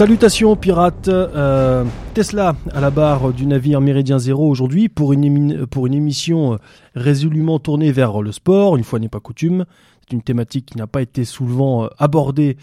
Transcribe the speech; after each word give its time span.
Salutations 0.00 0.56
pirates, 0.56 1.08
euh, 1.08 1.84
Tesla 2.14 2.56
à 2.72 2.80
la 2.80 2.90
barre 2.90 3.34
du 3.34 3.44
navire 3.44 3.82
Méridien 3.82 4.18
Zéro 4.18 4.48
aujourd'hui 4.48 4.88
pour 4.88 5.12
une, 5.12 5.24
émission 5.92 6.54
euh, 6.54 6.56
résolument 6.94 7.58
tournée 7.58 7.92
vers 7.92 8.22
le 8.22 8.32
sport, 8.32 8.78
une 8.78 8.82
fois 8.82 8.98
n'est 8.98 9.10
pas 9.10 9.20
coutume. 9.20 9.66
C'est 10.00 10.14
une 10.14 10.22
thématique 10.22 10.64
qui 10.64 10.78
n'a 10.78 10.86
pas 10.86 11.02
été 11.02 11.26
souvent 11.26 11.84
euh, 11.84 11.88
abordée 11.98 12.56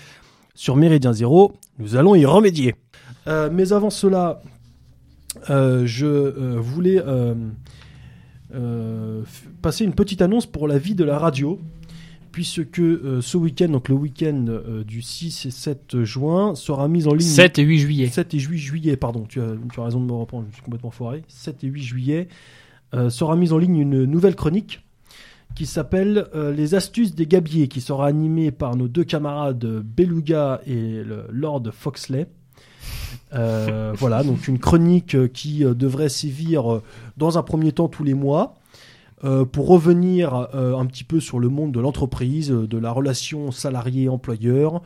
sur 0.56 0.76
Méridien 0.76 1.14
Zéro. 1.14 1.54
Nous 1.78 1.96
allons 1.96 2.16
y 2.16 2.26
remédier. 2.26 2.74
Mais 3.28 3.72
avant 3.72 3.92
cela, 3.92 4.42
je 5.48 6.58
voulais 6.58 7.04
passer 9.62 9.84
une 9.86 9.94
petite 9.94 10.24
annonce 10.24 10.48
pour 10.48 10.68
la 10.68 10.80
vie 10.80 10.96
de 10.96 11.04
la 11.04 11.20
radio 11.20 11.60
puisque 12.38 12.78
euh, 12.78 13.20
ce 13.20 13.36
week-end, 13.36 13.70
donc 13.70 13.90
le 13.90 13.96
week-end 13.96 14.46
euh, 14.48 14.84
du 14.84 15.02
6 15.02 15.48
et 15.48 15.50
7 15.50 16.04
juin, 16.04 16.54
sera 16.54 16.88
mis 16.88 17.08
en 17.08 17.16
ligne 17.16 17.28
7 17.28 17.58
et 17.58 17.64
8 17.64 17.80
juillet. 17.80 18.08
7 18.10 18.32
et 18.36 18.40
8 18.40 18.58
juillet, 18.60 18.96
pardon, 18.96 19.26
tu 19.28 19.42
as, 19.42 19.56
tu 19.74 19.80
as 19.80 19.84
raison 19.84 20.00
de 20.00 20.06
me 20.06 20.12
reprendre, 20.12 20.46
je 20.52 20.54
suis 20.54 20.62
complètement 20.62 20.92
foiré. 20.92 21.24
7 21.30 21.64
et 21.64 21.68
8 21.68 21.82
juillet 21.82 22.28
euh, 22.94 23.10
sera 23.10 23.36
mise 23.36 23.54
en 23.54 23.58
ligne 23.58 23.78
une 23.78 24.06
nouvelle 24.06 24.36
chronique 24.36 24.86
qui 25.56 25.66
s'appelle 25.66 26.28
Les 26.56 26.76
astuces 26.76 27.16
des 27.16 27.26
gabiers, 27.26 27.68
qui 27.68 27.82
sera 27.82 28.06
animée 28.06 28.52
par 28.52 28.76
nos 28.76 28.88
deux 28.88 29.04
camarades 29.04 29.66
Beluga 29.66 30.62
et 30.68 31.04
le 31.04 31.26
Lord 31.32 31.64
Foxley. 31.72 32.28
Voilà, 33.32 34.24
donc 34.24 34.48
une 34.48 34.60
chronique 34.60 35.32
qui 35.34 35.64
devrait 35.64 36.10
sévir 36.10 36.82
dans 37.18 37.40
un 37.40 37.42
premier 37.42 37.72
temps 37.72 37.88
tous 37.88 38.04
les 38.04 38.14
mois. 38.14 38.54
Euh, 39.24 39.46
pour 39.46 39.68
revenir 39.68 40.48
euh, 40.54 40.78
un 40.78 40.86
petit 40.86 41.04
peu 41.04 41.20
sur 41.20 41.40
le 41.40 41.50
monde 41.50 41.72
de 41.72 41.80
l'entreprise, 41.80 42.52
euh, 42.52 42.68
de 42.68 42.78
la 42.78 42.92
relation 42.92 43.52
salarié-employeur, 43.52 44.84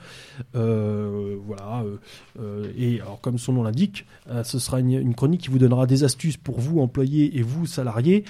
voilà. 0.53 1.83
et 2.77 3.01
alors, 3.01 3.19
comme 3.19 3.37
son 3.37 3.53
nom 3.53 3.63
l'indique, 3.63 4.05
ce 4.43 4.59
sera 4.59 4.79
une, 4.79 5.13
chronique 5.15 5.41
qui 5.41 5.49
vous 5.49 5.59
donnera 5.59 5.85
des 5.85 6.03
astuces 6.03 6.37
pour 6.37 6.59
vous, 6.59 6.79
employés 6.79 7.37
et 7.37 7.41
vous, 7.41 7.65
salariés, 7.65 8.23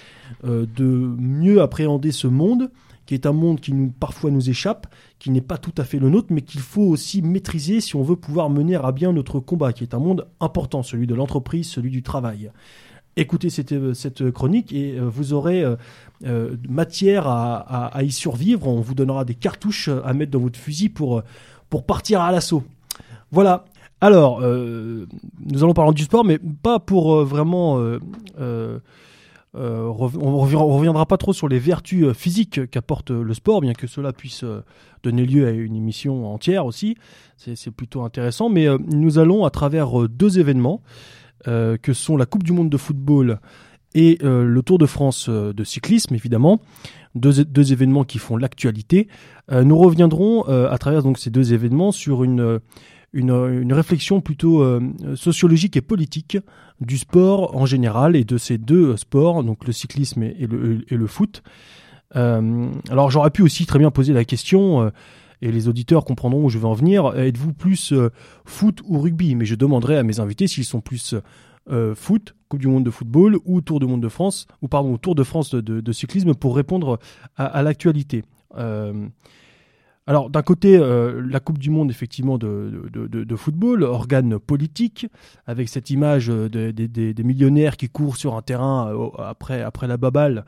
de 0.43 0.85
mieux 0.85 1.61
appréhender 1.61 2.11
ce 2.11 2.27
monde, 2.27 2.71
qui 3.05 3.13
est 3.13 3.25
un 3.25 3.33
monde 3.33 3.59
qui 3.59 3.73
nous, 3.73 3.91
parfois 3.91 4.31
nous 4.31 4.49
échappe, 4.49 4.87
qui 5.19 5.29
n'est 5.29 5.41
pas 5.41 5.57
tout 5.57 5.73
à 5.77 5.83
fait 5.83 5.99
le 5.99 6.09
nôtre, 6.09 6.27
mais 6.31 6.41
qu'il 6.41 6.61
faut 6.61 6.83
aussi 6.83 7.21
maîtriser 7.21 7.81
si 7.81 7.95
on 7.95 8.03
veut 8.03 8.15
pouvoir 8.15 8.49
mener 8.49 8.75
à 8.75 8.91
bien 8.91 9.13
notre 9.13 9.39
combat, 9.39 9.73
qui 9.73 9.83
est 9.83 9.93
un 9.93 9.99
monde 9.99 10.27
important, 10.39 10.81
celui 10.81 11.07
de 11.07 11.15
l'entreprise, 11.15 11.69
celui 11.69 11.91
du 11.91 12.03
travail. 12.03 12.51
Écoutez 13.17 13.49
cette, 13.49 13.73
euh, 13.73 13.93
cette 13.93 14.31
chronique 14.31 14.71
et 14.71 14.97
euh, 14.97 15.01
vous 15.03 15.33
aurez 15.33 15.65
euh, 16.25 16.55
matière 16.69 17.27
à, 17.27 18.03
y 18.03 18.11
survivre. 18.11 18.67
On 18.67 18.79
vous 18.79 18.95
donnera 18.95 19.25
des 19.25 19.35
cartouches 19.35 19.89
à 20.05 20.13
mettre 20.13 20.31
dans 20.31 20.39
votre 20.39 20.59
fusil 20.59 20.87
pour, 20.89 21.21
partir 21.85 22.21
à 22.21 22.31
l'assaut. 22.31 22.63
Voilà. 23.31 23.65
Alors, 24.01 24.41
nous 24.41 25.63
allons 25.63 25.73
parler 25.73 25.93
du 25.93 26.03
sport, 26.03 26.25
mais 26.25 26.39
pas 26.39 26.79
pour 26.79 27.23
vraiment. 27.23 27.75
on 27.77 28.81
revi- 29.53 30.17
on 30.17 30.67
reviendra 30.75 31.05
pas 31.05 31.17
trop 31.17 31.33
sur 31.33 31.47
les 31.47 31.59
vertus 31.59 32.11
physiques 32.13 32.69
qu'apporte 32.71 33.11
le 33.11 33.33
sport, 33.33 33.61
bien 33.61 33.73
que 33.73 33.87
cela 33.87 34.11
puisse 34.11 34.43
donner 35.03 35.25
lieu 35.25 35.47
à 35.47 35.51
une 35.51 35.75
émission 35.75 36.33
entière 36.33 36.65
aussi. 36.65 36.95
C'est 37.37 37.71
plutôt 37.71 38.01
intéressant. 38.03 38.49
Mais 38.49 38.67
nous 38.87 39.19
allons, 39.19 39.45
à 39.45 39.49
travers 39.49 40.09
deux 40.09 40.39
événements, 40.39 40.81
que 41.45 41.93
sont 41.93 42.17
la 42.17 42.25
Coupe 42.25 42.43
du 42.43 42.51
Monde 42.51 42.69
de 42.69 42.77
football 42.77 43.39
et 43.93 44.17
euh, 44.23 44.45
le 44.45 44.61
Tour 44.61 44.77
de 44.77 44.85
France 44.85 45.27
euh, 45.29 45.53
de 45.53 45.63
cyclisme, 45.63 46.15
évidemment, 46.15 46.61
deux, 47.15 47.71
événements 47.73 48.03
qui 48.03 48.19
font 48.19 48.37
l'actualité. 48.37 49.07
Euh, 49.51 49.63
nous 49.63 49.77
reviendrons 49.77 50.45
euh, 50.47 50.69
à 50.69 50.77
travers 50.77 51.03
donc 51.03 51.17
ces 51.17 51.29
deux 51.29 51.53
événements 51.53 51.91
sur 51.91 52.23
une 52.23 52.41
euh, 52.41 52.59
une, 53.13 53.73
réflexion 53.73 54.21
plutôt 54.21 54.61
euh, 54.61 54.79
sociologique 55.15 55.75
et 55.75 55.81
politique 55.81 56.37
du 56.79 56.97
sport 56.97 57.57
en 57.57 57.65
général 57.65 58.15
et 58.15 58.23
de 58.23 58.37
ces 58.37 58.57
deux 58.57 58.95
sports, 58.95 59.43
donc 59.43 59.67
le 59.67 59.73
cyclisme 59.73 60.23
et, 60.23 60.47
le, 60.49 60.85
et 60.87 60.95
le 60.95 61.07
foot. 61.07 61.43
Euh, 62.15 62.69
alors 62.89 63.11
j'aurais 63.11 63.31
pu 63.31 63.41
aussi 63.41 63.65
très 63.65 63.79
bien 63.79 63.91
poser 63.91 64.13
la 64.13 64.23
question, 64.23 64.81
euh, 64.81 64.89
et 65.41 65.51
les 65.51 65.67
auditeurs 65.67 66.05
comprendront 66.05 66.45
où 66.45 66.49
je 66.49 66.59
vais 66.59 66.67
en 66.67 66.73
venir, 66.73 67.17
êtes-vous 67.17 67.53
plus 67.53 67.93
euh, 67.93 68.09
foot 68.45 68.79
ou 68.85 68.99
rugby? 68.99 69.35
Mais 69.35 69.45
je 69.45 69.55
demanderai 69.55 69.97
à 69.97 70.03
mes 70.03 70.19
invités 70.19 70.47
s'ils 70.47 70.65
sont 70.65 70.81
plus 70.81 71.15
euh, 71.69 71.95
foot, 71.95 72.35
Coupe 72.49 72.59
du 72.59 72.67
Monde 72.67 72.83
de 72.83 72.91
football, 72.91 73.37
ou 73.45 73.61
Tour 73.61 73.79
du 73.79 73.87
Monde 73.87 74.01
de 74.01 74.09
France, 74.09 74.47
ou 74.61 74.67
pardon, 74.67 74.97
Tour 74.97 75.15
de 75.15 75.23
France 75.23 75.55
de, 75.55 75.91
cyclisme 75.91 76.33
pour 76.35 76.55
répondre 76.55 76.99
à, 77.37 77.63
l'actualité. 77.63 78.23
Euh, 78.57 79.07
alors 80.07 80.29
d'un 80.29 80.41
côté, 80.41 80.77
la 80.77 81.39
Coupe 81.39 81.59
du 81.59 81.69
Monde 81.69 81.91
effectivement 81.91 82.37
de, 82.37 82.89
de, 82.91 83.07
de- 83.07 83.35
football, 83.35 83.83
organe 83.83 84.37
politique, 84.39 85.07
avec 85.45 85.69
cette 85.69 85.91
image 85.91 86.27
de- 86.27 86.47
de- 86.47 86.71
des- 86.71 87.23
millionnaires 87.23 87.77
qui 87.77 87.87
courent 87.87 88.17
sur 88.17 88.35
un 88.35 88.41
terrain 88.41 88.91
après, 89.19 89.61
après 89.61 89.87
la 89.87 89.95
baballe 89.97 90.43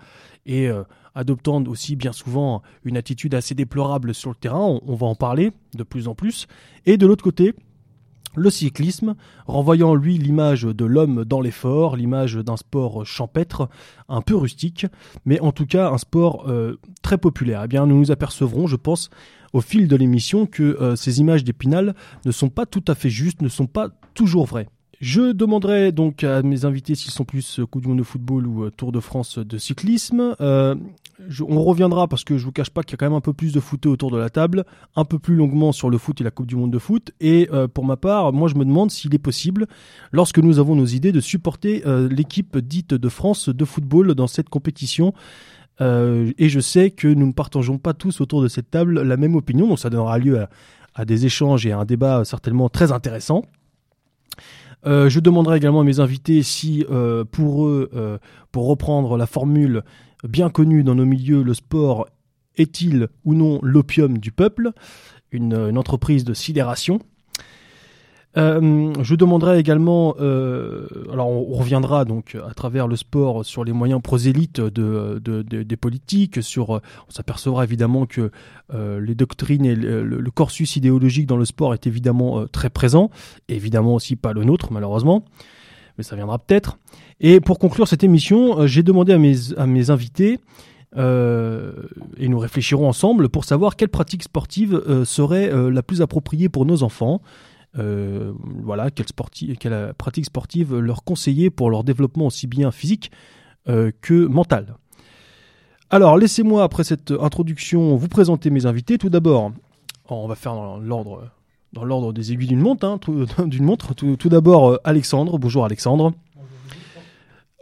et 0.45 0.69
adoptant 1.15 1.63
aussi 1.65 1.95
bien 1.95 2.11
souvent 2.11 2.61
une 2.83 2.97
attitude 2.97 3.35
assez 3.35 3.55
déplorable 3.55 4.13
sur 4.13 4.29
le 4.29 4.35
terrain, 4.35 4.79
on, 4.85 4.95
va 4.95 5.07
en 5.07 5.15
parler 5.15 5.51
de 5.75 5.83
plus 5.83 6.07
en 6.07 6.15
plus. 6.15 6.47
Et 6.85 6.97
de 6.97 7.05
l'autre 7.05 7.23
côté, 7.23 7.53
le 8.35 8.49
cyclisme, 8.49 9.15
renvoyant 9.45 9.93
lui 9.93 10.17
l'image 10.17 10.63
de 10.63 10.85
l'homme 10.85 11.23
dans 11.23 11.41
l'effort, 11.41 11.95
l'image 11.95 12.35
d'un 12.35 12.57
sport 12.57 13.05
champêtre, 13.05 13.69
un 14.09 14.21
peu 14.21 14.35
rustique, 14.35 14.87
mais 15.25 15.39
en 15.39 15.51
tout 15.51 15.67
cas 15.67 15.91
un 15.91 15.97
sport 15.97 16.49
euh, 16.49 16.79
très 17.03 17.17
populaire. 17.17 17.61
Eh 17.65 17.67
bien, 17.67 17.85
nous 17.85 17.97
nous 17.97 18.11
apercevrons, 18.11 18.65
je 18.67 18.75
pense, 18.75 19.09
au 19.53 19.61
fil 19.61 19.87
de 19.87 19.95
l'émission, 19.95 20.47
que 20.47 20.63
euh, 20.63 20.95
ces 20.95 21.19
images 21.19 21.43
d'Épinal 21.43 21.93
ne 22.25 22.31
sont 22.31 22.49
pas 22.49 22.65
tout 22.65 22.83
à 22.87 22.95
fait 22.95 23.11
justes, 23.11 23.41
ne 23.41 23.49
sont 23.49 23.67
pas 23.67 23.89
toujours 24.15 24.45
vraies. 24.45 24.67
Je 25.03 25.33
demanderai 25.33 25.91
donc 25.91 26.23
à 26.23 26.41
mes 26.43 26.63
invités 26.63 26.95
s'ils 26.95 27.11
sont 27.11 27.25
plus 27.25 27.59
euh, 27.59 27.65
Coupe 27.65 27.81
du 27.81 27.89
Monde 27.89 27.97
de 27.97 28.03
football 28.03 28.47
ou 28.47 28.63
euh, 28.63 28.69
Tour 28.69 28.93
de 28.93 29.01
France 29.01 29.37
de 29.37 29.57
cyclisme. 29.57 30.33
Euh, 30.39 30.75
on 31.45 31.61
reviendra 31.61 32.07
parce 32.07 32.23
que 32.23 32.37
je 32.37 32.45
vous 32.45 32.53
cache 32.53 32.69
pas 32.69 32.83
qu'il 32.83 32.93
y 32.93 32.95
a 32.95 32.97
quand 32.99 33.07
même 33.07 33.17
un 33.17 33.19
peu 33.19 33.33
plus 33.33 33.51
de 33.51 33.59
foot 33.59 33.85
autour 33.85 34.11
de 34.11 34.17
la 34.17 34.29
table, 34.29 34.63
un 34.95 35.03
peu 35.03 35.19
plus 35.19 35.35
longuement 35.35 35.73
sur 35.73 35.89
le 35.89 35.97
foot 35.97 36.21
et 36.21 36.23
la 36.23 36.31
Coupe 36.31 36.45
du 36.45 36.55
Monde 36.55 36.71
de 36.71 36.79
foot. 36.79 37.11
Et 37.19 37.49
pour 37.73 37.83
ma 37.83 37.97
part, 37.97 38.31
moi 38.31 38.47
je 38.47 38.55
me 38.55 38.63
demande 38.63 38.91
s'il 38.91 39.13
est 39.13 39.19
possible, 39.19 39.67
lorsque 40.13 40.39
nous 40.39 40.57
avons 40.57 40.75
nos 40.75 40.85
idées, 40.85 41.11
de 41.11 41.19
supporter 41.19 41.83
l'équipe 42.09 42.57
dite 42.57 42.93
de 42.93 43.09
France 43.09 43.49
de 43.49 43.65
football 43.65 44.15
dans 44.15 44.27
cette 44.27 44.49
compétition. 44.49 45.13
Et 45.81 46.49
je 46.49 46.59
sais 46.59 46.91
que 46.91 47.07
nous 47.07 47.27
ne 47.27 47.33
partageons 47.33 47.77
pas 47.77 47.93
tous 47.93 48.19
autour 48.19 48.41
de 48.41 48.47
cette 48.47 48.71
table 48.71 49.01
la 49.01 49.17
même 49.17 49.35
opinion, 49.35 49.67
donc 49.67 49.79
ça 49.79 49.89
donnera 49.89 50.17
lieu 50.17 50.45
à 50.95 51.05
des 51.05 51.25
échanges 51.25 51.65
et 51.65 51.71
à 51.71 51.79
un 51.79 51.85
débat 51.85 52.25
certainement 52.25 52.69
très 52.69 52.91
intéressant. 52.91 53.43
Euh, 54.85 55.09
je 55.09 55.19
demanderai 55.19 55.57
également 55.57 55.81
à 55.81 55.83
mes 55.83 55.99
invités 55.99 56.43
si, 56.43 56.85
euh, 56.89 57.23
pour 57.23 57.65
eux, 57.67 57.89
euh, 57.93 58.17
pour 58.51 58.67
reprendre 58.67 59.17
la 59.17 59.25
formule 59.25 59.83
bien 60.23 60.49
connue 60.49 60.83
dans 60.83 60.95
nos 60.95 61.05
milieux, 61.05 61.43
le 61.43 61.53
sport 61.53 62.07
est-il 62.55 63.07
ou 63.23 63.33
non 63.33 63.59
l'opium 63.61 64.17
du 64.17 64.31
peuple, 64.31 64.71
une, 65.31 65.53
une 65.53 65.77
entreprise 65.77 66.23
de 66.23 66.33
sidération. 66.33 66.99
Euh, 68.35 68.91
je 69.01 69.13
demanderai 69.13 69.59
également, 69.59 70.15
euh, 70.19 70.87
alors 71.11 71.27
on, 71.29 71.53
reviendra 71.53 72.03
donc 72.03 72.35
à 72.35 72.53
travers 72.55 72.87
le 72.87 72.95
sport 72.95 73.45
sur 73.45 73.63
les 73.63 73.73
moyens 73.73 74.01
prosélytes 74.01 74.59
de, 74.59 75.21
de- 75.23 75.43
de- 75.43 75.61
des 75.61 75.77
politiques, 75.77 76.41
sur, 76.41 76.69
on 76.71 77.11
s'apercevra 77.11 77.63
évidemment 77.63 78.07
que 78.07 78.31
euh, 78.73 78.99
les 78.99 79.13
doctrines 79.13 79.65
et 79.65 79.75
le, 79.75 80.31
corsus 80.31 80.75
idéologique 80.75 81.27
dans 81.27 81.37
le 81.37 81.45
sport 81.45 81.75
est 81.75 81.85
évidemment 81.85 82.39
euh, 82.39 82.45
très 82.47 82.71
présent, 82.71 83.11
évidemment 83.49 83.93
aussi 83.93 84.15
pas 84.15 84.33
le 84.33 84.43
nôtre 84.43 84.71
malheureusement, 84.71 85.25
mais 85.99 86.03
ça 86.03 86.15
viendra 86.15 86.39
peut-être. 86.39 86.79
Et 87.19 87.39
pour 87.39 87.59
conclure 87.59 87.87
cette 87.87 88.03
émission, 88.03 88.61
euh, 88.61 88.67
j'ai 88.67 88.81
demandé 88.81 89.13
à 89.13 89.19
mes, 89.19 89.35
à 89.57 89.67
mes 89.67 89.91
invités, 89.91 90.39
euh, 90.97 91.71
et 92.17 92.27
nous 92.29 92.39
réfléchirons 92.39 92.87
ensemble 92.89 93.29
pour 93.29 93.45
savoir 93.45 93.75
quelle 93.75 93.89
pratique 93.89 94.23
sportive 94.23 94.81
euh, 94.87 95.05
serait 95.05 95.51
euh, 95.51 95.69
la 95.69 95.83
plus 95.83 96.01
appropriée 96.01 96.49
pour 96.49 96.65
nos 96.65 96.81
enfants. 96.81 97.21
Euh, 97.79 98.33
voilà, 98.63 98.91
quelle, 98.91 99.07
sporti- 99.07 99.57
quelle 99.57 99.73
euh, 99.73 99.93
pratique 99.97 100.25
sportive 100.25 100.77
leur 100.77 101.03
conseiller 101.03 101.49
pour 101.49 101.69
leur 101.71 101.83
développement 101.83 102.27
aussi 102.27 102.45
bien 102.47 102.71
physique 102.71 103.11
euh, 103.67 103.91
que 104.01 104.25
mental. 104.27 104.75
Alors, 105.89 106.17
laissez-moi, 106.17 106.63
après 106.63 106.83
cette 106.83 107.11
introduction, 107.11 107.95
vous 107.95 108.07
présenter 108.07 108.49
mes 108.49 108.65
invités. 108.65 108.97
Tout 108.97 109.09
d'abord, 109.09 109.51
on 110.09 110.27
va 110.27 110.35
faire 110.35 110.53
dans 110.53 110.77
l'ordre, 110.77 111.29
dans 111.73 111.83
l'ordre 111.83 112.13
des 112.13 112.31
aiguilles 112.31 112.47
d'une 112.49 112.59
montre. 112.61 112.85
hein, 112.85 112.97
tout- 112.99 113.25
d'une 113.45 113.63
montre. 113.63 113.93
Tout, 113.95 114.15
tout 114.17 114.29
d'abord, 114.29 114.79
Alexandre. 114.83 115.37
Bonjour, 115.39 115.65
Alexandre. 115.65 116.13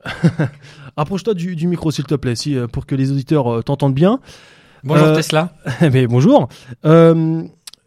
Approche-toi 0.97 1.33
du, 1.33 1.55
du 1.55 1.67
micro, 1.67 1.91
s'il 1.91 2.05
te 2.05 2.15
plaît, 2.15 2.35
si, 2.35 2.55
pour 2.71 2.85
que 2.85 2.95
les 2.95 3.11
auditeurs 3.11 3.63
t'entendent 3.63 3.93
bien. 3.93 4.19
Bonjour 4.83 5.07
Tesla. 5.15 5.53
Mais 5.93 6.07
bonjour. 6.07 6.49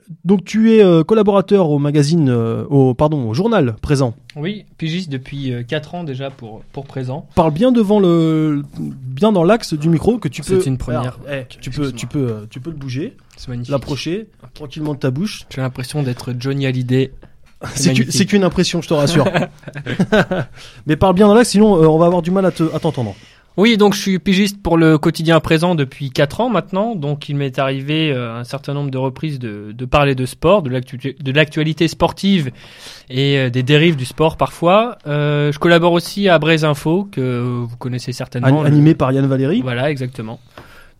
Euh, 0.08 0.12
donc, 0.24 0.44
tu 0.44 0.72
es 0.74 0.82
euh, 0.84 1.02
collaborateur 1.04 1.70
au 1.70 1.78
magazine, 1.78 2.28
euh, 2.28 2.64
au 2.68 2.94
pardon, 2.94 3.28
au 3.28 3.34
journal 3.34 3.76
présent. 3.82 4.14
Oui, 4.36 4.64
pigiste 4.78 5.10
depuis 5.10 5.52
4 5.66 5.94
ans 5.94 6.04
déjà 6.04 6.30
pour, 6.30 6.62
pour 6.72 6.84
présent. 6.86 7.26
Parle 7.34 7.52
bien 7.52 7.72
devant 7.72 8.00
le, 8.00 8.62
bien 8.78 9.32
dans 9.32 9.44
l'axe 9.44 9.74
du 9.74 9.88
micro 9.88 10.18
que 10.18 10.28
tu 10.28 10.42
C'est 10.42 10.56
peux. 10.58 10.66
une 10.66 10.78
première. 10.78 11.00
Alors, 11.00 11.18
eh, 11.30 11.44
tu 11.60 11.70
peux, 11.70 11.92
tu 11.92 12.06
peux, 12.06 12.18
euh, 12.28 12.46
tu 12.50 12.60
peux 12.60 12.70
le 12.70 12.76
bouger, 12.76 13.16
C'est 13.36 13.48
magnifique. 13.48 13.70
l'approcher 13.72 14.28
tranquillement 14.54 14.94
de 14.94 14.98
ta 14.98 15.10
bouche. 15.10 15.44
J'ai 15.54 15.60
l'impression 15.60 16.02
d'être 16.02 16.34
Johnny 16.38 16.66
Hallyday 16.66 17.12
C'est 17.74 17.94
c'est 18.10 18.26
qu'une 18.26 18.44
impression, 18.44 18.82
je 18.82 18.88
te 18.88 18.94
rassure. 18.94 19.24
Mais 20.86 20.96
parle 20.96 21.14
bien 21.14 21.26
dans 21.28 21.34
l'axe, 21.34 21.50
sinon 21.50 21.76
euh, 21.82 21.86
on 21.86 21.98
va 21.98 22.06
avoir 22.06 22.22
du 22.22 22.30
mal 22.30 22.44
à 22.44 22.50
te- 22.50 22.74
à 22.74 22.78
t'entendre. 22.78 23.14
Oui, 23.56 23.76
donc 23.76 23.94
je 23.94 24.00
suis 24.00 24.18
pigiste 24.18 24.60
pour 24.60 24.76
le 24.76 24.98
quotidien 24.98 25.38
présent 25.38 25.76
depuis 25.76 26.10
4 26.10 26.40
ans 26.40 26.48
maintenant. 26.50 26.96
Donc 26.96 27.28
il 27.28 27.36
m'est 27.36 27.56
arrivé 27.60 28.10
euh, 28.12 28.34
un 28.40 28.42
certain 28.42 28.74
nombre 28.74 28.90
de 28.90 28.98
reprises 28.98 29.38
de, 29.38 29.70
de 29.72 29.84
parler 29.84 30.16
de 30.16 30.26
sport, 30.26 30.62
de 30.62 30.70
l'actu- 30.70 31.14
de 31.18 31.32
l'actualité 31.32 31.86
sportive 31.86 32.50
et 33.10 33.38
euh, 33.38 33.50
des 33.50 33.62
dérives 33.62 33.94
du 33.94 34.06
sport 34.06 34.36
parfois. 34.36 34.98
Euh, 35.06 35.52
je 35.52 35.58
collabore 35.60 35.92
aussi 35.92 36.28
à 36.28 36.38
Braise 36.40 36.64
Info, 36.64 37.08
que 37.12 37.40
vous 37.40 37.76
connaissez 37.76 38.12
certainement. 38.12 38.62
Le- 38.62 38.66
Animé 38.66 38.94
par 38.94 39.12
Yann 39.12 39.26
Valéry. 39.26 39.60
Voilà, 39.62 39.88
exactement. 39.88 40.40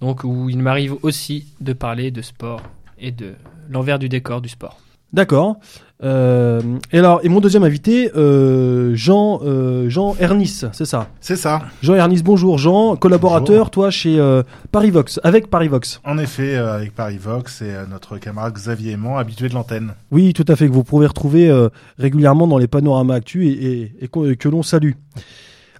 Donc 0.01 0.23
où 0.23 0.49
il 0.49 0.59
m'arrive 0.59 0.95
aussi 1.03 1.47
de 1.61 1.73
parler 1.73 2.12
de 2.12 2.23
sport 2.23 2.61
et 3.01 3.11
de 3.11 3.35
l'envers 3.69 3.99
du 3.99 4.09
décor 4.09 4.41
du 4.41 4.49
sport. 4.49 4.79
D'accord. 5.14 5.58
Euh, 6.02 6.61
et 6.90 6.99
alors, 6.99 7.20
et 7.22 7.28
mon 7.28 7.38
deuxième 7.38 7.62
invité, 7.62 8.11
euh, 8.16 8.96
Jean, 8.96 9.40
euh, 9.44 9.88
Jean 9.88 10.16
Ernis, 10.19 10.62
c'est 10.72 10.84
ça? 10.84 11.08
C'est 11.20 11.37
ça. 11.37 11.62
Jean 11.82 11.94
Ernis, 11.94 12.22
bonjour. 12.25 12.58
Jean, 12.58 12.96
collaborateur, 12.96 13.58
Bonjour. 13.58 13.70
toi, 13.70 13.90
chez 13.90 14.19
euh, 14.19 14.43
Parivox, 14.72 15.20
avec 15.22 15.49
Parivox. 15.49 16.00
En 16.05 16.19
effet, 16.19 16.56
euh, 16.56 16.75
avec 16.75 16.96
Parivox 16.96 17.62
et 17.62 17.72
notre 17.88 18.19
camarade 18.19 18.55
Xavier 18.55 18.93
Aimant, 18.93 19.16
habitué 19.16 19.49
de 19.49 19.55
l'antenne. 19.55 19.94
Oui, 20.11 20.32
tout 20.32 20.44
à 20.49 20.56
fait, 20.56 20.66
que 20.66 20.72
vous 20.72 20.82
pouvez 20.82 21.06
retrouver 21.06 21.49
euh, 21.49 21.69
régulièrement 21.96 22.49
dans 22.49 22.58
les 22.58 22.67
panoramas 22.67 23.14
actu 23.14 23.46
et, 23.46 24.08
que 24.08 24.49
l'on 24.49 24.64
salue. 24.64 24.94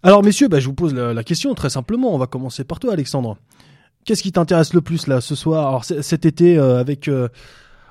Alors, 0.05 0.23
messieurs, 0.23 0.47
bah, 0.47 0.61
je 0.61 0.67
vous 0.67 0.75
pose 0.75 0.95
la, 0.95 1.13
la 1.13 1.25
question 1.25 1.53
très 1.55 1.71
simplement. 1.71 2.15
On 2.15 2.19
va 2.19 2.29
commencer 2.29 2.63
par 2.63 2.79
toi, 2.79 2.93
Alexandre. 2.93 3.37
Qu'est-ce 4.05 4.23
qui 4.23 4.33
t'intéresse 4.33 4.75
le 4.75 4.81
plus 4.81 5.07
là 5.07 5.21
ce 5.21 5.35
soir? 5.35 5.67
Alors, 5.67 5.85
cet 5.85 6.25
été, 6.25 6.57
euh, 6.57 6.79
avec 6.79 7.09
euh, 7.09 7.29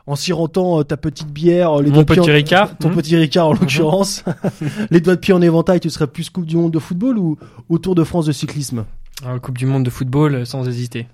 en 0.06 0.16
sirotant 0.16 0.80
euh, 0.80 0.84
ta 0.84 0.98
petite 0.98 1.30
bière, 1.32 1.80
euh, 1.80 1.82
les 1.82 1.90
Mon 1.90 1.96
doigts 1.96 2.04
de 2.04 2.08
pied 2.14 2.22
petit 2.22 2.30
en- 2.32 2.34
Ricard. 2.34 2.78
ton 2.78 2.90
Mhm. 2.90 2.96
petit 2.96 3.16
Ricard 3.16 3.48
en 3.48 3.54
l'occurrence, 3.54 4.24
les 4.92 5.00
doigts 5.02 5.16
de 5.16 5.20
pied 5.20 5.34
en 5.34 5.42
éventail, 5.42 5.80
tu 5.80 5.90
serais 5.90 6.08
plus 6.08 6.30
Coupe 6.30 6.46
du 6.46 6.58
Monde 6.58 6.72
de 6.72 6.80
football 6.80 7.18
ou, 7.18 7.38
ou 7.70 7.78
Tour 7.80 7.96
de 7.96 8.04
France 8.04 8.26
de 8.26 8.32
cyclisme? 8.32 8.86
Alors, 9.26 9.40
Coupe 9.40 9.58
du 9.58 9.66
Monde 9.66 9.84
de 9.84 9.90
football, 9.90 10.36
euh, 10.36 10.46
sans 10.46 10.68
hésiter. 10.68 11.08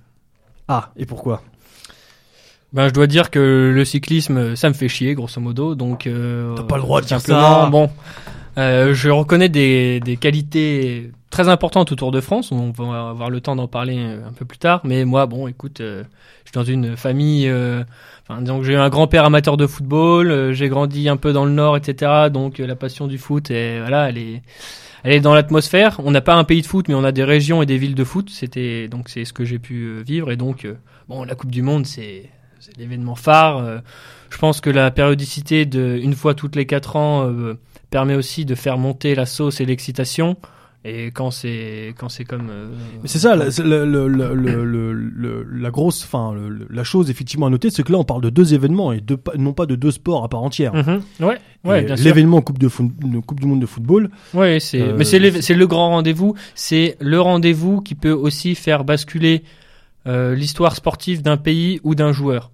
Ah, 0.68 0.92
et 0.98 1.06
pourquoi? 1.06 1.42
Ben, 2.74 2.88
je 2.88 2.94
dois 2.94 3.08
dire 3.08 3.32
que 3.32 3.72
le 3.74 3.84
cyclisme, 3.86 4.56
ça 4.56 4.70
me 4.70 4.74
fait 4.76 4.88
chier, 4.88 5.16
grosso 5.16 5.42
modo. 5.42 5.74
Donc, 5.76 6.06
euh, 6.06 6.54
T'as 6.56 6.64
pas 6.64 6.76
le 6.78 6.84
droit 6.84 7.02
de 7.02 7.08
dire 7.08 7.20
ça. 7.20 7.68
Bon, 7.72 7.90
euh, 8.60 8.94
je 8.94 9.10
reconnais 9.10 9.50
des, 9.50 10.00
des 10.02 10.18
qualités 10.18 11.12
très 11.30 11.48
importantes 11.48 11.92
au 11.92 11.96
Tour 11.96 12.12
de 12.12 12.22
France. 12.22 12.52
On 12.52 12.72
va 12.72 13.10
avoir 13.10 13.30
le 13.30 13.42
temps 13.42 13.56
d'en 13.56 13.68
parler 13.68 13.98
euh, 13.98 14.28
un 14.28 14.34
peu 14.34 14.46
plus 14.46 14.58
tard. 14.58 14.82
Mais 14.84 15.06
moi, 15.06 15.26
bon, 15.26 15.48
écoute, 15.48 15.82
euh, 15.82 16.04
je 16.46 16.50
suis 16.50 16.54
dans 16.54 16.64
une 16.64 16.98
famille. 16.98 17.48
euh, 17.48 17.84
Enfin, 18.28 18.42
disons 18.42 18.60
que 18.60 18.66
j'ai 18.66 18.76
un 18.76 18.90
grand-père 18.90 19.26
amateur 19.26 19.58
de 19.58 19.66
football. 19.66 20.54
j'ai 20.54 20.70
grandi 20.70 21.10
un 21.10 21.18
peu 21.18 21.34
dans 21.34 21.46
le 21.46 21.52
Nord, 21.52 21.78
etc. 21.78 22.30
Donc, 22.32 22.60
la 22.60 22.76
passion 22.76 23.08
du 23.08 23.18
foot, 23.18 23.50
et 23.52 23.80
voilà, 23.80 24.10
elle 24.10 24.18
est. 24.18 24.42
Elle 25.04 25.14
est 25.14 25.22
dans 25.22 25.34
l'atmosphère. 25.34 26.02
On 26.04 26.12
n'a 26.12 26.20
pas 26.20 26.36
un 26.36 26.44
pays 26.44 26.62
de 26.62 26.68
foot, 26.68 26.90
mais 26.90 26.94
on 26.94 27.06
a 27.06 27.14
des 27.14 27.24
régions 27.24 27.64
et 27.64 27.66
des 27.66 27.78
villes 27.78 27.96
de 27.96 28.04
foot. 28.04 28.30
C'était 28.30 28.90
donc 28.90 29.08
c'est 29.08 29.24
ce 29.24 29.32
que 29.32 29.46
j'ai 29.46 29.58
pu 29.58 30.02
vivre. 30.06 30.30
Et 30.30 30.36
donc 30.36 30.68
bon, 31.08 31.24
la 31.24 31.36
Coupe 31.36 31.52
du 31.52 31.62
Monde, 31.62 31.86
c'est 31.86 32.30
c'est 32.60 32.76
l'événement 32.78 33.16
phare. 33.16 33.82
Je 34.30 34.38
pense 34.38 34.60
que 34.60 34.70
la 34.70 34.92
périodicité 34.92 35.66
de 35.66 35.98
une 36.04 36.16
fois 36.16 36.34
toutes 36.34 36.58
les 36.58 36.66
quatre 36.66 36.98
ans 36.98 37.32
permet 37.90 38.16
aussi 38.16 38.44
de 38.44 38.56
faire 38.56 38.78
monter 38.78 39.16
la 39.16 39.26
sauce 39.26 39.62
et 39.62 39.66
l'excitation. 39.66 40.36
Et 40.86 41.08
quand 41.08 41.30
c'est 41.30 41.94
quand 41.98 42.08
c'est 42.08 42.24
comme 42.24 42.50
euh, 42.50 42.70
c'est 43.04 43.20
ça, 43.20 43.36
la, 43.36 43.46
le- 43.64 43.84
le- 43.86 44.08
le- 44.08 45.70
grosse, 45.72 46.04
le- 46.34 46.68
la 46.70 46.84
chose 46.86 47.10
effectivement 47.10 47.48
à 47.48 47.50
noter, 47.50 47.70
c'est 47.70 47.84
que 47.84 47.92
là 47.92 47.98
on 47.98 48.06
parle 48.06 48.22
de 48.22 48.30
deux 48.30 48.54
événements 48.54 48.94
et 48.94 49.02
de, 49.02 49.18
non 49.38 49.52
pas 49.52 49.66
de 49.66 49.76
deux 49.76 49.92
sports 49.92 50.24
à 50.24 50.30
part 50.30 50.42
entière. 50.42 50.72
Ouais 51.20 51.38
ouais 51.66 51.82
Et 51.82 51.86
bien 51.86 51.96
sûr 51.98 52.06
L'événement 52.06 52.42
coupe, 52.42 52.60
de 52.60 52.70
coupe 53.20 53.42
du 53.42 53.46
Monde 53.48 53.60
de 53.60 53.66
football, 53.66 54.10
Ouais, 54.34 54.60
c'est 54.62 54.82
Euh, 54.82 54.96
mais 54.98 55.04
c'est 55.04 55.20
le 55.54 55.68
grand 55.68 55.90
rendez-vous, 55.90 56.36
c'est 56.56 56.96
le 57.02 57.20
rendez-vous 57.20 57.82
qui 57.82 57.96
peut 57.96 58.12
aussi 58.14 58.56
faire 58.56 58.86
basculer 58.86 59.44
euh, 60.08 60.34
l'histoire 60.34 60.78
sportive 60.78 61.22
d'un 61.22 61.36
pays 61.38 61.82
ou 61.84 61.94
d'un 61.94 62.14
joueur. 62.14 62.52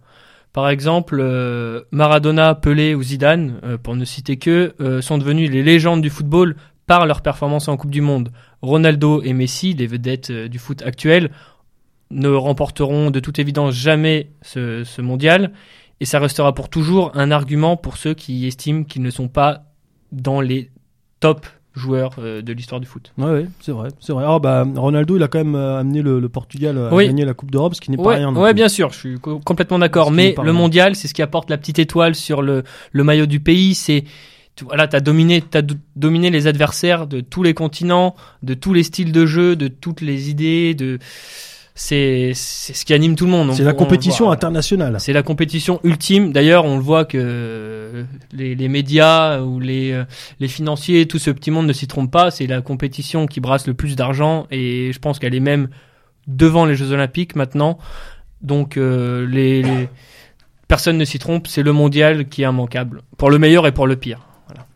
Par 0.52 0.70
exemple, 0.70 1.20
euh, 1.22 1.82
Maradona, 1.92 2.56
Pelé 2.56 2.96
ou 2.96 3.04
Zidane, 3.04 3.60
pour 3.84 3.96
ne 3.96 4.04
citer 4.06 4.38
que, 4.38 4.74
sont 5.02 5.20
devenus 5.20 5.52
les 5.52 5.62
légendes 5.62 6.02
du 6.02 6.10
football 6.10 6.56
par 6.88 7.06
leur 7.06 7.22
performance 7.22 7.68
en 7.68 7.78
Coupe 7.78 7.92
du 7.92 8.02
Monde. 8.02 8.32
Ronaldo 8.62 9.22
et 9.24 9.34
Messi, 9.34 9.74
les 9.74 9.88
vedettes 9.88 10.30
euh, 10.30 10.48
du 10.48 10.60
foot 10.60 10.82
actuel, 10.84 11.32
ne 12.12 12.30
remporteront 12.30 13.10
de 13.12 13.20
toute 13.20 13.40
évidence 13.40 13.74
jamais 13.74 14.30
ce, 14.42 14.84
ce 14.84 15.02
mondial, 15.02 15.52
et 16.00 16.06
ça 16.06 16.20
restera 16.20 16.54
pour 16.54 16.70
toujours 16.70 17.12
un 17.16 17.32
argument 17.32 17.78
pour 17.78 17.98
ceux 17.98 18.14
qui 18.14 18.46
estiment 18.46 18.84
qu'ils 18.84 19.02
ne 19.02 19.10
sont 19.10 19.28
pas 19.28 19.64
dans 20.12 20.42
les 20.42 20.70
top 21.20 21.48
joueurs 21.74 22.12
euh, 22.20 22.42
de 22.42 22.54
l'histoire 22.54 22.80
du 22.80 22.88
foot. 22.88 23.12
ouais, 23.18 23.26
ouais, 23.26 23.46
c'est 23.60 23.72
vrai, 23.72 23.90
c'est 24.00 24.14
vrai. 24.14 24.24
Ah 24.28 24.40
bah 24.40 24.66
Ronaldo, 24.76 25.18
il 25.18 25.24
a 25.24 25.28
quand 25.28 25.40
même 25.40 25.56
euh, 25.56 25.80
amené 25.80 26.02
le, 26.02 26.20
le 26.20 26.30
Portugal 26.30 26.78
à 26.78 26.94
Oui. 26.94 27.08
gagner 27.08 27.26
la 27.26 27.34
Coupe 27.34 27.52
d'Europe, 27.52 27.76
ce 27.76 27.82
qui 27.82 27.92
n'est 27.92 27.98
pas 27.98 28.12
rien. 28.16 28.32
plus. 28.32 28.54
bien 28.54 28.70
sûr, 28.70 28.92
je 28.94 28.98
suis 29.00 29.20
co- 29.20 29.40
complètement 29.40 29.80
d'accord. 29.80 30.12
Mais 30.12 30.36
le 30.38 30.42
rien. 30.44 30.54
mondial, 30.54 30.96
c'est 30.96 31.08
ce 31.10 31.14
qui 31.14 31.22
apporte 31.22 31.50
la 31.50 31.58
petite 31.58 31.80
étoile 31.80 32.16
sur 32.16 32.42
le, 32.42 32.64
le 32.92 33.04
maillot 33.04 33.26
du 33.26 33.40
pays. 33.42 33.76
C'est 33.76 34.06
voilà, 34.64 34.88
t'as 34.88 35.00
dominé, 35.02 35.42
t'as 35.42 35.62
do- 35.62 35.76
dominé 35.96 36.30
les 36.30 36.48
adversaires 36.48 37.08
de 37.08 37.20
tous 37.22 37.44
les 37.44 37.54
continents, 37.54 38.16
de 38.44 38.54
tous 38.54 38.74
les 38.74 38.84
styles 38.84 39.12
de 39.12 39.26
jeu, 39.26 39.56
de 39.56 39.68
toutes 39.68 40.02
les 40.02 40.30
idées. 40.30 40.74
De 40.76 41.00
c'est 41.78 42.32
c'est 42.36 42.74
ce 42.74 42.86
qui 42.86 42.94
anime 42.94 43.16
tout 43.18 43.26
le 43.26 43.32
monde. 43.32 43.52
C'est 43.54 43.64
la 43.64 43.74
compétition 43.74 44.26
voit. 44.26 44.34
internationale. 44.34 44.96
C'est 45.00 45.12
la 45.12 45.24
compétition 45.24 45.82
ultime. 45.84 46.32
D'ailleurs, 46.32 46.64
on 46.64 46.78
le 46.78 46.82
voit 46.84 47.04
que 47.04 47.18
euh, 47.22 48.04
les, 48.32 48.56
les 48.56 48.68
médias 48.70 49.42
ou 49.42 49.60
les, 49.60 49.92
euh, 49.92 50.06
les 50.40 50.48
financiers, 50.48 51.06
tout 51.06 51.20
ce 51.20 51.32
petit 51.32 51.52
monde 51.52 51.68
ne 51.68 51.74
s'y 51.74 51.88
trompe 51.88 52.10
pas. 52.12 52.32
C'est 52.32 52.48
la 52.48 52.62
compétition 52.62 53.28
qui 53.28 53.42
brasse 53.42 53.68
le 53.68 53.74
plus 53.74 53.98
d'argent 53.98 54.48
et 54.52 54.92
je 54.94 55.00
pense 55.00 55.20
qu'elle 55.20 55.36
est 55.36 55.42
même 55.42 55.68
devant 56.28 56.66
les 56.66 56.76
Jeux 56.76 56.92
Olympiques 56.94 57.36
maintenant. 57.36 57.78
Donc, 58.42 58.78
euh, 58.78 59.28
les, 59.28 59.62
les- 59.62 59.90
personne 60.70 60.98
ne 60.98 61.04
s'y 61.06 61.20
trompe. 61.20 61.48
C'est 61.48 61.62
le 61.64 61.74
mondial 61.74 62.30
qui 62.30 62.44
est 62.44 62.48
immanquable 62.48 63.02
pour 63.18 63.30
le 63.30 63.38
meilleur 63.38 63.68
et 63.68 63.74
pour 63.74 63.86
le 63.86 63.98
pire. 63.98 64.20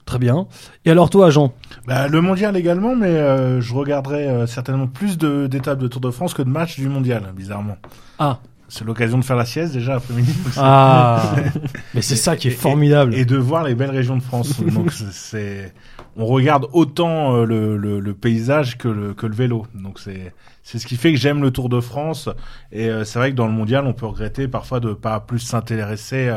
Très 0.09 0.17
bien. 0.17 0.47
Et 0.85 0.89
alors 0.89 1.11
toi, 1.11 1.29
Jean? 1.29 1.53
Bah, 1.85 2.07
le 2.07 2.19
mondial 2.19 2.57
également, 2.57 2.95
mais 2.95 3.09
euh, 3.09 3.61
je 3.61 3.75
regarderai 3.75 4.27
euh, 4.27 4.47
certainement 4.47 4.87
plus 4.87 5.19
de- 5.19 5.45
d'étapes 5.45 5.77
de 5.77 5.87
Tour 5.87 6.01
de 6.01 6.09
France 6.09 6.33
que 6.33 6.41
de 6.41 6.49
matchs 6.49 6.77
du 6.79 6.89
mondial, 6.89 7.31
bizarrement. 7.35 7.77
Ah. 8.17 8.39
C'est 8.69 8.85
l'occasion 8.85 9.19
de 9.19 9.23
faire 9.23 9.35
la 9.35 9.45
sieste 9.45 9.73
déjà 9.73 9.97
après-midi. 9.97 10.33
Ah, 10.57 11.31
mais 11.93 12.01
c'est 12.01 12.15
ça 12.15 12.35
qui 12.35 12.47
est 12.47 12.51
formidable. 12.51 13.13
Et 13.13 13.23
de 13.23 13.37
voir 13.37 13.63
les 13.63 13.75
belles 13.75 13.91
régions 13.91 14.17
de 14.17 14.23
France. 14.23 14.59
Donc 14.73 14.91
c'est- 14.91 15.75
on 16.17 16.25
regarde 16.25 16.65
autant 16.73 17.35
euh, 17.35 17.45
le, 17.45 17.77
le, 17.77 17.99
le 17.99 18.13
paysage 18.15 18.79
que 18.79 18.87
le, 18.87 19.13
que 19.13 19.27
le 19.27 19.35
vélo. 19.35 19.67
Donc 19.75 19.99
c'est, 19.99 20.33
c'est 20.63 20.79
ce 20.79 20.87
qui 20.87 20.95
fait 20.95 21.13
que 21.13 21.19
j'aime 21.19 21.43
le 21.43 21.51
Tour 21.51 21.69
de 21.69 21.81
France. 21.81 22.29
Et 22.71 22.89
c'est 23.05 23.19
vrai 23.19 23.29
que 23.29 23.35
dans 23.35 23.45
le 23.45 23.53
mondial, 23.53 23.85
on 23.85 23.93
peut 23.93 24.07
regretter 24.07 24.47
parfois 24.47 24.79
de 24.79 24.93
pas 24.93 25.19
plus 25.19 25.37
s'intéresser 25.37 26.35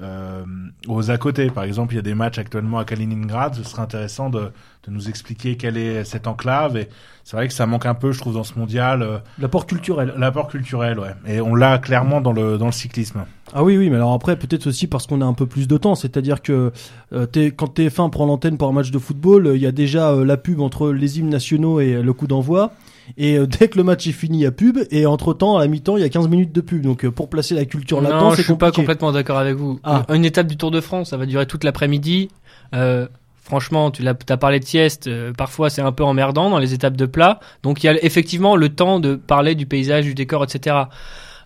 euh, 0.00 0.44
aux 0.88 1.10
à 1.10 1.18
côté. 1.18 1.50
Par 1.50 1.64
exemple, 1.64 1.92
il 1.94 1.96
y 1.96 1.98
a 1.98 2.02
des 2.02 2.14
matchs 2.14 2.38
actuellement 2.38 2.78
à 2.78 2.84
Kaliningrad. 2.84 3.54
Ce 3.54 3.62
serait 3.62 3.82
intéressant 3.82 4.30
de, 4.30 4.40
de 4.40 4.90
nous 4.90 5.08
expliquer 5.08 5.56
quelle 5.56 5.76
est 5.76 6.04
cette 6.04 6.26
enclave. 6.26 6.76
Et 6.76 6.88
c'est 7.24 7.36
vrai 7.36 7.46
que 7.48 7.54
ça 7.54 7.66
manque 7.66 7.86
un 7.86 7.94
peu, 7.94 8.12
je 8.12 8.18
trouve, 8.20 8.34
dans 8.34 8.44
ce 8.44 8.58
mondial. 8.58 9.02
euh, 9.02 9.18
L'apport 9.38 9.66
culturel. 9.66 10.14
L'apport 10.16 10.48
culturel, 10.48 10.98
ouais. 10.98 11.14
Et 11.26 11.40
on 11.40 11.54
l'a 11.54 11.78
clairement 11.78 12.20
dans 12.20 12.32
le, 12.32 12.58
dans 12.58 12.66
le 12.66 12.72
cyclisme. 12.72 13.24
Ah 13.54 13.62
oui, 13.62 13.76
oui, 13.76 13.90
mais 13.90 13.96
alors 13.96 14.12
après, 14.14 14.36
peut-être 14.36 14.66
aussi 14.66 14.86
parce 14.86 15.06
qu'on 15.06 15.20
a 15.20 15.26
un 15.26 15.34
peu 15.34 15.46
plus 15.46 15.68
de 15.68 15.76
temps. 15.76 15.94
C'est-à-dire 15.94 16.40
que 16.42 16.72
euh, 17.12 17.26
t'es- 17.26 17.50
quand 17.50 17.78
TF1 17.78 18.08
prend 18.10 18.24
l'antenne 18.26 18.56
pour 18.56 18.68
un 18.68 18.72
match 18.72 18.90
de 18.90 18.98
football, 18.98 19.46
euh, 19.46 19.56
il 19.56 19.62
y 19.62 19.66
a 19.66 19.72
déjà 19.72 20.10
euh, 20.10 20.24
la 20.24 20.36
pub 20.38 20.60
entre 20.60 20.90
les 20.90 21.18
hymnes 21.18 21.28
nationaux 21.28 21.80
et 21.80 22.00
le 22.02 22.12
coup 22.14 22.26
d'envoi. 22.26 22.72
Et 23.16 23.36
euh, 23.36 23.46
dès 23.46 23.68
que 23.68 23.76
le 23.76 23.84
match 23.84 24.06
est 24.06 24.12
fini, 24.12 24.38
il 24.38 24.42
y 24.42 24.46
a 24.46 24.52
pub. 24.52 24.78
Et 24.90 25.06
entre-temps, 25.06 25.56
à 25.56 25.60
la 25.60 25.66
mi-temps, 25.68 25.96
il 25.96 26.02
y 26.02 26.04
a 26.04 26.08
15 26.08 26.28
minutes 26.28 26.52
de 26.52 26.60
pub. 26.60 26.82
Donc 26.82 27.04
euh, 27.04 27.10
pour 27.10 27.28
placer 27.28 27.54
la 27.54 27.64
culture 27.64 28.00
là-dedans, 28.00 28.20
non, 28.20 28.30
c'est 28.30 28.38
je 28.38 28.42
suis 28.42 28.54
pas 28.54 28.66
compliqué. 28.66 28.82
complètement 28.82 29.12
d'accord 29.12 29.38
avec 29.38 29.56
vous. 29.56 29.80
Ah. 29.84 30.04
Une 30.12 30.24
étape 30.24 30.46
du 30.46 30.56
Tour 30.56 30.70
de 30.70 30.80
France, 30.80 31.10
ça 31.10 31.16
va 31.16 31.26
durer 31.26 31.46
toute 31.46 31.64
l'après-midi. 31.64 32.28
Euh, 32.74 33.06
franchement, 33.42 33.90
tu 33.90 34.02
t'as 34.24 34.36
parlé 34.36 34.60
de 34.60 34.64
sieste. 34.64 35.08
euh, 35.08 35.32
parfois, 35.32 35.68
c'est 35.68 35.82
un 35.82 35.92
peu 35.92 36.04
emmerdant 36.04 36.48
dans 36.48 36.58
les 36.58 36.72
étapes 36.74 36.96
de 36.96 37.06
plat. 37.06 37.40
Donc, 37.62 37.82
il 37.82 37.86
y 37.86 37.90
a 37.90 38.04
effectivement 38.04 38.56
le 38.56 38.68
temps 38.70 39.00
de 39.00 39.14
parler 39.16 39.54
du 39.54 39.66
paysage, 39.66 40.04
du 40.04 40.14
décor, 40.14 40.44
etc. 40.44 40.76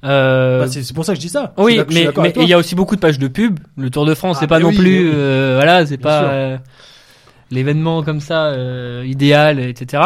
Euh, 0.04 0.60
Bah, 0.60 0.66
c'est 0.68 0.92
pour 0.94 1.04
ça 1.04 1.12
que 1.14 1.16
je 1.16 1.22
dis 1.22 1.30
ça. 1.30 1.54
Oui, 1.56 1.80
mais 1.92 2.06
il 2.36 2.48
y 2.48 2.52
a 2.52 2.58
aussi 2.58 2.74
beaucoup 2.74 2.94
de 2.96 3.00
pages 3.00 3.18
de 3.18 3.28
pub. 3.28 3.58
Le 3.76 3.90
Tour 3.90 4.04
de 4.04 4.14
France, 4.14 4.36
Ah, 4.36 4.40
c'est 4.42 4.46
pas 4.46 4.60
non 4.60 4.68
oui, 4.68 4.76
plus, 4.76 5.08
oui. 5.08 5.12
euh, 5.14 5.54
voilà, 5.56 5.84
c'est 5.86 5.96
pas 5.96 6.24
euh, 6.24 6.58
l'événement 7.50 8.02
comme 8.02 8.20
ça 8.20 8.46
euh, 8.48 9.02
idéal, 9.06 9.58
etc. 9.58 10.02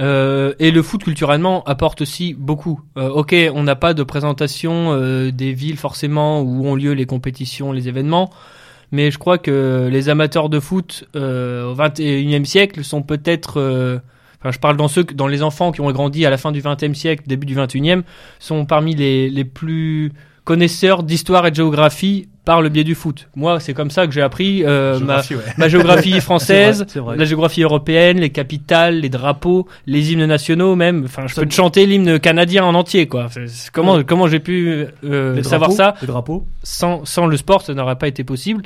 Euh, 0.00 0.54
et 0.58 0.70
le 0.70 0.82
foot 0.82 1.04
culturellement 1.04 1.62
apporte 1.64 2.02
aussi 2.02 2.34
beaucoup. 2.34 2.80
Euh, 2.96 3.08
ok, 3.08 3.34
on 3.54 3.62
n'a 3.62 3.76
pas 3.76 3.94
de 3.94 4.02
présentation 4.02 4.92
euh, 4.92 5.30
des 5.30 5.52
villes 5.52 5.76
forcément 5.76 6.40
où 6.40 6.66
ont 6.66 6.74
lieu 6.74 6.92
les 6.92 7.06
compétitions, 7.06 7.70
les 7.70 7.88
événements, 7.88 8.30
mais 8.90 9.10
je 9.10 9.18
crois 9.18 9.38
que 9.38 9.88
les 9.90 10.08
amateurs 10.08 10.48
de 10.48 10.58
foot 10.58 11.04
euh, 11.14 11.70
au 11.70 11.76
21e 11.76 12.44
siècle 12.44 12.82
sont 12.84 13.02
peut-être 13.02 13.60
euh, 13.60 13.98
Enfin, 14.40 14.52
je 14.52 14.58
parle 14.58 14.76
dans 14.76 14.88
ceux, 14.88 15.04
dans 15.04 15.26
les 15.26 15.42
enfants 15.42 15.72
qui 15.72 15.80
ont 15.80 15.90
grandi 15.90 16.26
à 16.26 16.30
la 16.30 16.36
fin 16.36 16.52
du 16.52 16.60
20e 16.60 16.92
siècle, 16.92 17.22
début 17.26 17.46
du 17.46 17.56
21e, 17.56 18.02
sont 18.38 18.66
parmi 18.66 18.94
les, 18.94 19.30
les 19.30 19.44
plus 19.46 20.12
connaisseur 20.44 21.02
d'histoire 21.02 21.46
et 21.46 21.50
de 21.50 21.56
géographie 21.56 22.28
par 22.44 22.60
le 22.60 22.68
biais 22.68 22.84
du 22.84 22.94
foot. 22.94 23.28
Moi, 23.36 23.58
c'est 23.60 23.72
comme 23.72 23.90
ça 23.90 24.06
que 24.06 24.12
j'ai 24.12 24.20
appris 24.20 24.62
euh, 24.64 24.98
ma, 25.00 25.22
Géographie, 25.22 25.34
ouais. 25.36 25.42
ma 25.56 25.68
géographie 25.68 26.20
française, 26.20 26.84
vrai. 26.96 27.16
la 27.16 27.24
géographie 27.24 27.62
européenne, 27.62 28.20
les 28.20 28.28
capitales, 28.28 29.00
les 29.00 29.08
drapeaux, 29.08 29.66
les 29.86 30.12
hymnes 30.12 30.26
nationaux 30.26 30.76
même. 30.76 31.04
Enfin, 31.06 31.22
je 31.26 31.34
Ça 31.34 31.40
peux 31.40 31.48
te 31.48 31.54
chanter 31.54 31.86
l'hymne 31.86 32.18
canadien 32.20 32.64
en 32.66 32.74
entier, 32.74 33.06
quoi. 33.08 33.28
Comment 33.72 34.02
comment 34.02 34.26
j'ai 34.28 34.40
pu 34.40 34.84
euh, 35.04 35.42
savoir 35.42 35.70
drapeaux, 35.70 35.76
ça 35.76 35.94
Les 36.02 36.06
drapeaux. 36.06 36.46
sans 36.62 37.06
sans 37.06 37.26
le 37.26 37.38
sport, 37.38 37.62
ça 37.62 37.72
n'aurait 37.72 37.96
pas 37.96 38.08
été 38.08 38.24
possible. 38.24 38.62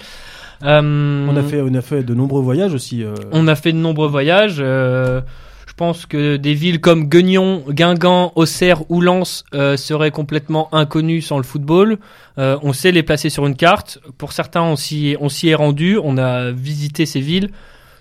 Euh, 0.64 1.26
On 1.30 1.36
a 1.36 1.42
fait, 1.44 1.60
on 1.60 1.72
a 1.74 1.80
fait 1.80 2.02
de 2.02 2.14
nombreux 2.14 2.42
voyages 2.42 2.74
aussi. 2.74 3.04
euh, 3.04 3.14
on 3.30 3.46
a 3.46 3.54
fait 3.54 3.70
de 3.70 3.76
nombreux 3.78 4.08
voyages. 4.08 4.56
euh, 4.58 5.20
pense 5.78 6.04
que 6.04 6.36
des 6.36 6.52
villes 6.52 6.80
comme 6.80 7.08
Guignon, 7.08 7.62
Guingamp, 7.70 8.32
Auxerre 8.34 8.82
ou 8.90 9.00
Lens 9.00 9.44
euh, 9.54 9.78
seraient 9.78 10.10
complètement 10.10 10.68
inconnues 10.74 11.22
sans 11.22 11.38
le 11.38 11.44
football. 11.44 11.98
Euh, 12.36 12.58
on 12.62 12.74
sait 12.74 12.92
les 12.92 13.02
placer 13.02 13.30
sur 13.30 13.46
une 13.46 13.56
carte. 13.56 13.98
Pour 14.18 14.32
certains, 14.32 14.62
on 14.62 14.76
s'y 14.76 15.16
est 15.48 15.54
rendu. 15.54 15.98
On 16.02 16.18
a 16.18 16.50
visité 16.50 17.06
ces 17.06 17.20
villes. 17.20 17.48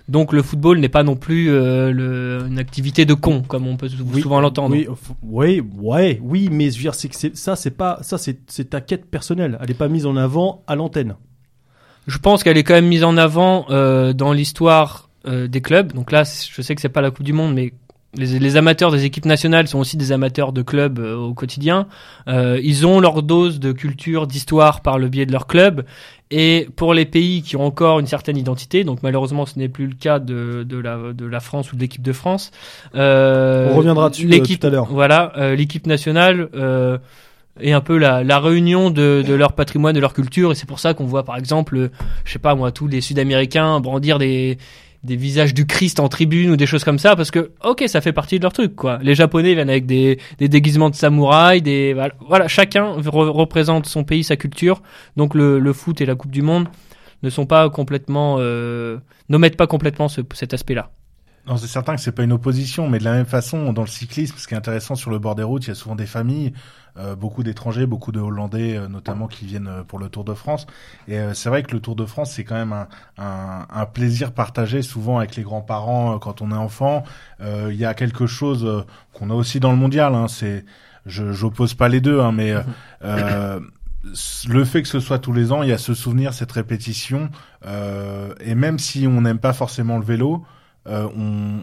Donc 0.08 0.32
le 0.32 0.42
football 0.42 0.78
n'est 0.80 0.88
pas 0.88 1.02
non 1.02 1.16
plus 1.16 1.50
euh, 1.50 1.92
le- 1.92 2.46
une 2.48 2.58
activité 2.58 3.04
de 3.04 3.12
con 3.14 3.42
comme 3.46 3.66
on 3.66 3.76
peut 3.76 3.88
Oui, 4.12 4.22
souvent 4.22 4.40
l'entendre. 4.40 4.74
Oui, 4.74 4.86
oui, 5.22 5.62
ouais, 5.78 6.18
oui, 6.22 6.48
mais 6.50 6.70
je 6.70 6.76
veux 6.76 6.82
dire, 6.82 6.94
c'est 6.94 7.08
que 7.10 7.14
c'est- 7.16 7.36
ça, 7.36 7.56
c'est 7.56 7.70
pas, 7.76 7.98
ça, 8.02 8.16
c'est 8.18 8.70
ta 8.70 8.80
quête 8.80 9.04
personnelle. 9.10 9.58
Elle 9.62 9.70
est 9.70 9.74
pas 9.74 9.88
mise 9.88 10.06
en 10.06 10.16
avant 10.16 10.62
à 10.66 10.76
l'antenne. 10.76 11.14
Je 12.06 12.16
pense 12.16 12.42
qu'elle 12.42 12.56
est 12.56 12.64
quand 12.64 12.72
même 12.74 12.86
mise 12.88 13.04
en 13.04 13.18
avant 13.18 13.66
euh, 13.68 14.14
dans 14.14 14.32
l'histoire 14.32 15.07
des 15.28 15.60
clubs. 15.60 15.92
Donc 15.92 16.10
là, 16.12 16.22
je 16.24 16.62
sais 16.62 16.74
que 16.74 16.80
c'est 16.80 16.88
pas 16.88 17.00
la 17.02 17.10
Coupe 17.10 17.24
du 17.24 17.32
Monde, 17.32 17.54
mais 17.54 17.72
les, 18.14 18.38
les 18.38 18.56
amateurs 18.56 18.90
des 18.90 19.04
équipes 19.04 19.26
nationales 19.26 19.68
sont 19.68 19.78
aussi 19.78 19.98
des 19.98 20.12
amateurs 20.12 20.52
de 20.52 20.62
clubs 20.62 20.98
euh, 20.98 21.14
au 21.16 21.34
quotidien. 21.34 21.86
Euh, 22.26 22.58
ils 22.62 22.86
ont 22.86 23.00
leur 23.00 23.22
dose 23.22 23.60
de 23.60 23.72
culture, 23.72 24.26
d'histoire 24.26 24.80
par 24.80 24.98
le 24.98 25.08
biais 25.08 25.26
de 25.26 25.32
leur 25.32 25.46
club. 25.46 25.84
Et 26.30 26.68
pour 26.76 26.94
les 26.94 27.04
pays 27.06 27.42
qui 27.42 27.56
ont 27.56 27.64
encore 27.64 28.00
une 28.00 28.06
certaine 28.06 28.36
identité, 28.36 28.84
donc 28.84 29.02
malheureusement 29.02 29.46
ce 29.46 29.58
n'est 29.58 29.68
plus 29.68 29.86
le 29.86 29.94
cas 29.94 30.18
de, 30.18 30.62
de, 30.62 30.78
la, 30.78 31.12
de 31.14 31.26
la 31.26 31.40
France 31.40 31.72
ou 31.72 31.76
de 31.76 31.80
l'équipe 31.80 32.02
de 32.02 32.12
France. 32.12 32.50
euh, 32.94 33.70
On 33.72 33.76
reviendra 33.76 34.10
dessus, 34.10 34.26
euh, 34.26 34.30
l'équipe- 34.30 34.60
tout 34.60 34.66
à 34.66 34.70
l'heure. 34.70 34.88
Voilà, 34.90 35.32
euh, 35.38 35.54
l'équipe 35.56 35.86
nationale 35.86 36.48
euh, 36.54 36.98
est 37.60 37.72
un 37.72 37.80
peu 37.80 37.96
la, 37.96 38.24
la 38.24 38.40
réunion 38.40 38.90
de, 38.90 39.24
de 39.26 39.34
leur 39.34 39.52
patrimoine, 39.52 39.94
de 39.94 40.00
leur 40.00 40.12
culture, 40.12 40.52
et 40.52 40.54
c'est 40.54 40.68
pour 40.68 40.80
ça 40.80 40.92
qu'on 40.92 41.06
voit 41.06 41.24
par 41.24 41.36
exemple, 41.38 41.76
euh, 41.76 41.90
je 42.24 42.32
sais 42.32 42.38
pas 42.38 42.54
moi, 42.54 42.72
tous 42.72 42.88
les 42.88 43.00
Sud-Américains 43.00 43.80
brandir 43.80 44.18
des 44.18 44.58
des 45.04 45.16
visages 45.16 45.54
du 45.54 45.64
Christ 45.66 46.00
en 46.00 46.08
tribune 46.08 46.50
ou 46.50 46.56
des 46.56 46.66
choses 46.66 46.82
comme 46.84 46.98
ça 46.98 47.14
parce 47.14 47.30
que 47.30 47.52
ok 47.64 47.84
ça 47.86 48.00
fait 48.00 48.12
partie 48.12 48.38
de 48.38 48.42
leur 48.42 48.52
truc 48.52 48.74
quoi. 48.74 48.98
Les 49.02 49.14
japonais 49.14 49.54
viennent 49.54 49.70
avec 49.70 49.86
des, 49.86 50.18
des 50.38 50.48
déguisements 50.48 50.90
de 50.90 50.94
samouraï 50.96 51.62
des 51.62 51.94
voilà, 52.26 52.48
chacun 52.48 52.96
re- 52.98 53.28
représente 53.28 53.86
son 53.86 54.04
pays 54.04 54.24
sa 54.24 54.36
culture. 54.36 54.82
Donc 55.16 55.34
le, 55.34 55.58
le 55.60 55.72
foot 55.72 56.00
et 56.00 56.06
la 56.06 56.14
coupe 56.16 56.32
du 56.32 56.42
monde 56.42 56.66
ne 57.22 57.30
sont 57.30 57.46
pas 57.46 57.70
complètement 57.70 58.36
euh, 58.40 58.98
n'omettent 59.28 59.56
pas 59.56 59.66
complètement 59.68 60.08
ce- 60.08 60.20
cet 60.34 60.52
aspect 60.52 60.74
là 60.74 60.90
Non, 61.48 61.56
c'est 61.56 61.66
certain 61.66 61.94
que 61.96 62.02
c'est 62.02 62.12
pas 62.12 62.24
une 62.24 62.32
opposition, 62.32 62.90
mais 62.90 62.98
de 62.98 63.04
la 63.04 63.12
même 63.12 63.24
façon, 63.24 63.72
dans 63.72 63.80
le 63.80 63.88
cyclisme, 63.88 64.36
ce 64.36 64.46
qui 64.46 64.52
est 64.52 64.56
intéressant 64.58 64.96
sur 64.96 65.10
le 65.10 65.18
bord 65.18 65.34
des 65.34 65.42
routes, 65.42 65.64
il 65.64 65.68
y 65.68 65.70
a 65.70 65.74
souvent 65.74 65.96
des 65.96 66.04
familles, 66.04 66.52
euh, 66.98 67.16
beaucoup 67.16 67.42
d'étrangers, 67.42 67.86
beaucoup 67.86 68.12
de 68.12 68.20
Hollandais 68.20 68.76
euh, 68.76 68.86
notamment 68.86 69.28
qui 69.28 69.46
viennent 69.46 69.68
euh, 69.68 69.82
pour 69.82 69.98
le 69.98 70.10
Tour 70.10 70.24
de 70.24 70.34
France. 70.34 70.66
Et 71.06 71.16
euh, 71.16 71.32
c'est 71.32 71.48
vrai 71.48 71.62
que 71.62 71.72
le 71.72 71.80
Tour 71.80 71.96
de 71.96 72.04
France, 72.04 72.32
c'est 72.32 72.44
quand 72.44 72.56
même 72.56 72.74
un, 72.74 72.86
un, 73.16 73.66
un 73.70 73.86
plaisir 73.86 74.32
partagé 74.32 74.82
souvent 74.82 75.16
avec 75.16 75.36
les 75.36 75.42
grands-parents 75.42 76.16
euh, 76.16 76.18
quand 76.18 76.42
on 76.42 76.50
est 76.50 76.54
enfant. 76.54 77.02
Il 77.40 77.76
y 77.76 77.86
a 77.86 77.94
quelque 77.94 78.26
chose 78.26 78.84
qu'on 79.14 79.30
a 79.30 79.34
aussi 79.34 79.58
dans 79.58 79.70
le 79.70 79.78
mondial. 79.78 80.14
Hein, 80.14 80.28
c'est, 80.28 80.66
je 81.06 81.32
j'oppose 81.32 81.72
pas 81.72 81.88
les 81.88 82.02
deux, 82.02 82.20
hein, 82.20 82.32
mais 82.32 82.52
le 83.22 84.64
fait 84.64 84.82
que 84.82 84.88
ce 84.88 85.00
soit 85.00 85.18
tous 85.18 85.32
les 85.32 85.50
ans, 85.50 85.62
il 85.62 85.70
y 85.70 85.72
a 85.72 85.78
ce 85.78 85.94
souvenir, 85.94 86.34
cette 86.34 86.52
répétition. 86.52 87.30
Et 87.64 88.54
même 88.54 88.78
si 88.78 89.06
on 89.06 89.22
n'aime 89.22 89.38
pas 89.38 89.54
forcément 89.54 89.98
le 89.98 90.04
vélo, 90.04 90.44
on, 91.16 91.60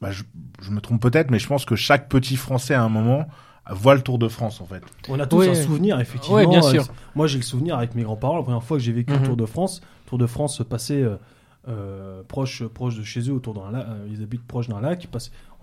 bah, 0.00 0.10
je, 0.10 0.22
je 0.62 0.70
me 0.70 0.80
trompe 0.80 1.00
peut-être, 1.02 1.30
mais 1.30 1.38
je 1.38 1.46
pense 1.46 1.64
que 1.64 1.76
chaque 1.76 2.08
petit 2.08 2.36
Français 2.36 2.74
à 2.74 2.82
un 2.82 2.88
moment 2.88 3.26
voit 3.70 3.94
le 3.96 4.00
Tour 4.02 4.18
de 4.18 4.28
France 4.28 4.60
en 4.60 4.66
fait. 4.66 4.82
On 5.08 5.18
a 5.18 5.26
tous 5.26 5.38
Oui. 5.38 5.48
un 5.48 5.54
souvenir, 5.54 5.98
effectivement. 5.98 6.36
Oui, 6.38 6.46
bien 6.46 6.64
Euh, 6.64 6.70
sûr. 6.70 6.86
moi, 7.16 7.26
j'ai 7.26 7.38
le 7.38 7.42
souvenir 7.44 7.76
avec 7.78 7.94
mes 7.94 8.02
grands-parents. 8.04 8.36
La 8.36 8.42
première 8.44 8.62
fois 8.62 8.76
que 8.76 8.82
j'ai 8.82 8.92
vécu 8.92 9.12
Mhm. 9.12 9.20
le 9.20 9.26
Tour 9.26 9.36
de 9.36 9.46
France, 9.46 9.80
le 10.04 10.08
Tour 10.10 10.18
de 10.18 10.26
France 10.26 10.56
se 10.56 10.62
passait 10.62 11.02
euh, 11.68 12.22
proche, 12.28 12.64
proche 12.64 12.96
de 12.96 13.02
chez 13.02 13.28
eux, 13.28 13.32
autour 13.32 13.54
d'un 13.54 13.70
lac. 13.72 13.86
euh, 13.88 14.06
ils 14.12 14.22
habitent 14.22 14.46
proche 14.46 14.68
d'un 14.68 14.80
lac. 14.80 15.08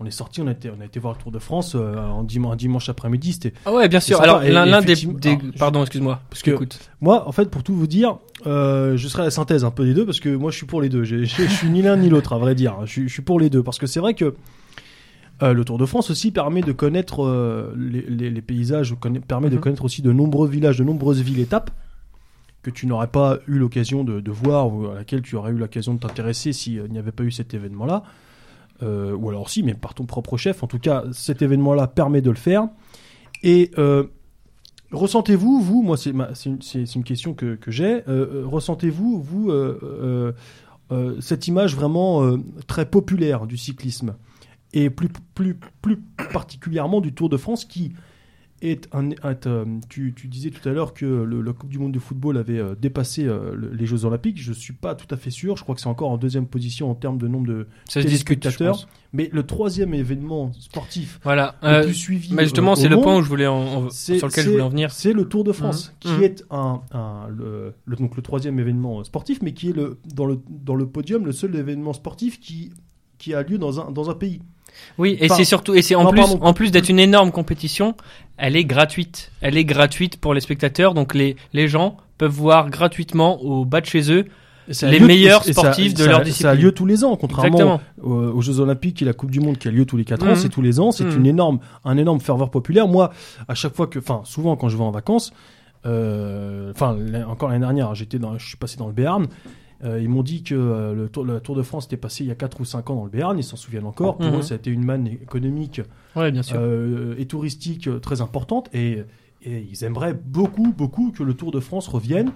On 0.00 0.06
est 0.06 0.10
sorti, 0.10 0.40
on 0.42 0.46
a 0.48 0.50
été, 0.52 0.70
on 0.76 0.80
a 0.80 0.84
été 0.84 0.98
voir 1.00 1.14
le 1.14 1.22
Tour 1.22 1.30
de 1.32 1.38
France 1.38 1.74
euh, 1.76 1.96
en 1.96 2.24
dimanche, 2.24 2.52
un 2.52 2.56
dimanche 2.56 2.88
après-midi. 2.88 3.32
C'était 3.34 3.52
ah 3.64 3.72
ouais 3.72 3.88
bien 3.88 4.00
sûr 4.00 4.20
alors 4.20 4.42
l'un 4.42 4.66
des, 4.80 4.92
effectivement- 4.92 5.18
des- 5.18 5.28
alors, 5.30 5.40
je- 5.52 5.58
pardon 5.58 5.80
excuse-moi 5.82 6.20
parce 6.28 6.42
que-. 6.42 6.58
Moi, 7.00 7.26
en 7.28 7.32
fait, 7.32 7.48
pour 7.50 7.62
tout 7.62 7.74
vous 7.74 7.86
dire, 7.86 8.18
euh, 8.46 8.96
je 8.96 9.08
serai 9.08 9.22
à 9.22 9.24
la 9.26 9.30
synthèse 9.30 9.64
un 9.64 9.70
peu 9.70 9.84
des 9.84 9.94
deux 9.94 10.04
parce 10.04 10.20
que 10.20 10.34
moi, 10.34 10.50
je 10.50 10.56
suis 10.56 10.66
pour 10.66 10.82
les 10.82 10.88
deux. 10.88 11.04
Je 11.04 11.24
suis 11.24 11.68
ni 11.70 11.80
l'un 11.82 11.96
ni 11.96 12.08
l'autre, 12.08 12.32
à 12.32 12.38
vrai 12.38 12.54
dire. 12.54 12.76
Je, 12.86 13.06
suis- 13.06 13.22
pour 13.22 13.38
les 13.40 13.48
deux 13.50 13.62
parce 13.62 13.78
que 13.78 13.86
c'est 13.86 14.00
vrai 14.00 14.14
que 14.14 14.34
euh, 15.42 15.52
le 15.52 15.64
Tour 15.64 15.78
de 15.78 15.86
France 15.86 16.10
aussi 16.10 16.30
permet 16.30 16.60
de 16.60 16.72
connaître 16.72 17.24
euh, 17.24 17.72
les, 17.76 18.02
les- 18.02 18.30
les 18.30 18.42
paysages, 18.42 18.94
permet 19.26 19.48
de 19.50 19.54
Mhm. 19.56 19.60
connaître 19.60 19.84
aussi 19.84 20.02
de 20.02 20.12
nombreux 20.12 20.48
villages, 20.48 20.78
de 20.78 20.84
nombreuses 20.84 21.20
villes-étapes 21.22 21.70
que 22.64 22.70
tu 22.70 22.86
n'aurais 22.86 23.08
pas 23.08 23.38
eu 23.46 23.58
l'occasion 23.58 24.02
de, 24.02 24.30
voir 24.30 24.74
ou 24.74 24.86
à 24.86 24.94
laquelle 24.94 25.22
tu 25.22 25.36
aurais 25.36 25.52
eu 25.52 25.56
l'occasion 25.56 25.94
de 25.94 26.00
t'intéresser 26.00 26.52
s'il 26.52 26.84
n'y 26.90 26.98
avait 26.98 27.12
pas 27.12 27.22
eu 27.22 27.30
cet 27.30 27.54
événement-là. 27.54 28.02
Euh, 28.82 29.14
ou 29.14 29.28
alors 29.28 29.50
si, 29.50 29.62
mais 29.62 29.74
par 29.74 29.94
ton 29.94 30.04
propre 30.04 30.36
chef. 30.36 30.64
En 30.64 30.66
tout 30.66 30.80
cas, 30.80 31.04
cet 31.12 31.42
événement-là 31.42 31.86
permet 31.86 32.22
de 32.22 32.30
le 32.30 32.36
faire. 32.36 32.66
Et 33.42 33.70
euh, 33.78 34.04
ressentez-vous, 34.90 35.60
vous, 35.60 35.82
moi 35.82 35.96
c'est 35.96 36.10
une, 36.10 37.04
question 37.04 37.34
que, 37.34 37.58
j'ai, 37.68 38.02
euh, 38.08 38.42
euh, 38.42 38.42
ressentez-vous, 38.46 39.20
vous, 39.22 39.50
euh, 39.50 39.78
euh, 39.82 40.32
euh, 40.92 41.20
cette 41.20 41.48
image 41.48 41.76
vraiment 41.76 42.24
euh, 42.24 42.38
très 42.66 42.86
populaire 42.86 43.46
du 43.46 43.56
cyclisme 43.56 44.14
et 44.72 44.90
plus, 44.90 45.08
plus, 45.34 45.58
plus 45.82 45.98
particulièrement 46.32 47.00
du 47.00 47.12
Tour 47.12 47.28
de 47.28 47.36
France 47.36 47.64
qui 47.64 47.92
est 48.62 48.88
un, 48.92 49.10
est, 49.10 49.46
euh, 49.46 49.64
tu, 49.88 50.14
tu 50.16 50.28
disais 50.28 50.50
tout 50.50 50.66
à 50.68 50.72
l'heure 50.72 50.94
que 50.94 51.04
le, 51.04 51.42
la 51.42 51.52
Coupe 51.52 51.68
du 51.68 51.78
Monde 51.78 51.92
de 51.92 51.98
football 51.98 52.38
avait 52.38 52.58
euh, 52.58 52.74
dépassé 52.80 53.24
euh, 53.26 53.54
le- 53.54 53.70
les 53.72 53.84
Jeux 53.84 54.04
Olympiques. 54.06 54.40
Je 54.40 54.52
suis 54.52 54.72
pas 54.72 54.94
tout 54.94 55.12
à 55.12 55.16
fait 55.18 55.30
sûr. 55.30 55.56
Je 55.56 55.62
crois 55.62 55.74
que 55.74 55.80
c'est 55.80 55.88
encore 55.88 56.10
en 56.10 56.16
deuxième 56.16 56.46
position 56.46 56.90
en 56.90 56.94
termes 56.94 57.18
de 57.18 57.28
nombre 57.28 57.46
de 57.46 57.66
ça 57.88 58.00
discute 58.00 58.40
téléspectateurs. 58.40 58.72
pense. 58.76 58.88
Mais 59.12 59.28
le 59.32 59.42
troisième 59.44 59.92
événement 59.94 60.52
sportif 60.58 61.20
voilà 61.22 61.54
le 61.62 61.84
plus 61.84 61.94
suivi. 61.94 62.32
mais 62.34 62.44
justement 62.44 62.74
c'est 62.74 62.88
le 62.88 63.00
point 63.00 63.16
où 63.18 63.22
je 63.22 63.28
voulais 63.28 63.46
en- 63.46 63.84
en- 63.84 63.90
c'est- 63.90 64.18
sur 64.18 64.26
lequel 64.28 64.44
je 64.44 64.50
voulais 64.50 64.62
en 64.62 64.68
venir 64.70 64.90
C'est 64.92 65.12
le 65.12 65.28
Tour 65.28 65.44
de 65.44 65.52
France, 65.52 65.88
Mhm. 65.88 65.94
qui 66.00 66.08
Mhm. 66.18 66.22
est 66.22 66.44
un, 66.50 66.80
un- 66.92 67.28
le, 67.28 67.74
le- 67.84 67.96
donc 67.96 68.16
le 68.16 68.22
troisième 68.22 68.58
événement 68.58 69.04
sportif, 69.04 69.40
mais 69.42 69.52
qui 69.52 69.68
est 69.70 69.72
le, 69.76 69.98
dans, 70.14 70.26
le, 70.26 70.40
dans 70.48 70.74
le 70.74 70.86
podium 70.86 71.24
le 71.26 71.32
seul 71.32 71.54
événement 71.54 71.92
sportif 71.92 72.40
qui, 72.40 72.72
qui 73.18 73.34
a 73.34 73.42
lieu 73.42 73.58
dans 73.58 73.78
un, 73.80 73.90
dans 73.90 74.10
un 74.10 74.14
pays. 74.14 74.40
Oui, 74.98 75.16
et 75.20 75.28
c'est 75.28 75.44
surtout, 75.44 75.74
et 75.74 75.82
c'est 75.82 75.94
en 75.94 76.04
Non, 76.04 76.10
plus, 76.10 76.20
pardon. 76.20 76.38
en 76.42 76.52
plus 76.52 76.70
d'être 76.70 76.88
une 76.88 76.98
énorme 77.00 77.30
compétition, 77.32 77.94
elle 78.36 78.56
est 78.56 78.64
gratuite. 78.64 79.30
Elle 79.40 79.56
est 79.56 79.64
gratuite 79.64 80.18
pour 80.20 80.34
les 80.34 80.40
spectateurs, 80.40 80.94
donc 80.94 81.14
les, 81.14 81.36
les 81.52 81.68
gens 81.68 81.96
peuvent 82.18 82.30
voir 82.32 82.70
gratuitement 82.70 83.42
au 83.42 83.64
bas 83.64 83.80
de 83.80 83.86
chez 83.86 84.10
eux 84.12 84.26
Les 84.82 84.98
lieu- 84.98 85.06
meilleurs 85.06 85.44
ça- 85.44 85.52
sportifs 85.52 85.92
de 85.94 85.98
ça- 86.04 86.06
leur 86.06 86.16
Ça 86.16 86.20
a 86.22 86.24
discipline. 86.24 86.54
lieu 86.60 86.72
tous 86.72 86.86
les 86.86 87.04
ans, 87.04 87.16
contrairement 87.16 87.80
aux, 88.02 88.12
aux 88.14 88.40
Jeux 88.40 88.60
Olympiques 88.60 89.02
et 89.02 89.04
la 89.04 89.12
Coupe 89.12 89.30
du 89.30 89.40
Monde 89.40 89.58
qui 89.58 89.68
a 89.68 89.70
lieu 89.70 89.84
tous 89.84 89.96
les 89.96 90.04
4 90.04 90.24
ans. 90.26 90.30
Mhm. 90.30 90.36
C'est 90.36 90.48
tous 90.48 90.62
les 90.62 90.80
ans. 90.80 90.90
C'est 90.90 91.04
Mhm. 91.04 91.16
une 91.18 91.26
énorme, 91.26 91.58
un 91.84 91.96
énorme 91.98 92.20
ferveur 92.20 92.50
populaire. 92.50 92.88
Moi, 92.88 93.10
à 93.48 93.54
chaque 93.54 93.74
fois 93.74 93.86
que, 93.88 93.98
enfin, 93.98 94.22
souvent 94.24 94.56
quand 94.56 94.68
je 94.70 94.76
vais 94.78 94.84
en 94.84 94.90
vacances, 94.90 95.32
euh, 95.86 96.70
enfin, 96.74 96.96
encore 97.28 97.48
l'année 97.50 97.60
dernière, 97.60 97.94
j'étais 97.94 98.18
dans, 98.18 98.38
je 98.38 98.46
suis 98.46 98.56
passé 98.56 98.76
dans 98.78 98.86
le 98.86 98.92
Béarn. 98.94 99.26
Euh, 99.82 100.00
ils 100.00 100.08
m'ont 100.08 100.22
dit 100.22 100.42
que 100.42 100.54
euh, 100.54 100.94
le, 100.94 101.08
tour, 101.08 101.24
le 101.24 101.40
Tour 101.40 101.56
de 101.56 101.62
France 101.62 101.86
était 101.86 101.96
passé 101.96 102.22
il 102.24 102.28
y 102.28 102.30
a 102.30 102.34
4 102.36 102.60
ou 102.60 102.64
5 102.64 102.88
ans 102.90 102.94
dans 102.96 103.04
le 103.04 103.10
Béarn, 103.10 103.36
ils 103.38 103.42
s'en 103.44 103.56
souviennent 103.56 103.86
encore. 103.86 104.16
Pour 104.18 104.30
Mhm. 104.30 104.38
eux, 104.38 104.42
ça 104.42 104.54
a 104.54 104.56
été 104.56 104.70
une 104.70 104.84
manne 104.84 105.06
économique 105.06 105.80
Ouais, 106.16 106.30
bien 106.30 106.42
sûr. 106.42 106.56
euh, 106.58 107.14
et 107.18 107.26
touristique 107.26 107.88
très 108.00 108.20
importante 108.20 108.68
et, 108.72 109.02
et 109.42 109.66
ils 109.70 109.84
aimeraient 109.84 110.14
beaucoup, 110.14 110.72
beaucoup 110.72 111.10
que 111.10 111.22
le 111.22 111.34
Tour 111.34 111.50
de 111.50 111.60
France 111.60 111.88
revienne. 111.88 112.30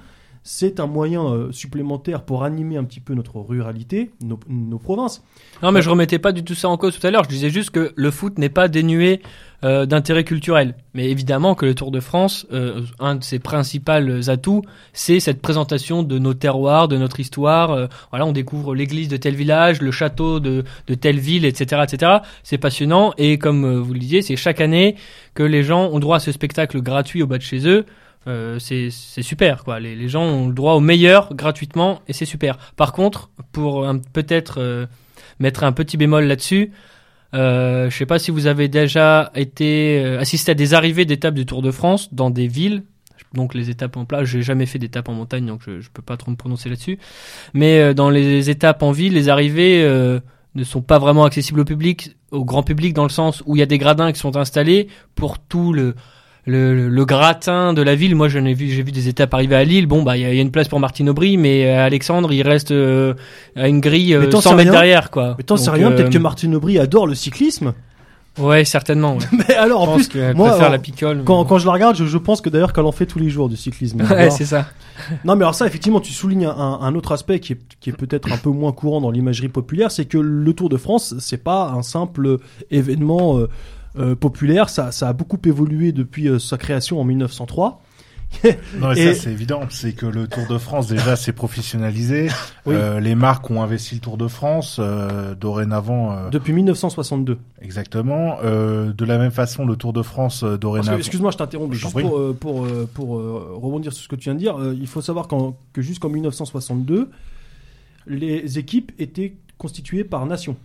C'est 0.44 0.80
un 0.80 0.86
moyen 0.86 1.48
supplémentaire 1.50 2.22
pour 2.22 2.42
animer 2.42 2.76
un 2.78 2.84
petit 2.84 3.00
peu 3.00 3.12
notre 3.14 3.38
ruralité, 3.40 4.12
nos, 4.22 4.38
nos 4.48 4.78
provinces. 4.78 5.22
Non, 5.62 5.72
mais 5.72 5.82
je 5.82 5.90
remettais 5.90 6.18
pas 6.18 6.32
du 6.32 6.42
tout 6.42 6.54
ça 6.54 6.68
en 6.70 6.76
cause 6.78 6.98
tout 6.98 7.06
à 7.06 7.10
l'heure. 7.10 7.24
Je 7.24 7.28
disais 7.28 7.50
juste 7.50 7.70
que 7.70 7.92
le 7.96 8.10
foot 8.10 8.38
n'est 8.38 8.48
pas 8.48 8.68
dénué 8.68 9.20
euh, 9.64 9.86
d'intérêt 9.86 10.22
culturel. 10.22 10.76
Mais 10.94 11.10
évidemment 11.10 11.56
que 11.56 11.66
le 11.66 11.74
Tour 11.74 11.90
de 11.90 11.98
France, 11.98 12.46
euh, 12.52 12.82
un 13.00 13.16
de 13.16 13.24
ses 13.24 13.40
principaux 13.40 14.28
atouts, 14.28 14.62
c'est 14.92 15.18
cette 15.18 15.42
présentation 15.42 16.04
de 16.04 16.16
nos 16.20 16.32
terroirs, 16.32 16.86
de 16.86 16.96
notre 16.96 17.18
histoire. 17.18 17.72
Euh, 17.72 17.86
voilà, 18.10 18.24
on 18.24 18.30
découvre 18.30 18.76
l'église 18.76 19.08
de 19.08 19.16
tel 19.16 19.34
village, 19.34 19.82
le 19.82 19.90
château 19.90 20.38
de, 20.38 20.62
de 20.86 20.94
telle 20.94 21.18
ville, 21.18 21.44
etc., 21.44 21.82
etc. 21.82 22.18
C'est 22.44 22.58
passionnant. 22.58 23.12
Et 23.18 23.36
comme 23.38 23.80
vous 23.80 23.92
le 23.94 23.98
disiez, 23.98 24.22
c'est 24.22 24.36
chaque 24.36 24.60
année 24.60 24.94
que 25.34 25.42
les 25.42 25.64
gens 25.64 25.88
ont 25.88 25.98
droit 25.98 26.18
à 26.18 26.20
ce 26.20 26.30
spectacle 26.30 26.80
gratuit 26.80 27.24
au 27.24 27.26
bas 27.26 27.38
de 27.38 27.42
chez 27.42 27.66
eux. 27.66 27.84
C'est 28.60 28.90
super 28.90 29.64
quoi. 29.64 29.80
Les, 29.80 29.96
les 29.96 30.08
gens 30.08 30.22
ont 30.22 30.46
le 30.46 30.54
droit 30.54 30.74
au 30.74 30.80
meilleur 30.80 31.34
gratuitement 31.34 32.00
et 32.06 32.12
c'est 32.12 32.26
super. 32.26 32.58
Par 32.76 32.92
contre, 32.92 33.30
pour 33.50 33.84
peut-être 34.12 34.86
mettre 35.40 35.64
un 35.64 35.72
petit 35.72 35.96
bémol 35.96 36.26
là-dessus, 36.26 36.70
euh, 37.34 37.90
je 37.90 37.96
sais 37.96 38.06
pas 38.06 38.18
si 38.18 38.30
vous 38.30 38.46
avez 38.46 38.68
déjà 38.68 39.30
été 39.34 40.02
euh, 40.02 40.18
assisté 40.18 40.52
à 40.52 40.54
des 40.54 40.74
arrivées 40.74 41.04
d'étapes 41.04 41.34
du 41.34 41.46
Tour 41.46 41.62
de 41.62 41.70
France 41.70 42.12
dans 42.12 42.30
des 42.30 42.48
villes. 42.48 42.84
Donc 43.34 43.54
les 43.54 43.70
étapes 43.70 43.96
en 43.96 44.04
plat. 44.04 44.24
J'ai 44.24 44.42
jamais 44.42 44.66
fait 44.66 44.78
d'étapes 44.78 45.08
en 45.08 45.14
montagne, 45.14 45.46
donc 45.46 45.60
je, 45.64 45.80
je 45.80 45.90
peux 45.92 46.02
pas 46.02 46.16
trop 46.16 46.30
me 46.30 46.36
prononcer 46.36 46.68
là-dessus. 46.68 46.98
Mais 47.52 47.80
euh, 47.80 47.94
dans 47.94 48.10
les 48.10 48.50
étapes 48.50 48.82
en 48.82 48.92
ville, 48.92 49.14
les 49.14 49.28
arrivées 49.28 49.82
euh, 49.82 50.20
ne 50.54 50.64
sont 50.64 50.80
pas 50.80 50.98
vraiment 50.98 51.24
accessibles 51.24 51.60
au 51.60 51.64
public, 51.64 52.16
au 52.30 52.44
grand 52.44 52.62
public, 52.62 52.94
dans 52.94 53.02
le 53.02 53.10
sens 53.10 53.42
où 53.46 53.56
il 53.56 53.58
y 53.58 53.62
a 53.62 53.66
des 53.66 53.78
gradins 53.78 54.12
qui 54.12 54.18
sont 54.18 54.36
installés 54.36 54.88
pour 55.14 55.38
tout 55.38 55.72
le 55.72 55.94
le, 56.48 56.88
le- 56.88 57.04
gratin 57.04 57.72
de 57.72 57.82
la 57.82 57.94
ville. 57.94 58.14
Moi, 58.16 58.28
j'en 58.28 58.44
ai 58.44 58.54
vu, 58.54 58.68
j'ai 58.68 58.82
vu 58.82 58.90
des 58.92 59.08
étapes 59.08 59.32
arriver 59.34 59.54
à 59.54 59.64
Lille. 59.64 59.86
Bon, 59.86 60.02
bah, 60.02 60.16
il 60.16 60.22
y, 60.22 60.24
a 60.24 60.30
il 60.30 60.36
y 60.36 60.38
a 60.38 60.42
une 60.42 60.50
place 60.50 60.68
pour 60.68 60.80
Martine 60.80 61.08
Aubry, 61.08 61.36
mais 61.36 61.66
euh, 61.66 61.84
Alexandre, 61.86 62.32
il 62.32 62.42
reste 62.42 62.70
euh, 62.72 63.14
à 63.56 63.68
une 63.68 63.80
grille 63.80 64.14
euh, 64.14 64.20
Mais 64.20 64.28
t'en 64.28 64.40
100 64.40 64.50
sais 64.50 64.56
mètres 64.56 64.70
rien. 64.70 64.80
derrière, 64.80 65.10
quoi. 65.10 65.34
Mais 65.38 65.44
t'en 65.44 65.56
sais 65.56 65.70
rien, 65.70 65.90
peut-être 65.90 66.06
euh, 66.08 66.10
que 66.10 66.18
Martine 66.18 66.54
Aubry 66.54 66.78
adore 66.78 67.06
le 67.06 67.14
cyclisme. 67.14 67.74
Ouais, 68.38 68.64
certainement. 68.64 69.16
Ouais. 69.16 69.24
Mais 69.48 69.54
alors, 69.56 69.84
Je 69.84 69.90
en 69.90 69.92
pense 69.96 70.08
plus, 70.08 70.20
moi, 70.36 70.52
euh, 70.62 70.68
la 70.68 70.78
picole. 70.78 71.22
quand, 71.24 71.44
quand 71.44 71.58
je 71.58 71.66
la 71.66 71.72
regarde, 71.72 71.96
je, 71.96 72.04
je 72.04 72.18
pense 72.18 72.40
que 72.40 72.48
d'ailleurs 72.48 72.72
qu'elle 72.72 72.84
en 72.84 72.92
fait 72.92 73.06
tous 73.06 73.18
les 73.18 73.30
jours 73.30 73.48
du 73.48 73.56
cyclisme. 73.56 74.02
Ouais, 74.10 74.30
c'est 74.30 74.44
ça. 74.44 74.66
Non, 75.24 75.34
mais 75.36 75.42
alors 75.44 75.54
ça, 75.54 75.66
effectivement, 75.66 76.00
tu 76.00 76.12
soulignes 76.12 76.46
un, 76.46 76.78
un 76.80 76.94
autre 76.94 77.12
aspect 77.12 77.40
qui 77.40 77.54
est, 77.54 77.58
qui 77.80 77.90
est 77.90 77.92
peut-être 77.96 78.32
un 78.32 78.36
peu 78.36 78.50
moins 78.50 78.72
courant 78.72 79.00
dans 79.00 79.10
l'imagerie 79.10 79.48
populaire, 79.48 79.90
c'est 79.90 80.04
que 80.06 80.18
le 80.18 80.52
Tour 80.52 80.68
de 80.68 80.76
France, 80.76 81.14
c'est 81.20 81.42
pas 81.42 81.72
un 81.74 81.82
simple 81.82 82.38
événement 82.70 83.38
euh, 83.98 84.14
populaire. 84.14 84.68
Ça, 84.68 84.92
ça 84.92 85.08
a 85.08 85.12
beaucoup 85.12 85.38
évolué 85.44 85.92
depuis 85.92 86.28
euh, 86.28 86.38
sa 86.38 86.56
création 86.58 87.00
en 87.00 87.04
1903. 87.04 87.82
Non, 88.78 88.88
mais 88.90 88.98
Et- 88.98 89.14
ça 89.14 89.22
c'est 89.22 89.32
évident, 89.32 89.62
c'est 89.70 89.94
que 89.94 90.04
le 90.04 90.28
Tour 90.28 90.46
de 90.50 90.58
France 90.58 90.86
déjà 90.86 91.16
c'est 91.16 91.32
professionnalisé. 91.32 92.28
Oui. 92.66 92.74
Euh, 92.76 93.00
les 93.00 93.14
marques 93.14 93.50
ont 93.50 93.62
investi 93.62 93.94
le 93.94 94.02
Tour 94.02 94.18
de 94.18 94.28
France 94.28 94.78
dorénavant. 95.40 96.28
Depuis 96.30 96.52
1962. 96.52 97.38
Exactement. 97.62 98.36
De 98.42 99.04
la 99.06 99.16
même 99.16 99.30
façon, 99.30 99.64
le 99.64 99.76
Tour 99.76 99.94
de 99.94 100.02
France 100.02 100.44
dorénavant. 100.44 100.98
excuse-moi, 100.98 101.30
je 101.30 101.38
t'interromps, 101.38 101.74
juste 101.74 101.90
prie. 101.92 102.02
pour, 102.02 102.34
pour, 102.36 102.66
pour 102.92 103.08
rebondir 103.62 103.94
sur 103.94 104.02
ce 104.04 104.08
que 104.08 104.16
tu 104.16 104.24
viens 104.24 104.34
de 104.34 104.40
dire, 104.40 104.56
il 104.78 104.86
faut 104.86 105.00
savoir 105.00 105.26
qu'en- 105.26 105.56
que 105.72 105.80
jusqu'en 105.80 106.10
1962, 106.10 107.08
les 108.06 108.58
équipes 108.58 108.92
étaient 108.98 109.36
constituées 109.56 110.04
par 110.04 110.24
nation. 110.26 110.56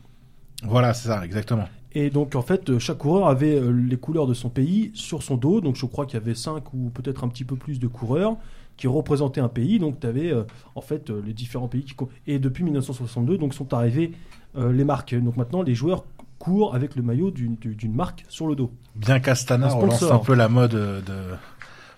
Voilà, 0.64 0.94
c'est 0.94 1.08
ça, 1.08 1.24
exactement. 1.26 1.68
Et 1.96 2.10
donc 2.10 2.36
en 2.36 2.42
fait, 2.42 2.70
euh, 2.70 2.80
chaque 2.80 2.98
coureur 3.00 3.28
avait 3.28 3.56
euh, 3.56 3.70
les 3.72 3.98
couleurs 3.98 4.28
de 4.28 4.34
son 4.34 4.50
pays 4.50 4.92
sur 4.94 5.22
son 5.24 5.38
dos. 5.38 5.62
Donc 5.62 5.76
je 5.76 5.86
crois 5.86 6.06
qu'il 6.06 6.20
y 6.20 6.24
avait 6.24 6.36
cinq 6.36 6.74
ou 6.74 6.90
peut-être 6.90 7.24
un 7.24 7.28
petit 7.28 7.44
peu 7.46 7.56
plus 7.56 7.80
de 7.80 7.88
coureurs 7.88 8.36
qui 8.78 8.88
représentaient 8.88 9.42
un 9.42 9.48
pays. 9.50 9.78
Donc 9.80 10.00
tu 10.00 10.08
avais 10.08 10.34
en 10.76 10.82
fait 10.82 11.10
euh, 11.10 11.22
les 11.26 11.34
différents 11.34 11.68
pays 11.68 11.84
qui 11.84 11.94
et 12.28 12.40
depuis 12.40 12.64
1962 12.64 13.38
donc 13.38 13.54
sont 13.54 13.74
arrivés 13.74 14.12
euh, 14.58 14.72
les 14.72 14.84
marques. 14.84 15.14
Donc 15.16 15.38
maintenant 15.38 15.62
les 15.62 15.76
joueurs 15.76 16.04
courent 16.40 16.74
avec 16.76 16.96
le 16.96 17.04
maillot 17.04 17.30
d'une 17.32 17.56
du- 17.56 17.76
d'une 17.76 17.94
marque 17.94 18.26
sur 18.28 18.48
le 18.48 18.56
dos. 18.56 18.72
Bien 18.96 19.20
qu'Astana 19.20 19.68
Un 19.68 19.74
relance 19.76 20.00
un 20.04 20.18
peu 20.20 20.34
la 20.34 20.50
mode 20.50 20.74
euh, 20.74 21.02
de 21.02 21.36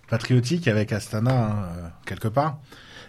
patriotique 0.09 0.67
avec 0.67 0.91
Astana 0.91 1.31
hein, 1.31 1.55
euh, 1.77 1.87
quelque 2.05 2.27
part. 2.27 2.59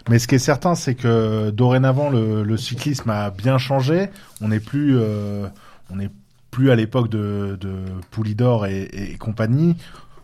Mais 0.09 0.19
ce 0.21 0.29
qui 0.29 0.37
est 0.37 0.39
certain, 0.39 0.77
c'est 0.77 0.95
que 0.95 1.51
dorénavant 1.51 2.11
le, 2.11 2.45
le 2.45 2.57
cyclisme 2.57 3.11
a 3.11 3.31
bien 3.31 3.59
changé. 3.59 4.09
On 4.41 4.49
n'est 4.49 4.61
plus, 4.61 4.97
euh, 4.97 5.49
on 5.91 5.97
n'est 5.97 6.11
plus 6.57 6.71
à 6.71 6.75
l'époque 6.75 7.11
de, 7.11 7.59
de 7.61 7.75
Poulidor 8.11 8.65
et, 8.65 9.15
compagnie. 9.21 9.77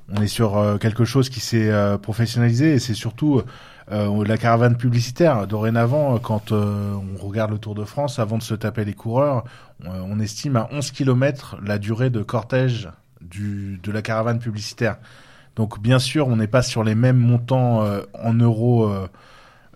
On 0.09 0.23
est 0.23 0.29
sur 0.29 0.57
euh, 0.57 0.79
quelque 0.79 1.05
chose 1.05 1.29
qui 1.29 1.40
s'est 1.40 1.71
euh, 1.71 1.99
professionnalisé 1.99 2.73
et 2.73 2.79
c'est 2.79 2.95
surtout 2.95 3.42
euh, 3.90 4.25
la 4.25 4.38
caravane 4.38 4.79
publicitaire. 4.79 5.47
Dorénavant, 5.47 6.18
quand 6.18 6.53
on 6.53 7.03
regarde 7.18 7.51
le 7.51 7.59
Tour 7.59 7.75
de 7.75 7.85
France, 7.85 8.18
avant 8.18 8.38
de 8.38 8.42
se 8.42 8.55
taper 8.55 8.87
les 8.87 8.95
coureurs, 8.95 9.45
on, 9.85 10.21
estime 10.21 10.57
à 10.57 10.71
11 10.73 10.92
km 10.92 11.59
la 11.62 11.77
durée 11.77 12.09
de 12.09 12.23
cortège 12.23 12.88
de 13.21 13.92
la 13.92 14.01
caravane 14.01 14.38
publicitaire. 14.38 14.97
Donc 15.57 15.83
bien 15.83 15.99
sûr, 15.99 16.29
on 16.29 16.37
n'est 16.37 16.47
pas 16.47 16.62
sur 16.62 16.83
les 16.83 16.95
mêmes 16.95 17.18
montants 17.18 17.85
en 18.14 18.33
euros 18.33 18.90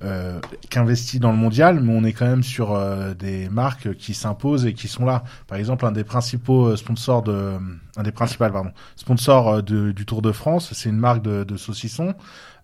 euh, 0.03 0.41
qu'investis 0.69 1.21
dans 1.21 1.33
le 1.33 1.39
mondial, 1.39 1.81
mais 1.81 1.95
on 1.97 2.05
est 2.05 2.13
quand 2.13 2.27
même 2.27 2.43
sur 2.43 2.73
euh, 2.73 3.15
des 3.15 3.49
marques 3.49 3.95
qui 3.95 4.13
s'imposent 4.13 4.67
et 4.67 4.75
qui 4.75 4.89
sont 4.89 5.07
là. 5.07 5.25
Par 5.47 5.57
exemple, 5.59 5.87
un 5.87 5.93
des 5.93 6.05
principaux 6.05 6.67
euh, 6.67 6.77
sponsors 6.77 7.23
de, 7.23 7.59
un 7.97 8.03
des 8.03 8.13
principaux 8.13 8.49
pardon, 8.51 8.73
sponsors 8.97 9.49
euh, 9.49 9.63
du 9.63 10.07
Tour 10.07 10.23
de 10.23 10.33
France, 10.33 10.73
c'est 10.75 10.91
une 10.91 10.99
marque 10.99 11.23
de, 11.23 11.45
de 11.45 11.57
saucissons 11.57 12.15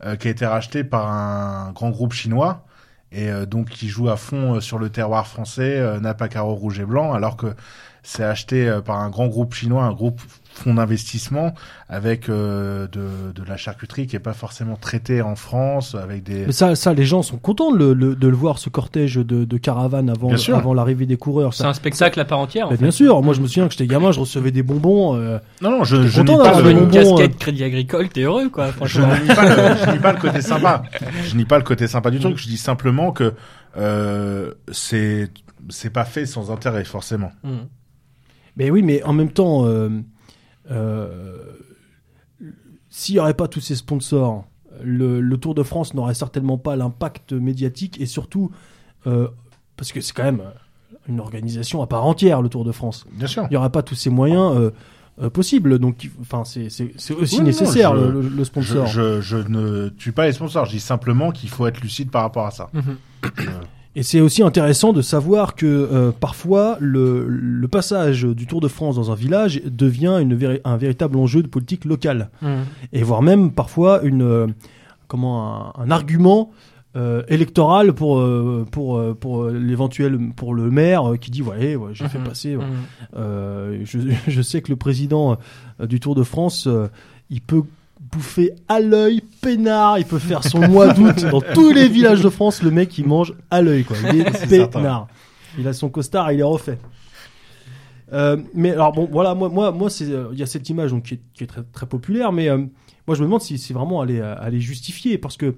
euh, 0.05 0.17
qui 0.17 0.29
a 0.29 0.31
été 0.31 0.45
rachetée 0.45 0.85
par 0.85 1.11
un 1.11 1.73
grand 1.73 1.91
groupe 1.91 2.13
chinois 2.13 2.67
et 3.13 3.31
euh, 3.31 3.47
donc 3.47 3.71
qui 3.71 3.89
joue 3.89 4.11
à 4.11 4.17
fond 4.17 4.61
sur 4.61 4.79
le 4.79 4.91
terroir 4.91 5.27
français, 5.27 6.01
Napa 6.01 6.29
Caro 6.29 6.55
rouge 6.55 6.81
et 6.81 6.85
blanc, 6.85 7.13
alors 7.15 7.37
que 7.37 7.55
c'est 8.03 8.25
acheté 8.25 8.81
par 8.85 8.99
un 8.99 9.11
grand 9.11 9.29
groupe 9.29 9.55
chinois, 9.55 9.85
un 9.85 9.93
groupe 9.93 10.21
fonds 10.55 10.75
d'investissement 10.75 11.55
avec 11.89 12.29
euh, 12.29 12.87
de, 12.89 13.33
de 13.35 13.43
la 13.49 13.57
charcuterie 13.57 14.07
qui 14.07 14.17
est 14.17 14.21
pas 14.21 14.33
forcément 14.35 14.77
traitée 14.77 15.23
en 15.23 15.35
France, 15.35 15.95
avec 15.95 16.23
des 16.23 16.47
Mais 16.47 16.53
ça, 16.53 16.75
ça 16.77 16.93
les 16.93 17.05
gens 17.05 17.23
sont 17.23 17.39
contents 17.39 17.73
de 17.73 17.79
le, 17.79 17.95
le- 17.95 18.15
de 18.15 18.29
le 18.29 18.37
voir 18.37 18.59
ce 18.59 18.69
cortège 18.69 19.15
de, 19.17 19.45
de 19.45 19.57
caravanes 19.57 20.11
avant, 20.11 20.29
Bien 20.29 20.37
sûr. 20.37 20.57
avant 20.57 20.75
l'arrivée 20.75 21.07
des 21.07 21.17
coureurs. 21.17 21.55
C'est 21.55 21.65
un 21.65 21.73
spectacle 21.73 22.21
à 22.21 22.25
part 22.25 22.39
entière. 22.39 22.67
en 22.67 22.71
Bah, 22.71 22.77
fait. 22.77 22.83
bien 22.83 22.91
sûr, 22.91 23.23
moi 23.23 23.33
je 23.35 23.41
me 23.41 23.47
souviens 23.47 23.67
que 23.67 23.73
j'étais 23.73 23.87
gamin, 23.87 24.13
je 24.13 24.21
recevais 24.21 24.51
des 24.51 24.63
bonbons. 24.63 25.17
euh, 25.17 25.39
non 25.63 25.71
non 25.71 25.85
je 25.85 26.07
je 26.07 26.21
content 26.21 26.39
pas 26.43 26.61
une 26.71 26.81
bonbons, 26.81 26.91
casquette 26.91 27.33
euh. 27.33 27.39
Crédit 27.39 27.65
Agricole, 27.65 28.09
t'es 28.11 28.23
heureux, 28.23 28.49
quoi. 28.51 28.69
je 28.85 29.01
nie 29.01 29.35
pas 29.35 29.45
le, 29.45 29.77
je 29.87 29.91
nie 29.91 29.99
pas 29.99 30.13
le 30.13 30.21
côté 30.21 30.43
sympa 30.43 30.83
je 31.25 31.37
nie 31.37 31.45
pas 31.45 31.59
le 31.59 31.65
côté 31.65 31.87
sympa 31.89 32.11
du 32.11 32.19
truc 32.21 32.37
je 32.37 32.47
dis 32.47 32.57
simplement 32.59 33.11
que 33.13 33.33
euh, 33.79 34.53
c'est 34.71 35.31
c'est 35.71 35.91
pas 35.91 36.05
fait 36.05 36.27
sans 36.27 36.51
intérêt 36.51 36.85
forcément 36.85 37.33
Mm. 37.43 37.57
Mais 38.57 38.71
oui, 38.71 38.83
mais 38.83 39.03
en 39.05 39.15
même 39.15 39.31
temps, 39.31 39.65
euh, 39.65 39.89
s'il 42.89 43.15
n'y 43.15 43.19
aurait 43.21 43.35
pas 43.35 43.49
tous 43.49 43.61
ces 43.61 43.75
sponsors, 43.77 44.45
le, 44.83 45.21
le 45.21 45.37
Tour 45.39 45.55
de 45.55 45.63
France 45.63 45.95
n'aurait 45.95 46.15
certainement 46.15 46.59
pas 46.59 46.77
l'impact 46.77 47.33
médiatique 47.33 48.01
et 48.01 48.07
surtout, 48.07 48.51
euh, 49.07 49.29
parce 49.77 49.93
que 49.93 50.01
c'est 50.01 50.13
quand 50.15 50.25
même 50.25 50.43
une 51.09 51.21
organisation 51.21 51.83
à 51.83 51.87
part 51.87 52.05
entière, 52.05 52.43
le 52.43 52.49
Tour 52.49 52.65
de 52.65 52.73
France. 52.73 53.07
bien 53.13 53.27
sûr 53.27 53.45
Il 53.45 53.51
n'y 53.51 53.57
aurait 53.57 53.71
pas 53.71 53.83
tous 53.83 53.95
ces 53.95 54.11
moyens 54.11 54.57
euh, 54.57 54.71
euh, 55.21 55.31
possibles. 55.31 55.79
Donc, 55.79 56.09
enfin, 56.21 56.45
c'est 56.45 56.67
aussi 56.67 56.93
Oui, 57.11 57.39
non, 57.39 57.43
nécessaire, 57.45 57.95
je- 57.97 58.19
le, 58.37 58.45
sponsor. 58.45 58.87
je, 58.87 59.21
je, 59.21 59.21
je 59.21 59.37
ne 59.49 59.89
tue 59.91 60.13
pas 60.13 60.27
les 60.27 60.33
sponsors 60.33 60.65
je 60.67 60.71
dis 60.73 60.81
simplement 60.81 61.33
qu'il 61.33 61.49
faut 61.51 61.67
être 61.67 61.81
lucide 61.81 62.11
par 62.11 62.23
rapport 62.23 62.47
à 62.47 62.51
ça 62.51 62.71
Mhm. 62.73 62.97
Et 63.95 64.03
c'est 64.03 64.21
aussi 64.21 64.43
intéressant 64.43 64.93
de 64.95 65.03
savoir 65.03 65.55
que 65.55 65.67
euh, 65.67 66.13
parfois 66.19 66.79
le, 66.81 67.27
le 67.29 67.69
passage 67.69 68.23
du 68.25 68.47
Tour 68.47 68.61
de 68.63 68.69
France 68.69 68.97
dans 68.97 69.11
un 69.11 69.15
village 69.15 69.61
devient 69.67 70.19
une 70.21 70.39
un 70.65 70.77
véritable 70.77 71.19
enjeu 71.19 71.43
de 71.43 71.49
politique 71.49 71.85
locale. 71.85 72.31
Mm. 72.41 72.47
et 72.95 73.03
voire 73.03 73.21
même 73.23 73.51
parfois 73.53 74.03
une 74.03 74.23
euh, 74.23 74.47
comment 75.09 75.75
un, 75.79 75.83
un 75.83 75.91
argument 75.91 76.51
euh, 76.97 77.23
électoral 77.29 77.93
pour 77.93 78.19
euh, 78.19 78.67
pour 78.71 78.97
euh, 78.99 79.15
pour 79.19 79.47
l'éventuel 79.49 80.19
pour 80.37 80.55
le 80.55 80.71
maire 80.71 81.13
qui 81.21 81.31
dit 81.31 81.43
ouais, 81.43 81.77
ouais 81.77 81.91
j'ai 81.93 82.09
fait 82.09 82.19
Mhm. 82.19 82.25
passer 82.25 82.57
ouais. 82.57 82.65
Mm. 82.65 83.17
Euh, 83.17 83.81
je, 83.85 83.99
je 84.29 84.43
sais 84.43 84.63
que 84.63 84.71
le 84.71 84.77
président 84.77 85.37
du 85.83 86.01
Tour 86.01 86.15
de 86.15 86.23
France 86.23 86.67
il 87.29 87.41
peut 87.43 87.63
bouffer 88.13 88.53
à 88.69 88.81
l'œil 88.81 89.23
peinard. 89.41 89.99
Il 89.99 90.05
peut 90.05 90.19
faire 90.19 90.45
son 90.45 90.61
mois 90.69 90.93
d'août 90.93 91.25
dans 91.31 91.41
tous 91.41 91.73
les 91.73 91.89
villages 91.89 92.23
de 92.23 92.29
France. 92.29 92.63
Le 92.63 92.71
mec 92.71 92.97
il 92.99 93.07
mange 93.07 93.35
à 93.51 93.63
l'œil 93.63 93.85
quoi. 93.85 93.97
Il 94.13 94.21
est 94.21 94.33
certain. 94.47 94.67
peinard. 94.67 95.09
Il 95.59 95.67
a 95.67 95.73
son 95.73 95.89
costard 95.89 96.31
et 96.31 96.35
il 96.35 96.41
est 96.41 96.45
refait. 96.45 96.79
Euh, 98.13 98.37
mais 98.55 98.73
alors 98.73 98.93
bon, 98.93 99.09
voilà, 99.11 99.35
moi, 99.35 99.49
moi, 99.49 99.73
moi, 99.73 99.89
c'est, 99.89 100.11
euh, 100.11 100.29
il 100.33 100.39
y 100.39 100.43
a 100.43 100.47
cette 100.47 100.69
image 100.69 100.91
donc 100.91 101.05
qui 101.05 101.15
est, 101.15 101.21
qui 101.35 101.45
est 101.45 101.47
très, 101.47 101.63
très 101.63 101.87
populaire, 101.87 102.33
mais 102.33 102.49
euh, 102.49 102.59
moi, 103.07 103.17
je 103.17 103.21
me 103.21 103.27
demande 103.27 103.41
si 103.41 103.59
c'est 103.59 103.73
vraiment 103.73 104.03
à 104.03 104.07
les, 104.07 104.21
à 104.21 104.49
les 104.51 104.61
justifier. 104.61 105.19
Parce 105.19 105.37
que 105.37 105.55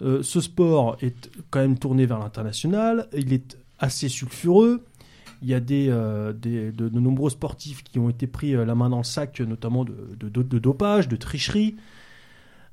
ce 0.00 0.40
sport 0.40 0.96
est 1.00 1.30
quand 1.50 1.60
même 1.60 1.78
tourné 1.78 2.04
vers 2.04 2.18
l'international, 2.18 3.08
il 3.16 3.32
est 3.32 3.56
assez 3.78 4.08
sulfureux. 4.08 4.84
Il 5.42 5.48
y 5.48 5.54
a 5.54 5.60
des, 5.60 5.88
euh, 5.90 6.32
de, 6.32 6.88
nombreux 6.88 7.30
sportifs 7.30 7.82
qui 7.82 7.98
ont 7.98 8.08
été 8.08 8.26
pris 8.26 8.54
euh, 8.54 8.64
la 8.64 8.74
main 8.74 8.90
dans 8.90 8.98
le 8.98 9.04
sac, 9.04 9.40
notamment 9.40 9.84
de 9.84 10.58
dopage, 10.58 11.08
de 11.08 11.16
tricherie. 11.16 11.76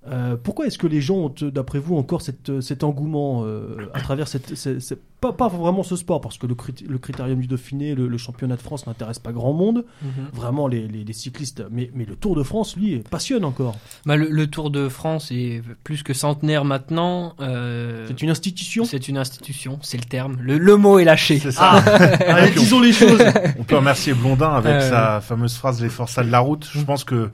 Euh, 0.08 0.36
pourquoi 0.42 0.66
est-ce 0.66 0.80
que 0.80 0.88
les 0.88 1.00
gens 1.00 1.16
ont, 1.16 1.34
d'après 1.42 1.78
vous, 1.78 1.96
encore 1.96 2.24
cette, 2.24 2.60
cet 2.62 2.84
engouement 2.84 3.44
euh, 3.46 3.88
à 3.94 4.02
travers 4.02 4.28
cette, 4.28 4.56
cette- 4.56 4.80
cette- 4.82 5.00
pas, 5.22 5.32
pas 5.32 5.48
vraiment 5.48 5.84
ce 5.84 5.96
sport, 5.96 6.20
parce 6.22 6.40
que 6.40 6.48
le, 6.48 6.56
crit- 6.56 6.84
le 6.90 6.98
critérium 6.98 7.40
du 7.40 7.46
Dauphiné, 7.46 7.94
le, 7.94 8.08
le 8.08 8.18
championnat 8.18 8.56
de 8.56 8.62
France 8.62 8.88
n'intéresse 8.88 9.20
pas 9.20 9.32
grand 9.32 9.54
monde, 9.54 9.86
Mhm. 10.02 10.10
vraiment 10.34 10.68
les, 10.68 10.88
les- 10.88 11.04
les 11.04 11.14
cyclistes, 11.14 11.64
mais, 11.70 11.92
mais 11.94 12.06
le 12.06 12.16
Tour 12.16 12.36
de 12.36 12.42
France, 12.42 12.76
lui, 12.76 13.04
passionne 13.12 13.46
encore. 13.46 13.76
Bah, 14.08 14.16
le, 14.16 14.28
le 14.28 14.48
Tour 14.48 14.72
de 14.72 14.90
France 14.90 15.32
est 15.32 15.62
plus 15.84 16.02
que 16.02 16.14
centenaire 16.16 16.66
maintenant. 16.66 17.36
euh, 17.40 18.06
C'est 18.08 18.24
une 18.24 18.32
institution? 18.32 18.84
C'est 18.86 19.08
une 19.08 19.18
institution, 19.18 19.78
c'est 19.84 19.98
le 19.98 20.06
terme. 20.06 20.38
Le, 20.42 20.58
le 20.58 20.78
mot 20.78 20.98
est 20.98 21.06
lâché. 21.06 21.38
c'est 21.38 21.52
ça 21.52 21.70
Allez, 22.28 22.50
disons 22.50 22.80
les 22.80 22.92
choses. 22.94 23.22
On 23.60 23.64
peut 23.64 23.76
remercier 23.76 24.16
Blondin 24.16 24.50
avec 24.50 24.74
Euh. 24.74 24.90
sa 24.90 25.22
fameuse 25.22 25.56
phrase 25.56 25.80
les 25.80 25.90
forçats 25.90 26.24
de 26.24 26.32
la 26.32 26.40
route. 26.40 26.68
Je 26.74 26.82
pense 26.84 27.04
que 27.04 27.30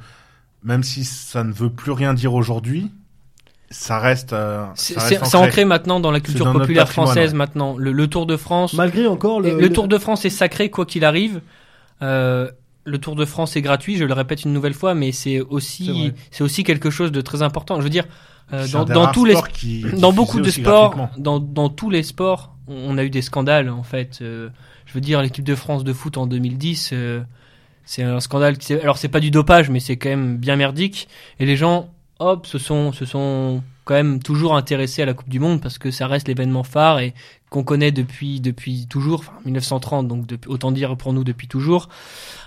même 0.64 0.84
si 0.84 1.04
ça 1.04 1.44
ne 1.44 1.52
veut 1.52 1.70
plus 1.70 1.92
rien 1.92 2.14
dire 2.14 2.34
aujourd'hui, 2.34 2.92
ça 3.70 4.00
reste. 4.00 4.34
euh, 4.34 4.66
C'est 4.76 5.00
ça 5.00 5.08
reste 5.08 5.36
ancré 5.36 5.66
maintenant 5.66 6.00
dans 6.00 6.12
la 6.12 6.20
culture 6.20 6.52
populaire 6.52 6.90
française 6.90 7.32
ouais. 7.32 7.38
maintenant. 7.38 7.76
Le, 7.78 7.92
le 7.92 8.08
Tour 8.08 8.26
de 8.26 8.38
France, 8.38 8.74
Malgré 8.74 9.08
encore 9.08 9.42
le, 9.42 9.52
le, 9.52 9.60
le 9.60 9.70
Tour 9.70 9.88
de 9.88 9.98
France 9.98 10.26
est 10.26 10.30
sacré 10.30 10.70
quoi 10.70 10.86
qu'il 10.86 11.04
arrive. 11.06 11.42
Euh, 12.02 12.50
le 12.86 12.98
Tour 13.00 13.16
de 13.18 13.26
France 13.26 13.58
est 13.58 13.62
gratuit, 13.62 13.98
je 13.98 14.06
le 14.06 14.14
répète 14.14 14.46
une 14.46 14.54
nouvelle 14.54 14.74
fois, 14.74 14.94
mais 14.94 15.12
c'est 15.12 15.42
aussi, 15.42 16.14
c'est 16.32 16.44
aussi 16.44 16.64
quelque 16.64 16.90
chose 16.90 17.12
de 17.12 17.20
très 17.20 17.42
important. 17.42 17.76
Je 17.78 17.82
veux 17.82 17.90
dire, 17.90 18.06
euh, 18.54 18.66
dans, 18.86 19.12
tous 19.12 19.26
les, 19.26 19.36
qui 19.54 19.84
dans 20.00 20.14
beaucoup 20.14 20.40
de 20.40 20.50
sports, 20.50 21.10
dans, 21.18 21.40
dans 21.40 21.68
tous 21.68 21.90
les 21.90 22.04
sports, 22.04 22.56
on 22.68 22.94
on 22.94 22.98
a 22.98 23.04
eu 23.04 23.10
des 23.10 23.22
scandales 23.22 23.70
en 23.70 23.84
fait. 23.84 24.20
Euh, 24.22 24.50
je 24.86 24.94
veux 24.94 25.02
dire, 25.02 25.22
l'équipe 25.22 25.44
de 25.44 25.56
France 25.56 25.84
de 25.84 25.92
foot 25.92 26.18
en 26.18 26.28
2010, 26.28 26.92
euh, 26.94 27.22
c'est 27.88 28.04
un 28.04 28.20
scandale. 28.20 28.58
qui 28.58 28.74
Alors 28.74 28.98
c'est 28.98 29.08
pas 29.08 29.22
du 29.22 29.32
dopage, 29.32 29.72
mais 29.72 29.80
c'est 29.80 29.98
quand 29.98 30.10
même 30.10 30.38
bien 30.38 30.56
merdique. 30.56 31.08
Et 31.40 31.46
les 31.46 31.56
gens, 31.56 31.90
hop, 32.20 32.46
se 32.46 32.60
sont, 32.60 32.92
se 32.92 33.06
sont 33.06 33.64
quand 33.86 33.96
même 33.96 34.22
toujours 34.22 34.56
intéressés 34.56 35.02
à 35.02 35.06
la 35.06 35.14
Coupe 35.14 35.30
du 35.30 35.40
Monde 35.40 35.62
parce 35.62 35.78
que 35.80 35.90
ça 35.90 36.06
reste 36.08 36.28
l'événement 36.28 36.64
phare 36.64 37.00
et 37.00 37.14
qu'on 37.50 37.64
connaît 37.64 37.92
depuis 37.92 38.42
depuis 38.42 38.88
toujours, 38.88 39.20
enfin 39.20 39.34
1930, 39.46 40.08
donc 40.08 40.28
depuis, 40.28 40.50
autant 40.50 40.72
dire 40.72 40.98
pour 40.98 41.14
nous 41.14 41.24
depuis 41.24 41.48
toujours. 41.48 41.88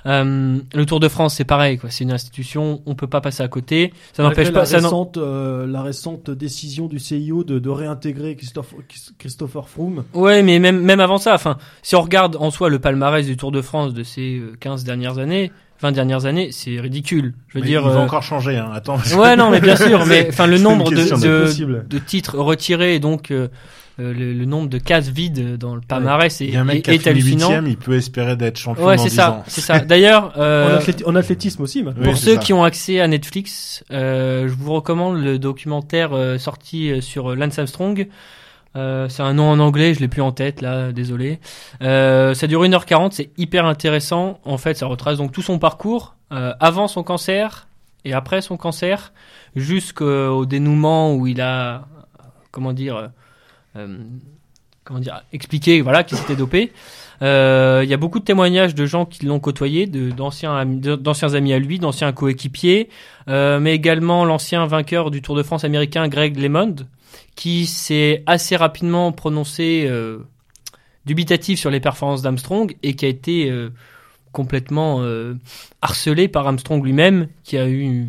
Euh, 0.07 0.59
le 0.75 0.87
Tour 0.87 1.01
de 1.01 1.09
France, 1.09 1.35
c'est 1.37 1.45
pareil, 1.45 1.79
quoi. 1.79 1.91
C'est 1.91 2.05
une 2.05 2.13
institution, 2.13 2.83
on 2.87 2.95
peut 2.95 3.07
pas 3.07 3.21
passer 3.21 3.43
à 3.43 3.49
côté. 3.49 3.93
Ça 4.13 4.23
n'empêche 4.23 4.51
pas. 4.53 4.61
la 4.61 4.67
Ça 4.67 4.77
récente, 4.77 5.17
euh, 5.17 5.67
la 5.67 5.83
récente 5.83 6.31
décision 6.31 6.87
du 6.87 6.99
CIO 6.99 7.45
de, 7.45 7.59
de 7.59 7.69
réintégrer 7.71 8.37
Christophe, 8.37 8.75
Christopher 9.19 9.69
Froome. 9.69 10.05
Ouais, 10.15 10.43
mais 10.43 10.59
même, 10.59 10.81
même 10.81 11.01
avant 11.01 11.19
ça, 11.19 11.35
enfin, 11.35 11.57
si 11.83 11.97
on 11.97 12.03
regarde 12.03 12.37
en 12.39 12.51
soi 12.51 12.69
le 12.69 12.79
palmarès 12.79 13.25
du 13.27 13.37
Tour 13.37 13.53
de 13.53 13.63
France 13.63 13.95
de 13.95 14.03
ces 14.03 14.39
euh, 14.39 14.57
15 14.61 14.85
dernières 14.85 15.19
années, 15.19 15.51
20 15.81 15.93
dernières 15.93 16.27
années, 16.27 16.51
c'est 16.53 16.79
ridicule. 16.79 17.35
Je 17.49 17.55
veux 17.59 17.63
Mais 17.63 17.71
dire. 17.71 17.83
il 17.85 17.89
va 17.91 18.01
euh, 18.01 18.05
encore 18.05 18.23
changer, 18.23 18.57
hein. 18.57 18.71
Attends. 18.75 18.99
Ouais, 19.17 19.35
non, 19.37 19.51
mais 19.51 19.61
bien 19.61 19.77
sûr, 19.89 20.05
mais 20.07 20.27
enfin, 20.29 20.47
le 20.47 20.59
nombre 20.59 20.91
de, 20.91 20.97
de, 20.97 21.83
de 21.89 21.99
titres 21.99 22.39
retirés, 22.39 22.97
et 22.97 22.99
donc 23.01 23.31
euh, 23.31 23.49
euh, 24.01 24.13
le, 24.15 24.33
le 24.33 24.45
nombre 24.47 24.69
de 24.69 24.79
cases 24.79 25.09
vides 25.09 25.57
dans 25.59 25.75
le 25.75 25.81
palmarès 25.81 26.41
est, 26.41 26.45
Il 26.47 26.55
y 26.55 26.57
a 26.57 26.61
un 26.63 26.65
mec 26.65 26.89
est- 26.89 26.99
qui 26.99 27.09
a 27.09 27.15
fini 27.15 27.43
il 27.67 27.77
peut 27.77 27.95
espérer 27.97 28.35
d'être 28.37 28.57
champion 28.57 28.85
Ouais, 28.87 28.99
c'est 28.99 29.11
10 29.11 29.15
ça, 29.15 29.45
c'est 29.47 29.61
ça. 29.61 29.79
D'ailleurs, 29.81 30.33
euh, 30.39 30.77
en, 30.77 30.81
athléti- 30.81 31.05
en 31.07 31.15
athlétisme 31.15 31.63
aussi, 31.63 31.83
maintenant. 31.83 32.03
Pour 32.05 32.17
ceux 32.17 32.35
ça. 32.35 32.41
qui 32.41 32.53
ont 32.53 32.65
accès 32.65 33.01
à 33.01 33.07
Netflix, 33.07 33.85
euh, 33.93 34.49
je 34.49 34.55
vous 34.55 34.73
recommande 34.73 35.23
le 35.23 35.39
documentaire 35.39 36.11
euh, 36.15 36.39
sorti 36.39 37.01
sur 37.03 37.37
Lance 37.37 37.59
Armstrong. 37.59 38.09
Euh, 38.77 39.09
c'est 39.09 39.23
un 39.25 39.35
nom 39.35 39.51
en 39.51 39.59
anglais, 39.59 39.95
je 39.95 40.01
l'ai 40.01 40.07
plus 40.07 40.23
en 40.23 40.31
tête 40.31 40.61
là, 40.63 40.93
désolé. 40.93 41.41
Euh, 41.83 42.35
ça 42.35 42.47
dure 42.47 42.63
1h40, 42.65 43.11
c'est 43.11 43.31
hyper 43.37 43.67
intéressant. 43.67 44.39
En 44.45 44.59
fait, 44.59 44.75
ça 44.79 44.87
retrace 44.87 45.19
donc 45.19 45.33
tout 45.33 45.43
son 45.43 45.59
parcours 45.59 46.15
euh, 46.33 46.53
avant 46.61 46.87
son 46.87 47.03
cancer 47.03 47.67
et 48.05 48.13
après 48.13 48.41
son 48.41 48.57
cancer, 48.57 49.13
jusqu'au 49.57 50.47
dénouement 50.47 51.15
où 51.15 51.27
il 51.27 51.41
a, 51.41 51.87
comment 52.51 52.73
dire, 52.73 53.11
comment 54.85 55.01
dire, 55.01 55.23
expliqué 55.33 55.81
voilà 55.81 56.05
qu'il 56.05 56.19
s'était 56.19 56.37
dopé. 56.37 56.73
Euh, 57.23 57.83
Il 57.85 57.91
y 57.91 57.95
a 57.95 57.97
beaucoup 57.97 58.19
de 58.19 58.25
témoignages 58.25 58.75
de 58.75 58.87
gens 58.87 59.05
qui 59.05 59.27
l'ont 59.27 59.41
côtoyé, 59.41 59.87
d'anciens 59.87 60.55
amis, 60.57 61.53
à 61.53 61.59
lui, 61.59 61.79
d'anciens 61.79 62.13
coéquipiers, 62.13 62.89
euh, 63.29 63.61
mais 63.61 63.75
également 63.75 64.25
l'ancien 64.25 64.67
vainqueur 64.67 65.11
du 65.11 65.23
Tour 65.23 65.37
de 65.37 65.43
France 65.43 65.65
américain 65.65 66.09
Greg 66.09 66.37
LeMond, 66.37 66.77
qui 67.37 67.67
s'est 67.67 68.23
assez 68.27 68.57
rapidement 68.57 69.13
prononcé 69.13 69.87
euh, 69.89 70.19
dubitatif 71.07 71.59
sur 71.59 71.71
les 71.71 71.81
performances 71.81 72.23
d'Armstrong 72.23 72.75
et 72.83 72.95
qui 72.95 73.05
a 73.05 73.09
été 73.09 73.51
euh, 73.51 73.71
complètement 74.33 74.99
euh, 75.01 75.35
harcelé 75.83 76.29
par 76.29 76.47
Armstrong 76.47 76.85
lui-même, 76.85 77.29
qui 77.45 77.59
a 77.59 77.69
eu, 77.69 78.09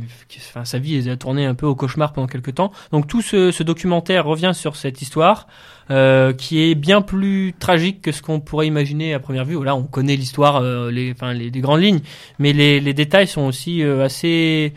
sa 0.64 0.80
vie 0.80 1.10
a 1.10 1.18
tourné 1.18 1.46
un 1.46 1.56
peu 1.56 1.66
au 1.66 1.76
cauchemar 1.76 2.14
pendant 2.14 2.28
quelques 2.28 2.56
temps. 2.56 2.72
Donc 2.92 3.08
tout 3.08 3.22
ce, 3.22 3.64
documentaire 3.64 4.26
revient 4.26 4.52
sur 4.54 4.76
cette 4.76 5.02
histoire, 5.02 5.48
euh, 5.90 6.34
qui 6.34 6.62
est 6.62 6.76
bien 6.76 7.02
plus 7.02 7.54
tragique 7.58 8.02
que 8.02 8.12
ce 8.12 8.22
qu'on 8.22 8.40
pourrait 8.40 8.68
imaginer 8.68 9.14
à 9.14 9.20
première 9.20 9.46
vue. 9.46 9.64
Là, 9.64 9.76
on 9.76 9.84
connaît 9.84 10.16
l'histoire, 10.16 10.58
euh, 10.58 10.92
les, 10.92 11.14
grandes 11.62 11.82
lignes, 11.82 12.02
mais 12.40 12.54
les, 12.54 12.80
les 12.80 12.94
détails 12.94 13.28
sont 13.28 13.42
aussi 13.42 13.84
assez, 13.84 14.74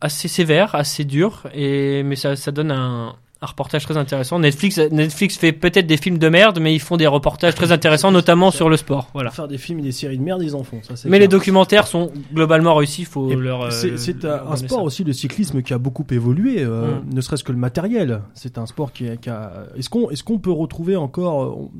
assez 0.00 0.28
sévères, 0.28 0.74
assez 0.74 1.04
durs, 1.04 1.44
et 1.54 2.02
mais 2.02 2.16
ça, 2.16 2.34
ça 2.36 2.50
donne 2.50 2.70
un, 2.70 3.14
un 3.42 3.46
reportage 3.46 3.84
très 3.84 3.96
intéressant. 3.98 4.38
Netflix, 4.38 4.78
Netflix 4.78 5.36
fait 5.36 5.52
peut-être 5.52 5.86
des 5.86 5.98
films 5.98 6.16
de 6.16 6.28
merde, 6.30 6.58
mais 6.58 6.74
ils 6.74 6.80
font 6.80 6.96
des 6.96 7.06
reportages 7.06 7.54
très 7.54 7.70
intéressants, 7.70 8.10
notamment 8.10 8.50
sur 8.50 8.70
le 8.70 8.76
sport. 8.78 9.10
Voilà. 9.12 9.30
Faire 9.30 9.46
des 9.46 9.58
films 9.58 9.80
et 9.80 9.82
des 9.82 9.92
séries 9.92 10.16
de 10.16 10.22
merde, 10.22 10.42
ils 10.42 10.54
en 10.56 10.64
font. 10.64 10.80
Ça, 10.82 10.94
Mais 11.08 11.18
les 11.18 11.28
documentaires 11.28 11.86
sont 11.86 12.10
globalement 12.32 12.74
réussis, 12.74 13.04
faut 13.04 13.30
Et 13.30 13.36
leur. 13.36 13.62
euh, 13.64 13.70
C'est 13.70 14.24
un, 14.24 14.28
leur 14.44 14.56
sport 14.58 14.78
ça. 14.78 14.84
aussi 14.84 15.04
de 15.04 15.12
cyclisme 15.12 15.60
qui 15.62 15.74
a 15.74 15.78
beaucoup 15.78 16.06
évolué, 16.10 16.62
euh, 16.64 16.96
Mm. 17.00 17.14
ne 17.14 17.20
serait-ce 17.20 17.44
que 17.44 17.52
le 17.52 17.58
matériel. 17.58 18.22
C'est 18.32 18.56
un 18.56 18.64
sport 18.64 18.92
qui, 18.92 19.06
a- 19.08 19.16
qui 19.18 19.28
a. 19.28 19.66
Est-ce 19.76 19.90
qu'on 19.90 20.08
est-ce 20.10 20.24
qu'on 20.24 20.38
peut 20.38 20.50
retrouver 20.52 20.96
encore 20.96 21.42
euh, 21.42 21.46
on- 21.58 21.70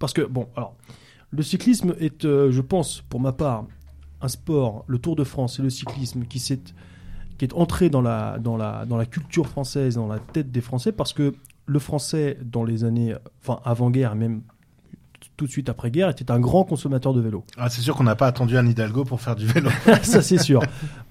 Parce 0.00 0.12
que 0.12 0.22
bon, 0.22 0.48
alors 0.56 0.74
le 1.30 1.42
cyclisme 1.44 1.94
est, 2.00 2.24
euh, 2.24 2.50
je 2.50 2.60
pense, 2.60 3.02
pour 3.08 3.20
ma 3.20 3.32
part, 3.32 3.64
un 4.22 4.28
sport. 4.28 4.84
Le 4.88 4.98
Tour 4.98 5.14
de 5.14 5.22
France 5.24 5.60
et 5.60 5.62
le 5.62 5.70
cyclisme 5.70 6.24
qui 6.24 6.40
s'est 6.40 6.58
qui 7.38 7.44
est 7.44 7.52
entré 7.54 7.90
dans 7.90 8.02
la 8.02 8.38
dans 8.38 8.56
la 8.56 8.84
dans 8.86 8.96
la 8.96 9.06
culture 9.06 9.46
française, 9.48 9.94
dans 9.96 10.06
la 10.08 10.18
tête 10.18 10.50
des 10.52 10.60
Français, 10.60 10.92
parce 10.92 11.12
que 11.12 11.34
le 11.66 11.78
Français 11.78 12.38
dans 12.42 12.64
les 12.64 12.84
années, 12.84 13.14
enfin 13.42 13.60
avant 13.64 13.90
guerre, 13.90 14.14
même 14.14 14.42
tout 15.36 15.44
de 15.46 15.50
suite 15.50 15.68
après 15.68 15.90
guerre, 15.90 16.08
était 16.08 16.30
un 16.30 16.38
grand 16.40 16.64
consommateur 16.64 17.12
de 17.12 17.20
vélo. 17.20 17.44
Ah, 17.58 17.68
c'est 17.68 17.82
sûr 17.82 17.94
qu'on 17.94 18.04
n'a 18.04 18.14
pas 18.14 18.26
attendu 18.26 18.56
Anne 18.56 18.68
Hidalgo 18.70 19.04
pour 19.04 19.20
faire 19.20 19.36
du 19.36 19.46
vélo. 19.46 19.68
Ça 20.02 20.22
c'est 20.22 20.38
sûr. 20.38 20.62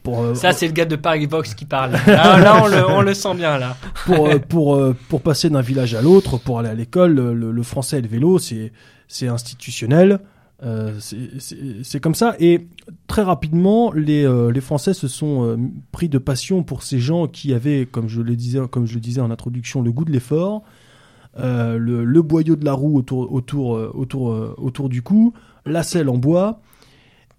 Pour, 0.01 0.21
euh, 0.21 0.33
Ça, 0.35 0.51
c'est 0.51 0.65
le 0.67 0.73
gars 0.73 0.85
de 0.85 0.95
Paris 0.95 1.25
Vox 1.27 1.53
qui 1.53 1.65
parle. 1.65 1.91
Là, 2.07 2.39
là, 2.39 2.61
on, 2.63 2.67
le, 2.67 2.89
on 2.89 3.01
le 3.01 3.13
sent 3.13 3.35
bien, 3.35 3.57
là. 3.57 3.75
pour, 4.05 4.27
euh, 4.27 4.39
pour, 4.39 4.75
euh, 4.75 4.95
pour 5.09 5.21
passer 5.21 5.49
d'un 5.49 5.61
village 5.61 5.93
à 5.95 6.01
l'autre, 6.01 6.37
pour 6.37 6.57
aller 6.59 6.69
à 6.69 6.73
l'école, 6.73 7.13
le, 7.13 7.33
le- 7.33 7.51
le 7.51 7.63
français 7.63 7.99
et 7.99 8.01
le 8.01 8.07
vélo, 8.07 8.39
c'est 8.39 8.71
c'est 9.07 9.27
institutionnel. 9.27 10.19
Euh, 10.63 10.99
c'est- 10.99 11.99
comme 11.99 12.15
ça. 12.15 12.35
Et 12.39 12.67
très 13.07 13.23
rapidement, 13.23 13.91
les, 13.91 14.25
euh, 14.25 14.53
Français 14.61 14.93
se 14.93 15.07
sont 15.07 15.43
euh, 15.43 15.57
pris 15.91 16.09
de 16.09 16.17
passion 16.17 16.63
pour 16.63 16.83
ces 16.83 16.99
gens 16.99 17.27
qui 17.27 17.53
avaient, 17.53 17.85
comme 17.85 18.07
je 18.07 18.21
le 18.21 18.35
disais, 18.35 18.59
en 18.59 19.31
introduction, 19.31 19.81
le 19.81 19.91
goût 19.91 20.05
de 20.05 20.11
l'effort, 20.11 20.63
le, 21.37 22.21
boyau 22.21 22.55
de 22.55 22.63
la 22.65 22.73
roue 22.73 22.97
autour, 22.97 23.31
autour, 23.31 23.71
autour, 23.93 24.55
autour 24.57 24.89
du 24.89 25.01
cou, 25.01 25.33
la 25.65 25.83
selle 25.83 26.09
en 26.09 26.17
bois, 26.17 26.61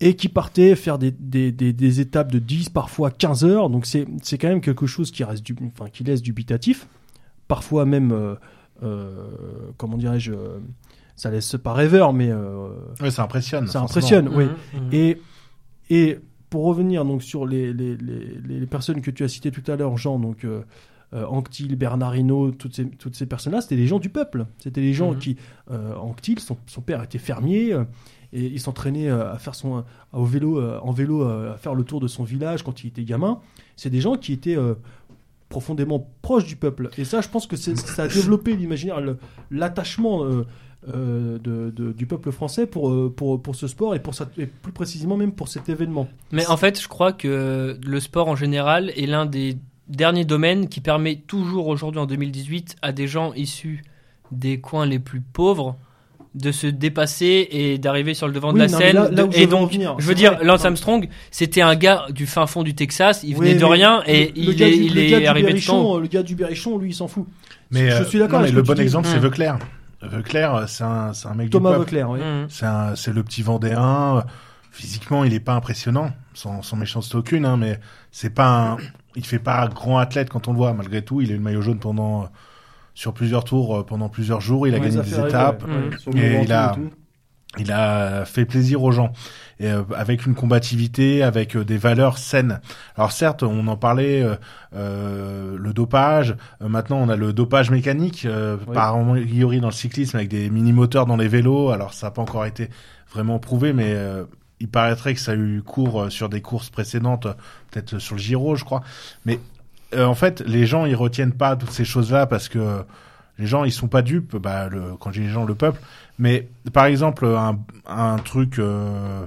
et 0.01 0.15
qui 0.15 0.29
partaient 0.29 0.77
faire 0.77 0.99
des, 0.99 1.11
des, 1.11 1.51
des, 1.53 2.01
étapes 2.01 2.31
de 2.31 2.39
10, 2.39 2.69
parfois 2.69 3.11
15 3.11 3.45
heures. 3.45 3.71
Donc 3.71 3.87
c'est 3.87 4.07
quand 4.39 4.49
même 4.49 4.61
quelque 4.61 4.87
chose 4.87 5.11
qui, 5.11 5.25
reste 5.25 5.43
du, 5.43 5.57
enfin, 5.75 5.89
qui 5.91 6.05
laisse 6.05 6.21
dubitatif. 6.21 6.87
Parfois 7.49 7.87
même, 7.87 8.37
comment 9.79 9.97
dirais-je, 9.97 10.33
ça 11.17 11.31
laisse 11.31 11.57
pas 11.57 11.73
rêveur, 11.73 12.13
mais 12.13 12.31
euh, 12.31 12.69
Ouais, 13.01 13.11
ça 13.11 13.23
impressionne. 13.25 13.67
ça 13.67 13.81
impressionne. 13.81 14.29
Oui. 14.29 14.45
Mhm, 14.45 14.81
mhm. 14.87 14.89
Et, 14.93 15.21
et 15.91 16.19
pour 16.51 16.65
revenir 16.67 17.05
donc 17.05 17.23
sur 17.23 17.47
les, 17.47 17.73
les, 17.73 17.97
les, 17.97 18.39
les 18.47 18.67
personnes 18.67 19.01
que 19.01 19.11
tu 19.11 19.25
as 19.25 19.29
citées 19.29 19.51
tout 19.51 19.69
à 19.71 19.77
l'heure, 19.77 19.97
Jean, 19.97 20.19
donc 20.19 20.45
euh, 20.45 20.63
euh, 21.15 21.25
Anctil, 21.27 21.75
Bernardino, 21.77 22.51
toutes 22.53 22.75
ces, 22.77 22.87
toutes 22.89 23.15
ces 23.17 23.27
personnes-là, 23.27 23.61
c'était 23.61 23.77
des 23.77 23.87
gens 23.87 23.99
du 23.99 24.09
peuple. 24.11 24.47
C'était 24.59 24.81
des 24.81 24.93
gens 24.93 25.13
Mhm. 25.13 25.19
qui, 25.19 25.37
euh, 25.71 25.95
Anctil, 25.97 26.39
son, 26.41 26.57
son 26.67 26.81
père 26.83 27.03
était 27.03 27.19
fermier, 27.19 27.73
euh, 27.73 27.85
et 28.33 28.45
il 28.45 28.61
s'entraînait 28.61 29.09
euh, 29.09 29.33
à 29.33 29.39
faire 29.39 29.55
son, 29.55 29.85
au 30.13 30.25
vélo, 30.25 30.59
euh, 30.61 30.79
en 30.83 30.91
vélo, 30.93 31.23
euh, 31.23 31.55
à 31.55 31.57
faire 31.57 31.75
le 31.75 31.85
tour 31.85 32.01
de 32.01 32.09
son 32.09 32.25
village 32.25 32.63
quand 32.63 32.83
il 32.85 32.89
était 32.89 33.05
gamin. 33.05 33.39
C'est 33.77 33.89
des 33.91 34.01
gens 34.01 34.17
qui 34.17 34.33
étaient 34.33 34.57
euh, 34.59 34.75
profondément 35.49 36.11
proches 36.23 36.45
du 36.47 36.57
peuple. 36.57 36.91
Et 36.99 37.05
ça, 37.05 37.21
je 37.21 37.29
pense 37.29 37.47
que 37.47 37.57
ça 37.57 38.03
a 38.03 38.09
développé 38.09 38.57
l'imaginaire, 38.57 39.01
l'attachement. 39.51 40.25
Euh, 40.89 40.93
euh, 40.97 41.39
de, 41.39 41.71
de- 41.71 41.93
du 41.93 42.07
peuple 42.07 42.31
français 42.33 42.67
pour, 42.67 42.91
euh, 42.91 43.13
pour, 43.15 43.41
pour 43.43 43.55
ce 43.57 43.67
sport 43.67 43.95
et, 43.95 44.01
pour 44.01 44.15
ça, 44.15 44.29
et 44.39 44.47
plus 44.47 44.73
précisément 44.73 45.17
même 45.17 45.33
pour 45.33 45.49
cet 45.49 45.69
événement. 45.69 46.09
Mais 46.33 46.47
en 46.47 46.57
fait, 46.57 46.81
je 46.81 46.89
crois 46.89 47.13
que 47.13 47.79
le 47.85 48.01
sport 48.01 48.29
en 48.29 48.37
général 48.37 48.91
est 48.97 49.07
l'un 49.07 49.27
des 49.27 49.57
derniers 49.89 50.25
domaines 50.25 50.69
qui 50.69 50.81
permet 50.81 51.17
toujours 51.27 51.69
aujourd'hui 51.69 52.01
en 52.01 52.07
2018 52.07 52.77
à 52.83 52.93
des 52.93 53.07
gens 53.07 53.33
issus 53.35 53.83
des 54.33 54.61
coins 54.61 54.87
les 54.87 54.99
plus 54.99 55.21
pauvres 55.21 55.77
de 56.35 56.53
se 56.53 56.67
dépasser 56.67 57.49
et 57.51 57.79
d'arriver 57.79 58.13
sur 58.13 58.27
le 58.27 58.33
devant 58.35 58.49
Oui, 58.49 58.55
de 58.55 58.59
la 58.59 58.69
non, 58.69 58.79
scène. 58.79 58.95
là- 58.95 59.09
là 59.11 59.25
où 59.25 59.29
De- 59.29 59.33
je 59.33 59.39
et 59.39 59.45
veux 59.47 59.51
donc, 59.51 59.71
je 59.73 60.07
veux 60.07 60.15
dire, 60.15 60.35
vrai. 60.35 60.45
Lance. 60.45 60.65
Armstrong, 60.67 61.09
c'était 61.31 61.63
un 61.63 61.75
gars 61.77 62.07
du 62.11 62.27
fin 62.27 62.47
fond 62.47 62.63
du 62.63 62.75
Texas. 62.75 63.23
Il 63.25 63.35
Oui, 63.39 63.47
venait 63.49 63.55
de 63.59 63.65
rien 63.65 64.03
le- 64.07 64.11
et 64.11 64.27
le 64.27 64.33
il 64.37 64.57
gars 64.57 64.67
est, 64.69 64.71
du- 64.73 64.83
il 64.83 64.95
le 64.95 65.01
est 65.03 65.07
gars 65.11 65.21
du 65.21 65.27
arrivé 65.27 65.47
de 65.47 65.53
Berrichon, 65.53 65.73
temps. 65.83 65.97
euh, 65.97 66.01
Le 66.01 66.07
gars 66.09 66.23
du 66.23 66.35
Berrichon, 66.35 66.77
lui, 66.79 66.91
il 66.91 66.95
s'en 66.95 67.09
fout. 67.09 67.25
Mais, 67.71 67.89
Je 67.91 68.03
euh, 68.03 68.05
suis 68.05 68.19
d'accord 68.19 68.47
ce 68.47 68.53
le 68.53 68.63
bon 68.63 68.79
exemple, 68.79 69.09
c'est 69.09 69.17
Mm. 69.17 69.21
Veuclair. 69.21 69.59
Veuclair, 70.07 70.69
c'est 70.69 70.85
un, 70.85 71.13
c'est 71.13 71.29
un 71.29 71.35
mec 71.35 71.51
Thomas 71.51 71.79
du 71.79 72.03
oui. 72.05 72.21
Mhm. 72.21 72.47
C'est 72.49 72.67
un- 72.67 72.95
c'est 72.97 73.13
le 73.13 73.23
petit 73.23 73.43
Vendéen. 73.43 74.25
Physiquement, 74.71 75.25
il 75.25 75.33
est 75.33 75.41
pas 75.41 75.55
impressionnant, 75.55 76.11
sans, 76.35 76.61
sans 76.63 76.77
méchanceté 76.77 77.17
aucune, 77.17 77.47
hein, 77.47 77.57
mais 77.57 77.81
c'est 78.13 78.29
pas 78.29 78.73
un, 78.73 78.77
il 79.15 79.25
fait 79.25 79.39
pas 79.39 79.67
grand 79.69 79.97
athlète 79.99 80.29
quand 80.29 80.49
on 80.49 80.53
le 80.53 80.59
voit. 80.59 80.75
Malgré 80.75 81.03
tout, 81.03 81.23
il 81.23 81.31
a 81.31 81.35
eu 81.35 81.39
le 81.39 81.43
maillot 81.43 81.63
jaune 81.63 81.79
pendant, 81.79 82.29
sur 82.93 83.15
plusieurs 83.15 83.45
tours, 83.45 83.79
euh, 83.79 83.83
pendant 83.87 84.11
plusieurs 84.11 84.43
jours. 84.43 84.67
Il 84.69 84.75
a 84.75 84.79
Ouais, 84.79 84.89
gagné 84.91 85.01
des 85.03 85.19
étapes. 85.19 85.65
ouais, 85.67 85.71
ouais, 85.73 86.15
Mm. 86.15 86.19
Et 86.19 86.43
il 86.43 86.53
a-. 86.53 86.77
Il 87.59 87.73
a 87.73 88.25
fait 88.25 88.45
plaisir 88.45 88.83
aux 88.83 88.93
gens. 88.93 89.13
Et 89.59 89.71
euh, 89.71 89.83
avec 89.97 90.27
une 90.27 90.35
combativité, 90.35 91.23
avec 91.23 91.57
euh, 91.57 91.65
des 91.65 91.79
valeurs 91.79 92.19
saines. 92.19 92.61
Alors 92.97 93.13
certes, 93.13 93.43
on 93.43 93.67
en 93.69 93.77
parlait, 93.77 94.23
euh, 94.23 94.37
euh, 94.75 95.57
le 95.59 95.73
dopage. 95.73 96.37
Euh, 96.63 96.69
maintenant, 96.69 96.99
on 96.99 97.09
a 97.09 97.17
le 97.17 97.33
dopage 97.33 97.71
mécanique, 97.71 98.27
euh, 98.27 98.57
Oui. 98.67 98.75
par 98.75 98.99
priori 99.03 99.61
dans 99.61 99.69
le 99.69 99.73
cyclisme, 99.73 100.17
avec 100.17 100.29
des 100.29 100.51
mini-moteurs 100.51 101.07
dans 101.07 101.17
les 101.17 101.29
vélos. 101.29 101.71
Alors 101.71 101.95
ça 101.95 102.09
n'a 102.09 102.11
pas 102.11 102.23
encore 102.23 102.45
été 102.45 102.69
vraiment 103.13 103.39
prouvé, 103.39 103.73
mais 103.73 103.93
euh, 103.95 104.25
il 104.61 104.69
paraîtrait 104.69 105.15
que 105.15 105.21
ça 105.21 105.33
a 105.33 105.37
eu 105.37 105.63
cours 105.63 106.07
sur 106.11 106.29
des 106.29 106.43
courses 106.43 106.69
précédentes, 106.71 107.27
peut-être 107.71 107.99
sur 107.99 108.15
le 108.17 108.21
Giro, 108.21 108.57
je 108.57 108.65
crois. 108.65 108.83
Mais 109.25 109.41
euh, 109.95 110.05
en 110.05 110.15
fait, 110.15 110.43
les 110.47 110.67
gens, 110.67 110.85
ils 110.85 110.97
retiennent 110.97 111.33
pas 111.33 111.57
toutes 111.57 111.71
ces 111.71 111.85
choses-là 111.85 112.27
parce 112.27 112.49
que 112.51 112.85
les 113.39 113.47
gens, 113.47 113.65
ils 113.65 113.73
sont 113.73 113.89
pas 113.89 114.03
dupes. 114.03 114.37
Bah, 114.37 114.69
le, 114.69 114.97
quand 114.99 115.13
j'ai 115.13 115.23
les 115.23 115.29
gens, 115.29 115.45
le 115.45 115.55
peuple. 115.55 115.81
Mais 116.19 116.49
par 116.73 116.87
exemple, 116.87 117.27
un, 117.27 117.59
un 117.87 118.17
truc, 118.19 118.59
euh, 118.59 119.27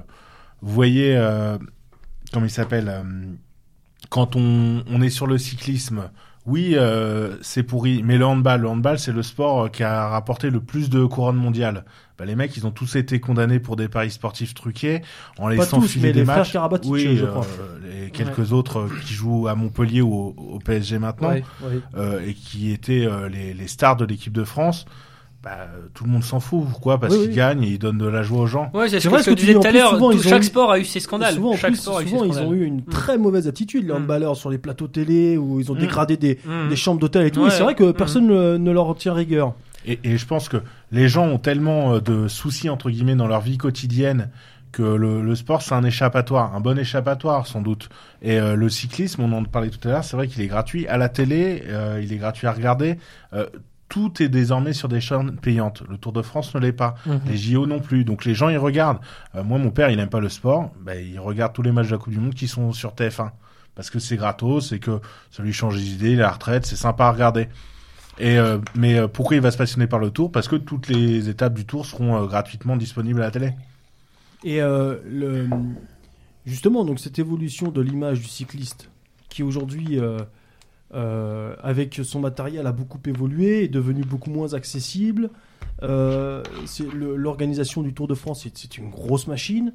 vous 0.62 0.72
voyez, 0.74 1.16
euh, 1.16 1.56
comment 2.32 2.46
il 2.46 2.50
s'appelle 2.50 2.88
euh, 2.88 3.02
Quand 4.08 4.34
on, 4.36 4.82
on 4.90 5.00
est 5.02 5.10
sur 5.10 5.26
le 5.26 5.38
cyclisme, 5.38 6.10
oui, 6.46 6.72
euh, 6.74 7.36
c'est 7.42 7.62
pourri. 7.62 8.02
Mais 8.02 8.18
le 8.18 8.24
handball, 8.26 8.62
le 8.62 8.68
handball, 8.68 8.98
c'est 8.98 9.12
le 9.12 9.22
sport 9.22 9.64
euh, 9.64 9.68
qui 9.68 9.82
a 9.84 10.08
rapporté 10.08 10.50
le 10.50 10.60
plus 10.60 10.90
de 10.90 11.04
couronnes 11.04 11.36
mondiales. 11.36 11.84
Bah, 12.18 12.24
les 12.24 12.34
mecs, 12.34 12.56
ils 12.56 12.66
ont 12.66 12.70
tous 12.70 12.96
été 12.96 13.20
condamnés 13.20 13.60
pour 13.60 13.76
des 13.76 13.88
paris 13.88 14.10
sportifs 14.10 14.54
truqués 14.54 15.02
en 15.38 15.44
Pas 15.44 15.50
laissant 15.54 15.80
tous, 15.80 15.88
filer 15.92 16.08
mais 16.08 16.12
des 16.12 16.20
les 16.20 16.24
matchs. 16.26 16.56
Oui, 16.86 17.16
je 17.16 17.24
crois. 17.26 17.46
et 18.06 18.10
quelques 18.10 18.52
autres 18.52 18.88
qui 19.06 19.12
jouent 19.14 19.48
à 19.48 19.54
Montpellier 19.54 20.00
ou 20.02 20.12
au, 20.14 20.34
au 20.54 20.58
PSG 20.58 20.98
maintenant 20.98 21.30
Ouais, 21.30 21.44
ouais. 21.62 21.80
euh, 21.96 22.26
et 22.26 22.34
qui 22.34 22.72
étaient 22.72 23.06
les, 23.30 23.54
les 23.54 23.68
stars 23.68 23.96
de 23.96 24.04
l'équipe 24.04 24.32
de 24.32 24.44
France, 24.44 24.86
bah, 25.42 25.50
euh, 25.60 25.86
tout 25.94 26.04
le 26.04 26.10
monde 26.10 26.22
s'en 26.24 26.38
fout. 26.40 26.64
Pourquoi 26.68 26.98
Parce 27.00 27.14
Oui, 27.14 27.20
qu'ils 27.20 27.30
oui. 27.30 27.36
gagnent 27.36 27.62
et 27.64 27.68
ils 27.68 27.78
donnent 27.78 27.96
de 27.98 28.06
la 28.06 28.22
joie 28.22 28.40
aux 28.40 28.46
gens. 28.46 28.70
Ouais, 28.74 28.88
c'est 28.88 29.00
ce 29.00 29.08
vrai 29.08 29.18
que 29.18 29.24
ce 29.24 29.30
que 29.30 29.34
tu 29.36 29.46
disais 29.46 29.54
tout 29.54 29.66
à 29.66 29.70
l'heure. 29.72 29.98
Chaque 30.22 30.42
eu- 30.42 30.44
sport 30.46 30.70
a 30.72 30.78
eu 30.78 30.84
ses 30.84 31.00
scandales. 31.00 31.34
Souvent, 31.34 31.52
en 31.52 31.56
Chaque 31.56 31.72
plus, 31.72 31.80
sport 31.80 31.98
a 31.98 32.02
eu 32.02 32.04
ses 32.04 32.10
souvent 32.10 32.24
ils 32.24 32.38
ont 32.40 32.52
eu 32.52 32.64
une 32.64 32.84
très 32.84 33.16
mauvaise 33.16 33.48
attitude, 33.48 33.86
les 33.86 33.92
Mm. 33.92 33.96
handballeurs, 33.96 34.36
sur 34.36 34.50
les 34.50 34.58
plateaux 34.58 34.88
télé, 34.88 35.36
où 35.38 35.58
ils 35.60 35.72
ont 35.72 35.74
Mm. 35.74 35.78
dégradé 35.78 36.16
des, 36.16 36.38
Mm. 36.44 36.68
des 36.68 36.76
chambres 36.76 37.00
d'hôtel 37.00 37.26
et 37.26 37.30
tout. 37.30 37.40
Ouais. 37.40 37.48
et 37.48 37.50
c'est 37.50 37.62
vrai 37.62 37.74
que 37.74 37.84
Mm. 37.90 37.94
personne 37.94 38.26
ne, 38.26 38.56
ne 38.58 38.70
leur 38.70 38.94
tient 38.96 39.14
rigueur. 39.14 39.54
Et, 39.86 39.98
et 40.04 40.18
je 40.18 40.26
pense 40.26 40.50
que 40.50 40.58
les 40.92 41.08
gens 41.08 41.26
ont 41.26 41.38
tellement 41.38 41.94
euh, 41.94 42.00
de 42.00 42.28
soucis 42.28 42.68
entre 42.68 42.90
guillemets 42.90 43.14
dans 43.16 43.26
leur 43.26 43.40
vie 43.40 43.56
quotidienne 43.56 44.28
que 44.72 44.82
le, 44.82 45.22
le 45.22 45.34
sport 45.34 45.62
c'est 45.62 45.74
un 45.74 45.82
échappatoire, 45.84 46.54
un 46.54 46.60
bon 46.60 46.78
échappatoire 46.78 47.46
sans 47.46 47.62
doute. 47.62 47.88
Et 48.22 48.38
euh, 48.38 48.54
le 48.56 48.68
cyclisme, 48.68 49.22
on 49.22 49.32
en 49.32 49.42
parlait 49.44 49.70
tout 49.70 49.88
à 49.88 49.90
l'heure, 49.92 50.04
c'est 50.04 50.16
vrai 50.16 50.28
qu'il 50.28 50.42
est 50.42 50.46
gratuit 50.48 50.86
à 50.86 50.98
la 50.98 51.08
télé, 51.08 51.62
euh, 51.68 51.98
il 52.02 52.12
est 52.12 52.18
gratuit 52.18 52.46
à 52.46 52.52
regarder. 52.52 52.96
Euh, 53.32 53.46
tout 53.90 54.22
est 54.22 54.30
désormais 54.30 54.72
sur 54.72 54.88
des 54.88 55.02
chaînes 55.02 55.36
payantes. 55.36 55.82
Le 55.90 55.98
Tour 55.98 56.12
de 56.12 56.22
France 56.22 56.54
ne 56.54 56.60
l'est 56.60 56.72
pas. 56.72 56.94
Mhm. 57.04 57.20
Les 57.26 57.36
JO 57.36 57.66
non 57.66 57.80
plus. 57.80 58.04
Donc 58.04 58.24
les 58.24 58.34
gens 58.34 58.48
ils 58.48 58.56
regardent. 58.56 59.00
Euh, 59.34 59.44
moi 59.44 59.58
mon 59.58 59.70
père 59.70 59.90
il 59.90 60.00
aime 60.00 60.08
pas 60.08 60.20
le 60.20 60.30
sport, 60.30 60.70
bah, 60.80 60.96
il 60.96 61.20
regarde 61.20 61.52
tous 61.52 61.62
les 61.62 61.72
matchs 61.72 61.88
de 61.88 61.92
la 61.92 61.98
Coupe 61.98 62.14
du 62.14 62.20
Monde 62.20 62.34
qui 62.34 62.48
sont 62.48 62.72
sur 62.72 62.94
TF1 62.94 63.30
parce 63.74 63.90
que 63.90 63.98
c'est 63.98 64.16
gratos, 64.16 64.72
et 64.72 64.78
que 64.78 65.00
ça 65.30 65.42
lui 65.42 65.52
change 65.52 65.76
les 65.76 65.92
idées, 65.92 66.16
la 66.16 66.30
retraite, 66.30 66.66
c'est 66.66 66.76
sympa 66.76 67.06
à 67.06 67.12
regarder. 67.12 67.48
Et 68.18 68.38
euh, 68.38 68.58
mais 68.74 68.98
euh, 68.98 69.08
pourquoi 69.08 69.36
il 69.36 69.42
va 69.42 69.50
se 69.50 69.56
passionner 69.56 69.86
par 69.86 69.98
le 69.98 70.10
Tour? 70.10 70.30
Parce 70.30 70.48
que 70.48 70.56
toutes 70.56 70.88
les 70.88 71.30
étapes 71.30 71.54
du 71.54 71.64
Tour 71.64 71.86
seront 71.86 72.16
euh, 72.16 72.26
gratuitement 72.26 72.76
disponibles 72.76 73.22
à 73.22 73.26
la 73.26 73.30
télé. 73.30 73.52
Et 74.44 74.60
le, 74.60 75.48
justement, 76.46 76.86
donc 76.86 76.98
cette 76.98 77.18
évolution 77.18 77.70
de 77.70 77.82
l'image 77.82 78.20
du 78.20 78.26
cycliste, 78.26 78.90
qui 79.28 79.42
aujourd'hui, 79.42 79.98
euh, 80.94 81.54
avec 81.62 82.00
son 82.02 82.20
matériel, 82.20 82.66
a 82.66 82.72
beaucoup 82.72 82.98
évolué, 83.06 83.64
est 83.64 83.68
devenu 83.68 84.02
beaucoup 84.02 84.30
moins 84.30 84.54
accessible. 84.54 85.30
Euh, 85.82 86.42
L'organisation 86.94 87.82
du 87.82 87.94
Tour 87.94 88.08
de 88.08 88.14
France, 88.14 88.46
c'est- 88.54 88.78
une 88.78 88.90
grosse 88.90 89.26
machine. 89.26 89.72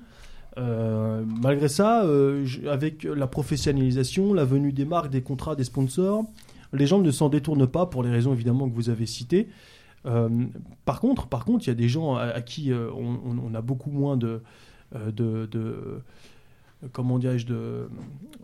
Euh, 0.58 1.24
malgré 1.42 1.68
ça, 1.68 2.06
avec 2.70 3.04
la 3.04 3.28
professionnalisation, 3.28 4.34
la 4.34 4.46
venue 4.46 4.72
des 4.72 4.86
marques, 4.86 5.10
des 5.10 5.22
contrats, 5.22 5.56
des 5.56 5.64
sponsors, 5.66 6.24
les 6.74 6.88
gens 6.88 7.00
ne 7.00 7.12
s'en 7.12 7.30
détournent 7.30 7.68
pas 7.68 7.86
pour 7.86 8.04
les 8.04 8.10
raisons 8.12 8.34
évidemment 8.34 8.70
que 8.70 8.74
vous 8.76 8.90
avez 8.90 9.06
citées. 9.06 9.48
Par 10.86 11.00
contre, 11.02 11.28
par 11.28 11.46
contre, 11.46 11.66
il 11.66 11.70
y 11.70 11.72
a 11.72 11.76
des 11.76 11.90
gens 11.90 12.16
à, 12.16 12.40
qui 12.42 12.72
on, 12.74 13.54
a 13.56 13.62
beaucoup 13.62 13.90
moins 13.90 14.18
de- 14.18 14.42
comment 16.92 17.18
dirais-je 17.20 17.46
de 17.46 17.90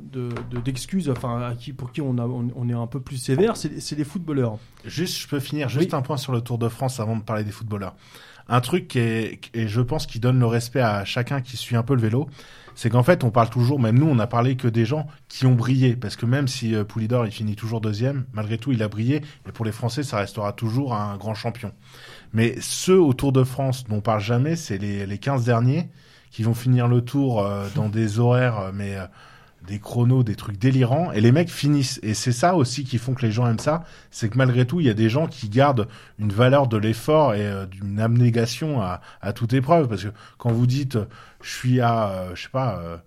de- 0.02 0.30
de- 0.50 0.60
d'excuses, 0.60 1.10
enfin 1.10 1.42
à 1.42 1.56
qui 1.56 1.74
pour 1.74 1.92
qui 1.92 2.02
on, 2.02 2.18
a, 2.18 2.24
on, 2.26 2.48
on 2.56 2.70
est 2.70 2.74
un 2.74 2.88
peu 2.88 3.00
plus 3.00 3.18
sévère, 3.18 3.56
c'est 3.56 3.80
c'est 3.80 3.96
les 3.96 4.04
footballeurs. 4.04 4.58
Juste, 4.86 5.18
je 5.20 5.28
peux 5.28 5.40
finir 5.40 5.70
juste 5.70 5.92
Oui. 5.92 5.98
un 5.98 6.02
point 6.02 6.18
sur 6.18 6.32
le 6.34 6.42
Tour 6.42 6.58
de 6.58 6.68
France 6.70 7.00
avant 7.00 7.16
de 7.16 7.22
parler 7.24 7.44
des 7.44 7.52
footballeurs. 7.52 7.96
Un 8.50 8.60
truc 8.60 8.88
qui 8.90 9.00
est, 9.00 9.40
et 9.54 9.68
je 9.68 9.80
pense 9.82 10.08
qui 10.08 10.20
donne 10.20 10.40
le 10.40 10.48
respect 10.48 10.82
à 10.82 11.06
chacun 11.06 11.40
qui 11.42 11.56
suit 11.56 11.76
un 11.76 11.84
peu 11.84 11.94
le 11.96 12.02
vélo, 12.02 12.28
c'est 12.76 12.90
qu'en 12.90 13.04
fait, 13.04 13.24
on 13.24 13.30
parle 13.30 13.50
toujours, 13.50 13.80
même 13.80 13.98
nous, 14.00 14.08
on 14.08 14.18
a 14.20 14.28
parlé 14.28 14.58
que 14.58 14.68
des 14.68 14.84
gens 14.86 15.08
qui 15.30 15.46
ont 15.46 15.54
brillé, 15.56 15.96
parce 15.96 16.16
que 16.16 16.26
même 16.26 16.48
si 16.48 16.74
euh, 16.74 16.84
Poulidor 16.84 17.26
il 17.26 17.32
finit 17.32 17.56
toujours 17.56 17.80
deuxième, 17.80 18.26
malgré 18.34 18.58
tout, 18.58 18.72
il 18.72 18.82
a 18.82 18.88
brillé, 18.90 19.22
et 19.48 19.52
pour 19.54 19.64
les 19.66 19.72
Français, 19.72 20.04
ça 20.04 20.18
restera 20.18 20.52
toujours 20.52 20.96
un 20.96 21.16
grand 21.18 21.36
champion. 21.36 21.72
Mais 22.34 22.56
ceux 22.60 23.00
au 23.00 23.14
Tour 23.14 23.32
de 23.32 23.44
France 23.44 23.86
dont 23.88 23.98
on 23.98 24.02
parle 24.02 24.22
jamais, 24.22 24.56
c'est 24.56 24.78
les, 24.80 25.06
les 25.06 25.18
15 25.20 25.46
derniers 25.46 25.90
qui 26.32 26.44
vont 26.44 26.54
finir 26.54 26.88
le 26.88 27.02
Tour 27.02 27.46
euh, 27.46 27.68
dans 27.76 27.90
des 27.90 28.20
horaires, 28.20 28.60
euh, 28.60 28.72
mais 28.74 28.96
euh, 28.96 29.06
des 29.68 29.80
chronos, 29.80 30.24
des 30.24 30.36
trucs 30.36 30.58
délirants, 30.58 31.12
et 31.12 31.22
les 31.22 31.32
mecs 31.32 31.50
finissent. 31.50 32.00
Et 32.02 32.14
c'est 32.14 32.32
ça 32.32 32.56
aussi 32.56 32.84
qui 32.84 32.98
font 32.98 33.14
que 33.14 33.22
les 33.22 33.32
gens 33.32 33.48
aiment 33.48 33.60
ça, 33.60 33.84
c'est 34.10 34.30
que 34.30 34.38
malgré 34.38 34.66
tout, 34.66 34.80
il 34.80 34.88
y 34.88 34.90
a 34.90 34.96
des 34.96 35.10
gens 35.10 35.28
qui 35.28 35.50
gardent 35.50 35.88
une 36.18 36.32
valeur 36.32 36.68
de 36.68 36.78
l'effort 36.78 37.36
et 37.36 37.68
d'une 37.70 38.00
abnégation 38.00 38.82
à, 38.82 39.02
toute 39.34 39.54
épreuve. 39.54 39.88
Parce 39.88 40.04
que 40.04 40.10
quand 40.38 40.52
vous 40.52 40.66
dites, 40.66 40.98
je 41.42 41.50
suis 41.50 41.82
à, 41.82 42.10
euh, 42.10 42.36
je 42.36 42.44
sais 42.44 42.50
pas, 42.50 42.80
euh, 42.80 42.98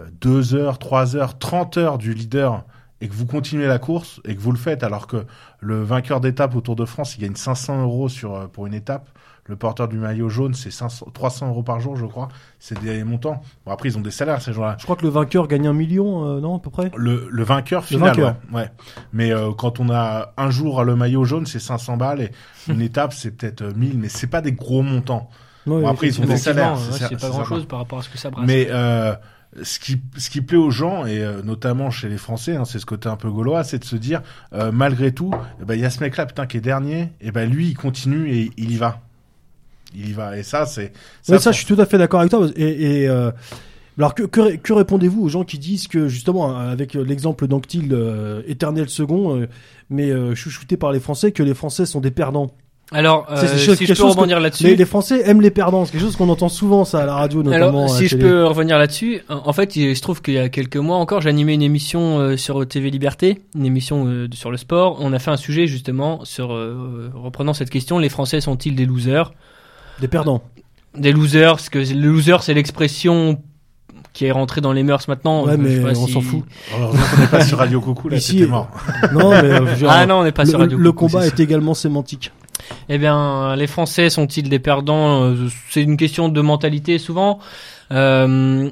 euh, 0.00 0.06
2 0.20 0.54
heures, 0.54 0.78
3 0.78 1.16
heures, 1.16 1.38
30 1.38 1.76
heures 1.76 1.98
du 1.98 2.14
leader, 2.14 2.64
et 3.00 3.08
que 3.08 3.14
vous 3.14 3.26
continuez 3.26 3.66
la 3.66 3.78
course, 3.78 4.20
et 4.24 4.34
que 4.34 4.40
vous 4.40 4.52
le 4.52 4.58
faites, 4.58 4.82
alors 4.82 5.06
que 5.06 5.24
le 5.60 5.82
vainqueur 5.82 6.20
d'étape 6.20 6.54
au 6.56 6.60
Tour 6.60 6.74
de 6.76 6.84
France, 6.84 7.16
il 7.16 7.20
gagne 7.20 7.36
500 7.36 7.82
euros 7.82 8.08
sur, 8.08 8.50
pour 8.50 8.66
une 8.66 8.74
étape. 8.74 9.08
Le 9.48 9.56
porteur 9.56 9.88
du 9.88 9.96
maillot 9.96 10.28
jaune, 10.28 10.54
c'est 10.54 10.70
500 10.70 11.06
300 11.12 11.48
euros 11.48 11.62
par 11.62 11.80
jour, 11.80 11.96
je 11.96 12.04
crois. 12.06 12.28
C'est 12.58 12.78
des 12.80 13.02
montants. 13.02 13.42
Bon, 13.64 13.72
après, 13.72 13.88
ils 13.88 13.98
ont 13.98 14.02
des 14.02 14.10
salaires, 14.10 14.42
ces 14.42 14.52
gens-là. 14.52 14.76
Je 14.78 14.84
crois 14.84 14.96
que 14.96 15.04
le 15.04 15.08
vainqueur 15.08 15.48
gagne 15.48 15.66
un 15.66 15.72
million, 15.72 16.26
euh, 16.26 16.40
non 16.40 16.56
à 16.56 16.58
peu 16.60 16.70
près? 16.70 16.90
Le, 16.96 17.28
le 17.30 17.42
vainqueur 17.42 17.84
final, 17.84 18.10
vainqueur. 18.10 18.36
Ouais, 18.52 18.60
ouais. 18.60 18.70
Mais 19.12 19.32
euh, 19.32 19.52
quand 19.52 19.80
on 19.80 19.90
a 19.90 20.34
un 20.36 20.50
jour 20.50 20.84
le 20.84 20.96
maillot 20.96 21.24
jaune, 21.24 21.46
c'est 21.46 21.58
500 21.58 21.96
balles 21.96 22.20
et 22.20 22.30
une 22.68 22.82
étape, 22.82 23.12
c'est 23.14 23.30
peut-être 23.30 23.62
euh, 23.62 23.72
1000, 23.74 23.98
mais 23.98 24.08
c'est 24.08 24.26
pas 24.26 24.42
des 24.42 24.52
gros 24.52 24.82
montants. 24.82 25.30
Bon, 25.66 25.86
après, 25.86 26.08
ils 26.08 26.20
ont 26.20 26.24
des 26.24 26.36
salaires, 26.36 26.74
ouais, 26.74 26.98
c'est 26.98 27.10
pas 27.10 27.18
c'est 27.18 27.28
grand 27.28 27.44
chose 27.44 27.60
sympa. 27.60 27.70
par 27.70 27.78
rapport 27.80 27.98
à 27.98 28.02
ce 28.02 28.08
que 28.08 28.18
ça 28.18 28.30
brasse. 28.30 28.46
Mais 28.46 28.68
euh, 28.70 29.14
ce 29.62 29.78
qui 29.78 30.00
ce 30.16 30.30
qui 30.30 30.40
plaît 30.40 30.58
aux 30.58 30.70
gens 30.70 31.06
et 31.06 31.20
euh, 31.20 31.42
notamment 31.42 31.90
chez 31.90 32.08
les 32.08 32.18
Français, 32.18 32.56
hein, 32.56 32.64
c'est 32.64 32.78
ce 32.78 32.86
côté 32.86 33.08
un 33.08 33.16
peu 33.16 33.30
gaulois, 33.30 33.64
c'est 33.64 33.78
de 33.78 33.84
se 33.84 33.96
dire 33.96 34.22
euh, 34.52 34.72
malgré 34.72 35.12
tout, 35.12 35.32
eh 35.60 35.64
ben 35.64 35.74
il 35.74 35.80
y 35.80 35.84
a 35.84 35.90
ce 35.90 36.00
mec-là 36.00 36.26
putain 36.26 36.46
qui 36.46 36.56
est 36.56 36.60
dernier, 36.60 37.12
et 37.20 37.30
ben 37.32 37.48
lui 37.48 37.68
il 37.68 37.74
continue 37.74 38.30
et 38.30 38.50
il 38.56 38.70
y 38.70 38.76
va. 38.76 39.00
Il 39.94 40.10
y 40.10 40.12
va 40.12 40.36
et 40.36 40.42
ça 40.42 40.66
c'est 40.66 40.92
Ouais, 41.28 41.38
ça, 41.38 41.52
je 41.52 41.58
suis 41.58 41.66
tout 41.66 41.80
à 41.80 41.86
fait 41.86 41.98
d'accord 41.98 42.20
avec 42.20 42.30
toi. 42.30 42.46
Et, 42.56 43.02
et, 43.02 43.08
euh, 43.08 43.30
alors, 43.98 44.14
que, 44.14 44.22
que, 44.24 44.56
que 44.56 44.72
répondez-vous 44.72 45.22
aux 45.22 45.28
gens 45.28 45.44
qui 45.44 45.58
disent 45.58 45.88
que, 45.88 46.08
justement, 46.08 46.56
avec 46.56 46.94
l'exemple 46.94 47.48
d'Anctil, 47.48 47.88
euh, 47.92 48.42
éternel 48.46 48.88
second, 48.88 49.36
euh, 49.36 49.48
mais 49.90 50.10
euh, 50.10 50.34
chouchouté 50.34 50.76
par 50.76 50.92
les 50.92 51.00
Français, 51.00 51.32
que 51.32 51.42
les 51.42 51.54
Français 51.54 51.84
sont 51.86 52.00
des 52.00 52.10
perdants? 52.10 52.52
Alors, 52.90 53.26
euh, 53.30 53.46
si 53.46 53.58
je 53.58 53.74
quelque 53.74 53.98
peux 53.98 54.04
rebondir 54.04 54.40
là-dessus. 54.40 54.64
les, 54.64 54.76
les 54.76 54.84
Français 54.86 55.20
aiment 55.26 55.42
les 55.42 55.50
perdants. 55.50 55.84
C'est 55.84 55.92
quelque 55.92 56.00
chose 56.00 56.16
qu'on 56.16 56.30
entend 56.30 56.48
souvent, 56.48 56.86
ça, 56.86 57.00
à 57.00 57.06
la 57.06 57.14
radio, 57.14 57.42
notamment. 57.42 57.84
Alors, 57.84 57.90
si 57.90 58.06
je 58.06 58.16
télé. 58.16 58.28
peux 58.28 58.46
revenir 58.46 58.78
là-dessus, 58.78 59.20
en 59.28 59.52
fait, 59.52 59.76
il 59.76 59.94
se 59.94 60.00
trouve 60.00 60.22
qu'il 60.22 60.34
y 60.34 60.38
a 60.38 60.48
quelques 60.48 60.78
mois 60.78 60.96
encore, 60.96 61.20
j'animais 61.20 61.54
une 61.54 61.62
émission 61.62 62.18
euh, 62.18 62.36
sur 62.38 62.66
TV 62.66 62.90
Liberté, 62.90 63.42
une 63.54 63.66
émission 63.66 64.06
euh, 64.06 64.28
sur 64.32 64.50
le 64.50 64.56
sport. 64.56 64.96
On 65.00 65.12
a 65.12 65.18
fait 65.18 65.30
un 65.30 65.36
sujet 65.36 65.66
justement 65.66 66.24
sur 66.24 66.54
euh, 66.54 67.10
reprenant 67.14 67.52
cette 67.52 67.70
question 67.70 67.98
les 67.98 68.08
Français 68.08 68.40
sont-ils 68.40 68.74
des 68.74 68.86
losers? 68.86 69.32
Des 70.00 70.08
perdants. 70.08 70.42
Des 70.96 71.12
losers, 71.12 71.52
parce 71.56 71.68
que 71.68 71.78
le 71.78 72.08
loser, 72.10 72.36
c'est 72.40 72.54
l'expression 72.54 73.40
qui 74.12 74.24
est 74.24 74.32
rentrée 74.32 74.60
dans 74.60 74.72
les 74.72 74.82
mœurs 74.82 75.06
maintenant. 75.06 75.44
Ouais, 75.44 75.56
mais 75.56 75.78
on 75.96 76.06
si- 76.06 76.12
s'en 76.12 76.20
fout. 76.20 76.44
Qu'on 76.72 77.20
n'est 77.20 77.26
pas 77.28 77.44
sur 77.44 77.58
Radio 77.58 77.80
Coucou 77.80 78.08
là, 78.08 78.16
Ici, 78.16 78.38
c'était 78.38 78.46
mort. 78.50 78.68
Non, 79.12 79.30
mais 79.30 79.36
euh, 79.36 79.58
je 79.66 79.70
veux 79.70 79.76
dire, 79.76 79.90
Ah 79.90 80.06
non, 80.06 80.16
on 80.20 80.24
n'est 80.24 80.32
pas 80.32 80.44
le, 80.44 80.50
sur 80.50 80.58
Radio 80.58 80.76
le 80.78 80.92
Coucou, 80.92 81.06
combat 81.06 81.22
c'est 81.22 81.38
est 81.38 81.44
également 81.44 81.74
sémantique. 81.74 82.32
Eh 82.88 82.98
bien, 82.98 83.54
les 83.54 83.66
Français 83.66 84.10
sont-ils 84.10 84.48
des 84.48 84.58
perdants? 84.58 85.22
Euh, 85.24 85.48
C'est 85.70 85.82
une 85.82 85.96
question 85.96 86.28
de 86.28 86.40
mentalité 86.40 86.98
souvent. 86.98 87.38
Euh, 87.92 88.70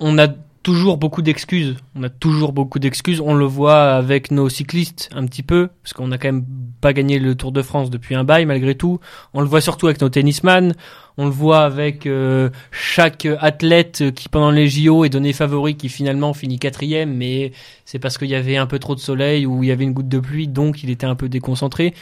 on 0.00 0.18
a 0.18 0.28
toujours 0.62 0.96
beaucoup 0.96 1.22
d'excuses. 1.22 1.76
On 1.94 2.02
a 2.02 2.08
toujours 2.08 2.52
beaucoup 2.52 2.78
d'excuses. 2.78 3.20
On 3.20 3.34
le 3.34 3.44
voit 3.44 3.92
avec 3.92 4.30
nos 4.30 4.48
cyclistes 4.48 5.08
un 5.14 5.26
petit 5.26 5.42
peu, 5.42 5.68
parce 5.82 5.92
qu'on 5.92 6.08
n'a 6.08 6.18
quand 6.18 6.28
même 6.28 6.44
pas 6.80 6.92
gagné 6.92 7.18
le 7.18 7.34
Tour 7.34 7.52
de 7.52 7.62
France 7.62 7.90
depuis 7.90 8.14
un 8.14 8.24
bail 8.24 8.46
malgré 8.46 8.74
tout. 8.74 9.00
On 9.34 9.40
le 9.40 9.46
voit 9.46 9.60
surtout 9.60 9.86
avec 9.86 10.00
nos 10.00 10.08
tennisman. 10.08 10.74
On 11.16 11.24
le 11.24 11.30
voit 11.30 11.64
avec 11.64 12.06
euh, 12.06 12.50
chaque 12.70 13.26
athlète 13.40 14.12
qui 14.14 14.28
pendant 14.28 14.50
les 14.50 14.68
JO 14.68 15.04
est 15.04 15.08
donné 15.08 15.32
favori, 15.32 15.76
qui 15.76 15.88
finalement 15.88 16.32
finit 16.32 16.58
quatrième, 16.58 17.12
mais 17.14 17.52
c'est 17.84 17.98
parce 17.98 18.18
qu'il 18.18 18.28
y 18.28 18.36
avait 18.36 18.56
un 18.56 18.66
peu 18.66 18.78
trop 18.78 18.94
de 18.94 19.00
soleil 19.00 19.44
ou 19.44 19.64
il 19.64 19.68
y 19.68 19.72
avait 19.72 19.84
une 19.84 19.92
goutte 19.92 20.08
de 20.08 20.20
pluie, 20.20 20.46
donc 20.46 20.84
il 20.84 20.90
était 20.90 21.06
un 21.06 21.16
peu 21.16 21.28
déconcentré. 21.28 21.92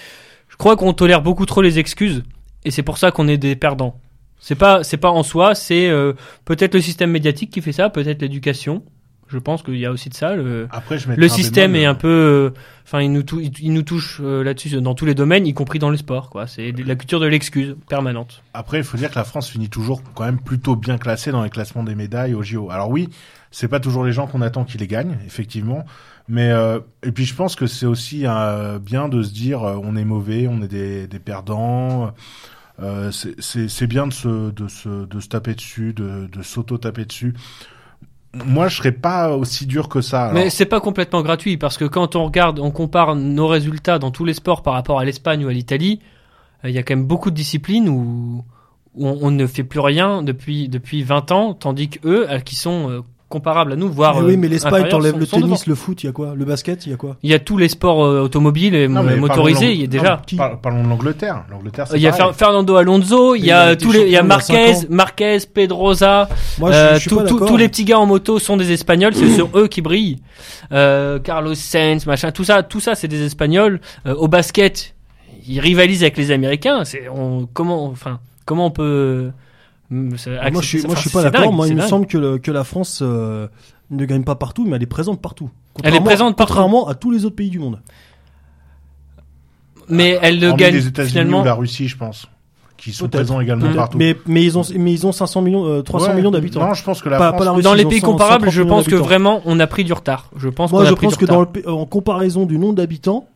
Je 0.48 0.56
crois 0.56 0.76
qu'on 0.76 0.92
tolère 0.92 1.22
beaucoup 1.22 1.46
trop 1.46 1.62
les 1.62 1.78
excuses 1.78 2.24
et 2.64 2.70
c'est 2.70 2.82
pour 2.82 2.98
ça 2.98 3.10
qu'on 3.10 3.26
est 3.28 3.38
des 3.38 3.56
perdants. 3.56 3.98
C'est 4.38 4.54
pas 4.54 4.84
c'est 4.84 4.96
pas 4.98 5.10
en 5.10 5.22
soi, 5.22 5.54
c'est 5.54 5.88
euh, 5.88 6.12
peut-être 6.44 6.74
le 6.74 6.80
système 6.80 7.10
médiatique 7.10 7.50
qui 7.50 7.60
fait 7.62 7.72
ça, 7.72 7.90
peut-être 7.90 8.22
l'éducation. 8.22 8.82
Je 9.28 9.38
pense 9.38 9.64
qu'il 9.64 9.76
y 9.76 9.84
a 9.86 9.90
aussi 9.90 10.08
de 10.08 10.14
ça. 10.14 10.36
Le, 10.36 10.68
Après, 10.70 10.98
je 11.00 11.10
le 11.10 11.28
système 11.28 11.74
est 11.74 11.84
euh, 11.86 11.90
un 11.90 11.94
peu, 11.96 12.06
euh, 12.06 12.50
enfin, 12.84 13.00
il 13.02 13.10
nous, 13.10 13.24
tou- 13.24 13.40
il, 13.40 13.50
il 13.60 13.72
nous 13.72 13.82
touche 13.82 14.20
euh, 14.22 14.44
là-dessus 14.44 14.80
dans 14.80 14.94
tous 14.94 15.04
les 15.04 15.16
domaines, 15.16 15.48
y 15.48 15.52
compris 15.52 15.80
dans 15.80 15.90
le 15.90 15.96
sport. 15.96 16.30
Quoi. 16.30 16.46
C'est 16.46 16.70
la 16.70 16.94
culture 16.94 17.18
de 17.18 17.26
l'excuse 17.26 17.74
permanente. 17.88 18.44
Après, 18.54 18.78
il 18.78 18.84
faut 18.84 18.96
dire 18.96 19.10
que 19.10 19.16
la 19.16 19.24
France 19.24 19.48
finit 19.48 19.68
toujours 19.68 20.00
quand 20.14 20.24
même 20.24 20.38
plutôt 20.38 20.76
bien 20.76 20.96
classée 20.96 21.32
dans 21.32 21.42
les 21.42 21.50
classements 21.50 21.82
des 21.82 21.96
médailles 21.96 22.34
au 22.34 22.44
JO. 22.44 22.70
Alors 22.70 22.88
oui, 22.88 23.08
c'est 23.50 23.66
pas 23.66 23.80
toujours 23.80 24.04
les 24.04 24.12
gens 24.12 24.28
qu'on 24.28 24.42
attend 24.42 24.62
qui 24.62 24.78
les 24.78 24.86
gagnent, 24.86 25.18
effectivement. 25.26 25.84
Mais 26.28 26.50
euh, 26.52 26.78
et 27.02 27.10
puis 27.10 27.24
je 27.24 27.34
pense 27.34 27.56
que 27.56 27.66
c'est 27.66 27.86
aussi 27.86 28.22
euh, 28.26 28.78
bien 28.78 29.08
de 29.08 29.24
se 29.24 29.32
dire 29.32 29.64
euh, 29.64 29.76
on 29.82 29.96
est 29.96 30.04
mauvais, 30.04 30.46
on 30.48 30.62
est 30.62 30.68
des, 30.68 31.08
des 31.08 31.18
perdants. 31.18 32.12
Euh, 32.82 33.10
c'est- 33.10 33.86
bien 33.86 34.06
de 34.06 34.12
se, 34.12 34.50
de, 34.50 34.68
se, 34.68 35.06
de 35.06 35.20
se 35.20 35.28
taper 35.28 35.54
dessus, 35.54 35.92
de, 35.94 36.26
de 36.30 36.42
s'auto-taper 36.42 37.04
dessus. 37.06 37.34
Moi, 38.34 38.68
je 38.68 38.76
serais 38.76 38.92
pas 38.92 39.34
aussi 39.34 39.64
dur 39.66 39.88
que 39.88 40.02
ça. 40.02 40.24
alors. 40.24 40.34
Mais 40.34 40.50
c'est 40.50 40.66
pas 40.66 40.80
complètement 40.80 41.22
gratuit 41.22 41.56
parce 41.56 41.78
que 41.78 41.86
quand 41.86 42.16
on 42.16 42.24
regarde, 42.26 42.58
on 42.58 42.70
compare 42.70 43.16
nos 43.16 43.46
résultats 43.46 43.98
dans 43.98 44.10
tous 44.10 44.26
les 44.26 44.34
sports 44.34 44.62
par 44.62 44.74
rapport 44.74 44.98
à 44.98 45.04
l'Espagne 45.06 45.44
ou 45.44 45.48
à 45.48 45.52
l'Italie, 45.54 46.00
euh, 46.64 46.68
il 46.68 46.74
y 46.74 46.78
a 46.78 46.82
quand 46.82 46.94
même 46.96 47.06
beaucoup 47.06 47.30
de 47.30 47.34
disciplines 47.36 47.88
où, 47.88 48.44
où 48.94 49.06
on, 49.08 49.18
on 49.22 49.30
ne 49.30 49.46
fait 49.46 49.64
plus 49.64 49.80
rien 49.80 50.22
depuis 50.22 50.68
depuis 50.68 51.02
20 51.02 51.32
ans, 51.32 51.54
tandis 51.54 51.88
que 51.88 52.06
eux, 52.06 52.30
euh, 52.30 52.40
qui 52.40 52.56
sont 52.56 52.90
euh, 52.90 53.00
comparables 53.28 53.72
à 53.72 53.76
nous, 53.76 53.90
voire 53.90 54.16
Eh 54.20 54.22
oui, 54.24 54.34
euh, 54.34 54.36
mais 54.38 54.46
l'Espagne, 54.48 54.88
sont- 54.88 55.00
le 55.00 55.12
devant. 55.12 55.26
tennis, 55.26 55.66
le 55.66 55.74
foot, 55.74 56.02
il 56.02 56.06
y 56.06 56.08
a 56.08 56.12
quoi? 56.12 56.34
Le 56.36 56.44
basket, 56.44 56.86
il 56.86 56.90
y 56.90 56.92
a 56.92 56.96
quoi? 56.96 57.16
Il 57.24 57.30
y 57.30 57.34
a 57.34 57.40
tous 57.40 57.58
les 57.58 57.68
sports 57.68 58.04
euh, 58.04 58.20
automobiles 58.22 58.74
et 58.76 58.86
Non, 58.86 59.02
mais 59.02 59.16
motorisés, 59.16 59.72
il 59.72 59.80
y 59.80 59.84
a 59.84 59.86
déjà. 59.88 60.22
non, 60.32 60.56
Parlons 60.62 60.84
de 60.84 60.88
l'Angleterre. 60.88 61.44
L'Angleterre, 61.50 61.88
c'est 61.88 61.96
Il 61.96 62.02
y 62.02 62.06
a 62.06 62.12
pareil. 62.12 62.34
Fernando 62.36 62.76
Alonso, 62.76 63.34
il 63.34 63.40
Mais 63.42 63.46
y 63.48 63.50
a 63.52 63.74
tous 63.74 63.90
les, 63.90 64.02
il 64.02 64.10
y 64.10 64.16
a 64.16 64.22
Marquez. 64.22 64.74
Marquez, 64.90 65.38
Pedrosa, 65.52 66.28
Moi, 66.58 66.70
je, 66.70 66.76
euh, 66.76 66.94
je 66.94 67.00
suis 67.00 67.10
tout- 67.10 67.24
tous 67.46 67.56
les 67.56 67.68
petits 67.68 67.84
gars 67.84 67.98
en 67.98 68.06
moto 68.06 68.38
sont 68.38 68.56
des 68.56 68.70
Espagnols, 68.70 69.14
c'est 69.14 69.32
sur 69.34 69.48
eux 69.58 69.66
qui 69.66 69.82
brillent. 69.82 70.18
Euh, 70.72 71.18
Carlos 71.18 71.54
Sainz, 71.54 72.06
machin, 72.06 72.30
tout 72.30 72.44
ça, 72.44 72.62
tout 72.62 72.80
ça, 72.80 72.94
c'est 72.94 73.08
des 73.08 73.24
Espagnols. 73.24 73.80
Euh, 74.06 74.14
au 74.14 74.28
basket, 74.28 74.94
ils 75.48 75.58
rivalisent 75.60 76.02
avec 76.02 76.16
les 76.16 76.30
Américains. 76.30 76.84
C'est 76.84 77.08
on, 77.08 77.48
comment, 77.52 77.86
enfin, 77.86 78.20
comment 78.44 78.66
on 78.66 78.70
peut 78.70 79.30
Ah, 79.90 80.50
Moi, 80.50 80.62
je 80.62 80.66
suis, 80.66 80.82
moi, 80.86 80.94
je 80.96 81.00
suis 81.00 81.10
pas 81.10 81.22
d'accord. 81.22 81.52
Moi, 81.52 81.68
il 81.68 81.74
me 81.74 81.80
dingue. 81.80 81.88
semble 81.88 82.06
que, 82.06 82.18
le- 82.18 82.38
que 82.38 82.50
la 82.50 82.64
France 82.64 83.00
euh, 83.02 83.46
ne 83.90 84.04
gagne 84.04 84.24
pas 84.24 84.34
partout, 84.34 84.64
mais 84.66 84.76
elle 84.76 84.82
est 84.82 84.86
présente 84.86 85.20
partout. 85.22 85.48
Elle 85.48 85.50
est 85.50 85.82
Contrairement- 85.98 86.04
présente 86.06 86.36
partout. 86.36 86.52
Contrairement 86.54 86.88
à 86.88 86.94
tous 86.94 87.10
les 87.10 87.24
autres 87.24 87.36
pays 87.36 87.50
du 87.50 87.58
monde. 87.58 87.80
mais 89.88 90.18
elle 90.22 90.40
le 90.40 90.52
gagne 90.54 90.74
les 90.74 90.86
États-Unis 90.88 91.10
finalement. 91.12 91.42
ou 91.42 91.44
la 91.44 91.54
Russie, 91.54 91.86
je 91.86 91.96
pense, 91.96 92.26
qui 92.76 92.92
sont 92.92 93.08
présents 93.08 93.40
également 93.40 93.62
Peut-être. 93.66 93.76
partout. 93.76 93.98
Mais, 93.98 94.16
mais 94.26 94.42
ils 94.44 94.58
ont, 94.58 94.62
mais 94.76 94.92
ils 94.92 95.06
ont 95.06 95.12
500 95.12 95.42
millions, 95.42 95.64
euh, 95.66 95.82
300 95.82 96.08
Ouais. 96.08 96.14
millions 96.16 96.30
d'habitants. 96.32 96.66
Non, 96.66 96.74
je 96.74 96.82
pense 96.82 97.00
que 97.02 97.08
la 97.08 97.18
Pas- 97.18 97.28
France. 97.28 97.38
pas 97.38 97.44
la 97.44 97.52
Russie. 97.52 97.62
Dans 97.64 97.74
les 97.74 97.84
pays 97.84 98.00
100, 98.00 98.06
comparables, 98.08 98.46
130 98.46 98.52
je 98.54 98.62
pense 98.62 98.86
que 98.88 98.96
vraiment 98.96 99.40
on 99.44 99.60
a 99.60 99.66
pris 99.68 99.84
du 99.84 99.92
retard. 99.92 100.30
Je 100.36 100.48
pense 100.48 100.72
Moi, 100.72 100.84
je 100.84 100.94
pense 100.94 101.16
que 101.16 101.24
dans 101.26 101.42
le, 101.42 101.68
en 101.70 101.86
comparaison 101.86 102.46
du 102.46 102.58
nombre 102.58 102.74
d'habitants, 102.74 103.28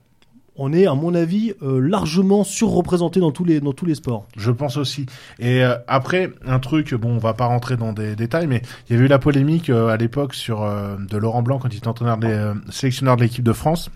on 0.63 0.75
est, 0.75 0.87
à 0.87 0.95
mon 0.95 1.15
avis, 1.15 1.55
euh, 1.63 1.81
largement 1.81 2.45
surreprésenté 2.45 3.19
dans 3.19 3.31
tous 3.31 3.45
les, 3.45 3.61
dans 3.61 3.73
tous 3.73 3.87
les 3.87 3.95
sports. 3.95 4.27
Je 4.37 4.51
pense 4.51 4.77
aussi. 4.77 5.07
Et 5.39 5.65
euh, 5.65 5.75
après, 5.89 6.33
un 6.47 6.59
truc, 6.59 6.93
bon, 6.93 7.13
on 7.13 7.19
va 7.19 7.33
pas 7.33 7.47
rentrer 7.47 7.79
dans 7.79 7.95
des 7.95 8.15
détails, 8.15 8.47
mais 8.47 8.61
il 8.89 8.93
y 8.93 8.97
avait 8.97 9.07
eu 9.07 9.09
la 9.09 9.19
polémique 9.19 9.71
euh, 9.71 9.89
à 9.89 9.97
l'époque 9.97 10.35
sur 10.35 10.63
euh, 10.63 10.97
de 10.99 11.17
Laurent 11.17 11.43
Blanc 11.43 11.59
quand 11.59 11.73
il 11.73 11.79
était 11.79 11.89
entraîneur 11.89 12.19
des 12.19 12.29
euh, 12.29 12.53
sélectionneur 12.71 13.17
de 13.17 13.23
l'équipe 13.23 13.43
de 13.43 13.55
France. 13.55 13.91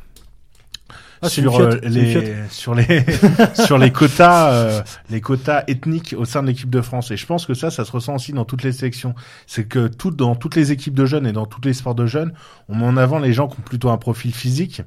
Ah, 1.25 1.29
c'est 1.29 1.41
sur 1.41 1.59
euh, 1.59 1.71
c'est 1.71 1.87
une 1.87 1.93
les 1.93 2.35
sur 2.51 2.75
les 2.75 3.05
sur 3.65 3.79
les 3.79 3.91
quotas 3.91 4.53
euh, 4.53 4.83
les 5.09 5.21
quotas 5.23 5.65
ethniques 5.69 6.15
au 6.19 6.27
sein 6.27 6.43
de 6.43 6.49
l'équipe 6.49 6.69
de 6.69 6.83
France 6.83 7.11
et 7.13 7.17
je 7.17 7.25
pense 7.25 7.47
que 7.47 7.55
ça 7.55 7.71
ça 7.71 7.85
se 7.87 7.93
ressent 7.93 8.17
aussi 8.17 8.33
dans 8.33 8.45
toutes 8.45 8.63
les 8.63 8.73
sélections 8.73 9.15
c'est 9.47 9.65
que 9.65 9.87
tout 9.87 10.11
dans 10.11 10.35
toutes 10.35 10.55
les 10.55 10.71
équipes 10.71 10.95
de 10.95 11.07
jeunes 11.07 11.27
et 11.27 11.33
dans 11.33 11.47
tous 11.47 11.63
les 11.65 11.73
sports 11.73 11.95
de 11.95 12.05
jeunes 12.05 12.35
on 12.69 12.75
met 12.75 12.85
en 12.85 12.97
avant 12.99 13.19
les 13.19 13.33
gens 13.33 13.49
qui 13.49 13.59
ont 13.59 13.63
plutôt 13.63 13.89
un 13.89 13.97
profil 13.97 14.35
physique 14.35 14.83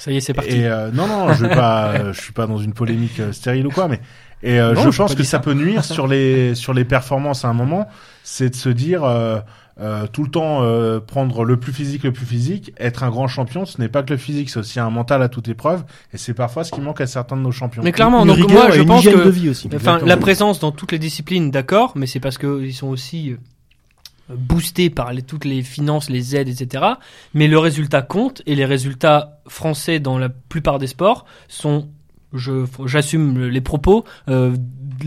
Ça 0.00 0.10
y 0.10 0.16
est, 0.16 0.20
c'est 0.20 0.32
parti. 0.32 0.56
et 0.56 0.66
euh, 0.66 0.90
non, 0.90 1.06
non, 1.06 1.32
je 1.34 1.44
vais 1.44 1.54
pas, 1.54 1.90
euh, 1.90 2.12
je 2.14 2.20
suis 2.20 2.32
pas 2.32 2.46
dans 2.46 2.56
une 2.56 2.72
polémique 2.72 3.20
euh, 3.20 3.32
stérile 3.32 3.66
ou 3.66 3.70
quoi, 3.70 3.86
mais 3.86 4.00
et 4.42 4.58
euh, 4.58 4.72
Non, 4.72 4.90
je 4.90 4.96
pense 4.96 5.14
que 5.14 5.22
ça 5.22 5.32
ça. 5.32 5.38
peut 5.40 5.52
nuire 5.52 5.84
sur 5.84 6.06
les 6.06 6.54
sur 6.54 6.72
les 6.72 6.86
performances 6.86 7.44
à 7.44 7.48
un 7.48 7.52
moment. 7.52 7.86
C'est 8.24 8.48
de 8.48 8.54
se 8.54 8.70
dire 8.70 9.04
euh, 9.04 9.40
euh, 9.78 10.06
tout 10.06 10.24
le 10.24 10.30
temps 10.30 10.62
euh, 10.62 11.00
prendre 11.00 11.44
le 11.44 11.58
plus 11.58 11.74
physique, 11.74 12.04
le 12.04 12.12
plus 12.12 12.24
physique. 12.24 12.72
Être 12.78 13.02
un 13.02 13.10
grand 13.10 13.28
champion, 13.28 13.66
ce 13.66 13.78
n'est 13.78 13.90
pas 13.90 14.02
que 14.02 14.10
le 14.14 14.16
physique, 14.16 14.48
c'est 14.48 14.58
aussi 14.60 14.80
un 14.80 14.88
mental 14.88 15.22
à 15.22 15.28
toute 15.28 15.48
épreuve. 15.48 15.84
Et 16.14 16.16
c'est 16.16 16.32
parfois 16.32 16.64
ce 16.64 16.70
qui 16.72 16.80
manque 16.80 17.02
à 17.02 17.06
certains 17.06 17.36
de 17.36 17.42
nos 17.42 17.52
champions. 17.52 17.82
Mais 17.84 17.92
clairement, 17.92 18.24
donc 18.24 18.36
rigueur 18.36 18.68
moi 18.68 18.70
je 18.70 18.80
pense 18.82 19.04
que 19.04 19.24
de 19.24 19.28
vie 19.28 19.50
aussi. 19.50 19.68
Enfin, 19.74 19.98
la 20.02 20.16
présence 20.16 20.60
dans 20.60 20.72
toutes 20.72 20.92
les 20.92 20.98
disciplines, 20.98 21.50
d'accord, 21.50 21.92
mais 21.94 22.06
c'est 22.06 22.20
parce 22.20 22.38
qu'ils 22.38 22.74
sont 22.74 22.88
aussi 22.88 23.36
boostés 24.36 24.90
par 24.90 25.12
les- 25.12 25.22
toutes 25.22 25.44
les 25.44 25.62
finances, 25.62 26.08
les 26.10 26.36
aides, 26.36 26.48
etc. 26.48 26.84
Mais 27.34 27.48
le 27.48 27.58
résultat 27.58 28.02
compte, 28.02 28.42
et 28.46 28.54
les 28.54 28.64
résultats 28.64 29.40
français 29.48 29.98
dans 30.00 30.18
la 30.18 30.28
plupart 30.28 30.78
des 30.78 30.86
sports 30.86 31.24
sont, 31.48 31.88
j'assume 32.86 33.46
les 33.48 33.60
propos, 33.60 34.04
euh, 34.28 34.54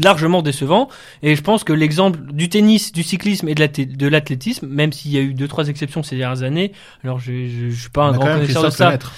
largement 0.02 0.42
décevants. 0.42 0.90
Et 1.22 1.36
je 1.36 1.42
pense 1.42 1.64
que 1.64 1.74
l'exemple 1.74 2.20
du 2.34 2.50
tennis, 2.50 2.92
du 2.92 3.04
cyclisme 3.04 3.48
et 3.48 3.56
de 3.56 4.08
l'athlétisme, 4.08 4.68
même 4.68 4.92
s'il 4.92 5.12
y 5.12 5.18
a 5.18 5.22
eu 5.22 5.34
deux 5.34 5.48
trois 5.48 5.68
exceptions 5.68 6.04
ces 6.04 6.18
dernières 6.18 6.44
années, 6.44 6.72
alors 7.04 7.20
je, 7.20 7.48
je, 7.48 7.70
je 7.70 7.80
suis 7.80 7.90
pas 7.90 8.06
On 8.10 8.14
un 8.14 8.18
grand 8.18 8.26
connaisseur 8.26 8.64
de 8.64 8.70
ça. 8.72 8.86
Lemaître. 8.88 9.14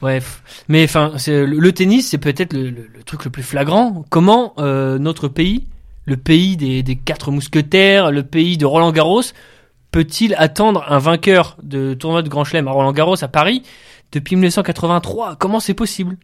Ouais, 0.00 0.20
mais 0.68 0.82
enfin, 0.82 1.12
le, 1.28 1.44
le 1.46 1.72
tennis, 1.72 2.08
c'est 2.08 2.18
peut-être 2.18 2.52
le, 2.54 2.70
le- 2.70 2.88
le 2.92 3.02
truc 3.04 3.24
le 3.24 3.30
plus 3.30 3.44
flagrant. 3.44 4.04
Comment 4.10 4.52
euh, 4.58 4.98
notre 4.98 5.28
pays, 5.28 5.66
le 6.04 6.16
pays 6.16 6.56
des, 6.56 6.82
des 6.82 6.96
quatre 6.96 7.30
mousquetaires, 7.30 8.10
le 8.10 8.22
pays 8.22 8.56
de 8.58 8.66
Roland 8.66 8.92
Garros, 8.92 9.22
peut-il 9.90 10.34
attendre 10.36 10.84
un 10.88 10.98
vainqueur 10.98 11.56
de 11.62 11.94
tournoi 11.94 12.22
de 12.22 12.28
Grand 12.28 12.44
Chelem 12.44 12.66
à 12.68 12.72
Roland 12.72 12.92
Garros 12.92 13.22
à 13.22 13.28
Paris 13.28 13.62
depuis 14.10 14.36
1983 14.36 15.36
Comment 15.36 15.60
c'est 15.60 15.74
possible? 15.74 16.16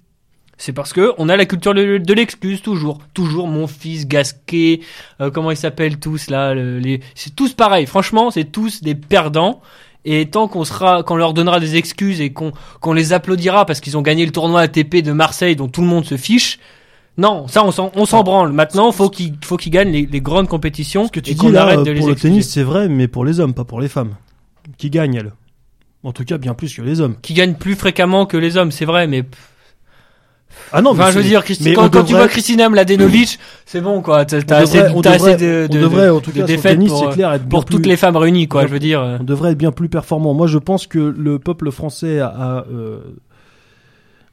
C'est 0.61 0.73
parce 0.73 0.93
que 0.93 1.13
on 1.19 1.29
a 1.29 1.37
la 1.37 1.47
culture 1.47 1.73
de, 1.73 2.13
l'excuse 2.15 2.63
toujours, 2.63 2.99
toujours 3.15 3.47
mon 3.47 3.69
fils 3.69 4.09
Gasquet, 4.09 4.81
euh, 5.21 5.31
comment 5.31 5.53
ils 5.53 5.57
s'appellent 5.57 6.01
tous 6.01 6.31
là, 6.31 6.53
le- 6.53 6.81
les, 6.81 7.01
c'est 7.15 7.37
tous 7.37 7.55
pareil. 7.55 7.87
Franchement, 7.87 8.33
c'est 8.33 8.45
tous 8.51 8.83
des 8.83 8.97
perdants. 8.97 9.61
Et 10.05 10.31
tant 10.31 10.49
qu'on 10.49 10.65
sera, 10.65 11.03
qu'on 11.03 11.17
leur 11.17 11.35
donnera 11.35 11.61
des 11.61 11.77
excuses 11.77 12.21
et 12.21 12.33
qu'on 12.33 12.53
qu'on 12.81 12.93
les 12.93 13.13
applaudira 13.13 13.67
parce 13.67 13.81
qu'ils 13.81 13.97
ont 13.99 14.03
gagné 14.03 14.25
le 14.25 14.33
tournoi 14.33 14.63
ATP 14.63 14.97
de 15.03 15.13
Marseille 15.13 15.55
dont 15.55 15.69
tout 15.69 15.81
le 15.83 15.87
monde 15.89 16.05
se 16.05 16.17
fiche. 16.17 16.59
Non, 17.19 17.49
ça 17.49 17.65
on 17.65 17.73
s'en 17.73 17.91
on 17.97 18.07
s'en 18.07 18.23
branle. 18.23 18.53
Maintenant, 18.53 18.91
faut 18.93 19.11
qu'ils 19.11 19.35
faut 19.45 19.57
qu'ils 19.57 19.73
gagnent 19.73 19.91
les, 19.91 20.07
les 20.07 20.21
grandes 20.21 20.49
compétitions 20.49 21.07
Ce 21.07 21.11
que 21.13 21.21
tu 21.21 21.33
et 21.33 21.35
dis 21.35 21.41
qu'on 21.41 21.51
là, 21.51 21.63
arrête 21.65 21.83
de 21.83 21.91
les 21.91 21.99
pour 22.01 22.09
le 22.09 22.15
tennis, 22.15 22.49
c'est 22.49 22.63
vrai, 22.63 22.89
mais 22.89 23.09
pour 23.09 23.25
les 23.25 23.41
hommes, 23.41 23.55
pas 23.55 23.65
pour 23.65 23.81
les 23.81 23.89
femmes. 23.89 24.15
Qui 24.79 24.89
gagnent, 24.89 25.15
elles. 25.17 25.33
En 26.05 26.13
tout 26.13 26.25
cas, 26.25 26.39
bien 26.39 26.55
plus 26.55 26.73
que 26.75 26.83
les 26.83 27.01
hommes. 27.01 27.17
Qui 27.21 27.35
gagnent 27.35 27.55
plus 27.55 27.75
fréquemment 27.75 28.25
que 28.25 28.37
les 28.37 28.57
hommes, 28.57 28.71
c'est 28.71 28.85
vrai, 28.85 29.09
mais 29.09 29.25
Ah 30.73 30.81
non, 30.81 30.95
mais 30.95 31.03
enfin, 31.03 31.11
je 31.13 31.19
veux 31.19 31.25
dire, 31.25 31.43
Christi- 31.45 31.65
mais 31.65 31.73
quand, 31.75 31.87
on 31.87 31.89
quand 31.91 32.01
tu 32.05 32.13
devrait- 32.13 32.23
vois 32.23 32.29
Kristina 32.29 32.69
Mladenovic, 32.69 33.39
c'est 33.67 33.81
bon 33.81 34.01
quoi. 34.01 34.25
T'as 34.25 34.39
on 34.39 34.63
assez, 34.63 34.79
devrait- 34.79 34.93
on 34.95 35.01
t'as 35.03 35.15
devrait- 35.15 35.35
assez 35.35 35.45
de, 35.45 35.67
on 35.71 35.75
de- 35.75 35.81
devrait, 35.81 36.09
en 36.11 36.21
tout 36.21 36.31
de 36.31 36.37
cas, 36.41 36.47
sur 36.47 36.49
le 36.49 36.57
défaites 36.57 36.73
tennis, 36.75 36.89
pour, 36.91 36.99
c'est 37.01 37.15
clair, 37.15 37.33
être 37.33 37.43
bien 37.43 37.49
pour 37.49 37.65
toutes 37.65 37.83
plus- 37.83 37.89
les 37.91 37.97
femmes 37.97 38.17
réunies, 38.17 38.47
quoi. 38.49 38.63
Je 38.67 38.73
veux 38.73 38.79
dire. 38.79 39.01
euh. 39.01 39.19
On 39.21 39.25
devrait 39.25 39.53
être 39.53 39.59
bien 39.59 39.73
plus 39.73 39.89
performant. 39.89 40.35
Moi, 40.35 40.47
je 40.47 40.59
pense 40.59 40.87
que 40.87 40.99
le 40.99 41.39
peuple 41.39 41.71
français 41.73 42.21
a, 42.21 42.65
euh, 42.73 43.01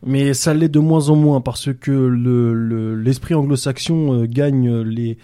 mais 0.05 0.33
ça 0.33 0.53
l'est 0.53 0.69
de 0.69 0.79
moins 0.79 1.09
en 1.09 1.15
moins 1.15 1.41
parce 1.41 1.73
que 1.73 1.91
le 1.91 2.53
le- 2.53 2.95
l'esprit 2.95 3.33
anglo-saxon 3.33 4.13
euh, 4.21 4.25
gagne 4.27 4.81
les 4.81 5.17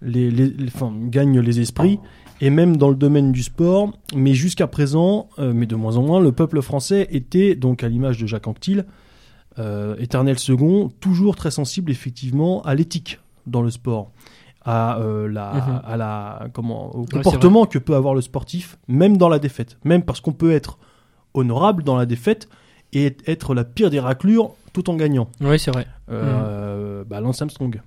les, 0.00 0.30
les, 0.30 0.48
les- 0.48 0.66
enfin, 0.68 0.92
gagne 1.08 1.38
les 1.40 1.60
esprits 1.60 1.98
et 2.40 2.50
même 2.50 2.76
dans 2.76 2.88
le 2.88 2.96
domaine 2.96 3.30
du 3.32 3.42
sport. 3.42 3.92
Mais 4.16 4.34
jusqu'à 4.34 4.66
présent, 4.66 5.28
euh, 5.38 5.52
mais 5.54 5.66
de 5.66 5.76
moins 5.76 5.96
en 5.96 6.02
moins, 6.02 6.20
le 6.20 6.32
peuple 6.32 6.60
français 6.62 7.06
était 7.10 7.54
donc 7.54 7.84
à 7.84 7.88
l'image 7.88 8.18
de 8.18 8.26
Jacques 8.26 8.48
Anquetil, 8.48 8.84
euh, 9.58 9.94
éternel 9.98 10.38
second, 10.38 10.90
toujours 11.00 11.36
très 11.36 11.50
sensible 11.52 11.90
effectivement 11.92 12.62
à 12.62 12.74
l'éthique 12.74 13.20
dans 13.46 13.62
le 13.62 13.70
sport, 13.70 14.10
à 14.64 14.98
la, 15.30 15.52
Mhm. 15.54 15.80
à 15.84 15.96
la, 15.96 16.48
comment, 16.52 16.94
au 16.96 17.04
comportement 17.04 17.66
que 17.66 17.78
peut 17.78 17.94
avoir 17.94 18.14
le 18.14 18.20
sportif, 18.22 18.78
même 18.88 19.16
dans 19.18 19.28
la 19.28 19.38
défaite, 19.38 19.78
même 19.84 20.02
parce 20.02 20.20
qu'on 20.20 20.32
peut 20.32 20.52
être 20.52 20.78
honorable 21.34 21.82
dans 21.84 21.96
la 21.96 22.06
défaite 22.06 22.48
et 22.92 23.16
être 23.26 23.54
la 23.54 23.64
pire 23.64 23.90
des 23.90 24.00
raclures 24.00 24.52
tout 24.72 24.88
en 24.90 24.94
gagnant. 24.96 25.28
Oui, 25.40 25.58
c'est 25.58 25.70
vrai. 25.70 25.86
Euh, 26.10 27.04
bah, 27.08 27.20
Lance 27.20 27.40
Armstrong. 27.42 27.80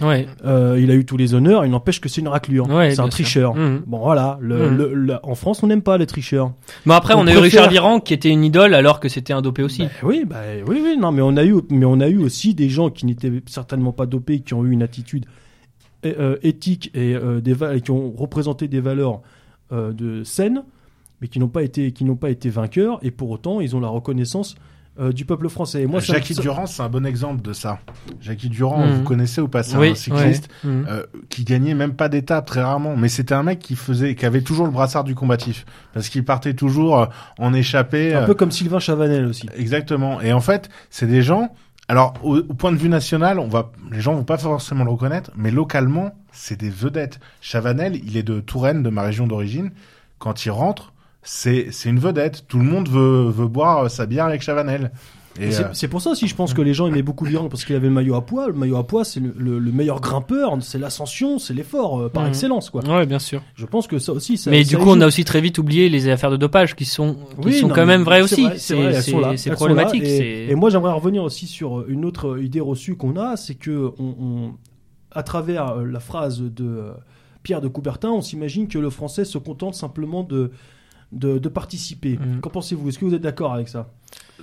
Ouais. 0.00 0.26
Euh, 0.44 0.78
il 0.80 0.90
a 0.92 0.94
eu 0.94 1.04
tous 1.04 1.16
les 1.16 1.34
honneurs, 1.34 1.64
il 1.64 1.70
n'empêche 1.72 2.00
que 2.00 2.08
c'est 2.08 2.20
une 2.20 2.28
raclure. 2.28 2.68
Ouais, 2.68 2.92
c'est 2.94 3.00
un 3.00 3.08
tricheur. 3.08 3.54
Mhm. 3.56 3.82
Bon 3.86 3.98
voilà, 3.98 4.38
le, 4.40 4.68
le- 4.70 4.94
le- 4.94 5.16
en 5.24 5.34
France 5.34 5.62
on 5.64 5.66
n'aime 5.66 5.82
pas 5.82 5.98
les 5.98 6.06
tricheurs. 6.06 6.52
Bon 6.86 6.94
après, 6.94 7.14
on, 7.14 7.20
On 7.20 7.26
a 7.26 7.32
eu 7.32 7.38
Richard 7.38 7.68
Virenque 7.68 8.04
qui 8.04 8.14
était 8.14 8.28
une 8.28 8.44
idole 8.44 8.74
alors 8.74 9.00
que 9.00 9.08
c'était 9.08 9.32
un 9.32 9.42
dopé 9.42 9.64
aussi. 9.64 9.82
Bah 9.84 9.90
oui, 10.04 10.24
bah 10.24 10.36
oui, 10.68 10.80
oui, 10.84 10.96
non, 10.98 11.10
mais 11.10 11.22
on 11.22 11.36
a 11.36 11.44
eu, 11.44 11.54
mais 11.70 11.84
on 11.84 11.98
a 12.00 12.08
eu 12.08 12.18
aussi 12.18 12.54
des 12.54 12.68
gens 12.68 12.90
qui 12.90 13.06
n'étaient 13.06 13.32
certainement 13.46 13.92
pas 13.92 14.06
dopés, 14.06 14.38
qui 14.40 14.54
ont 14.54 14.64
eu 14.64 14.70
une 14.70 14.82
attitude 14.84 15.26
euh, 16.06 16.36
éthique 16.44 16.92
et 16.94 17.16
des 17.42 17.52
va- 17.54 17.74
et 17.74 17.80
qui 17.80 17.90
ont 17.90 18.12
représenté 18.16 18.68
des 18.68 18.80
valeurs 18.80 19.20
de 19.72 20.22
saine, 20.22 20.62
mais 21.20 21.28
qui 21.28 21.38
n'ont 21.38 21.48
pas 21.48 21.62
été, 21.62 21.92
qui 21.92 22.04
n'ont 22.04 22.16
pas 22.16 22.30
été 22.30 22.50
vainqueurs, 22.50 22.98
et 23.02 23.10
pour 23.10 23.30
autant 23.30 23.60
ils 23.60 23.74
ont 23.76 23.80
la 23.80 23.88
reconnaissance 23.88 24.54
euh, 25.00 25.12
du 25.12 25.24
peuple 25.24 25.48
français. 25.48 25.82
Et 25.82 25.86
moi, 25.86 26.00
Jackie 26.00 26.34
ça- 26.34 26.42
Durand, 26.42 26.66
c'est 26.66 26.82
un 26.82 26.88
bon 26.88 27.06
exemple 27.06 27.40
de 27.40 27.52
ça. 27.52 27.78
Jackie 28.20 28.48
Durand, 28.48 28.84
vous 28.88 29.04
connaissez 29.04 29.40
ou 29.40 29.46
pas 29.46 29.62
C'est 29.62 29.76
Oui, 29.76 29.90
un 29.90 29.94
cycliste 29.94 30.48
ouais. 30.64 30.70
Mhm. 30.70 30.86
euh, 30.88 31.02
qui 31.28 31.44
gagnait 31.44 31.74
même 31.74 31.92
pas 31.94 32.08
d'étape 32.08 32.46
très 32.46 32.62
rarement, 32.62 32.96
mais 32.96 33.08
c'était 33.08 33.34
un 33.34 33.44
mec 33.44 33.60
qui 33.60 33.76
faisait, 33.76 34.16
qui 34.16 34.26
avait 34.26 34.40
toujours 34.42 34.66
le 34.66 34.72
brassard 34.72 35.04
du 35.04 35.14
combatif, 35.14 35.66
parce 35.94 36.08
qu'il 36.08 36.24
partait 36.24 36.54
toujours 36.54 36.98
euh, 36.98 37.06
en 37.38 37.54
échappée. 37.54 38.12
un 38.12 38.22
euh, 38.22 38.26
peu 38.26 38.34
comme 38.34 38.50
Sylvain 38.50 38.80
Chavanel 38.80 39.26
aussi. 39.26 39.46
Exactement. 39.56 40.20
Et 40.20 40.32
en 40.32 40.40
fait, 40.40 40.68
c'est 40.90 41.06
des 41.06 41.22
gens. 41.22 41.54
Alors, 41.86 42.14
au, 42.24 42.36
au 42.38 42.54
point 42.54 42.72
de 42.72 42.76
vue 42.76 42.88
national, 42.88 43.38
on 43.38 43.46
va, 43.48 43.70
les 43.92 44.00
gens 44.00 44.14
vont 44.14 44.24
pas 44.24 44.36
forcément 44.36 44.82
le 44.84 44.90
reconnaître, 44.90 45.30
mais 45.36 45.52
localement, 45.52 46.10
c'est 46.32 46.58
des 46.58 46.70
vedettes. 46.70 47.20
Chavanel, 47.40 47.94
il 48.04 48.16
est 48.16 48.24
de 48.24 48.40
Touraine, 48.40 48.82
de 48.82 48.90
ma 48.90 49.02
région 49.02 49.28
d'origine. 49.28 49.70
Quand 50.18 50.44
il 50.44 50.50
rentre, 50.50 50.92
c'est, 51.22 51.68
c'est 51.70 51.88
une 51.88 51.98
vedette. 51.98 52.44
Tout 52.48 52.58
le 52.58 52.64
monde 52.64 52.88
veut, 52.88 53.28
veut 53.30 53.48
boire 53.48 53.90
sa 53.90 54.06
bière 54.06 54.26
avec 54.26 54.42
Chavanel. 54.42 54.92
Et, 55.40 55.46
Et 55.48 55.52
c'est 55.52 55.64
euh, 55.64 55.68
c'est 55.72 55.86
pour 55.86 56.00
ça 56.00 56.10
aussi, 56.10 56.26
je 56.26 56.34
pense 56.34 56.52
que 56.52 56.62
les 56.62 56.74
gens 56.74 56.88
aimaient 56.88 57.02
beaucoup 57.02 57.24
Lyon 57.24 57.48
parce 57.48 57.64
qu'il 57.64 57.76
avait 57.76 57.86
le 57.86 57.92
maillot 57.94 58.16
à 58.16 58.26
poids. 58.26 58.48
Le 58.48 58.54
maillot 58.54 58.76
à 58.76 58.84
poids, 58.84 59.04
c'est 59.04 59.20
le, 59.20 59.32
le- 59.38 59.60
le 59.60 59.70
meilleur 59.70 60.00
grimpeur, 60.00 60.56
c'est 60.62 60.78
l'ascension, 60.78 61.38
c'est 61.38 61.54
l'effort 61.54 62.00
euh, 62.00 62.08
par 62.08 62.24
Mhm. 62.24 62.30
excellence, 62.30 62.70
quoi. 62.70 62.82
Ouais, 62.84 63.06
bien 63.06 63.20
sûr. 63.20 63.40
Je 63.54 63.64
pense 63.64 63.86
que 63.86 64.00
ça 64.00 64.12
aussi, 64.12 64.36
ça. 64.36 64.50
Mais 64.50 64.64
ça 64.64 64.70
du 64.70 64.78
coup, 64.78 64.88
on 64.90 65.00
a 65.00 65.06
aussi 65.06 65.24
très 65.24 65.40
vite 65.40 65.58
oublié 65.58 65.88
les 65.88 66.08
affaires 66.08 66.32
de 66.32 66.36
dopage 66.36 66.74
qui 66.74 66.84
sont, 66.84 67.14
qui 67.40 67.46
Oui, 67.46 67.54
sont 67.60 67.68
non, 67.68 67.74
quand 67.74 67.86
même 67.86 68.02
vraies 68.02 68.22
aussi. 68.22 68.42
vrai, 68.46 68.58
c'est 68.58 69.50
problématique. 69.52 70.02
Et, 70.02 70.16
c'est- 70.16 70.46
et 70.52 70.54
moi, 70.56 70.70
j'aimerais 70.70 70.92
revenir 70.92 71.22
aussi 71.22 71.46
sur 71.46 71.88
une 71.88 72.04
autre 72.04 72.40
idée 72.42 72.60
reçue 72.60 72.96
qu'on 72.96 73.16
a, 73.16 73.36
c'est 73.36 73.54
que 73.54 73.92
on, 74.00 74.14
on- 74.20 74.52
à 75.12 75.22
travers 75.22 75.68
euh, 75.70 75.84
la 75.86 76.00
phrase 76.00 76.40
de 76.42 76.64
euh, 76.64 76.90
Pierre 77.44 77.60
de 77.60 77.68
Coubertin, 77.68 78.10
on 78.10 78.22
s'imagine 78.22 78.66
que 78.66 78.78
le 78.78 78.90
français 78.90 79.24
se 79.24 79.38
contente 79.38 79.74
simplement 79.76 80.24
de 80.24 80.50
de, 81.12 81.38
de 81.38 81.48
participer. 81.48 82.18
Mhm. 82.18 82.40
Qu'en 82.40 82.50
pensez-vous? 82.50 82.88
Est-ce 82.88 82.98
que 82.98 83.04
vous 83.04 83.14
êtes 83.14 83.22
d'accord 83.22 83.54
avec 83.54 83.68
ça? 83.68 83.88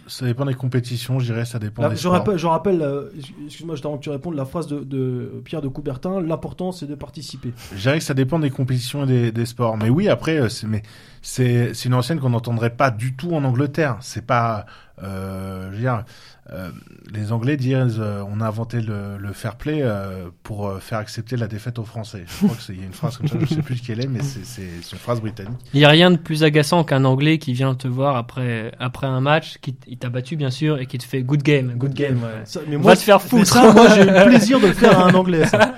Ça 0.08 0.26
dépend 0.26 0.46
des 0.46 0.54
compétitions, 0.54 1.20
je 1.20 1.26
dirais, 1.26 1.46
ça 1.46 1.58
dépend 1.58 1.82
Là, 1.82 1.90
des 1.90 1.96
je, 1.96 2.02
sports. 2.02 2.12
rappelle, 2.14 2.38
je 2.38 2.48
rappelle, 2.48 2.82
euh, 2.82 3.10
excuse-moi, 3.46 3.76
je 3.76 3.82
t'interromps, 3.82 4.04
tu 4.04 4.10
réponds 4.10 4.30
la 4.32 4.46
phrase 4.46 4.68
de, 4.68 4.82
de 4.84 5.42
Pierre 5.46 5.62
de 5.62 5.68
Coubertin. 5.70 6.22
L'important, 6.22 6.72
c'est 6.72 6.86
de 6.86 6.96
participer. 6.96 7.54
Je 7.74 7.82
dirais 7.82 7.98
que 7.98 8.04
ça 8.04 8.14
dépend 8.14 8.38
des 8.38 8.50
compétitions 8.52 9.04
et 9.06 9.08
des, 9.08 9.32
des 9.32 9.46
sports. 9.46 9.78
Mais 9.78 9.90
oui, 9.90 10.08
après, 10.10 10.38
euh, 10.40 10.50
c'est 10.50 10.68
mais 10.68 10.84
c'est 11.22 11.74
c'est 11.74 11.88
une 11.88 11.96
ancienne 11.96 12.20
qu'on 12.20 12.30
n'entendrait 12.32 12.76
pas 12.76 12.92
du 12.92 13.16
tout 13.16 13.34
en 13.34 13.44
Angleterre. 13.46 13.98
C'est 14.02 14.26
pas, 14.26 14.66
euh, 15.02 15.70
je 15.72 15.76
veux 15.76 15.82
dire, 15.82 16.04
euh, 16.52 16.70
les 17.12 17.32
Anglais 17.32 17.58
disent, 17.58 17.98
euh, 18.00 18.24
on 18.30 18.40
a 18.40 18.46
inventé 18.48 18.80
le, 18.80 19.18
le 19.18 19.34
fair 19.34 19.56
play 19.56 19.80
euh, 19.82 20.30
pour 20.44 20.68
euh, 20.68 20.80
faire 20.80 21.00
accepter 21.00 21.38
la 21.38 21.48
défaite 21.48 21.80
aux 21.80 21.86
Français. 21.86 22.24
Je 22.28 22.46
crois 22.46 22.56
que 22.56 22.62
c'est 22.62 22.74
il 22.74 22.80
y 22.82 22.84
a 22.84 22.86
une 22.86 22.94
phrase 22.94 23.18
comme 23.18 23.28
ça, 23.28 23.38
je 23.40 23.46
sais 23.48 23.62
plus 23.64 23.82
quelle 23.82 24.00
est, 24.00 24.08
mais 24.08 24.20
c'est 24.22 24.62
une 24.62 24.98
phrase 25.00 25.22
britannique. 25.22 25.58
Il 25.74 25.80
y 25.80 25.86
a 25.86 25.90
rien 25.90 26.12
de 26.12 26.18
plus 26.18 26.44
agaçant 26.44 26.84
qu'un 26.84 27.04
Anglais 27.04 27.40
qui 27.40 27.54
vient 27.54 27.74
te 27.74 27.88
voir 27.88 28.16
après 28.16 28.72
après 28.80 29.08
un 29.08 29.22
match, 29.22 29.58
qui 29.60 29.74
t'a 29.74 30.10
battu 30.10 30.36
bien 30.36 30.52
sûr 30.52 30.80
et 30.80 30.86
qui 30.86 31.00
te 31.00 31.04
fait 31.04 31.24
good 31.24 31.42
game, 31.42 31.74
good 31.78 31.94
game. 31.94 32.20
Ça, 32.44 32.60
mais 32.68 32.78
Va 32.78 32.96
te 32.96 33.02
faire 33.02 33.22
foutre. 33.22 33.48
ça, 33.48 33.74
moi, 33.74 33.90
j'ai 33.96 34.04
eu 34.04 34.06
le 34.06 34.26
plaisir 34.26 34.60
de 34.60 34.68
le 34.68 34.74
faire 34.74 35.00
à 35.00 35.10
un 35.10 35.14
Anglais. 35.16 35.48
Ça. 35.48 35.74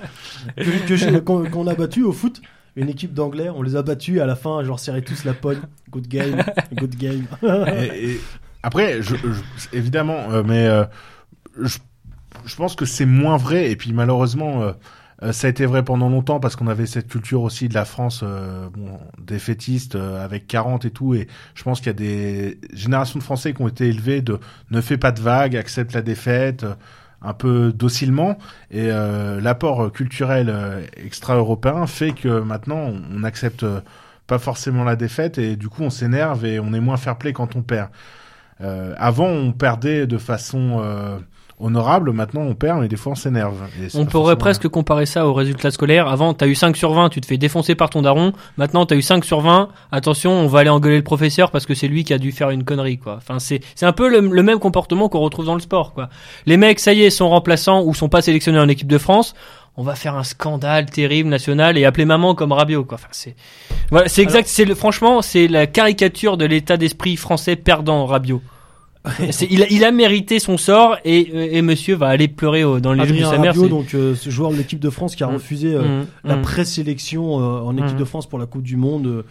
Qu'on 1.25 1.67
a 1.67 1.75
battu 1.75 2.03
au 2.03 2.11
foot. 2.11 2.41
Une 2.75 2.89
équipe 2.89 3.13
d'Anglais, 3.13 3.49
on 3.49 3.63
les 3.63 3.75
a 3.75 3.81
battus 3.81 4.19
à 4.21 4.27
la 4.27 4.35
fin, 4.35 4.63
genre 4.63 4.79
serré 4.79 5.01
tous 5.01 5.23
la 5.23 5.33
pogne. 5.33 5.61
Good 5.89 6.07
game, 6.07 6.43
good 6.73 6.95
game. 6.95 7.25
Et, 7.41 8.11
et 8.11 8.21
après, 8.63 9.01
je, 9.01 9.15
je- 9.15 9.67
évidemment, 9.77 10.31
euh, 10.31 10.43
mais 10.43 10.65
euh, 10.67 10.85
je, 11.61 11.77
je 12.45 12.55
pense 12.55 12.75
que 12.75 12.85
c'est 12.85 13.05
moins 13.05 13.37
vrai. 13.37 13.71
Et 13.71 13.75
puis 13.75 13.93
malheureusement, 13.93 14.63
euh, 14.63 14.73
euh, 15.23 15.31
ça 15.33 15.47
a 15.47 15.49
été 15.51 15.65
vrai 15.65 15.83
pendant 15.85 16.09
longtemps 16.09 16.39
parce 16.39 16.55
qu'on 16.55 16.67
avait 16.67 16.85
cette 16.87 17.07
culture 17.09 17.41
aussi 17.43 17.69
de 17.69 17.73
la 17.75 17.85
France, 17.85 18.21
euh, 18.23 18.69
bon, 18.71 18.99
défaitiste 19.19 19.95
euh, 19.95 20.23
avec 20.23 20.47
40 20.47 20.85
et 20.85 20.91
tout. 20.91 21.15
Et 21.15 21.27
je 21.55 21.63
pense 21.63 21.79
qu'il 21.79 21.87
y 21.87 21.91
a 21.91 21.93
des 21.93 22.59
générations 22.73 23.19
de 23.19 23.23
Français 23.23 23.53
qui 23.53 23.61
ont 23.61 23.67
été 23.69 23.87
élevés 23.89 24.21
de 24.21 24.39
ne 24.71 24.81
fais 24.81 24.97
pas 24.97 25.11
de 25.11 25.21
vagues, 25.21 25.55
accepte 25.57 25.93
la 25.93 26.01
défaite. 26.03 26.65
un 27.21 27.33
peu 27.33 27.73
docilement 27.73 28.37
et 28.71 28.87
l'apport 29.41 29.91
culturel 29.91 30.53
extra-européen 30.97 31.87
fait 31.87 32.13
que 32.13 32.41
maintenant 32.41 32.91
on, 33.11 33.23
accepte 33.23 33.65
pas 34.27 34.39
forcément 34.39 34.83
la 34.83 34.95
défaite 34.95 35.37
et 35.37 35.55
du 35.55 35.69
coup 35.69 35.83
on 35.83 35.89
s'énerve 35.89 36.45
et 36.45 36.59
on 36.59 36.73
est 36.73 36.79
moins 36.79 36.97
fair-play 36.97 37.33
quand 37.33 37.55
on 37.55 37.63
perd. 37.63 37.89
Euh, 38.61 38.93
avant 38.97 39.27
on 39.27 39.51
perdait 39.51 40.07
de 40.07 40.17
façon 40.17 40.79
euh, 40.81 41.17
honorable, 41.59 42.11
maintenant 42.11 42.41
on 42.41 42.53
perd 42.55 42.81
mais 42.81 42.87
des 42.87 42.95
fois 42.97 43.11
on 43.13 43.15
s'énerve. 43.15 43.53
On 43.93 44.05
pourrait 44.05 44.09
forcément- 44.09 44.35
presque 44.37 44.67
comparer 44.67 45.05
ça 45.05 45.27
aux 45.27 45.33
résultats 45.33 45.71
scolaires. 45.71 46.07
Avant, 46.07 46.33
t'as 46.33 46.47
eu 46.47 46.55
5 46.55 46.75
sur 46.75 46.93
20, 46.93 47.09
tu 47.09 47.21
te 47.21 47.25
fais 47.27 47.37
défoncer 47.37 47.75
par 47.75 47.89
ton 47.89 48.01
daron. 48.01 48.33
Maintenant, 48.57 48.85
t'as 48.85 48.95
eu 48.95 49.01
5 49.01 49.25
sur 49.25 49.41
20. 49.41 49.69
Attention, 49.91 50.31
on 50.31 50.47
va 50.47 50.59
aller 50.59 50.69
engueuler 50.69 50.97
le 50.97 51.03
professeur 51.03 51.51
parce 51.51 51.65
que 51.65 51.73
c'est 51.75 51.87
lui 51.87 52.03
qui 52.03 52.13
a 52.13 52.17
dû 52.17 52.31
faire 52.31 52.49
une 52.51 52.63
connerie, 52.63 52.97
quoi. 52.97 53.15
Enfin, 53.17 53.39
c'est, 53.39 53.59
c'est 53.75 53.85
un 53.85 53.93
peu 53.93 54.09
le, 54.09 54.19
le 54.21 54.43
même 54.43 54.59
comportement 54.59 55.09
qu'on 55.09 55.19
retrouve 55.19 55.45
dans 55.45 55.55
le 55.55 55.59
sport, 55.61 55.93
quoi. 55.93 56.09
Les 56.45 56.57
mecs, 56.57 56.79
ça 56.79 56.93
y 56.93 57.03
est, 57.03 57.09
sont 57.09 57.29
remplaçants 57.29 57.83
ou 57.83 57.93
sont 57.93 58.09
pas 58.09 58.21
sélectionnés 58.21 58.59
en 58.59 58.67
équipe 58.67 58.87
de 58.87 58.97
France. 58.97 59.33
On 59.77 59.83
va 59.83 59.93
faire 59.95 60.15
un 60.15 60.23
scandale 60.23 60.87
terrible 60.87 61.29
national 61.29 61.77
et 61.77 61.85
appeler 61.85 62.05
maman 62.05 62.33
comme 62.33 62.51
Rabiot, 62.51 62.83
quoi. 62.83 62.95
Enfin, 62.95 63.07
c'est, 63.11 63.35
voilà, 63.91 64.09
c'est 64.09 64.23
exact, 64.23 64.47
c'est 64.47 64.65
le, 64.65 64.73
franchement, 64.75 65.21
c'est 65.21 65.47
la 65.47 65.67
caricature 65.67 66.35
de 66.37 66.45
l'état 66.45 66.77
d'esprit 66.77 67.15
français 67.15 67.55
perdant, 67.55 68.05
Rabiot. 68.07 68.41
Il, 69.49 69.63
a, 69.63 69.67
il 69.69 69.85
a 69.85 69.91
mérité 69.91 70.37
son 70.39 70.57
sort 70.57 70.97
et, 71.05 71.31
euh, 71.33 71.47
et 71.51 71.61
monsieur 71.61 71.95
va 71.95 72.07
aller 72.07 72.27
pleurer 72.27 72.65
au- 72.65 72.81
dans 72.81 72.91
les 72.91 73.01
jeux 73.05 73.13
de 73.15 73.23
Adrien 73.23 73.29
sa 73.31 73.37
mère. 73.37 73.53
Rabiot, 73.53 73.69
donc 73.69 73.93
euh, 73.93 74.15
ce 74.15 74.29
joueur 74.29 74.51
de 74.51 74.57
l'équipe 74.57 74.79
de 74.79 74.89
France 74.89 75.15
qui 75.15 75.23
a 75.23 75.27
Mm. 75.27 75.33
refusé 75.33 75.73
euh, 75.75 76.01
Mm, 76.01 76.05
la 76.25 76.35
mm. 76.35 76.41
présélection 76.41 77.39
euh, 77.39 77.61
en 77.61 77.77
équipe 77.77 77.95
de 77.95 78.03
France 78.03 78.27
pour 78.27 78.37
la 78.37 78.47
Coupe 78.47 78.63
du 78.63 78.75
Monde 78.75 79.07
euh, 79.07 79.23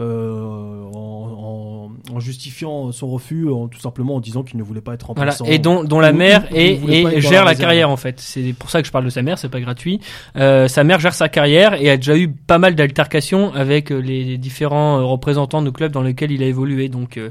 en, 0.00 0.90
en- 0.94 1.90
en 2.14 2.20
justifiant 2.20 2.90
son 2.92 3.08
refus, 3.08 3.48
en, 3.50 3.68
tout 3.68 3.78
simplement 3.78 4.16
en 4.16 4.20
disant 4.20 4.42
qu'il 4.42 4.58
ne 4.58 4.62
voulait 4.64 4.80
pas 4.80 4.94
être 4.94 5.12
Voilà, 5.14 5.32
remplaçant. 5.32 5.44
et 5.44 5.58
dont, 5.58 5.84
dont 5.84 6.00
la 6.00 6.12
mère 6.12 6.46
et 6.54 7.20
gère 7.20 7.44
la 7.44 7.54
carrière 7.54 7.90
en 7.90 7.96
fait. 7.96 8.20
C'est 8.20 8.52
pour 8.58 8.70
ça 8.70 8.80
que 8.80 8.86
je 8.86 8.92
parle 8.92 9.04
de 9.04 9.10
sa 9.10 9.22
mère, 9.22 9.38
c'est 9.38 9.48
pas 9.48 9.60
gratuit. 9.60 10.00
Euh, 10.36 10.66
sa 10.66 10.82
mère 10.82 10.98
gère 10.98 11.14
sa 11.14 11.28
carrière 11.28 11.74
et 11.80 11.90
a 11.90 11.96
déjà 11.96 12.16
eu 12.16 12.28
pas 12.28 12.58
mal 12.58 12.74
d'altercations 12.74 13.52
avec 13.54 13.92
euh, 13.92 13.98
les, 13.98 14.24
les 14.24 14.38
différents 14.38 14.98
euh, 14.98 15.04
représentants 15.04 15.62
de 15.62 15.70
clubs 15.70 15.92
dans 15.92 16.02
lesquels 16.02 16.32
il 16.32 16.42
a 16.42 16.46
évolué. 16.46 16.88
Donc 16.88 17.16
euh, 17.16 17.30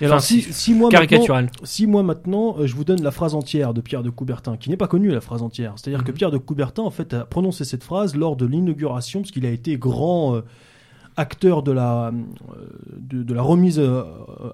alors, 0.00 0.20
si, 0.20 0.42
si 0.42 0.74
moi 0.74 0.90
caricatural. 0.90 1.50
si 1.64 1.86
moi 1.86 2.02
maintenant, 2.02 2.56
euh, 2.58 2.66
je 2.66 2.74
vous 2.76 2.84
donne 2.84 3.02
la 3.02 3.10
phrase 3.10 3.34
entière 3.34 3.74
de 3.74 3.80
Pierre 3.80 4.02
de 4.02 4.10
Coubertin, 4.10 4.56
qui 4.56 4.70
n'est 4.70 4.76
pas 4.76 4.88
connue 4.88 5.10
la 5.10 5.20
phrase 5.20 5.42
entière. 5.42 5.72
C'est-à-dire 5.76 6.04
que 6.04 6.10
Mhm. 6.10 6.16
Pierre 6.16 6.30
de 6.30 6.38
Coubertin, 6.38 6.82
en 6.82 6.90
fait, 6.90 7.14
a 7.14 7.24
prononcé 7.24 7.64
cette 7.64 7.82
phrase 7.84 8.14
lors 8.16 8.36
de 8.36 8.44
l'inauguration, 8.46 9.20
parce 9.20 9.30
qu'il 9.32 9.46
a 9.46 9.50
été 9.50 9.76
grand 9.76 10.34
euh, 10.36 10.44
acteur 11.16 11.62
de 11.62 11.72
la, 11.72 12.06
euh, 12.06 12.10
de, 12.98 13.22
de 13.22 13.34
la 13.34 13.42
remise 13.42 13.78
euh, 13.78 14.02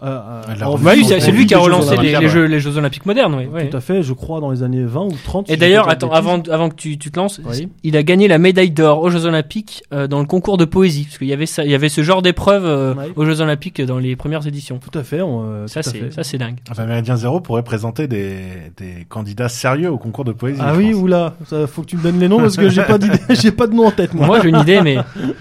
à, 0.00 0.40
à- 0.50 0.54
Bah 0.80 0.92
oui, 0.94 1.04
c'est 1.04 1.30
lui 1.30 1.46
qui 1.46 1.54
a 1.54 1.58
Jeux 1.58 1.64
relancé 1.64 1.96
les, 1.96 2.28
jeux, 2.28 2.44
les 2.44 2.60
Jeux 2.60 2.76
Olympiques 2.76 3.06
modernes. 3.06 3.34
Oui, 3.36 3.46
oui. 3.52 3.68
Tout 3.70 3.76
à 3.76 3.80
fait, 3.80 4.02
je 4.02 4.12
crois 4.12 4.40
dans 4.40 4.50
les 4.50 4.62
années 4.62 4.82
20 4.84 5.00
ou 5.04 5.12
30. 5.24 5.48
Et 5.48 5.52
si 5.54 5.58
d'ailleurs, 5.58 5.88
attends, 5.88 6.10
avant, 6.12 6.40
avant 6.50 6.68
que 6.68 6.74
tu, 6.74 6.98
tu 6.98 7.10
te 7.10 7.18
lances, 7.18 7.40
Oui. 7.44 7.68
il 7.82 7.96
a 7.96 8.02
gagné 8.02 8.26
la 8.28 8.38
médaille 8.38 8.70
d'or 8.70 9.00
aux 9.02 9.10
Jeux 9.10 9.26
Olympiques 9.26 9.82
euh, 9.92 10.06
dans 10.06 10.20
le 10.20 10.26
concours 10.26 10.56
de 10.56 10.64
poésie, 10.64 11.04
parce 11.04 11.18
qu'il 11.18 11.28
y 11.28 11.32
avait 11.32 11.46
ça, 11.46 11.64
il 11.64 11.70
y 11.70 11.74
avait 11.74 11.88
ce 11.88 12.02
genre 12.02 12.22
d'épreuve 12.22 12.64
euh, 12.64 12.94
Ouais. 12.94 13.12
aux 13.16 13.24
Jeux 13.24 13.40
Olympiques 13.40 13.80
dans 13.82 13.98
les 13.98 14.16
premières 14.16 14.46
éditions. 14.46 14.78
Tout 14.78 14.98
à 14.98 15.02
fait. 15.02 15.22
on, 15.22 15.42
euh, 15.44 15.66
Ça 15.66 15.82
c'est 15.82 16.12
ça 16.12 16.22
c'est 16.24 16.38
dingue. 16.38 16.56
Enfin, 16.70 16.86
Méridien 16.86 17.16
Zéro 17.16 17.40
pourrait 17.40 17.62
présenter 17.64 18.08
des, 18.08 18.36
des 18.76 19.06
candidats 19.08 19.48
sérieux 19.48 19.90
au 19.90 19.98
concours 19.98 20.24
de 20.24 20.32
poésie. 20.32 20.60
Ah 20.62 20.74
oui, 20.76 20.94
oula, 20.94 21.34
ça, 21.46 21.66
faut 21.66 21.82
que 21.82 21.86
tu 21.88 21.96
me 21.96 22.02
donnes 22.02 22.18
les 22.18 22.28
noms 22.28 22.38
parce 22.38 22.56
que 22.56 22.68
j'ai 22.68 22.82
pas 22.82 22.98
d'idée, 22.98 23.18
j'ai 23.30 23.52
pas 23.52 23.66
de 23.66 23.74
nom 23.74 23.86
en 23.86 23.90
tête 23.90 24.14
moi. 24.14 24.26
Moi 24.26 24.40
j'ai 24.42 24.48
une 24.48 24.58
idée, 24.58 24.80
mais 24.82 24.96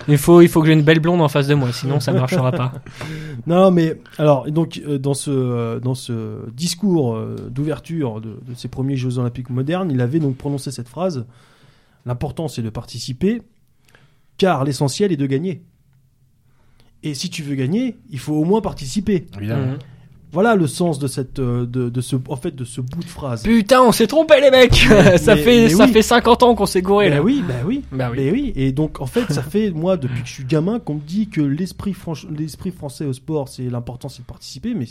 il 0.07 0.17
faut 0.17 0.41
il 0.41 0.47
faut 0.49 0.61
que 0.61 0.67
j'ai 0.67 0.73
une 0.73 0.81
belle 0.83 0.99
blonde 1.05 1.21
en 1.21 1.29
face 1.29 1.47
de 1.47 1.53
moi, 1.53 1.71
sinon 1.71 1.99
ça 1.99 2.11
marchera 2.11 2.51
pas. 2.51 2.73
Non, 3.47 3.69
mais 3.69 3.99
alors 4.17 4.49
donc 4.49 4.81
euh, 4.85 4.97
dans 4.97 5.13
ce 5.13 5.29
euh, 5.29 5.79
dans 5.79 5.93
ce 5.93 6.49
discours 6.51 7.15
euh, 7.15 7.35
d'ouverture 7.49 8.19
de, 8.19 8.39
de 8.41 8.53
ces 8.55 8.67
premiers 8.69 8.95
Jeux 8.95 9.19
Olympiques 9.19 9.51
modernes, 9.51 9.91
il 9.91 10.01
avait 10.01 10.19
donc 10.19 10.35
prononcé 10.35 10.71
cette 10.71 10.87
phrase 10.89 11.25
l'important 12.05 12.47
c'est 12.47 12.63
de 12.63 12.69
participer, 12.69 13.43
car 14.37 14.63
l'essentiel 14.63 15.11
est 15.11 15.17
de 15.17 15.27
gagner. 15.27 15.61
Et 17.03 17.13
si 17.13 17.29
tu 17.29 17.43
veux 17.43 17.55
gagner, 17.55 17.97
il 18.09 18.17
faut 18.17 18.33
au 18.33 18.45
moins 18.45 18.61
participer. 18.61 19.27
Évidemment. 19.37 19.73
Mhm. 19.73 19.77
Voilà 20.35 20.55
le 20.55 20.67
sens 20.67 20.99
de 20.99 21.07
cette 21.07 21.39
euh, 21.39 21.65
de, 21.65 21.89
de 21.89 22.01
ce 22.01 22.15
en 22.29 22.35
fait 22.35 22.55
de 22.55 22.63
ce 22.63 22.79
bout 22.81 22.99
de 22.99 23.05
phrase. 23.09 23.41
Putain, 23.41 23.81
on 23.81 23.91
s'est 23.91 24.05
trompé 24.05 24.39
les 24.41 24.51
mecs. 24.51 24.75
ça 25.17 25.33
mais- 25.35 25.41
fait 25.41 25.63
mais 25.63 25.69
ça 25.69 25.85
oui. 25.85 25.91
fait 25.91 26.01
50 26.03 26.43
ans 26.43 26.53
qu'on 26.53 26.65
s'est 26.67 26.81
gouré 26.83 27.09
Ben 27.09 27.15
là. 27.15 27.23
oui, 27.23 27.43
ben 27.47 27.55
oui. 27.65 27.83
Bah 27.91 28.09
oui. 28.11 28.17
Mais 28.19 28.31
oui, 28.31 28.53
et 28.55 28.71
donc 28.71 29.01
en 29.01 29.07
fait, 29.07 29.31
ça 29.33 29.41
fait 29.51 29.71
moi 29.71 29.97
depuis 29.97 30.21
que 30.21 30.27
je 30.27 30.33
suis 30.33 30.43
gamin 30.45 30.79
qu'on 30.79 30.95
me 30.95 30.99
dit 30.99 31.27
que 31.29 31.41
l'esprit 31.41 31.93
franch- 31.93 32.27
l'esprit 32.29 32.71
français 32.71 33.05
au 33.05 33.13
sport, 33.13 33.47
c'est 33.49 33.69
l'important, 33.69 34.09
c'est 34.09 34.21
de 34.21 34.27
participer. 34.27 34.73
Mais 34.75 34.85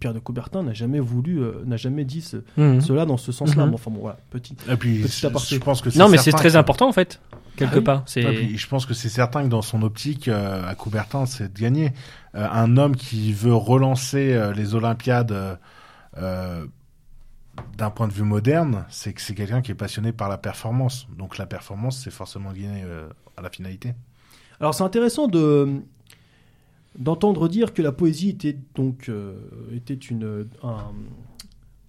Pierre 0.00 0.14
de 0.14 0.18
Coubertin 0.18 0.62
n'a 0.62 0.72
jamais 0.74 1.00
voulu, 1.00 1.40
euh, 1.42 1.52
n'a 1.66 1.76
jamais 1.76 2.04
dit 2.04 2.20
ce- 2.22 2.38
Mhm. 2.56 2.80
cela 2.80 3.06
dans 3.06 3.16
ce 3.18 3.32
sens-là. 3.32 3.66
Mais 3.66 3.74
Enfin 3.74 3.90
bon, 3.90 4.00
voilà, 4.00 4.18
petit. 4.30 4.54
Et 4.70 4.76
puis, 4.76 4.98
Petit 5.02 5.20
je, 5.20 5.26
aparté. 5.26 5.54
je 5.54 5.60
pense 5.60 5.80
que 5.82 5.96
Non 5.98 6.08
mais 6.08 6.18
c'est 6.18 6.32
très 6.32 6.50
que- 6.50 6.56
important 6.56 6.88
en 6.88 6.92
fait, 6.92 7.20
quelque 7.56 7.74
Ah 7.74 7.78
oui. 7.78 7.84
part. 7.84 8.02
C'est 8.06 8.24
Ouais, 8.24 8.34
puis 8.34 8.56
je 8.58 8.68
pense 8.68 8.86
que 8.86 8.94
c'est 8.94 9.08
certain 9.08 9.42
que 9.42 9.48
dans 9.48 9.62
son 9.62 9.82
optique, 9.82 10.28
euh, 10.28 10.66
à 10.68 10.74
Coubertin, 10.74 11.26
c'est 11.26 11.52
de 11.52 11.58
gagner. 11.58 11.92
Euh, 12.34 12.46
un 12.50 12.76
homme 12.76 12.94
qui 12.96 13.32
veut 13.32 13.54
relancer 13.54 14.32
euh, 14.34 14.52
les 14.52 14.74
Olympiades 14.74 15.58
d'un 17.76 17.90
point 17.90 18.06
de 18.08 18.12
vue 18.12 18.22
moderne, 18.22 18.84
c'est 18.90 19.12
que 19.12 19.20
c'est 19.20 19.34
quelqu'un 19.34 19.62
qui 19.62 19.70
est 19.70 19.74
passionné 19.76 20.12
par 20.12 20.28
la 20.28 20.38
performance. 20.38 21.06
Donc 21.16 21.38
la 21.38 21.46
performance, 21.46 21.98
c'est 22.02 22.10
forcément 22.10 22.52
gagner 22.52 22.82
euh, 22.84 23.08
à 23.36 23.42
la 23.42 23.50
finalité. 23.50 23.94
Alors 24.60 24.74
c'est 24.74 24.84
intéressant 24.84 25.26
de 25.28 25.82
d'entendre 26.98 27.48
dire 27.48 27.74
que 27.74 27.82
la 27.82 27.92
poésie 27.92 28.30
était 28.30 28.56
donc 28.74 29.08
euh, 29.08 29.34
était 29.74 29.94
une 29.94 30.48
un, 30.62 30.76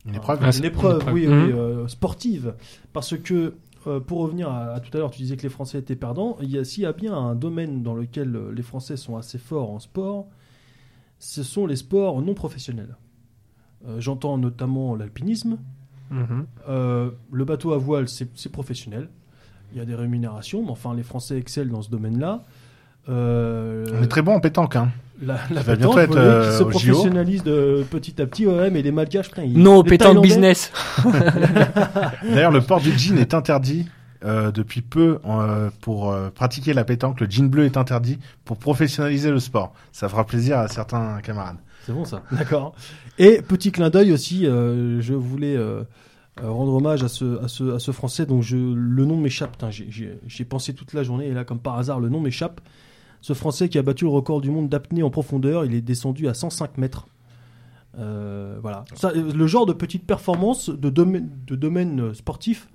Une 0.05 0.15
épreuve. 0.15 0.39
Ah, 0.41 0.49
une 0.51 0.57
une 0.57 0.65
épreuve, 0.65 0.97
épreuve. 0.97 1.13
oui, 1.13 1.27
oui, 1.27 1.33
euh, 1.51 1.87
sportive. 1.87 2.55
Parce 2.93 3.17
que, 3.17 3.55
euh, 3.87 3.99
pour 3.99 4.19
revenir 4.19 4.49
à, 4.49 4.73
à 4.73 4.79
tout 4.79 4.95
à 4.95 4.99
l'heure, 4.99 5.11
tu 5.11 5.21
disais 5.21 5.37
que 5.37 5.43
les 5.43 5.49
Français 5.49 5.79
étaient 5.79 5.95
perdants. 5.95 6.37
Il 6.41 6.49
y 6.51 6.57
a, 6.57 6.63
s'il 6.63 6.83
y 6.83 6.85
a 6.85 6.93
bien 6.93 7.13
un 7.15 7.35
domaine 7.35 7.83
dans 7.83 7.95
lequel 7.95 8.35
euh, 8.35 8.51
les 8.53 8.63
Français 8.63 8.97
sont 8.97 9.17
assez 9.17 9.37
forts 9.37 9.71
en 9.71 9.79
sport, 9.79 10.27
ce 11.19 11.43
sont 11.43 11.65
les 11.65 11.75
sports 11.77 12.21
non 12.21 12.33
professionnels. 12.33 12.95
Euh, 13.87 13.99
J'entends 13.99 14.37
notamment 14.37 14.95
l'alpinisme. 14.95 15.57
Mhm. 16.09 16.45
Euh, 16.69 17.11
le 17.31 17.45
bateau 17.45 17.73
à 17.73 17.77
voile, 17.77 18.07
c'est 18.07 18.29
c'est 18.35 18.51
professionnel. 18.51 19.09
Il 19.73 19.77
y 19.77 19.81
a 19.81 19.85
des 19.85 19.95
rémunérations, 19.95 20.63
mais 20.63 20.71
enfin, 20.71 20.95
les 20.95 21.03
Français 21.03 21.37
excellent 21.37 21.73
dans 21.73 21.81
ce 21.81 21.89
domaine-là. 21.89 22.43
Euh, 23.09 23.85
On 23.99 24.03
est 24.03 24.07
très 24.07 24.21
bon 24.21 24.33
en 24.35 24.39
pétanque. 24.39 24.75
Hein. 24.77 24.91
La, 25.21 25.35
pétanque, 25.37 25.77
bientôt 25.77 25.99
être, 25.99 26.17
euh, 26.17 26.49
qui 26.51 26.57
se 26.57 26.63
JO. 26.63 26.69
professionnalise 26.69 27.43
de 27.43 27.83
petit 27.89 28.21
à 28.21 28.25
petit. 28.25 28.45
Ouais, 28.45 28.69
mais 28.69 28.81
les 28.81 28.91
Malgaches, 28.91 29.29
putain, 29.29 29.43
ils- 29.43 29.57
Non, 29.57 29.81
les 29.81 29.89
pétanque 29.89 30.21
business. 30.21 30.71
D'ailleurs, 32.23 32.51
le 32.51 32.61
port 32.61 32.81
du 32.81 32.97
jean 32.97 33.17
est 33.17 33.33
interdit 33.33 33.87
euh, 34.25 34.51
depuis 34.51 34.81
peu 34.81 35.19
euh, 35.25 35.69
pour 35.81 36.11
euh, 36.11 36.29
pratiquer 36.29 36.73
la 36.73 36.83
pétanque. 36.83 37.19
Le 37.19 37.27
jean 37.29 37.49
bleu 37.49 37.65
est 37.65 37.77
interdit 37.77 38.17
pour 38.45 38.57
professionnaliser 38.57 39.29
le 39.31 39.39
sport. 39.39 39.73
Ça 39.91 40.09
fera 40.09 40.25
plaisir 40.25 40.57
à 40.59 40.67
certains 40.67 41.19
camarades. 41.21 41.57
C'est 41.85 41.93
bon 41.93 42.05
ça. 42.05 42.23
D'accord. 42.31 42.73
Et 43.17 43.41
petit 43.41 43.71
clin 43.71 43.89
d'œil 43.89 44.11
aussi, 44.11 44.45
euh, 44.45 44.99
je 45.01 45.13
voulais 45.13 45.55
euh, 45.55 45.83
euh, 46.43 46.49
rendre 46.49 46.73
hommage 46.73 47.03
à 47.03 47.07
ce, 47.07 47.43
à 47.43 47.47
ce, 47.47 47.75
à 47.75 47.79
ce 47.79 47.91
Français 47.91 48.25
dont 48.25 48.41
je, 48.41 48.57
le 48.57 49.05
nom 49.05 49.17
m'échappe. 49.17 49.55
J'ai 49.69 50.45
pensé 50.45 50.73
toute 50.73 50.93
la 50.93 51.03
journée 51.03 51.27
et 51.27 51.33
là, 51.33 51.43
comme 51.45 51.59
par 51.59 51.77
hasard, 51.77 51.99
le 51.99 52.09
nom 52.09 52.19
m'échappe. 52.19 52.59
Ce 53.21 53.33
Français 53.33 53.67
qui 53.69 53.77
a 53.77 53.81
battu 53.81 54.05
le 54.05 54.11
record 54.11 54.41
du 54.41 54.49
monde 54.51 54.69
d'apnée 54.69 55.03
en 55.03 55.09
profondeur, 55.09 55.65
il 55.65 55.73
est 55.73 55.81
descendu 55.81 56.27
à 56.27 56.33
105 56.33 56.77
mètres. 56.77 57.07
Euh, 57.99 58.57
voilà. 58.61 58.85
Ça, 58.95 59.11
le 59.13 59.47
genre 59.47 59.65
de 59.65 59.73
petite 59.73 60.05
performance 60.05 60.69
de 60.69 60.89
domaine, 60.89 61.29
de 61.47 61.55
domaine 61.55 61.99
euh, 61.99 62.13
sportif 62.13 62.67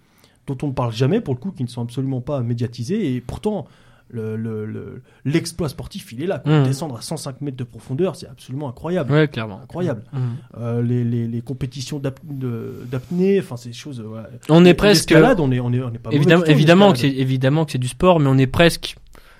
dont 0.48 0.58
on 0.62 0.68
ne 0.68 0.72
parle 0.72 0.92
jamais, 0.92 1.20
pour 1.20 1.34
le 1.34 1.38
coup, 1.38 1.52
qui 1.52 1.62
ne 1.62 1.68
sont 1.68 1.82
absolument 1.82 2.20
pas 2.20 2.40
médiatisés. 2.40 3.14
Et 3.14 3.20
pourtant, 3.20 3.66
le- 4.10 4.36
le- 4.36 4.66
le- 4.66 5.02
l'exploit 5.24 5.68
sportif, 5.68 6.12
il 6.12 6.22
est 6.22 6.26
là. 6.26 6.42
Mhm. 6.44 6.64
Descendre 6.64 6.96
à 6.96 7.00
105 7.02 7.40
mètres 7.40 7.56
de 7.56 7.62
profondeur, 7.64 8.16
c'est 8.16 8.26
absolument 8.28 8.68
incroyable. 8.68 9.12
Ouais, 9.12 9.28
clairement. 9.28 9.60
Incroyable. 9.62 10.02
Mhm. 10.12 10.20
Euh, 10.58 10.82
les, 10.82 11.04
les, 11.04 11.28
les 11.28 11.40
compétitions 11.40 12.00
d'apnée, 12.00 13.38
enfin, 13.38 13.56
ces 13.56 13.72
choses. 13.72 14.00
ouais. 14.00 14.20
On 14.48 14.64
est 14.64 14.74
presque. 14.74 15.14
on 15.38 15.52
est, 15.52 15.60
on 15.60 15.72
est, 15.72 15.80
on 15.80 15.92
est 15.92 15.98
pas 15.98 16.10
Évidemment, 16.10 16.44
évidemment 17.14 17.64
que 17.64 17.72
c'est 17.72 17.78
du 17.78 17.88
sport, 17.88 18.18
mais 18.18 18.28
on 18.28 18.38
est 18.38 18.46
presque 18.48 18.96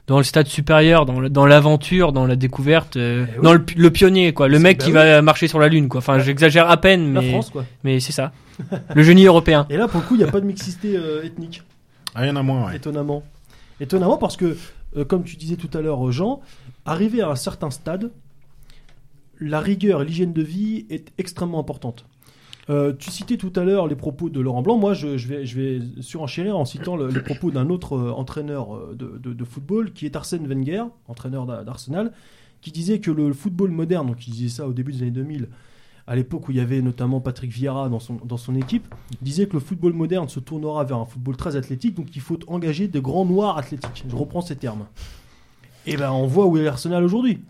dans 0.09 0.19
le 0.19 0.25
stade 0.25 0.47
supérieur, 0.49 1.07
dans 1.07 1.47
l'aventure, 1.47 2.13
dans 2.13 2.27
la 2.27 2.35
découverte, 2.37 2.97
euh, 2.97 3.25
Eh 3.29 3.39
oui. 3.39 3.45
dans 3.45 3.53
le, 3.53 3.65
pi- 3.65 3.75
le 3.77 3.91
pionnier, 3.91 4.33
quoi. 4.35 4.49
Le 4.49 4.59
mec 4.59 4.79
bah 4.79 4.85
qui 4.85 4.91
oui. 4.91 4.95
va 4.95 5.23
marcher 5.23 5.47
sur 5.49 5.59
la 5.61 5.69
lune, 5.69 5.89
quoi. 5.89 5.99
Enfin, 5.99 6.19
j'exagère 6.19 6.69
à 6.69 6.77
peine, 6.77 7.15
La 7.15 7.21
mais 7.21 7.31
France, 7.31 7.51
quoi. 7.51 7.65
mais 7.85 8.01
c'est 8.01 8.13
ça. 8.13 8.33
le 8.95 9.03
génie 9.03 9.27
européen. 9.27 9.67
Et 9.71 9.77
là, 9.77 9.87
pour 9.89 10.01
le 10.01 10.07
coup, 10.07 10.15
il 10.15 10.19
n'y 10.19 10.25
a 10.25 10.31
pas 10.31 10.41
de 10.41 10.47
mixité 10.47 10.97
euh, 10.97 11.23
ethnique, 11.25 11.63
Ah, 12.15 12.25
il 12.27 12.29
y 12.29 12.31
en 12.33 12.37
a 12.37 12.43
moins, 12.43 12.67
ouais. 12.67 12.77
étonnamment. 12.77 13.23
Étonnamment 13.81 14.19
parce 14.19 14.37
que, 14.37 14.57
euh, 14.97 15.05
comme 15.05 15.23
tu 15.25 15.37
disais 15.37 15.57
tout 15.57 15.71
à 15.77 15.81
l'heure, 15.81 16.11
Jean, 16.13 16.41
arrivé 16.85 17.23
à 17.23 17.29
un 17.31 17.37
certain 17.37 17.71
stade, 17.71 18.11
la 19.41 19.61
rigueur 19.61 20.03
et 20.03 20.05
l'hygiène 20.05 20.33
de 20.33 20.43
vie 20.43 20.87
est 20.91 21.13
extrêmement 21.19 21.59
importante. 21.61 22.05
Euh, 22.71 22.93
tu 22.97 23.11
citais 23.11 23.37
tout 23.37 23.53
à 23.57 23.65
l'heure 23.65 23.89
les 23.89 23.97
propos 23.97 24.29
de 24.31 24.41
Laurent 24.41 24.63
Blanc. 24.63 24.79
Moi, 24.79 24.95
je, 24.95 25.09
vais, 25.09 25.45
je 25.47 25.81
surenchérir 26.01 26.57
en 26.57 26.65
citant 26.65 26.97
le- 26.97 27.09
les 27.09 27.21
propos 27.21 27.51
d'un 27.51 27.69
autre 27.71 27.97
euh, 27.97 28.13
entraîneur 28.13 28.77
euh, 28.77 28.95
de, 28.97 29.19
de- 29.19 29.33
de 29.35 29.45
football, 29.45 29.93
qui 29.93 30.07
est 30.07 30.15
Arsène 30.15 30.47
Wenger, 30.47 30.85
entraîneur 31.09 31.45
d'A- 31.45 31.65
d'Arsenal, 31.65 32.13
qui 32.61 32.71
disait 32.71 33.01
que 33.01 33.11
le 33.11 33.33
football 33.33 33.71
moderne, 33.73 34.07
donc 34.07 34.27
il 34.29 34.31
disait 34.33 34.49
ça 34.49 34.69
au 34.69 34.73
début 34.73 34.93
des 34.93 35.03
années 35.03 35.11
2000, 35.11 35.49
à 36.07 36.15
l'époque 36.15 36.49
où 36.49 36.53
il 36.53 36.57
y 36.57 36.61
avait 36.61 36.83
notamment 36.83 37.21
Patrick 37.21 37.51
Vieira 37.51 37.89
dans 37.89 37.99
son, 38.37 38.55
équipe, 38.55 38.93
disait 39.23 39.47
que 39.47 39.55
le 39.55 39.61
football 39.61 39.93
moderne 39.93 40.29
se 40.29 40.39
tournera 40.41 40.85
vers 40.85 40.99
un 40.99 41.05
football 41.05 41.37
très 41.37 41.57
athlétique, 41.57 41.95
donc 41.97 42.15
il 42.15 42.21
faut 42.23 42.39
engager 42.47 42.87
des 42.87 43.01
grands 43.01 43.25
noirs 43.25 43.59
athlétiques. 43.59 44.05
Je 44.09 44.15
reprends 44.17 44.41
ces 44.41 44.57
termes. 44.57 44.87
Et 45.87 45.97
ben 45.97 46.13
on 46.13 46.27
voit 46.29 46.47
où 46.47 46.57
est 46.59 46.63
l'Arsenal 46.63 47.03
aujourd'hui. 47.03 47.41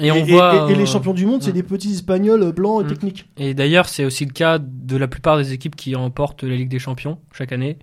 Et 0.00 0.10
on 0.12 0.22
voit. 0.24 0.66
et- 0.68 0.72
et 0.72 0.74
les 0.76 0.82
euh, 0.82 0.86
champions 0.86 1.14
du 1.14 1.24
monde, 1.26 1.42
c'est 1.42 1.52
des 1.52 1.62
petits 1.62 1.92
espagnols 1.92 2.42
euh, 2.42 2.52
blancs 2.52 2.82
et 2.82 2.84
Mm. 2.84 2.88
techniques. 2.88 3.28
Et 3.38 3.54
d'ailleurs, 3.54 3.88
c'est 3.88 4.04
aussi 4.04 4.24
le 4.26 4.32
cas 4.32 4.58
de 4.58 4.96
la 4.96 5.08
plupart 5.08 5.36
des 5.38 5.52
équipes 5.52 5.76
qui 5.76 5.94
remportent 5.94 6.42
la 6.42 6.54
Ligue 6.56 6.68
des 6.68 6.78
Champions 6.78 7.18
chaque 7.32 7.52
année. 7.52 7.78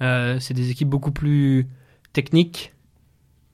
Euh, 0.00 0.38
c'est 0.40 0.54
des 0.54 0.70
équipes 0.70 0.88
beaucoup 0.88 1.12
plus 1.12 1.66
techniques 2.12 2.72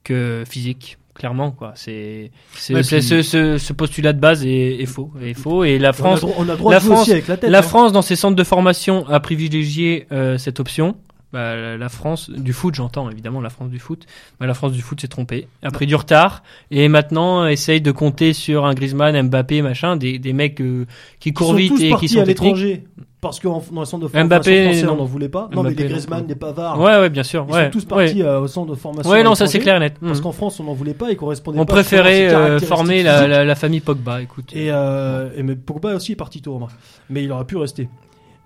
que 0.04 0.44
physiques, 0.48 0.98
clairement. 1.14 1.50
Quoi. 1.50 1.72
C'est, 1.74 2.30
Ouais, 2.70 2.82
ce, 2.82 3.00
ce- 3.22 3.58
ce 3.58 3.72
postulat 3.72 4.12
de 4.12 4.20
base 4.20 4.46
est, 4.46 4.80
est 4.80 4.86
faux. 4.86 5.12
Est 5.20 5.34
faux. 5.34 5.64
Et 5.64 5.78
la 5.78 5.92
France, 5.92 6.22
on 6.22 6.28
a, 6.28 6.30
dro- 6.30 6.34
on 6.38 6.48
a 6.48 6.56
droit 6.56 6.72
la 6.72 6.80
France- 6.80 7.08
avec 7.10 7.26
la 7.28 7.36
tête. 7.36 7.50
la 7.50 7.58
hein. 7.58 7.62
France, 7.62 7.92
dans 7.92 8.02
ses 8.02 8.16
centres 8.16 8.36
de 8.36 8.44
formation, 8.44 9.06
a 9.08 9.20
privilégié 9.20 10.06
euh, 10.12 10.38
cette 10.38 10.60
option. 10.60 10.96
Bah, 11.32 11.76
la- 11.76 11.88
France 11.90 12.30
du 12.30 12.52
foot, 12.54 12.74
j'entends 12.74 13.10
évidemment 13.10 13.40
la 13.42 13.50
France 13.50 13.68
du 13.70 13.78
foot. 13.78 14.06
Bah, 14.40 14.46
la 14.46 14.54
France 14.54 14.72
du 14.72 14.80
foot 14.80 15.00
s'est 15.00 15.08
trompée, 15.08 15.46
a 15.62 15.70
pris 15.70 15.86
du 15.86 15.94
retard 15.94 16.42
et 16.70 16.88
maintenant 16.88 17.46
essaye 17.46 17.80
de 17.82 17.90
compter 17.90 18.32
sur 18.32 18.64
un 18.64 18.72
Griezmann, 18.74 19.28
Mbappé, 19.28 19.60
machin, 19.62 19.96
des, 19.96 20.18
des 20.18 20.32
mecs 20.32 20.60
euh, 20.62 20.86
qui 21.20 21.32
courent 21.34 21.54
vite 21.54 21.80
et 21.80 21.92
qui 21.94 22.08
sont 22.08 22.20
à 22.20 22.24
l'étranger 22.24 22.84
parce 23.20 23.40
que 23.40 23.48
en- 23.48 23.62
dans 23.72 23.80
le 23.80 23.84
centre 23.84 24.04
de 24.04 24.08
formation 24.08 24.28
Mbappé, 24.28 24.64
français, 24.64 24.84
on 24.84 24.90
non. 24.92 24.96
n'en 24.98 25.04
voulait 25.04 25.28
pas. 25.28 25.50
Non, 25.52 25.62
mais 25.64 25.70
les 25.74 25.84
non. 25.84 25.90
Griezmann, 25.90 26.24
les 26.28 26.34
Pavards, 26.36 26.78
Ouais, 26.80 26.98
ouais, 26.98 27.10
bien 27.10 27.24
sûr. 27.24 27.44
ils 27.48 27.52
ouais, 27.54 27.64
sont 27.64 27.70
tous 27.72 27.82
ouais. 27.94 28.04
partis 28.06 28.22
euh, 28.22 28.40
au 28.40 28.46
centre 28.46 28.70
de 28.70 28.76
formation. 28.76 29.10
Ouais, 29.10 29.22
non, 29.24 29.34
ça 29.34 29.46
c'est 29.48 29.58
clair 29.58 29.76
et 29.76 29.80
net. 29.80 29.94
Parce 30.00 30.20
Mm. 30.20 30.22
qu'en 30.22 30.32
France, 30.32 30.60
on 30.60 30.64
n'en 30.64 30.72
voulait 30.74 30.94
pas, 30.94 31.10
ils 31.10 31.16
correspondaient 31.16 31.58
On 31.58 31.66
pas. 31.66 31.72
à 31.72 31.76
préférait 31.76 32.32
euh, 32.32 32.60
former 32.60 33.02
la, 33.02 33.14
physiques. 33.16 33.30
la, 33.30 33.44
la 33.44 33.54
famille 33.54 33.80
Pogba, 33.80 34.22
écoute. 34.22 34.52
Et, 34.54 34.68
et 34.68 35.42
mais 35.42 35.56
Pogba 35.56 35.94
aussi 35.96 36.12
est 36.12 36.16
parti 36.16 36.40
tôt, 36.40 36.54
remarque. 36.54 36.72
Mais 37.10 37.24
il 37.24 37.32
aurait 37.32 37.44
pu 37.44 37.56
rester. 37.56 37.88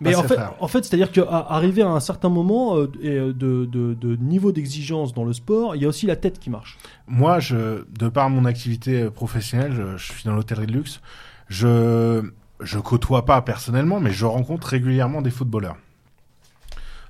Mais 0.02 0.14
en 0.14 0.22
fait, 0.22 0.34
frères. 0.34 0.54
en 0.60 0.68
fait, 0.68 0.84
c'est-à-dire 0.84 1.12
qu'arriver 1.12 1.82
à 1.82 1.88
un 1.88 2.00
certain 2.00 2.28
moment 2.28 2.76
euh, 2.76 2.90
et, 3.00 3.10
euh, 3.10 3.32
de, 3.32 3.64
de, 3.66 3.94
de 3.94 4.16
niveau 4.16 4.52
d'exigence 4.52 5.14
dans 5.14 5.24
le 5.24 5.32
sport, 5.32 5.76
il 5.76 5.82
y 5.82 5.84
a 5.84 5.88
aussi 5.88 6.06
la 6.06 6.16
tête 6.16 6.38
qui 6.38 6.50
marche. 6.50 6.78
Moi, 7.06 7.38
je, 7.40 7.84
de 7.88 8.08
par 8.08 8.28
mon 8.30 8.44
activité 8.44 9.02
euh, 9.02 9.10
professionnelle, 9.10 9.72
je, 9.72 9.96
je 9.96 10.12
suis 10.12 10.24
dans 10.24 10.34
l'hôtellerie 10.34 10.66
de 10.66 10.72
luxe. 10.72 11.00
Je, 11.48 12.22
je 12.60 12.78
côtoie 12.78 13.24
pas 13.24 13.42
personnellement, 13.42 14.00
mais 14.00 14.10
je 14.10 14.24
rencontre 14.24 14.68
régulièrement 14.68 15.22
des 15.22 15.30
footballeurs, 15.30 15.76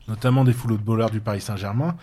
notamment 0.08 0.44
des 0.44 0.52
footballeurs 0.52 1.10
du 1.10 1.20
Paris 1.20 1.40
Saint-Germain. 1.40 1.96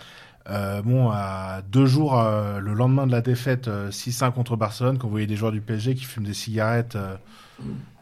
Euh, 0.49 0.81
bon, 0.81 1.09
à 1.11 1.61
deux 1.69 1.85
jours, 1.85 2.19
euh, 2.19 2.59
le 2.59 2.73
lendemain 2.73 3.05
de 3.05 3.11
la 3.11 3.21
défaite 3.21 3.67
euh, 3.67 3.91
6-1 3.91 4.31
contre 4.31 4.55
Barcelone, 4.55 4.97
qu'on 4.97 5.09
voyait 5.09 5.27
des 5.27 5.35
joueurs 5.35 5.51
du 5.51 5.61
PSG 5.61 5.95
qui 5.95 6.05
fument 6.05 6.25
des 6.25 6.33
cigarettes, 6.33 6.95
euh, 6.95 7.15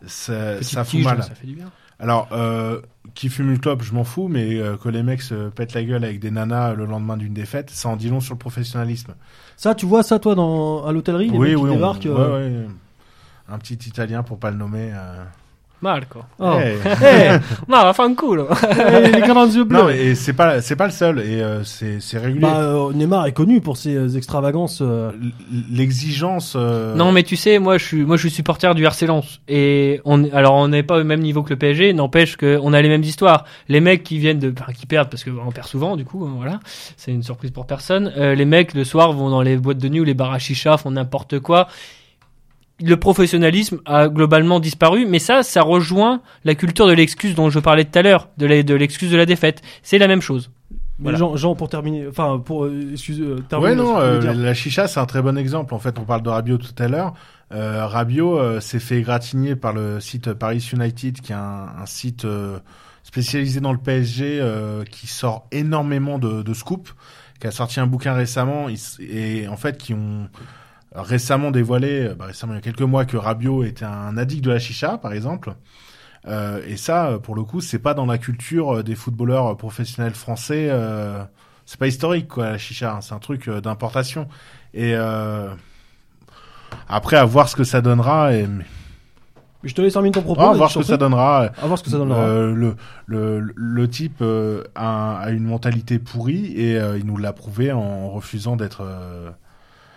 ça, 0.05 0.61
ça 0.61 0.83
fout 0.83 0.99
tige, 0.99 1.05
mal. 1.05 1.23
Ça 1.23 1.35
fait 1.35 1.47
du 1.47 1.55
bien. 1.55 1.69
Alors, 1.99 2.27
euh, 2.31 2.79
qui 3.15 3.29
fume 3.29 3.49
une 3.51 3.59
clope, 3.59 3.81
je 3.81 3.93
m'en 3.93 4.03
fous, 4.03 4.27
mais 4.27 4.55
euh, 4.59 4.77
que 4.77 4.87
les 4.89 5.01
mecs 5.01 5.21
se 5.23 5.49
pètent 5.49 5.73
la 5.73 5.83
gueule 5.83 6.03
avec 6.03 6.19
des 6.19 6.29
nanas 6.29 6.73
le 6.75 6.85
lendemain 6.85 7.17
d'une 7.17 7.33
défaite, 7.33 7.69
ça 7.71 7.89
en 7.89 7.95
dit 7.95 8.09
long 8.09 8.19
sur 8.19 8.35
le 8.35 8.39
professionnalisme. 8.39 9.15
Ça, 9.55 9.73
tu 9.73 9.85
vois 9.87 10.03
ça, 10.03 10.19
toi, 10.19 10.35
dans, 10.35 10.85
à 10.85 10.91
l'hôtellerie, 10.91 11.29
les 11.29 11.37
oui, 11.37 11.49
mecs 11.49 11.57
qui 11.57 11.63
oui, 11.63 11.69
on- 11.71 11.73
débarquent. 11.73 12.03
ouais, 12.05 12.09
euh, 12.11 12.65
ouais. 12.65 12.67
Un 13.49 13.57
petit 13.57 13.75
Italien 13.87 14.21
pour 14.23 14.37
pas 14.39 14.51
le 14.51 14.57
nommer. 14.57 14.91
Mal, 15.79 16.07
quoi. 16.09 16.25
oh. 16.39 16.57
Hey. 16.59 16.75
Eh, 16.85 17.71
non, 17.71 17.77
enfin, 17.85 18.11
cool. 18.15 18.45
Eh, 18.71 19.11
les 19.11 19.21
grands 19.21 19.45
yeux 19.45 19.63
bleus. 19.63 19.77
non, 19.77 19.85
mais 19.85 19.97
et 20.07 20.15
c'est 20.15 20.33
pas 20.33 20.59
c'est 20.61 20.75
pas 20.75 20.85
le 20.87 20.91
seul 20.91 21.19
et 21.19 21.39
euh, 21.41 21.63
c'est 21.63 21.99
c'est 21.99 22.17
régulier. 22.17 22.41
Bah, 22.41 22.57
euh, 22.61 22.91
Neymar 22.93 23.27
est 23.27 23.31
connu 23.31 23.61
pour 23.61 23.77
ses 23.77 23.93
euh, 23.95 24.09
extravagances. 24.17 24.79
euh, 24.81 25.11
L'exigence. 25.69 26.53
euh, 26.55 26.95
Non, 26.95 27.11
mais 27.11 27.21
tu 27.23 27.35
sais, 27.35 27.59
moi, 27.59 27.77
je 27.77 27.85
suis, 27.85 28.05
moi, 28.05 28.17
je 28.17 28.21
suis 28.21 28.31
supporter 28.31 28.73
du 28.73 28.83
RC 28.85 29.05
Lens. 29.05 29.39
Et 29.47 30.01
on, 30.05 30.23
alors, 30.33 30.55
on 30.55 30.67
n'est 30.67 30.83
pas 30.83 30.97
au 30.99 31.03
même 31.03 31.19
niveau 31.21 31.43
que 31.43 31.51
le 31.51 31.57
PSG. 31.57 31.93
N'empêche 31.93 32.37
qu'on 32.37 32.73
a 32.73 32.81
les 32.81 32.89
mêmes 32.89 33.03
histoires. 33.03 33.45
Les 33.69 33.79
mecs 33.79 34.03
qui 34.03 34.17
viennent 34.17 34.39
de, 34.39 34.53
enfin, 34.59 34.71
qui 34.73 34.85
perdent 34.87 35.09
parce 35.09 35.23
que 35.23 35.29
on 35.29 35.51
perd 35.51 35.67
souvent, 35.67 35.95
du 35.95 36.05
coup, 36.05 36.25
hein, 36.25 36.33
voilà. 36.37 36.59
C'est 36.97 37.11
une 37.11 37.23
surprise 37.23 37.51
pour 37.51 37.67
personne. 37.67 38.11
Euh, 38.17 38.33
les 38.35 38.45
mecs 38.45 38.73
le 38.73 38.83
soir 38.83 39.11
vont 39.13 39.29
dans 39.29 39.41
les 39.41 39.57
boîtes 39.57 39.77
de 39.77 39.89
nuit 39.89 39.99
ou 39.99 40.03
les 40.05 40.13
bars 40.15 40.33
à 40.33 40.39
chicha, 40.39 40.77
font 40.77 40.91
n'importe 40.91 41.39
quoi. 41.39 41.67
Le 42.79 42.95
professionnalisme 42.95 43.79
a 43.85 44.07
globalement 44.07 44.59
disparu, 44.59 45.05
mais 45.07 45.19
ça, 45.19 45.41
ça 45.41 45.63
rejoint 45.63 46.21
la 46.43 46.53
culture 46.53 46.87
de 46.87 46.93
l'excuse 46.93 47.33
dont 47.33 47.49
je 47.49 47.59
parlais 47.59 47.85
tout 47.85 47.97
à 47.97 48.01
l'heure, 48.03 48.29
de 48.37 48.45
l'excuse 48.45 49.11
de 49.11 49.17
la 49.17 49.25
défaite. 49.25 49.61
C'est 49.81 49.97
la 49.97 50.07
même 50.07 50.21
chose. 50.21 50.51
Voilà. 50.99 51.17
Jean, 51.17 51.35
Jean, 51.35 51.55
pour 51.55 51.69
terminer, 51.69 52.07
enfin, 52.07 52.41
pour, 52.43 52.65
euh, 52.65 52.89
excuse, 52.93 53.21
euh, 53.21 53.43
terminer 53.47 53.69
Ouais, 53.71 53.75
non, 53.75 53.99
euh, 53.99 54.33
la 54.33 54.53
chicha, 54.55 54.87
c'est 54.87 54.99
un 54.99 55.05
très 55.05 55.21
bon 55.21 55.37
exemple. 55.37 55.73
En 55.73 55.79
fait, 55.79 55.99
on 55.99 56.05
parle 56.05 56.23
de 56.23 56.29
Rabiot 56.29 56.57
tout 56.57 56.73
à 56.79 56.87
l'heure. 56.87 57.13
Euh, 57.53 57.85
Rabiot 57.85 58.37
euh, 58.37 58.59
s'est 58.59 58.79
fait 58.79 58.97
égratigner 58.97 59.55
par 59.55 59.73
le 59.73 59.99
site 59.99 60.33
Paris 60.33 60.67
United, 60.73 61.21
qui 61.21 61.31
est 61.31 61.35
un, 61.35 61.67
un 61.79 61.85
site 61.85 62.25
euh, 62.25 62.57
spécialisé 63.03 63.59
dans 63.59 63.73
le 63.73 63.77
PSG, 63.77 64.39
euh, 64.41 64.83
qui 64.85 65.05
sort 65.05 65.47
énormément 65.51 66.17
de, 66.17 66.41
de 66.41 66.53
scoops, 66.53 66.95
qui 67.39 67.47
a 67.47 67.51
sorti 67.51 67.79
un 67.79 67.87
bouquin 67.87 68.13
récemment, 68.13 68.67
et 68.99 69.47
en 69.47 69.57
fait, 69.57 69.77
qui 69.77 69.93
ont 69.93 70.27
récemment 71.01 71.51
dévoilé, 71.51 72.07
euh, 72.07 72.15
bah, 72.15 72.25
récemment 72.25 72.53
il 72.53 72.55
y 72.55 72.59
a 72.59 72.61
quelques 72.61 72.81
mois, 72.81 73.05
que 73.05 73.17
Rabiot 73.17 73.63
était 73.63 73.85
un 73.85 74.17
addict 74.17 74.43
de 74.43 74.51
la 74.51 74.59
chicha, 74.59 74.97
par 74.97 75.13
exemple. 75.13 75.53
Euh, 76.27 76.61
et 76.67 76.75
ça, 76.77 77.07
euh, 77.07 77.19
pour 77.19 77.35
le 77.35 77.43
coup, 77.43 77.61
c'est 77.61 77.79
pas 77.79 77.93
dans 77.93 78.05
la 78.05 78.17
culture 78.17 78.77
euh, 78.77 78.83
des 78.83 78.95
footballeurs 78.95 79.55
professionnels 79.55 80.13
français. 80.15 80.67
Euh, 80.69 81.23
c'est 81.65 81.79
pas 81.79 81.87
historique, 81.87 82.27
quoi, 82.27 82.51
la 82.51 82.57
chicha. 82.57 82.93
hein, 82.93 83.01
c'est 83.01 83.13
un 83.13 83.19
truc 83.19 83.49
d'importation. 83.49 84.27
Et 84.73 84.93
euh, 84.95 85.49
après, 86.89 87.17
à 87.17 87.25
voir 87.25 87.47
ce 87.47 87.55
que 87.55 87.63
ça 87.63 87.81
donnera. 87.81 88.33
Et... 88.33 88.47
Je 89.63 89.73
te 89.73 89.81
laisse 89.81 89.93
terminer 89.93 90.13
ton 90.13 90.21
propos. 90.21 90.41
Va 90.41 90.47
vas-y, 90.49 90.57
voir 90.57 90.71
ce 90.71 90.79
que 90.79 90.85
ça 90.85 90.97
donnera. 90.97 91.45
À 91.61 91.65
voir 91.65 91.77
ce 91.77 91.83
que 91.83 91.89
ça 91.89 91.97
donnera. 91.97 92.19
Euh, 92.21 92.53
le, 92.53 92.75
le, 93.05 93.53
le 93.55 93.89
type 93.89 94.17
euh, 94.21 94.63
a, 94.75 95.17
a 95.17 95.29
une 95.31 95.43
mentalité 95.45 95.99
pourrie 95.99 96.53
et 96.55 96.77
euh, 96.77 96.97
il 96.97 97.05
nous 97.05 97.17
l'a 97.17 97.33
prouvé 97.33 97.71
en 97.71 98.09
refusant 98.09 98.55
d'être. 98.55 98.83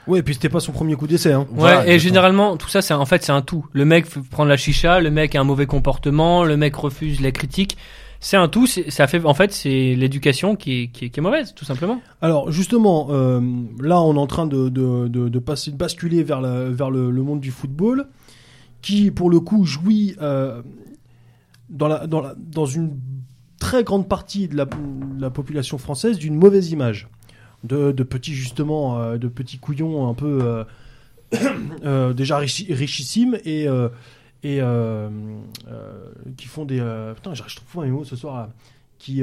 Ouais, 0.07 0.21
et 0.21 0.23
puis 0.23 0.35
c'était 0.35 0.49
pas 0.49 0.61
son 0.61 0.73
premier 0.73 0.97
coup 0.97 1.07
d'essai. 1.07 1.33
Hein. 1.33 1.41
Ouais, 1.51 1.57
Voilà, 1.59 1.87
et 1.89 1.99
généralement, 1.99 2.57
tout 2.57 2.69
ça, 2.69 2.83
c'est 2.83 2.95
en 2.95 3.05
fait, 3.07 3.23
c'est 3.23 3.33
un 3.33 3.43
tout. 3.43 3.67
Le 3.73 3.85
mec 3.85 4.07
prend 4.31 4.45
la 4.45 4.57
chicha, 4.57 5.01
le 5.01 5.11
mec 5.11 5.35
a 5.35 5.41
un 5.41 5.45
mauvais 5.45 5.67
comportement, 5.67 6.45
le 6.45 6.57
mec 6.57 6.75
refuse 6.77 7.21
les 7.21 7.33
critiques. 7.33 7.77
C'est 8.23 8.37
un 8.37 8.49
tout. 8.49 8.67
c'est- 8.67 8.91
Ça 8.91 9.07
fait, 9.07 9.25
en 9.25 9.33
fait, 9.35 9.53
c'est 9.53 9.95
l'éducation 9.95 10.57
qui 10.57 10.83
est, 10.83 10.87
qui, 10.89 11.07
est, 11.07 11.09
qui 11.11 11.21
est 11.21 11.23
mauvaise, 11.23 11.55
tout 11.55 11.65
simplement. 11.65 12.01
Alors 12.21 12.51
justement, 12.51 13.09
euh, 13.11 13.41
là 13.81 14.01
on 14.03 14.15
est 14.15 14.19
en 14.19 14.27
train 14.27 14.47
de, 14.47 14.69
de, 14.69 15.09
de, 15.09 15.29
de 15.29 15.39
passer, 15.39 15.71
de 15.71 15.77
basculer 15.77 16.23
vers, 16.23 16.41
la, 16.41 16.65
vers 16.71 16.91
le, 16.91 17.11
le 17.11 17.23
monde 17.23 17.41
du 17.41 17.51
football, 17.51 18.07
qui 18.83 19.11
pour 19.11 19.31
le 19.31 19.41
coup 19.41 19.65
jouit 19.65 20.17
euh, 20.21 20.61
dans, 21.71 21.89
la, 21.89 22.07
dans, 22.07 22.21
la, 22.21 22.35
dans 22.37 22.67
une 22.67 22.99
très 23.59 23.85
grande 23.85 24.09
partie 24.09 24.49
de 24.49 24.57
la, 24.57 24.65
de 24.67 24.71
la 25.21 25.31
population 25.31 25.79
française 25.79 26.19
d'une 26.19 26.35
mauvaise 26.35 26.71
image, 26.73 27.09
de, 27.65 27.93
de 27.93 28.03
petits 28.03 28.35
justement, 28.35 28.99
euh, 29.01 29.19
de 29.19 29.29
petits 29.29 29.59
couillons 29.59 30.09
un 30.09 30.15
peu 30.15 30.39
euh, 30.43 30.65
euh, 31.85 32.13
déjà 32.13 32.39
richi- 32.39 32.73
richissimes 32.73 33.39
et 33.45 33.67
et 34.43 34.61
qui 36.37 36.47
font 36.47 36.65
des 36.65 36.79
putain 37.15 37.35
je 37.35 37.43
trouve 37.57 37.75
pas 37.75 37.83
mes 37.83 37.91
mots 37.91 38.05
ce 38.05 38.17
soir 38.17 38.37
là, 38.37 38.49
qui 38.99 39.23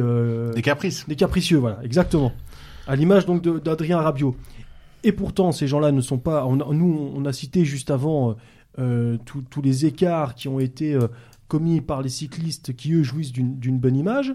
Des 0.55 0.61
caprices. 0.61 1.07
des 1.07 1.15
capricieux, 1.15 1.57
voilà, 1.57 1.79
exactement. 1.83 2.31
À 2.88 2.95
l'image 2.95 3.25
donc 3.25 3.41
d'Adrien 3.43 3.99
Rabiot. 3.99 4.35
Et 5.03 5.11
pourtant, 5.11 5.51
ces 5.51 5.67
gens-là 5.67 5.91
ne 5.91 6.01
sont 6.01 6.17
pas. 6.17 6.45
on 6.45 6.59
a- 6.59 6.73
nous, 6.73 7.11
on 7.15 7.25
a 7.25 7.33
cité 7.33 7.65
juste 7.65 7.91
avant 7.91 8.35
euh, 8.79 9.17
tous 9.25 9.61
les 9.61 9.85
écarts 9.85 10.35
qui 10.35 10.47
ont 10.47 10.59
été 10.59 10.93
euh, 10.93 11.07
commis 11.47 11.81
par 11.81 12.01
les 12.01 12.09
cyclistes 12.09 12.75
qui 12.75 12.93
eux 12.93 13.03
jouissent 13.03 13.31
d'une 13.31 13.77
bonne 13.79 13.95
image. 13.95 14.33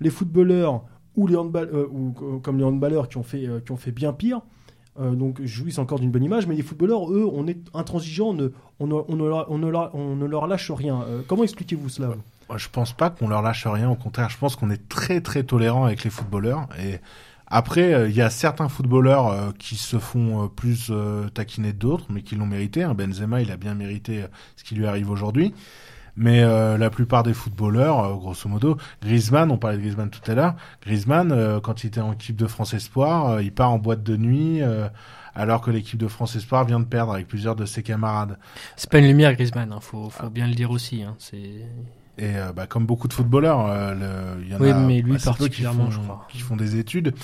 Les 0.00 0.10
footballeurs 0.10 0.84
ou 1.18 1.26
les 1.26 1.36
handball, 1.36 1.68
euh, 1.74 1.86
ou 1.90 2.40
comme 2.42 2.58
les 2.58 2.64
handballeurs 2.64 3.08
qui 3.08 3.16
ont 3.16 3.24
fait 3.24 3.46
euh, 3.46 3.60
qui 3.60 3.72
ont 3.72 3.76
fait 3.76 3.90
bien 3.90 4.12
pire. 4.12 4.40
euh, 5.00 5.14
donc 5.14 5.42
jouissent 5.44 5.78
encore 5.78 5.98
d'une 5.98 6.12
bonne 6.12 6.24
image, 6.24 6.46
mais 6.46 6.54
les 6.54 6.62
footballeurs, 6.62 7.12
eux, 7.12 7.28
on 7.32 7.46
est 7.48 7.58
intransigeants, 7.74 8.36
on 8.80 8.86
ne, 8.86 10.26
leur, 10.26 10.46
lâche 10.46 10.70
rien. 10.70 11.04
Comment 11.26 11.42
expliquez-vous 11.42 11.88
cela 11.88 12.08
Moi, 12.48 12.56
Je 12.56 12.68
pense 12.68 12.92
pas 12.92 13.10
qu'on 13.10 13.28
leur 13.28 13.42
lâche 13.42 13.66
rien. 13.66 13.90
Au 13.90 13.96
contraire, 13.96 14.30
je 14.30 14.38
pense 14.38 14.54
qu'on 14.56 14.70
est 14.70 14.88
très 14.88 15.20
très 15.20 15.42
tolérant 15.42 15.84
avec 15.84 16.04
les 16.04 16.10
footballeurs. 16.10 16.68
Et 16.80 16.98
après, 17.48 18.08
il 18.10 18.16
y 18.16 18.22
a 18.22 18.30
certains 18.30 18.68
footballeurs 18.68 19.54
qui 19.58 19.76
se 19.76 19.98
font 19.98 20.48
plus 20.48 20.92
taquiner 21.34 21.72
d'autres, 21.72 22.06
mais 22.10 22.22
qui 22.22 22.34
l'ont 22.36 22.46
mérité. 22.46 22.82
hein. 22.82 22.94
Benzema, 22.94 23.40
il 23.40 23.50
a 23.50 23.56
bien 23.56 23.74
mérité 23.74 24.24
ce 24.56 24.64
qui 24.64 24.74
lui 24.74 24.86
arrive 24.86 25.10
aujourd'hui. 25.10 25.54
Mais 26.20 26.42
euh, 26.42 26.76
la 26.76 26.90
plupart 26.90 27.22
des 27.22 27.32
footballeurs, 27.32 28.00
euh, 28.04 28.14
grosso 28.14 28.48
modo, 28.48 28.76
Griezmann, 29.02 29.50
on 29.52 29.56
parlait 29.56 29.76
de 29.76 29.82
Griezmann 29.82 30.10
tout 30.10 30.28
à 30.28 30.34
l'heure. 30.34 30.54
Griezmann, 30.82 31.30
euh, 31.30 31.60
quand 31.60 31.84
il 31.84 31.86
était 31.86 32.00
en 32.00 32.12
équipe 32.12 32.34
de 32.36 32.48
France 32.48 32.74
Espoir, 32.74 33.26
euh, 33.28 33.42
il 33.42 33.52
part 33.52 33.70
en 33.70 33.78
boîte 33.78 34.02
de 34.02 34.16
nuit. 34.16 34.60
euh, 34.62 34.88
alors 35.34 35.60
que 35.60 35.70
l'équipe 35.70 35.98
de 36.00 36.08
France 36.08 36.34
Espoir 36.34 36.64
vient 36.64 36.80
de 36.80 36.84
perdre 36.86 37.12
avec 37.12 37.28
plusieurs 37.28 37.54
de 37.54 37.64
ses 37.64 37.84
camarades. 37.84 38.36
C'est 38.74 38.90
pas 38.90 38.98
une 38.98 39.06
lumière, 39.06 39.32
Griezmann. 39.34 39.72
Hein, 39.72 39.78
faut, 39.80 40.10
faut 40.10 40.28
bien 40.30 40.48
le 40.48 40.54
dire 40.54 40.72
aussi. 40.72 41.04
Hein, 41.04 41.14
c'est. 41.18 41.36
Et 41.36 42.34
euh, 42.36 42.52
bah, 42.52 42.66
comme 42.66 42.86
beaucoup 42.86 43.06
de 43.06 43.12
footballeurs, 43.12 43.64
euh, 43.68 43.94
le- 44.38 44.42
il 44.44 44.50
y 44.50 44.54
en 44.56 44.58
Oui, 44.58 44.70
a 44.70 44.74
mais 44.74 45.00
lui 45.00 45.16
qui 45.16 45.62
font, 45.62 45.90
je 45.92 46.00
crois. 46.00 46.26
qui 46.28 46.40
font 46.40 46.56
des 46.56 46.76
études 46.76 47.14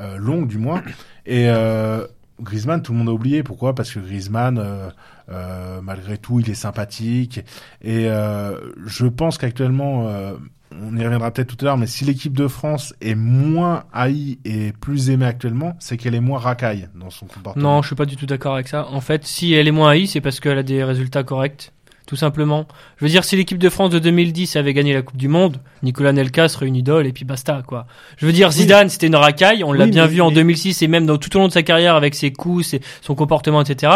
euh, 0.00 0.16
longues 0.16 0.48
du 0.48 0.58
moins. 0.58 0.82
Et 1.26 1.48
euh, 1.48 2.04
Griezmann, 2.40 2.82
tout 2.82 2.92
le 2.92 2.98
monde 2.98 3.08
a 3.08 3.12
oublié. 3.12 3.42
Pourquoi? 3.42 3.74
Parce 3.74 3.92
que 3.92 4.00
Griezmann, 4.00 4.58
euh, 4.58 4.90
euh, 5.30 5.80
malgré 5.80 6.18
tout, 6.18 6.40
il 6.40 6.50
est 6.50 6.54
sympathique. 6.54 7.40
Et 7.82 8.08
euh, 8.08 8.58
je 8.86 9.06
pense 9.06 9.38
qu'actuellement, 9.38 10.08
euh, 10.08 10.34
on 10.72 10.96
y 10.96 11.04
reviendra 11.04 11.30
peut-être 11.30 11.56
tout 11.56 11.64
à 11.64 11.66
l'heure, 11.66 11.76
mais 11.76 11.86
si 11.86 12.04
l'équipe 12.04 12.36
de 12.36 12.48
France 12.48 12.94
est 13.00 13.14
moins 13.14 13.84
haïe 13.92 14.38
et 14.44 14.72
plus 14.72 15.10
aimée 15.10 15.26
actuellement, 15.26 15.76
c'est 15.78 15.96
qu'elle 15.96 16.14
est 16.14 16.20
moins 16.20 16.38
racaille 16.38 16.88
dans 16.94 17.10
son 17.10 17.26
comportement. 17.26 17.76
Non, 17.76 17.82
je 17.82 17.88
suis 17.88 17.96
pas 17.96 18.06
du 18.06 18.16
tout 18.16 18.26
d'accord 18.26 18.54
avec 18.54 18.68
ça. 18.68 18.88
En 18.88 19.00
fait, 19.00 19.24
si 19.24 19.52
elle 19.52 19.68
est 19.68 19.72
moins 19.72 19.90
haïe, 19.90 20.06
c'est 20.06 20.20
parce 20.20 20.40
qu'elle 20.40 20.58
a 20.58 20.62
des 20.62 20.82
résultats 20.82 21.22
corrects. 21.22 21.72
Tout 22.06 22.16
simplement. 22.16 22.66
Je 22.98 23.04
veux 23.06 23.10
dire, 23.10 23.24
si 23.24 23.34
l'équipe 23.34 23.56
de 23.56 23.68
France 23.70 23.88
de 23.90 23.98
2010 23.98 24.56
avait 24.56 24.74
gagné 24.74 24.92
la 24.92 25.00
Coupe 25.00 25.16
du 25.16 25.28
Monde, 25.28 25.56
Nicolas 25.82 26.12
Nelka 26.12 26.48
serait 26.48 26.66
une 26.66 26.76
idole 26.76 27.06
et 27.06 27.12
puis 27.12 27.24
basta, 27.24 27.62
quoi. 27.66 27.86
Je 28.18 28.26
veux 28.26 28.32
dire, 28.32 28.50
Zidane, 28.50 28.90
c'était 28.90 29.06
une 29.06 29.16
racaille. 29.16 29.64
On 29.64 29.72
l'a 29.72 29.86
bien 29.86 30.04
mais- 30.06 30.12
vu 30.12 30.20
en 30.20 30.28
mais- 30.28 30.34
2006 30.34 30.82
et 30.82 30.86
même 30.88 31.06
dans 31.06 31.16
tout 31.16 31.34
au 31.36 31.40
long 31.40 31.48
de 31.48 31.52
sa 31.52 31.62
carrière 31.62 31.94
avec 31.94 32.14
ses 32.14 32.30
coups, 32.30 32.66
ses- 32.66 32.80
son 33.00 33.14
comportement, 33.14 33.62
etc. 33.62 33.90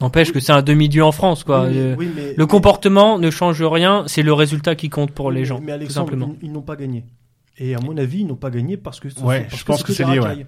N'empêche 0.00 0.32
que 0.32 0.40
c'est 0.40 0.52
un 0.52 0.60
demi-dieu 0.62 1.04
en 1.04 1.12
France, 1.12 1.44
quoi. 1.44 1.62
Oui, 1.62 1.70
mais- 1.72 1.80
Euh, 1.80 1.94
oui, 1.96 2.10
mais- 2.14 2.34
Le 2.36 2.46
comportement 2.46 3.18
ne 3.18 3.30
change 3.30 3.62
rien, 3.62 4.02
c'est 4.08 4.22
le 4.22 4.32
résultat 4.32 4.74
qui 4.74 4.88
compte 4.90 5.12
pour 5.12 5.30
les 5.30 5.44
gens, 5.44 5.60
Mais 5.60 5.66
tout 5.66 5.72
Alexandre, 5.72 6.06
simplement. 6.10 6.34
ils, 6.42 6.48
ils 6.48 6.52
n'ont 6.52 6.62
pas 6.62 6.76
gagné. 6.76 7.04
Et 7.58 7.74
à 7.74 7.78
mon 7.80 7.96
avis, 7.96 8.18
ils 8.20 8.26
n'ont 8.26 8.34
pas 8.34 8.50
gagné 8.50 8.76
parce 8.76 9.00
que 9.00 9.08
Ouais, 9.22 9.42
parce 9.48 9.56
je 9.60 9.64
pense 9.64 9.82
que 9.82 9.92
c'est 9.92 10.04
lié, 10.04 10.18
ouais. 10.18 10.46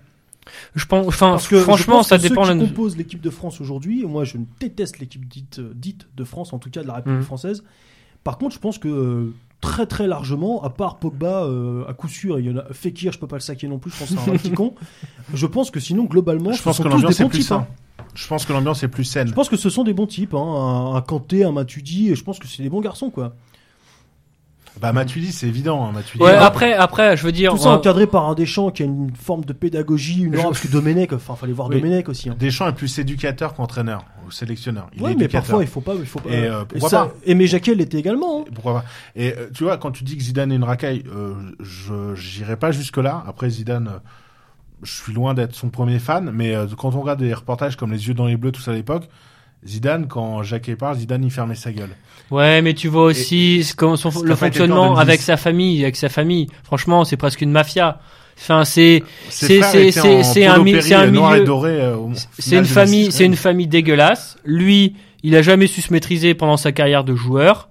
Je 0.75 0.85
pense, 0.87 1.07
enfin, 1.07 1.31
Parce 1.33 1.49
que 1.49 1.57
je 1.59 1.63
franchement, 1.63 1.97
pense 1.97 2.09
ça 2.09 2.17
que 2.19 2.23
dépend. 2.23 2.45
Ceux 2.45 2.55
la- 2.55 2.61
qui 2.65 2.69
composent 2.69 2.97
l'équipe 2.97 3.21
de 3.21 3.31
France 3.31 3.61
aujourd'hui, 3.61 4.05
moi 4.07 4.25
je 4.25 4.37
déteste 4.61 4.99
l'équipe 4.99 5.27
dite, 5.29 5.61
dite 5.75 6.07
de 6.17 6.25
France, 6.25 6.53
en 6.53 6.59
tout 6.59 6.71
cas 6.71 6.83
de 6.83 6.87
la 6.87 6.95
République 6.95 7.19
Mhm. 7.21 7.25
française. 7.25 7.65
Par 8.25 8.39
contre, 8.39 8.55
je 8.55 8.61
pense 8.61 8.79
que 8.79 8.89
euh, 8.89 9.33
très 9.61 9.87
très 9.87 10.07
largement, 10.07 10.63
à 10.63 10.71
part 10.71 10.99
Pogba, 10.99 11.45
euh, 11.45 11.85
à 11.89 11.95
coup 11.95 12.09
sûr, 12.09 12.39
il 12.41 12.47
y 12.47 12.51
en 12.51 12.59
a 12.59 12.65
Fekir, 12.73 13.13
je 13.13 13.19
peux 13.19 13.27
pas 13.27 13.37
le 13.37 13.41
saquer 13.41 13.69
non 13.69 13.79
plus, 13.79 13.91
je 13.93 13.99
pense 13.99 14.11
que 14.11 14.21
c'est 14.25 14.31
un 14.31 14.37
petit 14.37 14.53
con. 14.53 14.75
Je 15.35 15.47
pense 15.47 15.71
que 15.71 15.81
sinon, 15.81 16.05
globalement, 16.05 16.53
Je 16.53 16.59
ce 16.59 16.63
pense 16.63 16.77
sont 16.79 16.83
que 16.85 16.89
tous 16.89 16.95
l'ambiance 16.95 17.17
des 17.17 17.21
est 17.23 17.25
bons 17.25 17.31
plus 17.31 17.39
types. 17.41 17.53
hein. 17.53 17.67
saine. 17.99 18.07
Je 18.15 18.27
pense 18.29 18.45
que 18.47 18.53
l'ambiance 18.53 18.83
est 18.83 18.89
plus 18.89 19.05
saine. 19.05 19.29
Je 19.29 19.33
pense 19.35 19.49
que 19.49 19.57
ce 19.57 19.69
sont 19.71 19.85
des 19.85 19.93
bons 19.95 20.07
types, 20.07 20.35
hein, 20.35 20.39
un, 20.39 20.95
un 20.97 21.01
Kanté, 21.03 21.45
un 21.45 21.53
Matuidi, 21.53 22.09
et 22.11 22.15
je 22.15 22.25
pense 22.25 22.39
que 22.39 22.47
c'est 22.49 22.63
des 22.63 22.69
bons 22.71 22.81
garçons, 22.81 23.11
quoi. 23.11 23.35
Bah 24.81 24.93
Matuidi, 24.93 25.33
c'est 25.33 25.47
évident. 25.49 25.85
Hein, 25.87 25.93
Matuidi, 25.93 26.23
Ouais, 26.25 26.33
après, 26.35 26.73
après, 26.75 27.17
je 27.17 27.25
veux 27.25 27.33
dire. 27.33 27.53
Tout 27.53 27.59
ça 27.59 27.71
euh, 27.71 27.77
encadré 27.77 28.07
par 28.07 28.29
un 28.29 28.35
Deschamps 28.35 28.71
qui 28.71 28.83
a 28.83 28.87
une 28.87 29.11
forme 29.15 29.45
de 29.45 29.53
pédagogie, 29.53 30.23
une 30.23 30.35
Je- 30.35 30.39
aura, 30.39 30.49
parce 30.49 30.61
que 30.61 30.69
Domenech, 30.69 31.13
enfin, 31.13 31.35
fallait 31.35 31.53
voir 31.53 31.69
Oui. 31.69 31.81
Domenech 31.81 32.09
aussi. 32.09 32.29
hein. 32.31 32.37
Deschamps 32.39 32.69
est 32.69 32.73
plus 32.75 32.99
éducateur 32.99 33.55
qu'entraîneur 33.55 34.05
ou 34.27 34.31
sélectionneur. 34.31 34.89
Il 34.95 35.03
Ouais, 35.03 35.13
est 35.13 35.15
mais 35.17 35.25
éducateur. 35.25 35.43
parfois 35.49 35.63
il 35.65 35.69
faut 35.69 35.81
pas, 35.81 35.95
il 35.99 36.07
faut 36.07 36.21
pas. 36.21 36.31
Et, 36.31 36.45
euh, 36.47 36.65
pourquoi 36.65 36.89
ça- 36.89 37.07
pas 37.07 37.13
Aimé 37.27 37.47
Jacquet 37.47 37.75
l'était 37.75 37.99
également. 37.99 38.41
hein. 38.43 38.45
Pourquoi 38.55 38.75
pas 38.75 38.85
Et 39.17 39.33
euh, 39.37 39.49
tu 39.55 39.65
vois, 39.65 39.77
quand 39.79 39.91
tu 39.91 40.05
dis 40.05 40.17
que 40.17 40.23
Zidane 40.23 40.53
est 40.53 40.57
une 40.57 40.65
racaille, 40.65 41.03
euh, 41.15 41.35
je 41.61 42.15
j'irai 42.15 42.57
pas 42.57 42.71
jusque 42.71 42.99
là. 42.99 43.25
Après 43.27 43.51
Zidane, 43.51 43.89
euh, 43.89 43.99
je 44.83 44.93
suis 44.93 45.13
loin 45.13 45.35
d'être 45.35 45.55
son 45.55 45.71
premier 45.71 45.99
fan, 45.99 46.31
mais 46.33 46.55
quand 46.77 46.95
on 46.95 47.01
regarde 47.01 47.19
des 47.19 47.35
reportages 47.35 47.77
comme 47.77 47.91
Les 47.91 48.07
yeux 48.07 48.15
dans 48.15 48.27
les 48.27 48.37
bleus, 48.37 48.53
tout 48.53 48.61
ça 48.61 48.71
à 48.71 48.75
l'époque, 48.75 49.09
Zidane, 49.69 50.07
quand 50.09 50.43
Jacquet 50.43 50.77
parle, 50.77 50.97
Zidane 50.99 51.25
il 51.25 51.31
fermait 51.31 51.55
sa 51.55 51.71
gueule. 51.73 51.91
Ouais, 52.31 52.61
mais 52.63 52.75
tu 52.75 52.89
vois 52.89 53.05
aussi 53.05 53.63
son- 54.11 54.23
le 54.23 54.35
fonctionnement 54.37 54.89
2010. 54.95 55.01
avec 55.01 55.21
sa 55.21 55.37
famille, 55.37 55.83
avec 55.83 55.97
sa 55.97 56.09
famille. 56.09 56.49
Franchement, 56.65 57.05
c'est 57.05 57.17
presque 57.17 57.41
une 57.41 57.51
mafia. 57.53 58.01
Enfin, 58.41 58.65
c'est 58.65 59.03
C'est- 59.31 59.61
c'est- 59.63 60.23
c'est- 60.23 60.47
un 60.47 60.55
un 60.55 61.07
milieu- 61.07 61.45
doré. 61.45 61.71
euh, 61.81 61.97
c'est 62.39 62.57
une 62.57 62.65
famille, 62.67 63.05
2006, 63.05 63.17
c'est 63.17 63.25
une 63.25 63.37
famille 63.37 63.67
dégueulasse. 63.67 64.37
Lui, 64.45 64.95
il 65.23 65.35
a 65.37 65.43
jamais 65.43 65.67
su 65.67 65.81
se 65.81 65.93
maîtriser 65.93 66.35
pendant 66.35 66.57
sa 66.57 66.71
carrière 66.73 67.03
de 67.05 67.15
joueur. 67.17 67.69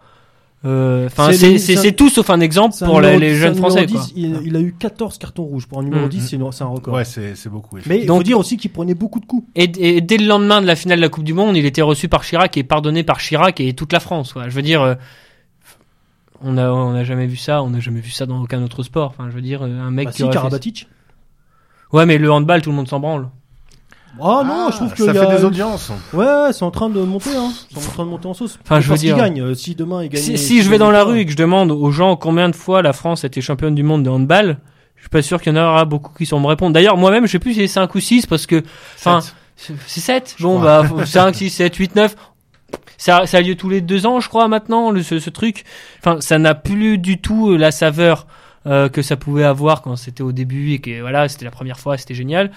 Euh, 0.66 1.05
Enfin, 1.05 1.32
C'est 1.34 1.95
tout 1.95 2.10
sauf 2.10 2.30
un 2.32 2.39
exemple 2.39 2.76
un 2.82 2.86
pour 2.86 2.99
numéro- 2.99 3.20
les, 3.20 3.36
jeunes 3.36 3.53
numéro 3.53 3.70
français. 3.70 3.86
10, 3.86 3.93
Quoi. 3.93 4.03
il, 4.16 4.41
il 4.47 4.55
a 4.55 4.60
eu 4.60 4.74
14 4.78 5.18
cartons 5.20 5.43
rouges. 5.43 5.68
Pour 5.68 5.80
un 5.80 5.84
numéro 5.84 6.03
Mhm. 6.03 6.10
10, 6.10 6.36
c'est 6.51 6.62
un 6.64 6.66
record. 6.68 6.95
Ouais, 6.95 7.05
c'est 7.05 7.47
beaucoup. 7.49 7.78
Mais 7.86 8.01
il 8.01 8.08
faut 8.08 8.24
dire 8.24 8.39
aussi 8.39 8.58
qu'il 8.58 8.72
prenait 8.72 8.95
beaucoup 8.95 9.20
de 9.20 9.26
coups. 9.26 9.47
Et, 9.55 9.72
et 9.97 10.01
dès 10.01 10.18
le 10.18 10.26
lendemain 10.26 10.60
de 10.62 10.66
la 10.68 10.76
finale 10.76 10.97
de 10.97 11.03
la 11.03 11.10
Coupe 11.10 11.24
du 11.24 11.34
Monde, 11.34 11.55
il 11.55 11.66
était 11.66 11.84
reçu 11.84 12.10
par 12.10 12.24
Chirac 12.24 12.58
et 12.58 12.64
pardonné 12.64 13.03
par 13.03 13.20
Chirac 13.20 13.60
et 13.62 13.74
toute 13.74 13.93
la 13.93 13.99
France. 13.99 14.34
quoi. 14.34 14.49
Je 14.49 14.55
veux 14.55 14.64
dire, 14.64 14.82
euh, 14.82 14.95
on 16.41 16.58
a 16.58 16.70
on 16.70 16.93
a 16.95 17.03
jamais 17.03 17.28
vu 17.28 17.38
ça, 17.38 17.62
on 17.64 17.70
n'a 17.70 17.80
jamais 17.80 17.99
vu 18.01 18.10
ça 18.12 18.26
dans 18.26 18.41
aucun 18.41 18.62
autre 18.64 18.84
sport. 18.84 19.10
Enfin, 19.10 19.30
je 19.30 19.36
veux 19.36 19.41
dire, 19.41 19.62
euh, 19.64 19.80
un 19.80 19.91
mec 19.91 20.05
Bah 20.08 20.12
qui 20.12 20.18
si, 20.18 20.24
fait 20.24 20.30
Karabatic. 20.34 20.80
ça. 21.91 21.97
Ouais, 21.97 22.05
mais 22.05 22.18
le 22.18 22.32
handball, 22.32 22.62
tout 22.62 22.70
le 22.72 22.76
monde 22.76 22.88
s'en 22.88 22.99
branle. 22.99 23.30
Ah 24.22 24.43
non, 24.45 24.65
Ah, 24.68 24.70
je 24.72 24.76
trouve 24.78 24.93
que 24.93 25.05
ça 25.05 25.11
y 25.11 25.13
fait 25.13 25.20
a- 25.20 25.38
des 25.38 25.43
audiences. 25.45 25.91
Ouais, 26.13 26.51
c'est 26.53 26.63
en 26.63 26.72
train 26.72 26.89
de 26.89 26.99
monter, 27.01 27.36
hein. 27.36 27.51
C'est 27.72 27.78
en 27.78 27.91
train 27.91 28.03
de 28.05 28.09
monter 28.09 28.28
en 28.28 28.34
sauce. 28.34 28.57
Enfin, 28.63 28.80
je 28.80 28.89
veux 28.91 28.97
dire- 28.97 29.18
gagne. 29.18 29.41
Euh, 29.41 29.53
Si 29.55 29.76
demain 29.76 30.03
il 30.03 30.09
gagne. 30.09 30.22
Si, 30.22 30.38
si 30.38 30.61
je 30.61 30.70
vais 30.70 30.78
dans 30.78 30.91
la 30.91 31.03
rue 31.03 31.20
et 31.20 31.26
que 31.26 31.32
je 31.32 31.38
demande 31.38 31.72
aux 31.72 31.91
gens 31.91 32.15
combien 32.15 32.49
de 32.49 32.55
fois 32.55 32.82
la 32.82 32.93
France 32.93 33.24
était 33.24 33.41
championne 33.41 33.76
du 33.76 33.84
monde 33.84 34.03
de 34.03 34.09
handball, 34.09 34.57
je 34.95 35.01
suis 35.01 35.09
pas 35.09 35.22
sûr 35.22 35.41
qu'il 35.41 35.53
y 35.55 35.59
en 35.59 35.61
aura 35.63 35.86
beaucoup 35.86 36.11
qui 36.18 36.26
sont 36.26 36.39
me 36.39 36.47
répondre. 36.47 36.74
D'ailleurs, 36.74 36.97
moi-même, 36.97 37.26
je 37.28 37.32
sais 37.34 37.39
plus 37.39 37.53
si 37.53 37.59
c'est 37.61 37.68
5 37.68 37.93
ou 37.95 37.99
6 37.99 38.26
parce 38.26 38.45
que, 38.47 38.63
enfin, 38.97 39.20
c'est 39.55 39.74
c'est 39.88 39.99
7. 40.01 40.36
Bon, 40.39 40.57
crois. 40.59 40.84
bah, 40.84 41.05
5, 41.05 41.36
6, 41.36 41.49
7, 41.49 41.76
8, 41.76 41.95
9. 41.95 42.15
Ça, 42.97 43.26
ça 43.28 43.38
a 43.38 43.41
lieu 43.41 43.55
tous 43.55 43.70
les 43.70 43.82
deux 43.82 44.05
ans, 44.07 44.20
je 44.20 44.28
crois, 44.28 44.47
maintenant, 44.47 44.89
le, 44.91 45.03
ce, 45.03 45.20
ce 45.20 45.30
truc. 45.30 45.63
Enfin, 45.99 46.20
ça 46.20 46.39
n'a 46.39 46.55
plus 46.55 46.97
du 46.97 47.20
tout 47.22 47.55
la 47.55 47.72
saveur 47.72 48.26
euh, 48.65 48.89
que 48.89 49.01
ça 49.03 49.15
pouvait 49.15 49.43
avoir 49.43 49.82
quand 49.84 49.95
c'était 49.95 50.24
au 50.24 50.32
début 50.32 50.74
et 50.74 50.80
que, 50.80 50.99
voilà, 51.01 51.30
c'était 51.30 51.45
la 51.45 51.51
première 51.51 51.80
fois, 51.80 51.97
c'était 51.97 52.15
génial. 52.15 52.51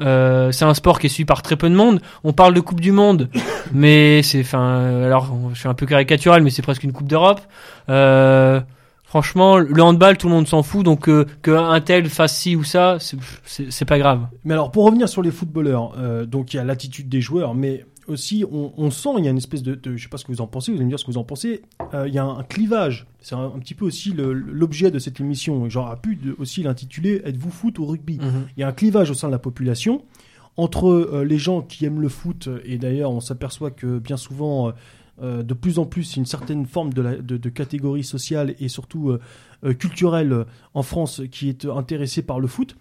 Euh, 0.00 0.50
c'est 0.52 0.64
un 0.64 0.74
sport 0.74 0.98
qui 0.98 1.06
est 1.06 1.10
suivi 1.10 1.24
par 1.24 1.42
très 1.42 1.56
peu 1.56 1.68
de 1.70 1.74
monde. 1.74 2.00
On 2.24 2.32
parle 2.32 2.52
de 2.54 2.60
Coupe 2.60 2.80
du 2.80 2.92
Monde, 2.92 3.28
mais 3.72 4.22
c'est, 4.22 4.40
enfin, 4.40 4.62
euh, 4.62 5.06
alors, 5.06 5.32
je 5.52 5.58
suis 5.58 5.68
un 5.68 5.74
peu 5.74 5.86
caricatural, 5.86 6.42
mais 6.42 6.50
c'est 6.50 6.62
presque 6.62 6.82
une 6.84 6.92
Coupe 6.92 7.06
d'Europe. 7.06 7.40
Euh, 7.88 8.60
franchement, 9.04 9.58
le 9.58 9.82
handball, 9.82 10.16
tout 10.16 10.26
le 10.28 10.34
monde 10.34 10.48
s'en 10.48 10.62
fout, 10.62 10.84
donc 10.84 11.08
euh, 11.08 11.26
que 11.42 11.52
un 11.52 11.80
tel 11.80 12.08
fasse 12.08 12.36
ci 12.36 12.56
ou 12.56 12.64
ça, 12.64 12.98
c'est- 12.98 13.84
pas 13.84 13.98
grave. 13.98 14.26
Mais 14.44 14.54
alors, 14.54 14.70
pour 14.72 14.84
revenir 14.84 15.08
sur 15.08 15.22
les 15.22 15.30
footballeurs, 15.30 15.92
donc 16.26 16.54
il 16.54 16.56
y 16.56 16.60
a 16.60 16.64
l'attitude 16.64 17.08
des 17.08 17.20
joueurs, 17.20 17.54
mais 17.54 17.84
aussi, 18.08 18.44
on, 18.50 18.72
on 18.76 18.90
sent, 18.90 19.10
il 19.18 19.24
y 19.24 19.28
a 19.28 19.30
une 19.30 19.36
espèce 19.38 19.62
de, 19.62 19.74
de- 19.74 19.96
je 19.96 20.02
sais 20.02 20.08
pas 20.08 20.18
ce 20.18 20.24
que 20.24 20.32
vous 20.32 20.40
en 20.40 20.46
pensez, 20.46 20.70
vous 20.72 20.76
allez 20.76 20.84
me 20.84 20.90
dire 20.90 20.98
ce 20.98 21.04
que 21.04 21.10
vous 21.10 21.18
en 21.18 21.24
pensez, 21.24 21.62
euh, 21.94 22.06
il 22.08 22.14
y 22.14 22.18
a 22.18 22.24
un, 22.24 22.38
un 22.38 22.42
clivage. 22.42 23.06
C'est 23.20 23.34
un, 23.34 23.44
un 23.46 23.58
petit 23.58 23.74
peu 23.74 23.84
aussi 23.86 24.12
l'objet 24.12 24.90
de 24.90 24.98
cette 24.98 25.20
émission. 25.20 25.68
J'aurais 25.70 25.96
pu 25.96 26.16
de- 26.16 26.34
aussi 26.38 26.62
l'intituler 26.62 27.22
Êtes-vous 27.24 27.50
foot 27.50 27.78
ou 27.78 27.86
rugby? 27.86 28.18
Mhm. 28.18 28.46
Il 28.56 28.60
y 28.60 28.62
a 28.62 28.68
un 28.68 28.72
clivage 28.72 29.10
au 29.10 29.14
sein 29.14 29.28
de 29.28 29.32
la 29.32 29.38
population 29.38 30.04
entre 30.56 30.86
euh, 30.88 31.24
les 31.24 31.38
gens 31.38 31.62
qui 31.62 31.84
aiment 31.84 32.00
le 32.00 32.08
foot, 32.08 32.48
et 32.64 32.78
d'ailleurs 32.78 33.10
on 33.10 33.20
s'aperçoit 33.20 33.70
que 33.72 33.98
bien 33.98 34.16
souvent, 34.16 34.68
euh, 34.68 34.72
euh, 35.22 35.42
de 35.42 35.54
plus 35.54 35.78
en 35.78 35.84
plus, 35.86 36.16
une 36.16 36.26
certaine 36.26 36.66
forme 36.66 36.92
de, 36.92 37.02
la- 37.02 37.16
de- 37.16 37.36
de 37.36 37.48
catégorie 37.48 38.04
sociale 38.04 38.54
et 38.60 38.68
surtout 38.68 39.10
euh, 39.10 39.20
euh, 39.64 39.72
culturelle 39.74 40.44
en 40.74 40.82
France 40.82 41.22
qui 41.32 41.48
est 41.48 41.64
intéressée 41.64 42.22
par 42.22 42.38
le 42.38 42.46
foot, 42.46 42.76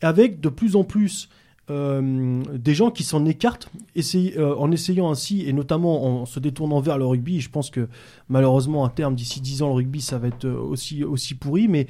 avec 0.00 0.40
de 0.40 0.48
plus 0.48 0.76
en 0.76 0.84
plus 0.84 1.28
euh, 1.70 2.42
des 2.54 2.74
gens 2.74 2.90
qui 2.90 3.04
s'en 3.04 3.26
écartent 3.26 3.70
euh, 4.14 4.54
en 4.56 4.70
essayant 4.70 5.10
ainsi, 5.10 5.46
et 5.46 5.52
notamment 5.52 6.22
en 6.22 6.26
se 6.26 6.40
détournant 6.40 6.80
vers 6.80 6.96
le 6.96 7.04
rugby. 7.04 7.40
Je 7.40 7.50
pense 7.50 7.70
que 7.70 7.88
malheureusement, 8.28 8.84
à 8.84 8.88
terme, 8.88 9.14
d'ici 9.14 9.40
10 9.40 9.62
ans, 9.62 9.68
le 9.68 9.74
rugby, 9.74 10.00
ça 10.00 10.18
va 10.18 10.28
être 10.28 10.46
euh, 10.46 10.58
aussi, 10.58 11.34
pourri, 11.34 11.68
mais 11.68 11.86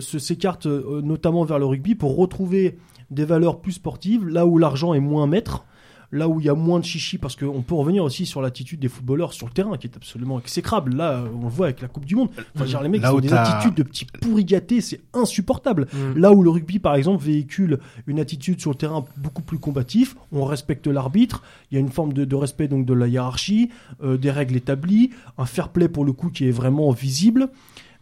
s'écartent 0.00 0.66
notamment 0.66 1.44
vers 1.44 1.58
le 1.58 1.64
rugby 1.64 1.94
pour 1.94 2.14
retrouver 2.14 2.76
des 3.10 3.24
valeurs 3.24 3.62
plus 3.62 3.72
sportives, 3.72 4.28
là 4.28 4.44
où 4.44 4.58
l'argent 4.58 4.92
est 4.92 5.00
moins 5.00 5.26
maître, 5.26 5.64
là 6.12 6.28
où 6.28 6.38
il 6.40 6.46
y 6.46 6.48
a 6.50 6.54
moins 6.54 6.78
de 6.78 6.84
chichi, 6.84 7.16
parce 7.18 7.34
qu'on 7.36 7.62
peut 7.62 7.74
revenir 7.74 8.04
aussi 8.04 8.26
sur 8.26 8.42
l'attitude 8.42 8.78
des 8.78 8.88
footballeurs 8.88 9.32
sur 9.32 9.46
le 9.46 9.52
terrain, 9.52 9.76
qui 9.78 9.86
est 9.86 9.96
absolument 9.96 10.38
exécrable. 10.38 10.94
Là, 10.94 11.24
on 11.34 11.44
le 11.44 11.48
voit 11.48 11.66
avec 11.66 11.80
la 11.80 11.88
Coupe 11.88 12.04
du 12.04 12.14
Monde. 12.16 12.28
Enfin, 12.54 12.66
genre, 12.66 12.82
les 12.82 12.90
mecs, 12.90 13.00
Là 13.02 13.14
ont 13.14 13.18
des 13.20 13.28
attitudes 13.32 13.74
de 13.74 13.82
petits 13.82 14.04
pourris 14.20 14.44
gâtés, 14.44 14.80
c'est 14.82 15.00
insupportable. 15.14 15.88
Mhm. 15.92 16.18
Là 16.18 16.32
où 16.32 16.42
le 16.42 16.50
rugby, 16.50 16.78
par 16.78 16.94
exemple, 16.96 17.24
véhicule 17.24 17.78
une 18.06 18.20
attitude 18.20 18.60
sur 18.60 18.70
le 18.70 18.76
terrain 18.76 19.04
beaucoup 19.16 19.42
plus 19.42 19.58
combatif, 19.58 20.14
on 20.32 20.44
respecte 20.44 20.86
l'arbitre, 20.86 21.42
il 21.70 21.74
y 21.74 21.78
a 21.78 21.80
une 21.80 21.88
forme 21.88 22.12
de, 22.12 22.24
de 22.26 22.36
respect 22.36 22.68
donc 22.68 22.84
de 22.84 22.92
la 22.94 23.08
hiérarchie, 23.08 23.70
euh, 24.04 24.18
des 24.18 24.30
règles 24.30 24.56
établies, 24.56 25.10
un 25.38 25.46
fair 25.46 25.70
play 25.70 25.88
pour 25.88 26.04
le 26.04 26.12
coup 26.12 26.28
qui 26.28 26.46
est 26.46 26.50
vraiment 26.52 26.90
visible. 26.90 27.48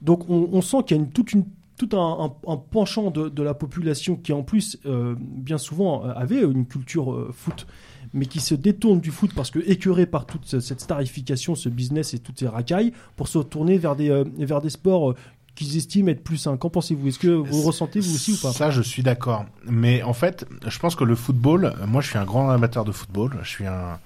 Donc 0.02 0.28
on, 0.28 0.48
on 0.52 0.62
sent 0.62 0.78
qu'il 0.86 0.96
y 0.96 1.00
a 1.00 1.02
une, 1.04 1.10
toute 1.10 1.32
une 1.32 1.44
tout 1.78 1.96
un, 1.96 2.26
un- 2.46 2.52
un 2.52 2.56
penchant 2.58 3.10
de, 3.10 3.30
de 3.30 3.42
la 3.42 3.54
population 3.54 4.14
qui 4.16 4.34
en 4.34 4.42
plus 4.42 4.78
euh, 4.84 5.14
bien 5.18 5.56
souvent 5.56 6.04
euh, 6.04 6.12
avait 6.14 6.42
une 6.42 6.66
culture 6.66 7.10
euh, 7.12 7.30
foot 7.32 7.66
mais 8.14 8.26
qui 8.26 8.40
se 8.40 8.54
détourne 8.54 9.00
du 9.00 9.10
foot 9.10 9.32
parce 9.34 9.50
que 9.50 9.58
écœuré 9.60 10.06
par 10.06 10.26
toute 10.26 10.44
ce- 10.46 10.60
cette 10.60 10.80
starification, 10.80 11.54
ce 11.54 11.68
business 11.68 12.14
et 12.14 12.18
toutes 12.18 12.38
ces 12.38 12.48
racailles, 12.48 12.92
pour 13.16 13.28
se 13.28 13.38
tourner 13.38 13.78
vers 13.78 13.96
des, 13.96 14.10
euh, 14.10 14.24
vers 14.38 14.60
des 14.60 14.70
sports 14.70 15.10
euh, 15.10 15.16
qu'ils 15.54 15.76
estiment 15.76 16.08
être 16.10 16.22
plus 16.24 16.36
sains. 16.38 16.56
Qu'en 16.56 16.70
pensez-vous? 16.70 17.08
Est-ce 17.08 17.18
que 17.18 17.28
vous 17.28 17.62
ressentez 17.62 18.00
vous 18.00 18.14
aussi 18.14 18.32
ou 18.32 18.36
pas? 18.36 18.52
Ça, 18.52 18.70
je 18.70 18.80
suis 18.82 19.02
d'accord. 19.02 19.44
Mais 19.66 20.02
en 20.02 20.12
fait, 20.12 20.46
je 20.66 20.78
pense 20.78 20.94
que 20.94 21.04
le 21.04 21.14
football, 21.16 21.74
moi, 21.86 22.00
je 22.00 22.08
suis 22.08 22.18
un 22.18 22.24
grand 22.24 22.48
amateur 22.50 22.84
de 22.84 22.92
football. 22.92 23.36
Je 23.42 23.48
suis 23.48 23.66
un, 23.66 23.98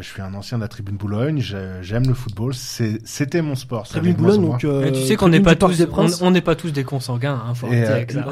je 0.00 0.06
suis 0.08 0.22
un 0.22 0.32
ancien 0.34 0.58
de 0.58 0.62
la 0.62 0.68
Tribune 0.68 0.96
Boulogne. 0.96 1.38
j'ai- 1.40 1.78
J'aime 1.82 2.06
le 2.06 2.14
football. 2.14 2.54
C'est- 2.54 3.00
C'était 3.04 3.42
mon 3.42 3.54
sport. 3.54 3.86
ça 3.86 3.94
Tribune 3.94 4.14
Boulogne, 4.14 4.42
donc 4.42 4.64
euh, 4.64 4.82
Mais 4.82 4.92
tu 4.92 5.00
sais 5.02 5.16
qu'on 5.16 5.26
tribune 5.26 5.40
n'est 5.40 5.44
pas 5.44 5.52
du 5.54 5.58
Parc 5.58 5.72
tous, 5.72 5.78
des 5.78 5.84
on 5.84 5.90
Princes. 5.90 6.22
on 6.22 6.30
n'est 6.30 6.40
pas 6.40 6.54
tous 6.54 6.72
des 6.72 6.84
consanguins, 6.84 7.40
hein, 7.46 7.54
faut 7.54 7.66
euh, 7.70 8.04
ça. 8.08 8.24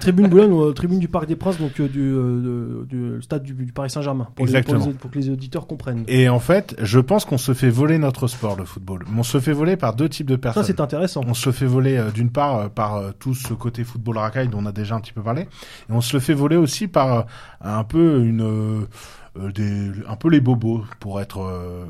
Tribune 0.00 0.28
Boulogne, 0.28 0.52
euh, 0.52 0.72
tribune 0.72 0.98
du 0.98 1.08
Parc 1.08 1.26
des 1.26 1.36
Princes, 1.36 1.58
donc 1.58 1.80
euh, 1.80 1.88
du, 1.88 2.00
euh, 2.02 2.84
de- 2.90 3.16
du 3.16 3.22
stade 3.22 3.42
du, 3.42 3.52
du 3.54 3.72
Paris 3.72 3.90
Saint-Germain, 3.90 4.28
pour, 4.34 4.46
pour, 4.46 4.92
pour 4.96 5.10
que 5.10 5.18
les 5.18 5.30
auditeurs 5.30 5.66
comprennent. 5.66 6.04
Et 6.08 6.28
en 6.28 6.40
fait, 6.40 6.76
je 6.80 7.00
pense 7.00 7.24
qu'on 7.24 7.38
se 7.38 7.54
fait 7.54 7.70
voler 7.70 7.98
notre 7.98 8.26
sport, 8.26 8.56
le 8.56 8.64
football. 8.64 9.04
Mais 9.10 9.20
on 9.20 9.22
se 9.22 9.40
fait 9.40 9.52
voler 9.52 9.76
par 9.76 9.94
deux 9.94 10.08
types 10.08 10.26
de 10.28 10.34
Ça, 10.34 10.38
personnes. 10.38 10.64
c'est 10.64 10.80
intéressant. 10.80 11.22
On 11.26 11.34
se 11.34 11.50
fait 11.52 11.66
voler 11.66 11.96
euh, 11.96 12.10
d'une 12.10 12.30
part 12.30 12.56
euh, 12.56 12.68
par 12.68 12.96
euh, 12.96 13.10
tout 13.18 13.34
ce 13.34 13.54
côté 13.54 13.84
football 13.84 14.18
racaille 14.18 14.48
dont 14.48 14.58
on 14.62 14.66
a 14.66 14.72
déjà 14.72 14.94
un 14.94 15.00
petit 15.00 15.12
peu 15.12 15.22
parlé, 15.22 15.42
et 15.42 15.46
on 15.90 16.00
se 16.00 16.14
le 16.16 16.20
fait 16.20 16.34
voler 16.34 16.56
aussi 16.56 16.88
par 16.88 17.12
euh, 17.18 17.22
un 17.60 17.84
peu 17.84 18.20
une 18.24 18.42
euh, 18.42 18.44
euh, 18.48 18.86
des 19.54 19.90
un 20.08 20.16
peu 20.16 20.28
les 20.28 20.40
bobos 20.40 20.84
pour 21.00 21.20
être 21.20 21.38
euh, 21.40 21.84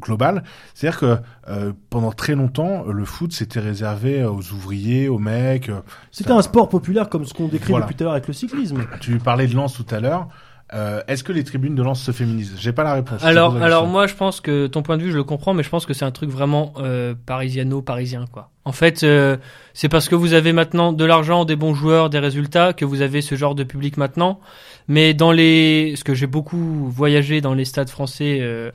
global. 0.00 0.44
C'est-à-dire 0.74 1.00
que 1.00 1.16
euh, 1.48 1.72
pendant 1.90 2.12
très 2.12 2.34
longtemps, 2.34 2.84
le 2.84 3.04
foot 3.04 3.32
c'était 3.32 3.60
réservé 3.60 4.24
aux 4.24 4.52
ouvriers, 4.52 5.08
aux 5.08 5.18
mecs. 5.18 5.68
euh, 5.70 5.80
C'était 6.10 6.30
ça- 6.30 6.36
un 6.36 6.42
sport 6.42 6.68
populaire 6.68 7.08
comme 7.08 7.24
ce 7.24 7.32
qu'on 7.32 7.48
décrit 7.48 7.70
Voilà. 7.70 7.86
depuis 7.86 7.96
tout 7.96 8.02
à 8.02 8.06
l'heure 8.06 8.12
avec 8.12 8.26
le 8.28 8.34
cyclisme. 8.34 8.84
Tu 9.00 9.18
parlais 9.18 9.46
de 9.46 9.54
Lens 9.54 9.72
tout 9.74 9.86
à 9.94 10.00
l'heure. 10.00 10.28
Euh, 10.74 11.00
Est-ce 11.06 11.22
que 11.22 11.32
les 11.32 11.44
tribunes 11.44 11.74
de 11.76 11.82
Lens 11.82 12.02
se 12.02 12.10
féminisent? 12.10 12.56
J'ai 12.58 12.72
pas 12.72 12.82
la 12.82 12.94
réponse. 12.94 13.22
Alors, 13.22 13.56
alors 13.62 13.86
moi, 13.86 14.06
je 14.06 14.14
pense 14.14 14.40
que 14.40 14.66
ton 14.66 14.82
point 14.82 14.96
de 14.96 15.02
vue, 15.02 15.12
je 15.12 15.16
le 15.16 15.24
comprends, 15.24 15.54
mais 15.54 15.62
je 15.62 15.68
pense 15.68 15.86
que 15.86 15.94
c'est 15.94 16.04
un 16.04 16.10
truc 16.10 16.28
vraiment 16.28 16.74
euh, 16.78 17.14
parisiano-parisien, 17.26 18.24
quoi. 18.32 18.50
En 18.64 18.72
fait, 18.72 19.04
euh, 19.04 19.36
c'est 19.74 19.88
parce 19.88 20.08
que 20.08 20.16
vous 20.16 20.32
avez 20.32 20.52
maintenant 20.52 20.92
de 20.92 21.04
l'argent, 21.04 21.44
des 21.44 21.54
bons 21.54 21.74
joueurs, 21.74 22.10
des 22.10 22.18
résultats, 22.18 22.72
que 22.72 22.84
vous 22.84 23.00
avez 23.00 23.22
ce 23.22 23.36
genre 23.36 23.54
de 23.54 23.62
public 23.62 23.96
maintenant. 23.96 24.40
Mais 24.88 25.14
dans 25.14 25.30
les, 25.30 25.94
ce 25.96 26.02
que 26.02 26.14
j'ai 26.14 26.26
beaucoup 26.26 26.90
voyagé 26.90 27.40
dans 27.40 27.54
les 27.54 27.64
stades 27.64 27.90
français, 27.90 28.38
euh, 28.40 28.72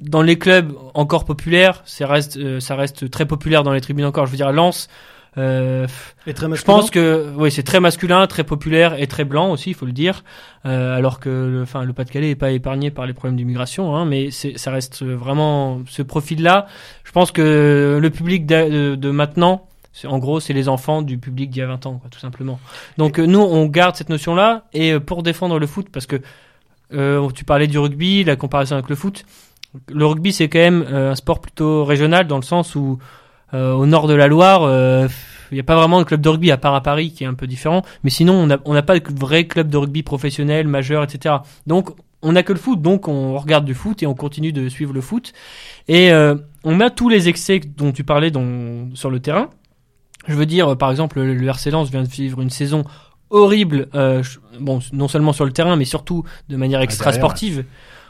dans 0.00 0.22
les 0.22 0.38
clubs 0.38 0.72
encore 0.94 1.24
populaires, 1.24 1.82
ça 1.84 2.08
reste, 2.08 2.58
ça 2.58 2.74
reste 2.74 3.10
très 3.10 3.26
populaire 3.26 3.62
dans 3.62 3.72
les 3.72 3.80
tribunes 3.80 4.06
encore. 4.06 4.26
Je 4.26 4.32
veux 4.32 4.36
dire, 4.36 4.50
Lens. 4.50 4.88
Euh, 5.38 5.86
Et 6.26 6.34
très 6.34 6.52
je 6.54 6.64
pense 6.64 6.90
que 6.90 7.32
oui, 7.36 7.50
c'est 7.52 7.62
très 7.62 7.78
masculin, 7.78 8.26
très 8.26 8.42
populaire 8.42 9.00
et 9.00 9.06
très 9.06 9.24
blanc 9.24 9.52
aussi, 9.52 9.70
il 9.70 9.74
faut 9.74 9.86
le 9.86 9.92
dire. 9.92 10.24
Euh, 10.66 10.96
alors 10.96 11.20
que 11.20 11.28
le, 11.28 11.62
enfin, 11.62 11.84
le 11.84 11.92
Pas-de-Calais 11.92 12.30
est 12.30 12.34
pas 12.34 12.50
épargné 12.50 12.90
par 12.90 13.06
les 13.06 13.12
problèmes 13.12 13.36
d'immigration, 13.36 13.94
hein, 13.94 14.04
mais 14.06 14.30
ça 14.30 14.70
reste 14.70 15.04
vraiment 15.04 15.80
ce 15.88 16.02
profil-là. 16.02 16.66
Je 17.04 17.12
pense 17.12 17.30
que 17.30 17.98
le 18.02 18.10
public 18.10 18.44
de, 18.44 18.68
de- 18.90 18.94
de 18.96 19.10
maintenant, 19.10 19.66
en 20.04 20.18
gros, 20.18 20.40
c'est 20.40 20.52
les 20.52 20.68
enfants 20.68 21.02
du 21.02 21.18
public 21.18 21.50
d'il 21.50 21.60
y 21.60 21.62
a 21.62 21.66
20 21.66 21.86
ans, 21.86 21.98
quoi, 21.98 22.10
tout 22.10 22.18
simplement. 22.20 22.58
Donc 22.98 23.18
euh, 23.18 23.26
nous, 23.26 23.40
on 23.40 23.66
garde 23.66 23.94
cette 23.96 24.08
notion-là 24.08 24.64
et 24.72 24.98
pour 24.98 25.22
défendre 25.22 25.58
le 25.60 25.66
foot, 25.66 25.88
parce 25.92 26.06
que 26.06 26.20
tu 27.34 27.44
parlais 27.44 27.68
du 27.68 27.78
rugby, 27.78 28.24
la 28.24 28.34
comparaison 28.34 28.74
avec 28.74 28.88
le 28.88 28.96
foot. 28.96 29.24
Le 29.92 30.04
rugby, 30.04 30.32
c'est 30.32 30.48
quand 30.48 30.58
même 30.58 30.84
un 30.90 31.14
sport 31.14 31.40
plutôt 31.40 31.84
régional 31.84 32.26
dans 32.26 32.36
le 32.36 32.42
sens 32.42 32.74
où 32.74 32.98
au 33.52 33.86
nord 33.86 34.06
de 34.06 34.14
la 34.14 34.26
Loire, 34.28 34.62
euh, 34.62 35.08
il 35.50 35.54
n'y 35.54 35.60
a 35.60 35.64
pas 35.64 35.76
vraiment 35.76 35.98
de 35.98 36.04
club 36.04 36.20
de 36.20 36.28
rugby 36.28 36.50
à 36.50 36.56
part 36.56 36.74
à 36.74 36.82
Paris 36.82 37.12
qui 37.12 37.24
est 37.24 37.26
un 37.26 37.34
peu 37.34 37.46
différent. 37.46 37.82
Mais 38.04 38.10
sinon, 38.10 38.34
on 38.34 38.46
n'a 38.46 38.58
on 38.64 38.72
n'a 38.74 38.82
pas 38.82 38.98
de 38.98 39.18
vrai 39.20 39.46
club 39.46 39.68
de 39.68 39.76
rugby 39.76 40.02
professionnel, 40.02 40.68
majeur, 40.68 41.02
etc. 41.02 41.36
Donc, 41.66 41.90
on 42.22 42.32
n'a 42.32 42.42
que 42.42 42.52
le 42.52 42.58
foot, 42.58 42.80
donc 42.82 43.08
on 43.08 43.36
regarde 43.38 43.64
du 43.64 43.74
foot 43.74 44.02
et 44.02 44.06
on 44.06 44.14
continue 44.14 44.52
de 44.52 44.68
suivre 44.68 44.92
le 44.92 45.00
foot. 45.00 45.32
Et 45.88 46.12
euh, 46.12 46.34
on 46.64 46.80
a 46.80 46.90
tous 46.90 47.08
les 47.08 47.28
excès 47.28 47.60
dont 47.60 47.92
tu 47.92 48.04
parlais 48.04 48.30
dont- 48.30 48.90
sur 48.94 49.10
le 49.10 49.20
terrain. 49.20 49.48
Je 50.28 50.34
veux 50.34 50.46
dire, 50.46 50.76
par 50.76 50.90
exemple, 50.90 51.20
le 51.20 51.48
RC 51.48 51.70
Lens 51.70 51.90
vient 51.90 52.02
de 52.02 52.08
vivre 52.08 52.40
une 52.42 52.50
saison 52.50 52.84
horrible, 53.30 53.88
euh, 53.94 54.22
bon, 54.60 54.80
non 54.92 55.08
seulement 55.08 55.32
sur 55.32 55.44
le 55.44 55.52
terrain, 55.52 55.76
mais 55.76 55.84
surtout 55.84 56.24
de 56.48 56.56
manière 56.56 56.80
extra 56.80 57.10
sportive. 57.18 57.64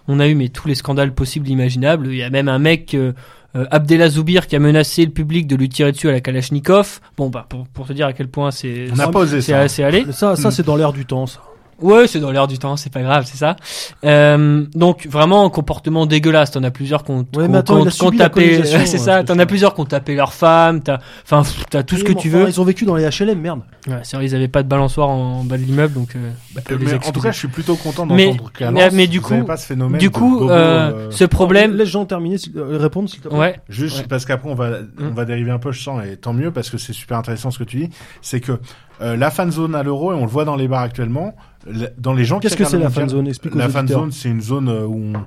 On 0.08 0.20
a 0.20 0.26
eu 0.28 0.34
mais 0.34 0.48
tous 0.48 0.68
les 0.68 0.74
scandales 0.74 1.14
possibles 1.14 1.48
et 1.48 1.52
imaginables. 1.52 2.08
Il 2.08 2.16
y 2.16 2.22
a 2.22 2.30
même 2.30 2.48
un 2.48 2.58
mec, 2.58 2.94
euh, 2.94 3.12
euh, 3.56 3.66
Abdellah 3.70 4.08
Zoubir, 4.08 4.46
qui 4.46 4.56
a 4.56 4.58
menacé 4.58 5.04
le 5.04 5.10
public 5.12 5.46
de 5.46 5.56
lui 5.56 5.68
tirer 5.68 5.92
dessus 5.92 6.08
à 6.08 6.12
la 6.12 6.20
Kalachnikov. 6.20 7.00
Bon, 7.16 7.28
bah, 7.30 7.46
pour, 7.48 7.66
pour 7.68 7.86
te 7.86 7.92
dire 7.92 8.06
à 8.06 8.12
quel 8.12 8.28
point 8.28 8.50
c'est 8.50 8.86
On 8.92 8.96
n'a 8.96 9.08
pas 9.08 9.20
osé 9.20 9.40
c'est 9.40 9.52
ça. 9.52 9.60
assez 9.60 9.82
allé. 9.82 10.04
Ça, 10.12 10.36
ça 10.36 10.50
c'est 10.50 10.62
dans 10.64 10.76
l'air 10.76 10.92
du 10.92 11.04
temps. 11.06 11.26
Ça. 11.26 11.40
Ouais, 11.80 12.06
c'est 12.06 12.20
dans 12.20 12.30
l'air 12.30 12.46
du 12.46 12.58
temps, 12.58 12.76
c'est 12.76 12.92
pas 12.92 13.02
grave, 13.02 13.24
c'est 13.26 13.36
ça. 13.38 13.56
Euh, 14.04 14.64
donc 14.74 15.06
vraiment 15.08 15.44
un 15.44 15.50
comportement 15.50 16.06
dégueulasse. 16.06 16.50
T'en 16.52 16.62
as 16.62 16.70
plusieurs 16.70 17.04
qu'on 17.04 17.20
Ouais, 17.36 17.46
qu'on- 17.46 17.62
qu'on- 17.62 17.84
qu'on 17.90 18.10
tapé. 18.10 18.62
c'est 18.64 18.76
ouais, 18.76 18.86
ça. 18.86 19.24
T'en 19.24 19.38
as 19.38 19.46
plusieurs 19.46 19.74
qui 19.74 19.80
ont 19.80 19.84
tapé 19.86 20.14
leurs 20.14 20.32
femmes. 20.32 20.80
T'as, 20.82 20.98
enfin, 21.24 21.42
t'as 21.70 21.82
tout 21.82 21.96
ce 21.96 22.04
que 22.04 22.12
tu 22.12 22.28
veux. 22.28 22.48
Ils 22.48 22.60
ont 22.60 22.64
vécu 22.64 22.84
dans 22.84 22.96
les 22.96 23.04
HLM, 23.08 23.38
merde. 23.40 23.60
Ouais, 23.86 24.00
c'est 24.02 24.16
vrai, 24.16 24.26
ils 24.26 24.34
avaient 24.34 24.48
pas 24.48 24.62
de 24.62 24.68
balançoire 24.68 25.08
en, 25.08 25.40
en 25.40 25.44
bas 25.44 25.56
de 25.56 25.62
l'immeuble, 25.62 25.94
donc. 25.94 26.14
euh, 26.16 26.30
bah, 26.54 26.60
Euh, 26.70 26.76
les 26.78 26.84
mais 26.86 26.94
en 26.94 27.12
tout 27.12 27.20
cas, 27.20 27.32
je 27.32 27.38
suis 27.38 27.48
plutôt 27.48 27.76
content 27.76 28.06
d'entendre 28.06 28.52
qu'à 28.52 28.70
mais- 28.70 28.90
mais 28.90 29.06
du 29.06 29.18
vous 29.18 29.26
coup- 29.28 29.34
avez 29.34 29.42
pas 29.44 29.56
ce 29.56 29.66
phénomène 29.66 29.98
du 29.98 30.06
de 30.08 30.12
coup, 30.12 30.38
bobo, 30.40 30.50
euh, 30.50 30.54
euh, 30.92 31.10
ce 31.10 31.24
problème. 31.24 31.74
Laisse 31.74 31.88
Jean 31.88 32.04
terminer, 32.04 32.36
euh, 32.56 32.78
répondre 32.78 33.08
s'il 33.08 33.20
te 33.20 33.28
plaît. 33.28 33.38
Ouais. 33.38 33.60
Juste 33.68 33.98
Ouais. 34.00 34.04
parce 34.08 34.24
qu'après 34.26 34.48
on 34.50 34.54
va 34.54 34.70
on 35.00 35.10
va 35.14 35.24
dériver 35.24 35.50
un 35.50 35.58
peu, 35.58 35.72
je 35.72 35.82
sens, 35.82 36.02
et 36.04 36.16
tant 36.16 36.32
mieux 36.32 36.50
parce 36.50 36.68
que 36.70 36.78
c'est 36.78 36.92
super 36.92 37.16
intéressant 37.18 37.50
ce 37.50 37.58
que 37.58 37.64
tu 37.64 37.78
dis. 37.78 37.90
C'est 38.22 38.40
que 38.40 38.52
euh, 39.00 39.16
la 39.16 39.30
fan 39.30 39.50
zone 39.50 39.74
à 39.74 39.82
l'euro 39.82 40.12
et 40.12 40.14
on 40.14 40.22
le 40.22 40.30
voit 40.30 40.44
dans 40.44 40.56
les 40.56 40.68
bars 40.68 40.82
actuellement, 40.82 41.34
le- 41.66 41.88
dans 41.98 42.12
les 42.12 42.24
gens 42.24 42.38
qui 42.38 42.42
Qu'est-ce 42.48 42.56
que 42.56 42.64
c'est 42.64 42.78
la 42.78 42.90
fan 42.90 43.08
zone? 43.08 43.26
Explique 43.28 43.54
La 43.54 43.68
fan 43.68 43.86
zone, 43.88 44.12
c'est 44.12 44.28
une 44.28 44.40
zone 44.40 44.68
euh, 44.68 44.84
où 44.86 45.12
on, 45.14 45.24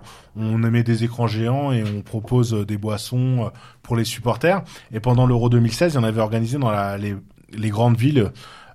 on 0.55 0.63
émet 0.63 0.83
des 0.83 1.03
écrans 1.03 1.27
géants 1.27 1.71
et 1.71 1.83
on 1.83 2.01
propose 2.01 2.53
euh, 2.53 2.65
des 2.65 2.77
boissons 2.77 3.51
pour 3.81 3.95
les 3.95 4.03
supporters. 4.05 4.61
Et 4.91 4.99
pendant 4.99 5.25
l'Euro 5.25 5.49
2016, 5.49 5.93
il 5.93 5.95
y 5.95 5.99
en 5.99 6.03
avait 6.03 6.21
organisé 6.21 6.57
dans 6.57 6.71
la, 6.71 6.97
les, 6.97 7.15
les 7.57 7.69
grandes 7.69 7.97
villes 7.97 8.31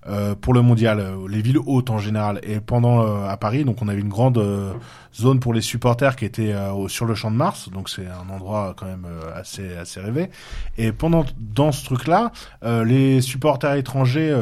euh, 0.08 0.34
pour 0.34 0.54
le 0.54 0.62
mondial, 0.62 1.00
euh, 1.00 1.28
les 1.28 1.42
villes 1.42 1.58
hautes 1.66 1.90
en 1.90 1.98
général. 1.98 2.40
Et 2.42 2.60
pendant 2.60 3.02
euh, 3.06 3.28
à 3.28 3.36
Paris, 3.36 3.64
donc 3.64 3.82
on 3.82 3.88
avait 3.88 4.00
une 4.00 4.08
grande 4.08 4.38
euh, 4.38 4.72
zone 5.14 5.38
pour 5.40 5.52
les 5.54 5.60
supporters 5.60 6.16
qui 6.16 6.24
était 6.24 6.52
euh, 6.52 6.72
au- 6.72 6.88
sur 6.88 7.04
le 7.06 7.14
Champ 7.14 7.30
de 7.30 7.36
Mars. 7.36 7.68
Donc 7.70 7.88
c'est 7.90 8.06
un 8.06 8.28
endroit 8.34 8.74
quand 8.76 8.86
même 8.86 9.06
assez 9.34 9.76
assez 9.76 10.00
rêvé. 10.00 10.30
Et 10.76 10.92
pendant 10.92 11.24
dans 11.38 11.72
ce 11.72 11.84
truc-là, 11.84 12.32
les 12.62 13.20
supporters 13.20 13.74
étrangers, 13.74 14.34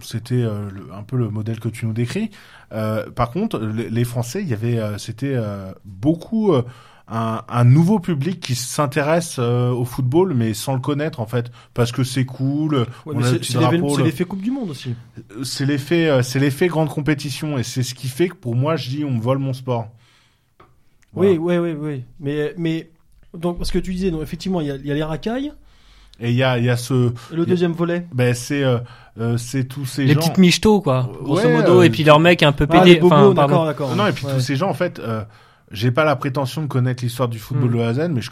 c'était 0.00 0.44
un 0.44 1.02
peu 1.02 1.16
le 1.16 1.28
modèle 1.28 1.60
que 1.60 1.68
tu 1.68 1.86
nous 1.86 1.92
décris. 1.92 2.30
Par 2.70 3.30
contre, 3.30 3.58
les, 3.60 3.90
les 3.90 4.04
Français, 4.04 4.42
il 4.42 4.48
y 4.48 4.54
avait, 4.54 4.80
c'était 4.98 5.36
beaucoup 5.84 6.52
un, 7.08 7.42
un 7.48 7.64
nouveau 7.64 7.98
public 7.98 8.40
qui 8.40 8.54
s'intéresse 8.54 9.36
euh, 9.38 9.70
au 9.70 9.84
football, 9.84 10.34
mais 10.34 10.54
sans 10.54 10.74
le 10.74 10.80
connaître 10.80 11.20
en 11.20 11.26
fait, 11.26 11.50
parce 11.74 11.92
que 11.92 12.04
c'est 12.04 12.24
cool. 12.24 12.86
Ouais, 13.06 13.16
c'est 13.42 13.58
l'effet 14.02 14.24
Coupe 14.24 14.40
du 14.42 14.50
Monde 14.50 14.70
aussi. 14.70 14.94
c'est 15.42 15.66
l'effet, 15.66 16.08
euh, 16.08 16.22
c'est 16.22 16.38
l'effet 16.38 16.68
grande 16.68 16.88
compétition, 16.88 17.58
et 17.58 17.62
c'est 17.62 17.82
ce 17.82 17.94
qui 17.94 18.08
fait 18.08 18.28
que 18.28 18.34
pour 18.36 18.54
moi, 18.54 18.76
je 18.76 18.88
dis, 18.88 19.04
on 19.04 19.10
me 19.10 19.20
vole 19.20 19.38
mon 19.38 19.52
sport. 19.52 19.88
Oui, 21.14 21.36
oui, 21.38 21.58
oui, 21.58 21.72
oui. 21.78 22.04
Mais, 22.20 22.54
mais 22.56 22.90
donc 23.36 23.58
parce 23.58 23.70
que 23.70 23.78
tu 23.78 23.92
disais, 23.92 24.10
donc 24.10 24.22
effectivement, 24.22 24.60
il 24.60 24.68
y 24.68 24.70
a, 24.70 24.76
il 24.76 24.86
y 24.86 24.90
a 24.90 24.94
les 24.94 25.02
racailles. 25.02 25.52
Et 26.20 26.30
il 26.30 26.36
y 26.36 26.42
a, 26.42 26.58
il 26.58 26.64
y 26.64 26.70
a 26.70 26.76
ce, 26.76 27.10
Et 27.32 27.36
le 27.36 27.44
deuxième 27.46 27.72
volet. 27.72 28.06
ben 28.12 28.34
c'est, 28.34 28.62
euh, 28.62 28.78
euh, 29.18 29.36
c'est 29.38 29.64
tous 29.64 29.86
ces 29.86 30.04
Les 30.04 30.12
gens. 30.14 30.20
petites 30.20 30.38
michtos, 30.38 30.80
quoi. 30.80 31.10
Grosso 31.22 31.46
Ouais, 31.46 31.52
modo. 31.52 31.80
euh, 31.80 31.82
et 31.82 31.90
puis 31.90 32.04
leur 32.04 32.20
mec 32.20 32.42
un 32.42 32.52
peu 32.52 32.66
Ah, 32.70 32.78
pédé. 32.80 32.94
les 32.94 33.00
bobos, 33.00 33.14
enfin, 33.14 33.34
d'accord, 33.34 33.64
d'accord. 33.66 33.96
Non, 33.96 34.06
et 34.06 34.12
puis 34.12 34.24
Ouais. 34.26 34.34
tous 34.34 34.40
ces 34.40 34.54
gens, 34.56 34.68
en 34.70 34.74
fait, 34.74 34.98
euh, 35.00 35.24
j'ai 35.72 35.90
pas 35.90 36.04
la 36.04 36.16
prétention 36.16 36.62
de 36.62 36.66
connaître 36.66 37.02
l'histoire 37.02 37.28
du 37.28 37.38
football 37.38 37.70
Mm. 37.70 37.74
de 37.74 37.80
A 37.80 37.88
à 37.88 37.94
Z, 37.94 38.08
mais 38.10 38.20
je 38.20 38.30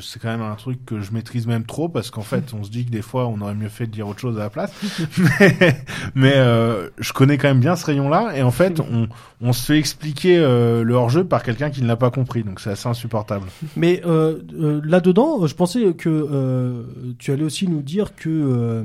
c'est 0.00 0.20
quand 0.20 0.28
même 0.28 0.42
un 0.42 0.54
truc 0.54 0.84
que 0.86 1.00
je 1.00 1.12
maîtrise 1.12 1.46
même 1.46 1.64
trop 1.64 1.88
parce 1.88 2.10
qu'en 2.10 2.22
fait, 2.22 2.54
on 2.58 2.64
se 2.64 2.70
dit 2.70 2.84
que 2.86 2.90
des 2.90 3.02
fois, 3.02 3.26
on 3.26 3.40
aurait 3.40 3.54
mieux 3.54 3.68
fait 3.68 3.86
de 3.86 3.90
dire 3.92 4.08
autre 4.08 4.20
chose 4.20 4.36
à 4.38 4.44
la 4.44 4.50
place. 4.50 4.72
mais 5.18 5.84
mais 6.14 6.32
euh, 6.36 6.88
je 6.98 7.12
connais 7.12 7.36
quand 7.36 7.48
même 7.48 7.60
bien 7.60 7.76
ce 7.76 7.84
rayon-là, 7.86 8.32
et 8.36 8.42
en 8.42 8.50
fait, 8.50 8.80
on, 8.80 9.08
on 9.40 9.52
se 9.52 9.66
fait 9.66 9.78
expliquer 9.78 10.38
euh, 10.38 10.82
le 10.82 10.94
hors-jeu 10.94 11.24
par 11.24 11.42
quelqu'un 11.42 11.70
qui 11.70 11.82
ne 11.82 11.86
l'a 11.88 11.96
pas 11.96 12.10
compris, 12.10 12.42
donc 12.42 12.60
c'est 12.60 12.70
assez 12.70 12.88
insupportable. 12.88 13.46
Mais 13.76 14.00
euh, 14.06 14.80
là-dedans, 14.84 15.46
je 15.46 15.54
pensais 15.54 15.92
que 15.94 16.84
tu 17.18 17.32
allais 17.32 17.44
aussi 17.44 17.68
nous 17.68 17.82
dire 17.82 18.14
que 18.14 18.84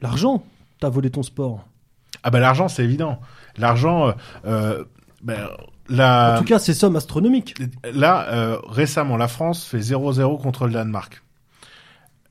l'argent 0.00 0.44
t'a 0.80 0.88
volé 0.88 1.10
ton 1.10 1.22
sport. 1.22 1.66
Ah 2.22 2.30
bah 2.30 2.38
l'argent, 2.40 2.68
c'est 2.68 2.84
évident. 2.84 3.20
L'argent, 3.56 4.14
ben, 4.44 5.48
la... 5.88 6.34
En 6.36 6.38
tout 6.38 6.44
cas, 6.44 6.58
ces 6.58 6.74
sommes 6.74 6.96
astronomiques. 6.96 7.54
Là, 7.92 8.26
euh, 8.32 8.58
récemment, 8.68 9.16
la 9.16 9.28
France 9.28 9.64
fait 9.64 9.78
0-0 9.78 10.40
contre 10.40 10.66
le 10.66 10.72
Danemark. 10.72 11.22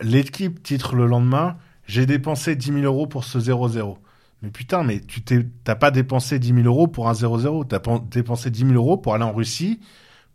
L'équipe 0.01 0.61
titre 0.61 0.95
le 0.95 1.07
lendemain, 1.07 1.57
j'ai 1.87 2.05
dépensé 2.05 2.55
10 2.55 2.67
000 2.67 2.77
euros 2.81 3.07
pour 3.07 3.23
ce 3.23 3.39
0-0. 3.39 3.97
Mais 4.43 4.51
putain, 4.51 4.83
mais 4.83 4.99
tu 4.99 5.21
t'as 5.63 5.75
pas 5.75 5.89
dépensé 5.89 6.37
10 6.37 6.53
000 6.53 6.59
euros 6.67 6.87
pour 6.87 7.09
un 7.09 7.13
0-0. 7.13 7.65
T'as 7.67 7.79
pen- 7.79 8.01
dépensé 8.11 8.51
10 8.51 8.59
000 8.67 8.73
euros 8.73 8.97
pour 8.97 9.15
aller 9.15 9.23
en 9.23 9.33
Russie, 9.33 9.79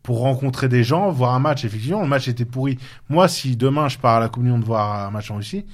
pour 0.02 0.18
rencontrer 0.18 0.68
des 0.68 0.82
gens, 0.82 1.10
voir 1.12 1.34
un 1.34 1.38
match. 1.38 1.64
Effectivement, 1.64 2.02
le 2.02 2.08
match 2.08 2.26
était 2.26 2.44
pourri. 2.44 2.78
Moi, 3.08 3.28
si 3.28 3.56
demain 3.56 3.88
je 3.88 3.98
pars 3.98 4.16
à 4.16 4.20
la 4.20 4.28
Communion 4.28 4.58
de 4.58 4.64
voir 4.64 5.06
un 5.06 5.10
match 5.12 5.30
en 5.30 5.36
Russie, 5.36 5.64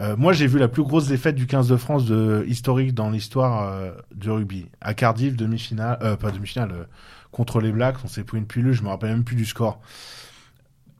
euh, 0.00 0.16
moi 0.16 0.32
j'ai 0.32 0.46
vu 0.46 0.58
la 0.58 0.68
plus 0.68 0.82
grosse 0.82 1.06
défaite 1.06 1.36
du 1.36 1.46
15 1.46 1.68
de 1.68 1.76
France 1.76 2.04
historique 2.46 2.94
dans 2.94 3.10
l'histoire 3.10 3.68
euh, 3.68 3.92
du 4.14 4.30
rugby. 4.30 4.66
À 4.80 4.94
Cardiff, 4.94 5.36
demi-finale, 5.36 5.98
euh, 6.02 6.16
pas 6.16 6.30
demi-finale, 6.30 6.72
euh, 6.72 6.84
contre 7.30 7.60
les 7.60 7.72
Blacks, 7.72 7.96
on 8.04 8.08
s'est 8.08 8.24
pris 8.24 8.38
une 8.38 8.46
pilule, 8.46 8.72
je 8.72 8.82
me 8.82 8.88
rappelle 8.88 9.10
même 9.10 9.24
plus 9.24 9.36
du 9.36 9.44
score. 9.44 9.80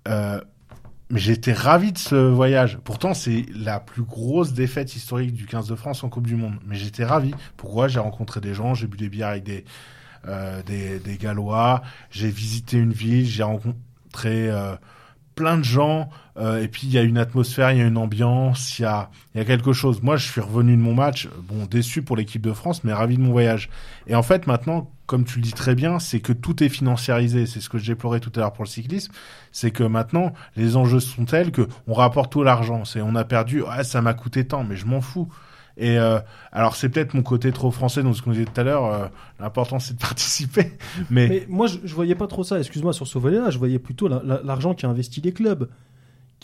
Euh, 0.07 0.41
mais 1.11 1.21
j'étais 1.21 1.53
ravi 1.53 1.93
de 1.93 1.99
ce 1.99 2.15
voyage. 2.15 2.79
Pourtant, 2.83 3.15
c'est 3.15 3.47
la 3.55 3.79
plus 3.79 4.03
grosse 4.03 4.53
défaite 4.53 4.95
historique 4.97 5.33
du 5.35 5.47
15 5.47 5.69
de 5.69 5.75
France 5.75 6.03
en 6.03 6.09
Coupe 6.09 6.27
du 6.27 6.35
Monde. 6.35 6.55
Mais 6.67 6.77
j'étais 6.77 7.05
ravi. 7.05 7.35
Pourquoi? 7.57 7.89
J'ai 7.89 8.01
rencontré 8.01 8.41
des 8.41 8.55
gens, 8.55 8.75
j'ai 8.75 8.87
bu 8.87 8.97
des 8.97 9.09
bières 9.09 9.29
avec 9.29 9.45
des, 9.45 9.65
des, 10.67 10.99
des 10.99 11.17
Gallois, 11.19 11.83
j'ai 12.11 12.31
visité 12.31 12.79
une 12.79 12.93
ville, 12.93 13.27
j'ai 13.27 13.43
rencontré 13.43 14.51
plein 15.35 15.59
de 15.59 15.65
gens. 15.65 16.09
Euh, 16.37 16.63
et 16.63 16.69
puis, 16.69 16.83
il 16.89 16.93
y 16.93 16.99
a 16.99 17.03
une 17.03 17.17
atmosphère, 17.19 17.71
il 17.73 17.79
y 17.79 17.81
a 17.81 17.87
une 17.87 17.97
ambiance, 17.97 18.79
il 18.79 18.83
y 18.83 18.85
a, 18.87 19.11
y 19.35 19.41
a 19.41 19.45
quelque 19.45 19.73
chose. 19.73 20.03
Moi, 20.03 20.17
je 20.17 20.29
suis 20.31 20.41
revenu 20.41 20.77
de 20.77 20.81
mon 20.83 20.95
match, 20.95 21.29
bon, 21.49 21.65
déçu 21.67 22.03
pour 22.03 22.17
l'équipe 22.17 22.43
de 22.43 22.53
France, 22.53 22.83
mais 22.85 22.93
ravi 22.93 23.17
de 23.17 23.23
mon 23.23 23.31
voyage. 23.31 23.71
Et 24.09 24.15
en 24.17 24.23
fait, 24.23 24.47
maintenant, 24.49 24.91
comme 25.07 25.25
tu 25.25 25.37
le 25.37 25.43
dis 25.43 25.53
très 25.53 25.75
bien, 25.75 25.99
c'est 25.99 26.21
que 26.21 26.33
tout 26.33 26.65
est 26.65 26.69
financiarisé. 26.69 27.47
C'est 27.47 27.61
ce 27.61 27.69
que 27.69 27.79
je 27.79 27.87
déplorais 27.87 28.21
tout 28.21 28.33
à 28.35 28.41
l'heure 28.41 28.53
pour 28.53 28.65
le 28.65 28.69
cyclisme. 28.69 29.13
C'est 29.53 29.71
que 29.71 29.85
maintenant, 29.85 30.33
les 30.57 30.77
enjeux 30.77 30.99
sont 31.01 31.25
tels 31.25 31.53
que 31.53 31.69
on 31.87 31.93
rapporte 31.95 32.33
tout 32.33 32.43
l'argent. 32.43 32.85
C'est, 32.85 33.01
on 33.01 33.15
a 33.15 33.25
perdu, 33.25 33.63
ah, 33.69 33.85
ça 33.85 34.03
m'a 34.03 34.15
coûté 34.15 34.45
tant, 34.47 34.65
mais 34.65 34.77
je 34.77 34.87
m'en 34.87 35.01
fous. 35.01 35.29
Et 35.77 35.99
euh, 35.99 36.21
alors, 36.53 36.77
c'est 36.77 36.89
peut-être 36.89 37.15
mon 37.15 37.23
côté 37.23 37.51
trop 37.53 37.71
français, 37.73 38.03
dans 38.03 38.13
ce 38.15 38.23
qu'on 38.23 38.31
disait 38.31 38.45
tout 38.45 38.61
à 38.61 38.65
l'heure. 38.65 38.87
euh, 38.87 39.07
L'important, 39.41 39.79
c'est 39.79 39.95
de 39.95 39.99
participer. 40.01 40.73
Mais, 41.11 41.29
Mais 41.29 41.47
moi, 41.49 41.67
je, 41.67 41.79
je 41.85 41.95
voyais 41.95 42.15
pas 42.15 42.27
trop 42.27 42.43
ça. 42.45 42.59
Excuse-moi 42.59 42.93
sur 42.93 43.07
ce 43.07 43.19
volet-là. 43.19 43.51
Je 43.51 43.59
voyais 43.59 43.79
plutôt 43.79 44.09
la- 44.09 44.23
la- 44.25 44.41
l'argent 44.43 44.75
qui 44.75 44.87
a 44.87 44.89
investi 44.89 45.21
les 45.21 45.33
clubs, 45.33 45.69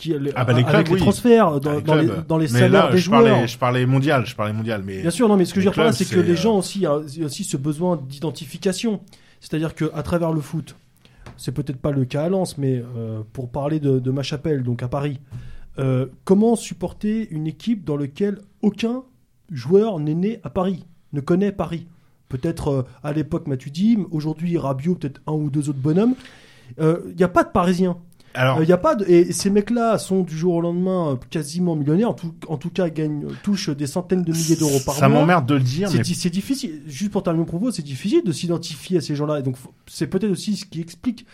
qui 0.01 0.09
les, 0.19 0.31
Ah 0.35 0.43
bah, 0.43 0.53
les 0.53 0.63
avec 0.63 0.87
clubs, 0.87 0.87
oui. 0.89 0.93
les 0.95 1.01
transferts, 1.01 1.59
dans, 1.61 1.73
les 1.75 1.81
dans 1.81 2.37
les, 2.37 2.45
les 2.45 2.47
salaires 2.51 2.85
là, 2.87 2.91
des 2.91 2.97
je 2.97 3.03
joueurs. 3.05 3.23
parlais, 3.23 3.47
je 3.47 3.57
parlais 3.57 3.85
mondial, 3.85 4.25
je 4.25 4.35
parlais 4.35 4.53
mondial, 4.53 4.83
mais 4.85 5.01
Bien 5.01 5.11
sûr, 5.11 5.27
non, 5.29 5.37
mais 5.37 5.45
ce 5.45 5.53
que 5.53 5.59
les 5.59 5.65
je 5.65 5.69
veux 5.69 5.75
dire 5.75 5.83
là, 5.83 5.91
c'est 5.93 6.05
que 6.09 6.19
les 6.19 6.33
euh, 6.33 6.35
gens 6.35 6.57
aussi, 6.57 6.85
a 6.85 6.99
il 7.07 7.19
y 7.19 7.23
a 7.23 7.25
aussi 7.27 7.43
ce 7.43 7.55
besoin 7.57 7.97
d'identification. 8.09 9.01
C'est-à-dire 9.39 9.73
que 9.75 9.89
à 9.93 10.03
travers 10.03 10.31
le 10.33 10.41
foot, 10.41 10.75
c'est 11.37 11.51
peut-être 11.51 11.77
pas 11.77 11.91
le 11.91 12.05
cas 12.05 12.23
à 12.23 12.29
Lens, 12.29 12.57
mais 12.57 12.83
euh, 12.95 13.21
pour 13.33 13.49
parler 13.49 13.79
de, 13.79 13.99
de 13.99 14.11
ma 14.11 14.23
chapelle, 14.23 14.63
donc 14.63 14.83
à 14.83 14.87
Paris, 14.87 15.19
euh, 15.79 16.05
comment 16.25 16.55
supporter 16.55 17.27
une 17.31 17.47
équipe 17.47 17.83
dans 17.85 17.97
laquelle 17.97 18.39
aucun 18.61 19.03
joueur 19.51 19.99
n'est 19.99 20.13
né 20.15 20.39
à 20.43 20.49
Paris, 20.49 20.85
ne 21.13 21.21
connaît 21.21 21.51
Paris? 21.51 21.87
Peut-être 22.29 22.67
euh, 22.69 22.81
à 23.03 23.13
l'époque 23.13 23.47
Matuidi, 23.47 23.97
aujourd'hui 24.11 24.57
Rabiot, 24.57 24.95
peut-être 24.95 25.21
un 25.27 25.33
ou 25.33 25.49
deux 25.49 25.69
autres 25.69 25.79
bonhommes. 25.79 26.15
Il 26.79 27.15
n'y 27.17 27.23
a 27.23 27.27
pas 27.27 27.43
de 27.43 27.49
Parisiens. 27.49 27.97
Alors, 28.33 28.61
Il 28.63 28.69
y 28.69 28.71
a 28.71 28.77
pas 28.77 28.95
de... 28.95 29.05
Et 29.05 29.31
ces 29.33 29.49
mecs-là 29.49 29.97
sont 29.97 30.21
du 30.21 30.37
jour 30.37 30.55
au 30.55 30.61
lendemain 30.61 31.11
euh, 31.11 31.15
quasiment 31.29 31.75
millionnaires. 31.75 32.09
En 32.09 32.13
tout, 32.13 32.33
en 32.47 32.57
tout 32.57 32.69
cas, 32.69 32.89
gagnent, 32.89 33.27
touchent 33.43 33.69
des 33.69 33.87
centaines 33.87 34.23
de 34.23 34.31
milliers 34.31 34.55
d'euros 34.55 34.79
par 34.85 34.95
ça 34.95 35.09
mois. 35.09 35.19
m'emmerde 35.19 35.45
de 35.47 35.55
le 35.55 35.59
dire, 35.61 35.89
C'est 35.89 35.97
mais 35.97 36.03
di- 36.03 36.29
difficile, 36.29 36.81
juste 36.87 37.11
pour 37.11 37.23
terminer 37.23 37.41
mon 37.45 37.47
propos, 37.49 37.71
c'est 37.71 37.81
difficile 37.81 38.21
de 38.25 38.31
s'identifier 38.31 38.97
à 38.97 39.01
ces 39.01 39.15
gens-là. 39.15 39.39
Et 39.39 39.43
donc, 39.43 39.55
c'est 39.87 40.07
peut-être 40.07 40.31
aussi 40.31 40.55
ce 40.55 40.65
qui 40.65 40.79
explique 40.81 41.25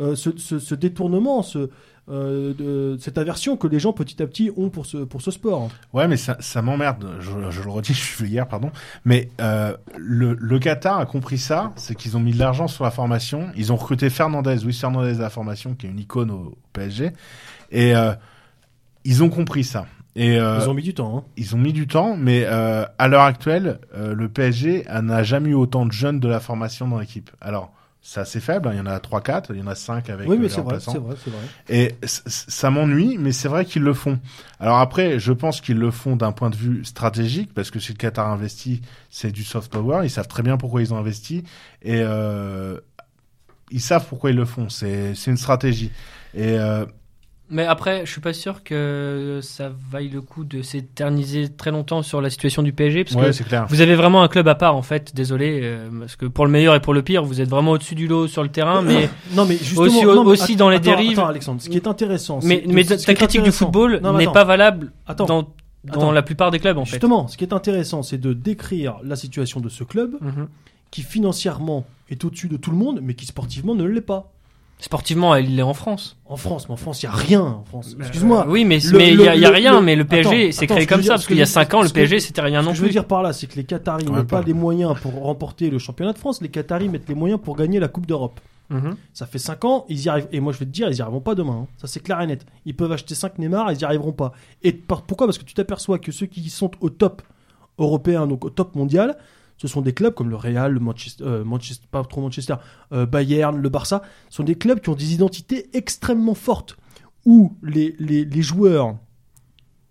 euh, 0.00 0.14
ce, 0.14 0.30
ce- 0.36 0.58
ce 0.58 0.74
détournement, 0.74 1.42
ce, 1.42 1.68
euh, 2.10 2.54
de, 2.54 2.96
cette 3.00 3.18
aversion 3.18 3.56
que 3.56 3.66
les 3.66 3.78
gens 3.78 3.92
petit 3.92 4.22
à 4.22 4.26
petit 4.26 4.50
ont 4.56 4.70
pour 4.70 4.86
ce, 4.86 4.98
pour 4.98 5.20
ce 5.22 5.30
sport. 5.30 5.70
Ouais, 5.92 6.08
mais 6.08 6.16
ça, 6.16 6.36
ça 6.40 6.62
m'emmerde. 6.62 7.16
Je, 7.20 7.30
je 7.50 7.62
le 7.62 7.70
redis, 7.70 7.92
je 7.94 8.00
suis 8.00 8.28
hier, 8.28 8.46
pardon. 8.48 8.70
Mais 9.04 9.30
euh, 9.40 9.76
le, 9.96 10.34
le 10.34 10.58
Qatar 10.58 10.98
a 10.98 11.06
compris 11.06 11.38
ça, 11.38 11.72
c'est 11.76 11.94
qu'ils 11.94 12.16
ont 12.16 12.20
mis 12.20 12.32
de 12.32 12.38
l'argent 12.38 12.68
sur 12.68 12.84
la 12.84 12.90
formation. 12.90 13.48
Ils 13.56 13.72
ont 13.72 13.76
recruté 13.76 14.10
Fernandez, 14.10 14.56
Luis 14.64 14.74
Fernandez 14.74 15.16
à 15.18 15.22
la 15.22 15.30
formation, 15.30 15.74
qui 15.74 15.86
est 15.86 15.90
une 15.90 16.00
icône 16.00 16.30
au, 16.30 16.34
au 16.34 16.58
PSG, 16.72 17.12
et 17.70 17.94
euh, 17.94 18.12
ils 19.04 19.22
ont 19.22 19.28
compris 19.30 19.64
ça. 19.64 19.86
Et 20.16 20.38
euh, 20.40 20.58
Ils 20.60 20.68
ont 20.68 20.74
mis 20.74 20.82
du 20.82 20.94
temps. 20.94 21.18
hein. 21.18 21.24
ils 21.36 21.54
ont 21.54 21.58
mis 21.58 21.72
du 21.72 21.86
temps, 21.86 22.16
mais 22.16 22.42
euh, 22.44 22.84
à 22.98 23.06
l'heure 23.06 23.22
actuelle, 23.22 23.78
euh, 23.94 24.14
le 24.14 24.28
PSG 24.28 24.84
n'a 25.02 25.22
jamais 25.22 25.50
eu 25.50 25.54
autant 25.54 25.86
de 25.86 25.92
jeunes 25.92 26.18
de 26.18 26.26
la 26.26 26.40
formation 26.40 26.88
dans 26.88 26.98
l'équipe. 26.98 27.30
Alors, 27.40 27.72
c'est 28.10 28.20
assez 28.20 28.40
faible, 28.40 28.68
hein, 28.68 28.72
il 28.72 28.78
y 28.78 28.80
en 28.80 28.86
a 28.86 28.96
3-4, 28.96 29.48
il 29.50 29.58
y 29.58 29.62
en 29.62 29.66
a 29.66 29.74
5 29.74 30.08
avec 30.08 30.26
Oui, 30.26 30.36
euh, 30.36 30.38
mais 30.40 30.48
c'est 30.48 30.62
vrai, 30.62 30.80
c'est 30.80 30.96
vrai, 30.96 31.14
c'est 31.22 31.28
vrai. 31.28 31.42
Et 31.68 31.94
ça 32.06 32.70
m'ennuie, 32.70 33.18
mais 33.18 33.32
c'est 33.32 33.48
vrai 33.48 33.66
qu'ils 33.66 33.82
le 33.82 33.92
font. 33.92 34.18
Alors 34.60 34.78
après, 34.78 35.18
je 35.18 35.30
pense 35.30 35.60
qu'ils 35.60 35.76
le 35.76 35.90
font 35.90 36.16
d'un 36.16 36.32
point 36.32 36.48
de 36.48 36.56
vue 36.56 36.86
stratégique, 36.86 37.52
parce 37.52 37.70
que 37.70 37.78
si 37.78 37.92
le 37.92 37.98
Qatar 37.98 38.26
investit, 38.30 38.80
c'est 39.10 39.30
du 39.30 39.44
soft 39.44 39.70
power. 39.70 40.06
Ils 40.06 40.10
savent 40.10 40.26
très 40.26 40.42
bien 40.42 40.56
pourquoi 40.56 40.80
ils 40.80 40.94
ont 40.94 40.96
investi 40.96 41.44
et 41.82 42.00
euh, 42.00 42.78
ils 43.70 43.82
savent 43.82 44.06
pourquoi 44.08 44.30
ils 44.30 44.36
le 44.36 44.46
font. 44.46 44.70
C'est 44.70 45.14
c'est 45.14 45.30
une 45.30 45.36
stratégie. 45.36 45.90
Et 46.32 46.58
euh, 46.58 46.86
Mais 47.50 47.64
après, 47.64 48.04
je 48.04 48.10
suis 48.12 48.20
pas 48.20 48.34
sûr 48.34 48.62
que 48.62 49.40
ça 49.42 49.72
vaille 49.90 50.10
le 50.10 50.20
coup 50.20 50.44
de 50.44 50.60
s'éterniser 50.60 51.48
très 51.48 51.70
longtemps 51.70 52.02
sur 52.02 52.20
la 52.20 52.28
situation 52.28 52.62
du 52.62 52.72
PSG, 52.74 53.04
parce 53.04 53.16
ouais, 53.16 53.30
que 53.30 53.42
clair. 53.48 53.66
vous 53.70 53.80
avez 53.80 53.94
vraiment 53.94 54.22
un 54.22 54.28
club 54.28 54.48
à 54.48 54.54
part, 54.54 54.76
en 54.76 54.82
fait. 54.82 55.14
Désolé, 55.14 55.60
euh, 55.62 55.88
parce 56.00 56.16
que 56.16 56.26
pour 56.26 56.44
le 56.44 56.50
meilleur 56.52 56.74
et 56.74 56.80
pour 56.80 56.92
le 56.92 57.00
pire, 57.02 57.24
vous 57.24 57.40
êtes 57.40 57.48
vraiment 57.48 57.70
au-dessus 57.72 57.94
du 57.94 58.06
lot 58.06 58.28
sur 58.28 58.42
le 58.42 58.50
terrain, 58.50 58.82
mais 58.82 59.08
Non, 59.34 59.46
mais 59.46 59.56
justement, 59.56 59.82
Aussi- 59.86 60.04
non, 60.04 60.24
mais 60.24 60.30
aussi 60.30 60.56
dans 60.56 60.68
les 60.68 60.76
attends, 60.76 60.84
dérives. 60.90 61.18
Attends, 61.18 61.28
Alexandre, 61.28 61.62
ce 61.62 61.68
qui 61.70 61.76
est 61.76 61.86
intéressant. 61.86 62.40
mais, 62.42 62.64
mais 62.66 62.84
ce 62.84 62.94
ta 63.06 63.14
critique 63.14 63.42
du 63.42 63.52
football 63.52 64.00
n'est 64.18 64.26
pas 64.26 64.44
valable 64.44 64.92
Attends. 65.06 65.24
dans, 65.24 65.42
dans 65.84 65.92
Attends. 65.92 66.12
la 66.12 66.22
plupart 66.22 66.50
des 66.50 66.58
clubs, 66.58 66.76
en 66.76 66.84
fait. 66.84 66.92
Justement, 66.92 67.28
ce 67.28 67.38
qui 67.38 67.44
est 67.44 67.54
intéressant, 67.54 68.02
c'est 68.02 68.18
de 68.18 68.34
décrire 68.34 68.96
la 69.04 69.16
situation 69.16 69.60
de 69.60 69.70
ce 69.70 69.84
club 69.84 70.16
Mhm. 70.20 70.48
qui 70.90 71.00
financièrement 71.02 71.86
est 72.10 72.24
au-dessus 72.26 72.48
de 72.48 72.56
tout 72.58 72.70
le 72.70 72.76
monde, 72.76 73.00
mais 73.02 73.14
qui 73.14 73.24
sportivement 73.26 73.74
ne 73.74 73.84
l'est 73.84 74.00
pas. 74.02 74.32
Sportivement, 74.80 75.34
il 75.34 75.58
est 75.58 75.62
en 75.62 75.74
France. 75.74 76.16
En 76.26 76.36
France, 76.36 76.68
mais 76.68 76.74
en 76.74 76.76
France, 76.76 77.02
il 77.02 77.06
n'y 77.06 77.12
a 77.12 77.16
rien 77.16 77.40
en 77.42 77.64
France. 77.64 77.96
Excuse-moi. 77.98 78.46
Oui, 78.48 78.64
mais 78.64 78.78
Le- 78.78 78.96
mais 78.98 79.08
il 79.12 79.20
y 79.20 79.24
il 79.24 79.40
y 79.40 79.44
a 79.44 79.50
rien, 79.50 79.72
le- 79.80 79.84
mais 79.84 79.96
le 79.96 80.04
PSG 80.04 80.28
attends, 80.28 80.74
créé 80.74 80.82
ce 80.82 80.86
comme 80.88 81.02
ça, 81.02 81.14
parce 81.14 81.26
qu'il 81.26 81.36
y 81.36 81.42
a 81.42 81.46
ce 81.46 81.50
que 81.50 81.54
5 81.54 81.74
ans, 81.74 81.82
le 81.82 81.88
ce 81.88 81.92
PSG 81.92 82.20
c'était 82.20 82.42
rien 82.42 82.60
Ce 82.60 82.64
non 82.64 82.70
que 82.70 82.76
je 82.76 82.82
veux 82.82 82.86
plus. 82.88 82.92
dire 82.92 83.04
par 83.06 83.22
là, 83.24 83.32
c'est 83.32 83.48
que 83.48 83.56
les 83.56 83.64
Qataris 83.64 84.04
n'ont 84.04 84.24
pas 84.24 84.42
les 84.42 84.52
moyens 84.54 84.94
pour 85.00 85.14
remporter 85.20 85.68
le 85.70 85.78
championnat 85.80 86.12
de 86.12 86.18
France. 86.18 86.40
Les 86.42 86.48
Qataris 86.48 86.88
mettent 86.88 87.08
les 87.08 87.16
moyens 87.16 87.40
pour 87.42 87.56
gagner 87.56 87.80
la 87.80 87.88
Coupe 87.88 88.06
d'Europe. 88.06 88.38
Mhm. 88.70 88.96
Ça 89.14 89.26
fait 89.26 89.38
5 89.38 89.64
ans, 89.64 89.84
ils 89.88 90.00
y 90.04 90.08
arrivent. 90.08 90.28
Et 90.30 90.38
moi, 90.40 90.52
je 90.52 90.58
vais 90.58 90.66
te 90.66 90.70
dire, 90.70 90.88
ils 90.90 90.96
y 90.96 91.00
arriveront 91.00 91.20
pas 91.22 91.34
demain. 91.34 91.60
hein. 91.62 91.66
Ça, 91.78 91.86
c'est 91.88 92.00
clair 92.00 92.20
et 92.20 92.26
net. 92.28 92.44
Ils 92.66 92.76
peuvent 92.76 92.92
acheter 92.92 93.14
5 93.16 93.38
Neymar, 93.38 93.72
ils 93.72 93.80
y 93.80 93.84
arriveront 93.84 94.12
pas. 94.12 94.32
Et 94.62 94.72
par- 94.72 95.02
pourquoi? 95.02 95.26
Parce 95.26 95.38
que 95.38 95.44
tu 95.44 95.54
t'aperçois 95.54 95.98
que 95.98 96.12
ceux 96.12 96.26
qui 96.26 96.48
sont 96.50 96.70
au 96.80 96.90
top 96.90 97.22
européen, 97.78 98.26
donc 98.26 98.44
au 98.44 98.50
top 98.50 98.74
mondial, 98.76 99.16
ce 99.58 99.68
sont 99.68 99.82
des 99.82 99.92
clubs 99.92 100.14
comme 100.14 100.30
le 100.30 100.36
Real, 100.36 100.72
le 100.72 100.80
Manchester, 100.80 101.24
euh, 101.24 101.44
Manchester 101.44 101.86
pas 101.90 102.06
Manchester, 102.16 102.54
euh, 102.92 103.06
Bayern, 103.06 103.60
le 103.60 103.68
Barça, 103.68 104.02
sont 104.30 104.44
des 104.44 104.54
clubs 104.54 104.80
qui 104.80 104.88
ont 104.88 104.94
des 104.94 105.12
identités 105.12 105.68
extrêmement 105.74 106.34
fortes, 106.34 106.76
où 107.26 107.56
les, 107.62 107.94
les, 107.98 108.42
joueurs 108.42 108.96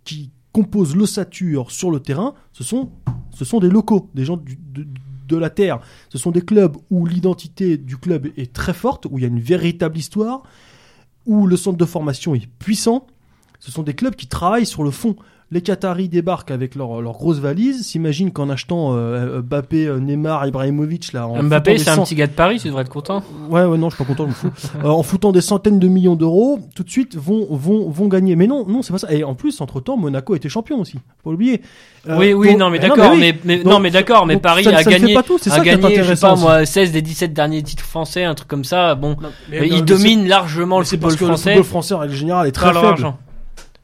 qui 0.05 0.32
composent 0.53 0.95
l'ossature 0.95 1.70
sur 1.70 1.91
le 1.91 1.99
terrain, 1.99 2.34
ce 2.53 2.63
sont, 2.63 2.89
ce 3.32 3.59
des 3.59 3.70
locaux, 3.70 4.09
des 4.15 4.26
gens 4.26 4.38
de, 4.38 4.88
de 5.28 5.38
la 5.38 5.49
terre. 5.49 5.82
Ce 6.09 6.18
sont 6.18 6.32
des 6.32 6.41
clubs 6.41 6.78
où 6.89 7.05
l'identité 7.05 7.78
du 7.78 7.97
club 7.97 8.28
est 8.38 8.53
très 8.53 8.74
forte, 8.74 9.05
où 9.05 9.18
il 9.18 9.22
y 9.22 9.26
a 9.26 9.28
une 9.28 9.41
véritable 9.41 9.97
histoire, 9.97 10.43
où 11.26 11.45
le 11.45 11.57
centre 11.57 11.78
de 11.78 11.86
formation 11.86 12.34
est 12.34 12.47
puissant. 12.47 13.05
Ce 13.59 13.72
sont 13.72 13.84
des 13.84 13.93
clubs 13.93 14.15
qui 14.15 14.28
travaillent 14.28 14.65
sur 14.65 14.84
le 14.84 14.91
fond. 14.91 15.15
Les 15.50 15.62
Qataris 15.62 16.10
débarquent 16.10 16.52
avec 16.52 16.76
leurs 16.76 17.02
leur 17.02 17.14
grosses 17.14 17.39
valises, 17.39 17.86
s'imaginent 17.88 18.32
qu'en 18.32 18.50
achetant 18.50 18.89
euh, 18.95 19.41
Mbappé, 19.41 19.88
euh, 19.88 19.98
Neymar, 20.00 20.45
Ibrahimovic 20.45 21.14
là, 21.14 21.26
en 21.28 21.41
Mbappé, 21.41 21.78
foutant 21.78 21.84
c'est 21.86 21.95
des 21.95 22.00
un 22.02 22.04
petit 22.04 22.16
gars 22.16 22.28
de 22.28 22.32
Paris, 22.34 22.60
tu 22.60 22.68
devrais 22.68 22.82
être 22.82 22.89
content. 22.89 23.24
Ouais, 23.50 23.64
ouais, 23.64 23.78
non, 23.78 23.89
je 23.89 23.95
suis 23.95 24.04
pas 24.04 24.08
content, 24.08 24.24
je 24.26 24.30
me 24.30 24.34
fous. 24.34 24.52
Euh, 24.84 24.89
en 24.89 25.04
foutant 25.04 25.32
des 25.32 25.39
centaines 25.41 25.80
de 25.80 25.88
millions 25.88 26.16
d'euros, 26.16 26.60
tout 26.76 26.84
de 26.84 26.89
suite 26.89 27.16
vont 27.16 27.48
vont 27.50 27.89
vont 27.89 28.08
gagner. 28.08 28.36
Mais 28.36 28.45
non, 28.48 28.66
non, 28.68 28.82
c'est 28.82 28.91
pas 28.91 29.00
ça. 29.00 29.12
Et 29.14 29.24
en 29.24 29.36
plus, 29.36 29.62
entre 29.62 29.80
temps, 29.80 29.95
Monaco 29.95 30.36
était 30.36 30.50
champion 30.50 30.82
aussi. 30.82 30.93
Faut 30.93 31.24
pas 31.24 31.32
l'oublier. 31.32 31.62
Euh, 32.10 32.18
oui, 32.18 32.34
oui, 32.34 32.50
donc- 32.50 32.60
non, 32.60 32.70
mais 32.70 32.80
Ah 32.84 32.88
d'accord, 32.89 33.12
oui. 33.14 33.20
mais, 33.20 33.39
mais- 33.45 33.58
Donc, 33.58 33.74
non, 33.74 33.80
mais 33.80 33.89
d'accord, 33.91 34.26
mais 34.26 34.38
Paris 34.38 34.66
ça 34.66 34.78
a 34.78 34.84
ça 34.84 34.91
gagné, 34.91 35.14
pas 35.14 35.24
tout, 35.24 35.38
c'est 35.38 35.50
a 35.52 35.56
ça 35.56 35.62
qui 35.62 35.70
est 35.70 35.72
gagné, 35.72 35.84
je 35.84 35.89
sais 35.89 36.02
intéressant 36.02 36.36
pas 36.36 36.36
moi, 36.41 36.66
16 36.66 36.91
des 36.91 37.02
17 37.02 37.34
derniers 37.34 37.64
titres 37.64 37.84
français, 37.84 38.24
un 38.26 38.36
truc 38.36 38.48
comme 38.50 38.64
ça. 38.66 38.95
Bon, 38.95 39.10
Non, 39.22 39.30
mais- 39.50 39.60
non, 39.62 39.66
il 39.66 39.74
mais 39.76 39.82
domine 39.82 40.28
largement 40.28 40.80
le 40.80 40.86
football 40.86 41.10
parce 41.10 41.16
que 41.20 41.26
français. 41.26 41.50
le 41.52 41.56
football 41.56 41.70
français 41.70 41.93
en 41.95 42.00
règle 42.00 42.14
générale 42.16 42.48
est 42.48 42.52
très 42.52 42.74
faible. 42.74 43.14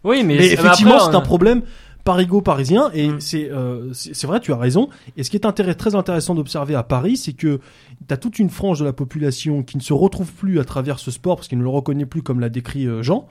Oui, 0.04 0.24
mais, 0.24 0.36
effectivement, 0.52 1.00
c'est 1.00 1.16
un 1.16 1.20
on- 1.20 1.22
problème 1.22 1.62
parigo-parisien 2.04 2.92
et 2.94 3.08
Mm. 3.10 3.22
c'est 3.22 3.50
euh, 3.50 3.94
c'est 3.94 4.28
vrai, 4.28 4.40
tu 4.42 4.52
as 4.52 4.58
raison. 4.58 4.90
Et 5.18 5.24
ce 5.24 5.30
qui 5.30 5.38
est 5.38 5.46
intéress- 5.46 5.78
très 5.78 5.96
intéressant 5.96 6.36
d'observer 6.36 6.76
à 6.76 6.84
Paris, 6.84 7.16
c'est 7.18 7.34
que 7.34 7.60
tu 8.08 8.14
as 8.14 8.18
toute 8.18 8.40
une 8.40 8.50
frange 8.50 8.80
de 8.80 8.86
la 8.86 8.94
population 8.94 9.64
qui 9.64 9.78
ne 9.78 9.82
se 9.82 9.94
retrouve 9.94 10.32
plus 10.34 10.60
à 10.60 10.66
travers 10.66 11.00
ce 11.00 11.12
sport 11.12 11.38
parce 11.38 11.48
qu'il 11.48 11.58
ne 11.58 11.64
le 11.64 11.70
reconnaît 11.70 12.06
plus 12.06 12.22
comme 12.22 12.40
l'a 12.40 12.50
décrit 12.50 12.86
euh, 12.88 13.02
Jean. 13.04 13.28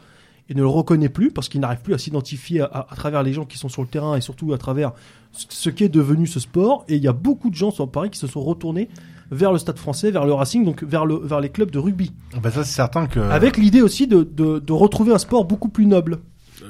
Il 0.49 0.57
ne 0.57 0.63
le 0.63 0.69
reconnaît 0.69 1.09
plus 1.09 1.31
parce 1.31 1.49
qu'il 1.49 1.61
n'arrive 1.61 1.81
plus 1.83 1.95
à 1.95 1.99
s'identifier 1.99 2.63
à, 2.63 2.65
à- 2.65 2.87
à 2.93 2.97
travers 2.97 3.23
les 3.23 3.33
gens 3.33 3.45
qui 3.45 3.59
sont 3.59 3.69
sur 3.69 3.81
le 3.83 3.89
terrain 3.89 4.17
et 4.17 4.21
surtout 4.21 4.53
à 4.53 4.59
travers 4.59 4.93
ce- 5.33 5.47
ce 5.51 5.71
qu'est 5.71 5.89
devenu 5.89 6.27
ce 6.27 6.41
sport. 6.41 6.85
Et 6.89 6.97
il 6.97 7.03
y 7.03 7.09
a 7.09 7.13
beaucoup 7.13 7.49
de 7.51 7.55
gens 7.55 7.71
sur 7.71 7.89
Paris 7.91 8.11
qui 8.11 8.19
se 8.19 8.27
sont 8.27 8.41
retournés 8.43 8.89
vers 9.31 9.53
le 9.53 9.59
stade 9.59 9.79
français, 9.79 10.11
vers 10.11 10.27
le 10.27 10.33
Racing, 10.33 10.65
donc 10.65 10.83
vers, 10.83 11.07
le, 11.07 11.15
vers 11.17 11.41
les 11.41 11.49
clubs 11.49 11.71
de 11.71 11.79
rugby. 11.79 12.13
Bah 12.43 12.51
ça 12.51 12.65
c'est 12.65 12.75
certain 12.75 13.07
que 13.07 13.21
Avec 13.21 13.57
l'idée 13.57 13.81
aussi 13.83 14.07
de, 14.07 14.23
de, 14.25 14.59
de 14.59 14.73
retrouver 14.73 15.13
un 15.13 15.19
sport 15.19 15.45
beaucoup 15.45 15.69
plus 15.69 15.87
noble. 15.87 16.19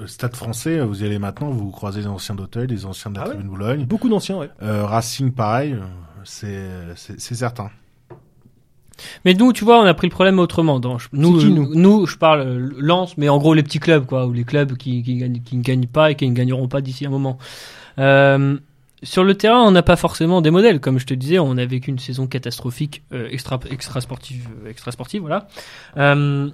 Euh, 0.03 0.07
Stade 0.07 0.37
Français, 0.37 0.81
vous 0.81 1.03
y 1.03 1.07
allez 1.07 1.19
maintenant, 1.19 1.51
vous 1.51 1.71
croisez 1.71 2.01
les 2.01 2.07
anciens 2.07 2.35
d'Auteuil, 2.35 2.67
les 2.67 2.87
anciens 2.87 3.11
de 3.11 3.17
la 3.17 3.23
Ah 3.23 3.25
ouais 3.29 3.35
Tribune 3.35 3.51
Boulogne, 3.51 3.85
Beaucoup 3.87 4.09
d'anciens, 4.09 4.39
ouais. 4.39 4.51
Euh, 4.63 4.85
Racing 4.85 5.33
pareil, 5.33 5.73
euh, 5.73 5.85
c'est 6.25 6.69
c'est 6.97 7.21
c'est 7.21 7.35
certain. 7.35 7.71
Mais 9.25 9.35
nous, 9.35 9.53
tu 9.53 9.65
vois, 9.65 9.81
on 9.81 9.85
a 9.85 9.95
pris 9.95 10.07
le 10.07 10.13
problème 10.13 10.39
autrement. 10.39 10.79
Dans, 10.79 10.99
nous, 11.13 11.39
qui, 11.39 11.47
nous 11.47 11.75
nous, 11.75 12.07
je 12.07 12.17
parle 12.17 12.41
euh, 12.41 12.71
Lens, 12.79 13.17
mais 13.17 13.29
en 13.29 13.39
gros 13.39 13.55
les 13.55 13.63
petits 13.63 13.81
clubs, 13.81 14.07
quoi, 14.07 14.27
ou 14.27 14.33
les 14.33 14.45
clubs 14.45 14.77
qui, 14.77 15.03
qui, 15.03 15.17
gagnent, 15.17 15.41
qui 15.43 15.57
ne 15.57 15.63
gagnent 15.63 15.87
pas 15.87 16.11
et 16.11 16.15
qui 16.15 16.29
ne 16.29 16.35
gagneront 16.35 16.69
pas 16.69 16.81
d'ici 16.81 17.07
un 17.07 17.11
moment. 17.11 17.39
Euh, 17.99 18.59
sur 19.03 19.25
le 19.25 19.35
terrain, 19.35 19.63
on 19.63 19.73
n'a 19.73 19.83
pas 19.83 19.97
forcément 19.97 20.41
des 20.41 20.51
modèles, 20.51 20.81
comme 20.81 20.99
je 20.99 21.07
te 21.07 21.15
disais, 21.15 21.39
on 21.39 21.57
a 21.57 21.65
vécu 21.65 21.91
une 21.91 21.99
saison 21.99 22.27
catastrophique, 22.27 23.03
euh, 23.13 23.29
extra, 23.31 23.59
extra 23.71 24.01
sportive, 24.01 24.49
euh, 24.65 24.71
extra 24.71 24.93
sportive, 24.93 25.23
voilà. 25.23 25.49
Euh, 25.97 26.49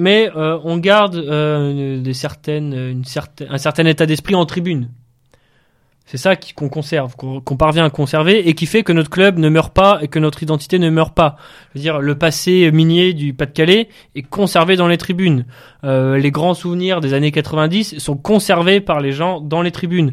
mais 0.00 0.30
euh, 0.34 0.58
on 0.64 0.78
garde 0.78 1.16
euh, 1.16 2.12
certaine, 2.12 3.02
un 3.48 3.58
certain 3.58 3.86
état 3.86 4.06
d'esprit 4.06 4.34
en 4.34 4.46
tribune. 4.46 4.88
C'est 6.06 6.16
ça 6.16 6.34
qu'on 6.34 6.68
conserve, 6.68 7.14
qu'on 7.14 7.40
qu'on 7.40 7.56
parvient 7.56 7.84
à 7.84 7.90
conserver 7.90 8.48
et 8.48 8.54
qui 8.54 8.66
fait 8.66 8.82
que 8.82 8.92
notre 8.92 9.10
club 9.10 9.38
ne 9.38 9.48
meurt 9.48 9.72
pas 9.72 10.00
et 10.02 10.08
que 10.08 10.18
notre 10.18 10.42
identité 10.42 10.80
ne 10.80 10.90
meurt 10.90 11.14
pas. 11.14 11.36
Je 11.72 11.78
veux 11.78 11.82
dire, 11.82 12.00
le 12.00 12.18
passé 12.18 12.72
minier 12.72 13.12
du 13.12 13.32
Pas-de-Calais 13.32 13.88
est 14.16 14.22
conservé 14.22 14.74
dans 14.74 14.88
les 14.88 14.98
tribunes. 14.98 15.46
Euh, 15.84 16.18
les 16.18 16.32
grands 16.32 16.54
souvenirs 16.54 17.00
des 17.00 17.14
années 17.14 17.30
90 17.30 17.98
sont 17.98 18.16
conservés 18.16 18.80
par 18.80 19.00
les 19.00 19.12
gens 19.12 19.40
dans 19.40 19.62
les 19.62 19.70
tribunes. 19.70 20.12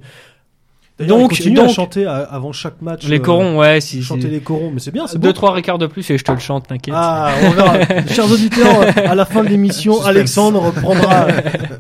Donc- 1.00 1.08
donc, 1.10 1.30
continue 1.30 1.60
à 1.60 1.64
donc- 1.66 1.74
chanter 1.76 2.06
à- 2.06 2.16
avant 2.24 2.52
chaque 2.52 2.82
match. 2.82 3.08
Les 3.08 3.18
euh, 3.20 3.22
corons, 3.22 3.60
ouais, 3.60 3.80
si. 3.82 4.02
chanter 4.02 4.30
les 4.30 4.40
corons, 4.40 4.72
mais 4.72 4.80
c'est 4.80 4.90
bien, 4.92 5.06
c'est 5.06 5.20
Deux, 5.20 5.30
beau. 5.30 5.34
trois 5.34 5.52
records 5.54 5.78
de 5.78 5.86
plus 5.86 6.10
et 6.10 6.18
je 6.18 6.24
te 6.24 6.32
le 6.32 6.40
chante, 6.40 6.68
t'inquiète. 6.68 6.96
Ah, 6.98 7.32
on 7.44 7.50
verra. 7.52 7.78
Chers 8.08 8.32
auditeurs, 8.32 8.82
à 8.98 9.14
la 9.14 9.26
fin 9.26 9.44
de 9.44 9.50
l'émission. 9.50 10.02
Alexandre 10.04 10.72
prendra, 10.72 11.28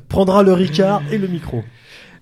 prendra 0.08 0.44
le 0.44 0.54
Ricard 0.54 1.02
et 1.12 1.18
le 1.18 1.28
micro. 1.28 1.64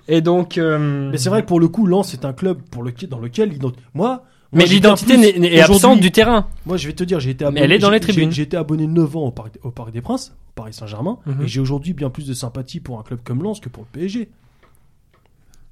Et 0.08 0.22
donc. 0.22 0.58
euh, 0.58 1.10
Mais 1.12 1.18
c'est 1.18 1.30
vrai 1.30 1.42
que 1.42 1.48
pour 1.48 1.60
le 1.60 1.68
coup, 1.68 1.86
Lens 1.86 2.08
c'est 2.10 2.24
un 2.26 2.34
club 2.34 2.60
pour 2.72 2.82
lequel, 2.84 3.10
dans 3.10 3.20
lequel, 3.20 3.50
moi, 3.62 3.74
moi, 3.94 4.24
Mais 4.54 4.66
l'identité 4.66 5.16
est 5.16 5.60
absente 5.60 6.00
du 6.00 6.12
terrain. 6.12 6.48
Moi, 6.66 6.78
je 6.78 6.88
vais 6.88 6.94
te 6.94 7.04
dire, 7.04 7.20
j'ai 7.20 7.32
été 7.32 7.44
Mais 7.44 7.48
abonné. 7.50 7.62
elle 7.66 7.72
est 7.74 7.80
dans 7.80 7.90
les 7.90 8.00
tribunes. 8.00 8.32
J'ai 8.32 8.44
été 8.44 8.56
abonné 8.56 8.88
9 8.88 9.18
ans 9.18 9.24
au 9.26 9.32
Parc, 9.32 9.58
au 9.64 9.72
Parc 9.72 9.92
des 9.92 10.00
Princes, 10.02 10.34
au 10.56 10.62
Paris 10.62 10.72
Saint-Germain, 10.74 11.18
Mhm. 11.26 11.44
et 11.44 11.48
j'ai 11.48 11.60
aujourd'hui 11.60 11.92
bien 11.94 12.10
plus 12.10 12.26
de 12.26 12.34
sympathie 12.34 12.80
pour 12.80 13.00
un 13.00 13.04
club 13.04 13.20
comme 13.24 13.44
Lens 13.44 13.60
que 13.60 13.68
pour 13.68 13.84
le 13.92 14.00
PSG. 14.00 14.30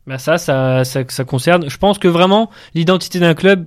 Bah 0.08 0.18
ça, 0.18 0.38
ça, 0.38 0.84
ça, 0.84 1.02
ça 1.08 1.24
concerne. 1.24 1.70
Je 1.70 1.78
pense 1.78 1.98
que 1.98 2.08
vraiment 2.08 2.50
l'identité 2.76 3.20
d'un 3.20 3.34
club. 3.34 3.66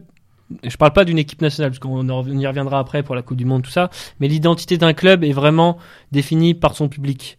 Je 0.62 0.76
parle 0.76 0.92
pas 0.92 1.04
d'une 1.04 1.18
équipe 1.18 1.42
nationale 1.42 1.72
parce 1.72 1.80
qu'on 1.80 2.08
on 2.08 2.38
y 2.38 2.46
reviendra 2.46 2.78
après 2.78 3.02
pour 3.02 3.16
la 3.16 3.22
Coupe 3.22 3.36
du 3.36 3.44
Monde 3.44 3.62
tout 3.62 3.70
ça, 3.70 3.90
mais 4.20 4.28
l'identité 4.28 4.78
d'un 4.78 4.92
club 4.92 5.24
est 5.24 5.32
vraiment 5.32 5.76
définie 6.12 6.54
par 6.54 6.76
son 6.76 6.88
public. 6.88 7.36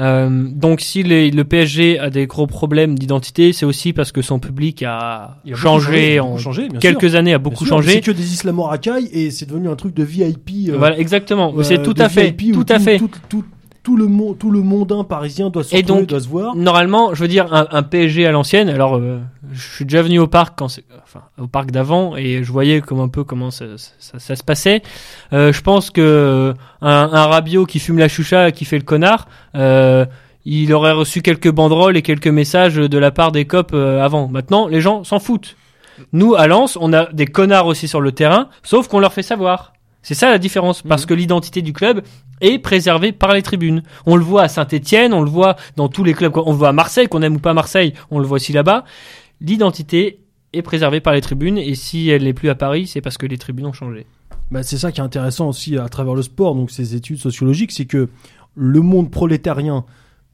Euh, 0.00 0.48
donc 0.50 0.80
si 0.80 1.02
les- 1.02 1.30
le 1.30 1.44
PSG 1.44 1.98
a 1.98 2.08
des 2.10 2.26
gros 2.26 2.46
problèmes 2.46 2.98
d'identité, 2.98 3.52
c'est 3.52 3.66
aussi 3.66 3.92
parce 3.92 4.12
que 4.12 4.22
son 4.22 4.38
public 4.38 4.82
a, 4.82 5.36
changé 5.54 6.18
en 6.18 6.28
beaucoup 6.30 6.38
changé, 6.40 6.62
bien 6.68 6.80
sûr. 6.80 6.98
quelques 6.98 7.14
années, 7.14 7.34
a 7.34 7.38
beaucoup 7.38 7.66
sûr, 7.66 7.76
changé. 7.76 7.92
C'est 7.92 8.00
que 8.00 8.10
des 8.10 8.32
islamo-racailles 8.32 9.10
et 9.12 9.30
c'est 9.30 9.44
devenu 9.46 9.68
un 9.68 9.76
truc 9.76 9.94
de 9.94 10.02
VIP. 10.02 10.70
euh, 10.70 10.76
Voilà, 10.78 10.98
exactement. 10.98 11.52
euh, 11.56 11.62
c'est 11.62 11.82
tout 11.82 11.92
de 11.92 12.00
à 12.02 12.08
fait, 12.08 12.34
VIP 12.36 12.52
tout 12.54 12.66
à 12.68 12.78
fait. 12.78 12.96
Tout, 12.98 13.10
tout, 13.28 13.44
tout 13.90 13.96
le 13.96 14.06
monde, 14.06 14.38
tout 14.38 14.52
le 14.52 14.60
mondain 14.60 15.02
parisien 15.02 15.50
doit 15.50 15.64
se 15.64 15.74
Et 15.74 15.82
donc, 15.82 16.06
doit 16.06 16.20
se 16.20 16.28
voir. 16.28 16.54
Normalement, 16.54 17.12
je 17.12 17.20
veux 17.22 17.26
dire 17.28 17.52
un, 17.52 17.66
un 17.72 17.82
PSG 17.82 18.24
à 18.24 18.30
l'ancienne. 18.30 18.68
Alors, 18.68 18.94
euh, 18.98 19.18
je 19.50 19.60
suis 19.74 19.84
déjà 19.84 20.00
venu 20.02 20.20
au 20.20 20.28
parc 20.28 20.56
quand, 20.56 20.68
c'est- 20.68 20.84
enfin, 21.02 21.22
au 21.40 21.48
parc 21.48 21.72
d'avant, 21.72 22.16
et 22.16 22.44
je 22.44 22.52
voyais 22.52 22.80
comme 22.82 23.00
un 23.00 23.08
peu 23.08 23.24
comment 23.24 23.50
ça, 23.50 23.64
ça- 23.98 24.20
ça 24.20 24.36
se 24.36 24.44
passait. 24.44 24.82
Euh, 25.32 25.52
je 25.52 25.60
pense 25.60 25.90
que 25.90 26.54
un, 26.82 26.88
un 27.12 27.26
Rabiot 27.26 27.66
qui 27.66 27.80
fume 27.80 27.98
la 27.98 28.06
choucha 28.06 28.50
et 28.50 28.52
qui 28.52 28.64
fait 28.64 28.78
le 28.78 28.84
connard, 28.84 29.26
euh, 29.56 30.06
il 30.44 30.72
aurait 30.72 30.92
reçu 30.92 31.20
quelques 31.20 31.50
banderoles 31.50 31.96
et 31.96 32.02
quelques 32.02 32.28
messages 32.28 32.76
de 32.76 32.98
la 32.98 33.10
part 33.10 33.32
des 33.32 33.44
copes 33.44 33.74
avant. 33.74 34.28
Maintenant, 34.28 34.68
les 34.68 34.80
gens 34.80 35.02
s'en 35.02 35.18
foutent. 35.18 35.56
Nous, 36.12 36.36
à 36.36 36.46
Lens, 36.46 36.78
on 36.80 36.92
a 36.92 37.06
des 37.12 37.26
connards 37.26 37.66
aussi 37.66 37.88
sur 37.88 38.00
le 38.00 38.12
terrain, 38.12 38.48
sauf 38.62 38.86
qu'on 38.86 39.00
leur 39.00 39.12
fait 39.12 39.24
savoir. 39.24 39.72
C'est 40.02 40.14
ça 40.14 40.30
la 40.30 40.38
différence, 40.38 40.80
parce 40.80 41.02
Mhm. 41.02 41.08
que 41.08 41.14
l'identité 41.14 41.60
du 41.60 41.72
club 41.72 42.02
est 42.40 42.58
préservée 42.58 43.12
par 43.12 43.32
les 43.34 43.42
tribunes. 43.42 43.82
On 44.06 44.16
le 44.16 44.22
voit 44.24 44.42
à 44.42 44.48
Saint-Etienne, 44.48 45.12
on 45.12 45.22
le 45.22 45.30
voit 45.30 45.56
dans 45.76 45.88
tous 45.88 46.04
les 46.04 46.14
clubs, 46.14 46.36
on 46.36 46.52
le 46.52 46.56
voit 46.58 46.68
à 46.68 46.72
Marseille, 46.72 47.08
qu'on 47.08 47.22
aime 47.22 47.36
ou 47.36 47.38
pas 47.40 47.54
Marseille, 47.54 47.94
on 48.10 48.18
le 48.18 48.26
voit 48.26 48.36
aussi 48.36 48.52
là-bas. 48.52 48.84
L'identité 49.40 50.20
est 50.52 50.62
préservée 50.62 51.00
par 51.00 51.12
les 51.14 51.20
tribunes, 51.20 51.58
et 51.58 51.74
si 51.74 52.08
elle 52.08 52.24
n'est 52.24 52.32
plus 52.34 52.48
à 52.50 52.54
Paris, 52.54 52.86
c'est 52.86 53.00
parce 53.00 53.16
que 53.18 53.26
les 53.26 53.38
tribunes 53.38 53.66
ont 53.66 53.72
changé. 53.72 54.06
Bah, 54.50 54.62
c'est 54.62 54.78
ça 54.78 54.90
qui 54.92 55.00
est 55.00 55.04
intéressant 55.04 55.48
aussi 55.48 55.78
à 55.78 55.88
travers 55.88 56.14
le 56.14 56.22
sport, 56.22 56.54
donc 56.54 56.70
ces 56.70 56.94
études 56.94 57.18
sociologiques, 57.18 57.72
c'est 57.72 57.84
que 57.86 58.08
le 58.56 58.80
monde 58.80 59.10
prolétarien, 59.10 59.84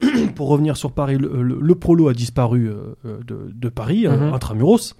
pour 0.35 0.49
revenir 0.49 0.75
sur 0.75 0.91
Paris, 0.91 1.17
le, 1.17 1.41
le- 1.41 1.59
le 1.61 1.75
prolo 1.75 2.07
a 2.09 2.13
disparu 2.13 2.67
euh, 2.67 2.95
euh, 3.05 3.19
de, 3.25 3.51
de 3.53 3.69
Paris, 3.69 4.05
euh, 4.07 4.17
Mhm. 4.17 4.33
intramuros. 4.33 4.95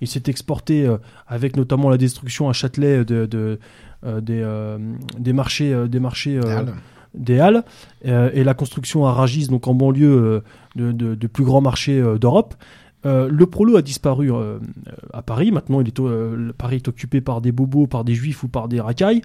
Il 0.00 0.08
s'est 0.08 0.24
exporté 0.26 0.84
euh, 0.86 0.96
avec 1.26 1.56
notamment 1.56 1.88
la 1.88 1.96
destruction 1.96 2.48
à 2.48 2.52
Châtelet 2.52 3.04
de, 3.04 3.26
de, 3.26 3.58
des, 4.20 4.40
euh, 4.42 4.78
des 5.18 5.32
marchés, 5.32 5.72
euh, 5.72 5.86
des 5.88 6.00
marchés, 6.00 6.36
euh, 6.36 6.58
Halles. 6.58 6.74
des 7.14 7.38
halles 7.40 7.64
euh, 8.06 8.30
et 8.34 8.44
la 8.44 8.54
construction 8.54 9.06
à 9.06 9.12
Ragis, 9.12 9.48
donc 9.48 9.66
en 9.68 9.74
banlieue 9.74 10.06
euh, 10.10 10.40
de, 10.76 10.92
de, 10.92 11.14
de 11.14 11.26
plus 11.26 11.44
grands 11.44 11.60
marchés 11.62 12.00
euh, 12.00 12.18
d'Europe. 12.18 12.54
Euh, 13.06 13.28
le 13.30 13.44
prolo 13.46 13.76
a 13.76 13.82
disparu 13.82 14.32
euh, 14.32 14.58
à 15.12 15.20
Paris. 15.20 15.52
Maintenant, 15.52 15.80
il 15.82 15.88
est, 15.88 16.00
euh, 16.00 16.52
Paris 16.56 16.76
est 16.76 16.88
occupé 16.88 17.20
par 17.20 17.40
des 17.42 17.52
bobos, 17.52 17.86
par 17.86 18.02
des 18.02 18.14
juifs 18.14 18.42
ou 18.44 18.48
par 18.48 18.66
des 18.68 18.80
racailles. 18.80 19.20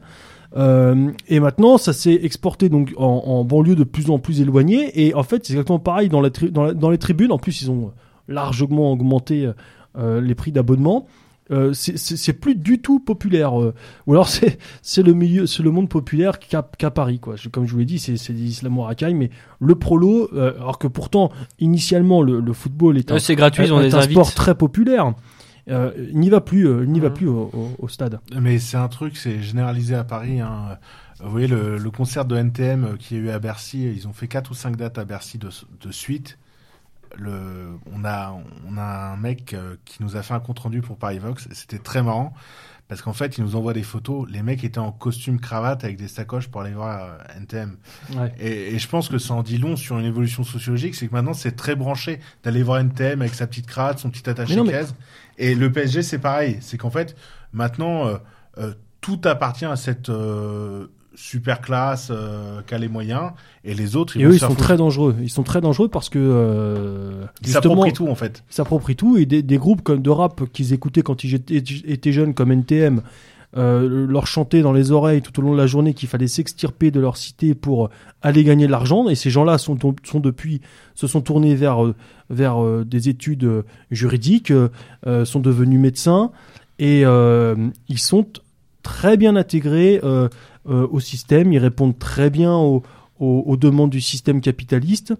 Euh, 0.57 1.11
et 1.27 1.39
maintenant, 1.39 1.77
ça 1.77 1.93
s'est 1.93 2.19
exporté 2.23 2.67
donc 2.69 2.93
en, 2.97 3.05
en 3.05 3.43
banlieue 3.45 3.75
de 3.75 3.83
plus 3.85 4.09
en 4.09 4.19
plus 4.19 4.41
éloignée. 4.41 4.91
Et 5.07 5.13
en 5.13 5.23
fait, 5.23 5.45
c'est 5.45 5.53
exactement 5.53 5.79
pareil 5.79 6.09
dans, 6.09 6.19
la 6.21 6.29
tri- 6.29 6.51
dans, 6.51 6.63
la- 6.63 6.73
dans 6.73 6.89
les 6.89 6.97
tribunes. 6.97 7.31
En 7.31 7.37
plus, 7.37 7.61
ils 7.61 7.71
ont 7.71 7.91
largement 8.27 8.91
augmenté 8.91 9.49
euh, 9.97 10.19
les 10.21 10.35
prix 10.35 10.51
d'abonnement. 10.51 11.07
Euh, 11.51 11.73
c'est- 11.73 12.33
plus 12.33 12.55
du 12.55 12.79
tout 12.79 12.99
populaire. 12.99 13.59
euh. 13.59 13.73
ou 14.05 14.13
alors 14.13 14.29
c'est 14.29 14.59
c'est 14.83 15.01
le 15.03 15.13
milieu, 15.13 15.47
c'est 15.47 15.63
le 15.63 15.71
monde 15.71 15.89
populaire 15.89 16.37
qu'à 16.39 16.61
qu'à 16.77 16.91
Paris 16.91 17.19
quoi. 17.19 17.35
Comme 17.51 17.65
je 17.65 17.73
vous 17.73 17.79
l'ai 17.79 17.85
dit, 17.85 17.97
c'est 17.99 18.17
c'est 18.17 18.33
des 18.33 18.43
islamo-racailles, 18.43 19.15
mais 19.15 19.31
le 19.59 19.73
prolo, 19.75 20.29
euh, 20.33 20.53
alors 20.57 20.77
que 20.77 20.87
pourtant 20.87 21.31
initialement 21.59 22.21
le, 22.21 22.39
le 22.39 22.53
football 22.53 22.97
est 22.97 23.11
un, 23.11 23.19
c'est 23.19 23.35
gratuit, 23.35 23.63
ils 23.65 23.73
ont 23.73 23.81
est 23.81 23.89
des 23.89 23.95
un 23.95 23.99
invites. 23.99 24.11
sport 24.11 24.33
très 24.33 24.55
populaire. 24.55 25.13
Euh, 25.69 25.91
il 26.11 26.19
n'y 26.19 26.29
va 26.31 26.41
plus, 26.41 26.67
euh, 26.67 26.83
il 26.83 26.91
n'y 26.91 26.99
va 26.99 27.09
Mhm. 27.09 27.13
plus 27.15 27.27
au, 27.27 27.49
au- 27.53 27.71
au 27.79 27.87
stade. 27.87 28.19
Mais 28.39 28.57
c'est 28.57 28.77
un 28.77 28.87
truc, 28.87 29.17
c'est 29.17 29.41
généralisé 29.41 29.93
à 29.93 30.03
Paris. 30.03 30.39
Hein. 30.39 30.77
Vous 31.23 31.29
voyez, 31.29 31.47
le, 31.47 31.77
le 31.77 31.91
concert 31.91 32.25
de 32.25 32.35
NTM 32.35 32.95
qui 32.97 33.15
a 33.15 33.17
eu 33.17 33.29
à 33.29 33.37
Bercy, 33.39 33.83
ils 33.95 34.07
ont 34.07 34.13
fait 34.13 34.27
quatre 34.27 34.49
ou 34.51 34.53
cinq 34.55 34.77
dates 34.77 34.97
à 34.97 35.05
Bercy 35.05 35.37
de, 35.37 35.49
de 35.81 35.91
suite. 35.91 36.39
Le, 37.17 37.77
on, 37.91 38.05
a, 38.05 38.37
on 38.67 38.77
a 38.77 38.83
un 39.13 39.17
mec 39.17 39.53
euh, 39.53 39.75
qui 39.85 40.03
nous 40.03 40.15
a 40.15 40.21
fait 40.21 40.33
un 40.33 40.39
compte 40.39 40.59
rendu 40.59 40.81
pour 40.81 40.97
Paris 40.97 41.19
Vox. 41.19 41.47
C'était 41.51 41.79
très 41.79 42.03
marrant 42.03 42.33
parce 42.87 43.01
qu'en 43.01 43.13
fait, 43.13 43.37
il 43.37 43.43
nous 43.43 43.55
envoie 43.55 43.73
des 43.73 43.83
photos. 43.83 44.27
Les 44.29 44.41
mecs 44.41 44.63
étaient 44.63 44.79
en 44.79 44.91
costume 44.91 45.39
cravate 45.39 45.83
avec 45.83 45.97
des 45.97 46.07
sacoches 46.07 46.47
pour 46.47 46.61
aller 46.61 46.73
voir 46.73 47.03
euh, 47.03 47.39
NTM. 47.39 47.77
Et, 48.39 48.73
et 48.75 48.79
je 48.79 48.87
pense 48.87 49.09
que 49.09 49.17
ça 49.17 49.35
en 49.35 49.43
dit 49.43 49.57
long 49.57 49.75
sur 49.75 49.99
une 49.99 50.05
évolution 50.05 50.43
sociologique, 50.43 50.95
c'est 50.95 51.07
que 51.07 51.13
maintenant 51.13 51.33
c'est 51.33 51.55
très 51.55 51.75
branché 51.75 52.19
d'aller 52.43 52.63
voir 52.63 52.79
NTM 52.79 53.21
avec 53.21 53.35
sa 53.35 53.47
petite 53.47 53.67
cravate, 53.67 53.99
son 53.99 54.09
petit 54.09 54.27
attaché 54.29 54.55
Mais 54.55 54.59
non, 54.59 54.65
mais-. 54.65 54.85
Et 55.37 55.55
le 55.55 55.71
PSG 55.71 56.01
c'est 56.01 56.19
pareil, 56.19 56.57
c'est 56.61 56.77
qu'en 56.77 56.89
fait 56.89 57.15
maintenant 57.53 58.07
euh, 58.07 58.17
euh, 58.57 58.73
tout 59.01 59.21
appartient 59.23 59.65
à 59.65 59.75
cette 59.75 60.09
euh, 60.09 60.87
super 61.19 61.59
classe, 61.59 62.09
euh, 62.11 62.61
qui 62.65 62.73
a 62.73 62.77
les 62.77 62.87
moyens, 62.87 63.31
et 63.65 63.73
les 63.73 63.97
autres, 63.97 64.15
ils 64.15 64.21
Et 64.21 64.25
eux, 64.25 64.33
ils 64.33 64.39
sont 64.39 64.47
foutre. 64.47 64.63
très 64.63 64.77
dangereux. 64.77 65.15
Ils 65.21 65.29
sont 65.29 65.43
très 65.43 65.59
dangereux 65.59 65.89
parce 65.89 66.07
que 66.07 66.17
euh, 66.17 67.25
Ils 67.41 67.49
s'approprient 67.49 67.93
tout 67.93 68.07
en 68.07 68.15
fait. 68.15 68.43
ils 68.49 68.53
s'approprient 68.55 68.95
tout 68.95 69.17
et 69.17 69.25
des, 69.25 69.41
des 69.41 69.57
groupes 69.57 69.81
comme 69.81 70.01
de 70.01 70.09
rap 70.09 70.41
qu'ils 70.53 70.71
écoutaient 70.71 71.01
quand 71.01 71.23
ils 71.25 71.35
étaient, 71.35 72.11
jeunes 72.13 72.33
comme 72.33 72.51
NTM 72.51 73.01
euh, 73.57 74.07
leur 74.07 74.27
chanter 74.27 74.61
dans 74.61 74.71
les 74.71 74.91
oreilles 74.91 75.21
tout 75.21 75.37
au 75.39 75.41
long 75.41 75.53
de 75.53 75.57
la 75.57 75.67
journée 75.67 75.93
qu'il 75.93 76.07
fallait 76.07 76.27
s'extirper 76.27 76.91
de 76.91 76.99
leur 76.99 77.17
cité 77.17 77.55
pour 77.55 77.89
aller 78.21 78.43
gagner 78.43 78.67
de 78.67 78.71
l'argent 78.71 79.09
et 79.09 79.15
ces 79.15 79.31
gens-là 79.31 79.57
sont, 79.57 79.77
sont 80.03 80.19
depuis 80.19 80.61
se 80.93 81.07
sont 81.07 81.21
tournés 81.21 81.55
vers 81.55 81.83
euh, 81.83 81.95
vers 82.29 82.63
euh, 82.63 82.85
des 82.85 83.09
études 83.09 83.45
euh, 83.45 83.63
juridiques 83.89 84.53
sont 85.25 85.39
devenus 85.39 85.79
médecins 85.79 86.31
et 86.77 87.01
ils 87.01 87.99
sont 87.99 88.25
très 88.83 89.17
bien 89.17 89.35
intégrés 89.35 89.99
euh, 90.67 90.87
au 90.91 90.99
système 90.99 91.53
ils 91.53 91.59
répondent 91.59 91.97
très 91.97 92.29
bien 92.29 92.53
aux, 92.55 92.81
aux, 93.19 93.43
aux 93.45 93.57
demandes 93.57 93.89
du 93.91 94.01
système 94.01 94.41
capitaliste 94.41 95.13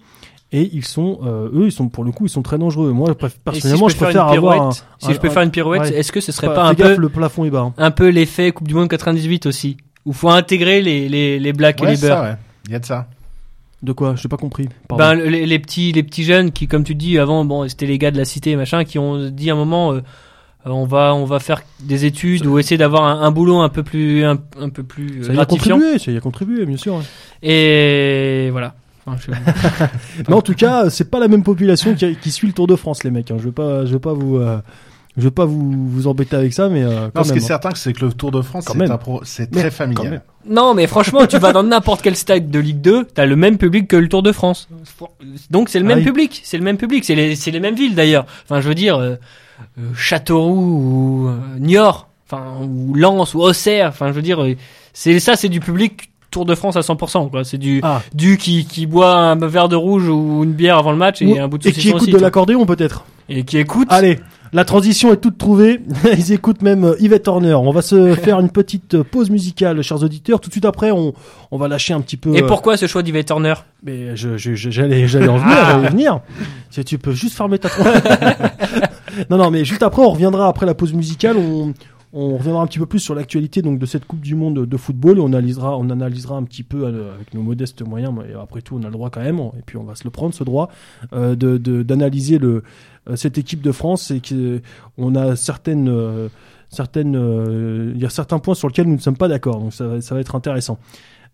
et 0.51 0.69
ils 0.73 0.83
sont 0.85 1.19
euh, 1.23 1.49
eux 1.53 1.67
ils 1.67 1.71
sont 1.71 1.89
pour 1.89 2.03
le 2.03 2.11
coup 2.11 2.25
ils 2.25 2.29
sont 2.29 2.41
très 2.41 2.57
dangereux 2.57 2.91
moi 2.91 3.11
Et 3.11 3.27
si 3.29 3.35
personnellement 3.45 3.87
je 3.87 3.93
je, 3.93 3.99
préfère 3.99 4.27
une 4.27 4.37
avoir 4.37 4.53
un, 4.53 4.57
pirouette, 4.69 4.85
si 4.99 5.07
un- 5.09 5.13
je 5.13 5.19
peux 5.19 5.27
un- 5.27 5.31
faire 5.31 5.43
une 5.43 5.51
pirouette, 5.51 5.81
ouais. 5.83 5.93
est-ce 5.93 6.11
que 6.11 6.21
ce 6.21 6.31
serait 6.31 6.47
Fais 6.47 6.53
pas 6.55 6.65
un 6.65 6.73
gaffe, 6.73 6.95
peu, 6.95 7.01
le 7.01 7.09
plafond 7.09 7.45
est 7.45 7.49
bas 7.51 7.61
hein. 7.61 7.73
un 7.77 7.91
peu 7.91 8.09
l'effet 8.09 8.51
Coupe 8.51 8.67
du 8.67 8.73
Monde 8.73 8.89
98 8.89 9.45
aussi, 9.45 9.77
où 10.05 10.13
faut 10.13 10.29
intégrer 10.29 10.81
les, 10.81 11.07
les, 11.07 11.39
les 11.39 11.53
blacks 11.53 11.79
et 11.81 11.83
Ouais, 11.85 11.91
les 11.91 11.95
c'est 11.97 12.07
beurs. 12.07 12.17
ça, 12.23 12.23
ouais. 12.31 12.35
Il 12.65 12.71
y 12.73 12.75
a 12.75 12.79
de 12.79 12.85
ça. 12.85 13.07
de 13.83 13.91
quoi? 13.93 14.15
J'ai 14.15 14.27
pas 14.27 14.37
compris 14.37 14.67
Pardon. 14.87 15.03
Ben, 15.03 15.13
les, 15.15 15.45
les 15.45 15.59
petits, 15.59 15.91
les 15.91 16.03
petits 16.03 16.23
jeunes 16.23 16.51
qui, 16.51 16.67
comme 16.67 16.83
tu 16.83 16.95
dis 16.95 17.17
avant, 17.19 17.45
bon, 17.45 17.67
c'était 17.69 17.85
les 17.85 17.97
gars 17.97 18.11
de 18.11 18.17
la 18.17 18.25
cité, 18.25 18.55
machin, 18.55 18.83
qui 18.83 18.99
ont 18.99 19.29
dit 19.29 19.49
à 19.49 19.53
un 19.53 19.57
moment, 19.57 19.93
euh, 19.93 20.01
on 20.65 20.85
va, 20.85 21.15
on 21.15 21.25
va 21.25 21.39
faire 21.39 21.61
des 21.81 22.05
études 22.05 22.45
ou 22.45 22.59
essayer 22.59 22.77
d'avoir 22.77 23.03
un, 23.03 23.21
un 23.21 23.31
boulot 23.31 23.59
un 23.59 23.69
peu 23.69 23.81
plus, 23.83 24.23
un, 24.25 24.37
un 24.59 24.69
peu 24.69 24.83
plus 24.83 25.21
euh, 25.21 25.23
ça 25.27 25.33
y 25.33 25.39
a 25.39 25.45
contribué 25.45 25.97
ça 25.99 26.11
y 26.11 26.17
a 26.17 26.19
contribué 26.19 26.65
bien 26.65 26.77
sûr 26.77 27.01
Et 27.41 28.49
voilà. 28.51 28.75
Enfin, 29.05 29.17
je- 29.25 29.31
mais 30.27 30.35
en 30.35 30.41
tout 30.41 30.53
cas 30.53 30.89
c'est 30.89 31.09
pas 31.09 31.19
la 31.19 31.27
même 31.27 31.43
population 31.43 31.95
qui, 31.95 32.15
qui 32.17 32.31
suit 32.31 32.47
le 32.47 32.53
Tour 32.53 32.67
de 32.67 32.75
France 32.75 33.03
les 33.03 33.11
mecs 33.11 33.31
hein. 33.31 33.37
je 33.39 33.43
veux 33.45 33.51
pas 33.51 33.85
je 33.85 33.93
veux 33.93 33.99
pas 33.99 34.13
vous 34.13 34.37
euh, 34.37 34.59
je 35.17 35.23
veux 35.23 35.31
pas 35.31 35.45
vous 35.45 35.89
vous 35.89 36.07
embêter 36.07 36.35
avec 36.35 36.53
ça 36.53 36.69
mais 36.69 36.83
euh, 36.83 37.09
quand 37.13 37.21
Non, 37.21 37.23
ce 37.23 37.31
qui 37.33 37.39
est 37.39 37.43
hein. 37.43 37.47
certain, 37.47 37.69
c'est 37.75 37.93
que 37.93 38.05
le 38.05 38.13
Tour 38.13 38.31
de 38.31 38.41
France, 38.41 38.65
c'est 38.67 38.77
même. 38.77 38.91
un 38.91 38.97
pro- 38.97 39.21
c'est 39.23 39.53
Mais 39.55 39.61
très 39.61 39.71
familial. 39.71 40.21
Non, 40.47 40.73
mais 40.73 40.87
franchement, 40.87 41.25
tu 41.27 41.37
vas 41.39 41.51
dans 41.51 41.63
n'importe 41.63 42.01
quel 42.01 42.15
stade 42.15 42.49
de 42.49 42.59
Ligue 42.59 42.79
2, 42.81 43.05
t'as 43.05 43.25
le 43.25 43.35
même 43.35 43.57
public 43.57 43.87
que 43.87 43.97
le 43.97 44.07
Tour 44.07 44.23
de 44.23 44.31
France. 44.31 44.69
Donc 45.49 45.67
c'est 45.69 45.79
le 45.79 45.85
Ah 45.91 45.95
même 45.95 46.03
public, 46.05 46.41
c'est 46.45 46.57
le 46.57 46.63
même 46.63 46.77
public, 46.77 47.03
c'est 47.03 47.15
les, 47.15 47.35
c'est 47.35 47.51
les 47.51 47.59
mêmes 47.59 47.75
villes 47.75 47.95
d'ailleurs. 47.95 48.25
Enfin, 48.45 48.61
je 48.61 48.67
veux 48.69 48.75
dire, 48.75 48.95
euh, 48.97 49.09
euh, 49.09 49.17
Châteauroux 49.95 51.23
ou 51.23 51.27
euh, 51.27 51.37
Niort, 51.59 52.07
enfin 52.29 52.43
ou 52.61 52.93
Lens 52.95 53.33
ou 53.33 53.41
Auxerre. 53.41 53.89
Enfin, 53.89 54.07
je 54.07 54.13
veux 54.13 54.21
dire, 54.21 54.41
euh, 54.43 54.55
c'est 54.93 55.19
ça, 55.19 55.35
c'est 55.35 55.49
du 55.49 55.59
public 55.59 56.11
Tour 56.31 56.45
de 56.45 56.53
France 56.53 56.75
à 56.75 56.81
100%. 56.81 57.31
Quoi, 57.31 57.43
c'est 57.43 57.57
du 57.57 57.79
ah 57.83 58.01
du 58.13 58.37
qui 58.37 58.65
qui 58.65 58.85
boit 58.85 59.15
un 59.15 59.35
verre 59.47 59.67
de 59.67 59.75
rouge 59.75 60.07
ou 60.07 60.43
une 60.43 60.53
bière 60.53 60.77
avant 60.77 60.91
le 60.91 60.97
match 60.97 61.21
et 61.23 61.25
Ou- 61.25 61.39
un 61.41 61.47
bout 61.47 61.57
de 61.57 61.67
et 61.67 61.71
qui 61.71 61.89
écoute 61.89 62.03
aussi, 62.03 62.11
de 62.11 62.17
l'accordéon 62.19 62.65
peut-être 62.67 63.05
et 63.29 63.43
qui 63.43 63.57
écoute. 63.57 63.87
Allez, 63.91 64.19
la 64.53 64.63
transition 64.63 65.11
est 65.11 65.17
toute 65.17 65.39
trouvée. 65.39 65.81
Ils 66.17 66.31
écoutent 66.31 66.61
même 66.61 66.83
euh, 66.83 66.95
Yvette 66.99 67.27
Horner. 67.27 67.55
On 67.55 67.71
va 67.71 67.81
se 67.81 68.13
faire 68.25 68.39
une 68.39 68.49
petite 68.51 68.93
euh, 68.93 69.03
pause 69.03 69.31
musicale, 69.31 69.81
chers 69.81 70.03
auditeurs. 70.03 70.39
Tout 70.39 70.49
de 70.49 70.53
suite 70.53 70.65
après, 70.65 70.91
on, 70.91 71.13
on 71.49 71.57
va 71.57 71.67
lâcher 71.67 71.93
un 71.95 72.01
petit 72.01 72.17
peu. 72.17 72.35
Et 72.35 72.43
euh, 72.43 72.47
pourquoi 72.47 72.77
ce 72.77 72.85
choix 72.85 73.01
d'Yvette 73.01 73.25
Turner 73.27 73.53
Mais 73.83 74.15
je, 74.15 74.37
j'allais, 74.37 75.07
j'allais 75.07 75.27
en 75.29 75.37
venir, 75.37 75.57
Ah. 75.59 75.71
j'allais 75.73 75.89
venir. 75.89 76.19
Si 76.71 76.83
tu 76.85 76.99
peux 76.99 77.11
juste 77.13 77.35
fermer 77.35 77.57
ta. 77.57 77.69
Non, 79.29 79.37
non, 79.37 79.51
mais 79.51 79.65
juste 79.65 79.83
après, 79.83 80.01
on 80.01 80.09
reviendra 80.09 80.47
après 80.47 80.65
la 80.65 80.73
pause 80.73 80.93
musicale. 80.93 81.37
On, 81.37 81.73
on 82.11 82.37
reviendra 82.37 82.63
un 82.63 82.67
petit 82.67 82.79
peu 82.79 82.87
plus 82.87 82.99
sur 82.99 83.13
l'actualité 83.13 83.61
donc 83.61 83.77
de 83.77 83.85
cette 83.85 84.05
Coupe 84.05 84.21
du 84.21 84.33
Monde 84.33 84.65
de 84.65 84.77
football 84.77 85.17
et 85.19 85.21
on 85.21 85.27
analysera, 85.27 85.77
on 85.77 85.89
analysera 85.91 86.37
un 86.37 86.43
petit 86.43 86.63
peu 86.63 86.85
euh, 86.85 87.13
avec 87.13 87.33
nos 87.35 87.41
modestes 87.41 87.81
moyens. 87.83 88.13
Mais 88.17 88.33
après 88.33 88.61
tout, 88.61 88.75
on 88.79 88.81
a 88.83 88.87
le 88.87 88.91
droit 88.93 89.09
quand 89.09 89.21
même, 89.21 89.39
et 89.39 89.61
puis 89.65 89.77
on 89.77 89.83
va 89.83 89.95
se 89.95 90.03
le 90.03 90.09
prendre 90.09 90.33
ce 90.33 90.43
droit 90.43 90.69
euh, 91.13 91.35
de, 91.35 91.57
de- 91.57 91.83
d'analyser 91.83 92.39
le 92.39 92.63
euh, 93.09 93.15
cette 93.15 93.37
équipe 93.37 93.61
de 93.61 93.71
France 93.71 94.11
et 94.11 94.21
qu'on 94.21 95.15
a 95.15 95.35
certaines 95.35 95.87
euh, 95.89 96.29
certaines 96.69 97.15
euh, 97.15 97.91
il 97.93 98.01
y 98.01 98.05
a 98.05 98.09
certains 98.09 98.39
points 98.39 98.55
sur 98.55 98.67
lesquels 98.67 98.87
nous 98.87 98.95
ne 98.95 99.01
sommes 99.01 99.17
pas 99.17 99.27
d'accord. 99.27 99.59
Donc 99.59 99.73
ça, 99.73 100.01
ça 100.01 100.15
va 100.15 100.21
être 100.21 100.35
intéressant. 100.35 100.79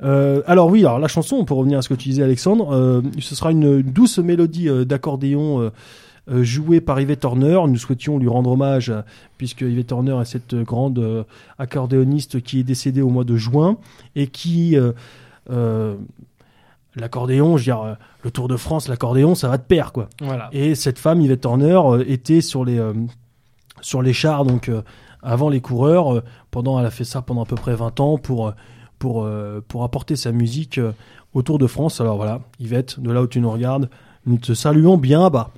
Euh, 0.03 0.41
alors 0.45 0.67
oui, 0.69 0.81
alors 0.81 0.99
la 0.99 1.07
chanson, 1.07 1.45
pour 1.45 1.57
revenir 1.57 1.77
à 1.79 1.81
ce 1.81 1.88
que 1.88 1.93
tu 1.93 2.09
disais 2.09 2.23
Alexandre, 2.23 2.73
euh, 2.73 3.01
ce 3.19 3.33
sera 3.33 3.51
une, 3.51 3.81
douce 3.81 4.19
mélodie 4.19 4.67
euh, 4.67 4.83
d'accordéon 4.83 5.71
euh, 6.30 6.43
jouée 6.43 6.82
par 6.82 6.99
Yvette 6.99 7.26
Horner. 7.26 7.59
Nous 7.67 7.78
souhaitions 7.78 8.17
lui 8.17 8.28
rendre 8.28 8.51
hommage 8.51 8.89
euh, 8.89 9.01
puisque 9.38 9.61
Yvette 9.61 9.91
Horner 9.91 10.17
est 10.21 10.26
cette 10.26 10.55
grande 10.55 10.99
euh, 10.99 11.23
accordéoniste 11.59 12.41
qui 12.41 12.59
est 12.59 12.63
décédée 12.63 13.01
au 13.01 13.09
mois 13.09 13.23
de 13.23 13.38
juin 13.38 13.78
et 14.15 14.28
qui 14.28 14.76
l'accordéon, 16.95 17.57
je 17.57 17.71
veux 17.71 17.78
dire 17.78 17.97
le 18.23 18.32
Tour 18.32 18.47
de 18.47 18.57
France, 18.57 18.88
l'accordéon, 18.88 19.36
ça 19.36 19.47
va 19.47 19.57
de 19.57 19.63
pair 19.63 19.91
quoi. 19.91 20.09
Voilà. 20.19 20.49
Et 20.51 20.73
cette 20.73 20.97
femme, 20.97 21.21
Yvette 21.21 21.45
Horner, 21.45 21.80
euh, 21.86 22.03
était 22.07 22.41
sur 22.41 22.65
les, 22.65 22.80
euh, 22.80 22.93
sur 23.82 24.01
les 24.01 24.13
chars, 24.13 24.45
donc 24.45 24.67
euh, 24.67 24.82
avant 25.21 25.49
les 25.49 25.61
coureurs. 25.61 26.23
pendant, 26.49 26.80
elle 26.80 26.88
a 26.88 26.91
fait 26.91 27.03
ça 27.03 27.21
pendant 27.21 27.43
à 27.43 27.45
peu 27.45 27.55
près 27.55 27.76
20 27.76 27.99
ans 27.99 28.17
pour, 28.17 28.53
pour, 28.99 29.28
pour 29.67 29.84
apporter 29.84 30.15
sa 30.15 30.32
musique 30.32 30.80
au 31.34 31.41
Tour 31.41 31.57
de 31.57 31.67
France. 31.67 31.99
Alors 31.99 32.17
voilà, 32.17 32.41
Yvette, 32.59 32.99
de 32.99 33.11
là 33.11 33.21
où 33.23 33.28
tu 33.28 33.39
nous 33.41 33.51
regardes, 33.51 33.89
nous 34.26 34.38
te 34.38 34.53
saluons 34.53 34.97
bien 34.97 35.30
bas. 35.30 35.51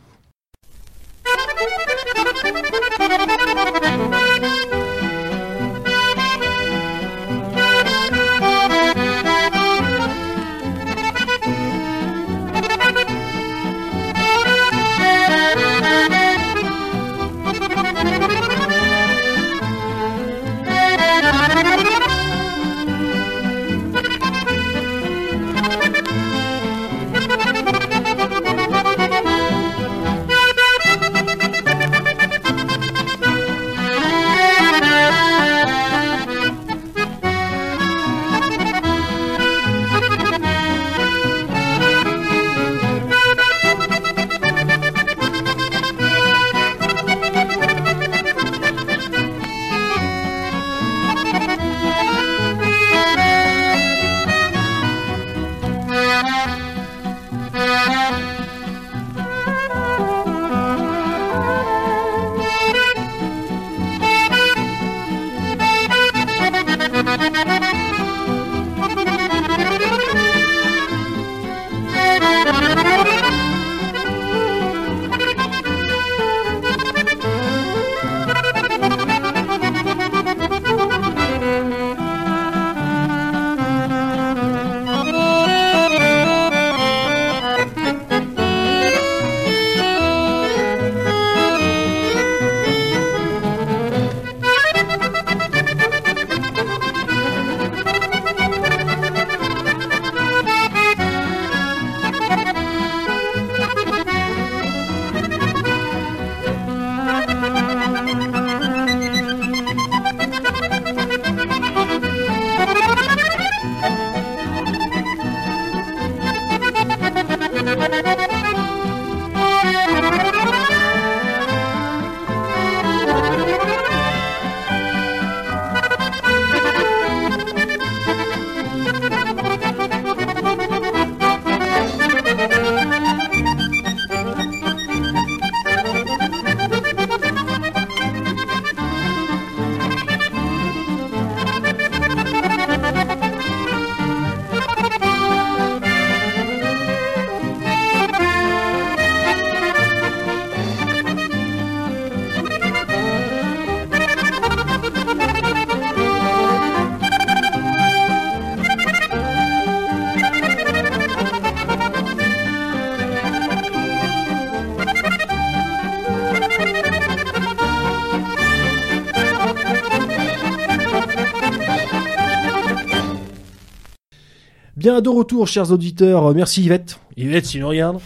Bien 174.98 175.04
de 175.04 175.10
retour, 175.10 175.48
chers 175.48 175.72
auditeurs. 175.72 176.26
Euh, 176.26 176.34
Merci 176.34 176.64
Yvette. 176.64 177.00
Yvette, 177.18 177.46
si 177.46 177.60
nous 177.60 177.68
regardes. 177.68 178.00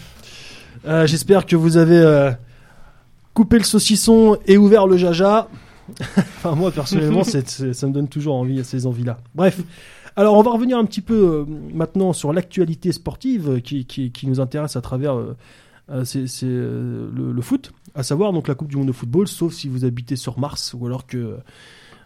Euh, 0.84 1.06
J'espère 1.06 1.46
que 1.46 1.56
vous 1.56 1.78
avez 1.78 1.96
euh, 1.96 2.30
coupé 3.32 3.56
le 3.56 3.64
saucisson 3.64 4.36
et 4.44 4.58
ouvert 4.58 4.86
le 4.86 4.98
jaja. 4.98 5.48
enfin, 6.18 6.54
moi, 6.54 6.70
personnellement, 6.70 7.24
ça 7.24 7.38
me 7.38 7.92
donne 7.92 8.08
toujours 8.08 8.34
envie, 8.34 8.62
ces 8.62 8.84
envies-là. 8.84 9.16
Bref. 9.34 9.58
Alors, 10.16 10.36
on 10.36 10.42
va 10.42 10.50
revenir 10.50 10.76
un 10.76 10.84
petit 10.84 11.00
peu 11.00 11.14
euh, 11.14 11.44
maintenant 11.72 12.12
sur 12.12 12.30
l'actualité 12.34 12.92
sportive 12.92 13.62
qui, 13.62 13.86
qui- 13.86 14.12
qui 14.12 14.26
nous 14.26 14.38
intéresse 14.38 14.76
à 14.76 14.82
travers 14.82 15.14
euh, 15.18 15.34
le, 16.42 17.32
le 17.32 17.40
foot, 17.42 17.72
à 17.94 18.02
savoir 18.02 18.34
donc 18.34 18.48
la 18.48 18.54
Coupe 18.54 18.68
du 18.68 18.76
Monde 18.76 18.88
de 18.88 18.92
football, 18.92 19.28
sauf 19.28 19.54
si 19.54 19.66
vous 19.66 19.86
habitez 19.86 20.16
sur 20.16 20.38
Mars 20.38 20.74
ou 20.78 20.84
alors 20.84 21.06
que 21.06 21.38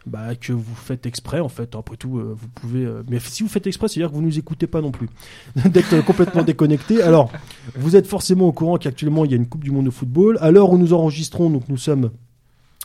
bah, 0.06 0.34
que 0.36 0.52
vous 0.52 0.74
faites 0.74 1.04
exprès 1.06 1.40
en 1.40 1.48
fait. 1.48 1.74
Après 1.74 1.96
tout, 1.96 2.18
euh, 2.18 2.34
vous 2.38 2.48
pouvez. 2.48 2.84
euh, 2.84 3.02
mais 3.10 3.18
si 3.20 3.42
vous 3.42 3.48
faites 3.48 3.66
exprès, 3.66 3.88
c'est-à-dire 3.88 4.10
que 4.10 4.14
vous 4.14 4.22
nous 4.22 4.38
écoutez 4.38 4.66
pas 4.66 4.80
non 4.80 4.92
plus, 4.92 5.08
d'être 5.66 5.92
euh, 5.94 6.02
complètement 6.02 6.42
déconnecté. 6.44 7.02
Alors, 7.02 7.30
vous 7.74 7.96
êtes 7.96 8.06
forcément 8.06 8.46
au 8.46 8.52
courant 8.52 8.76
qu'actuellement 8.78 9.24
il 9.24 9.30
y 9.32 9.34
a 9.34 9.36
une 9.36 9.46
Coupe 9.48 9.64
du 9.64 9.70
Monde 9.72 9.86
de 9.86 9.90
football. 9.90 10.38
À 10.40 10.50
l'heure 10.50 10.70
où 10.70 10.78
nous 10.78 10.92
enregistrons, 10.92 11.50
donc 11.50 11.68
nous 11.68 11.76
sommes 11.76 12.10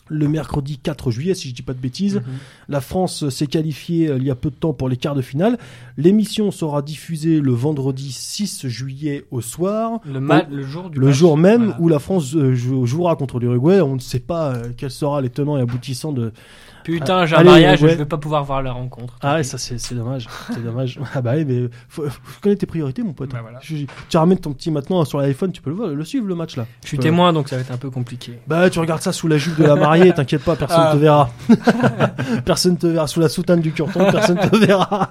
le 0.09 0.27
mercredi 0.27 0.77
4 0.77 1.09
juillet, 1.09 1.33
si 1.35 1.47
je 1.47 1.53
dis 1.53 1.61
pas 1.61 1.73
de 1.73 1.79
bêtises. 1.79 2.15
Mhm. 2.17 2.23
La 2.67 2.81
France 2.81 3.29
s'est 3.29 3.47
qualifiée 3.47 4.11
il 4.17 4.23
y 4.23 4.29
a 4.31 4.35
peu 4.35 4.49
de 4.49 4.55
temps 4.55 4.73
pour 4.73 4.89
les 4.89 4.97
quarts 4.97 5.15
de 5.15 5.21
finale. 5.21 5.57
L'émission 5.95 6.51
sera 6.51 6.81
diffusée 6.81 7.39
le 7.39 7.51
vendredi 7.53 8.11
6 8.11 8.67
juillet 8.67 9.23
au 9.31 9.39
soir. 9.39 10.01
Le, 10.05 10.63
jour 10.63 10.89
du 10.89 10.99
Le 10.99 11.05
match, 11.07 11.15
jour 11.15 11.37
même 11.37 11.65
voilà. 11.67 11.79
où 11.81 11.87
la 11.87 11.99
France 11.99 12.35
jou- 12.35 12.85
jouera 12.85 13.15
contre 13.15 13.39
l'Uruguay, 13.39 13.79
on 13.79 13.95
ne 13.95 13.99
sait 14.01 14.19
pas 14.19 14.53
euh, 14.55 14.63
quel 14.75 14.91
sera 14.91 15.21
les 15.21 15.29
tenants 15.29 15.57
et 15.57 15.61
aboutissants 15.61 16.11
de. 16.11 16.33
Putain, 16.83 17.25
j'ai 17.25 17.35
un 17.35 17.39
Allez, 17.39 17.49
mariage, 17.49 17.81
ouais. 17.83 17.89
je 17.91 17.95
vais 17.95 18.05
pas 18.05 18.17
pouvoir 18.17 18.43
voir 18.43 18.61
la 18.61 18.71
rencontre. 18.71 19.15
Ah 19.21 19.35
ouais, 19.35 19.43
ça 19.43 19.57
c'est 19.57 19.79
c'est 19.79 19.95
dommage, 19.95 20.27
c'est 20.53 20.63
dommage. 20.63 20.99
Ah 21.13 21.21
bah 21.21 21.33
oui, 21.35 21.45
mais 21.45 21.69
faut, 21.89 22.03
faut 22.09 22.41
connaître 22.41 22.61
tes 22.61 22.65
priorités, 22.65 23.03
mon 23.03 23.13
pote. 23.13 23.29
Bah 23.31 23.39
voilà. 23.41 23.59
Je- 23.61 23.85
tu 24.09 24.17
ramènes 24.17 24.39
ton 24.39 24.53
petit 24.53 24.71
maintenant 24.71 25.03
sur 25.05 25.19
l'iPhone, 25.19 25.51
tu 25.51 25.61
peux 25.61 25.69
le 25.69 25.75
voir, 25.75 25.89
le 25.89 26.03
suivre 26.05 26.25
le 26.27 26.35
match 26.35 26.55
là. 26.57 26.65
Je 26.83 26.87
suis 26.89 26.97
témoin, 26.99 27.33
donc 27.33 27.49
ça 27.49 27.55
va 27.57 27.61
être 27.61 27.71
un 27.71 27.77
peu 27.77 27.89
compliqué. 27.89 28.33
Bah 28.47 28.69
tu 28.69 28.79
regardes 28.79 29.01
ça 29.01 29.11
sous 29.11 29.27
la 29.27 29.37
jupe 29.37 29.57
de 29.57 29.63
la 29.65 29.75
mariée, 29.75 30.13
t'inquiète 30.15 30.43
pas, 30.43 30.55
personne 30.55 30.83
Ah. 30.87 30.91
te 30.93 30.97
verra. 30.97 31.29
personne 32.45 32.77
te 32.77 32.87
verra 32.87 33.07
sous 33.07 33.19
la 33.19 33.29
soutane 33.29 33.61
du 33.61 33.71
curton, 33.71 34.05
personne 34.11 34.37
te 34.39 34.55
verra. 34.57 35.09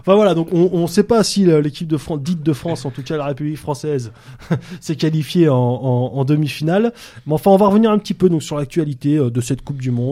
enfin 0.00 0.14
voilà, 0.14 0.34
donc 0.34 0.48
on, 0.52 0.70
on 0.72 0.86
sait 0.86 1.02
pas 1.04 1.22
si 1.24 1.44
l'équipe 1.46 1.88
de 1.88 1.96
France, 1.96 2.20
dite 2.22 2.42
de 2.42 2.52
France, 2.52 2.84
en 2.84 2.90
tout 2.90 3.02
cas 3.02 3.16
la 3.16 3.26
République 3.26 3.58
française, 3.58 4.12
s'est 4.80 4.96
qualifiée 4.96 5.48
en, 5.48 5.56
en- 5.56 6.12
en 6.14 6.24
demi-finale. 6.24 6.92
Mais 7.26 7.34
enfin, 7.34 7.50
on 7.50 7.56
va 7.56 7.66
revenir 7.66 7.90
un 7.90 7.98
petit 7.98 8.14
peu 8.14 8.28
donc 8.28 8.42
sur 8.42 8.56
l'actualité 8.58 9.16
euh, 9.16 9.30
de 9.30 9.40
cette 9.40 9.62
Coupe 9.62 9.78
du 9.80 9.90
Monde, 9.90 10.11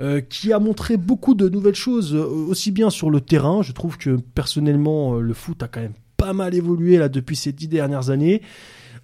euh, 0.00 0.20
qui 0.20 0.52
a 0.52 0.58
montré 0.58 0.96
beaucoup 0.96 1.34
de 1.34 1.48
nouvelles 1.48 1.74
choses, 1.74 2.14
euh, 2.14 2.24
aussi 2.24 2.70
bien 2.70 2.90
sur 2.90 3.10
le 3.10 3.20
terrain. 3.20 3.62
Je 3.62 3.72
trouve 3.72 3.98
que 3.98 4.16
personnellement, 4.34 5.16
euh, 5.16 5.20
le 5.20 5.34
foot 5.34 5.62
a 5.62 5.68
quand 5.68 5.80
même 5.80 5.94
pas 6.16 6.32
mal 6.32 6.54
évolué 6.54 7.08
depuis 7.08 7.36
ces 7.36 7.52
dix 7.52 7.68
dernières 7.68 8.10
années 8.10 8.42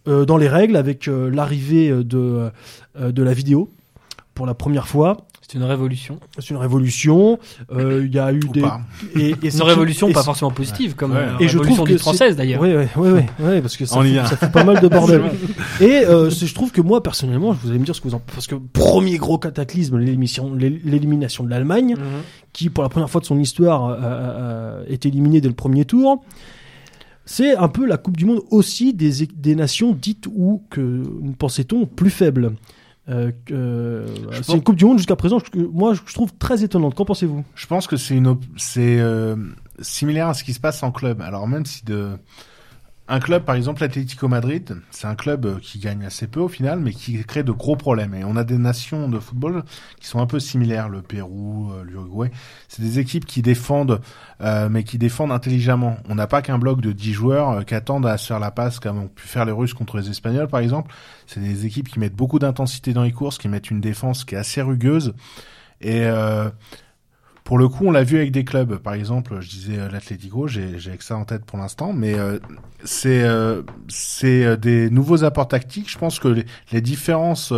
dans 0.05 0.37
les 0.37 0.47
règles 0.47 0.77
avec 0.77 1.07
l'arrivée 1.07 1.89
de 1.91 2.53
la 2.95 3.33
vidéo 3.33 3.73
pour 4.35 4.47
la 4.47 4.55
première 4.55 4.87
fois. 4.87 5.27
C'est 5.49 5.59
une 5.59 5.65
révolution. 5.65 6.19
C'est 6.39 6.51
une 6.51 6.57
révolution. 6.57 7.39
Euh, 7.71 8.03
Il 8.05 8.13
y 8.13 8.19
a 8.19 8.33
eu 8.33 8.41
Ou 8.49 8.53
des 8.53 8.63
pas. 8.63 8.81
et, 9.15 9.35
et 9.43 9.51
c'est 9.51 9.59
Une 9.59 9.63
révolution 9.65 10.09
et 10.09 10.13
pas 10.13 10.25
forcément 10.25 10.51
positive, 10.51 10.97
comme 10.97 11.13
Ouais. 11.13 11.19
euh, 11.19 11.39
Et 11.39 11.47
je 11.49 11.59
révolution 11.59 11.85
trouve 11.85 11.89
que 11.89 11.99
française 11.99 12.35
d'ailleurs. 12.37 12.61
Oui, 12.61 12.75
oui, 12.75 12.85
oui, 12.97 13.11
oui, 13.11 13.23
oui, 13.39 13.61
parce 13.61 13.77
que 13.77 13.87
ça, 13.87 13.97
On 13.99 14.03
y 14.03 14.07
fout, 14.07 14.13
vient. 14.15 14.27
ça 14.27 14.37
fout 14.37 14.51
pas 14.51 14.65
mal 14.65 14.81
de 14.81 14.89
bordel. 14.89 15.23
Et 15.81 16.05
euh, 16.05 16.31
je 16.31 16.53
trouve 16.53 16.73
que 16.73 16.81
moi, 16.81 17.01
personnellement, 17.03 17.53
vous 17.53 17.71
allez 17.71 17.79
me 17.79 17.85
dire 17.85 17.95
ce 17.95 18.01
que 18.01 18.09
vous 18.09 18.15
en 18.15 18.19
parce 18.21 18.49
que 18.49 18.57
premier 18.57 19.19
gros 19.19 19.39
cataclysme, 19.39 19.99
l'élimination, 19.99 20.53
l'é- 20.55 20.81
l'élimination 20.85 21.45
de 21.45 21.51
l'Allemagne, 21.51 21.95
Mhm. 21.97 22.03
qui 22.53 22.69
pour 22.69 22.83
la 22.83 22.89
première 22.89 23.09
fois 23.11 23.21
de 23.21 23.27
son 23.27 23.39
histoire 23.39 23.87
euh, 23.91 23.97
euh, 24.01 24.85
est 24.89 25.07
éliminée 25.07 25.41
dès 25.41 25.49
le 25.49 25.55
premier 25.55 25.85
tour. 25.85 26.25
C'est 27.25 27.57
un 27.57 27.69
peu 27.69 27.87
la 27.87 27.97
Coupe 27.97 28.17
du 28.17 28.25
Monde 28.25 28.41
aussi 28.51 28.95
des, 28.95 29.27
des 29.27 29.55
nations 29.57 29.93
dites 30.01 30.27
ou 30.33 30.63
que 30.71 31.03
pensait-on 31.39 31.85
plus 31.87 32.11
faibles. 32.11 32.53
Euh, 33.09 33.31
euh, 33.53 34.07
Je 34.31 34.37
c'est 34.39 34.47
pense- 34.47 34.57
une 34.57 34.63
Coupe 34.63 34.77
du 34.77 34.85
Monde 34.85 34.99
jusqu'à 34.99 35.15
présent, 35.17 35.39
que 35.39 35.59
moi 35.59 35.95
je 35.95 36.13
trouve 36.13 36.33
très 36.39 36.65
étonnante. 36.65 36.95
Qu'en 36.95 37.05
pensez-vous? 37.05 37.45
Je 37.55 37.67
pense 37.67 37.87
que 37.87 37.97
c'est 37.97 38.17
une 38.17 38.27
op- 38.27 38.45
c'est 38.57 38.99
euh, 38.99 39.37
similaire 39.81 40.29
à 40.29 40.35
ce 40.35 40.43
qui 40.43 40.53
se 40.53 40.61
passe 40.61 40.83
en 40.83 40.91
club. 40.91 41.21
Alors 41.21 41.47
même 41.47 41.65
si 41.67 41.85
de 41.85 42.11
un 43.09 43.21
club 43.21 43.45
par 43.45 43.55
exemple 43.55 43.83
l'Atlético 43.83 44.29
Madrid, 44.29 44.77
c'est 44.91 45.07
un 45.07 45.15
club 45.15 45.47
euh, 45.47 45.59
qui 45.61 45.79
gagne 45.79 46.05
assez 46.05 46.27
peu 46.27 46.41
au 46.41 46.49
final 46.49 46.81
mais 46.81 46.93
qui 46.93 47.23
crée 47.25 47.43
de 47.43 47.53
gros 47.53 47.77
problèmes 47.77 48.15
et 48.15 48.25
on 48.25 48.37
a 48.37 48.45
des 48.45 48.59
nations 48.59 49.09
de 49.09 49.19
football 49.19 49.65
qui 50.01 50.07
sont 50.07 50.21
un 50.21 50.27
peu 50.27 50.41
similaires, 50.41 50.89
le 50.89 51.03
Pérou, 51.03 51.73
euh, 51.73 51.85
l'Uruguay. 51.85 52.31
C'est 52.69 52.83
des 52.83 52.99
équipes 52.99 53.25
qui 53.25 53.43
défendent 53.43 54.01
euh, 54.41 54.69
mais 54.69 54.85
qui 54.85 54.99
défendent 54.99 55.33
intelligemment. 55.33 55.99
On 56.09 56.15
n'a 56.15 56.27
pas 56.27 56.43
qu'un 56.43 56.59
bloc 56.59 56.81
de 56.81 56.93
10 56.93 57.13
joueurs 57.13 57.51
euh, 57.51 57.63
qui 57.63 57.75
attendent 57.75 58.07
à 58.07 58.19
se 58.19 58.27
faire 58.27 58.41
la 58.41 58.51
passe 58.51 58.81
comme 58.81 58.99
ont 58.99 59.09
pu 59.09 59.27
faire 59.27 59.45
les 59.45 59.53
Russes 59.53 59.75
contre 59.75 59.97
les 59.97 60.11
Espagnols 60.11 60.49
par 60.49 60.61
exemple. 60.61 60.93
C'est 61.27 61.41
des 61.41 61.67
équipes 61.67 61.89
qui 61.89 61.99
mettent 61.99 62.17
beaucoup 62.17 62.39
d'intensité 62.39 62.93
dans 62.93 63.03
les 63.03 63.13
courses, 63.13 63.39
qui 63.39 63.49
mettent 63.49 63.71
une 63.71 63.81
défense 63.81 64.25
qui 64.25 64.35
est 64.35 64.39
assez 64.39 64.63
rugueuse 64.63 65.15
et 65.81 66.07
euh, 66.07 66.49
pour 67.47 67.59
le 67.59 67.69
coup, 67.69 67.87
on 67.87 67.93
l'a 67.93 68.03
vu 68.03 68.17
avec 68.17 68.33
des 68.33 68.45
clubs. 68.45 68.77
Par 68.79 68.95
exemple, 68.95 69.39
je 69.41 69.49
disais 69.49 69.79
euh, 69.79 69.89
l'Atlético, 69.89 70.49
j'ai 70.49 70.75
que 70.75 71.05
ça 71.05 71.17
en 71.17 71.25
tête 71.25 71.45
pour 71.45 71.59
l'instant, 71.59 71.93
mais 71.93 72.15
euh, 72.15 72.41
c'est 72.83 73.23
euh, 73.23 73.63
c'est 73.87 74.45
euh, 74.45 74.57
des 74.57 74.91
nouveaux 74.91 75.23
apports 75.23 75.47
tactiques. 75.47 75.89
Je 75.89 75.97
pense 75.97 76.19
que 76.19 76.27
les, 76.27 76.45
les 76.73 76.81
différences 76.81 77.55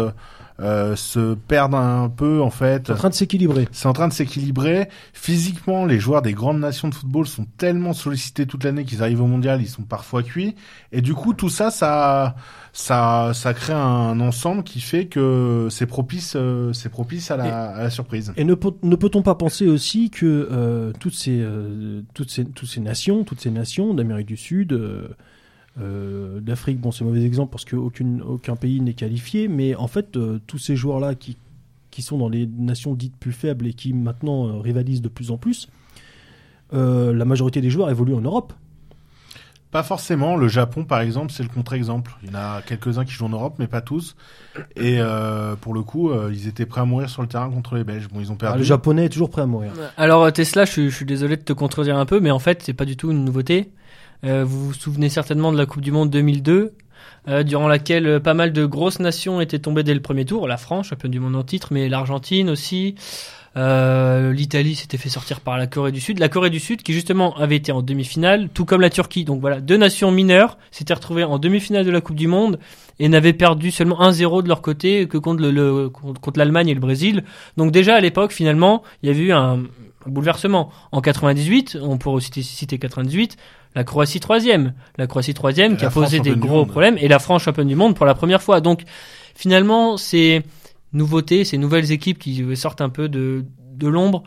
euh, 0.61 0.97
se 0.97 1.35
perdent 1.35 1.75
un 1.75 2.09
peu 2.09 2.43
en 2.43 2.51
fait. 2.51 2.87
C'est 2.87 2.93
en 2.93 2.97
train 2.97 3.09
de 3.11 3.15
s'équilibrer. 3.15 3.69
C'est 3.73 3.87
en 3.87 3.93
train 3.93 4.09
de 4.09 4.13
s'équilibrer. 4.13 4.89
Physiquement, 5.13 5.87
les 5.87 6.01
joueurs 6.01 6.23
des 6.23 6.33
grandes 6.33 6.59
nations 6.59 6.89
de 6.89 6.95
football 6.95 7.27
sont 7.27 7.47
tellement 7.57 7.93
sollicités 7.93 8.47
toute 8.47 8.65
l'année 8.65 8.85
qu'ils 8.85 9.03
arrivent 9.03 9.23
au 9.23 9.27
mondial, 9.27 9.63
ils 9.63 9.69
sont 9.69 9.83
parfois 9.83 10.23
cuits. 10.23 10.57
Et 10.93 11.01
du 11.01 11.15
coup, 11.15 11.33
tout 11.33 11.49
ça, 11.49 11.71
ça, 11.71 12.35
ça, 12.73 13.33
ça 13.35 13.55
crée 13.55 13.73
un 13.73 14.21
ensemble 14.21 14.63
qui 14.65 14.81
fait 14.81 15.07
que 15.07 15.69
c'est 15.71 15.87
propice, 15.87 16.35
euh, 16.37 16.73
c'est 16.73 16.89
propice 16.89 17.31
à 17.31 17.37
la, 17.37 17.71
à 17.71 17.83
la 17.85 17.91
surprise. 17.91 18.33
Et 18.37 18.45
ne, 18.45 18.55
ne 18.83 18.97
peut-on 18.97 19.23
pas 19.23 19.35
penser 19.35 19.67
aussi 19.69 20.11
que 20.11 20.49
euh, 20.51 20.93
toutes, 20.99 21.15
ces, 21.15 21.41
euh, 21.41 22.03
toutes, 22.15 22.31
ces, 22.31 22.45
toutes 22.45 22.69
ces 22.69 22.81
nations, 22.81 23.25
toutes 23.25 23.41
ces 23.41 23.51
nations 23.51 23.95
d'Amérique 23.95 24.27
du 24.27 24.37
Sud, 24.37 24.73
euh, 25.79 26.37
euh, 26.39 26.41
d'Afrique, 26.41 26.81
bon 26.81 26.91
c'est 26.93 27.05
un 27.05 27.07
mauvais 27.09 27.23
exemple 27.25 27.51
parce 27.53 27.65
qu'aucun 27.65 28.21
aucun 28.27 28.57
pays 28.57 28.81
n'est 28.81 28.95
qualifié, 28.95 29.49
mais 29.49 29.75
en 29.75 29.87
fait 29.89 30.17
euh, 30.17 30.41
tous 30.47 30.59
ces 30.59 30.77
joueurs-là 30.77 31.15
qui, 31.15 31.37
qui 31.91 32.03
sont 32.03 32.19
dans 32.19 32.29
les 32.29 32.47
nations 32.47 32.95
dites 32.95 33.17
plus 33.17 33.33
faibles 33.33 33.67
et 33.67 33.73
qui 33.75 33.93
maintenant 33.93 34.49
euh, 34.49 34.59
rivalisent 34.61 35.03
de 35.03 35.09
plus 35.09 35.31
en 35.31 35.37
plus, 35.37 35.69
euh, 36.73 37.13
la 37.15 37.25
majorité 37.25 37.61
des 37.61 37.71
joueurs 37.71 37.91
évoluent 37.91 38.15
en 38.15 38.21
Europe. 38.21 38.53
Pas 39.71 39.83
forcément. 39.83 40.35
Le 40.37 40.49
Japon, 40.49 40.85
par 40.85 41.01
exemple, 41.01 41.31
c'est 41.31 41.43
le 41.43 41.51
contre-exemple. 41.51 42.17
Il 42.23 42.31
y 42.31 42.33
en 42.33 42.39
a 42.39 42.63
quelques-uns 42.63 43.05
qui 43.05 43.13
jouent 43.13 43.27
en 43.27 43.31
Europe, 43.31 43.57
mais 43.59 43.67
pas 43.67 43.83
tous. 43.83 44.17
Et 44.77 44.97
euh, 44.99 45.57
pour 45.57 45.75
le 45.75 45.83
coup, 45.83 46.09
euh, 46.11 46.31
ils 46.33 46.49
étaient 46.49 46.65
prêts 46.65 46.81
à 46.81 46.87
mourir 46.87 47.11
sur 47.11 47.21
le 47.21 47.29
terrain 47.29 47.51
contre 47.51 47.75
les 47.75 47.85
Belges. 47.85 48.09
Bon, 48.11 48.19
ils 48.19 48.31
ont 48.33 48.37
Ah, 48.37 48.45
perdu. 48.45 48.59
le 48.61 48.65
japonais 48.65 49.05
est 49.05 49.09
toujours 49.11 49.29
prêt 49.29 49.43
à 49.43 49.47
mourir. 49.47 49.73
Alors 49.99 50.33
Tesla, 50.33 50.65
je 50.65 50.71
suis, 50.73 50.91
je 50.91 50.97
suis 50.97 51.05
désolé 51.05 51.37
de 51.37 51.43
te 51.43 51.53
contredire 51.53 51.99
un 51.99 52.07
peu, 52.07 52.19
mais 52.19 52.31
en 52.31 52.39
fait, 52.39 52.63
c'est 52.63 52.73
pas 52.73 52.87
du 52.87 52.97
tout 52.97 53.11
une 53.11 53.27
nouveauté. 53.27 53.71
Euh, 54.25 54.45
vous 54.45 54.67
vous 54.69 54.75
souvenez 54.75 55.09
certainement 55.09 55.53
de 55.53 55.59
la 55.59 55.67
Coupe 55.67 55.83
du 55.83 55.93
Monde 55.93 56.11
2002, 56.11 56.73
euh, 57.29 57.43
durant 57.43 57.69
laquelle 57.69 58.07
euh, 58.07 58.21
pas 58.21 58.35
mal 58.35 58.53
de 58.53 58.65
grosses 58.67 58.99
nations 59.01 59.41
étaient 59.41 59.59
tombées 59.59 59.83
dès 59.85 59.95
le 59.95 60.01
premier 60.03 60.25
tour. 60.25 60.49
La 60.49 60.57
France, 60.57 60.89
championne 60.89 61.11
du 61.13 61.21
monde 61.21 61.37
en 61.37 61.43
titre, 61.45 61.69
mais 61.73 61.89
l'Argentine 61.89 62.51
aussi. 62.51 62.95
Euh, 63.57 64.33
L'Italie 64.33 64.75
s'était 64.77 64.99
fait 64.99 65.09
sortir 65.09 65.41
par 65.41 65.57
la 65.57 65.67
Corée 65.67 65.91
du 65.91 66.01
Sud. 66.01 66.19
La 66.19 66.29
Corée 66.29 66.51
du 66.51 66.61
Sud, 66.61 66.83
qui 66.83 66.93
justement 66.93 67.37
avait 67.37 67.57
été 67.57 67.73
en 67.73 67.83
demi-finale, 67.83 68.49
tout 68.53 68.65
comme 68.65 68.81
la 68.81 68.91
Turquie. 68.91 69.25
Donc 69.25 69.41
voilà, 69.41 69.61
deux 69.61 69.77
nations 69.77 70.11
mineures 70.11 70.59
s'étaient 70.71 70.95
retrouvées 70.95 71.25
en 71.25 71.39
demi-finale 71.39 71.85
de 71.85 71.91
la 71.91 72.01
Coupe 72.01 72.17
du 72.17 72.27
Monde 72.29 72.59
et 73.01 73.09
n'avaient 73.09 73.33
perdu 73.33 73.71
seulement 73.71 74.01
1-0 74.01 74.43
de 74.43 74.49
leur 74.49 74.61
côté 74.63 75.07
que 75.09 75.19
contre 75.19 75.43
le, 75.43 75.51
le- 75.51 75.89
contre 75.89 76.39
l'Allemagne 76.39 76.69
et 76.69 76.75
le 76.75 76.81
Brésil. 76.81 77.25
Donc 77.57 77.73
déjà 77.73 77.95
à 77.97 78.01
l'époque, 78.01 78.33
finalement, 78.33 78.83
il 79.03 79.09
y 79.09 79.13
avait 79.13 79.23
eu 79.23 79.33
un, 79.33 79.55
un 80.07 80.11
bouleversement. 80.11 80.71
En 80.93 81.01
98, 81.01 81.79
on 81.83 81.97
pourrait 81.99 82.17
aussi 82.17 82.43
citer 82.45 82.79
98, 82.79 83.37
la 83.75 83.85
Croatie 83.85 84.21
troisième. 84.21 84.75
La 84.97 85.07
Croatie 85.07 85.35
troisième 85.35 85.77
qui 85.77 85.85
a 85.85 85.91
France 85.91 86.05
posé 86.05 86.21
des 86.21 86.35
gros 86.35 86.67
problèmes 86.67 86.97
et 86.99 87.09
la 87.09 87.19
France 87.19 87.43
championne 87.43 87.69
du 87.69 87.77
monde 87.77 87.95
pour 87.95 88.07
la 88.07 88.15
première 88.15 88.43
fois. 88.43 88.61
Donc 88.61 88.83
finalement, 89.35 89.97
ces 89.97 90.43
nouveautés, 90.93 91.45
ces 91.45 91.59
nouvelles 91.59 91.93
équipes 91.93 92.19
qui 92.19 92.45
sortent 92.57 92.81
un 92.81 92.89
peu 92.89 93.09
de, 93.09 93.45
de 93.75 93.87
l'ombre, 93.87 94.23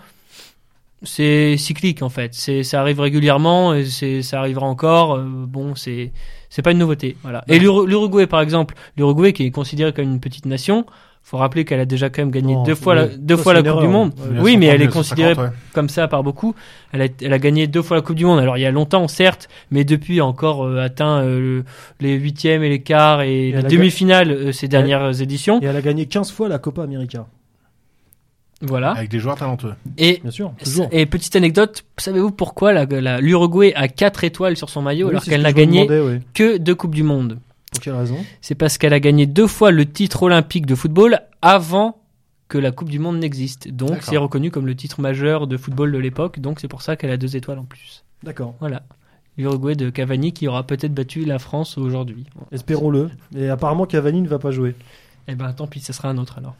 c'est 1.03 1.57
cyclique 1.57 2.03
en 2.03 2.09
fait. 2.09 2.33
C'est 2.33 2.63
ça 2.63 2.79
arrive 2.79 2.99
régulièrement 2.99 3.73
et 3.73 3.85
c'est 3.85 4.21
ça 4.21 4.39
arrivera 4.39 4.67
encore. 4.67 5.15
Euh, 5.15 5.23
bon, 5.25 5.73
c'est 5.75 6.11
c'est 6.49 6.61
pas 6.61 6.71
une 6.71 6.77
nouveauté. 6.77 7.17
Voilà. 7.23 7.43
Et 7.47 7.57
l'Uru- 7.59 7.87
l'Uruguay 7.87 8.27
par 8.27 8.41
exemple, 8.41 8.75
l'Uruguay 8.95 9.33
qui 9.33 9.43
est 9.45 9.51
considéré 9.51 9.93
comme 9.93 10.05
une 10.05 10.19
petite 10.19 10.45
nation, 10.45 10.85
faut 11.23 11.37
rappeler 11.37 11.63
qu'elle 11.63 11.79
a 11.79 11.85
déjà 11.85 12.09
quand 12.09 12.21
même 12.23 12.31
gagné 12.31 12.55
Non, 12.55 12.63
deux 12.63 12.75
fois 12.75 12.93
la, 12.93 13.07
deux 13.07 13.37
Ça, 13.37 13.43
fois 13.43 13.53
la 13.53 13.63
Coupe 13.63 13.79
du. 13.81 13.87
Monde. 13.87 14.11
Ouais. 14.17 14.39
Oui, 14.41 14.57
mais 14.57 14.65
elle 14.65 14.81
est 14.81 14.87
1950, 14.87 14.93
considérée 14.93 15.33
ouais. 15.33 15.55
comme 15.73 15.87
ça 15.87 16.07
par 16.09 16.23
beaucoup. 16.23 16.53
Elle 16.91 17.03
a, 17.03 17.07
elle 17.21 17.31
a 17.31 17.39
gagné 17.39 17.67
deux 17.67 17.81
fois 17.81 17.95
la 17.95 18.01
Coupe 18.01 18.17
du 18.17 18.25
Monde. 18.25 18.39
Alors 18.39 18.57
il 18.57 18.61
y 18.61 18.65
a 18.65 18.71
longtemps, 18.71 19.07
certes, 19.07 19.47
mais 19.69 19.83
depuis 19.85 20.19
a 20.19 20.25
encore 20.25 20.65
euh, 20.65 20.81
atteint 20.81 21.21
euh, 21.23 21.63
les 22.01 22.15
huitièmes 22.15 22.63
et 22.63 22.69
les 22.69 22.81
quarts 22.81 23.21
et, 23.21 23.49
elle 23.51 23.61
les 23.61 23.63
demi-finales 23.63 24.31
euh, 24.31 24.51
ces 24.51 24.67
dernières 24.67 25.21
éditions. 25.21 25.61
Et 25.61 25.65
elle 25.65 25.75
a 25.77 25.81
gagné 25.81 26.05
15 26.05 26.31
fois 26.31 26.49
la 26.49 26.59
Copa 26.59 26.83
América. 26.83 27.25
Voilà. 28.63 28.91
avec 28.91 29.09
des 29.09 29.17
joueurs 29.19 29.37
talentueux. 29.37 29.73
Et, 29.97 30.19
Bien 30.21 30.29
sûr, 30.29 30.51
toujours. 30.63 30.87
et 30.91 31.07
petite 31.07 31.35
anecdote, 31.35 31.83
savez-vous 31.97 32.29
pourquoi 32.29 32.73
la- 32.73 32.85
la- 32.85 33.19
l'Uruguay 33.19 33.73
a 33.75 33.87
4 33.87 34.23
étoiles 34.23 34.55
sur 34.55 34.69
son 34.69 34.83
maillot 34.83 35.07
Oui, 35.07 35.11
alors 35.13 35.23
qu'elle 35.23 35.39
que 35.39 35.43
n'a 35.43 35.51
gagné 35.53 35.87
demandais, 35.87 36.21
que 36.35 36.57
deux 36.57 36.75
Coupes 36.75 36.93
du 36.93 37.01
Monde? 37.01 37.39
Pour 37.71 37.81
quelle 37.81 37.93
raison? 37.93 38.17
C'est 38.41 38.55
parce 38.55 38.77
qu'elle 38.77 38.93
a 38.93 38.99
gagné 38.99 39.25
deux 39.25 39.47
fois 39.47 39.71
le 39.71 39.85
titre 39.85 40.23
olympique 40.23 40.65
de 40.65 40.75
football 40.75 41.21
avant 41.41 41.97
que 42.49 42.57
la 42.57 42.71
Coupe 42.71 42.89
du 42.89 42.99
Monde 42.99 43.17
n'existe. 43.17 43.69
Donc 43.69 43.99
c'est 44.01 44.17
reconnu 44.17 44.51
comme 44.51 44.65
le 44.65 44.75
titre 44.75 44.99
majeur 44.99 45.47
de 45.47 45.55
football 45.55 45.91
de 45.91 45.97
l'époque. 45.97 46.39
Donc 46.39 46.59
c'est 46.59 46.67
pour 46.67 46.81
ça 46.81 46.97
qu'elle 46.97 47.11
a 47.11 47.17
deux 47.17 47.37
étoiles 47.37 47.59
en 47.59 47.63
plus. 47.63 48.03
D'accord. 48.23 48.55
Voilà. 48.59 48.83
L'Uruguay 49.37 49.75
de 49.75 49.89
Cavani 49.89 50.33
qui 50.33 50.49
aura 50.49 50.67
peut-être 50.67 50.93
battu 50.93 51.23
la 51.23 51.39
France 51.39 51.77
aujourd'hui. 51.77 52.25
Espérons-le. 52.51 53.09
Et 53.35 53.47
apparemment, 53.47 53.85
Cavani 53.85 54.21
ne 54.21 54.27
va 54.27 54.37
pas 54.37 54.51
jouer. 54.51 54.75
Eh 55.29 55.35
ben 55.35 55.53
tant 55.53 55.67
pis, 55.67 55.79
ça 55.79 55.93
sera 55.93 56.09
un 56.09 56.17
autre 56.17 56.39
alors. 56.39 56.55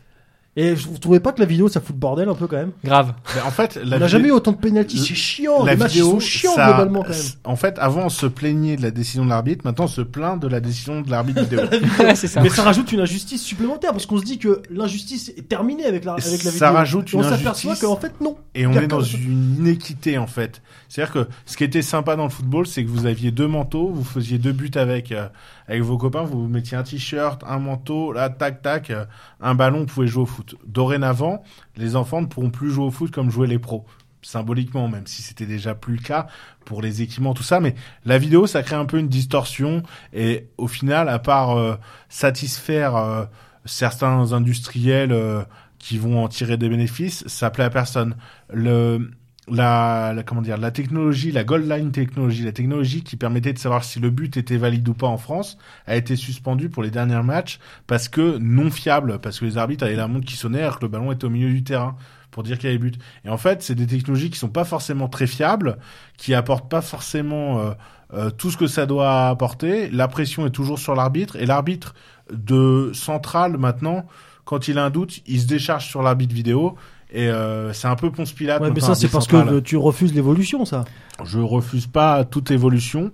Et 0.58 0.74
vous 0.74 0.98
trouvez 0.98 1.22
pas 1.22 1.32
que 1.32 1.40
la 1.40 1.46
vidéo, 1.46 1.70
ça 1.70 1.80
fout 1.80 1.96
le 1.96 2.00
bordel 2.00 2.28
un 2.28 2.36
peu 2.36 2.46
quand 2.46 2.58
même 2.58 2.72
Grave. 2.84 3.14
Mais 3.36 3.42
en 3.42 3.52
fait, 3.52 3.78
la 3.86 3.96
On 3.96 4.00
n'a 4.02 4.08
jamais 4.08 4.28
eu 4.28 4.32
autant 4.32 4.52
de 4.52 4.58
pénalty, 4.58 4.98
c'est 4.98 5.16
chiant. 5.16 5.64
la 5.64 5.72
Les 5.74 5.78
matchs 5.78 5.94
vidéo, 5.94 6.10
sont 6.12 6.20
chiants 6.20 6.56
ça- 6.56 6.68
globalement 6.74 7.04
quand 7.04 7.10
même. 7.12 7.22
En 7.46 7.56
fait, 7.56 7.80
avant, 7.80 8.08
on 8.08 8.10
se 8.10 8.26
plaignait 8.26 8.76
de 8.76 8.82
la 8.82 8.92
décision 8.92 9.24
de 9.24 9.30
l'arbitre. 9.30 9.62
Maintenant, 9.64 9.86
on 9.86 9.88
se 9.88 10.02
plaint 10.02 10.38
de 10.42 10.50
la 10.50 10.60
décision 10.60 11.00
de 11.00 11.10
l'arbitre 11.10 11.42
vidéo. 11.50 11.62
Ouais, 12.00 12.16
c'est 12.16 12.28
ça. 12.28 12.42
Mais 12.42 12.50
ça 12.50 12.64
rajoute 12.64 12.92
une 12.92 13.00
injustice 13.00 13.42
supplémentaire 13.42 13.92
parce 13.92 14.06
qu'on 14.06 14.18
se 14.18 14.26
dit 14.26 14.40
que 14.40 14.62
l'injustice 14.70 15.30
est 15.38 15.48
terminée 15.48 15.86
avec 15.86 16.04
la, 16.04 16.14
avec 16.14 16.26
la 16.26 16.36
vidéo. 16.38 16.52
Ça 16.52 16.72
rajoute 16.72 17.14
Et 17.14 17.16
on 17.16 17.24
une 17.24 17.30
s'aperçoit 17.30 17.72
injustice. 17.72 17.88
qu'en 17.90 17.96
fait 17.96 18.20
non. 18.20 18.36
Et 18.54 18.68
on 18.68 18.74
est 18.74 18.88
dans 18.88 19.00
une 19.00 19.56
inéquité 19.58 20.18
en 20.18 20.28
fait. 20.28 20.62
C'est-à-dire 20.90 21.14
que 21.14 21.28
ce 21.46 21.56
qui 21.56 21.64
était 21.64 21.82
sympa 21.82 22.18
dans 22.18 22.26
le 22.26 22.30
football, 22.30 22.68
c'est 22.68 22.84
que 22.84 22.90
vous 22.90 23.06
aviez 23.06 23.32
deux 23.32 23.48
manteaux, 23.48 23.88
vous 23.90 24.04
faisiez 24.04 24.38
deux 24.38 24.52
buts 24.52 24.70
avec 24.76 25.14
euh, 25.14 25.28
avec 25.72 25.84
vos 25.84 25.98
copains, 25.98 26.24
vous 26.24 26.50
mettiez 26.50 26.76
un 26.76 26.84
t-shirt, 26.84 27.44
un 27.48 27.60
manteau, 27.60 28.12
là 28.12 28.30
tac 28.30 28.62
tac, 28.62 28.90
euh, 28.90 29.06
un 29.40 29.56
ballon, 29.56 29.80
vous 29.80 29.86
pouvez 29.86 30.08
jouer 30.08 30.24
au 30.24 30.26
foot. 30.26 30.56
Dorénavant, 30.66 31.44
les 31.78 31.96
enfants 31.96 32.22
ne 32.22 32.26
pourront 32.28 32.50
plus 32.50 32.72
jouer 32.72 32.86
au 32.86 32.92
foot 32.92 33.10
comme 33.10 33.30
jouaient 33.30 33.48
les 33.48 33.58
pros. 33.58 33.86
Symboliquement, 34.22 34.90
même 34.90 35.08
si 35.08 35.22
c'était 35.22 35.46
déjà 35.46 35.74
plus 35.74 35.96
le 35.96 36.02
cas 36.02 36.28
pour 36.66 36.82
les 36.82 37.02
équipements, 37.02 37.34
tout 37.34 37.42
ça, 37.42 37.62
mais 37.62 37.74
la 38.04 38.18
vidéo, 38.18 38.48
ça 38.48 38.64
crée 38.64 38.76
un 38.76 38.86
peu 38.86 39.00
une 39.00 39.08
distorsion 39.08 39.82
et 40.12 40.50
au 40.58 40.68
final, 40.68 41.08
à 41.08 41.20
part 41.20 41.58
euh, 41.58 41.76
satisfaire 42.10 42.98
euh, 42.98 43.24
certains 43.64 44.34
industriels 44.34 45.14
euh, 45.14 45.42
qui 45.80 45.98
vont 45.98 46.22
en 46.22 46.28
tirer 46.28 46.58
des 46.58 46.68
bénéfices, 46.68 47.26
ça 47.28 47.50
plaît 47.50 47.64
à 47.64 47.70
personne. 47.70 48.18
Le, 48.54 49.10
la, 49.48 50.14
la- 50.14 50.24
comment 50.24 50.42
dire, 50.42 50.58
la 50.58 50.72
technologie, 50.72 51.32
la 51.32 51.44
Gold 51.44 51.70
Line 51.70 51.92
technologie, 51.92 52.44
la 52.44 52.52
technologie 52.52 53.04
qui 53.04 53.18
permettait 53.18 53.54
de 53.54 53.58
savoir 53.60 53.84
si 53.84 54.00
le 54.00 54.10
but 54.10 54.38
était 54.38 54.58
valide 54.58 54.88
ou 54.88 54.94
pas 54.94 55.08
en 55.08 55.18
France, 55.18 55.58
a 55.88 55.96
été 55.96 56.16
suspendue 56.16 56.70
pour 56.70 56.84
les 56.84 56.92
derniers 56.92 57.22
matchs 57.24 57.60
parce 57.88 58.08
que 58.08 58.38
non 58.38 58.70
fiable, 58.70 59.20
parce 59.20 59.40
que 59.40 59.46
les 59.46 59.58
arbitres 59.58 59.84
avaient 59.86 59.96
la 59.96 60.08
montre 60.08 60.26
qui 60.26 60.36
sonnait 60.36 60.62
alors 60.62 60.78
que 60.80 60.86
le 60.86 60.90
ballon 60.90 61.12
était 61.12 61.26
au 61.26 61.30
milieu 61.30 61.50
du 61.50 61.64
terrain 61.64 61.96
pour 62.30 62.44
dire 62.44 62.58
qu'il 62.58 62.68
y 62.70 62.70
avait 62.70 62.80
but. 62.80 62.98
Et 63.26 63.30
en 63.30 63.38
fait, 63.38 63.62
c'est 63.62 63.76
des 63.76 63.88
technologies 63.88 64.30
qui 64.30 64.40
sont 64.40 64.50
pas 64.50 64.64
forcément 64.64 65.10
très 65.10 65.28
fiables, 65.28 65.78
qui 66.18 66.34
apportent 66.34 66.70
pas 66.70 66.82
forcément 66.82 67.60
euh, 67.60 67.72
euh, 68.14 68.30
tout 68.30 68.52
ce 68.52 68.58
que 68.58 68.68
ça 68.68 68.86
doit 68.86 69.28
apporter. 69.28 69.90
La 69.90 70.08
pression 70.08 70.46
est 70.46 70.52
toujours 70.52 70.80
sur 70.80 70.96
l'arbitre 70.96 71.36
et 71.36 71.46
l'arbitre 71.46 71.94
de 72.32 72.92
centrale 72.94 73.58
maintenant, 73.58 74.06
quand 74.46 74.68
il 74.68 74.78
a 74.78 74.86
un 74.86 74.90
doute, 74.90 75.22
il 75.28 75.42
se 75.42 75.48
décharge 75.48 75.88
sur 75.88 76.02
l'arbitre 76.02 76.34
vidéo. 76.34 76.76
Et 77.12 77.28
euh, 77.28 77.74
c'est 77.74 77.88
un 77.88 77.96
peu 77.96 78.12
Ponce 78.12 78.32
Pilate. 78.32 78.62
Ouais, 78.62 78.72
mais 78.74 78.80
ça 78.80 78.96
c'est 78.96 79.10
parce 79.10 79.28
que 79.28 79.60
tu 79.60 79.78
refuses 79.78 80.14
l'évolution, 80.14 80.66
ça. 80.66 80.86
Je 81.24 81.40
refuse 81.40 81.88
pas 81.88 82.24
toute 82.24 82.52
évolution, 82.52 83.12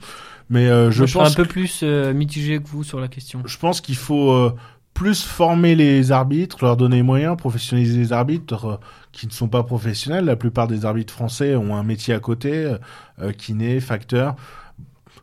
mais 0.50 0.68
euh, 0.68 0.92
je 0.92 1.00
Moi, 1.00 1.08
je 1.08 1.14
pense 1.14 1.32
un 1.32 1.36
peu 1.36 1.46
plus 1.46 1.82
euh, 1.84 2.14
mitigé 2.14 2.60
que 2.60 2.68
vous 2.68 2.84
sur 2.84 3.00
la 3.00 3.08
question. 3.08 3.42
je 3.46 3.58
pense 3.58 3.82
qu'il 3.82 3.96
faut 3.96 4.32
euh, 4.32 4.56
plus 4.94 5.24
former 5.24 5.76
les 5.76 6.12
arbitres, 6.12 6.64
leur 6.64 6.78
donner 6.78 6.98
les 6.98 7.04
moyens, 7.04 7.38
professionnaliser 7.38 8.00
les 8.00 8.14
arbitres 8.14 8.66
euh, 8.66 8.78
qui 9.12 9.28
ne 9.28 9.32
sont 9.32 9.48
pas 9.48 9.64
professionnels. 9.64 10.26
La 10.26 10.36
plupart 10.36 10.68
des 10.68 10.86
arbitres 10.86 11.14
français 11.14 11.56
ont 11.56 11.76
un 11.76 11.84
métier 11.84 12.14
à 12.14 12.20
côté, 12.20 12.76
euh, 13.22 13.32
kiné, 13.32 13.80
facteur. 13.80 14.36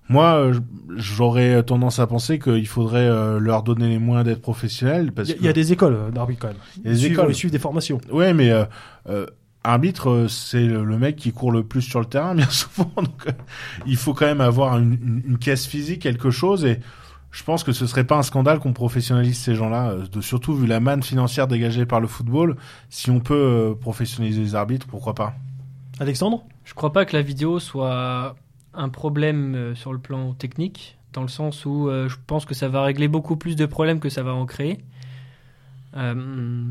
Moi, 0.09 0.35
euh, 0.37 0.61
j'aurais 0.97 1.63
tendance 1.63 1.99
à 1.99 2.07
penser 2.07 2.39
qu'il 2.39 2.67
faudrait 2.67 3.09
euh, 3.09 3.39
leur 3.39 3.63
donner 3.63 3.89
les 3.89 3.99
moyens 3.99 4.27
d'être 4.27 4.43
professionnels. 4.43 5.13
Parce 5.13 5.29
Il 5.29 5.33
y, 5.33 5.35
a- 5.35 5.37
que... 5.37 5.43
il 5.43 5.47
y 5.47 5.49
a 5.49 5.53
des 5.55 5.73
écoles 5.73 5.95
euh, 5.95 6.11
d'arbitres 6.11 6.41
quand 6.43 6.49
même. 6.49 6.57
Il 6.77 6.83
y 6.85 6.89
a 6.89 6.91
des 6.93 6.97
Ils 6.97 7.01
suivent- 7.01 7.13
écoles. 7.13 7.31
Ils 7.31 7.35
suivent 7.35 7.51
des 7.51 7.59
formations. 7.59 7.99
Ouais, 8.13 8.35
mais 8.35 8.51
euh, 8.51 8.65
euh, 9.09 9.27
arbitre, 9.65 10.27
c'est 10.29 10.67
le, 10.67 10.85
mec 10.99 11.17
qui 11.17 11.33
court 11.33 11.51
le 11.53 11.65
plus 11.65 11.81
sur 11.83 12.01
le 12.01 12.07
terrain, 12.07 12.35
bien 12.37 12.49
souvent. 12.51 12.91
Donc, 12.97 13.27
euh, 13.27 13.33
il 13.87 13.97
faut 13.97 14.13
quand 14.13 14.27
même 14.27 14.43
avoir 14.43 14.77
une, 14.79 14.93
une, 14.93 15.23
une 15.27 15.39
caisse 15.39 15.67
physique, 15.67 16.03
quelque 16.03 16.31
chose. 16.31 16.67
Et 16.67 16.81
je 17.31 17.43
pense 17.43 17.65
que 17.65 17.73
ce 17.73 17.87
serait 17.87 18.05
pas 18.05 18.17
un 18.19 18.23
scandale 18.23 18.59
qu'on 18.59 18.75
professionnalise 18.75 19.39
ces 19.39 19.55
gens-là, 19.55 19.89
euh, 19.93 20.07
de, 20.07 20.21
surtout 20.21 20.55
vu 20.55 20.67
la 20.67 20.81
manne 20.81 21.03
financière 21.03 21.49
dégagée 21.49 21.87
par 21.87 22.01
le 22.01 22.09
football. 22.09 22.57
Si 22.91 23.11
on 23.11 23.21
peut 23.21 23.35
euh, 23.35 23.75
professionnaliser 23.75 24.43
les 24.43 24.55
arbitres, 24.55 24.87
pourquoi 24.87 25.15
pas? 25.15 25.33
Alexandre? 25.99 26.45
Je 26.65 26.75
crois 26.75 26.93
pas 26.93 27.07
que 27.07 27.17
la 27.17 27.23
vidéo 27.23 27.59
soit 27.59 28.37
un 28.77 28.89
problème 28.89 29.55
euh, 29.55 29.75
sur 29.75 29.93
le 29.93 29.99
plan 29.99 30.33
technique, 30.35 30.97
dans 31.13 31.23
le 31.23 31.29
sens 31.29 31.65
où 31.67 31.89
euh, 31.89 32.09
je 32.09 32.17
pense 32.27 32.45
que 32.45 32.55
ça 32.55 32.69
va 32.69 32.83
régler 32.83 33.09
beaucoup 33.09 33.37
plus 33.37 33.57
de 33.57 33.67
problèmes 33.67 34.01
que 34.01 34.09
ça 34.09 34.23
va 34.23 34.35
en 34.35 34.47
créer. 34.47 34.79
Euh, 35.97 36.65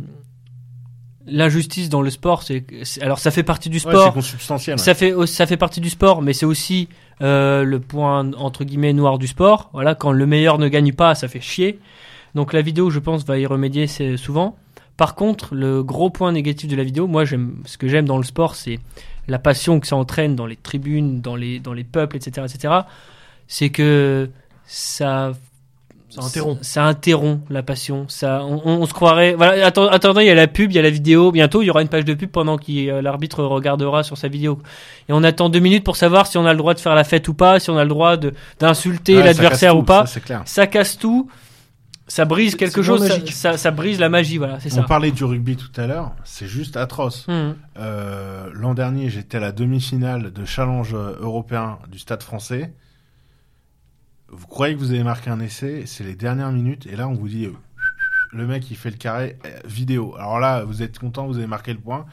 L'injustice 1.26 1.88
dans 1.88 2.02
le 2.02 2.10
sport, 2.10 2.44
c'est 2.44 2.66
alors 3.02 3.18
ça 3.18 3.32
fait 3.32 3.44
partie 3.44 3.70
du 3.70 3.78
Ouais, 3.78 3.80
sport. 3.94 4.14
ouais. 4.18 4.78
Ça 4.78 4.94
fait, 4.94 5.14
ça 5.26 5.46
fait 5.48 5.56
partie 5.56 5.80
du 5.80 5.90
sport, 5.90 6.22
mais 6.22 6.34
c'est 6.34 6.46
aussi 6.46 6.90
euh, 7.22 7.64
le 7.64 7.80
point 7.80 8.34
entre 8.34 8.66
guillemets 8.66 8.92
noir 8.92 9.18
du 9.20 9.28
sport. 9.28 9.70
Voilà, 9.72 9.96
quand 9.96 10.12
le 10.12 10.26
meilleur 10.26 10.58
ne 10.60 10.68
gagne 10.68 10.92
pas, 10.92 11.16
ça 11.16 11.30
fait 11.30 11.40
chier. 11.40 11.80
Donc 12.36 12.52
la 12.52 12.62
vidéo, 12.62 12.90
je 12.90 13.00
pense, 13.00 13.24
va 13.24 13.40
y 13.40 13.46
remédier 13.46 13.88
souvent. 14.18 14.58
Par 14.98 15.16
contre, 15.16 15.56
le 15.56 15.82
gros 15.82 16.10
point 16.10 16.34
négatif 16.34 16.70
de 16.70 16.76
la 16.76 16.84
vidéo, 16.84 17.08
moi, 17.08 17.24
ce 17.26 17.78
que 17.78 17.88
j'aime 17.88 18.06
dans 18.06 18.18
le 18.18 18.24
sport, 18.26 18.56
c'est 18.56 18.80
la 19.28 19.40
passion 19.40 19.80
que 19.80 19.88
ça 19.88 19.96
entraîne 19.96 20.36
dans 20.36 20.46
les 20.46 20.56
tribunes, 20.58 21.22
dans 21.22 21.36
les, 21.36 21.60
dans 21.60 21.74
les 21.74 21.84
peuples, 21.84 22.16
etc., 22.18 22.46
etc. 22.54 22.74
C'est 23.48 23.70
que 23.70 24.30
ça 24.66 25.32
Ça 26.10 26.22
interrompt. 26.24 26.64
ça 26.64 26.84
interrompt 26.86 27.50
la 27.50 27.64
passion. 27.64 28.06
Ça, 28.08 28.44
on, 28.44 28.62
on- 28.66 28.82
on 28.82 28.86
se 28.86 28.94
croirait. 28.94 29.34
Voilà, 29.34 29.66
attends, 29.66 29.88
attendez, 29.88 30.22
il 30.24 30.28
y 30.28 30.32
a 30.32 30.36
la 30.36 30.48
pub, 30.48 30.72
il 30.72 30.76
y 30.76 30.80
a 30.80 30.82
la 30.82 30.90
vidéo. 30.90 31.32
Bientôt, 31.32 31.62
il 31.62 31.66
y 31.66 31.70
aura 31.70 31.82
une 31.82 31.88
page 31.88 32.06
de 32.06 32.14
pub 32.14 32.30
pendant 32.30 32.58
que 32.58 32.66
euh, 32.90 33.02
l'arbitre 33.02 33.44
regardera 33.44 34.04
sur 34.04 34.18
sa 34.18 34.28
vidéo. 34.28 34.60
Et 35.10 35.14
on 35.14 35.24
attend 35.24 35.50
deux 35.50 35.60
minutes 35.60 35.84
pour 35.84 35.96
savoir 35.98 36.28
si 36.28 36.38
on 36.38 36.46
a 36.46 36.52
le 36.52 36.58
droit 36.58 36.74
de 36.74 36.80
faire 36.80 36.96
la 36.96 37.04
fête 37.04 37.28
ou 37.28 37.34
pas, 37.34 37.60
si 37.60 37.70
on 37.70 37.78
a 37.78 37.84
le 37.84 37.90
droit 37.90 38.18
de 38.18 38.34
d'insulter 38.60 39.18
Ouais, 39.18 39.24
l'adversaire 39.24 39.76
ou 39.76 39.80
tout, 39.80 39.86
pas. 39.86 40.06
ça, 40.06 40.14
c'est 40.14 40.24
clair. 40.24 40.42
Ça 40.46 40.68
casse 40.68 40.98
tout. 40.98 41.30
Ça 42.14 42.26
brise 42.26 42.54
quelque 42.56 42.84
chose. 42.84 43.08
Ça, 43.08 43.18
magique. 43.18 43.32
ça, 43.32 43.58
ça 43.58 43.72
brise 43.72 44.00
la 44.00 44.08
magie. 44.08 44.38
Voilà, 44.38 44.60
c'est 44.60 44.72
On 44.74 44.76
ça. 44.76 44.84
parlait 44.84 45.10
du 45.10 45.24
rugby 45.24 45.58
tout 45.58 45.72
à 45.82 45.88
l'heure, 45.88 46.12
c'est 46.24 46.46
juste 46.46 46.78
atroce. 46.78 47.26
Hum. 47.28 47.56
Euh, 47.78 48.52
L'an 48.54 48.76
dernier, 48.76 49.10
j'étais 49.10 49.38
à 49.38 49.40
la 49.40 49.52
demi-finale 49.52 50.32
de 50.32 50.46
challenge 50.46 50.94
européen 50.94 51.80
du 51.92 51.98
Stade 51.98 52.22
français. 52.22 52.72
Vous 54.30 54.46
croyez 54.46 54.76
que 54.76 54.80
vous 54.80 54.92
avez 54.92 55.02
marqué 55.02 55.32
un 55.32 55.40
essai, 55.40 55.86
c'est 55.88 56.04
les 56.04 56.14
dernières 56.14 56.52
minutes, 56.52 56.86
et 56.86 56.96
là 56.96 57.08
on 57.08 57.14
vous 57.14 57.30
dit, 57.30 57.46
euh, 57.46 57.54
le 58.32 58.46
mec 58.46 58.70
il 58.70 58.78
fait 58.78 58.92
le 58.92 58.98
carré 58.98 59.40
euh, 59.48 59.60
vidéo. 59.66 60.14
Alors 60.16 60.40
là, 60.40 60.64
vous 60.66 60.84
êtes 60.84 61.00
content, 61.00 61.26
vous 61.26 61.38
avez 61.40 61.48
marqué 61.48 61.74
le 61.74 61.80
point, 61.80 62.06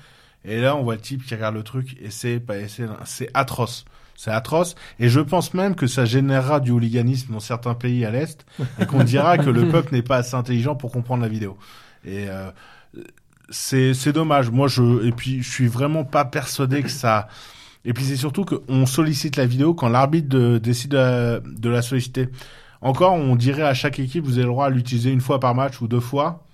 et 0.47 0.63
là 0.63 0.77
on 0.77 0.83
voit 0.83 0.95
le 0.95 1.03
type 1.03 1.27
qui 1.27 1.35
regarde 1.35 1.57
le 1.57 1.63
truc, 1.63 1.99
essai, 2.01 2.41
pas 2.41 2.57
essai, 2.57 2.87
c'est 3.05 3.29
atroce. 3.35 3.85
C'est 4.23 4.31
atroce, 4.31 4.75
et 4.99 5.09
je 5.09 5.19
pense 5.21 5.55
même 5.55 5.75
que 5.75 5.87
ça 5.87 6.05
générera 6.05 6.61
du 6.61 6.73
hooliganisme 6.73 7.33
dans 7.33 7.41
certains 7.41 7.73
pays 7.73 8.05
à 8.05 8.11
l'Est, 8.11 8.45
et 8.79 8.85
qu'on 8.85 9.03
dira 9.03 9.39
que 9.39 9.49
le 9.49 9.69
peuple 9.71 9.95
n'est 9.95 10.03
pas 10.03 10.17
assez 10.19 10.35
intelligent 10.35 10.75
pour 10.75 10.93
comprendre 10.93 11.23
la 11.23 11.29
vidéo. 11.29 11.57
Et 12.05 12.27
euh, 12.29 12.51
c'est 13.49 13.95
c'est 13.95 14.13
dommage. 14.13 14.51
Moi, 14.51 14.69
je 14.69 15.07
et 15.07 15.13
puis 15.13 15.43
je 15.43 15.51
suis 15.51 15.69
vraiment 15.69 16.05
pas 16.05 16.27
persuadé 16.27 16.83
que 16.83 16.91
ça. 16.91 17.29
Et 17.87 17.95
puis 17.95 18.05
c'est 18.05 18.17
surtout 18.17 18.45
qu'on 18.45 18.85
sollicite 18.85 19.37
la 19.37 19.47
vidéo 19.47 19.73
quand 19.73 19.89
l'arbitre 19.89 20.29
de- 20.29 20.59
décide 20.59 20.91
de, 20.91 21.43
de 21.59 21.71
la 21.71 21.81
solliciter. 21.81 22.29
Encore, 22.83 23.15
on 23.15 23.37
dirait 23.37 23.63
à 23.63 23.73
chaque 23.73 23.99
équipe, 23.99 24.25
vous 24.25 24.35
avez 24.35 24.43
le 24.43 24.49
droit 24.51 24.67
à 24.67 24.71
l'utiliser 24.71 25.11
une 25.11 25.23
fois 25.23 25.41
par 25.41 25.55
match 25.55 25.81
ou 25.81 25.89
deux 25.89 26.01
fois. 26.01 26.45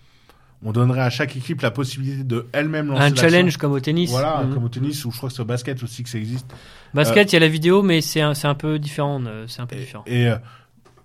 On 0.68 0.72
donnerait 0.72 1.00
à 1.02 1.10
chaque 1.10 1.36
équipe 1.36 1.60
la 1.62 1.70
possibilité 1.70 2.24
de 2.24 2.46
elle-même 2.52 2.88
lancer 2.88 3.02
Un 3.02 3.14
challenge 3.14 3.56
comme 3.56 3.70
au 3.72 3.78
tennis. 3.80 4.10
Voilà, 4.10 4.40
Hum. 4.40 4.52
comme 4.52 4.64
au 4.64 4.68
tennis 4.68 5.04
ou 5.04 5.12
je 5.12 5.16
crois 5.16 5.28
que 5.28 5.34
c'est 5.36 5.42
au 5.42 5.46
basket 5.46 5.80
aussi 5.82 6.02
que 6.02 6.08
ça 6.08 6.18
existe. 6.18 6.46
Basket, 6.92 7.32
il 7.32 7.34
y 7.34 7.36
a 7.36 7.40
la 7.40 7.48
vidéo, 7.48 7.82
mais 7.82 8.00
c'est 8.00 8.20
un, 8.20 8.34
c'est 8.34 8.48
un 8.48 8.54
peu 8.56 8.78
différent. 8.80 9.22
euh, 9.26 9.44
C'est 9.46 9.60
un 9.62 9.66
peu 9.66 9.76
Et, 9.76 9.78
différent. 9.80 10.02
et, 10.08 10.26
euh, 10.28 10.36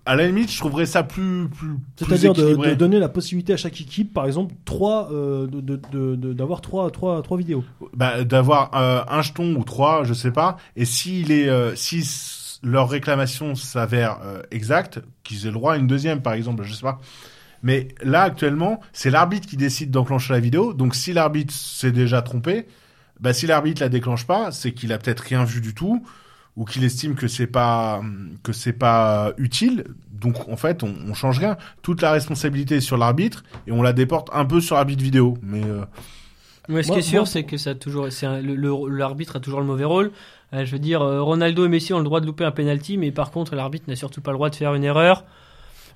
à 0.03 0.15
la 0.15 0.25
limite, 0.25 0.51
je 0.51 0.57
trouverais 0.57 0.87
ça 0.87 1.03
plus 1.03 1.47
plus 1.47 1.75
C'est-à-dire 1.95 2.33
de, 2.33 2.73
donner 2.73 2.97
la 2.97 3.07
possibilité 3.07 3.53
à 3.53 3.57
chaque 3.57 3.79
équipe, 3.79 4.11
par 4.15 4.25
exemple, 4.25 4.55
trois, 4.65 5.09
euh, 5.11 5.45
de- 5.45 5.61
de- 5.61 5.79
de- 5.91 6.15
de- 6.15 6.33
d'avoir 6.33 6.61
trois, 6.61 6.89
trois, 6.89 7.21
trois 7.21 7.37
vidéos. 7.37 7.63
bah, 7.93 8.23
d'avoir 8.23 8.71
euh, 8.75 9.03
un 9.07 9.21
jeton 9.21 9.53
ou 9.55 9.63
trois, 9.63 10.03
je 10.05 10.13
sais 10.15 10.31
pas. 10.31 10.57
Et 10.75 10.85
s'il 10.85 11.31
est, 11.31 11.49
euh, 11.49 11.75
si 11.75 12.03
leur 12.63 12.89
réclamation 12.89 13.53
s'avère 13.53 14.17
euh, 14.23 14.41
exacte, 14.49 15.01
qu'ils 15.23 15.43
aient 15.43 15.49
le 15.49 15.53
droit 15.53 15.73
à 15.73 15.77
une 15.77 15.87
deuxième, 15.87 16.21
par 16.23 16.33
exemple, 16.33 16.63
je 16.63 16.73
sais 16.73 16.81
pas. 16.81 16.99
Mais 17.63 17.89
là, 18.01 18.23
actuellement, 18.23 18.79
c'est 18.93 19.09
l'arbitre 19.11 19.47
qui 19.47 19.57
décide 19.57 19.91
d'enclencher 19.91 20.33
la 20.33 20.39
vidéo. 20.39 20.73
Donc, 20.73 20.95
si 20.95 21.13
l'arbitre 21.13 21.53
s'est 21.53 21.91
déjà 21.91 22.21
trompé, 22.21 22.65
bah, 23.19 23.33
si 23.33 23.45
l'arbitre 23.47 23.81
la 23.81 23.89
déclenche 23.89 24.25
pas, 24.25 24.51
c'est 24.51 24.71
qu'il 24.71 24.91
a 24.93 24.97
peut-être 24.97 25.19
rien 25.21 25.43
vu 25.43 25.61
du 25.61 25.73
tout, 25.75 26.03
ou 26.57 26.65
qu'il 26.65 26.83
estime 26.83 27.15
que 27.15 27.27
c'est 27.27 27.47
pas 27.47 28.01
que 28.43 28.51
c'est 28.51 28.73
pas 28.73 29.31
utile. 29.37 29.85
Donc, 30.11 30.49
en 30.49 30.57
fait, 30.57 30.83
on, 30.83 30.93
on 31.07 31.13
change 31.13 31.39
rien. 31.39 31.55
Toute 31.81 32.01
la 32.01 32.11
responsabilité 32.11 32.75
est 32.77 32.81
sur 32.81 32.97
l'arbitre 32.97 33.43
et 33.67 33.71
on 33.71 33.81
la 33.81 33.93
déporte 33.93 34.29
un 34.33 34.45
peu 34.45 34.59
sur 34.59 34.75
l'arbitre 34.75 35.01
vidéo. 35.03 35.37
Mais 35.41 35.63
euh, 35.63 35.85
Mais 36.67 36.83
ce 36.83 36.87
Moi- 36.89 36.95
qui 36.97 36.99
est 36.99 37.09
sûr, 37.09 37.21
moi, 37.21 37.25
c'est 37.25 37.43
que 37.43 37.57
ça 37.57 37.71
a 37.71 37.75
toujours, 37.75 38.11
c'est 38.11 38.25
un- 38.25 38.41
le- 38.41 38.55
le- 38.55 38.89
l'arbitre 38.97 39.35
a 39.37 39.39
toujours 39.39 39.59
le 39.61 39.65
mauvais 39.65 39.83
rôle. 39.85 40.11
Euh, 40.53 40.65
je 40.65 40.71
veux 40.73 40.79
dire, 40.79 41.01
euh, 41.01 41.21
Ronaldo 41.21 41.65
et 41.65 41.69
Messi 41.69 41.93
ont 41.93 41.97
le 41.99 42.03
droit 42.03 42.19
de 42.21 42.25
louper 42.25 42.43
un 42.43 42.51
penalty, 42.51 42.97
mais 42.97 43.11
par 43.11 43.31
contre, 43.31 43.55
l'arbitre 43.55 43.85
n'a 43.87 43.95
surtout 43.95 44.21
pas 44.21 44.31
le 44.31 44.37
droit 44.37 44.49
de 44.49 44.55
faire 44.55 44.73
une 44.75 44.83
erreur. 44.83 45.23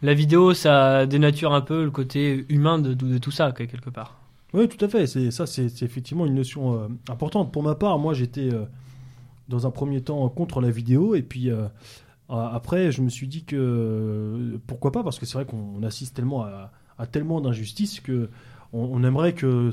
La 0.01 0.13
vidéo, 0.13 0.53
ça 0.53 1.05
dénature 1.05 1.53
un 1.53 1.61
peu 1.61 1.84
le 1.84 1.91
côté 1.91 2.45
humain 2.49 2.80
de, 2.80 3.17
tout 3.17 3.31
ça, 3.31 3.51
quelque 3.51 3.89
part. 3.89 4.17
Oui, 4.53 4.67
tout 4.67 4.84
à 4.84 4.88
fait. 4.88 5.07
C'est 5.07 5.31
ça, 5.31 5.45
c'est 5.45 5.81
effectivement 5.84 6.26
une 6.26 6.35
notion 6.35 6.80
euh, 6.80 6.88
importante. 7.09 7.51
Pour 7.51 7.63
ma 7.63 7.76
part, 7.76 7.99
moi, 7.99 8.13
j'étais 8.13 8.53
euh, 8.53 8.65
dans 9.49 9.67
un 9.67 9.72
premier 9.72 10.01
temps 10.01 10.27
contre 10.30 10.61
la 10.61 10.72
vidéo, 10.72 11.15
et 11.15 11.22
puis 11.22 11.49
euh, 11.49 11.67
après, 12.30 12.91
je 12.91 13.01
me 13.01 13.09
suis 13.09 13.27
dit 13.27 13.43
que 13.43 14.59
pourquoi 14.67 14.91
pas, 14.91 15.03
parce 15.03 15.19
que 15.19 15.26
c'est 15.26 15.35
vrai 15.35 15.45
qu'on 15.45 15.84
assiste 15.84 16.15
tellement 16.15 16.43
à, 16.43 17.07
tellement 17.07 17.41
d'injustices 17.41 17.99
que 17.99 18.30
on, 18.73 19.03
aimerait 19.03 19.34
que 19.34 19.72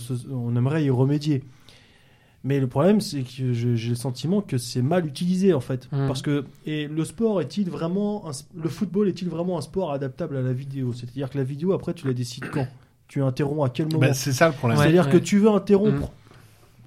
aimerait 0.57 0.85
y 0.85 0.90
remédier. 0.90 1.44
Mais 2.44 2.59
le 2.59 2.66
problème, 2.66 3.01
c'est 3.01 3.23
que 3.23 3.52
j'ai 3.52 3.89
le 3.89 3.94
sentiment 3.94 4.40
que 4.40 4.59
c'est 4.59 4.82
mal 4.82 5.06
utilisé 5.06 5.55
en 5.55 5.60
fait, 5.60 5.89
Mhm. 5.93 6.09
parce 6.09 6.23
que 6.23 6.44
et 6.66 6.89
le 6.89 7.05
sport 7.05 7.40
est-il 7.40 7.70
vraiment 7.70 8.28
un 8.28 8.32
le 8.60 8.69
football 8.69 9.09
est-il 9.09 9.28
vraiment 9.28 9.59
un 9.59 9.60
sport 9.60 9.93
adaptable 9.93 10.36
à 10.36 10.43
la 10.43 10.52
vidéo? 10.52 10.93
C'est-à-dire 10.93 11.31
que 11.31 11.39
la 11.39 11.44
vidéo 11.44 11.73
après, 11.73 11.94
tu 11.94 12.06
la 12.06 12.14
décides 12.14 12.48
quand? 12.52 12.66
Tu 13.09 13.23
interromps 13.23 13.66
à 13.66 13.69
quel 13.70 13.86
moment? 13.89 13.98
Ben, 14.01 14.14
c'est 14.14 14.32
ça 14.32 14.48
le 14.48 14.55
problème. 14.55 14.78
Ouais. 14.78 14.85
c'est-à-dire 14.85 15.10
que 15.10 15.16
ouais. 15.16 15.23
tu 15.23 15.39
veux 15.39 15.51
interrompre. 15.51 16.10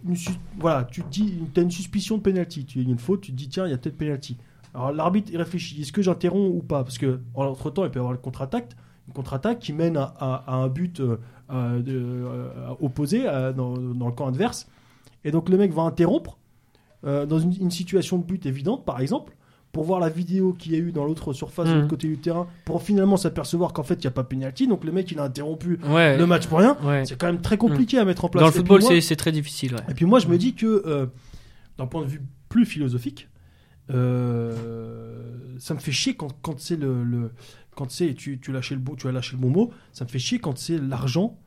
une 0.08 0.16
sus- 0.16 0.32
voilà, 0.60 0.84
tu 0.86 1.04
te 1.04 1.10
dis, 1.10 1.34
tu 1.54 1.60
as 1.60 1.64
une 1.64 1.70
suspicion 1.72 2.18
de 2.18 2.22
penalty. 2.24 2.66
Tu 2.66 2.80
as 2.80 2.82
une 2.82 2.98
faute, 2.98 3.22
tu 3.22 3.32
te 3.32 3.38
dis, 3.38 3.48
tiens, 3.48 3.66
il 3.68 3.72
y 3.72 3.74
a 3.74 3.78
peut-être 3.78 3.98
penalty. 3.98 4.36
Alors 4.74 4.92
l'arbitre 4.92 5.30
il 5.32 5.38
réfléchit, 5.38 5.80
est-ce 5.82 5.92
que 5.94 6.02
j'interromps 6.02 6.52
ou 6.54 6.62
pas? 6.64 6.84
Parce 6.84 6.98
que 6.98 7.20
entre 7.36 7.70
temps, 7.70 7.86
il 7.86 7.92
peut 7.92 8.00
y 8.00 8.02
avoir 8.02 8.12
le 8.12 8.18
contre-attaque, 8.18 8.76
une 9.08 9.14
contre-attaque 9.14 9.60
qui 9.60 9.72
mène 9.72 9.98
à, 9.98 10.16
à- 10.20 10.44
à 10.48 10.56
un 10.56 10.68
but 10.68 11.00
euh, 11.00 11.18
euh, 11.52 11.82
euh, 11.88 12.50
opposé 12.82 13.24
euh, 13.28 13.54
dans, 13.54 13.78
dans 13.78 14.08
le 14.08 14.12
camp 14.14 14.28
adverse. 14.28 14.68
Et 15.26 15.32
donc 15.32 15.50
le 15.50 15.58
mec 15.58 15.74
va 15.74 15.82
interrompre 15.82 16.38
euh, 17.04 17.26
dans 17.26 17.40
une, 17.40 17.54
une 17.60 17.72
situation 17.72 18.18
de 18.18 18.24
but 18.24 18.46
évidente, 18.46 18.86
par 18.86 19.02
exemple, 19.02 19.36
pour 19.74 19.84
voir 19.84 20.00
la 20.00 20.08
vidéo 20.08 20.54
qu'il 20.54 20.72
y 20.72 20.76
a 20.76 20.78
eu 20.78 20.94
dans 20.94 21.04
l'autre 21.04 21.34
surface, 21.34 21.68
de 21.68 21.72
Mhm. 21.74 21.78
l'autre 21.80 21.90
côté 21.90 22.08
du 22.08 22.18
terrain, 22.18 22.48
pour 22.64 22.82
finalement 22.82 23.18
s'apercevoir 23.18 23.74
qu'en 23.74 23.84
fait, 23.84 23.96
il 23.96 24.02
n'y 24.02 24.08
a 24.08 24.12
pas 24.12 24.24
penalty. 24.24 24.68
Donc 24.68 24.86
le 24.86 24.92
mec, 24.94 25.12
il 25.12 25.20
a 25.20 25.24
interrompu 25.24 25.78
Ouais. 25.90 26.18
le 26.18 26.26
match 26.26 26.48
pour 26.48 26.60
rien. 26.60 26.78
ouais. 26.86 27.04
C'est 27.06 27.18
quand 27.20 27.26
même 27.28 27.42
très 27.42 27.58
compliqué 27.58 27.98
à 27.98 28.06
mettre 28.06 28.24
en 28.24 28.30
place. 28.30 28.42
Dans 28.42 28.48
le 28.48 28.54
football, 28.54 28.82
c'est- 28.82 29.02
c'est 29.02 29.18
très 29.18 29.34
difficile. 29.34 29.74
Ouais. 29.76 29.82
et 29.90 29.94
puis 29.94 30.06
moi, 30.06 30.20
je 30.20 30.28
me 30.28 30.38
dis 30.38 30.54
que, 30.54 30.84
euh, 30.86 31.08
d'un 31.78 31.88
point 31.88 32.04
de 32.04 32.08
vue 32.08 32.22
plus 32.48 32.66
philosophique, 32.66 33.28
euh, 33.92 35.56
ça 35.60 35.74
me 35.74 35.80
fait 35.80 35.92
chier 35.92 36.16
quand, 36.16 36.30
quand 36.42 36.60
c'est 36.60 36.76
le, 36.78 37.04
le- 37.04 37.32
quand 37.76 37.92
c'est 37.92 38.14
tu, 38.14 38.40
tu, 38.40 38.52
lâchais 38.52 38.76
le 38.76 38.82
bon, 38.82 38.96
tu 38.96 39.08
as 39.08 39.12
lâché 39.12 39.34
le 39.34 39.42
bon 39.42 39.50
mot, 39.50 39.72
ça 39.92 40.06
me 40.06 40.10
fait 40.10 40.20
chier 40.20 40.40
quand 40.40 40.58
c'est 40.58 40.78
l'argent 40.78 41.38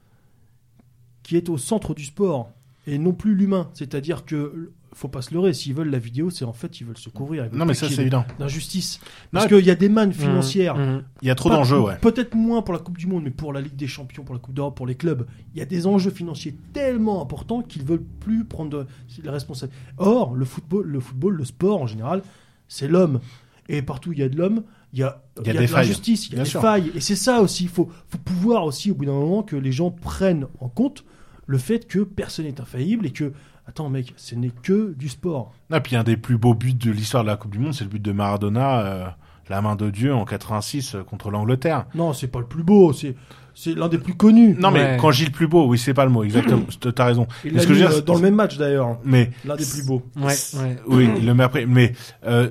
qui 1.23 1.37
est 1.37 1.49
au 1.49 1.57
centre 1.59 1.95
du 1.95 2.05
sport 2.05 2.51
et 2.89 2.99
non 2.99 3.13
plus 3.13 3.35
l'humain. 3.35 3.69
C'est-à-dire 3.75 4.25
que 4.25 4.73
faut 4.95 5.09
pas 5.09 5.23
se 5.23 5.33
leurrer, 5.35 5.53
s'ils 5.53 5.75
veulent 5.75 5.91
la 5.91 5.99
vidéo, 5.99 6.31
c'est 6.31 6.45
en 6.47 6.55
fait 6.55 6.81
ils 6.81 6.87
veulent 6.87 6.97
se 6.97 7.11
couvrir. 7.11 7.45
ils 7.45 7.51
veulent 7.51 7.59
Non, 7.59 7.67
mais 7.67 7.75
ça, 7.75 7.87
y 7.87 7.93
c'est 7.93 8.01
évident. 8.03 8.25
d'injustice. 8.39 8.99
Parce 9.31 9.47
qu'il 9.47 9.65
y 9.65 9.71
a 9.71 9.75
des 9.75 9.91
mannes 9.91 10.13
financières. 10.13 10.77
Mmh, 10.77 10.97
mmh. 10.97 11.03
Il 11.23 11.29
y 11.29 11.31
a 11.31 11.35
trop 11.35 11.51
d'enjeux, 11.51 11.79
ouais. 11.79 11.99
Peut-être 12.01 12.35
moins 12.35 12.63
pour 12.63 12.73
la 12.73 12.81
Coupe 12.81 12.97
du 12.99 13.07
Monde, 13.07 13.25
mais 13.25 13.31
pour 13.31 13.53
la 13.53 13.61
Ligue 13.61 13.77
des 13.77 13.87
Champions, 13.87 14.25
pour 14.25 14.35
la 14.35 14.41
Coupe 14.41 14.55
d'Europe, 14.55 14.77
pour 14.77 14.87
les 14.87 14.95
clubs, 14.97 15.27
il 15.55 15.59
y 15.59 15.63
a 15.63 15.67
des 15.67 15.87
enjeux 15.87 16.11
financiers 16.11 16.57
tellement 16.73 17.23
importants 17.23 17.63
qu'ils 17.63 17.85
veulent 17.85 18.03
plus 18.21 18.45
prendre 18.45 18.71
de, 18.71 18.87
la 19.23 19.33
responsabilité. 19.33 19.79
Or, 19.99 20.35
le 20.35 20.45
football, 20.47 20.87
le 20.87 21.01
football, 21.01 21.35
le 21.35 21.45
sport 21.45 21.83
en 21.83 21.87
général, 21.87 22.23
c'est 22.67 22.89
l'homme. 22.89 23.21
Et 23.69 23.83
partout 23.83 24.11
où 24.11 24.13
il 24.15 24.19
y 24.21 24.23
a 24.23 24.29
de 24.31 24.37
l'homme, 24.37 24.63
il 24.95 25.01
y 25.01 25.03
a, 25.03 25.23
Il 25.43 25.47
y 25.47 25.51
a 25.51 25.53
de 25.53 25.59
des 25.59 25.67
failles. 25.67 25.83
l'injustice, 25.87 26.27
il 26.29 26.31
y 26.31 26.33
a 26.33 26.37
Bien 26.37 26.45
des 26.45 26.51
sûr. 26.51 26.63
failles. 26.63 26.91
Et 26.95 27.01
c'est 27.01 27.15
ça 27.17 27.43
aussi. 27.43 27.65
Il 27.65 27.69
faut, 27.69 27.91
faut 28.09 28.19
pouvoir 28.19 28.65
aussi, 28.65 28.91
au 28.91 28.95
bout 28.95 29.05
d'un 29.05 29.13
moment, 29.13 29.43
que 29.43 29.55
les 29.55 29.73
gens 29.73 29.91
prennent 29.91 30.47
en 30.61 30.69
compte 30.69 31.05
le 31.49 31.59
fait 31.59 31.89
que 31.89 32.01
personne 32.01 32.45
n'est 32.45 32.61
infaillible 32.61 33.07
et 33.07 33.11
que, 33.11 33.33
attends, 33.67 33.89
mec, 33.89 34.13
ce 34.17 34.37
n'est 34.37 34.53
que 34.63 34.95
du 34.97 35.09
sport. 35.09 35.53
Ah, 35.73 35.81
puis 35.81 35.97
un 35.97 36.05
des 36.05 36.17
plus 36.17 36.39
beaux 36.39 36.55
buts 36.55 36.75
de 36.75 36.91
l'histoire 36.93 37.25
de 37.25 37.29
la 37.29 37.37
Coupe 37.37 37.51
du 37.53 37.59
Monde, 37.59 37.75
c'est 37.75 37.83
le 37.85 37.91
but 37.91 38.01
de 38.03 38.13
Maradona, 38.13 38.81
euh, 38.81 39.07
la 39.49 39.61
main 39.63 39.75
de 39.75 39.89
Dieu 39.91 40.15
en 40.15 40.25
86 40.27 40.95
euh, 40.95 41.03
contre 41.03 41.31
l'Angleterre. 41.31 41.87
Non, 41.95 42.13
c'est 42.13 42.29
pas 42.29 42.39
le 42.41 42.47
plus 42.47 42.63
beau, 42.63 42.93
c'est, 42.93 43.17
c'est 43.55 43.75
l'un 43.75 43.89
des 43.89 43.97
plus 43.99 44.15
connus. 44.15 44.55
Non, 44.61 44.71
mais 44.71 44.81
Ouais. 44.83 44.97
quand 45.01 45.11
je 45.11 45.21
dis 45.21 45.25
le 45.25 45.33
plus 45.33 45.49
beau, 45.49 45.67
oui, 45.67 45.79
c'est 45.79 45.95
pas 45.95 46.05
le 46.05 46.11
mot, 46.11 46.23
exactement. 46.23 46.65
T'as 46.95 47.05
raison. 47.07 47.27
Il 47.45 47.53
Mais 47.53 47.57
l'a 47.57 47.63
ce 47.63 47.67
que 47.67 47.73
je 47.75 47.79
mis, 47.81 47.85
veux 47.87 47.91
dire, 47.91 47.99
euh, 47.99 48.03
dans 48.03 48.15
le 48.15 48.21
même 48.21 48.35
match 48.35 48.59
d'ailleurs. 48.59 48.99
Mais 49.05 49.31
L'un 49.47 49.57
des 49.57 49.65
plus 49.65 49.87
beaux. 49.87 50.03
Ouais. 50.17 50.35
Oui, 50.87 51.09
il 51.17 51.25
le 51.27 51.33
met 51.35 51.45
après. 51.45 51.65
Mais 51.65 51.93
euh, 52.27 52.51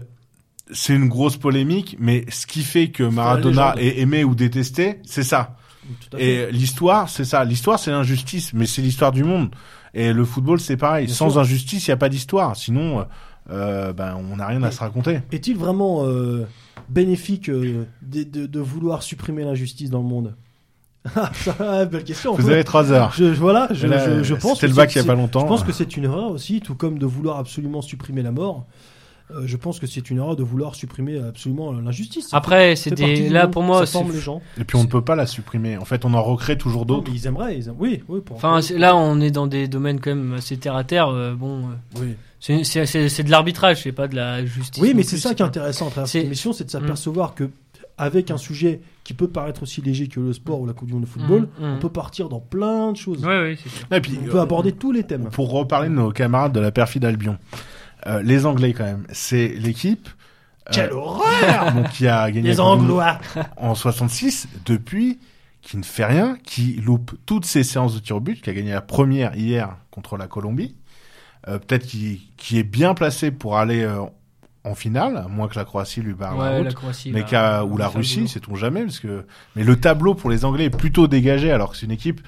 c'est 0.71 0.95
une 0.95 1.07
grosse 1.07 1.37
polémique, 1.37 1.95
mais 1.99 2.25
ce 2.29 2.47
qui 2.47 2.63
fait 2.63 2.89
que 2.89 3.03
Maradona 3.03 3.75
est 3.77 3.99
aimé 3.99 4.23
ou 4.23 4.33
détesté, 4.33 4.99
c'est 5.05 5.23
ça. 5.23 5.55
Et 6.17 6.51
l'histoire, 6.51 7.09
c'est 7.09 7.25
ça. 7.25 7.43
L'histoire, 7.45 7.79
c'est 7.79 7.91
l'injustice, 7.91 8.53
mais 8.53 8.65
c'est 8.65 8.81
l'histoire 8.81 9.11
du 9.11 9.23
monde. 9.23 9.49
Et 9.93 10.13
le 10.13 10.25
football, 10.25 10.59
c'est 10.59 10.77
pareil. 10.77 11.05
Bien 11.07 11.15
Sans 11.15 11.31
sûr. 11.31 11.39
injustice, 11.41 11.87
il 11.87 11.89
n'y 11.89 11.93
a 11.93 11.97
pas 11.97 12.09
d'histoire. 12.09 12.55
Sinon, 12.55 12.99
euh, 12.99 13.03
euh, 13.51 13.93
ben, 13.93 14.15
on 14.31 14.35
n'a 14.37 14.47
rien 14.47 14.61
à 14.63 14.71
se 14.71 14.79
raconter. 14.79 15.21
Est-il 15.31 15.57
vraiment 15.57 16.05
euh, 16.05 16.45
bénéfique 16.89 17.49
euh, 17.49 17.85
de, 18.01 18.23
de- 18.23 18.45
de 18.45 18.59
vouloir 18.59 19.01
supprimer 19.03 19.43
l'injustice 19.43 19.89
dans 19.89 20.01
le 20.01 20.07
monde? 20.07 20.35
Ah, 21.59 21.85
Belle 21.85 22.03
question. 22.03 22.35
Vous 22.35 22.49
avez 22.49 22.63
trois 22.65 22.91
heures. 22.91 23.13
Je, 23.17 23.23
voilà, 23.25 23.69
je, 23.71 23.87
Là, 23.87 24.17
je, 24.17 24.23
je 24.23 24.35
pense. 24.35 24.55
C'était 24.55 24.67
le 24.67 24.73
bac 24.73 24.89
il 24.89 24.93
c'est- 24.93 24.99
y 24.99 25.03
a 25.03 25.05
pas 25.05 25.15
longtemps. 25.15 25.39
Je 25.41 25.45
pense 25.47 25.63
que 25.63 25.71
c'est 25.71 25.95
une 25.95 26.03
erreur 26.03 26.31
aussi, 26.31 26.59
tout 26.59 26.75
comme 26.75 26.99
de 26.99 27.05
vouloir 27.05 27.37
absolument 27.37 27.81
supprimer 27.81 28.21
la 28.21 28.31
mort. 28.31 28.65
Euh, 29.29 29.41
je 29.45 29.57
pense 29.57 29.77
que 29.79 29.87
c'est 29.87 30.09
une 30.09 30.17
erreur 30.19 30.37
de 30.37 30.43
vouloir 30.43 30.73
supprimer 30.75 31.19
absolument 31.19 31.73
l'injustice. 31.73 32.29
Ça 32.29 32.37
Après, 32.37 32.77
c'est 32.77 32.91
des. 32.91 33.27
Là, 33.29 33.47
pour 33.47 33.61
moi, 33.61 33.85
ça 33.85 33.99
forme 33.99 34.13
les 34.13 34.19
gens. 34.21 34.41
Et 34.57 34.63
puis 34.63 34.77
on 34.77 34.83
ne 34.83 34.87
peut 34.87 35.01
pas 35.01 35.15
la 35.15 35.25
supprimer. 35.25 35.75
En 35.77 35.83
fait, 35.85 36.05
on 36.05 36.13
en 36.13 36.23
recrée 36.23 36.57
toujours 36.57 36.85
d'autres. 36.85 37.11
ils 37.13 37.27
aimeraient, 37.27 37.57
ils 37.57 37.67
aim- 37.67 37.75
oui, 37.77 38.03
oui. 38.07 38.21
Pour 38.21 38.37
Enfin, 38.37 38.59
là, 38.77 38.95
on 38.95 39.19
est 39.19 39.31
dans 39.31 39.47
des 39.47 39.67
domaines 39.67 39.99
quand 39.99 40.15
même 40.15 40.33
assez 40.33 40.55
terre 40.57 40.75
à 40.77 40.85
terre. 40.85 41.09
euh, 41.09 41.33
bon, 41.35 41.59
euh, 41.59 41.99
oui. 41.99 42.15
c'est- 42.39 42.63
c'est 42.63 42.85
c'est- 42.85 43.09
c'est 43.09 43.23
de 43.23 43.31
l'arbitrage, 43.31 43.83
c'est 43.83 43.91
pas 43.91 44.07
de 44.07 44.15
la 44.15 44.45
justice. 44.45 44.81
Oui, 44.81 44.93
mais 44.95 45.03
c'est 45.03 45.17
ça 45.17 45.33
qui 45.35 45.41
est 45.41 45.45
intéressant 45.45 45.87
à 45.87 45.91
travers 45.91 46.07
cette 46.07 46.21
c'est- 46.21 46.25
émission, 46.27 46.53
c'est 46.53 46.63
de 46.63 46.69
s'apercevoir 46.71 47.35
que 47.35 47.49
avec 47.97 48.29
un 48.31 48.37
sujet 48.37 48.79
qui 49.03 49.13
peut 49.15 49.27
paraître 49.27 49.63
aussi 49.63 49.81
léger 49.81 50.07
que 50.07 50.19
le 50.19 50.31
sport 50.31 50.61
ou 50.61 50.67
la 50.67 50.73
Coupe 50.73 50.87
du 50.87 50.93
Monde 50.93 51.01
de 51.03 51.07
Mmh, 51.07 51.11
football, 51.11 51.41
mmh. 51.59 51.63
on 51.63 51.79
peut 51.79 51.89
partir 51.89 52.29
dans 52.29 52.39
plein 52.39 52.91
de 52.91 52.97
choses. 52.97 53.25
Ouais, 53.25 53.39
ouais, 53.41 53.57
c'est 53.61 53.69
sûr. 53.69 53.87
Et 53.91 53.99
puis, 53.99 54.17
On 54.23 54.27
euh, 54.27 54.31
peut 54.31 54.39
aborder 54.39 54.71
tous 54.71 54.91
les 54.91 55.03
thèmes. 55.03 55.29
Pour 55.31 55.49
reparler 55.51 55.89
de 55.89 55.95
nos 55.95 56.11
camarades 56.11 56.53
de 56.53 56.59
la 56.59 56.71
perfide 56.71 57.03
Albion, 57.05 57.37
euh, 58.05 58.21
les 58.21 58.45
Anglais 58.45 58.73
quand 58.73 58.83
même, 58.85 59.05
c'est 59.11 59.47
l'équipe 59.49 60.07
euh, 60.69 60.71
Quelle 60.73 60.91
horreur 60.93 61.71
donc, 61.75 61.89
qui 61.89 62.07
a 62.07 62.29
gagné 62.31 62.49
Les 62.49 62.59
Anglois 62.59 63.19
en 63.57 63.73
66 63.75 64.47
depuis 64.65 65.19
qui 65.61 65.75
ne 65.77 65.83
fait 65.83 66.05
rien, 66.05 66.37
qui 66.45 66.73
loupe 66.75 67.11
toutes 67.25 67.45
ses 67.45 67.63
séances 67.63 67.93
de 67.95 67.99
tir 67.99 68.15
au 68.17 68.19
but, 68.21 68.41
qui 68.41 68.49
a 68.49 68.53
gagné 68.53 68.71
la 68.71 68.79
première 68.81 69.35
hier 69.35 69.75
contre 69.91 70.15
la 70.15 70.27
Colombie, 70.27 70.75
euh, 71.49 71.59
peut-être 71.59 71.85
qui, 71.85 72.31
qui 72.37 72.57
est 72.57 72.63
bien 72.63 72.93
placé 72.93 73.31
pour 73.31 73.57
aller 73.57 73.83
euh, 73.83 73.99
en 74.63 74.75
finale, 74.75 75.17
à 75.17 75.27
moins 75.27 75.49
que 75.49 75.55
la 75.55 75.65
Croatie 75.65 76.01
lui 76.01 76.13
barre 76.13 76.37
la 76.37 76.43
Ouais, 76.51 76.57
route. 76.59 76.65
la 76.67 76.73
Croatie. 76.73 77.11
mais 77.11 77.21
va- 77.21 77.25
qu'à- 77.27 77.65
ou 77.65 77.75
la 77.77 77.87
Russie, 77.89 78.27
sait-on 78.29 78.55
jamais, 78.55 78.83
parce 78.83 78.99
que 78.99 79.25
mais 79.57 79.63
le 79.65 79.77
tableau 79.77 80.15
pour 80.15 80.29
les 80.29 80.45
Anglais 80.45 80.65
est 80.65 80.69
plutôt 80.69 81.07
dégagé, 81.07 81.51
alors 81.51 81.71
que 81.71 81.77
c'est 81.77 81.85
une 81.85 81.91
équipe 81.91 82.21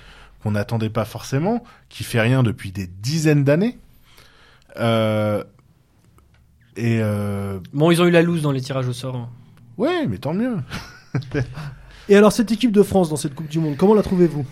qu'on 0.43 0.51
n'attendait 0.51 0.89
pas 0.89 1.05
forcément, 1.05 1.63
qui 1.87 2.03
fait 2.03 2.19
rien 2.21 2.43
depuis 2.43 2.71
des 2.73 2.87
dizaines 2.87 3.43
d'années. 3.45 3.77
Euh, 4.77 5.43
et 6.79 6.99
euh, 7.01 7.59
Bon, 7.73 7.91
ils 7.91 8.01
ont 8.01 8.05
eu 8.05 8.11
la 8.11 8.21
loose 8.21 8.41
dans 8.41 8.51
les 8.51 8.61
tirages 8.61 8.87
au 8.87 8.93
sort. 8.93 9.15
hein. 9.15 9.29
ouais, 9.77 10.07
mais 10.07 10.17
tant 10.17 10.33
mieux. 10.33 10.57
Et 12.07 12.15
alors, 12.15 12.31
cette 12.31 12.51
équipe 12.51 12.71
de 12.71 12.81
France 12.83 13.09
dans 13.09 13.15
cette 13.17 13.35
Coupe 13.35 13.49
du 13.49 13.59
Monde, 13.59 13.75
comment 13.77 13.93
la 13.93 14.01
trouvez-vous? 14.01 14.45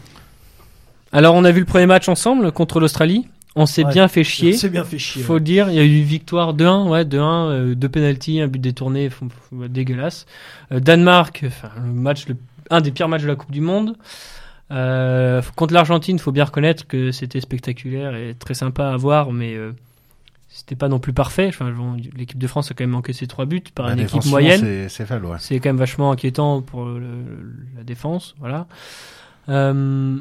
Alors, 1.11 1.33
on 1.35 1.43
a 1.43 1.51
vu 1.51 1.59
le 1.61 1.65
premier 1.65 1.85
match 1.85 2.07
ensemble 2.09 2.51
contre 2.51 2.79
l'Australie. 2.79 3.27
On 3.55 3.65
s'est 3.65 3.83
Ouais. 3.85 3.91
bien 3.93 4.07
fait 4.07 4.23
chier. 4.23 4.53
C'est 4.53 4.69
bien 4.69 4.83
fait 4.83 4.99
chier. 4.99 5.23
Faut 5.23 5.35
le 5.35 5.39
dire, 5.39 5.69
il 5.69 5.75
y 5.75 5.79
a 5.79 5.83
eu 5.83 6.01
victoire 6.01 6.53
2-1, 6.53 6.87
ouais, 6.89 7.05
2-1, 7.05 7.49
euh, 7.49 7.75
deux 7.75 7.89
penalties, 7.89 8.39
un 8.41 8.47
but 8.47 8.59
détourné, 8.59 9.09
dégueulasse. 9.51 10.27
Euh, 10.71 10.79
Danemark, 10.79 11.41
le 11.83 11.91
match, 11.91 12.27
le- 12.27 12.35
un 12.69 12.81
des 12.81 12.91
pires 12.91 13.07
matchs 13.07 13.23
de 13.23 13.27
la 13.27 13.35
Coupe 13.35 13.49
du 13.51 13.61
Monde. 13.61 13.95
Euh, 14.69 15.41
contre 15.55 15.73
l'Argentine, 15.73 16.19
faut 16.19 16.31
bien 16.33 16.43
reconnaître 16.43 16.85
que 16.85 17.11
c'était 17.11 17.39
spectaculaire 17.41 18.15
et 18.15 18.35
très 18.37 18.53
sympa 18.53 18.89
à 18.89 18.97
voir, 18.97 19.31
mais 19.31 19.55
euh, 19.55 19.71
c'était 20.57 20.75
pas 20.75 20.87
non 20.89 20.97
plus 20.99 21.13
parfait. 21.13 21.47
Enfin, 21.49 21.71
l'équipe 22.15 22.39
de 22.39 22.47
France 22.47 22.71
a 22.71 22.73
quand 22.73 22.83
même 22.83 22.95
encaissé 22.95 23.27
trois 23.27 23.45
buts 23.45 23.61
par 23.75 23.85
une 23.93 23.99
équipe 24.05 24.23
moyenne. 24.31 24.59
c'est- 24.59 24.89
ouais. 25.29 25.37
C'est 25.39 25.59
quand 25.59 25.69
même 25.69 25.77
vachement 25.77 26.11
inquiétant 26.11 26.61
pour 26.63 26.85
le- 26.85 27.53
la 27.77 27.83
défense, 27.83 28.33
voilà. 28.39 28.65
Euh, 29.49 30.17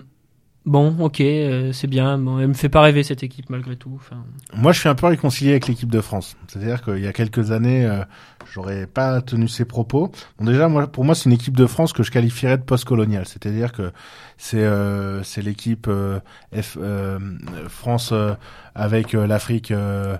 bon, 0.67 0.95
ok, 1.01 1.21
euh, 1.21 1.73
c'est 1.73 1.87
bien. 1.87 2.19
Bon, 2.19 2.39
elle 2.39 2.49
me 2.49 2.55
fait 2.55 2.69
pas 2.69 2.83
rêver 2.83 3.03
cette 3.03 3.23
équipe 3.23 3.49
malgré 3.49 3.77
tout. 3.77 3.93
Enfin, 3.97 4.23
Moi, 4.55 4.73
je 4.73 4.81
suis 4.81 4.89
un 4.89 4.95
peu 4.95 5.07
réconcilié 5.07 5.53
avec 5.53 5.69
l'équipe 5.69 5.91
de 5.91 6.01
France. 6.01 6.37
C'est-à-dire 6.49 6.83
qu'il 6.83 6.99
y 6.99 7.07
a 7.07 7.13
quelques 7.13 7.51
années, 7.53 7.87
euh, 7.87 8.03
j'aurais 8.53 8.87
pas 8.87 9.21
tenu 9.23 9.49
ces 9.49 9.65
propos. 9.65 10.13
Bon, 10.39 10.45
déjà, 10.45 10.69
moi, 10.69 10.87
pour 10.87 11.05
moi, 11.05 11.15
c'est 11.15 11.25
une 11.27 11.33
équipe 11.33 11.57
de 11.57 11.67
France 11.67 11.93
que 11.93 12.03
je 12.03 12.11
qualifierais 12.11 12.59
de 12.59 12.63
post-coloniale. 12.63 13.25
C'est-à-dire 13.27 13.73
que 13.73 13.93
c'est 14.37 14.59
euh, 14.59 15.23
c'est 15.23 15.41
l'équipe 15.43 15.87
euh, 15.89 16.19
euh, 16.77 17.19
France 17.69 18.11
euh, 18.13 18.35
avec 18.75 19.13
l'Afrique 19.15 19.71
euh, 19.71 20.17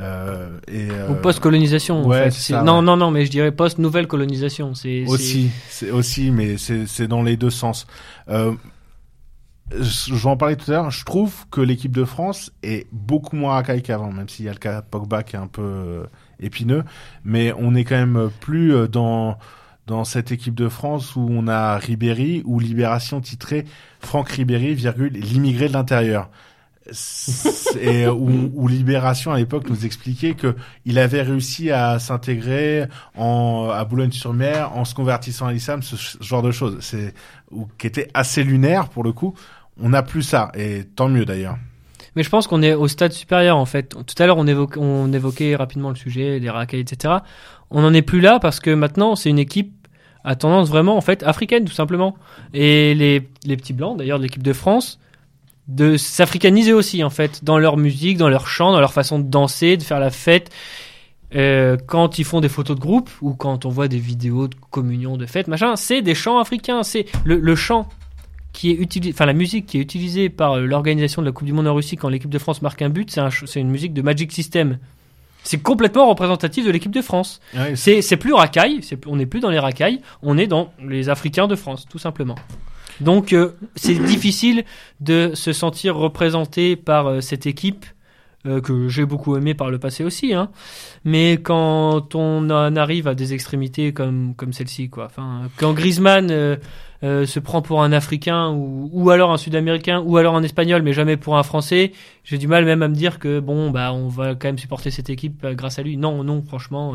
euh, 0.00 0.58
et 0.68 0.88
euh, 0.90 1.10
Ou 1.10 1.14
post-colonisation. 1.16 2.02
en 2.04 2.08
ouais, 2.08 2.30
fait. 2.30 2.62
non, 2.64 2.82
non, 2.82 2.96
non, 2.96 3.10
mais 3.10 3.26
je 3.26 3.30
dirais 3.30 3.52
post-nouvelle 3.52 4.06
colonisation. 4.06 4.74
C'est 4.74 5.04
aussi, 5.06 5.50
c'est 5.68 5.90
aussi, 5.90 6.30
mais 6.30 6.56
c'est 6.56 6.86
c'est 6.86 7.06
dans 7.06 7.22
les 7.22 7.36
deux 7.36 7.50
sens. 7.50 7.86
Euh, 8.28 8.52
je 9.80 10.14
vais 10.14 10.28
en 10.28 10.36
parler 10.36 10.56
tout 10.56 10.70
à 10.70 10.74
l'heure. 10.74 10.90
Je 10.90 11.04
trouve 11.04 11.46
que 11.50 11.60
l'équipe 11.60 11.92
de 11.92 12.04
France 12.04 12.52
est 12.62 12.86
beaucoup 12.92 13.36
moins 13.36 13.54
racaille 13.54 13.82
qu'avant, 13.82 14.12
même 14.12 14.28
s'il 14.28 14.44
y 14.44 14.48
a 14.48 14.52
le 14.52 14.58
cas 14.58 14.82
Pogba 14.82 15.22
qui 15.22 15.36
est 15.36 15.38
un 15.38 15.46
peu 15.46 15.62
euh, 15.62 16.04
épineux. 16.40 16.84
Mais 17.24 17.52
on 17.58 17.74
est 17.74 17.84
quand 17.84 17.96
même 17.96 18.30
plus 18.40 18.74
euh, 18.74 18.88
dans 18.88 19.38
dans 19.86 20.04
cette 20.04 20.30
équipe 20.30 20.54
de 20.54 20.68
France 20.68 21.16
où 21.16 21.26
on 21.28 21.48
a 21.48 21.76
Ribéry 21.76 22.42
ou 22.44 22.60
Libération 22.60 23.20
titré 23.20 23.64
Franck 24.00 24.28
Ribéry, 24.28 24.74
virgule 24.74 25.12
l'immigré 25.12 25.68
de 25.68 25.72
l'intérieur. 25.72 26.30
et 27.80 28.08
où, 28.08 28.50
où, 28.54 28.66
Libération 28.68 29.32
à 29.32 29.38
l'époque 29.38 29.68
nous 29.70 29.86
expliquait 29.86 30.34
que 30.34 30.56
il 30.84 30.98
avait 30.98 31.22
réussi 31.22 31.70
à 31.70 32.00
s'intégrer 32.00 32.86
en 33.16 33.70
à 33.72 33.84
Boulogne-sur-Mer 33.84 34.72
en 34.76 34.84
se 34.84 34.94
convertissant 34.94 35.46
à 35.46 35.52
l'islam, 35.52 35.82
ce, 35.82 35.96
genre 36.22 36.42
de 36.42 36.50
choses. 36.50 36.78
C'est 36.80 37.14
ou 37.52 37.68
qui 37.78 37.86
était 37.86 38.08
assez 38.14 38.42
lunaire 38.42 38.88
pour 38.88 39.04
le 39.04 39.12
coup. 39.12 39.34
On 39.80 39.90
n'a 39.90 40.02
plus 40.02 40.22
ça 40.22 40.50
et 40.54 40.84
tant 40.84 41.08
mieux 41.08 41.24
d'ailleurs. 41.24 41.56
Mais 42.14 42.22
je 42.22 42.28
pense 42.28 42.46
qu'on 42.46 42.62
est 42.62 42.74
au 42.74 42.88
stade 42.88 43.12
supérieur 43.12 43.56
en 43.56 43.64
fait. 43.64 43.88
Tout 43.88 44.22
à 44.22 44.26
l'heure 44.26 44.36
on, 44.38 45.12
évoquait 45.12 45.56
rapidement 45.56 45.88
le 45.88 45.96
sujet 45.96 46.40
des 46.40 46.50
racailles 46.50 46.80
etc. 46.80 47.14
On 47.70 47.82
n'en 47.82 47.94
est 47.94 48.02
plus 48.02 48.20
là 48.20 48.38
parce 48.38 48.60
que 48.60 48.70
maintenant 48.70 49.16
c'est 49.16 49.30
une 49.30 49.38
équipe 49.38 49.72
à 50.24 50.36
tendance 50.36 50.68
vraiment 50.68 50.96
en 50.96 51.00
fait 51.00 51.22
africaine 51.22 51.64
tout 51.64 51.72
simplement. 51.72 52.16
Et 52.52 52.94
les, 52.94 53.28
les 53.44 53.56
petits 53.56 53.72
blancs 53.72 53.96
d'ailleurs 53.96 54.18
de 54.18 54.24
l'équipe 54.24 54.42
de 54.42 54.52
France 54.52 54.98
de 55.68 55.96
s'africaniser 55.96 56.72
aussi 56.72 57.02
en 57.04 57.10
fait 57.10 57.44
dans 57.44 57.58
leur 57.58 57.76
musique, 57.76 58.18
dans 58.18 58.28
leur 58.28 58.48
chant, 58.48 58.72
dans 58.72 58.80
leur 58.80 58.92
façon 58.92 59.18
de 59.18 59.24
danser, 59.24 59.76
de 59.76 59.82
faire 59.82 60.00
la 60.00 60.10
fête. 60.10 60.50
Euh, 61.34 61.78
quand 61.86 62.18
ils 62.18 62.24
font 62.24 62.40
des 62.40 62.50
photos 62.50 62.76
de 62.76 62.80
groupe 62.80 63.08
ou 63.22 63.32
quand 63.32 63.64
on 63.64 63.70
voit 63.70 63.88
des 63.88 63.98
vidéos 63.98 64.48
de 64.48 64.54
communion, 64.70 65.16
de 65.16 65.24
fête, 65.24 65.48
machin, 65.48 65.76
c'est 65.76 66.02
des 66.02 66.14
chants 66.14 66.38
africains. 66.38 66.82
C'est 66.82 67.06
le 67.24 67.54
chant 67.54 67.88
qui 68.52 68.70
est 68.70 68.74
utilisé, 68.74 69.14
enfin 69.14 69.26
la 69.26 69.32
musique 69.32 69.66
qui 69.66 69.78
est 69.78 69.80
utilisée 69.80 70.28
par 70.28 70.52
euh, 70.52 70.66
l'organisation 70.66 71.22
de 71.22 71.26
la 71.26 71.32
Coupe 71.32 71.46
du 71.46 71.52
Monde 71.52 71.68
en 71.68 71.74
Russie 71.74 71.96
quand 71.96 72.08
l'équipe 72.08 72.30
de 72.30 72.38
France 72.38 72.62
marque 72.62 72.82
un 72.82 72.90
but, 72.90 73.10
c'est 73.10 73.20
un, 73.20 73.30
une 73.56 73.70
musique 73.70 73.94
de 73.94 74.02
Magic 74.02 74.32
System. 74.32 74.78
C'est 75.44 75.60
complètement 75.60 76.08
représentatif 76.08 76.64
de 76.64 76.70
l'équipe 76.70 76.92
de 76.92 77.02
France. 77.02 77.40
Ouais, 77.56 77.74
c'est 77.74 78.16
plus 78.16 78.32
racaille, 78.32 78.80
on 79.06 79.16
n'est 79.16 79.26
plus 79.26 79.40
dans 79.40 79.50
les 79.50 79.58
racailles, 79.58 80.00
on 80.22 80.38
est 80.38 80.46
dans 80.46 80.72
les 80.80 81.08
Africains 81.08 81.48
de 81.48 81.56
France, 81.56 81.86
tout 81.90 81.98
simplement. 81.98 82.36
Donc 83.00 83.32
euh, 83.32 83.56
c'est 83.74 83.94
difficile 83.94 84.64
de 85.00 85.32
se 85.34 85.52
sentir 85.52 85.96
représenté 85.96 86.76
par 86.76 87.06
euh, 87.08 87.20
cette 87.20 87.46
équipe 87.46 87.86
euh, 88.46 88.60
que 88.60 88.88
j'ai 88.88 89.04
beaucoup 89.04 89.36
aimé 89.36 89.54
par 89.54 89.70
le 89.70 89.78
passé 89.78 90.04
aussi. 90.04 90.34
Hein. 90.34 90.50
Mais 91.04 91.34
quand 91.34 92.14
on 92.14 92.50
en 92.50 92.76
arrive 92.76 93.08
à 93.08 93.14
des 93.14 93.34
extrémités 93.34 93.92
comme, 93.92 94.34
comme 94.36 94.52
celle-ci, 94.52 94.88
quoi. 94.90 95.06
Enfin, 95.06 95.42
quand 95.56 95.72
Griezmann 95.72 96.58
se 97.02 97.38
prend 97.40 97.62
pour 97.62 97.82
un 97.82 97.92
Africain 97.92 98.50
ou, 98.50 98.88
ou 98.92 99.10
alors 99.10 99.32
un 99.32 99.36
Sud-Américain 99.36 100.00
ou 100.04 100.16
alors 100.16 100.36
un 100.36 100.42
Espagnol, 100.42 100.82
mais 100.82 100.92
jamais 100.92 101.16
pour 101.16 101.36
un 101.36 101.42
Français, 101.42 101.92
j'ai 102.24 102.38
du 102.38 102.46
mal 102.46 102.64
même 102.64 102.82
à 102.82 102.88
me 102.88 102.94
dire 102.94 103.18
que 103.18 103.40
bon, 103.40 103.70
bah, 103.70 103.92
on 103.92 104.08
va 104.08 104.34
quand 104.34 104.48
même 104.48 104.58
supporter 104.58 104.90
cette 104.90 105.10
équipe 105.10 105.46
grâce 105.46 105.78
à 105.78 105.82
lui. 105.82 105.96
Non, 105.96 106.22
non, 106.22 106.42
franchement. 106.42 106.94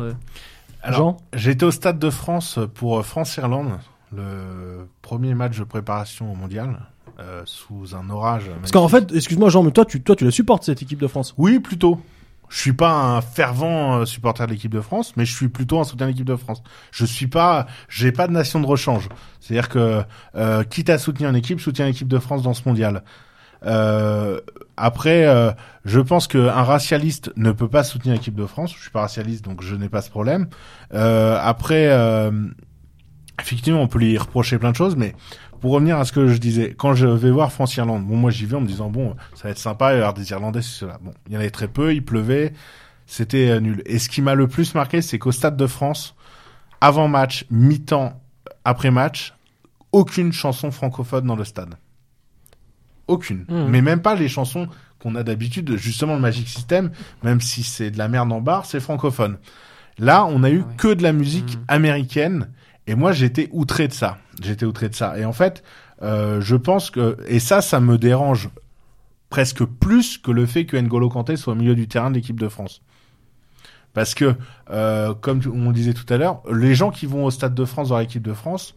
Alors, 0.82 1.18
j'étais 1.34 1.64
au 1.64 1.70
stade 1.70 1.98
de 1.98 2.10
France 2.10 2.58
pour 2.74 3.04
France-Irlande 3.04 3.78
le 4.14 4.88
premier 5.02 5.34
match 5.34 5.58
de 5.58 5.64
préparation 5.64 6.32
au 6.32 6.34
mondial. 6.34 6.78
Euh, 7.20 7.42
sous 7.46 7.96
un 7.96 8.10
orage. 8.10 8.44
Parce 8.60 8.70
qu'en 8.70 8.86
fait, 8.86 9.12
excuse-moi 9.12 9.48
Jean, 9.48 9.64
mais 9.64 9.72
toi 9.72 9.84
tu, 9.84 10.00
toi 10.00 10.14
tu 10.14 10.24
la 10.24 10.30
supportes 10.30 10.62
cette 10.62 10.82
équipe 10.82 11.00
de 11.00 11.08
France? 11.08 11.34
Oui, 11.36 11.58
plutôt. 11.58 12.00
Je 12.48 12.58
suis 12.58 12.72
pas 12.72 12.92
un 12.92 13.20
fervent 13.20 13.98
euh, 13.98 14.04
supporter 14.04 14.46
de 14.46 14.52
l'équipe 14.52 14.72
de 14.72 14.80
France, 14.80 15.14
mais 15.16 15.24
je 15.24 15.34
suis 15.34 15.48
plutôt 15.48 15.80
un 15.80 15.84
soutien 15.84 16.06
de 16.06 16.12
l'équipe 16.12 16.26
de 16.26 16.36
France. 16.36 16.62
Je 16.92 17.04
suis 17.04 17.26
pas, 17.26 17.66
j'ai 17.88 18.12
pas 18.12 18.28
de 18.28 18.32
nation 18.32 18.60
de 18.60 18.66
rechange. 18.66 19.08
C'est-à-dire 19.40 19.68
que 19.68 20.02
euh, 20.36 20.62
quitte 20.62 20.90
à 20.90 20.98
soutenir 20.98 21.28
une 21.30 21.36
équipe, 21.36 21.60
soutiens 21.60 21.86
l'équipe 21.86 22.08
de 22.08 22.18
France 22.18 22.42
dans 22.42 22.54
ce 22.54 22.62
mondial. 22.66 23.02
Euh, 23.64 24.40
après, 24.76 25.26
euh, 25.26 25.50
je 25.84 26.00
pense 26.00 26.28
qu'un 26.28 26.62
racialiste 26.62 27.32
ne 27.36 27.52
peut 27.52 27.68
pas 27.68 27.82
soutenir 27.82 28.14
l'équipe 28.14 28.34
de 28.34 28.46
France. 28.46 28.72
Je 28.76 28.80
suis 28.80 28.90
pas 28.90 29.00
racialiste, 29.00 29.44
donc 29.44 29.62
je 29.62 29.74
n'ai 29.74 29.88
pas 29.88 30.02
ce 30.02 30.10
problème. 30.10 30.48
Euh, 30.94 31.38
après, 31.42 31.90
effectivement, 33.40 33.82
on 33.82 33.88
peut 33.88 33.98
lui 33.98 34.16
reprocher 34.16 34.58
plein 34.58 34.70
de 34.70 34.76
choses, 34.76 34.96
mais 34.96 35.14
pour 35.60 35.72
revenir 35.72 35.98
à 35.98 36.04
ce 36.04 36.12
que 36.12 36.28
je 36.28 36.38
disais, 36.38 36.74
quand 36.76 36.94
je 36.94 37.06
vais 37.06 37.30
voir 37.30 37.52
France-Irlande, 37.52 38.06
bon, 38.06 38.16
moi 38.16 38.30
j'y 38.30 38.46
vais 38.46 38.56
en 38.56 38.60
me 38.60 38.66
disant, 38.66 38.90
bon, 38.90 39.16
ça 39.34 39.44
va 39.44 39.50
être 39.50 39.58
sympa, 39.58 39.92
il 39.92 39.96
y 39.96 39.98
avoir 39.98 40.14
des 40.14 40.30
Irlandais, 40.30 40.62
c'est 40.62 40.80
cela. 40.80 40.98
Bon, 41.02 41.12
il 41.26 41.34
y 41.34 41.36
en 41.36 41.40
avait 41.40 41.50
très 41.50 41.68
peu, 41.68 41.94
il 41.94 42.04
pleuvait, 42.04 42.52
c'était 43.06 43.50
euh, 43.50 43.60
nul. 43.60 43.82
Et 43.86 43.98
ce 43.98 44.08
qui 44.08 44.22
m'a 44.22 44.34
le 44.34 44.48
plus 44.48 44.74
marqué, 44.74 45.02
c'est 45.02 45.18
qu'au 45.18 45.32
Stade 45.32 45.56
de 45.56 45.66
France, 45.66 46.14
avant 46.80 47.08
match, 47.08 47.44
mi-temps, 47.50 48.20
après 48.64 48.90
match, 48.90 49.34
aucune 49.92 50.32
chanson 50.32 50.70
francophone 50.70 51.26
dans 51.26 51.36
le 51.36 51.44
stade. 51.44 51.74
Aucune. 53.06 53.46
Mmh. 53.48 53.68
Mais 53.68 53.80
même 53.80 54.02
pas 54.02 54.14
les 54.14 54.28
chansons 54.28 54.68
qu'on 55.00 55.14
a 55.14 55.22
d'habitude, 55.22 55.76
justement 55.76 56.14
le 56.14 56.20
Magic 56.20 56.46
System, 56.48 56.90
même 57.22 57.40
si 57.40 57.62
c'est 57.62 57.90
de 57.90 57.98
la 57.98 58.08
merde 58.08 58.30
en 58.32 58.40
bar, 58.40 58.66
c'est 58.66 58.80
francophone. 58.80 59.38
Là, 59.98 60.26
on 60.26 60.42
a 60.44 60.50
eu 60.50 60.62
ah 60.68 60.74
que 60.76 60.92
de 60.92 61.02
la 61.02 61.12
musique 61.12 61.56
mmh. 61.56 61.64
américaine 61.68 62.48
et 62.88 62.94
moi, 62.94 63.12
j'étais 63.12 63.50
outré 63.52 63.86
de 63.86 63.92
ça. 63.92 64.18
J'étais 64.42 64.66
outré 64.66 64.88
de 64.88 64.94
ça. 64.94 65.18
Et 65.18 65.24
en 65.24 65.32
fait, 65.32 65.62
euh, 66.02 66.40
je 66.40 66.56
pense 66.56 66.90
que 66.90 67.16
et 67.26 67.40
ça, 67.40 67.60
ça 67.60 67.80
me 67.80 67.98
dérange 67.98 68.50
presque 69.30 69.64
plus 69.64 70.18
que 70.18 70.30
le 70.30 70.46
fait 70.46 70.64
que 70.64 70.76
N'Golo 70.76 71.08
Kanté 71.08 71.36
soit 71.36 71.52
au 71.52 71.56
milieu 71.56 71.74
du 71.74 71.88
terrain 71.88 72.10
de 72.10 72.16
l'équipe 72.16 72.38
de 72.38 72.48
France. 72.48 72.82
Parce 73.94 74.14
que, 74.14 74.34
euh, 74.70 75.14
comme 75.14 75.40
on 75.52 75.72
disait 75.72 75.94
tout 75.94 76.12
à 76.12 76.18
l'heure, 76.18 76.42
les 76.52 76.74
gens 76.74 76.90
qui 76.90 77.06
vont 77.06 77.24
au 77.24 77.30
Stade 77.30 77.54
de 77.54 77.64
France 77.64 77.88
dans 77.88 77.98
l'équipe 77.98 78.22
de 78.22 78.32
France, 78.32 78.74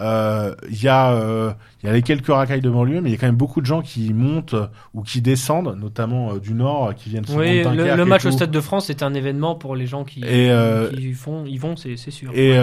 euh, 0.00 0.54
il 0.70 0.82
y 0.82 0.88
a 0.88 1.12
euh, 1.12 1.52
y 1.82 1.88
a 1.88 1.92
les 1.92 2.02
quelques 2.02 2.28
racailles 2.28 2.60
de 2.60 2.70
banlieue, 2.70 3.00
mais 3.00 3.10
il 3.10 3.12
y 3.12 3.16
a 3.16 3.18
quand 3.18 3.26
même 3.26 3.36
beaucoup 3.36 3.60
de 3.60 3.66
gens 3.66 3.82
qui 3.82 4.12
montent 4.12 4.54
ou 4.94 5.02
qui 5.02 5.20
descendent, 5.20 5.76
notamment 5.78 6.34
euh, 6.34 6.38
du 6.38 6.54
nord, 6.54 6.94
qui 6.94 7.10
viennent. 7.10 7.24
Oui, 7.30 7.64
le, 7.64 7.96
le 7.96 8.04
match 8.04 8.24
au 8.24 8.30
Stade 8.30 8.50
de 8.50 8.60
France 8.60 8.90
est 8.90 9.02
un 9.02 9.14
événement 9.14 9.54
pour 9.54 9.74
les 9.74 9.86
gens 9.86 10.04
qui, 10.04 10.22
et, 10.24 10.52
qui 10.94 11.14
font, 11.14 11.44
ils 11.46 11.58
vont, 11.58 11.76
c'est 11.76 11.96
sûr. 11.96 12.30
Et 12.34 12.56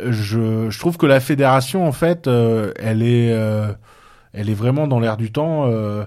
je, 0.00 0.70
je, 0.70 0.78
trouve 0.78 0.96
que 0.96 1.06
la 1.06 1.20
fédération, 1.20 1.86
en 1.86 1.92
fait, 1.92 2.26
euh, 2.26 2.72
elle 2.78 3.02
est, 3.02 3.32
euh, 3.32 3.72
elle 4.32 4.50
est 4.50 4.54
vraiment 4.54 4.86
dans 4.86 5.00
l'air 5.00 5.16
du 5.16 5.32
temps, 5.32 5.66
euh, 5.66 6.04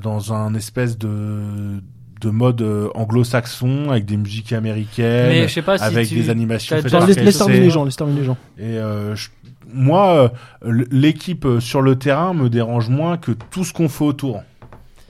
dans 0.00 0.32
un 0.32 0.54
espèce 0.54 0.98
de 0.98 1.80
de 2.20 2.30
mode 2.30 2.64
anglo-saxon 2.94 3.90
avec 3.90 4.06
des 4.06 4.16
musiques 4.16 4.54
américaines, 4.54 5.28
Mais 5.28 5.46
je 5.46 5.52
sais 5.52 5.62
pas 5.62 5.76
si 5.76 5.84
avec 5.84 6.08
des 6.08 6.30
animations. 6.30 6.76
Laisse, 6.76 7.18
laisse 7.18 7.36
terminer 7.36 7.60
les 7.60 7.70
gens, 7.70 7.84
laisse 7.84 7.96
terminer 7.96 8.20
les 8.20 8.26
gens. 8.26 8.38
Et 8.58 8.78
je, 9.14 9.28
moi, 9.70 10.32
l'équipe 10.62 11.46
sur 11.60 11.82
le 11.82 11.96
terrain 11.96 12.32
me 12.32 12.48
dérange 12.48 12.88
moins 12.88 13.18
que 13.18 13.32
tout 13.32 13.64
ce 13.64 13.74
qu'on 13.74 13.90
fait 13.90 14.04
autour 14.04 14.42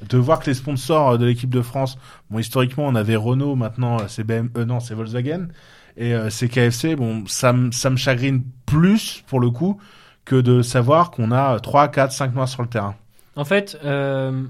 de 0.08 0.18
voir 0.18 0.40
que 0.40 0.46
les 0.46 0.54
sponsors 0.54 1.18
de 1.18 1.26
l'équipe 1.26 1.50
de 1.50 1.62
France, 1.62 1.98
bon 2.30 2.38
historiquement 2.38 2.86
on 2.86 2.94
avait 2.94 3.16
Renault, 3.16 3.54
maintenant 3.54 3.98
c'est 4.08 4.24
BM, 4.24 4.48
non 4.66 4.80
c'est 4.80 4.94
Volkswagen, 4.94 5.48
et 5.96 6.14
euh, 6.14 6.30
ces 6.30 6.48
KFC, 6.48 6.96
bon, 6.96 7.24
ça, 7.26 7.52
me 7.52 7.70
ça 7.70 7.90
me 7.90 7.96
chagrine 7.96 8.42
plus 8.66 9.22
pour 9.26 9.40
le 9.40 9.50
coup 9.50 9.80
que 10.24 10.36
de 10.36 10.62
savoir 10.62 11.10
qu'on 11.10 11.30
a 11.30 11.60
3, 11.60 11.88
4, 11.88 12.12
5 12.12 12.34
mois 12.34 12.46
sur 12.46 12.62
le 12.62 12.68
terrain. 12.68 12.96
En 13.36 13.44
fait, 13.44 13.78
euh, 13.84 14.44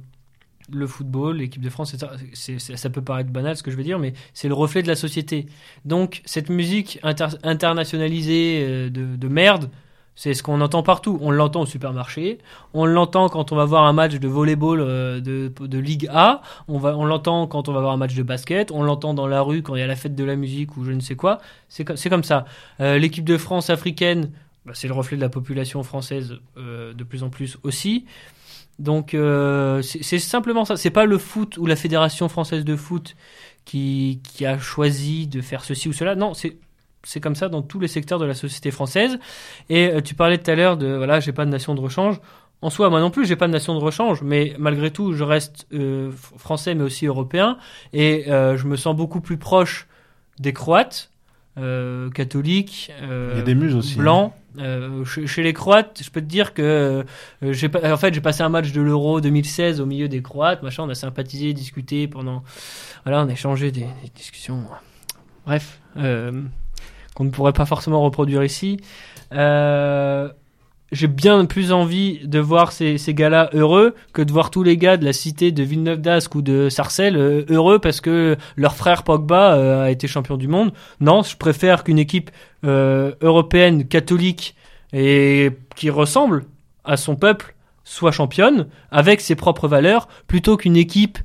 le 0.72 0.86
football, 0.86 1.38
l'équipe 1.38 1.62
de 1.62 1.70
France, 1.70 1.94
ça 2.32 2.90
peut 2.90 3.02
paraître 3.02 3.30
banal 3.30 3.56
ce 3.56 3.62
que 3.62 3.70
je 3.70 3.76
veux 3.76 3.82
dire, 3.82 3.98
mais 3.98 4.14
c'est 4.32 4.48
le 4.48 4.54
reflet 4.54 4.82
de 4.82 4.88
la 4.88 4.94
société. 4.94 5.46
Donc 5.84 6.22
cette 6.24 6.48
musique 6.48 7.00
internationalisée 7.02 8.64
euh, 8.66 8.90
de 8.90 9.28
merde, 9.28 9.70
c'est 10.16 10.34
ce 10.34 10.42
qu'on 10.42 10.60
entend 10.60 10.82
partout. 10.82 11.18
On 11.20 11.30
l'entend 11.30 11.62
au 11.62 11.66
supermarché, 11.66 12.38
on 12.72 12.86
l'entend 12.86 13.28
quand 13.28 13.52
on 13.52 13.56
va 13.56 13.64
voir 13.64 13.84
un 13.84 13.92
match 13.92 14.14
de 14.14 14.28
volleyball 14.28 14.80
euh, 14.80 15.20
de, 15.20 15.78
Ligue 15.78 16.08
A, 16.12 16.40
on, 16.68 16.78
va, 16.78 16.96
on 16.96 17.04
l'entend 17.04 17.46
quand 17.46 17.68
on 17.68 17.72
va 17.72 17.80
voir 17.80 17.92
un 17.92 17.96
match 17.96 18.14
de 18.14 18.22
basket, 18.22 18.70
on 18.70 18.82
l'entend 18.82 19.14
dans 19.14 19.26
la 19.26 19.42
rue 19.42 19.62
quand 19.62 19.74
il 19.74 19.80
y 19.80 19.82
a 19.82 19.86
la 19.86 19.96
fête 19.96 20.14
de 20.14 20.24
la 20.24 20.36
musique 20.36 20.76
ou 20.76 20.84
je 20.84 20.92
ne 20.92 21.00
sais 21.00 21.16
quoi. 21.16 21.40
C'est, 21.68 21.84
comme 21.84 22.24
ça. 22.24 22.44
Euh, 22.80 22.98
l'équipe 22.98 23.24
de 23.24 23.36
France 23.36 23.70
africaine, 23.70 24.30
bah, 24.64 24.72
c'est 24.74 24.88
le 24.88 24.94
reflet 24.94 25.16
de 25.16 25.22
la 25.22 25.28
population 25.28 25.82
française 25.82 26.36
euh, 26.56 26.94
de 26.94 27.04
plus 27.04 27.22
en 27.22 27.30
plus 27.30 27.58
aussi. 27.62 28.04
Donc 28.80 29.10
c'est, 29.12 30.02
c'est 30.02 30.18
simplement 30.18 30.64
ça. 30.64 30.76
C'est 30.76 30.90
pas 30.90 31.04
le 31.04 31.16
foot 31.16 31.58
ou 31.58 31.66
la 31.66 31.76
fédération 31.76 32.28
française 32.28 32.64
de 32.64 32.74
foot 32.74 33.14
qui, 33.64 34.20
qui 34.24 34.46
a 34.46 34.58
choisi 34.58 35.28
de 35.28 35.40
faire 35.40 35.64
ceci 35.64 35.88
ou 35.88 35.92
cela. 35.92 36.16
Non, 36.16 36.34
c'est 36.34 36.56
c'est 37.04 37.20
comme 37.20 37.34
ça 37.34 37.48
dans 37.48 37.62
tous 37.62 37.80
les 37.80 37.88
secteurs 37.88 38.18
de 38.18 38.24
la 38.24 38.34
société 38.34 38.70
française. 38.70 39.18
Et 39.68 39.88
euh, 39.88 40.00
tu 40.00 40.14
parlais 40.14 40.38
tout 40.38 40.50
à 40.50 40.54
l'heure 40.54 40.76
de 40.76 40.86
voilà, 40.88 41.20
j'ai 41.20 41.32
pas 41.32 41.44
de 41.44 41.50
nation 41.50 41.74
de 41.74 41.80
rechange. 41.80 42.20
En 42.62 42.70
soi, 42.70 42.88
moi 42.88 43.00
non 43.00 43.10
plus, 43.10 43.26
j'ai 43.26 43.36
pas 43.36 43.46
de 43.46 43.52
nation 43.52 43.74
de 43.74 43.84
rechange, 43.84 44.22
mais 44.22 44.54
malgré 44.58 44.90
tout, 44.90 45.12
je 45.12 45.22
reste 45.22 45.66
euh, 45.74 46.10
français, 46.38 46.74
mais 46.74 46.84
aussi 46.84 47.04
européen, 47.04 47.58
et 47.92 48.30
euh, 48.30 48.56
je 48.56 48.66
me 48.66 48.76
sens 48.76 48.96
beaucoup 48.96 49.20
plus 49.20 49.36
proche 49.36 49.86
des 50.38 50.54
Croates, 50.54 51.10
catholiques, 51.56 52.90
Il 53.00 53.36
y 53.36 53.40
a 53.40 53.42
des 53.42 53.54
muses 53.54 53.74
aussi, 53.74 53.94
hein. 53.98 54.02
blancs. 54.02 54.32
chez, 55.04 55.42
les 55.42 55.52
Croates, 55.52 56.00
je 56.02 56.10
peux 56.10 56.20
te 56.20 56.26
dire 56.26 56.54
que 56.54 57.04
j'ai 57.42 57.70
en 57.84 57.96
fait 57.96 58.14
j'ai 58.14 58.20
passé 58.20 58.42
un 58.42 58.48
match 58.48 58.72
de 58.72 58.80
l'Euro 58.80 59.20
2016 59.20 59.80
au 59.80 59.86
milieu 59.86 60.08
des 60.08 60.22
Croates, 60.22 60.62
machin, 60.62 60.84
on 60.84 60.88
a 60.88 60.94
sympathisé, 60.94 61.52
discuté 61.52 62.08
pendant, 62.08 62.42
voilà, 63.04 63.22
on 63.24 63.28
a 63.28 63.32
échangé 63.32 63.70
des, 63.70 63.82
des 63.82 64.10
discussions. 64.14 64.64
Bref, 65.46 65.80
qu'on 67.14 67.24
ne 67.24 67.30
pourrait 67.30 67.52
pas 67.52 67.66
forcément 67.66 68.02
reproduire 68.02 68.44
ici. 68.44 68.78
Euh, 69.32 70.28
j'ai 70.92 71.06
bien 71.06 71.44
plus 71.46 71.72
envie 71.72 72.20
de 72.26 72.38
voir 72.38 72.72
ces, 72.72 72.98
ces 72.98 73.14
gars-là 73.14 73.50
heureux 73.52 73.94
que 74.12 74.22
de 74.22 74.30
voir 74.30 74.50
tous 74.50 74.62
les 74.62 74.76
gars 74.76 74.96
de 74.96 75.04
la 75.04 75.12
cité 75.12 75.50
de 75.50 75.62
Villeneuve 75.62 76.00
d'Ascq 76.00 76.34
ou 76.34 76.42
de 76.42 76.68
Sarcelles 76.68 77.16
euh, 77.16 77.44
heureux 77.48 77.78
parce 77.78 78.00
que 78.00 78.36
leur 78.56 78.74
frère 78.74 79.02
Pogba 79.02 79.54
euh, 79.54 79.84
a 79.84 79.90
été 79.90 80.06
champion 80.06 80.36
du 80.36 80.48
monde. 80.48 80.72
Non, 81.00 81.22
je 81.22 81.36
préfère 81.36 81.84
qu'une 81.84 81.98
équipe 81.98 82.30
européenne 82.62 83.86
catholique 83.86 84.54
et 84.94 85.50
qui 85.76 85.90
ressemble 85.90 86.46
à 86.84 86.96
son 86.96 87.14
peuple 87.14 87.54
soit 87.84 88.10
championne 88.10 88.66
avec 88.90 89.20
ses 89.20 89.34
propres 89.34 89.68
valeurs 89.68 90.08
plutôt 90.26 90.56
qu'une 90.56 90.76
équipe 90.76 91.18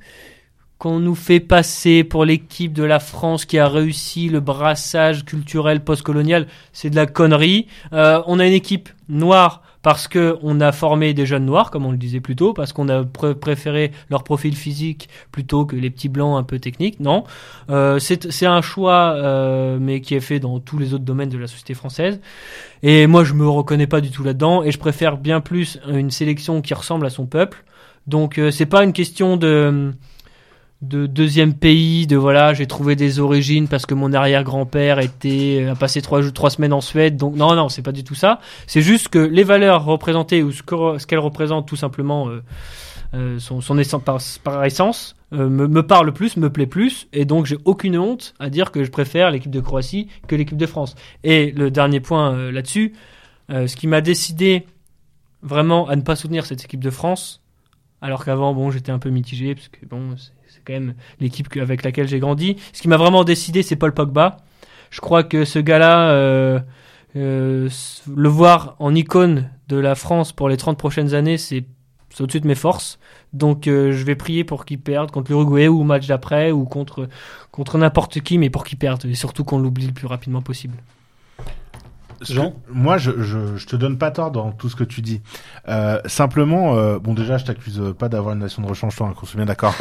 qu'on 0.80 1.00
nous 1.00 1.14
fait 1.14 1.42
passer 1.42 2.04
pour 2.04 2.26
l'équipe 2.26 2.74
de 2.74 2.84
la 2.84 3.00
France 3.00 3.46
qui 3.46 3.60
a 3.60 3.68
réussi 3.68 4.30
le 4.30 4.40
brassage 4.40 5.26
culturel 5.26 5.84
postcolonial, 5.84 6.48
c'est 6.74 6.90
de 6.90 6.96
la 6.96 7.06
connerie. 7.06 7.68
Euh, 7.92 8.22
on 8.28 8.40
a 8.40 8.48
une 8.48 8.54
équipe 8.54 8.90
noire 9.10 9.62
parce 9.82 10.08
que 10.08 10.38
on 10.42 10.60
a 10.60 10.72
formé 10.72 11.14
des 11.14 11.26
jeunes 11.26 11.46
noirs, 11.46 11.70
comme 11.72 11.86
on 11.86 11.92
le 11.92 11.98
disait 11.98 12.22
plus 12.22 12.36
tôt, 12.36 12.54
parce 12.54 12.74
qu'on 12.74 12.90
a 12.90 13.04
pr- 13.04 13.34
préféré 13.34 13.92
leur 14.10 14.24
profil 14.24 14.56
physique 14.56 15.10
plutôt 15.32 15.66
que 15.66 15.76
les 15.76 15.90
petits 15.90 16.10
blancs 16.10 16.38
un 16.38 16.44
peu 16.44 16.60
techniques. 16.60 17.00
Non, 17.00 17.24
euh, 17.70 18.00
c'est 18.00 18.32
c'est 18.32 18.46
un 18.46 18.62
choix, 18.62 19.14
euh, 19.16 19.78
mais 19.80 20.02
qui 20.02 20.16
est 20.16 20.20
fait 20.22 20.40
dans 20.40 20.60
tous 20.60 20.78
les 20.78 20.94
autres 20.94 21.06
domaines 21.06 21.30
de 21.30 21.38
la 21.38 21.48
société 21.48 21.74
française. 21.74 22.20
Et 22.84 23.08
moi, 23.08 23.24
je 23.26 23.34
me 23.34 23.48
reconnais 23.48 23.88
pas 23.88 24.02
du 24.02 24.12
tout 24.12 24.24
là-dedans, 24.24 24.64
et 24.64 24.72
je 24.72 24.80
préfère 24.80 25.18
bien 25.18 25.42
plus 25.42 25.78
une 25.90 26.12
sélection 26.12 26.62
qui 26.62 26.74
ressemble 26.74 27.06
à 27.06 27.10
son 27.10 27.26
peuple. 27.26 27.64
Donc, 28.08 28.38
euh, 28.38 28.50
c'est 28.52 28.66
pas 28.66 28.84
une 28.84 28.94
question 28.94 29.38
de 29.38 29.94
de 30.82 31.08
deuxième 31.08 31.54
pays, 31.54 32.08
de 32.08 32.16
voilà, 32.16 32.54
j'ai 32.54 32.66
trouvé 32.66 32.96
des 32.96 33.20
origines 33.20 33.68
parce 33.68 33.86
que 33.86 33.94
mon 33.94 34.14
arrière-grand-père 34.14 35.00
était 35.00 35.68
a 35.70 35.76
passé 35.76 36.02
trois 36.02 36.22
trois 36.32 36.50
semaines 36.50 36.72
en 36.72 36.80
Suède. 36.82 37.18
Donc 37.18 37.36
non, 37.36 37.54
non, 37.56 37.68
c'est 37.68 37.82
pas 37.82 37.92
du 37.92 38.04
tout 38.06 38.16
ça. 38.16 38.40
C'est 38.66 38.82
juste 38.82 39.10
que 39.10 39.20
les 39.20 39.44
valeurs 39.44 39.84
représentées 39.84 40.42
ou 40.42 40.52
ce 40.54 40.64
que- 40.64 40.98
ce 40.98 41.06
qu'elles 41.06 41.20
représentent 41.20 41.68
tout 41.68 41.76
simplement 41.76 42.30
euh, 42.30 42.42
euh, 43.14 43.40
son, 43.40 43.78
essence 43.78 44.04
par, 44.44 44.64
essence 44.64 45.16
euh, 45.34 45.50
me, 45.50 45.68
me 45.68 45.84
parle 45.86 46.14
plus, 46.14 46.38
me 46.38 46.50
plaît 46.50 46.68
plus, 46.68 47.08
et 47.12 47.26
donc 47.26 47.46
j'ai 47.46 47.58
aucune 47.66 47.98
honte 47.98 48.34
à 48.40 48.50
dire 48.50 48.72
que 48.72 48.84
je 48.84 48.92
préfère 48.92 49.32
l'équipe 49.32 49.52
de 49.52 49.60
Croatie 49.60 50.08
que 50.28 50.36
l'équipe 50.36 50.58
de 50.58 50.66
France. 50.66 50.96
Et 51.24 51.52
le 51.52 51.72
dernier 51.72 52.00
point 52.00 52.34
euh, 52.34 52.52
là-dessus, 52.52 52.94
euh, 53.50 53.68
ce 53.68 53.76
qui 53.76 53.88
m'a 53.88 54.02
décidé 54.02 54.66
vraiment 55.42 55.88
à 55.90 55.96
ne 55.96 56.02
pas 56.04 56.16
soutenir 56.16 56.46
cette 56.46 56.64
équipe 56.64 56.84
de 56.84 56.90
France, 56.90 57.42
alors 58.02 58.24
qu'avant 58.24 58.54
bon 58.54 58.72
j'étais 58.72 58.92
un 58.92 59.00
peu 59.00 59.10
mitigé 59.10 59.56
parce 59.56 59.68
que 59.68 59.86
bon 59.86 60.16
c'est 60.16 60.32
quand 60.70 60.80
même 60.80 60.94
l'équipe 61.20 61.48
avec 61.58 61.84
laquelle 61.84 62.08
j'ai 62.08 62.20
grandi. 62.20 62.58
Ce 62.74 62.82
qui 62.82 62.88
m'a 62.88 62.98
vraiment 62.98 63.24
décidé, 63.24 63.64
c'est 63.64 63.76
Paul 63.76 63.94
Pogba. 63.94 64.38
Je 64.91 65.02
crois 65.02 65.24
que 65.24 65.46
ce 65.46 65.60
gars-là, 65.60 66.12
euh, 66.12 66.60
euh, 67.16 67.70
le 68.16 68.30
voir 68.30 68.76
en 68.80 68.94
icône 68.94 69.50
de 69.68 69.78
la 69.78 69.96
France 69.96 70.32
pour 70.32 70.50
les 70.50 70.58
30 70.58 70.78
prochaines 70.78 71.14
années, 71.14 71.38
c'est 71.38 71.66
c'est 72.12 72.24
au-dessus 72.24 72.40
de 72.40 72.48
mes 72.48 72.56
forces. 72.56 72.98
Donc 73.34 73.68
euh, 73.68 73.91
je 73.91 74.04
vais 74.04 74.16
prier 74.16 74.44
pour 74.44 74.66
qu'il 74.66 74.80
perde 74.80 75.12
contre 75.12 75.32
l'Uruguay 75.32 75.68
ou 75.68 75.82
au 75.82 75.84
match 75.84 76.08
d'après 76.08 76.52
ou 76.52 76.66
contre 76.66 77.08
contre 77.52 77.78
n'importe 77.78 78.22
qui, 78.22 78.40
mais 78.40 78.50
pour 78.50 78.64
qu'il 78.64 78.80
perde 78.80 79.06
et 79.06 79.14
surtout 79.14 79.44
qu'on 79.44 79.60
l'oublie 79.60 79.86
le 79.86 79.94
plus 79.94 80.08
rapidement 80.08 80.41
possible. 80.41 80.76
Jean 82.28 82.54
Moi, 82.72 82.98
je, 82.98 83.12
je, 83.22 83.58
je 83.58 83.66
te 83.66 83.76
donne 83.76 83.98
pas 83.98 84.12
tort 84.12 84.32
dans 84.32 84.52
tout 84.52 84.70
ce 84.70 84.76
que 84.76 84.84
tu 84.84 85.02
dis. 85.02 85.22
Euh, 85.68 86.00
simplement, 86.06 86.76
euh, 86.78 87.00
bon, 87.00 87.14
déjà, 87.14 87.38
je 87.38 87.46
t'accuse 87.46 87.82
pas 87.98 88.10
d'avoir 88.10 88.34
une 88.34 88.41
nation 88.41 88.62
de 88.62 88.68
rechange-toi, 88.68 89.08
hein, 89.08 89.14
qu'on 89.18 89.26
soit 89.26 89.38
bien 89.38 89.46
d'accord. 89.46 89.76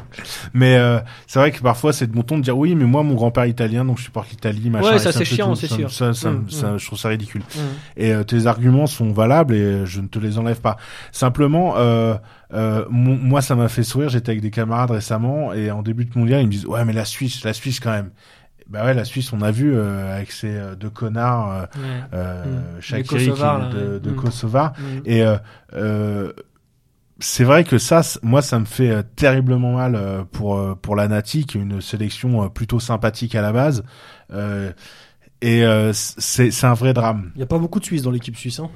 mais 0.54 0.76
euh, 0.76 0.98
c'est 1.26 1.38
vrai 1.38 1.50
que 1.52 1.60
parfois, 1.60 1.92
c'est 1.92 2.06
de 2.10 2.16
mon 2.16 2.22
ton 2.22 2.38
de 2.38 2.42
dire 2.42 2.56
oui, 2.56 2.74
mais 2.74 2.84
moi, 2.84 3.02
mon 3.02 3.14
grand-père 3.14 3.46
italien, 3.46 3.84
donc 3.84 3.98
je 3.98 4.04
supporte 4.04 4.30
l'Italie, 4.30 4.70
machin. 4.70 4.86
Ouais, 4.92 4.98
ça, 4.98 5.12
c'est 5.12 5.24
chiant, 5.24 5.54
c'est 5.54 5.66
sûr. 5.68 5.90
Ça, 5.90 6.12
ça, 6.14 6.30
Mm, 6.30 6.50
ça- 6.50 6.72
mm. 6.72 6.78
je 6.78 6.86
trouve 6.86 6.98
ça 6.98 7.08
ridicule. 7.08 7.42
Et 7.96 8.12
euh, 8.12 8.24
tes 8.24 8.46
arguments 8.46 8.86
sont 8.86 9.12
valables 9.12 9.54
et 9.54 9.86
je 9.86 10.00
ne 10.00 10.06
te 10.08 10.18
les 10.18 10.38
enlève 10.38 10.60
pas. 10.60 10.76
Simplement, 11.12 11.74
euh, 11.76 12.14
euh, 12.52 12.84
moi, 12.90 13.40
ça 13.42 13.54
m'a 13.54 13.68
fait 13.68 13.82
sourire. 13.82 14.08
J'étais 14.08 14.30
avec 14.30 14.40
des 14.42 14.50
camarades 14.50 14.90
récemment 14.90 15.52
et 15.52 15.70
en 15.70 15.82
début 15.82 16.04
de 16.04 16.18
mondial, 16.18 16.40
ils 16.42 16.46
me 16.46 16.50
disent 16.52 16.66
ouais, 16.66 16.84
mais 16.84 16.92
la 16.92 17.04
Suisse, 17.04 17.44
la 17.44 17.52
Suisse 17.52 17.80
quand 17.80 17.90
même. 17.92 18.10
Bah 18.68 18.84
ouais, 18.86 18.94
la 18.94 19.04
Suisse, 19.04 19.32
on 19.32 19.42
a 19.42 19.50
vu 19.50 19.74
euh, 19.74 20.14
avec 20.16 20.32
ces 20.32 20.54
euh, 20.56 20.74
deux 20.74 20.90
connards, 20.90 21.50
euh, 21.52 21.60
Ouais. 21.80 22.00
euh, 22.14 22.44
Mm. 22.44 22.80
Qui- 22.80 23.16
là, 23.66 23.68
de, 23.74 23.98
de 23.98 24.10
Mm. 24.10 24.16
Kosovar. 24.16 24.72
Mm. 24.78 24.82
Et 25.04 25.22
euh, 25.22 25.36
euh, 25.74 26.32
c'est 27.20 27.44
vrai 27.44 27.64
que 27.64 27.78
ça, 27.78 28.00
moi, 28.22 28.42
ça 28.42 28.58
me 28.58 28.64
fait 28.64 28.90
euh, 28.90 29.02
terriblement 29.16 29.74
mal 29.74 29.94
euh, 29.94 30.24
pour 30.24 30.58
euh, 30.58 30.74
pour 30.74 30.96
la 30.96 31.08
Nati, 31.08 31.44
qui 31.46 31.58
est 31.58 31.60
une 31.60 31.80
sélection 31.80 32.44
euh, 32.44 32.48
plutôt 32.48 32.80
sympathique 32.80 33.34
à 33.34 33.42
la 33.42 33.52
base. 33.52 33.84
Euh, 34.32 34.72
et 35.42 35.64
euh, 35.64 35.92
c'est 35.92 36.50
c'est 36.50 36.66
un 36.66 36.74
vrai 36.74 36.94
drame. 36.94 37.30
Il 37.34 37.38
n'y 37.38 37.42
a 37.44 37.46
pas 37.46 37.58
beaucoup 37.58 37.78
de 37.80 37.84
Suisses 37.84 38.02
dans 38.02 38.10
l'équipe 38.10 38.36
suisse. 38.36 38.60
Hein. 38.60 38.70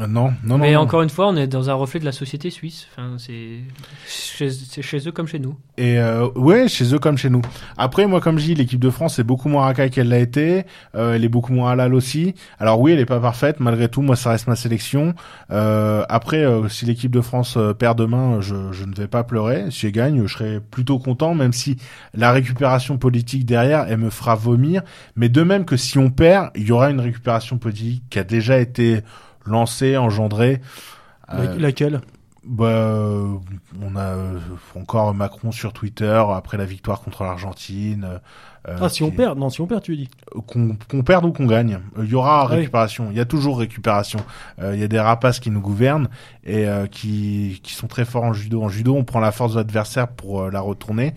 Euh, 0.00 0.06
Non, 0.06 0.32
non, 0.44 0.58
Mais 0.58 0.72
non. 0.72 0.78
non. 0.78 0.80
encore 0.80 1.02
une 1.02 1.10
fois, 1.10 1.28
on 1.28 1.36
est 1.36 1.46
dans 1.46 1.70
un 1.70 1.74
reflet 1.74 2.00
de 2.00 2.04
la 2.04 2.12
société 2.12 2.50
suisse. 2.50 2.86
Enfin, 2.92 3.16
c'est 3.18 3.60
chez, 4.08 4.50
chez 4.50 5.08
eux 5.08 5.12
comme 5.12 5.26
chez 5.26 5.38
nous. 5.38 5.56
Et 5.76 5.98
euh, 5.98 6.28
ouais, 6.34 6.68
chez 6.68 6.94
eux 6.94 6.98
comme 6.98 7.16
chez 7.18 7.30
nous. 7.30 7.42
Après, 7.76 8.06
moi, 8.06 8.20
comme 8.20 8.38
je 8.38 8.44
dis, 8.46 8.54
l'équipe 8.54 8.80
de 8.80 8.90
France 8.90 9.18
est 9.18 9.24
beaucoup 9.24 9.48
moins 9.48 9.64
racaille 9.64 9.90
qu'elle 9.90 10.08
l'a 10.08 10.18
été. 10.18 10.64
Euh, 10.94 11.14
elle 11.14 11.24
est 11.24 11.28
beaucoup 11.28 11.52
moins 11.52 11.72
halal 11.72 11.94
aussi. 11.94 12.34
Alors 12.58 12.80
oui, 12.80 12.92
elle 12.92 13.00
est 13.00 13.06
pas 13.06 13.20
parfaite. 13.20 13.60
Malgré 13.60 13.88
tout, 13.88 14.02
moi, 14.02 14.16
ça 14.16 14.30
reste 14.30 14.46
ma 14.46 14.56
sélection. 14.56 15.14
Euh, 15.50 16.04
après, 16.08 16.44
euh, 16.44 16.68
si 16.68 16.84
l'équipe 16.86 17.10
de 17.10 17.20
France 17.20 17.56
euh, 17.56 17.72
perd 17.74 17.98
demain, 17.98 18.40
je, 18.40 18.72
je 18.72 18.84
ne 18.84 18.94
vais 18.94 19.08
pas 19.08 19.24
pleurer. 19.24 19.70
Si 19.70 19.86
elle 19.86 19.92
gagne, 19.92 20.26
je 20.26 20.32
serai 20.32 20.60
plutôt 20.60 20.98
content, 20.98 21.34
même 21.34 21.52
si 21.52 21.76
la 22.14 22.32
récupération 22.32 22.98
politique 22.98 23.44
derrière, 23.44 23.86
elle 23.88 23.98
me 23.98 24.10
fera 24.10 24.34
vomir. 24.34 24.82
Mais 25.16 25.28
de 25.28 25.42
même 25.42 25.64
que 25.64 25.76
si 25.76 25.98
on 25.98 26.10
perd, 26.10 26.50
il 26.54 26.62
y 26.66 26.72
aura 26.72 26.90
une 26.90 27.00
récupération 27.00 27.58
politique 27.58 28.02
qui 28.10 28.18
a 28.18 28.24
déjà 28.24 28.58
été 28.58 29.00
lancée, 29.44 29.96
engendrée. 29.96 30.60
Euh, 31.32 31.56
Laquelle? 31.58 32.00
bah, 32.44 32.64
euh, 32.64 33.34
on 33.82 33.96
a 33.96 34.00
euh, 34.00 34.38
encore 34.74 35.12
Macron 35.14 35.52
sur 35.52 35.72
Twitter 35.72 36.22
après 36.34 36.56
la 36.56 36.64
victoire 36.64 37.02
contre 37.02 37.22
l'Argentine. 37.22 38.18
euh, 38.66 38.78
Ah, 38.80 38.88
si 38.88 39.02
on 39.02 39.10
perd 39.10 39.38
Non, 39.38 39.50
si 39.50 39.60
on 39.60 39.66
perd, 39.66 39.82
tu 39.82 39.94
dis. 39.96 40.08
Qu'on 40.46 40.76
qu'on 40.88 41.02
perde 41.02 41.26
ou 41.26 41.32
qu'on 41.32 41.46
gagne, 41.46 41.80
il 41.98 42.06
y 42.08 42.14
aura 42.14 42.40
Ah 42.42 42.46
récupération. 42.46 43.08
Il 43.10 43.16
y 43.16 43.20
a 43.20 43.24
toujours 43.26 43.58
récupération. 43.58 44.20
Euh, 44.60 44.74
Il 44.74 44.80
y 44.80 44.84
a 44.84 44.88
des 44.88 44.98
rapaces 44.98 45.38
qui 45.38 45.50
nous 45.50 45.60
gouvernent 45.60 46.08
et 46.42 46.66
euh, 46.66 46.86
qui, 46.86 47.60
qui 47.62 47.74
sont 47.74 47.86
très 47.88 48.04
forts 48.06 48.24
en 48.24 48.32
judo. 48.32 48.62
En 48.62 48.68
judo, 48.70 48.96
on 48.96 49.04
prend 49.04 49.20
la 49.20 49.32
force 49.32 49.52
de 49.52 49.58
l'adversaire 49.58 50.08
pour 50.08 50.50
la 50.50 50.60
retourner. 50.60 51.14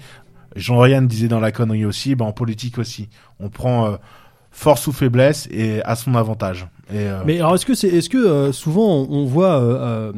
Jean-Ryan 0.55 1.01
disait 1.01 1.29
dans 1.29 1.39
la 1.39 1.51
connerie 1.51 1.85
aussi, 1.85 2.13
bah, 2.15 2.25
en 2.25 2.31
politique 2.33 2.77
aussi. 2.77 3.09
On 3.39 3.49
prend 3.49 3.87
euh, 3.87 3.95
force 4.53 4.85
ou 4.87 4.91
faiblesse 4.93 5.49
et 5.51 5.81
à 5.83 5.95
son 5.95 6.13
avantage. 6.15 6.67
Euh, 6.93 7.21
Mais 7.25 7.39
alors, 7.39 7.55
est-ce 7.55 7.65
que 7.65 7.73
c'est, 7.73 7.87
est-ce 7.87 8.07
que 8.07 8.17
euh, 8.17 8.51
souvent 8.51 9.05
on, 9.09 9.25
voit 9.25 9.59
euh, 9.59 9.77
euh, 9.79 10.11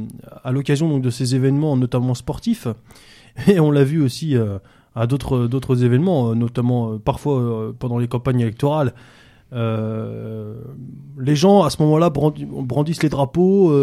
à 0.43 0.51
l'occasion 0.51 0.89
donc 0.89 1.01
de 1.01 1.09
ces 1.09 1.35
événements, 1.35 1.77
notamment 1.77 2.13
sportifs, 2.13 2.67
et 3.47 3.59
on 3.61 3.71
l'a 3.71 3.85
vu 3.85 4.03
aussi 4.03 4.35
euh, 4.35 4.59
à 4.93 5.07
d'autres 5.07 5.47
d'autres 5.47 5.83
événements, 5.85 6.35
notamment 6.35 6.99
parfois 6.99 7.73
pendant 7.79 7.97
les 7.97 8.07
campagnes 8.09 8.41
électorales. 8.41 8.93
les 9.53 11.35
gens 11.35 11.63
à 11.63 11.69
ce 11.69 11.81
moment-là 11.83 12.09
brandi- 12.09 12.45
brandissent 12.45 13.03
les 13.03 13.09
drapeaux. 13.09 13.73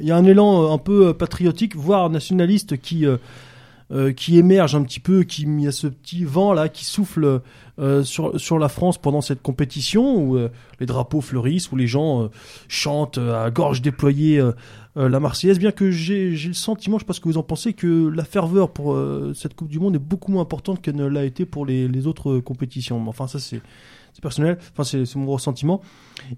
Il 0.00 0.04
y 0.06 0.10
a 0.10 0.16
un 0.16 0.24
élan 0.24 0.72
un 0.72 0.78
peu 0.78 1.12
patriotique, 1.14 1.76
voire 1.76 2.08
nationaliste, 2.10 2.78
qui 2.80 3.04
euh, 3.92 4.12
qui 4.12 4.38
émerge 4.38 4.74
un 4.74 4.82
petit 4.82 5.00
peu, 5.00 5.24
qui 5.24 5.42
il 5.42 5.60
y 5.60 5.66
a 5.66 5.72
ce 5.72 5.86
petit 5.86 6.24
vent 6.24 6.52
là 6.52 6.68
qui 6.68 6.84
souffle 6.84 7.40
euh, 7.78 8.04
sur 8.04 8.38
sur 8.38 8.58
la 8.58 8.68
France 8.68 8.98
pendant 8.98 9.20
cette 9.20 9.42
compétition 9.42 10.16
où 10.16 10.36
euh, 10.36 10.48
les 10.78 10.86
drapeaux 10.86 11.20
fleurissent, 11.20 11.72
où 11.72 11.76
les 11.76 11.86
gens 11.86 12.22
euh, 12.22 12.28
chantent 12.68 13.18
euh, 13.18 13.44
à 13.44 13.50
gorge 13.50 13.82
déployée 13.82 14.42
la 14.96 15.20
Marseillaise, 15.20 15.58
bien 15.58 15.70
que 15.70 15.90
j'ai 15.90 16.34
j'ai 16.34 16.48
le 16.48 16.54
sentiment, 16.54 16.98
je 16.98 17.04
sais 17.04 17.06
pas 17.06 17.12
ce 17.12 17.20
que 17.20 17.28
vous 17.28 17.38
en 17.38 17.44
pensez, 17.44 17.72
que 17.72 18.08
la 18.08 18.24
ferveur 18.24 18.72
pour 18.72 18.98
cette 19.34 19.54
Coupe 19.54 19.68
du 19.68 19.78
Monde 19.78 19.94
est 19.94 20.00
beaucoup 20.00 20.32
moins 20.32 20.42
importante 20.42 20.82
qu'elle 20.82 20.96
ne 20.96 21.06
l'a 21.06 21.24
été 21.24 21.46
pour 21.46 21.64
les, 21.64 21.86
les 21.86 22.06
autres 22.08 22.40
compétitions. 22.40 23.08
Enfin, 23.08 23.28
ça 23.28 23.38
c'est 23.38 23.62
c'est 24.12 24.22
personnel, 24.22 24.58
enfin 24.72 24.84
c'est 24.84 25.16
mon 25.16 25.32
ressentiment. 25.32 25.80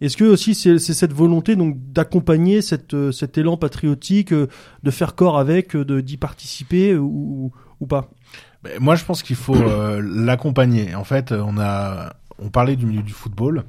Est-ce 0.01 0.17
que 0.17 0.25
aussi 0.25 0.55
c'est 0.55 0.79
cette 0.79 1.13
volonté 1.13 1.57
donc 1.57 1.77
d'accompagner 1.93 2.61
euh, 2.93 3.13
cet 3.13 3.39
élan 3.39 3.57
patriotique, 3.57 4.33
euh, 4.33 4.49
de 4.83 4.91
faire 4.91 5.15
corps 5.15 5.39
avec, 5.39 5.75
euh, 5.75 5.85
de 5.85 6.01
d'y 6.01 6.17
participer 6.17 6.97
ou, 6.97 7.53
ou 7.81 7.87
pas? 7.87 8.11
Ben, 8.63 8.79
moi, 8.81 8.95
je 8.95 9.05
pense 9.05 9.23
qu'il 9.23 9.37
faut 9.37 9.57
l'accompagner. 10.01 10.95
En 10.95 11.05
fait, 11.05 11.33
on 11.33 11.59
a, 11.59 12.15
on 12.39 12.49
parlait 12.49 12.77
du 12.77 12.87
milieu 12.87 13.03
du 13.03 13.13
football. 13.13 13.65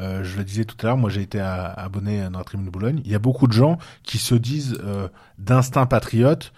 Je 0.00 0.36
le 0.36 0.42
disais 0.42 0.64
tout 0.64 0.74
à 0.82 0.88
l'heure, 0.88 0.96
moi 0.96 1.10
j'ai 1.10 1.22
été 1.22 1.38
à- 1.38 1.66
abonné 1.66 2.22
à 2.22 2.28
notre 2.28 2.46
tribune 2.46 2.66
de 2.66 2.72
Boulogne. 2.72 3.00
Il 3.04 3.12
y 3.12 3.14
a 3.14 3.20
beaucoup 3.20 3.46
de 3.46 3.52
gens 3.52 3.78
qui 4.02 4.18
se 4.18 4.34
disent 4.34 4.76
d'instinct 5.38 5.86
patriote. 5.86 6.52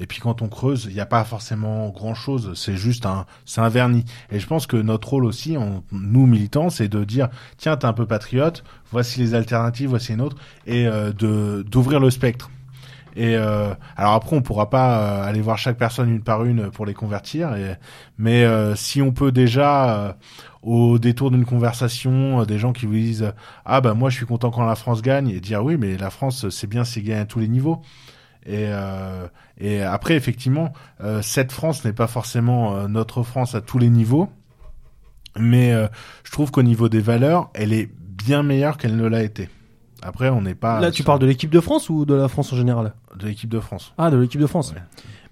Et 0.00 0.06
puis 0.06 0.18
quand 0.18 0.42
on 0.42 0.48
creuse, 0.48 0.86
il 0.88 0.94
n'y 0.94 1.00
a 1.00 1.06
pas 1.06 1.22
forcément 1.24 1.90
grand 1.90 2.14
chose. 2.14 2.52
C'est 2.54 2.76
juste 2.76 3.06
un, 3.06 3.26
c'est 3.44 3.60
un 3.60 3.68
vernis. 3.68 4.04
Et 4.32 4.40
je 4.40 4.46
pense 4.46 4.66
que 4.66 4.76
notre 4.76 5.10
rôle 5.10 5.26
aussi, 5.26 5.56
en, 5.56 5.84
nous 5.92 6.26
militants, 6.26 6.70
c'est 6.70 6.88
de 6.88 7.04
dire 7.04 7.28
tiens, 7.58 7.76
t'es 7.76 7.86
un 7.86 7.92
peu 7.92 8.06
patriote. 8.06 8.64
Voici 8.90 9.20
les 9.20 9.34
alternatives, 9.34 9.90
voici 9.90 10.14
une 10.14 10.22
autre, 10.22 10.36
et 10.66 10.88
euh, 10.88 11.12
de 11.12 11.64
d'ouvrir 11.70 12.00
le 12.00 12.10
spectre. 12.10 12.50
Et 13.16 13.36
euh, 13.36 13.74
alors 13.96 14.14
après, 14.14 14.36
on 14.36 14.42
pourra 14.42 14.70
pas 14.70 14.98
euh, 14.98 15.28
aller 15.28 15.40
voir 15.40 15.58
chaque 15.58 15.76
personne 15.76 16.08
une 16.10 16.22
par 16.22 16.44
une 16.44 16.70
pour 16.70 16.86
les 16.86 16.94
convertir. 16.94 17.54
Et, 17.54 17.74
mais 18.18 18.44
euh, 18.44 18.74
si 18.76 19.02
on 19.02 19.12
peut 19.12 19.32
déjà, 19.32 19.98
euh, 19.98 20.12
au 20.62 20.98
détour 20.98 21.30
d'une 21.30 21.44
conversation, 21.44 22.40
euh, 22.40 22.44
des 22.44 22.58
gens 22.58 22.72
qui 22.72 22.86
vous 22.86 22.94
disent 22.94 23.32
ah 23.64 23.80
bah 23.80 23.94
moi 23.94 24.10
je 24.10 24.16
suis 24.16 24.26
content 24.26 24.50
quand 24.50 24.64
la 24.64 24.76
France 24.76 25.02
gagne, 25.02 25.28
et 25.28 25.40
dire 25.40 25.64
oui 25.64 25.76
mais 25.76 25.96
la 25.96 26.10
France 26.10 26.48
c'est 26.50 26.68
bien, 26.68 26.84
c'est 26.84 27.02
gagne 27.02 27.20
à 27.20 27.26
tous 27.26 27.40
les 27.40 27.48
niveaux. 27.48 27.82
Et, 28.46 28.66
euh, 28.68 29.26
et 29.58 29.82
après 29.82 30.14
effectivement, 30.14 30.72
euh, 31.02 31.20
cette 31.22 31.52
France 31.52 31.84
n'est 31.84 31.92
pas 31.92 32.06
forcément 32.06 32.74
euh, 32.74 32.88
notre 32.88 33.22
France 33.22 33.54
à 33.54 33.60
tous 33.60 33.78
les 33.78 33.90
niveaux, 33.90 34.28
mais 35.38 35.72
je 36.24 36.30
trouve 36.32 36.50
qu'au 36.50 36.62
niveau 36.62 36.88
des 36.88 37.00
valeurs, 37.00 37.50
elle 37.54 37.72
est 37.72 37.88
bien 37.96 38.42
meilleure 38.42 38.78
qu'elle 38.78 38.96
ne 38.96 39.06
l'a 39.06 39.22
été. 39.22 39.48
Après, 40.02 40.28
on 40.30 40.40
n'est 40.42 40.54
pas 40.54 40.80
Là, 40.80 40.90
tu 40.90 40.96
sur- 40.96 41.04
parles 41.04 41.18
de 41.20 41.26
l'équipe 41.26 41.50
de 41.50 41.60
France 41.60 41.88
ou 41.90 42.04
de 42.06 42.14
la 42.14 42.26
France 42.28 42.52
en 42.52 42.56
général? 42.56 42.94
De 43.16 43.26
l'équipe 43.26 43.50
de 43.50 43.60
France. 43.60 43.92
Ah, 43.98 44.10
de 44.10 44.16
l'équipe 44.16 44.40
de 44.40 44.46
France. 44.46 44.72
Ouais. 44.72 44.82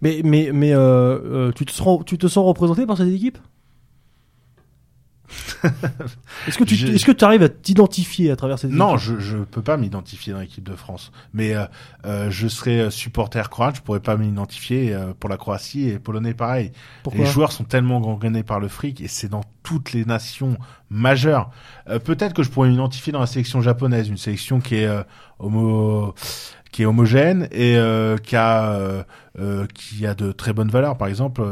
Mais, 0.03 0.21
mais, 0.25 0.51
mais 0.53 0.73
tu, 1.55 1.65
te 1.65 1.73
sens, 1.73 2.05
tu 2.05 2.19
te 2.19 2.29
sens 2.29 2.47
représenté 2.47 2.87
par 2.87 2.97
cette 2.99 3.09
équipe? 3.09 3.39
Est-ce 6.47 6.59
que 6.59 6.65
tu 6.65 6.75
est-ce 6.75 7.05
que 7.05 7.13
tu 7.13 7.25
arrives 7.25 7.43
à 7.43 7.49
t'identifier 7.49 8.31
à 8.31 8.37
travers 8.37 8.59
cette 8.59 8.71
Non, 8.71 8.97
je 8.97 9.19
je 9.19 9.39
peux 9.39 9.63
pas 9.63 9.77
m'identifier 9.77 10.33
dans 10.33 10.41
l'équipe 10.41 10.65
de 10.65 10.75
France, 10.75 11.13
mais 11.35 11.55
euh, 11.55 11.65
euh, 12.07 12.31
je 12.31 12.49
serais 12.49 12.81
euh, 12.81 12.91
supporter 12.91 13.51
croate, 13.51 13.77
je 13.77 13.83
pourrais 13.83 14.01
pas 14.01 14.17
m'identifier 14.17 14.95
euh, 14.95 15.13
pour 15.19 15.29
la 15.29 15.37
Croatie 15.37 15.89
et 15.89 15.99
polonais 15.99 16.35
pareil. 16.35 16.73
Pourquoi 17.03 17.25
les 17.25 17.31
joueurs 17.31 17.53
sont 17.53 17.65
tellement 17.65 18.01
gangrenés 18.01 18.43
par 18.43 18.61
le 18.61 18.69
fric 18.69 19.01
et 19.01 19.09
c'est 19.09 19.29
dans 19.29 19.43
toutes 19.63 19.93
les 19.93 20.05
nations 20.05 20.57
majeures. 20.91 21.51
Euh, 21.89 21.99
Peut-être 21.99 22.33
que 22.35 22.43
je 22.43 22.51
pourrais 22.51 22.71
m'identifier 22.71 23.13
dans 23.13 23.21
la 23.21 23.27
sélection 23.27 23.61
japonaise, 23.61 24.09
une 24.09 24.17
sélection 24.17 24.61
qui 24.61 24.77
est 24.77 24.87
euh, 24.87 25.03
homo 25.39 26.15
qui 26.73 26.83
est 26.83 26.87
homogène 26.87 27.49
et 27.51 27.77
euh, 27.77 28.17
qui 28.19 28.37
a 28.37 28.73
euh, 28.73 29.03
euh, 29.39 29.67
qui 29.75 30.07
a 30.07 30.15
de 30.15 30.33
très 30.33 30.53
bonnes 30.53 30.71
valeurs. 30.71 30.97
Par 30.97 31.09
exemple, 31.09 31.43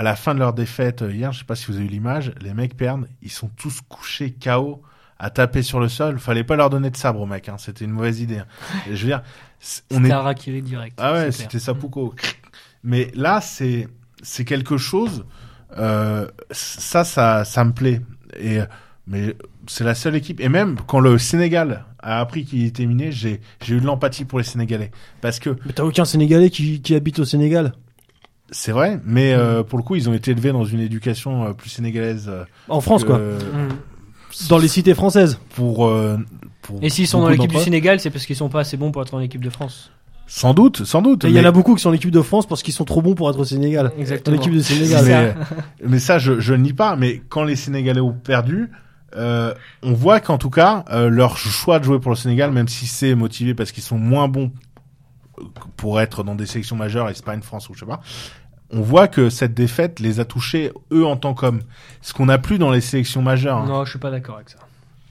à 0.00 0.02
la 0.02 0.16
fin 0.16 0.32
de 0.34 0.38
leur 0.38 0.54
défaite 0.54 1.02
euh, 1.02 1.12
hier, 1.12 1.30
je 1.30 1.40
sais 1.40 1.44
pas 1.44 1.54
si 1.54 1.66
vous 1.66 1.76
avez 1.76 1.84
eu 1.84 1.88
l'image, 1.88 2.32
les 2.40 2.54
mecs 2.54 2.74
perdent, 2.74 3.06
ils 3.20 3.30
sont 3.30 3.48
tous 3.48 3.82
couchés 3.86 4.32
KO 4.32 4.80
à 5.18 5.28
taper 5.28 5.62
sur 5.62 5.78
le 5.78 5.90
sol. 5.90 6.18
Fallait 6.18 6.42
pas 6.42 6.56
leur 6.56 6.70
donner 6.70 6.88
de 6.88 6.96
sabre 6.96 7.20
aux 7.20 7.26
mecs, 7.26 7.50
hein. 7.50 7.56
c'était 7.58 7.84
une 7.84 7.90
mauvaise 7.90 8.18
idée. 8.20 8.38
hein. 8.38 8.46
Et 8.90 8.96
je 8.96 9.02
veux 9.02 9.08
dire, 9.08 9.22
c'est- 9.58 9.82
on 9.90 9.96
C'était 9.96 10.08
est 10.08 10.12
un 10.12 10.60
direct. 10.62 10.98
ah 10.98 11.12
ouais, 11.12 11.32
c'était 11.32 11.58
Sapuko. 11.58 12.14
Mais 12.82 13.10
là, 13.14 13.42
c'est 13.42 13.88
c'est 14.22 14.46
quelque 14.46 14.78
chose. 14.78 15.26
Euh, 15.76 16.26
ça, 16.50 17.04
ça, 17.04 17.44
ça 17.44 17.64
me 17.64 17.72
plaît. 17.72 18.00
Et 18.38 18.60
mais 19.06 19.36
c'est 19.66 19.84
la 19.84 19.94
seule 19.94 20.16
équipe. 20.16 20.40
Et 20.40 20.48
même 20.48 20.76
quand 20.86 21.00
le 21.00 21.18
Sénégal 21.18 21.84
a 21.98 22.20
appris 22.20 22.46
qu'il 22.46 22.64
était 22.64 22.86
miné, 22.86 23.12
j'ai 23.12 23.42
j'ai 23.62 23.74
eu 23.74 23.80
de 23.80 23.86
l'empathie 23.86 24.24
pour 24.24 24.38
les 24.38 24.44
Sénégalais 24.46 24.92
parce 25.20 25.38
que 25.40 25.50
Mais 25.66 25.72
t'as 25.74 25.84
aucun 25.84 26.06
Sénégalais 26.06 26.48
qui, 26.48 26.80
qui 26.80 26.94
habite 26.94 27.18
au 27.18 27.26
Sénégal? 27.26 27.72
C'est 28.50 28.72
vrai. 28.72 29.00
Mais 29.04 29.32
euh, 29.32 29.62
pour 29.62 29.78
le 29.78 29.84
coup, 29.84 29.96
ils 29.96 30.08
ont 30.08 30.12
été 30.14 30.30
élevés 30.32 30.52
dans 30.52 30.64
une 30.64 30.80
éducation 30.80 31.44
euh, 31.46 31.52
plus 31.52 31.70
sénégalaise. 31.70 32.26
euh, 32.28 32.44
En 32.68 32.80
France, 32.80 33.02
que, 33.02 33.08
quoi. 33.08 33.18
euh, 33.18 33.38
Mm. 33.38 33.68
Dans 34.48 34.58
les 34.58 34.68
cités 34.68 34.94
françaises. 34.94 35.38
Pour, 35.56 35.86
euh, 35.86 36.16
pour 36.62 36.78
Et 36.82 36.88
s'ils 36.88 37.08
sont 37.08 37.18
dans 37.18 37.24
beaucoup 37.24 37.32
l'équipe 37.32 37.48
du 37.50 37.54
d'entre 37.54 37.62
eux. 37.62 37.64
Sénégal, 37.64 37.98
c'est 38.00 38.10
parce 38.10 38.26
qu'ils 38.26 38.36
sont 38.36 38.48
pas 38.48 38.60
assez 38.60 38.76
bons 38.76 38.92
pour 38.92 39.02
être 39.02 39.12
en 39.14 39.20
équipe 39.20 39.42
de 39.44 39.50
France. 39.50 39.90
Sans 40.28 40.54
doute, 40.54 40.84
sans 40.84 41.02
doute. 41.02 41.24
Et 41.24 41.28
il 41.28 41.34
y 41.34 41.38
en 41.40 41.42
mais- 41.42 41.48
a 41.48 41.52
beaucoup 41.52 41.74
qui 41.74 41.82
sont 41.82 41.88
en 41.90 41.92
équipe 41.94 42.12
de 42.12 42.22
France 42.22 42.46
parce 42.46 42.62
qu'ils 42.62 42.72
sont 42.72 42.84
trop 42.84 43.02
bons 43.02 43.16
pour 43.16 43.28
être 43.28 43.40
au 43.40 43.44
Sénégal. 43.44 43.90
Dans 43.92 44.00
Exactement. 44.00 44.36
l'équipe 44.36 44.54
de 44.54 44.60
Sénégal. 44.60 45.04
mais, 45.04 45.34
mais 45.88 45.98
ça, 45.98 46.18
je, 46.18 46.38
je 46.38 46.52
ne 46.54 46.58
nie 46.62 46.72
pas. 46.72 46.94
Mais 46.94 47.20
quand 47.28 47.42
les 47.42 47.56
Sénégalais 47.56 48.00
ont 48.00 48.12
perdu, 48.12 48.70
euh, 49.16 49.52
on 49.82 49.92
voit 49.94 50.20
qu'en 50.20 50.38
tout 50.38 50.50
cas, 50.50 50.84
euh, 50.92 51.08
leur 51.10 51.36
choix 51.36 51.80
de 51.80 51.84
jouer 51.84 51.98
pour 51.98 52.12
le 52.12 52.16
Sénégal, 52.16 52.52
même 52.52 52.68
si 52.68 52.86
c'est 52.86 53.16
motivé 53.16 53.54
parce 53.54 53.72
qu'ils 53.72 53.82
sont 53.82 53.98
moins 53.98 54.28
bons 54.28 54.52
pour 55.76 56.00
être 56.00 56.22
dans 56.22 56.34
des 56.36 56.46
sélections 56.46 56.76
majeures, 56.76 57.08
Espagne, 57.08 57.40
France 57.42 57.68
ou 57.68 57.74
je 57.74 57.80
sais 57.80 57.86
pas, 57.86 58.00
on 58.72 58.80
voit 58.80 59.08
que 59.08 59.30
cette 59.30 59.54
défaite 59.54 60.00
les 60.00 60.20
a 60.20 60.24
touchés 60.24 60.72
eux 60.92 61.04
en 61.06 61.16
tant 61.16 61.34
qu'hommes. 61.34 61.60
Ce 62.02 62.12
qu'on 62.14 62.26
n'a 62.26 62.38
plus 62.38 62.58
dans 62.58 62.70
les 62.70 62.80
sélections 62.80 63.22
majeures. 63.22 63.58
hein. 63.58 63.66
Non, 63.66 63.84
je 63.84 63.90
suis 63.90 63.98
pas 63.98 64.10
d'accord 64.10 64.36
avec 64.36 64.48
ça. 64.50 64.58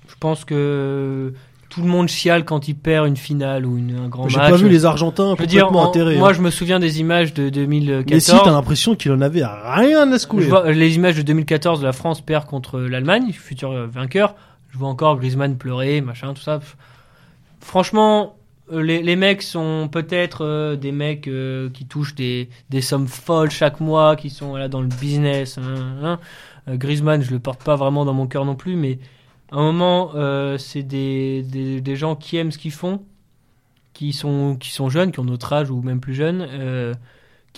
Je 0.08 0.16
pense 0.20 0.46
que 0.46 1.34
tout 1.70 1.82
le 1.82 1.88
monde 1.88 2.08
chiale 2.08 2.46
quand 2.46 2.68
il 2.68 2.74
perd 2.76 3.08
une 3.08 3.16
finale 3.18 3.66
ou 3.66 3.78
une, 3.78 3.96
un 3.98 4.08
grand 4.08 4.28
J'ai 4.28 4.38
match. 4.38 4.50
pas 4.50 4.58
vu 4.58 4.70
les 4.70 4.86
Argentins 4.86 5.36
Je 5.38 5.46
dire, 5.46 5.66
complètement 5.68 5.84
en- 5.84 5.90
enterrés. 5.90 6.18
moi 6.18 6.30
hein. 6.30 6.34
je 6.34 6.42
me 6.42 6.50
souviens 6.50 6.80
des 6.80 7.00
images 7.00 7.34
de 7.34 7.50
2014. 7.50 8.12
Messi, 8.12 8.32
t'as 8.44 8.52
l'impression 8.52 8.96
qu'il 8.96 9.12
en 9.12 9.22
avait 9.22 9.44
rien 9.46 10.08
à 10.10 10.14
Je 10.14 10.18
secouer. 10.18 10.46
vois 10.46 10.72
les 10.72 10.96
images 10.96 11.16
de 11.18 11.22
2014 11.22 11.80
de 11.82 11.86
la 11.86 11.94
France 11.94 12.22
perd 12.22 12.46
contre 12.48 12.80
l'Allemagne, 12.80 13.32
futur 13.34 13.88
vainqueur. 13.88 14.34
Je 14.72 14.78
vois 14.78 14.88
encore 14.90 15.18
Griezmann 15.20 15.58
pleurer, 15.58 16.02
machin, 16.02 16.34
tout 16.34 16.42
ça. 16.42 16.60
Franchement, 17.62 18.36
les, 18.72 19.02
les 19.02 19.16
mecs 19.16 19.42
sont 19.42 19.90
peut-être 19.92 20.46
euh, 20.46 20.76
des 20.76 20.92
mecs 20.92 21.28
euh, 21.28 21.70
qui 21.70 21.86
touchent 21.86 22.16
des, 22.16 22.50
sommes 22.82 23.08
folles 23.08 23.52
chaque 23.52 23.80
mois, 23.80 24.16
qui 24.16 24.30
sont 24.30 24.56
là 24.56 24.68
dans 24.68 24.82
le 24.82 24.88
business. 24.88 25.58
hein, 25.58 25.98
hein. 26.02 26.20
Euh, 26.70 26.78
Griezmann, 26.78 27.22
je 27.22 27.32
le 27.32 27.40
porte 27.40 27.64
pas 27.64 27.76
vraiment 27.76 28.06
dans 28.06 28.14
mon 28.14 28.28
cœur 28.28 28.46
non 28.46 28.56
plus, 28.56 28.76
mais 28.76 29.00
à 29.52 29.58
un 29.58 29.64
moment, 29.64 30.12
euh, 30.16 30.58
c'est 30.58 30.84
des, 30.84 31.96
gens 31.96 32.16
qui 32.16 32.38
aiment 32.38 32.52
ce 32.52 32.58
qu'ils 32.58 32.72
font, 32.72 33.04
qui 33.94 34.14
sont, 34.14 34.58
jeunes, 34.90 35.12
qui 35.12 35.20
ont 35.20 35.26
notre 35.26 35.52
âge 35.54 35.70
ou 35.72 35.82
même 35.82 36.00
plus 36.00 36.14
jeunes, 36.14 36.46
euh, 36.50 36.94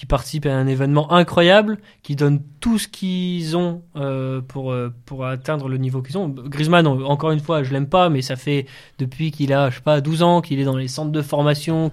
qui 0.01 0.07
participent 0.07 0.47
à 0.47 0.55
un 0.57 0.65
événement 0.65 1.11
incroyable, 1.11 1.77
qui 2.01 2.15
donnent 2.15 2.41
tout 2.59 2.79
ce 2.79 2.87
qu'ils 2.87 3.55
ont 3.55 3.83
euh, 3.95 4.41
pour, 4.41 4.71
euh, 4.71 4.91
pour 5.05 5.27
atteindre 5.27 5.69
le 5.69 5.77
niveau 5.77 6.01
qu'ils 6.01 6.17
ont. 6.17 6.27
Griezmann, 6.27 6.87
en- 6.87 7.01
encore 7.03 7.29
une 7.29 7.39
fois, 7.39 7.61
je 7.61 7.71
l'aime 7.71 7.85
pas, 7.87 8.09
mais 8.09 8.23
ça 8.23 8.35
fait 8.35 8.65
depuis 8.97 9.29
qu'il 9.29 9.53
a, 9.53 9.69
je 9.69 9.75
sais 9.75 9.81
pas, 9.83 10.01
12 10.01 10.23
ans, 10.23 10.41
qu'il 10.41 10.59
est 10.59 10.63
dans 10.63 10.75
les 10.75 10.87
centres 10.87 11.11
de 11.11 11.21
formation, 11.21 11.91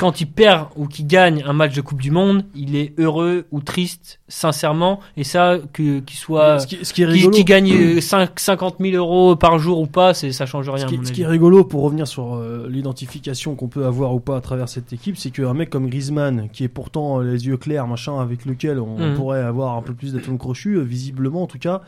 quand 0.00 0.20
il 0.22 0.26
perd 0.26 0.68
ou 0.76 0.86
qu'il 0.86 1.06
gagne 1.06 1.42
un 1.46 1.52
match 1.52 1.74
de 1.74 1.82
Coupe 1.82 2.00
du 2.00 2.10
Monde, 2.10 2.44
il 2.54 2.74
est 2.74 2.94
heureux 2.98 3.44
ou 3.52 3.60
triste, 3.60 4.18
sincèrement, 4.28 4.98
et 5.18 5.24
ça, 5.24 5.58
qu'il 5.74 6.02
soit, 6.08 6.58
ce, 6.60 6.66
qui, 6.66 6.78
ce 6.82 6.94
qui 6.94 7.02
est 7.02 7.06
rigolo, 7.06 7.30
qu'il 7.36 7.44
gagne 7.44 7.70
euh, 7.98 8.00
5, 8.00 8.40
50 8.40 8.76
000 8.80 8.96
euros 8.96 9.36
par 9.36 9.58
jour 9.58 9.78
ou 9.78 9.86
pas, 9.86 10.14
ça 10.14 10.46
change 10.46 10.70
rien. 10.70 10.78
ce 10.78 10.84
à 10.86 10.88
qui, 10.88 10.96
mon 10.96 11.02
ce 11.04 11.08
avis. 11.08 11.14
qui 11.16 11.22
est 11.22 11.26
rigolo 11.26 11.64
pour 11.64 11.82
revenir 11.82 12.08
sur 12.08 12.34
euh, 12.34 12.66
l'identification 12.70 13.54
qu'on 13.56 13.68
peut 13.68 13.84
avoir 13.84 14.14
ou 14.14 14.20
pas 14.20 14.38
à 14.38 14.40
travers 14.40 14.70
cette 14.70 14.92
équipe, 14.94 15.18
c'est 15.18 15.30
qu'un 15.30 15.52
mec 15.52 15.68
comme 15.68 15.88
Griezmann, 15.90 16.48
qui 16.50 16.64
est 16.64 16.68
pourtant 16.68 17.20
euh, 17.20 17.24
les 17.32 17.46
yeux 17.46 17.58
clairs, 17.58 17.86
machin, 17.86 18.18
avec 18.18 18.46
lequel 18.46 18.80
on 18.80 18.96
Mhm. 18.98 19.14
pourrait 19.16 19.42
avoir 19.42 19.76
un 19.76 19.82
peu 19.82 19.92
plus 19.92 20.14
d'atomes 20.14 20.38
crochus, 20.38 20.76
euh, 20.76 20.82
visiblement 20.82 21.42
en 21.42 21.46
tout 21.46 21.58
cas, 21.58 21.82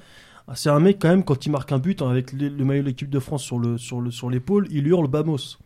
ah, 0.49 0.53
c'est 0.55 0.71
un 0.71 0.81
mec 0.81 0.99
quand 1.01 1.09
même 1.09 1.25
quand 1.25 1.47
il 1.47 1.51
marque 1.51 1.73
un 1.73 1.79
but 1.79 2.03
hein, 2.03 2.11
avec 2.11 2.33
le, 2.33 2.49
le 2.49 2.65
maillot 2.65 2.83
de 2.83 2.89
l'équipe 2.89 3.09
de 3.11 3.19
France 3.21 3.43
sur 3.43 3.59
le 3.59 3.79
sur 3.79 4.01
le 4.03 4.11
sur 4.11 4.29
l'épaule, 4.29 4.67
il 4.71 4.87
hurle 4.87 5.09
Bamos. 5.09 5.57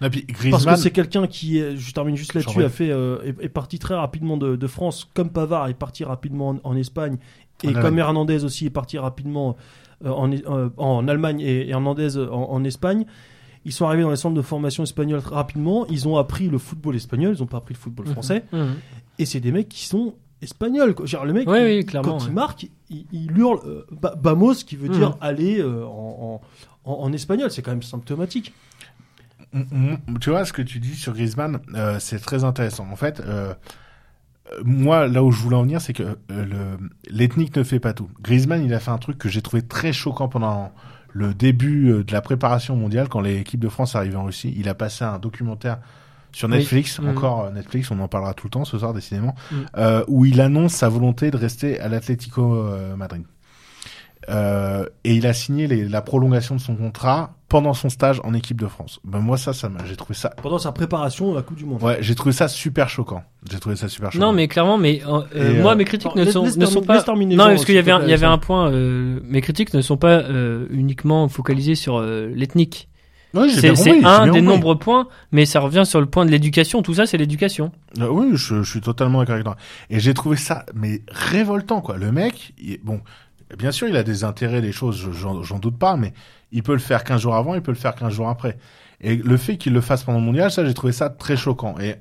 Non, 0.00 0.10
puis 0.10 0.26
Parce 0.50 0.64
que 0.66 0.76
c'est 0.76 0.90
quelqu'un 0.90 1.26
qui, 1.26 1.58
est- 1.58 1.76
je 1.76 1.92
termine 1.92 2.16
juste 2.16 2.34
là-dessus, 2.34 2.62
a 2.62 2.68
fait 2.68 2.90
euh, 2.90 3.18
est, 3.24 3.44
est 3.44 3.48
parti 3.48 3.78
très 3.78 3.94
rapidement 3.94 4.36
de, 4.36 4.56
de 4.56 4.66
France, 4.66 5.08
comme 5.14 5.30
Pavard 5.30 5.68
est 5.68 5.74
parti 5.74 6.04
rapidement 6.04 6.50
en, 6.50 6.60
en 6.64 6.76
Espagne, 6.76 7.16
et 7.62 7.68
En 7.68 7.80
comme. 7.80 7.98
Hernandez 7.98 8.44
aussi 8.44 8.66
est 8.66 8.70
parti 8.70 8.98
rapidement 8.98 9.56
euh, 10.04 10.10
en, 10.10 10.30
euh, 10.32 10.68
en 10.76 11.06
Allemagne 11.08 11.40
et, 11.40 11.62
et 11.62 11.70
Hernandez 11.70 12.18
en, 12.18 12.30
en 12.50 12.64
Espagne. 12.64 13.06
Ils 13.64 13.72
sont 13.72 13.86
arrivés 13.86 14.02
dans 14.02 14.10
les 14.10 14.16
centres 14.16 14.34
de 14.36 14.42
formation 14.42 14.82
espagnols 14.82 15.22
très 15.22 15.34
rapidement. 15.34 15.86
Ils 15.86 16.06
ont 16.06 16.18
appris 16.18 16.48
le 16.48 16.58
football 16.58 16.96
espagnol, 16.96 17.34
ils 17.36 17.40
n'ont 17.40 17.46
pas 17.46 17.56
appris 17.58 17.72
le 17.72 17.78
football 17.78 18.06
français. 18.08 18.44
Mhm. 18.52 18.74
Et 19.18 19.24
c'est 19.24 19.40
des 19.40 19.52
mecs 19.52 19.70
qui 19.70 19.86
sont 19.86 20.14
espagnols. 20.42 20.94
quoi. 20.94 21.06
Genre, 21.06 21.24
le 21.24 21.32
mec, 21.32 21.48
Oui, 21.48 21.58
oui, 21.62 21.84
clairement. 21.86 22.18
quand 22.18 22.24
il 22.24 22.28
ouais. 22.28 22.34
marque, 22.34 22.66
il, 22.90 23.06
il 23.12 23.38
hurle 23.38 23.60
euh, 23.64 23.86
ba- 23.90 24.14
Bamos, 24.16 24.64
qui 24.66 24.76
veut 24.76 24.88
Mhm. 24.88 24.94
dire 24.94 25.16
aller 25.22 25.60
euh, 25.60 25.82
en- 25.86 26.42
en 26.84 27.12
espagnol. 27.14 27.50
C'est 27.50 27.62
quand 27.62 27.70
même 27.70 27.82
symptomatique. 27.82 28.52
Tu 30.20 30.30
vois 30.30 30.44
ce 30.44 30.52
que 30.52 30.62
tu 30.62 30.78
dis 30.80 30.94
sur 30.94 31.12
Griezmann, 31.14 31.60
euh, 31.74 31.98
c'est 32.00 32.18
très 32.18 32.44
intéressant. 32.44 32.86
En 32.90 32.96
fait, 32.96 33.20
euh, 33.20 33.54
moi, 34.64 35.06
là 35.08 35.22
où 35.24 35.30
je 35.32 35.40
voulais 35.40 35.56
en 35.56 35.62
venir, 35.62 35.80
c'est 35.80 35.92
que 35.92 36.02
euh, 36.02 36.16
le- 36.28 36.88
l'ethnique 37.10 37.56
ne 37.56 37.62
fait 37.62 37.80
pas 37.80 37.92
tout. 37.94 38.08
Griezmann, 38.22 38.64
il 38.64 38.74
a 38.74 38.80
fait 38.80 38.90
un 38.90 38.98
truc 38.98 39.18
que 39.18 39.28
j'ai 39.28 39.42
trouvé 39.42 39.62
très 39.62 39.92
choquant 39.92 40.28
pendant 40.28 40.72
le 41.12 41.32
début 41.34 41.90
euh, 41.90 42.04
de 42.04 42.12
la 42.12 42.20
préparation 42.20 42.76
mondiale, 42.76 43.08
quand 43.08 43.20
l'équipe 43.20 43.60
de 43.60 43.68
France 43.68 43.94
arrivait 43.96 44.16
en 44.16 44.24
Russie. 44.24 44.52
Il 44.56 44.68
a 44.68 44.74
passé 44.74 45.04
un 45.04 45.18
documentaire 45.18 45.78
sur. 46.32 46.48
Netflix, 46.48 46.98
Mhm. 47.00 47.08
encore 47.10 47.50
Netflix, 47.52 47.90
on 47.90 48.00
en 48.00 48.08
parlera 48.08 48.34
tout 48.34 48.48
le 48.48 48.50
temps 48.50 48.64
ce 48.64 48.78
soir 48.78 48.92
décidément, 48.92 49.34
euh, 49.76 50.04
où 50.08 50.24
il 50.24 50.40
annonce 50.40 50.72
sa 50.74 50.88
volonté 50.88 51.30
de 51.30 51.36
rester 51.36 51.78
à 51.80 51.88
l'Atlético 51.88 52.66
Madrid. 52.96 53.22
Euh, 54.30 54.86
et 55.04 55.14
il 55.14 55.26
a 55.26 55.32
signé 55.34 55.66
les- 55.66 55.86
la 55.88 56.00
prolongation 56.02 56.54
de 56.56 56.60
son 56.60 56.74
contrat 56.76 57.34
pendant 57.48 57.74
son 57.74 57.88
stage 57.90 58.20
en 58.24 58.32
équipe 58.34 58.60
de 58.60 58.66
France. 58.66 58.98
Ben 59.04 59.18
moi 59.20 59.36
ça, 59.36 59.52
j'ai 59.86 59.96
trouvé 59.96 60.14
ça, 60.14 60.30
Pendant 60.42 60.58
sa 60.58 60.72
préparation 60.72 61.32
à 61.32 61.36
la 61.36 61.42
Coupe 61.42 61.56
du 61.58 61.64
Monde. 61.64 61.82
ouais, 61.82 61.98
j'ai 62.00 62.14
trouvé 62.14 62.32
ça 62.32 62.48
super 62.48 62.88
choquant. 62.88 63.22
J'ai 63.50 63.58
trouvé 63.60 63.76
ça 63.76 63.88
super 63.88 64.10
choquant. 64.10 64.26
Non, 64.26 64.32
mais 64.32 64.48
clairement, 64.48 64.78
mais 64.78 65.02
euh, 65.06 65.20
euh, 65.36 65.62
moi, 65.62 65.72
euh, 65.72 65.76
mes 65.76 65.84
critiques 65.84 66.14
ne 66.16 66.24
sont, 66.24 66.44
ne 66.44 66.50
pas. 66.80 67.04
Non, 67.06 67.44
parce 67.46 67.64
qu'il 67.64 67.74
y 67.74 67.78
avait, 67.78 67.90
un, 67.92 67.98
plaît, 67.98 68.06
il 68.08 68.10
y 68.10 68.14
avait 68.14 68.24
un 68.26 68.30
Alexandre. 68.30 68.40
point. 68.46 68.70
euh, 68.72 69.20
mes 69.24 69.40
critiques 69.40 69.74
ne 69.74 69.82
sont 69.82 69.96
pas 69.98 70.20
euh, 70.20 70.66
uniquement 70.70 71.28
focalisées 71.28 71.74
sur 71.74 71.98
euh, 71.98 72.30
l'ethnique. 72.34 72.88
Ouais, 73.34 73.48
C'est 73.48 73.68
un 73.70 74.26
des 74.26 74.30
compris. 74.30 74.42
nombreux 74.42 74.78
points, 74.78 75.08
mais 75.32 75.44
ça 75.44 75.58
revient 75.58 75.82
sur 75.84 76.00
le 76.00 76.06
point 76.06 76.24
de 76.24 76.30
l'éducation. 76.30 76.82
Tout 76.82 76.94
ça, 76.94 77.04
c'est 77.04 77.16
l'éducation. 77.18 77.72
Euh, 77.98 78.06
oui, 78.08 78.28
je, 78.34 78.62
je 78.62 78.70
suis 78.70 78.80
totalement 78.80 79.18
d'accord 79.18 79.34
avec 79.34 79.44
toi. 79.44 79.56
Et 79.90 79.98
j'ai 79.98 80.14
trouvé 80.14 80.36
ça, 80.36 80.64
mais 80.72 81.02
révoltant, 81.10 81.80
quoi. 81.80 81.96
Le 81.96 82.12
mec, 82.12 82.52
il- 82.58 82.78
bon, 82.84 83.00
bien 83.58 83.72
sûr, 83.72 83.88
il 83.88 83.96
a 83.96 84.02
des 84.02 84.24
intérêts, 84.24 84.60
les 84.60 84.72
choses, 84.72 84.96
je- 84.98 85.10
j'en 85.12 85.42
j'en 85.42 85.58
doute 85.58 85.78
pas, 85.78 85.96
mais 85.96 86.12
il 86.52 86.62
peut 86.62 86.72
le 86.72 86.78
faire 86.78 87.04
15 87.04 87.20
jours 87.22 87.34
avant, 87.36 87.54
il 87.54 87.62
peut 87.62 87.72
le 87.72 87.76
faire 87.78 87.94
15 87.94 88.12
jours 88.12 88.28
après. 88.28 88.56
Et 89.00 89.16
le 89.16 89.36
fait 89.36 89.56
qu'il 89.58 89.72
le 89.72 89.80
fasse 89.80 90.04
pendant 90.04 90.18
le 90.18 90.24
mondial, 90.24 90.50
ça, 90.50 90.64
j'ai 90.64 90.74
trouvé 90.74 90.92
ça 90.92 91.10
très 91.10 91.36
choquant. 91.36 91.74
Et 91.80 91.96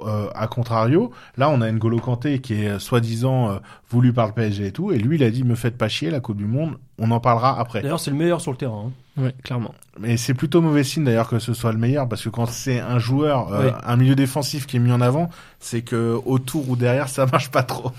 euh, 0.00 0.28
à 0.34 0.46
contrario, 0.46 1.10
là, 1.36 1.50
on 1.50 1.60
a 1.60 1.70
N'Golo 1.72 1.98
Kanté 1.98 2.40
qui 2.40 2.54
est 2.54 2.68
euh, 2.68 2.78
soi-disant 2.78 3.50
euh, 3.50 3.58
voulu 3.90 4.12
par 4.12 4.26
le 4.28 4.32
PSG 4.32 4.66
et 4.66 4.72
tout, 4.72 4.92
et 4.92 4.98
lui, 4.98 5.16
il 5.16 5.22
a 5.24 5.30
dit 5.30 5.42
me 5.44 5.54
faites 5.54 5.76
pas 5.76 5.88
chier, 5.88 6.10
la 6.10 6.20
Coupe 6.20 6.36
du 6.36 6.46
Monde, 6.46 6.78
on 6.98 7.10
en 7.10 7.20
parlera 7.20 7.58
après. 7.58 7.82
D'ailleurs, 7.82 7.98
c'est 8.00 8.10
le 8.10 8.16
meilleur 8.16 8.40
sur 8.40 8.50
le 8.52 8.56
terrain. 8.56 8.90
hein. 9.16 9.22
Ouais, 9.22 9.34
clairement. 9.42 9.74
Mais 9.98 10.16
c'est 10.16 10.34
plutôt 10.34 10.60
mauvais 10.60 10.84
signe 10.84 11.02
d'ailleurs 11.02 11.28
que 11.28 11.40
ce 11.40 11.52
soit 11.52 11.72
le 11.72 11.78
meilleur, 11.78 12.08
parce 12.08 12.22
que 12.22 12.28
quand 12.28 12.46
c'est 12.46 12.78
un 12.78 13.00
joueur, 13.00 13.52
euh, 13.52 13.66
Ouais. 13.66 13.72
un 13.84 13.96
milieu 13.96 14.14
défensif 14.14 14.66
qui 14.66 14.76
est 14.76 14.80
mis 14.80 14.92
en 14.92 15.00
avant, 15.00 15.28
c'est 15.58 15.82
que 15.82 16.16
autour 16.24 16.68
ou 16.70 16.76
derrière, 16.76 17.08
ça 17.08 17.26
marche 17.26 17.50
pas 17.50 17.64
trop. 17.64 17.90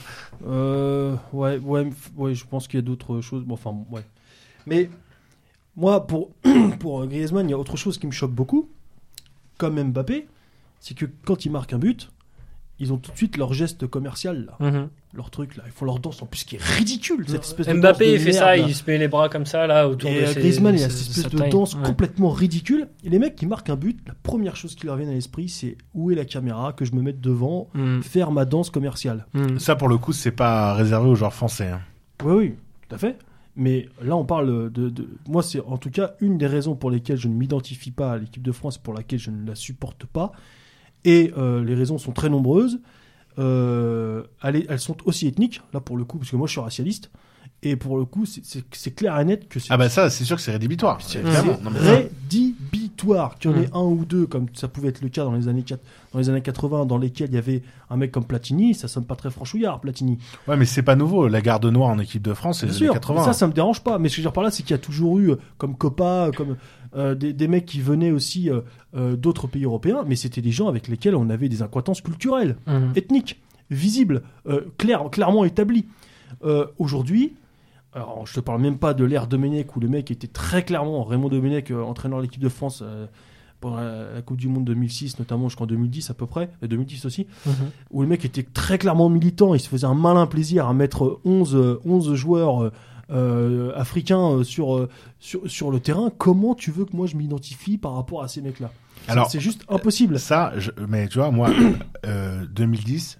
Euh, 0.47 1.15
ouais, 1.33 1.57
ouais, 1.57 1.89
ouais, 2.15 2.33
je 2.35 2.45
pense 2.45 2.67
qu'il 2.69 2.79
y 2.79 2.83
a 2.83 2.85
d'autres 2.85 3.19
choses. 3.19 3.43
Bon, 3.43 3.55
enfin, 3.55 3.75
ouais. 3.91 4.03
Mais 4.65 4.89
moi, 5.75 6.07
pour, 6.07 6.29
pour 6.79 7.05
Griezmann, 7.07 7.47
il 7.47 7.51
y 7.51 7.53
a 7.53 7.57
autre 7.57 7.75
chose 7.75 7.97
qui 7.97 8.07
me 8.07 8.11
choque 8.13 8.31
beaucoup, 8.31 8.69
comme 9.57 9.81
Mbappé, 9.81 10.27
c'est 10.79 10.95
que 10.95 11.05
quand 11.25 11.45
ils 11.45 11.51
marquent 11.51 11.73
un 11.73 11.79
but, 11.79 12.09
ils 12.81 12.93
ont 12.93 12.97
tout 12.97 13.11
de 13.11 13.17
suite 13.17 13.35
leur 13.35 13.53
geste 13.53 13.87
commercial, 13.87 14.45
là, 14.59 14.71
Mhm. 14.71 14.87
leur 15.13 15.29
truc, 15.31 15.57
là. 15.57 15.63
Ils 15.65 15.71
font 15.73 15.83
leur 15.83 15.99
danse, 15.99 16.21
en 16.21 16.25
plus, 16.25 16.45
qui 16.45 16.55
est 16.55 16.61
ridicule, 16.63 17.25
cette 17.27 17.43
espèce 17.43 17.67
de 17.67 17.73
danse 17.73 17.81
Mbappé, 17.81 18.05
de 18.05 18.11
il 18.13 18.19
fait 18.19 18.25
merde, 18.31 18.37
ça, 18.37 18.45
là. 18.45 18.57
il 18.57 18.73
se 18.73 18.83
met 18.87 18.97
les 18.97 19.09
bras 19.09 19.27
comme 19.27 19.45
ça, 19.45 19.67
là, 19.67 19.89
autour 19.89 20.09
Et 20.09 20.15
de 20.15 20.19
euh, 20.21 20.27
ses- 20.33 20.39
Griezmann, 20.39 20.75
il 20.75 20.83
a 20.83 20.89
cette 20.89 21.09
espèce 21.09 21.29
de 21.29 21.37
taille. 21.37 21.49
danse 21.49 21.75
Ouais. 21.75 21.81
complètement 21.83 22.29
ridicule. 22.29 22.87
Et 23.03 23.09
les 23.09 23.19
mecs 23.19 23.35
qui 23.35 23.45
marquent 23.47 23.69
un 23.69 23.75
but, 23.75 23.99
la 24.07 24.13
première 24.23 24.55
chose 24.55 24.75
qui 24.75 24.85
leur 24.85 24.95
vient 24.95 25.09
à 25.09 25.11
l'esprit, 25.11 25.49
c'est 25.49 25.77
où 25.93 26.09
est 26.11 26.15
la 26.15 26.23
caméra 26.23 26.71
que 26.71 26.85
je 26.85 26.93
me 26.93 27.01
mette 27.01 27.19
devant, 27.19 27.69
Mhm. 27.73 28.01
faire 28.01 28.31
ma 28.31 28.45
danse 28.45 28.69
commerciale. 28.69 29.25
Mhm. 29.33 29.59
Ça, 29.59 29.75
pour 29.75 29.89
le 29.89 29.97
coup, 29.97 30.13
c'est 30.13 30.31
pas 30.31 30.73
réservé 30.73 31.09
aux 31.09 31.15
joueurs 31.15 31.33
français. 31.33 31.67
hein. 31.67 31.81
Oui, 32.23 32.33
oui, 32.35 32.55
tout 32.87 32.95
à 32.95 32.97
fait. 32.97 33.17
Mais 33.57 33.89
là, 34.01 34.15
on 34.15 34.23
parle 34.23 34.71
de. 34.71 34.89
de- 34.89 35.09
Moi, 35.27 35.43
c'est 35.43 35.59
en 35.59 35.77
tout 35.77 35.89
cas 35.89 36.11
une 36.21 36.37
des 36.37 36.47
raisons 36.47 36.75
pour 36.77 36.91
lesquelles 36.91 37.17
je 37.17 37.27
ne 37.27 37.33
m'identifie 37.33 37.91
pas 37.91 38.13
à 38.13 38.17
l'équipe 38.17 38.43
de 38.43 38.53
France, 38.53 38.77
pour 38.77 38.93
laquelle 38.93 39.19
je 39.19 39.31
ne 39.31 39.45
la 39.45 39.55
supporte 39.55 40.05
pas. 40.05 40.31
Et 41.05 41.31
euh, 41.37 41.63
les 41.63 41.75
raisons 41.75 41.97
sont 41.97 42.11
très 42.11 42.29
nombreuses. 42.29 42.79
Euh, 43.37 44.23
elles, 44.43 44.65
elles 44.67 44.79
sont 44.79 44.97
aussi 45.05 45.27
ethniques, 45.27 45.61
là 45.73 45.79
pour 45.79 45.95
le 45.97 46.03
coup, 46.03 46.17
parce 46.17 46.31
que 46.31 46.35
moi 46.35 46.47
je 46.47 46.51
suis 46.51 46.61
racialiste. 46.61 47.09
Et 47.61 47.75
pour 47.75 47.97
le 47.97 48.05
coup, 48.05 48.25
c'est- 48.25 48.95
clair 48.95 49.19
et 49.19 49.25
net 49.25 49.49
que 49.49 49.59
c'est 49.59 49.67
Ah 49.73 49.77
bah 49.77 49.89
ça, 49.89 50.09
c'est 50.09 50.23
sûr 50.23 50.37
que 50.37 50.41
c'est 50.41 50.53
rédhibitoire. 50.53 50.97
c'est 51.01 51.21
rédhibitoire. 51.21 51.59
Qu'il 53.37 53.51
y 53.51 53.53
en 53.53 53.57
ait 53.57 53.67
Mm. 53.67 53.75
un 53.75 53.81
ou 53.83 54.05
deux, 54.05 54.25
comme 54.27 54.47
ça 54.53 54.67
pouvait 54.67 54.89
être 54.89 55.01
le 55.01 55.09
cas 55.09 55.23
dans 55.23 55.33
les 55.33 55.47
années, 55.47 55.63
quat- 55.63 55.79
dans 56.13 56.19
les 56.19 56.29
années 56.29 56.41
80, 56.41 56.85
dans 56.85 56.97
lesquels 56.97 57.29
il 57.29 57.35
y 57.35 57.37
avait 57.37 57.61
un 57.89 57.97
mec 57.97 58.11
comme 58.11 58.25
Platini, 58.25 58.73
ça 58.73 58.87
sonne 58.87 59.05
pas 59.05 59.15
très 59.15 59.29
franchouillard, 59.29 59.79
Platini. 59.81 60.17
Ouais, 60.47 60.57
mais 60.57 60.65
c'est 60.65 60.83
pas 60.83 60.95
nouveau. 60.95 61.27
La 61.27 61.41
garde 61.41 61.65
noire 61.65 61.89
en 61.89 61.99
équipe 61.99 62.21
de 62.21 62.33
France, 62.33 62.59
c'est 62.61 62.67
les 62.67 62.73
sûr, 62.73 62.87
années 62.91 62.99
80. 62.99 63.23
ça, 63.25 63.33
ça 63.33 63.47
me 63.47 63.53
dérange 63.53 63.81
pas. 63.83 63.99
Mais 63.99 64.09
ce 64.09 64.15
que 64.15 64.17
je 64.17 64.21
veux 64.21 64.25
dire 64.25 64.33
par 64.33 64.43
là, 64.43 64.51
c'est 64.51 64.63
qu'il 64.63 64.71
y 64.71 64.75
a 64.75 64.79
toujours 64.79 65.19
eu, 65.19 65.31
euh, 65.31 65.35
comme 65.57 65.75
Copa, 65.75 66.27
euh, 66.27 66.31
comme 66.31 66.55
euh, 66.95 67.15
des, 67.15 67.33
des 67.33 67.47
mecs 67.47 67.65
qui 67.65 67.81
venaient 67.81 68.11
aussi 68.11 68.49
euh, 68.49 68.61
euh, 68.95 69.15
d'autres 69.15 69.47
pays 69.47 69.63
européens, 69.65 70.03
mais 70.07 70.15
c'était 70.15 70.41
des 70.41 70.51
gens 70.51 70.67
avec 70.67 70.87
lesquels 70.87 71.15
on 71.15 71.29
avait 71.29 71.49
des 71.49 71.61
incohérences 71.61 72.01
culturelles, 72.01 72.55
Mhm. 72.67 72.93
ethniques, 72.95 73.39
visibles, 73.69 74.23
claires, 74.77 75.09
clairement 75.11 75.45
établies. 75.45 75.85
Aujourd'hui, 76.77 77.33
alors 77.93 78.25
je 78.25 78.33
te 78.33 78.39
parle 78.39 78.61
même 78.61 78.77
pas 78.77 78.93
de 78.93 79.03
l'ère 79.03 79.27
Domenech 79.27 79.75
où 79.75 79.79
le 79.79 79.87
mec 79.87 80.11
était 80.11 80.27
très 80.27 80.63
clairement 80.63 81.03
Raymond 81.03 81.29
Domenech, 81.29 81.71
euh, 81.71 81.81
entraîneur 81.83 82.19
de 82.19 82.23
l'équipe 82.23 82.41
de 82.41 82.49
France. 82.49 82.81
euh, 82.83 83.05
pour 83.61 83.75
la, 83.75 84.13
la 84.13 84.21
Coupe 84.21 84.37
du 84.37 84.47
Monde 84.47 84.63
2006, 84.63 85.19
notamment 85.19 85.49
jusqu'en 85.49 85.65
2010 85.65 86.09
à 86.09 86.13
peu 86.13 86.25
près, 86.25 86.49
et 86.61 86.69
2010 86.69 87.03
aussi, 87.03 87.27
Mhm. 87.45 87.51
où 87.91 88.01
le 88.01 88.07
mec 88.07 88.23
était 88.23 88.43
très 88.43 88.77
clairement 88.77 89.09
militant, 89.09 89.53
il 89.53 89.59
se 89.59 89.67
faisait 89.67 89.85
un 89.85 89.93
malin 89.95 90.27
plaisir 90.27 90.65
à 90.65 90.73
mettre 90.73 91.19
11, 91.25 91.55
euh, 91.57 91.77
11 91.83 92.13
joueurs 92.13 92.71
euh, 93.11 93.71
euh, 93.71 93.79
africains 93.79 94.19
euh, 94.31 94.43
sur, 94.43 94.75
euh, 94.75 94.89
sur, 95.19 95.49
sur 95.49 95.71
le 95.71 95.79
terrain. 95.79 96.11
Comment 96.17 96.55
tu 96.55 96.71
veux 96.71 96.85
que 96.85 96.95
moi 96.95 97.07
je 97.07 97.15
m'identifie 97.15 97.77
par 97.77 97.95
rapport 97.95 98.21
à 98.23 98.27
ces 98.27 98.41
mecs-là? 98.41 98.71
C'est- 99.05 99.11
Alors, 99.11 99.29
C'est 99.31 99.39
juste 99.39 99.63
impossible. 99.69 100.19
Ça, 100.19 100.53
je- 100.57 100.71
mais 100.87 101.07
tu 101.07 101.17
vois, 101.19 101.31
moi, 101.31 101.49
euh, 102.05 102.45
2010, 102.51 103.17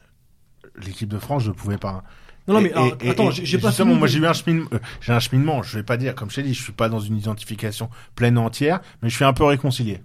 l'équipe 0.85 1.09
de 1.09 1.17
France, 1.17 1.43
je 1.43 1.51
pouvais 1.51 1.77
pas. 1.77 2.03
Non, 2.47 2.55
non, 2.55 2.61
mais 2.61 2.69
Et- 2.69 2.73
alors, 2.73 2.87
et- 3.01 3.09
attends, 3.09 3.31
j'ai 3.31 3.57
pas 3.59 3.69
justement, 3.69 3.93
moi 3.95 4.07
j'ai 4.07 4.19
eu 4.19 4.25
un 4.25 4.33
cheminement, 4.33 4.67
euh, 4.73 4.79
j'ai 5.01 5.13
un 5.13 5.19
cheminement. 5.19 5.61
Je 5.61 5.77
vais 5.77 5.83
pas 5.83 5.97
dire, 5.97 6.15
comme 6.15 6.29
je 6.29 6.35
t'ai 6.35 6.43
dit, 6.43 6.53
je 6.53 6.63
suis 6.63 6.73
pas 6.73 6.89
dans 6.89 6.99
une 6.99 7.17
identification 7.17 7.89
pleine 8.15 8.37
et 8.37 8.39
entière, 8.39 8.81
mais 9.01 9.09
je 9.09 9.15
suis 9.15 9.25
un 9.25 9.33
peu 9.33 9.43
réconcilié. 9.43 9.99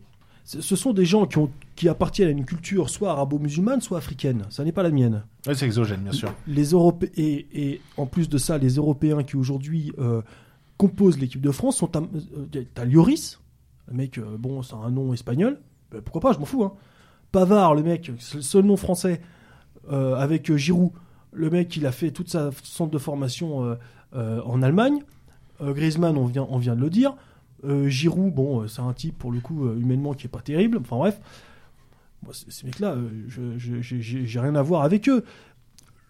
Ce 0.44 0.76
sont 0.76 0.92
des 0.92 1.06
gens 1.06 1.24
qui, 1.24 1.38
ont, 1.38 1.50
qui 1.76 1.88
appartiennent 1.88 2.28
à 2.28 2.30
une 2.30 2.44
culture 2.44 2.88
soit 2.88 3.10
arabo-musulmane, 3.10 3.80
soit 3.80 3.98
africaine. 3.98 4.44
Ça 4.50 4.62
n'est 4.64 4.72
pas 4.72 4.82
la 4.84 4.90
mienne. 4.90 5.24
C'est 5.52 5.66
exogène, 5.66 6.00
bien 6.02 6.12
sûr. 6.12 6.32
Les 6.46 6.70
Europé- 6.72 7.10
et, 7.16 7.46
et 7.72 7.80
en 7.96 8.06
plus 8.06 8.28
de 8.28 8.38
ça, 8.38 8.58
les 8.58 8.74
Européens 8.76 9.22
qui 9.24 9.36
aujourd'hui 9.36 9.92
euh, 9.98 10.22
composent 10.76 11.18
l'équipe 11.18 11.40
de 11.40 11.50
France 11.50 11.78
sont. 11.78 11.90
euh, 11.96 12.64
T'as 12.74 12.84
Lloris, 12.84 13.40
le 13.88 13.94
mec, 13.94 14.18
euh, 14.18 14.36
bon, 14.38 14.62
c'est 14.62 14.74
un 14.74 14.90
nom 14.90 15.12
espagnol. 15.12 15.60
Ben, 15.90 16.00
pourquoi 16.00 16.20
pas, 16.20 16.32
je 16.32 16.38
m'en 16.38 16.44
fous. 16.44 16.62
Hein. 16.64 16.74
Pavard, 17.32 17.74
le 17.74 17.82
mec, 17.82 18.12
c'est 18.20 18.36
le 18.36 18.42
seul 18.42 18.64
nom 18.64 18.76
français 18.76 19.20
euh, 19.90 20.14
avec 20.14 20.54
Giroud. 20.56 20.92
Le 21.32 21.50
mec, 21.50 21.76
il 21.76 21.84
a 21.86 21.92
fait 21.92 22.12
toute 22.12 22.30
sa 22.30 22.50
centre 22.62 22.92
de 22.92 22.98
formation 22.98 23.76
en 24.12 24.62
Allemagne. 24.62 25.00
Griezmann, 25.60 26.16
on 26.16 26.26
vient, 26.26 26.46
on 26.48 26.58
vient 26.58 26.76
de 26.76 26.80
le 26.80 26.90
dire. 26.90 27.16
Giroud, 27.86 28.32
bon, 28.32 28.68
c'est 28.68 28.82
un 28.82 28.92
type 28.92 29.18
pour 29.18 29.32
le 29.32 29.40
coup 29.40 29.68
humainement 29.72 30.14
qui 30.14 30.26
est 30.26 30.30
pas 30.30 30.40
terrible. 30.40 30.78
Enfin 30.80 30.96
bref, 30.96 31.20
moi, 32.24 32.32
ces 32.48 32.66
mecs-là, 32.66 32.94
euh, 32.94 33.56
j'ai 33.58 34.40
rien 34.40 34.54
à 34.54 34.62
voir 34.62 34.82
avec 34.82 35.08
eux. 35.08 35.24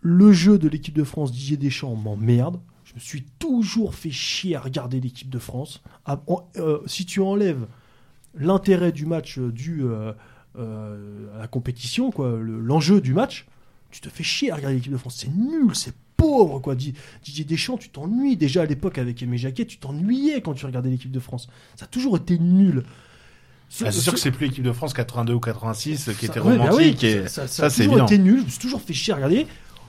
Le 0.01 0.33
jeu 0.33 0.59
de 0.59 0.69
l'équipe 0.69 0.95
de 0.95 1.05
France, 1.05 1.33
Didier 1.33 1.57
Deschamps 1.57 1.95
m'emmerde. 1.97 2.61
Je 2.85 2.95
me 2.95 3.01
suis 3.01 3.23
toujours 3.39 3.95
fait 3.95 4.11
chier 4.11 4.55
à 4.57 4.61
regarder 4.61 5.01
l'équipe 5.01 5.31
de 5.31 5.39
France. 5.39 5.83
Ah, 6.05 6.23
euh, 6.57 6.79
si 6.87 7.07
tu 7.07 7.21
enlèves 7.21 7.67
l'intérêt 8.37 8.93
du 8.93 9.07
match 9.07 9.39
euh, 9.39 9.51
dû 9.51 9.83
à 10.57 11.39
la 11.39 11.49
compétition, 11.49 12.13
l'enjeu 12.19 13.01
du 13.01 13.13
match, 13.13 13.47
tu 13.91 14.01
te 14.01 14.09
fais 14.09 14.23
chier 14.23 14.51
à 14.53 14.57
regarder 14.57 14.77
l'équipe 14.77 14.93
de 14.93 14.97
France. 14.99 15.17
C'est 15.19 15.35
nul, 15.35 15.75
c'est 15.75 15.95
pauvre, 16.17 16.61
quoi. 16.61 16.75
Di- 16.77 16.95
Didier 17.25 17.45
Deschamps, 17.45 17.77
tu 17.79 17.89
t'ennuies. 17.89 18.37
Déjà 18.37 18.63
à 18.63 18.67
l'époque 18.67 18.99
avec 18.99 19.21
Aimé 19.23 19.37
Jacquet, 19.37 19.65
tu 19.67 19.79
t'ennuyais 19.79 20.43
quand 20.43 20.55
tu 20.55 20.67
regardais 20.67 20.91
l'équipe 20.91 21.11
de 21.11 21.19
France. 21.21 21.49
Ça 21.77 21.87
a 21.87 21.89
toujours 21.89 22.17
été 22.17 22.39
nul. 22.39 22.85
Ce- 23.69 23.85
Ah, 23.85 23.91
c'est 23.93 24.01
sûr 24.01 24.13
que 24.13 24.19
c'est 24.21 24.31
plus 24.31 24.47
l'équipe 24.47 24.63
de 24.65 24.73
France 24.73 24.93
82 24.95 25.35
ou 25.35 25.41
86 25.41 26.11
qui 26.19 26.27
ça- 26.27 26.33
était 26.33 26.41
ouais, 26.41 26.57
bah 26.57 26.65
romantique 26.71 26.99
oui, 27.03 27.07
et 27.09 27.23
ça, 27.23 27.29
ça- 27.29 27.49
ça, 27.49 27.71
c'est 27.71 27.85
toujours 27.85 28.03
été 28.05 28.19
nul. 28.19 28.39
Je 28.41 28.45
me 28.45 28.49
suis 28.51 28.59
toujours 28.61 28.81
fait 28.81 28.93
chier 28.93 29.13
à 29.13 29.17
regarder. 29.17 29.47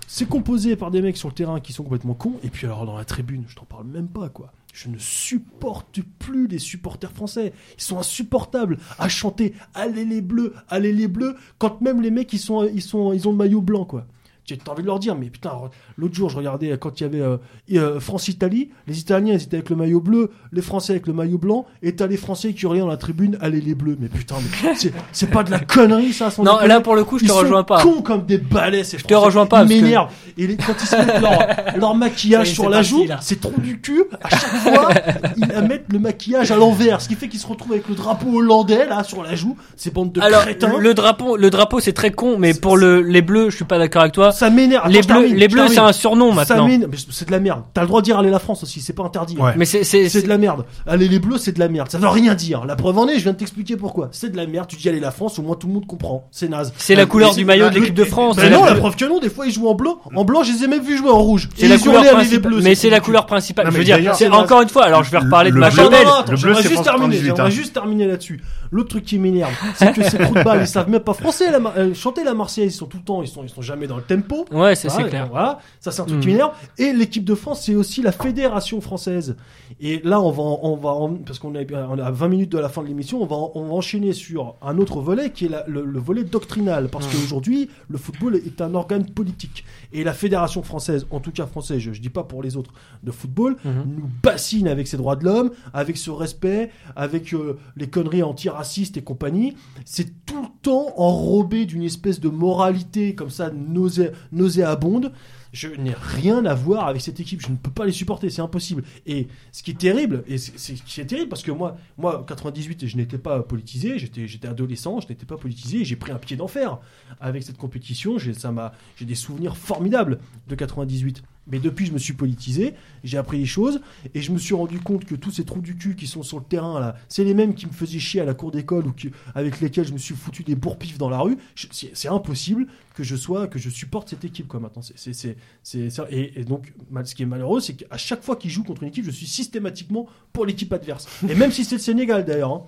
C'est 0.07 0.27
composé 0.27 0.75
par 0.75 0.91
des 0.91 1.01
mecs 1.01 1.17
sur 1.17 1.29
le 1.29 1.33
terrain 1.33 1.59
qui 1.59 1.73
sont 1.73 1.83
complètement 1.83 2.13
cons. 2.13 2.35
Et 2.43 2.49
puis 2.49 2.65
alors 2.67 2.85
dans 2.85 2.97
la 2.97 3.05
tribune, 3.05 3.43
je 3.47 3.55
t'en 3.55 3.65
parle 3.65 3.85
même 3.87 4.07
pas 4.07 4.29
quoi. 4.29 4.51
Je 4.73 4.89
ne 4.89 4.97
supporte 4.97 5.99
plus 6.19 6.47
les 6.47 6.59
supporters 6.59 7.11
français. 7.11 7.53
Ils 7.77 7.83
sont 7.83 7.97
insupportables 7.97 8.77
à 8.99 9.07
chanter 9.09 9.53
Allez 9.73 10.05
les 10.05 10.21
bleus, 10.21 10.53
allez 10.69 10.91
les 10.93 11.07
bleus. 11.07 11.35
Quand 11.59 11.81
même 11.81 12.01
les 12.01 12.11
mecs 12.11 12.31
ils 12.33 12.39
sont, 12.39 12.67
ils 12.73 12.81
sont, 12.81 13.13
ils 13.13 13.27
ont 13.27 13.31
le 13.31 13.37
maillot 13.37 13.61
blanc 13.61 13.85
quoi. 13.85 14.05
As 14.51 14.69
envie 14.71 14.81
de 14.83 14.87
leur 14.87 14.99
dire, 14.99 15.15
mais 15.15 15.27
putain, 15.27 15.51
l'autre 15.97 16.13
jour, 16.13 16.29
je 16.29 16.37
regardais 16.37 16.77
quand 16.77 16.99
il 16.99 17.03
y 17.03 17.05
avait 17.07 17.21
euh, 17.21 17.37
euh, 17.73 17.99
France-Italie, 17.99 18.69
les 18.87 18.99
Italiens, 18.99 19.33
ils 19.33 19.41
étaient 19.41 19.57
avec 19.57 19.69
le 19.69 19.75
maillot 19.75 19.99
bleu, 20.01 20.29
les 20.51 20.61
Français 20.61 20.93
avec 20.93 21.07
le 21.07 21.13
maillot 21.13 21.37
blanc, 21.37 21.65
et 21.81 21.95
t'as 21.95 22.07
les 22.07 22.17
Français 22.17 22.53
qui 22.53 22.63
hurlaient 22.65 22.79
dans 22.81 22.87
la 22.87 22.97
tribune, 22.97 23.37
allez 23.41 23.59
les 23.61 23.73
bleus. 23.75 23.97
Mais 23.99 24.07
putain, 24.07 24.35
mais 24.63 24.73
c'est- 24.75 24.93
c'est 25.11 25.29
pas 25.31 25.43
de 25.43 25.51
la 25.51 25.59
connerie, 25.59 26.13
ça, 26.13 26.29
sans 26.29 26.43
Non, 26.43 26.59
là 26.59 26.79
pour 26.81 26.95
le 26.95 27.03
coup, 27.03 27.17
je 27.17 27.23
Ils 27.23 27.27
te 27.27 27.33
rejoins 27.33 27.63
pas. 27.63 27.81
cons 27.81 28.01
comme 28.01 28.25
des 28.25 28.37
balais, 28.37 28.83
ces 28.83 28.97
Je 28.99 29.03
te 29.05 29.13
rejoins 29.15 29.45
pas, 29.47 29.63
Ils 29.63 29.69
que- 29.69 29.83
m'énervent. 29.83 30.11
Et 30.37 30.45
les- 30.47 30.57
quand 30.57 30.73
ils 30.79 30.85
se 30.87 30.95
mettent 30.95 31.21
leur, 31.21 31.39
leur 31.77 31.95
maquillage 31.95 32.51
sur 32.51 32.69
la 32.69 32.81
joue, 32.83 33.05
là. 33.05 33.19
c'est 33.21 33.39
trop 33.41 33.53
du 33.59 33.79
cul. 33.81 34.03
À 34.21 34.29
chaque 34.29 34.55
fois, 34.57 34.89
ils 35.37 35.67
mettent 35.67 35.91
le 35.91 35.99
maquillage 35.99 36.51
à 36.51 36.55
l'envers, 36.55 37.01
ce 37.01 37.07
qui 37.09 37.15
fait 37.15 37.27
qu'ils 37.29 37.39
se 37.39 37.47
retrouvent 37.47 37.71
avec 37.73 37.87
le 37.89 37.95
drapeau 37.95 38.37
hollandais, 38.37 38.85
là, 38.87 39.03
sur 39.03 39.23
la 39.23 39.35
joue. 39.35 39.55
Ces 39.75 39.91
bandes 39.91 40.11
de 40.11 40.21
Alors, 40.21 40.41
crétins. 40.43 40.77
le 40.77 40.93
drapeau, 40.93 41.35
le 41.37 41.49
drapeau, 41.49 41.79
c'est 41.79 41.93
très 41.93 42.11
con, 42.11 42.37
mais 42.37 42.53
pour 42.53 42.77
le, 42.77 43.01
les 43.01 43.21
bleus, 43.21 43.49
je 43.49 43.55
suis 43.55 43.65
pas 43.65 43.77
d'accord 43.79 44.01
avec 44.03 44.13
toi. 44.13 44.31
Ça 44.35 44.49
m'énerve. 44.49 44.89
Les 44.89 45.01
bleus, 45.01 45.27
les 45.33 45.47
bleus, 45.47 45.67
c'est 45.69 45.79
un 45.79 45.93
surnom 45.93 46.29
Ça 46.29 46.55
maintenant. 46.55 46.67
Mais 46.67 46.97
C'est 47.11 47.25
de 47.27 47.31
la 47.31 47.39
merde. 47.39 47.63
T'as 47.73 47.81
le 47.81 47.87
droit 47.87 48.01
de 48.01 48.05
dire 48.05 48.19
aller 48.19 48.29
la 48.29 48.39
France 48.39 48.63
aussi, 48.63 48.81
c'est 48.81 48.93
pas 48.93 49.03
interdit. 49.03 49.37
Ouais. 49.37 49.53
Mais 49.57 49.65
c'est, 49.65 49.81
de 50.21 50.27
la 50.29 50.37
merde. 50.37 50.65
Allez 50.87 51.07
les 51.07 51.19
bleus, 51.19 51.37
c'est 51.37 51.51
de 51.53 51.59
la 51.59 51.67
merde. 51.69 51.89
Ça 51.89 51.97
veut 51.97 52.07
rien 52.07 52.35
dire. 52.35 52.65
La 52.65 52.75
preuve 52.75 52.97
en 52.97 53.07
est, 53.07 53.17
je 53.17 53.23
viens 53.23 53.33
de 53.33 53.37
t'expliquer 53.37 53.77
pourquoi. 53.77 54.09
C'est 54.11 54.29
de 54.31 54.37
la 54.37 54.45
merde. 54.47 54.67
Tu 54.67 54.75
dis 54.75 54.89
allez 54.89 54.99
la 54.99 55.11
France, 55.11 55.39
au 55.39 55.41
moins 55.41 55.55
tout 55.55 55.67
le 55.67 55.73
monde 55.73 55.87
comprend. 55.87 56.27
C'est 56.31 56.49
naze. 56.49 56.73
c'est 56.77 56.95
la 56.95 57.03
Euh, 57.03 57.05
couleur 57.05 57.29
mais 57.31 57.35
du 57.37 57.45
maillot 57.45 57.65
bah, 57.65 57.69
de 57.71 57.79
l'équipe 57.79 57.93
de 57.95 58.03
France. 58.03 58.37
C'est 58.39 58.49
non, 58.49 58.65
la, 58.65 58.75
preuve 58.75 58.95
que 58.95 59.05
non. 59.05 59.19
Des 59.19 59.29
fois 59.29 59.45
ils 59.45 59.51
jouent 59.53 59.67
en 59.67 59.75
blanc. 59.75 59.97
En 60.15 60.25
blanc, 60.25 60.43
je 60.43 60.51
les 60.53 60.63
ai 60.63 60.67
même 60.67 60.81
vus 60.83 60.97
jouer 60.97 61.09
en 61.11 61.19
rouge. 61.19 61.49
c'est 61.55 61.67
la 61.67 61.77
couleur 61.77 62.01
allez 62.01 62.11
principale. 62.11 62.53
Mais 62.63 62.75
c'est 62.75 62.89
la 62.89 62.99
couleur 62.99 63.25
principale. 63.25 63.65
Je 63.67 63.71
mais 63.71 63.77
veux 63.79 63.83
dire, 63.83 64.33
encore 64.33 64.61
une 64.61 64.69
fois. 64.69 64.85
Alors, 64.85 65.03
je 65.03 65.11
vais 65.11 65.19
le- 65.19 65.25
reparler 65.25 65.51
de 65.51 65.57
ma 65.57 65.69
chandelle. 65.71 66.07
78, 66.35 67.23
J'aimerais 67.23 67.41
hein. 67.41 67.49
juste 67.49 67.73
terminer 67.73 68.07
là-dessus. 68.07 68.41
L'autre 68.75 68.89
truc 68.89 69.05
qui 69.05 69.17
m'énerve, 69.19 69.53
c'est 69.75 69.93
que 69.93 70.03
ces 70.03 70.17
trous 70.17 70.33
de 70.35 70.43
balles, 70.43 70.61
ils 70.61 70.67
savent 70.67 70.89
même 70.89 70.99
pas 70.99 71.13
français. 71.13 71.49
La, 71.49 71.59
euh, 71.77 71.93
chanter 71.93 72.23
la 72.25 72.33
Marseillaise, 72.33 72.73
ils 72.73 72.77
sont 72.77 72.87
tout 72.87 72.97
le 72.97 73.03
temps, 73.03 73.21
ils 73.21 73.27
sont, 73.29 73.41
ils 73.43 73.49
sont 73.49 73.61
jamais 73.61 73.87
dans 73.87 73.95
le 73.95 74.03
tempo. 74.03 74.45
Ouais, 74.51 74.75
c'est, 74.75 74.89
c'est 74.89 74.95
Voilà, 74.95 75.09
clair. 75.09 75.27
Voilà, 75.29 75.59
ça 75.79 75.91
c'est 75.91 76.01
un 76.01 76.05
truc 76.05 76.17
Mm. 76.17 76.21
qui 76.21 76.27
m'énerve. 76.27 76.51
Et 76.77 76.91
l'équipe 76.91 77.23
de 77.23 77.35
France, 77.35 77.61
c'est 77.63 77.75
aussi 77.75 78.01
la 78.01 78.11
fédération 78.11 78.81
française. 78.81 79.37
Et 79.79 80.01
là, 80.03 80.19
on 80.19 80.31
va, 80.31 80.43
on 80.43 80.75
va, 80.75 81.15
parce 81.25 81.39
qu'on 81.39 81.55
est, 81.55 81.67
on 81.73 81.97
à 81.99 82.11
20 82.11 82.27
minutes 82.27 82.51
de 82.51 82.57
la 82.59 82.67
fin 82.69 82.83
de 82.83 82.87
l'émission, 82.87 83.21
on 83.21 83.25
va, 83.25 83.37
on 83.55 83.63
va 83.67 83.73
enchaîner 83.73 84.11
sur 84.11 84.55
un 84.61 84.77
autre 84.77 84.99
volet 84.99 85.29
qui 85.31 85.45
est 85.45 85.49
la- 85.49 85.63
le, 85.67 85.85
le 85.85 85.99
volet 85.99 86.23
doctrinal, 86.25 86.89
parce 86.89 87.07
Mm. 87.07 87.11
qu'aujourd'hui, 87.11 87.69
le 87.87 87.97
football 87.97 88.35
est 88.35 88.59
un 88.61 88.73
organe 88.75 89.05
politique. 89.05 89.63
Et 89.93 90.03
la 90.03 90.13
fédération 90.13 90.63
française, 90.63 91.07
en 91.11 91.19
tout 91.21 91.31
cas 91.31 91.45
française, 91.45 91.79
je, 91.79 91.93
je 91.93 92.01
dis 92.01 92.09
pas 92.09 92.23
pour 92.23 92.43
les 92.43 92.57
autres 92.57 92.73
de 93.03 93.11
football, 93.11 93.55
Mhm. 93.63 93.83
nous 93.97 94.09
bassine 94.21 94.67
avec 94.67 94.87
ses 94.87 94.97
droits 94.97 95.15
de 95.15 95.23
l'homme, 95.23 95.51
avec 95.73 95.95
ce 95.97 96.11
respect, 96.11 96.71
avec 96.95 97.33
euh, 97.33 97.57
les 97.77 97.87
conneries 97.87 98.23
raciste 98.65 98.97
et 98.97 99.03
compagnie, 99.03 99.55
c'est 99.85 100.25
tout 100.25 100.41
le 100.41 100.47
temps 100.63 100.87
enrobé 100.97 101.65
d'une 101.67 101.83
espèce 101.83 102.19
de 102.19 102.29
moralité 102.29 103.13
comme 103.13 103.29
ça 103.29 103.51
nausé- 103.51 104.11
nauséabonde. 104.31 105.11
Je 105.53 105.67
n'ai 105.69 105.93
rien 105.93 106.43
à 106.45 106.53
voir 106.55 106.87
avec 106.87 107.01
cette 107.01 107.19
équipe, 107.19 107.41
je 107.41 107.49
ne 107.49 107.55
peux 107.55 107.69
pas 107.71 107.85
les 107.85 107.91
supporter, 107.93 108.29
c'est 108.29 108.41
impossible. 108.41 108.83
Et 109.05 109.27
ce 109.53 109.61
qui 109.63 109.71
est 109.71 109.79
terrible, 109.79 110.23
et 110.27 110.37
c'est 110.39 111.05
terrible 111.05 111.29
parce 111.29 111.43
que 111.43 111.51
moi, 111.51 111.77
moi, 111.97 112.19
en 112.21 112.23
98, 112.23 112.87
je 112.87 112.97
n'étais 112.97 113.17
pas 113.19 113.41
politisé, 113.43 113.99
j'étais 113.99 114.27
j'étais 114.27 114.47
adolescent, 114.49 114.99
je 114.99 115.07
n'étais 115.07 115.25
pas 115.25 115.37
politisé, 115.37 115.85
j'ai 115.85 115.95
pris 115.95 116.11
un 116.11 116.17
pied 116.17 116.35
d'enfer 116.35 116.79
avec 117.21 117.43
cette 117.43 117.57
compétition. 117.57 118.17
J'ai 118.17 118.33
ça 118.33 118.51
m'a, 118.51 118.73
j'ai 118.97 119.05
des 119.05 119.15
souvenirs 119.15 119.55
formidables 119.55 120.19
de 120.49 120.55
98. 120.55 121.21
Mais 121.47 121.59
depuis, 121.59 121.85
je 121.85 121.91
me 121.91 121.99
suis 121.99 122.13
politisé, 122.13 122.73
j'ai 123.03 123.17
appris 123.19 123.37
des 123.37 123.45
choses, 123.45 123.79
et 124.15 124.21
je 124.21 124.31
me 124.31 124.39
suis 124.39 124.55
rendu 124.55 124.79
compte 124.79 125.05
que 125.05 125.13
tous 125.13 125.29
ces 125.29 125.45
trous 125.45 125.61
du 125.61 125.75
cul 125.75 125.95
qui 125.95 126.07
sont 126.07 126.23
sur 126.23 126.39
le 126.39 126.43
terrain 126.43 126.79
là, 126.79 126.95
c'est 127.07 127.23
les 127.23 127.35
mêmes 127.35 127.53
qui 127.53 127.67
me 127.67 127.71
faisaient 127.71 127.99
chier 127.99 128.21
à 128.21 128.25
la 128.25 128.33
cour 128.33 128.49
d'école 128.51 128.87
ou 128.87 128.93
avec 129.35 129.61
lesquels 129.61 129.85
je 129.87 129.93
me 129.93 129.99
suis 129.99 130.15
foutu 130.15 130.41
des 130.43 130.55
bourpifs 130.55 130.97
dans 130.97 131.09
la 131.09 131.19
rue. 131.19 131.37
C'est 131.71 132.07
impossible 132.07 132.65
que 132.95 133.03
je 133.03 133.15
sois, 133.15 133.47
que 133.47 133.59
je 133.59 133.69
supporte 133.69 134.09
cette 134.09 134.25
équipe 134.25 134.47
quoi 134.47 134.59
maintenant. 134.59 134.81
C'est- 134.81 135.13
c'est- 135.13 135.37
c'est-. 135.61 135.91
Et, 136.09 136.39
et 136.39 136.43
donc, 136.45 136.73
ce 137.03 137.13
qui 137.13 137.21
est 137.23 137.27
malheureux, 137.27 137.59
c'est 137.59 137.73
qu'à 137.75 137.97
chaque 137.97 138.23
fois 138.23 138.37
qu'ils 138.37 138.49
jouent 138.49 138.63
contre 138.63 138.81
une 138.81 138.89
équipe, 138.89 139.05
je 139.05 139.11
suis 139.11 139.27
systématiquement 139.27 140.07
pour 140.33 140.45
l'équipe 140.47 140.73
adverse. 140.73 141.07
Et 141.29 141.35
même 141.35 141.51
si 141.51 141.63
c'est 141.63 141.75
le 141.75 141.81
Sénégal 141.81 142.25
d'ailleurs, 142.25 142.51
hein. 142.53 142.61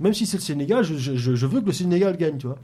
même 0.00 0.14
si 0.14 0.26
c'est 0.26 0.38
le 0.38 0.42
Sénégal, 0.42 0.82
je 0.82 1.46
veux 1.46 1.60
que 1.60 1.66
le 1.66 1.72
Sénégal 1.72 2.16
gagne, 2.16 2.38
tu 2.38 2.46
vois. 2.48 2.58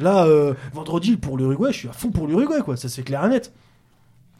Là, 0.00 0.24
euh, 0.26 0.54
vendredi 0.72 1.16
pour 1.18 1.36
l'Uruguay, 1.36 1.72
je 1.72 1.78
suis 1.78 1.88
à 1.88 1.92
fond 1.92 2.10
pour 2.10 2.26
l'Uruguay, 2.26 2.60
quoi. 2.64 2.76
Ça 2.78 2.88
c'est 2.88 3.02
clair 3.02 3.22
et 3.26 3.28
net. 3.28 3.52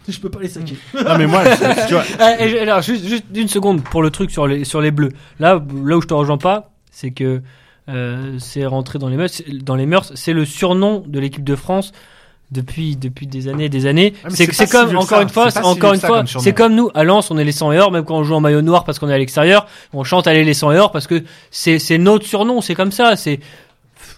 Je 0.09 0.19
peux 0.21 0.29
pas 0.31 0.41
les 0.41 0.49
saquer. 0.49 0.77
Non, 0.95 1.17
mais 1.19 1.27
moi, 1.27 1.43
tu 1.89 1.95
vois, 1.95 2.05
et 2.41 2.49
je- 2.49 2.59
alors, 2.59 2.83
juste, 2.83 3.07
juste 3.07 3.25
une 3.35 3.49
seconde 3.49 3.83
pour 3.83 4.03
le 4.03 4.11
truc 4.11 4.31
sur 4.31 4.47
les, 4.47 4.65
sur 4.65 4.81
les 4.81 4.91
bleus. 4.91 5.11
Là, 5.41 5.63
là 5.85 5.97
où 5.97 6.03
je 6.03 6.07
te 6.07 6.15
rejoins 6.15 6.39
pas, 6.39 6.71
c'est 6.91 7.11
que 7.11 7.41
euh, 7.89 8.37
c'est 8.39 8.65
rentré 8.67 8.99
dans 8.99 9.09
les 9.09 9.17
mœurs. 9.17 9.43
Dans 9.63 9.77
les 9.77 9.87
mœurs, 9.87 10.13
c'est 10.15 10.33
le 10.33 10.45
surnom 10.45 11.03
de 11.07 11.19
l'équipe 11.21 11.45
de 11.45 11.57
France 11.57 11.93
depuis 12.51 12.95
depuis 12.97 13.27
des 13.27 13.49
années 13.49 13.65
et 13.65 13.69
des 13.69 13.87
années. 13.87 14.13
Ah, 14.23 14.29
mais 14.31 14.37
c'est 14.37 14.47
c'est 14.47 14.53
c'est 14.53 14.65
pas 14.65 14.67
si 14.67 14.73
comme 14.73 14.89
vieux 14.91 14.99
que 14.99 15.03
encore 15.03 15.19
ça. 15.19 15.23
une 15.23 15.29
fois, 15.31 15.51
C'est 15.51 15.61
pas 15.61 15.65
si 15.65 15.71
encore 15.73 15.91
vieux 15.91 15.95
une 15.97 16.01
ça 16.01 16.07
fois, 16.07 16.17
comme 16.19 16.27
surnom. 16.27 16.45
c'est 16.45 16.53
comme 16.53 16.75
nous 16.75 16.91
à 16.95 17.03
Lens, 17.05 17.31
on 17.31 17.39
est 17.39 17.45
les 17.45 17.53
100 17.53 17.73
et 17.73 17.79
or, 17.81 17.91
même 17.91 18.05
quand 18.05 18.17
on 18.17 18.23
joue 18.25 18.35
en 18.35 18.41
maillot 18.41 18.63
noir 18.63 18.85
parce 18.85 18.99
qu'on 18.99 19.09
est 19.09 19.15
à 19.15 19.19
l'extérieur, 19.19 19.67
on 19.93 20.05
chante 20.05 20.27
allez 20.27 20.45
les 20.45 20.55
100 20.55 20.73
et 20.73 20.79
or 20.79 20.93
parce 20.93 21.07
que 21.07 21.25
c'est 21.51 21.79
c'est 21.79 21.99
notre 21.99 22.27
surnom, 22.27 22.61
c'est 22.61 22.75
comme 22.75 22.93
ça, 22.93 23.17
c'est 23.17 23.41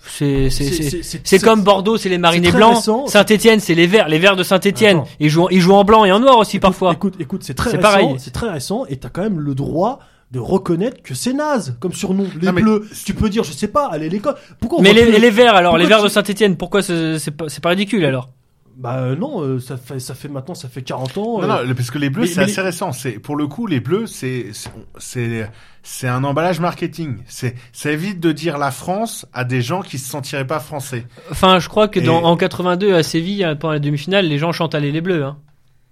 c'est 0.09 0.51
c'est 0.51 1.03
c'est 1.03 1.20
c'est 1.24 1.39
comme 1.43 1.62
Bordeaux, 1.62 1.97
c'est 1.97 2.09
les 2.09 2.19
marinés 2.19 2.53
blancs. 2.53 2.77
récent. 2.77 3.07
Saint-Étienne, 3.07 3.61
c'est 3.61 3.74
les 3.74 3.87
verts, 3.87 4.09
les 4.09 4.19
verts 4.19 4.37
de 4.37 4.43
Saint-Étienne. 4.43 4.99
Attends. 4.99 5.09
Ils 5.20 5.28
jouent, 5.31 5.49
ils 5.51 5.61
jouent 5.61 5.74
en 5.74 5.85
blanc 5.85 6.05
et 6.05 6.12
en 6.12 6.20
noir 6.20 6.39
aussi 6.39 6.59
parfois. 6.59 6.93
Écoute, 6.93 7.15
écoute, 7.19 7.43
c'est 7.45 7.55
très 7.55 7.70
C'est 7.70 7.77
récent. 7.77 7.89
pareil. 7.89 8.15
C'est 8.19 8.33
très 8.33 8.49
récent 8.51 8.85
et 8.89 8.97
t'as 8.97 9.09
quand 9.09 9.23
même 9.23 9.41
le 9.41 9.55
droit 9.55 10.01
de 10.33 10.41
reconnaître 10.41 11.03
que 11.03 11.15
c'est 11.15 11.33
naze 11.33 11.77
comme 11.78 11.93
surnom. 11.93 12.27
Les 12.41 12.47
Non, 12.47 12.53
mais- 12.53 12.62
bleus, 12.62 12.89
tu 13.05 13.15
peux 13.15 13.28
dire, 13.28 13.45
je 13.45 13.53
sais 13.53 13.69
pas, 13.69 13.87
allez 13.87 14.09
l'école. 14.09 14.35
Pourquoi 14.61 14.81
on 14.81 14.83
Mais 14.83 14.93
les, 14.93 15.19
les 15.19 15.31
verts 15.31 15.55
alors, 15.55 15.73
Pourquoi 15.73 15.78
les 15.83 15.87
verts 15.89 16.03
de 16.03 16.09
Saint-Etienne, 16.09 16.57
pourquoi 16.57 16.83
c'est 16.83 17.19
c'est 17.20 17.31
pas, 17.31 17.45
c'est 17.49 17.62
pas 17.62 17.69
ridicule 17.70 18.05
alors? 18.05 18.31
Bah 18.78 18.98
euh, 18.98 19.16
non, 19.16 19.40
euh, 19.43 19.59
ça 19.59 19.78
fait 19.78 19.98
ça 20.01 20.15
fait 20.15 20.28
maintenant 20.28 20.55
ça 20.55 20.69
fait 20.69 20.82
40 20.82 21.16
ans. 21.16 21.39
Non, 21.39 21.43
euh, 21.43 21.47
non, 21.47 21.62
le- 21.66 21.74
parce 21.74 21.90
que 21.90 21.97
les 21.98 22.11
bleus, 22.11 22.27
c'est 22.27 22.43
assez 22.43 22.61
récent. 22.61 22.93
C'est 22.93 23.12
pour 23.12 23.35
le 23.36 23.47
coup, 23.47 23.66
les 23.66 23.81
bleus, 23.81 24.07
c'est 24.07 24.48
c'est- 24.53 24.69
c'est 24.98 25.51
c'est 25.82 26.09
un 26.09 26.23
emballage 26.24 26.61
marketing. 26.61 27.16
C'est 27.27 27.55
ça 27.73 27.90
évite 27.90 28.20
de 28.20 28.32
dire 28.32 28.59
la 28.59 28.70
France 28.70 29.24
à 29.32 29.44
des 29.44 29.62
gens 29.62 29.81
qui 29.81 29.97
se 29.98 30.11
sentiraient 30.11 30.47
pas 30.47 30.61
français. 30.61 31.07
Enfin, 31.31 31.59
je 31.59 31.69
crois 31.70 31.89
que 31.89 32.01
dans, 32.01 32.20
Et- 32.20 32.24
en 32.24 32.36
82 32.36 32.94
à 32.94 33.03
Séville, 33.03 33.44
euh, 33.44 33.55
pendant 33.55 33.73
la 33.73 33.78
demi-finale, 33.78 34.27
les 34.27 34.36
gens 34.36 34.53
chantent 34.53 34.74
aller 34.74 34.93
les 34.93 35.01
bleus. 35.01 35.24
Hein. 35.24 35.39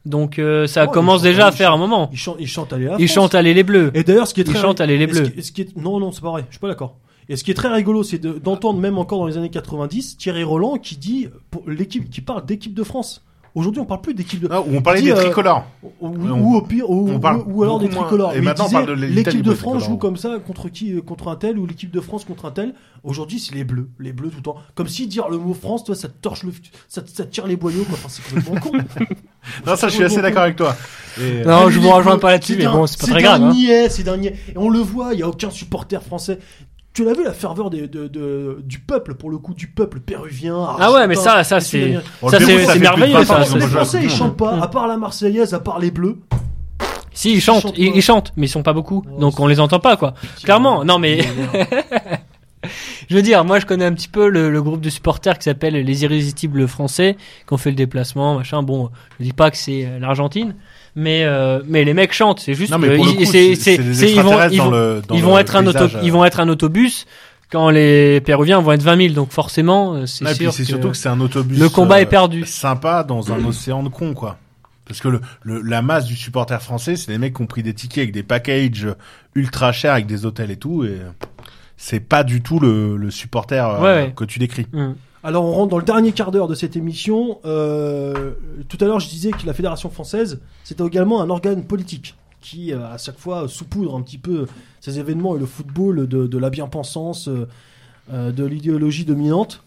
Donc 0.05 0.39
euh, 0.39 0.66
ça 0.66 0.85
Ouais, 0.85 0.90
commence 0.93 1.23
ils 1.23 1.24
chantent 1.24 1.32
déjà 1.32 1.47
à 1.47 1.52
faire 1.52 1.73
un 1.73 1.77
ils 1.77 1.78
moment. 1.78 2.11
Ils 2.12 2.19
chantent, 2.19 2.36
ils 2.39 2.47
chantent 2.47 2.73
allez 2.74 2.85
la 2.85 2.97
Ils 2.98 3.09
chantent 3.09 3.35
aller 3.35 3.55
les 3.55 3.62
bleus. 3.62 3.90
Et 3.94 4.05
d'ailleurs, 4.05 4.28
ce 4.28 4.35
qui 4.35 4.43
est 4.43 4.44
Ils 4.47 4.52
très 4.52 4.61
chantent 4.61 4.82
allez 4.82 4.98
les 4.98 5.06
ce 5.11 5.20
bleus. 5.20 5.28
qui- 5.31 5.43
ce 5.43 5.52
qui 5.52 5.62
est 5.62 5.74
non 5.78 5.98
non, 6.01 6.12
c'est 6.12 6.20
pas 6.20 6.31
vrai. 6.32 6.44
Je 6.51 6.55
suis 6.56 6.61
pas 6.61 6.69
d'accord. 6.69 6.98
Et 7.28 7.36
ce 7.36 7.44
qui 7.44 7.51
est 7.51 7.55
très 7.55 7.68
rigolo, 7.68 8.02
c'est 8.02 8.18
de- 8.18 8.38
d'entendre 8.38 8.78
même 8.80 8.98
encore 8.98 9.18
dans 9.20 9.26
les 9.26 9.36
années 9.38 9.51
90 9.51 10.16
Thierry 10.18 10.44
Roland 10.44 10.76
qui 10.76 10.96
dit 10.96 11.28
pour 11.51 11.62
l'équipe 11.68 12.10
qui 12.10 12.20
parle 12.20 12.44
d'équipe 12.44 12.74
de 12.74 12.82
France. 12.82 13.22
Aujourd'hui, 13.56 13.80
on 13.80 13.84
parle 13.84 14.01
plus 14.01 14.14
d'équipe 14.14 14.40
de 14.40 14.48
Ah, 14.51 14.60
où 14.60 14.64
on 14.74 14.82
parlait 14.82 14.98
Dis, 15.01 15.06
des 15.06 15.12
euh, 15.12 15.22
tricolores. 15.22 15.64
ou, 15.84 15.90
on- 16.01 16.40
ou 16.40 16.56
au 16.56 16.62
pire 16.62 16.90
ou, 16.90 17.09
on 17.09 17.20
parle 17.20 17.44
ou 17.46 17.62
alors 17.62 17.78
des 17.78 17.88
moins. 17.88 18.01
tricolores. 18.02 18.32
Et 18.32 18.34
Mais 18.34 18.38
il 18.40 18.44
maintenant, 18.46 18.64
on 18.64 18.66
disait, 18.68 18.84
parle 18.84 18.98
de 18.98 19.05
l'équipe 19.06 19.42
de 19.42 19.55
France 19.55 19.84
joue 19.84 19.96
comme 19.96 20.16
ça 20.16 20.38
contre 20.44 20.68
qui 20.68 21.01
contre 21.02 21.28
un 21.28 21.36
tel 21.36 21.56
ou 21.60 21.64
l'équipe 21.64 21.92
de 21.92 22.01
France 22.01 22.24
contre 22.24 22.46
un 22.46 22.51
tel. 22.51 22.74
Aujourd'hui, 23.05 23.38
c'est 23.38 23.55
les 23.55 23.62
bleus, 23.62 23.88
les 24.01 24.12
bleus 24.12 24.30
tout 24.30 24.38
le 24.38 24.42
temps. 24.42 24.56
Comme 24.74 24.88
si 24.88 25.06
dire 25.06 25.28
le 25.28 25.38
mot 25.38 25.55
France, 25.55 25.84
toi, 25.84 25.94
ça 25.94 26.09
te 26.09 26.14
torche 26.20 26.42
le, 26.42 26.52
ça, 26.88 27.01
te- 27.02 27.10
ça 27.10 27.24
te 27.24 27.30
tire 27.30 27.46
les 27.46 27.55
boyaux 27.56 27.84
quoi. 27.84 27.94
Enfin, 27.94 28.09
c'est 28.09 28.24
complètement 28.24 28.60
con. 28.60 28.72
Non, 29.66 29.76
ça, 29.76 29.88
je 29.88 29.92
suis 29.94 30.02
assez 30.05 30.22
d'accord 30.22 30.42
avec 30.42 30.56
toi. 30.56 30.74
Et, 31.20 31.44
Non, 31.44 31.66
Mais 31.66 31.72
je 31.72 31.78
vous 31.78 31.90
rejoins 31.90 32.18
pas 32.18 32.30
là-dessus, 32.30 32.56
mais 32.56 32.64
d'un- 32.64 32.72
bon, 32.72 32.86
c'est 32.86 32.98
pas 32.98 33.06
très 33.09 33.16
d'un 33.16 33.20
grave. 33.38 33.42
Hein. 33.42 33.52
niais, 33.52 33.88
c'est 33.90 34.02
d'un 34.02 34.16
niais. 34.16 34.34
Et 34.48 34.56
on 34.56 34.70
le 34.70 34.78
voit, 34.78 35.12
il 35.12 35.20
y 35.20 35.22
a 35.22 35.28
aucun 35.28 35.51
supporter 35.51 36.02
français. 36.02 36.38
Tu 36.94 37.04
l'as 37.04 37.12
vu 37.12 37.24
la 37.24 37.32
ferveur 37.32 37.70
des- 37.70 37.88
de, 37.88 38.06
de- 38.06 38.62
du 38.64 38.78
peuple, 38.78 39.14
pour 39.14 39.28
le 39.28 39.36
coup, 39.38 39.52
du 39.52 39.66
peuple 39.66 39.98
péruvien. 40.00 40.56
Ah 40.78 40.92
ouais, 40.92 41.06
mais 41.08 41.16
ça, 41.16 41.42
ça 41.44 41.58
c'est, 41.60 41.94
ça 42.30 42.38
c'est, 42.38 42.78
merveilleux 42.78 43.18
20 43.18 43.20
ans 43.20 43.24
ça. 43.24 43.34
qu'ils 43.42 43.42
ont 43.42 43.44
c'est- 43.46 43.58
pas 43.58 43.58
Les 43.58 43.66
Français, 43.70 44.00
ils 44.04 44.10
chantent 44.10 44.36
pas, 44.36 44.60
à 44.62 44.68
part 44.68 44.86
la 44.86 44.96
Marseillaise, 44.96 45.52
à 45.54 45.58
part 45.60 45.80
les 45.80 45.90
Bleus. 45.90 46.16
Si 47.12 47.32
ils 47.32 47.40
chantent, 47.40 47.72
ils, 47.76 48.00
chantent, 48.02 48.32
mais 48.36 48.46
ils 48.46 48.50
sont 48.50 48.62
pas 48.62 48.72
beaucoup, 48.72 49.04
donc 49.20 49.38
on 49.40 49.46
les 49.46 49.60
entend 49.60 49.78
pas 49.80 49.96
quoi. 49.96 50.14
Clairement, 50.42 50.84
non 50.84 50.98
mais 50.98 51.20
je 53.08 53.14
veux 53.14 53.22
dire, 53.22 53.44
moi 53.44 53.58
je 53.60 53.66
connais 53.66 53.84
un 53.84 53.92
petit 53.92 54.08
peu 54.08 54.28
le, 54.28 54.50
le 54.50 54.62
groupe 54.62 54.80
de 54.80 54.90
supporters 54.90 55.38
qui 55.38 55.44
s'appelle 55.44 55.74
les 55.74 56.02
Irrésistibles 56.04 56.66
Français, 56.66 57.16
qui 57.46 57.52
ont 57.52 57.56
fait 57.56 57.70
le 57.70 57.76
déplacement, 57.76 58.36
machin. 58.36 58.62
Bon, 58.62 58.90
je 59.20 59.24
dis 59.24 59.32
pas 59.32 59.50
que 59.50 59.56
c'est 59.56 59.84
euh, 59.86 59.98
l'Argentine, 60.00 60.54
mais 60.96 61.24
euh, 61.24 61.60
mais 61.66 61.84
les 61.84 61.94
mecs 61.94 62.12
chantent. 62.12 62.40
C'est 62.40 62.54
juste 62.54 62.70
Non, 62.72 62.78
mais 62.78 62.88
que 62.88 62.96
pour 62.96 63.04
le 63.06 63.10
ils- 63.12 63.16
coup, 63.16 63.24
c'est- 63.24 63.54
c'est 63.54 63.54
c'est 63.56 63.76
c'est- 63.76 63.82
des 63.82 63.94
c'est- 63.94 64.10
ils 64.12 64.14
vont 64.20 64.20
extraterrestres 64.40 64.52
ils 64.54 64.58
dans 64.58 64.64
vont 64.64 64.70
le 64.70 65.02
dans 65.08 65.14
ils 65.14 65.20
le 65.20 65.26
vont 65.26 65.38
être 65.38 65.56
un 65.56 65.66
auto, 65.66 65.78
paysage, 65.78 66.00
ils 66.02 66.12
vont 66.12 66.24
être 66.24 66.40
un 66.40 66.48
autobus 66.48 67.06
quand 67.50 67.70
les 67.70 68.20
Péruviens 68.20 68.60
vont 68.60 68.72
être 68.72 68.82
20 68.82 68.96
000. 68.96 69.14
Donc 69.14 69.30
forcément, 69.32 69.94
euh, 69.94 70.06
c'est 70.06 70.24
Ouais, 70.24 70.34
sûr 70.34 70.52
c'est 70.52 70.64
surtout 70.64 70.90
que 70.90 70.96
c'est 70.96 71.08
un 71.08 71.20
autobus. 71.20 71.58
le 71.58 71.68
combat 71.68 71.96
euh, 71.96 72.00
est 72.00 72.06
perdu. 72.06 72.44
Sympa 72.46 73.04
dans 73.04 73.32
un 73.32 73.44
océan 73.44 73.82
de 73.82 73.88
cons, 73.88 74.14
quoi. 74.14 74.38
Parce 74.86 75.00
que 75.00 75.08
le, 75.08 75.20
le- 75.42 75.62
la 75.62 75.80
masse 75.80 76.04
du 76.04 76.14
supporter 76.14 76.60
français, 76.60 76.96
c'est 76.96 77.10
des 77.10 77.16
mecs 77.18 77.34
qui 77.34 77.42
ont 77.42 77.46
pris 77.46 77.62
des 77.62 77.72
tickets 77.72 78.02
avec 78.02 78.12
des 78.12 78.22
packages 78.22 78.86
ultra 79.34 79.72
chers 79.72 79.92
avec 79.94 80.06
des 80.06 80.26
hôtels 80.26 80.50
et 80.50 80.56
tout, 80.58 80.84
et 80.84 80.98
c'est 81.78 82.00
pas 82.00 82.22
du 82.22 82.42
tout 82.42 82.60
le, 82.60 82.96
le 82.98 83.10
supporter 83.10 83.66
euh, 83.66 83.78
Ouais, 83.80 84.04
ouais. 84.04 84.12
que 84.14 84.24
tu 84.24 84.38
décris. 84.38 84.66
Hum. 84.74 84.94
Alors 85.24 85.46
on 85.46 85.52
rentre 85.52 85.70
dans 85.70 85.78
le 85.78 85.84
dernier 85.84 86.12
quart 86.12 86.30
d'heure 86.30 86.48
de 86.48 86.55
cette 86.55 86.76
émission. 86.76 87.38
Euh, 87.46 88.32
tout 88.68 88.76
à 88.82 88.84
l'heure 88.84 89.01
je 89.01 89.09
disais 89.09 89.30
que 89.30 89.46
la 89.46 89.55
Fédération 89.55 89.88
française 89.88 90.38
c'était 90.64 90.84
également 90.84 91.22
un 91.22 91.30
organe 91.30 91.64
politique 91.64 92.14
qui 92.42 92.74
euh, 92.74 92.86
à 92.92 92.98
chaque 92.98 93.18
fois 93.18 93.48
saupoudre 93.48 93.96
un 93.96 94.02
petit 94.02 94.18
peu 94.18 94.46
ces 94.82 94.98
événements 94.98 95.34
et 95.34 95.38
le 95.38 95.46
football 95.46 96.06
de, 96.06 96.38
la 96.38 96.51
bien-pensance, 96.51 97.30
euh, 98.12 98.32
de 98.32 98.44
l'idéologie 98.44 99.06
dominante. 99.06 99.64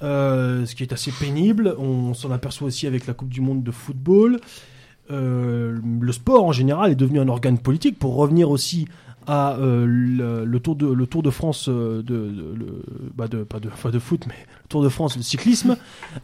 Ce 0.00 0.74
qui 0.76 0.84
est 0.84 0.92
assez 0.92 1.10
pénible. 1.10 1.74
On 1.76 2.14
s'en 2.14 2.30
aperçoit 2.30 2.68
aussi 2.68 2.86
avec 2.86 3.08
la 3.08 3.12
Coupe 3.12 3.28
du 3.28 3.40
Monde 3.40 3.64
de 3.64 3.72
football. 3.72 4.38
Le 5.08 6.12
sport 6.12 6.44
en 6.44 6.52
général 6.52 6.92
est 6.92 6.94
devenu 6.94 7.18
un 7.18 7.28
organe 7.28 7.58
politique 7.58 7.98
pour 7.98 8.14
revenir 8.14 8.50
aussi 8.50 8.86
à 9.32 9.54
euh, 9.58 9.84
le, 9.86 10.44
le 10.44 10.60
tour 10.60 10.74
de 10.74 10.86
le 10.92 11.06
Tour 11.06 11.22
de 11.22 11.30
France 11.30 11.68
euh, 11.68 11.98
de, 12.02 12.02
de- 12.02 12.54
le- 12.58 12.82
bah 13.16 13.28
de 13.28 13.44
pas 13.44 13.60
de 13.60 13.68
pas 13.68 13.90
de 13.92 13.98
foot 14.00 14.24
mais 14.26 14.34
le 14.64 14.68
Tour 14.68 14.82
de 14.82 14.88
France 14.88 15.16
de 15.16 15.22
cyclisme 15.22 15.76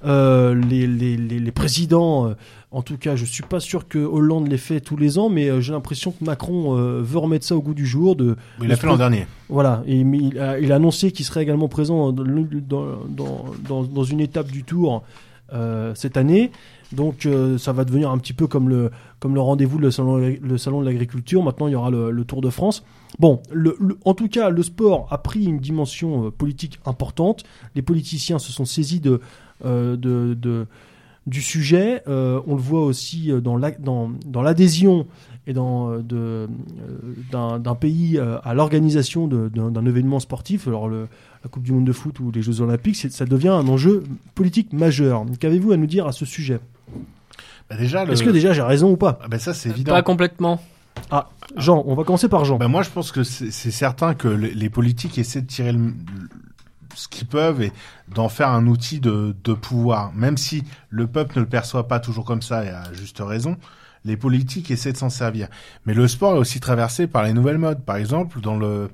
Euh, 0.05 0.55
les, 0.55 0.87
les, 0.87 1.16
les, 1.16 1.39
les 1.39 1.53
présidents 1.53 2.35
en 2.73 2.83
tout 2.83 2.97
cas 2.97 3.15
je 3.15 3.24
suis 3.24 3.43
pas 3.45 3.61
sûr 3.61 3.87
que 3.87 3.99
Hollande 3.99 4.49
les 4.49 4.57
fait 4.59 4.81
tous 4.81 4.97
les 4.97 5.19
ans 5.19 5.28
mais 5.28 5.61
j'ai 5.62 5.73
l'impression 5.73 6.11
que 6.11 6.24
Macron 6.24 6.74
veut 7.11 7.19
remettre 7.19 7.45
ça 7.47 7.55
au 7.57 7.62
goût 7.62 7.74
du 7.74 7.87
jour 7.87 8.16
de 8.16 8.37
Il 8.62 8.73
a 8.73 8.77
fait 8.77 8.87
l'an 8.89 8.97
dernier. 8.97 9.27
voilà, 9.49 9.83
et 9.87 9.97
il, 10.01 10.39
a, 10.41 10.59
il 10.59 10.73
a 10.73 10.77
annoncé 10.77 11.12
qu'il 11.12 11.24
serait 11.24 11.43
également 11.45 11.69
présent 11.69 12.11
dans, 12.12 12.24
dans, 12.24 13.45
dans, 13.69 13.83
dans, 13.85 14.05
une 14.05 14.20
étape 14.20 14.49
du 14.51 14.65
Tour 14.65 15.03
cette 15.95 16.16
année. 16.16 16.51
Donc 16.93 17.27
euh, 17.27 17.59
ça 17.59 17.73
va 17.73 17.85
devenir 17.85 18.11
un 18.11 18.19
petit 18.19 18.33
peu 18.33 18.47
comme 18.47 18.69
le, 18.69 18.91
comme 19.19 19.35
le 19.35 19.41
rendez-vous 19.41 19.79
le 19.79 19.91
salon, 19.91 20.17
le 20.17 20.59
salon 20.59 20.81
de 20.81 20.87
l'agriculture. 20.87 21.43
Maintenant, 21.43 21.67
il 21.67 21.73
y 21.73 21.75
aura 21.75 21.91
le, 21.91 22.25
Tour 22.25 22.41
de 22.41 22.51
France. 22.51 22.85
Bon, 23.19 23.41
en 24.05 24.15
tout 24.15 24.29
cas, 24.29 24.51
le 24.51 24.63
sport 24.63 25.07
a 25.11 25.19
pris 25.19 25.45
une 25.45 25.59
dimension 25.59 26.27
euh, 26.27 26.31
politique 26.31 26.79
importante. 26.85 27.45
Les 27.75 27.83
politiciens 27.83 28.39
se 28.39 28.53
sont 28.53 28.65
saisis 28.65 29.01
de, 29.01 29.21
euh, 29.65 29.97
de, 29.97 30.67
du 31.27 31.43
sujet. 31.43 32.03
On 32.07 32.55
le 32.55 32.61
voit 32.61 32.85
aussi 32.85 33.31
dans 33.43 33.57
la- 33.57 33.73
dans, 33.73 34.11
dans 34.27 34.43
l'adhésion 34.43 35.07
et 35.49 35.53
d'un, 35.53 36.03
pays 37.79 38.19
à 38.19 38.55
l'organisation 38.55 39.29
d'un, 39.29 39.87
événement 39.87 40.21
sportif. 40.21 40.67
Alors 40.69 40.89
la 40.89 41.07
Coupe 41.51 41.63
du 41.63 41.73
Monde 41.73 41.85
de 41.85 41.93
foot 41.93 42.19
ou 42.21 42.31
les 42.33 42.43
Jeux 42.43 42.61
Olympiques, 42.61 42.97
ça 42.97 43.25
devient 43.25 43.49
un 43.49 43.67
enjeu 43.69 44.03
politique 44.35 44.73
majeur. 44.73 45.25
Qu'avez-vous 45.39 45.73
à 45.73 45.77
nous 45.77 45.87
dire 45.87 46.07
à 46.07 46.13
ce 46.13 46.25
sujet? 46.25 46.59
Bah, 47.70 47.76
déjà, 47.76 48.05
le... 48.05 48.12
Est-ce 48.12 48.22
que 48.22 48.30
déjà 48.30 48.52
j'ai 48.52 48.62
raison 48.62 48.90
ou 48.90 48.97
pas 48.97 49.18
Ah, 49.22 49.28
bah, 49.28 49.38
ça 49.38 49.55
c'est 49.55 49.70
évident. 49.70 49.93
Pas 49.93 50.02
complètement. 50.02 50.60
Ah, 51.10 51.28
Jean, 51.56 51.82
on 51.86 51.94
va 51.94 52.05
commencer 52.05 52.28
par 52.28 52.44
Jean. 52.44 52.56
Bah, 52.59 52.68
moi, 52.68 52.82
je 52.82 52.90
pense 52.90 53.12
que 53.12 53.22
c'est 53.22 53.51
certain 53.70 54.14
que 54.14 54.28
les, 54.28 54.55
les 54.55 54.70
politiques 54.70 55.18
essaient 55.18 55.43
de 55.43 55.47
tirer 55.47 55.72
le- 55.72 55.93
ce 56.94 57.09
qu'ils 57.09 57.26
peuvent 57.26 57.60
et 57.60 57.72
d'en 58.14 58.28
faire 58.30 58.48
un 58.48 58.66
outil 58.66 59.01
de, 59.01 59.36
de 59.44 59.52
pouvoir. 59.52 60.12
Même 60.14 60.38
si 60.38 60.64
le 60.88 61.06
peuple 61.06 61.36
ne 61.36 61.40
le 61.43 61.48
perçoit 61.48 61.88
pas 61.88 62.01
toujours 62.01 62.24
comme 62.24 62.40
ça 62.40 62.64
et 62.64 62.68
à 62.70 62.84
juste 62.94 63.18
raison, 63.20 63.56
les 64.06 64.16
politiques 64.16 64.70
essaient 64.70 64.93
de 64.93 64.97
s'en 64.97 65.10
servir. 65.10 65.48
Mais 65.84 65.93
le 65.93 66.09
sport 66.09 66.36
est 66.36 66.38
aussi 66.38 66.59
traversé 66.60 67.06
par 67.06 67.24
les 67.24 67.34
nouvelles 67.34 67.59
modes. 67.59 67.82
Par 67.84 67.97
exemple, 67.97 68.40
dans 68.40 68.56
le 68.56 68.88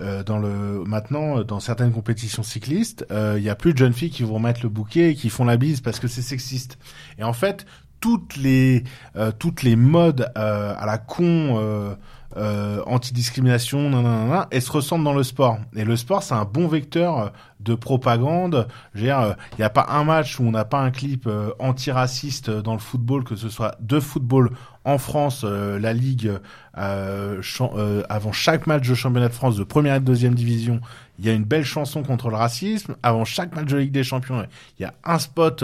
euh, 0.00 0.22
dans 0.22 0.38
le 0.38 0.84
maintenant 0.86 1.38
euh, 1.38 1.44
dans 1.44 1.60
certaines 1.60 1.92
compétitions 1.92 2.42
cyclistes, 2.42 3.04
euh, 3.10 3.34
il 3.36 3.42
y 3.42 3.50
a 3.50 3.54
plus 3.54 3.72
de 3.74 3.78
jeunes 3.78 3.92
filles 3.92 4.08
qui 4.10 4.22
vont 4.22 4.38
mettre 4.38 4.60
le 4.62 4.68
bouquet 4.70 5.10
et 5.10 5.14
qui 5.14 5.28
font 5.28 5.44
la 5.44 5.56
bise 5.58 5.80
parce 5.82 5.98
que 6.00 6.08
c'est 6.08 6.22
sexiste. 6.22 6.78
Et 7.18 7.24
en 7.24 7.32
fait, 7.34 7.66
toutes 8.02 8.36
les 8.36 8.84
euh, 9.16 9.32
toutes 9.38 9.62
les 9.62 9.76
modes 9.76 10.30
euh, 10.36 10.74
à 10.76 10.84
la 10.84 10.98
con 10.98 11.56
euh, 11.56 11.94
euh, 12.36 12.82
anti-discrimination, 12.86 13.90
nanana, 13.90 14.48
elles 14.50 14.62
se 14.62 14.72
ressentent 14.72 15.04
dans 15.04 15.12
le 15.12 15.22
sport. 15.22 15.58
Et 15.76 15.84
le 15.84 15.96
sport, 15.96 16.22
c'est 16.22 16.34
un 16.34 16.46
bon 16.46 16.66
vecteur 16.66 17.30
de 17.60 17.74
propagande. 17.74 18.68
Il 18.94 19.02
n'y 19.02 19.10
a 19.10 19.70
pas 19.70 19.86
un 19.90 20.04
match 20.04 20.40
où 20.40 20.44
on 20.44 20.50
n'a 20.50 20.64
pas 20.64 20.80
un 20.80 20.90
clip 20.90 21.26
euh, 21.26 21.50
antiraciste 21.58 22.48
dans 22.48 22.72
le 22.72 22.78
football, 22.78 23.22
que 23.22 23.36
ce 23.36 23.50
soit 23.50 23.76
de 23.80 24.00
football 24.00 24.50
en 24.84 24.96
France, 24.98 25.44
la 25.44 25.92
Ligue, 25.92 26.32
avant 26.74 28.32
chaque 28.32 28.66
match 28.66 28.88
de 28.88 28.94
championnat 28.94 29.28
de 29.28 29.34
France 29.34 29.56
de 29.56 29.62
première 29.62 29.94
et 29.96 30.00
de 30.00 30.04
deuxième 30.04 30.34
division, 30.34 30.80
il 31.20 31.26
y 31.26 31.28
a 31.28 31.34
une 31.34 31.44
belle 31.44 31.64
chanson 31.64 32.02
contre 32.02 32.30
le 32.30 32.36
racisme. 32.36 32.96
Avant 33.04 33.24
chaque 33.24 33.54
match 33.54 33.66
de 33.66 33.76
Ligue 33.76 33.92
des 33.92 34.02
Champions, 34.02 34.44
il 34.78 34.82
y 34.82 34.84
a 34.86 34.94
un 35.04 35.20
spot 35.20 35.62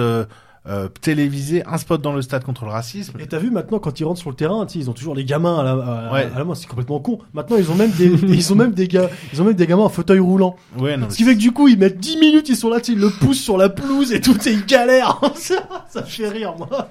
euh, 0.69 0.89
télévisé, 0.89 1.65
un 1.67 1.79
spot 1.79 2.01
dans 2.03 2.13
le 2.13 2.21
stade 2.21 2.45
contre 2.45 2.65
le 2.67 2.71
racisme. 2.71 3.19
Et 3.21 3.27
t'as 3.27 3.39
vu 3.39 3.51
maintenant 3.51 3.79
quand 3.79 3.99
ils 4.01 4.05
rentrent 4.05 4.21
sur 4.21 4.29
le 4.31 4.37
terrain, 4.37 4.67
tu 4.67 4.75
sais, 4.75 4.79
ils 4.81 4.91
ont 4.91 4.93
toujours 4.93 5.15
les 5.15 5.25
gamins 5.25 5.59
à 5.61 5.63
la, 5.63 5.71
à, 5.73 6.13
Ouais. 6.13 6.29
à 6.35 6.39
la 6.39 6.45
main, 6.45 6.55
c'est 6.55 6.67
complètement 6.67 7.01
con. 7.01 7.19
Maintenant 7.33 7.57
ils 7.57 7.71
ont 7.71 7.75
même 7.75 7.91
des, 7.93 8.07
ils 8.29 8.53
ont 8.53 8.57
même 8.57 8.73
des 8.73 8.87
gars, 8.87 9.09
ils 9.33 9.41
ont 9.41 9.45
même 9.47 9.55
des 9.55 9.67
gamins 9.67 9.85
en 9.85 9.89
fauteuil 9.89 10.19
roulant. 10.19 10.57
Ouais, 10.79 10.97
non, 10.97 11.09
Ce 11.11 11.17
qui 11.17 11.25
fait 11.25 11.35
que 11.35 11.41
du 11.41 11.53
coup 11.53 11.69
ils 11.69 11.79
mettent 11.79 11.99
10 11.99 12.19
minutes, 12.19 12.49
ils 12.51 12.57
sont 12.57 12.69
là, 12.69 12.81
tu 12.81 12.93
sais, 12.93 12.93
ils 12.93 13.01
le 13.01 13.09
poussent 13.11 13.41
sur 13.41 13.57
la 13.57 13.69
pelouse 13.71 14.13
et 14.13 14.21
tout, 14.21 14.37
et 14.47 14.53
ils 14.53 14.67
galèrent. 14.67 15.21
ça, 15.37 15.67
ça 15.89 16.03
fait 16.03 16.29
rire 16.29 16.55
moi. 16.59 16.91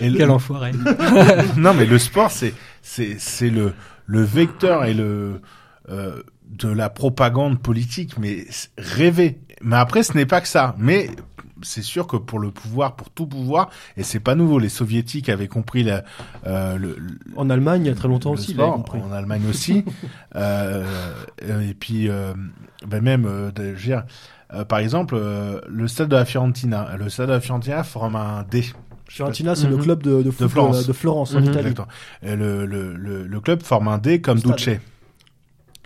et, 0.00 0.06
et 0.06 0.10
le- 0.10 0.18
Quel 0.18 0.30
enfoiré. 0.30 0.72
non, 1.56 1.74
mais 1.74 1.86
le 1.86 1.98
sport, 1.98 2.30
c'est 2.30 2.52
c'est 2.82 3.16
c'est 3.18 3.50
le 3.50 3.72
le 4.06 4.22
vecteur 4.22 4.84
et 4.84 4.94
le 4.94 5.40
euh, 5.90 6.22
de 6.50 6.68
la 6.68 6.90
propagande 6.90 7.60
politique, 7.62 8.18
mais 8.18 8.44
rêvé. 8.76 9.38
Mais 9.62 9.76
après, 9.76 10.02
ce 10.02 10.12
n'est 10.14 10.26
pas 10.26 10.40
que 10.40 10.48
ça. 10.48 10.74
Mais 10.78 11.08
c'est 11.62 11.82
sûr 11.82 12.06
que 12.06 12.16
pour 12.16 12.38
le 12.38 12.50
pouvoir, 12.50 12.96
pour 12.96 13.10
tout 13.10 13.26
pouvoir, 13.26 13.70
et 13.96 14.02
c'est 14.02 14.20
pas 14.20 14.34
nouveau. 14.34 14.58
Les 14.58 14.68
soviétiques 14.68 15.28
avaient 15.28 15.48
compris 15.48 15.82
la, 15.84 16.04
euh, 16.46 16.76
le, 16.76 16.96
le- 16.98 17.18
En 17.36 17.50
Allemagne 17.50 17.82
il 17.84 17.88
y 17.88 17.90
a 17.90 17.94
très 17.94 18.08
longtemps 18.08 18.32
aussi, 18.32 18.50
ils 18.50 18.54
sport, 18.54 18.66
l'avaient 18.66 18.76
compris. 18.82 19.00
en 19.00 19.12
Allemagne 19.12 19.42
aussi. 19.48 19.84
euh, 20.36 20.84
euh, 21.44 21.60
et 21.70 21.74
puis, 21.74 22.08
euh, 22.08 22.34
ben 22.86 23.02
même, 23.02 23.24
euh, 23.26 23.50
je 23.56 23.62
veux 23.62 23.74
dire, 23.76 24.04
euh, 24.54 24.64
par 24.64 24.78
exemple, 24.80 25.14
euh, 25.16 25.60
le 25.68 25.88
stade 25.88 26.08
de 26.08 26.16
la 26.16 26.24
Fiorentina. 26.24 26.96
Le 26.98 27.08
stade 27.08 27.28
de 27.28 27.32
la 27.32 27.40
Fiorentina 27.40 27.84
forme 27.84 28.16
un 28.16 28.44
D. 28.50 28.64
Fiorentina, 29.08 29.54
c'est 29.54 29.68
le 29.68 29.76
Mhm. 29.76 29.82
club 29.82 30.02
de, 30.02 30.22
de, 30.22 30.30
foot 30.30 30.48
Florence. 30.48 30.82
de, 30.82 30.86
de 30.88 30.92
Florence 30.92 31.34
en 31.34 31.40
Mhm. 31.40 31.44
Italie. 31.44 31.58
Exactement. 31.70 31.88
Et 32.22 32.34
le, 32.36 32.64
le, 32.66 32.94
le, 32.94 33.26
le 33.26 33.40
club 33.40 33.62
forme 33.62 33.88
un 33.88 33.98
D 33.98 34.20
comme. 34.20 34.38
Duce. 34.40 34.68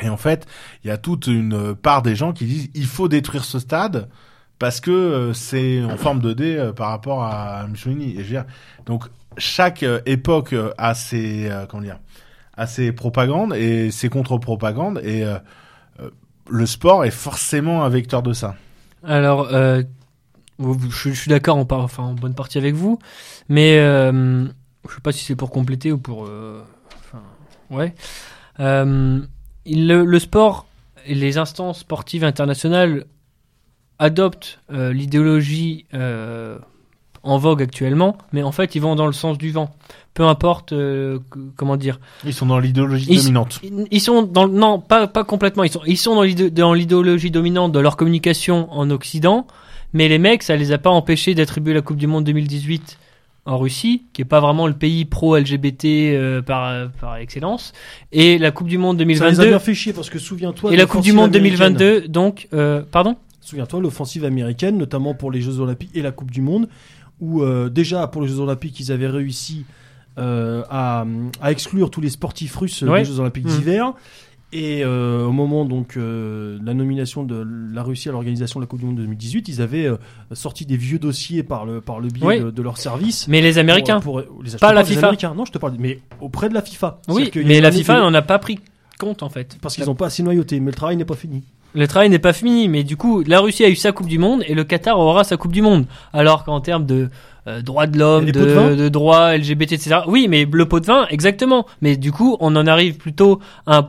Et 0.03 0.09
en 0.11 0.17
fait, 0.19 0.47
il 0.85 0.89
y 0.89 0.91
a 0.91 0.99
toute 0.99 1.27
une 1.27 1.75
part 1.75 2.03
des 2.03 2.15
gens 2.17 2.33
qui 2.35 2.45
disent 2.45 2.69
il 2.75 2.85
faut 2.87 3.09
détruire 3.09 3.45
ce 3.45 3.59
stade 3.59 4.09
parce 4.59 4.81
que 4.81 4.91
euh, 4.91 5.33
c'est 5.33 5.83
en 5.85 5.97
forme 5.97 6.21
de 6.21 6.33
D 6.33 6.57
euh, 6.57 6.73
par 6.73 6.91
rapport 6.91 7.23
à 7.23 7.67
Mussolini. 7.69 8.13
Et 8.13 8.17
je 8.17 8.23
veux 8.23 8.29
dire, 8.29 8.45
donc 8.87 9.05
chaque 9.37 9.83
euh, 9.83 10.01
époque 10.07 10.55
a 10.79 10.95
ses 10.95 11.51
comment 11.69 11.83
dire 11.83 11.99
a 12.57 12.67
ses 12.67 12.93
propagandes 12.93 13.55
et 13.55 13.91
ses 13.91 14.09
contre-propagandes 14.09 14.99
et 15.05 15.25
le 16.49 16.65
sport 16.65 17.05
est 17.05 17.11
forcément 17.11 17.85
un 17.85 17.91
vecteur 17.91 18.23
de 18.23 18.33
ça. 18.33 18.55
Alors, 19.05 19.51
je, 19.51 21.11
suis 21.11 21.29
d'accord 21.29 21.59
en, 21.59 21.67
enfin, 21.71 22.05
en 22.05 22.15
bonne 22.15 22.35
partie 22.35 22.57
avec 22.57 22.75
vous, 22.75 22.99
mais 23.51 23.79
euh, 23.79 24.47
je 24.89 24.95
sais 24.95 25.03
pas 25.03 25.13
si 25.13 25.23
c'est 25.23 25.37
pour 25.37 25.51
compléter 25.51 25.93
ou 25.93 25.99
pour. 25.99 26.31
ouais. 27.71 27.95
Le, 28.59 29.25
le 29.67 30.19
sport 30.19 30.67
les 31.09 31.39
instances 31.39 31.81
sportives 31.81 32.25
internationales 32.25 33.05
adoptent 33.99 34.61
euh, 34.73 34.93
l'idéologie 34.93 35.87
euh, 35.95 36.59
en 37.23 37.39
vogue 37.39 37.63
actuellement, 37.63 38.17
mais 38.33 38.43
en 38.43 38.53
fait, 38.53 38.75
ils 38.75 38.81
vont 38.81 38.95
dans 38.95 39.07
le 39.07 39.13
sens 39.13 39.39
du 39.39 39.51
vent. 39.51 39.75
Peu 40.15 40.25
importe, 40.25 40.73
euh, 40.73 41.19
comment 41.57 41.77
dire. 41.77 41.99
Ils 42.25 42.33
sont 42.33 42.47
dans 42.47 42.59
l'idéologie 42.59 43.15
dominante. 43.17 43.61
Ils 43.91 44.01
sont 44.01 44.23
dans 44.23 44.49
non 44.49 44.81
pas 44.81 45.07
pas 45.07 45.25
complètement 45.25 45.63
ils 45.65 45.71
sont 45.71 45.83
ils 45.87 45.99
sont 45.99 46.15
dans 46.15 46.23
l'idé- 46.23 46.51
dans 46.51 46.73
l'idéologie 46.73 47.31
dominante 47.31 47.73
de 47.73 47.81
leur 47.81 47.97
communication 47.99 48.73
en 48.73 48.89
Occident 48.91 49.47
mais 49.93 50.09
les 50.09 50.19
mecs 50.19 50.43
ça 50.43 50.57
les 50.57 50.73
a 50.73 50.79
pas 50.79 50.89
empêchés 50.89 51.35
d'attribuer 51.35 51.75
la 51.75 51.83
Coupe 51.83 51.99
du 51.99 52.07
monde 52.07 52.25
2018 52.25 52.99
en 53.45 53.59
Russie 53.59 54.05
qui 54.15 54.23
est 54.23 54.25
pas 54.25 54.41
vraiment 54.41 54.67
le 54.67 54.73
pays 54.73 55.05
pro 55.05 55.37
LGBT 55.37 55.85
euh, 55.85 56.41
par 56.41 56.89
par 56.99 57.17
excellence 57.17 57.75
et 58.11 58.39
la 58.39 58.53
Coupe 58.53 58.69
du 58.69 58.79
monde 58.79 58.97
Ça 58.99 59.05
les 59.05 59.15
a 59.21 59.21
2022 59.21 59.49
bien 59.51 59.59
fait 59.59 59.75
chier 59.75 59.93
parce 59.93 60.09
que 60.09 60.19
souviens-toi. 60.19 60.73
et 60.73 60.77
la 60.77 60.87
Coupe 60.87 61.03
du 61.03 61.13
monde 61.13 61.37
américaine. 61.37 61.75
2022 61.75 62.09
donc 62.09 62.49
euh, 62.55 62.81
pardon? 62.91 63.17
Souviens-toi 63.47 63.81
l'offensive 63.81 64.25
américaine, 64.25 64.77
notamment 64.77 65.15
pour 65.15 65.31
les 65.31 65.41
Jeux 65.41 65.61
Olympiques 65.61 65.91
et 65.95 66.03
la 66.03 66.11
Coupe 66.11 66.33
du 66.33 66.43
Monde, 66.43 66.69
où 67.21 67.43
euh, 67.43 67.69
déjà 67.69 68.09
pour 68.09 68.21
les 68.23 68.27
Jeux 68.29 68.41
Olympiques 68.41 68.81
ils 68.81 68.91
avaient 68.91 69.07
réussi 69.07 69.65
euh, 70.19 70.65
à, 70.69 71.05
à 71.41 71.53
exclure 71.53 71.91
tous 71.91 72.01
les 72.01 72.11
sportifs 72.11 72.57
russes 72.57 72.83
Ouais. 72.83 73.01
des 73.01 73.05
Jeux 73.05 73.21
Olympiques 73.21 73.45
Mm. 73.45 73.49
d'hiver. 73.57 73.93
Et 74.53 74.83
euh, 74.85 75.25
au 75.27 75.33
moment 75.33 75.65
donc 75.65 75.97
euh, 75.97 76.59
de 76.59 76.67
la 76.67 76.75
nomination 76.75 77.23
de 77.25 77.47
la 77.73 77.83
Russie 77.85 78.09
à 78.09 78.13
l'organisation 78.13 78.59
de 78.59 78.65
la 78.65 78.69
Coupe 78.69 78.81
du 78.81 78.87
Monde 78.87 78.97
2018, 78.97 79.49
ils 79.49 79.61
avaient 79.63 79.87
euh, 79.87 79.97
sorti 80.33 80.67
des 80.67 80.77
vieux 80.77 80.99
dossiers 80.99 81.43
par 81.45 81.67
le 81.67 81.81
par 81.81 82.01
le 82.01 82.09
biais 82.09 82.27
Oui. 82.27 82.41
de, 82.41 82.51
de 82.51 82.63
leur 82.63 82.79
service. 82.79 83.29
mais 83.29 83.43
les 83.43 83.59
Américains 83.59 84.01
Pour- 84.01 84.25
pour- 84.25 84.43
les- 84.43 84.57
Pas 84.59 84.73
la 84.73 84.85
FIFA. 84.85 84.99
Américains. 85.01 85.35
Non, 85.37 85.45
je 85.45 85.53
te 85.53 85.59
parle, 85.59 85.75
mais 85.79 86.01
auprès 86.21 86.49
de 86.49 86.55
la 86.55 86.63
FIFA. 86.63 87.01
oui 87.09 87.31
mais 87.45 87.61
la 87.61 87.71
FIFA 87.71 88.01
n'en 88.01 88.13
a 88.15 88.23
pas 88.23 88.39
pris 88.41 88.59
compte 88.99 89.23
en 89.23 89.29
fait 89.29 89.57
parce 89.61 89.75
qu'ils 89.77 89.85
n'ont 89.85 89.95
pas 89.95 90.07
assez 90.07 90.23
noyauté, 90.23 90.59
mais 90.59 90.71
le 90.71 90.77
travail 90.77 90.97
n'est 90.97 91.05
pas 91.05 91.17
fini. 91.17 91.43
Le 91.75 91.87
travail 91.87 92.09
n'est 92.09 92.19
pas 92.19 92.33
fini, 92.33 92.69
mais 92.69 92.85
du 92.85 92.97
coup, 92.97 93.23
la 93.27 93.41
Russie 93.41 93.65
a 93.65 93.69
eu 93.69 93.77
sa 93.77 93.93
Coupe 93.93 94.07
du 94.09 94.19
Monde 94.19 94.43
et 94.47 94.55
le 94.55 94.65
Qatar 94.65 94.99
aura 94.99 95.25
sa 95.25 95.37
Coupe 95.37 95.53
du 95.53 95.61
Monde. 95.63 95.85
Alors 96.13 96.45
qu'en 96.45 96.61
termes 96.61 96.87
de 96.87 97.09
euh, 97.49 97.61
droits 97.63 97.87
de 97.87 97.99
l'homme, 97.99 98.25
de 98.31 98.41
vin 98.41 98.71
de, 98.71 98.75
de 98.77 98.89
droits 98.89 99.37
LGBT, 99.37 99.73
etc. 99.73 99.97
Oui, 100.07 100.27
mais 100.29 100.49
le 100.51 100.67
pot 100.67 100.81
de 100.81 100.87
vin, 100.87 101.07
exactement. 101.11 101.67
Mais 101.83 101.97
du 101.97 102.13
coup, 102.13 102.37
on 102.41 102.57
en 102.57 102.67
arrive 102.67 102.97
plutôt 102.97 103.41
à 103.67 103.79
un- 103.79 103.89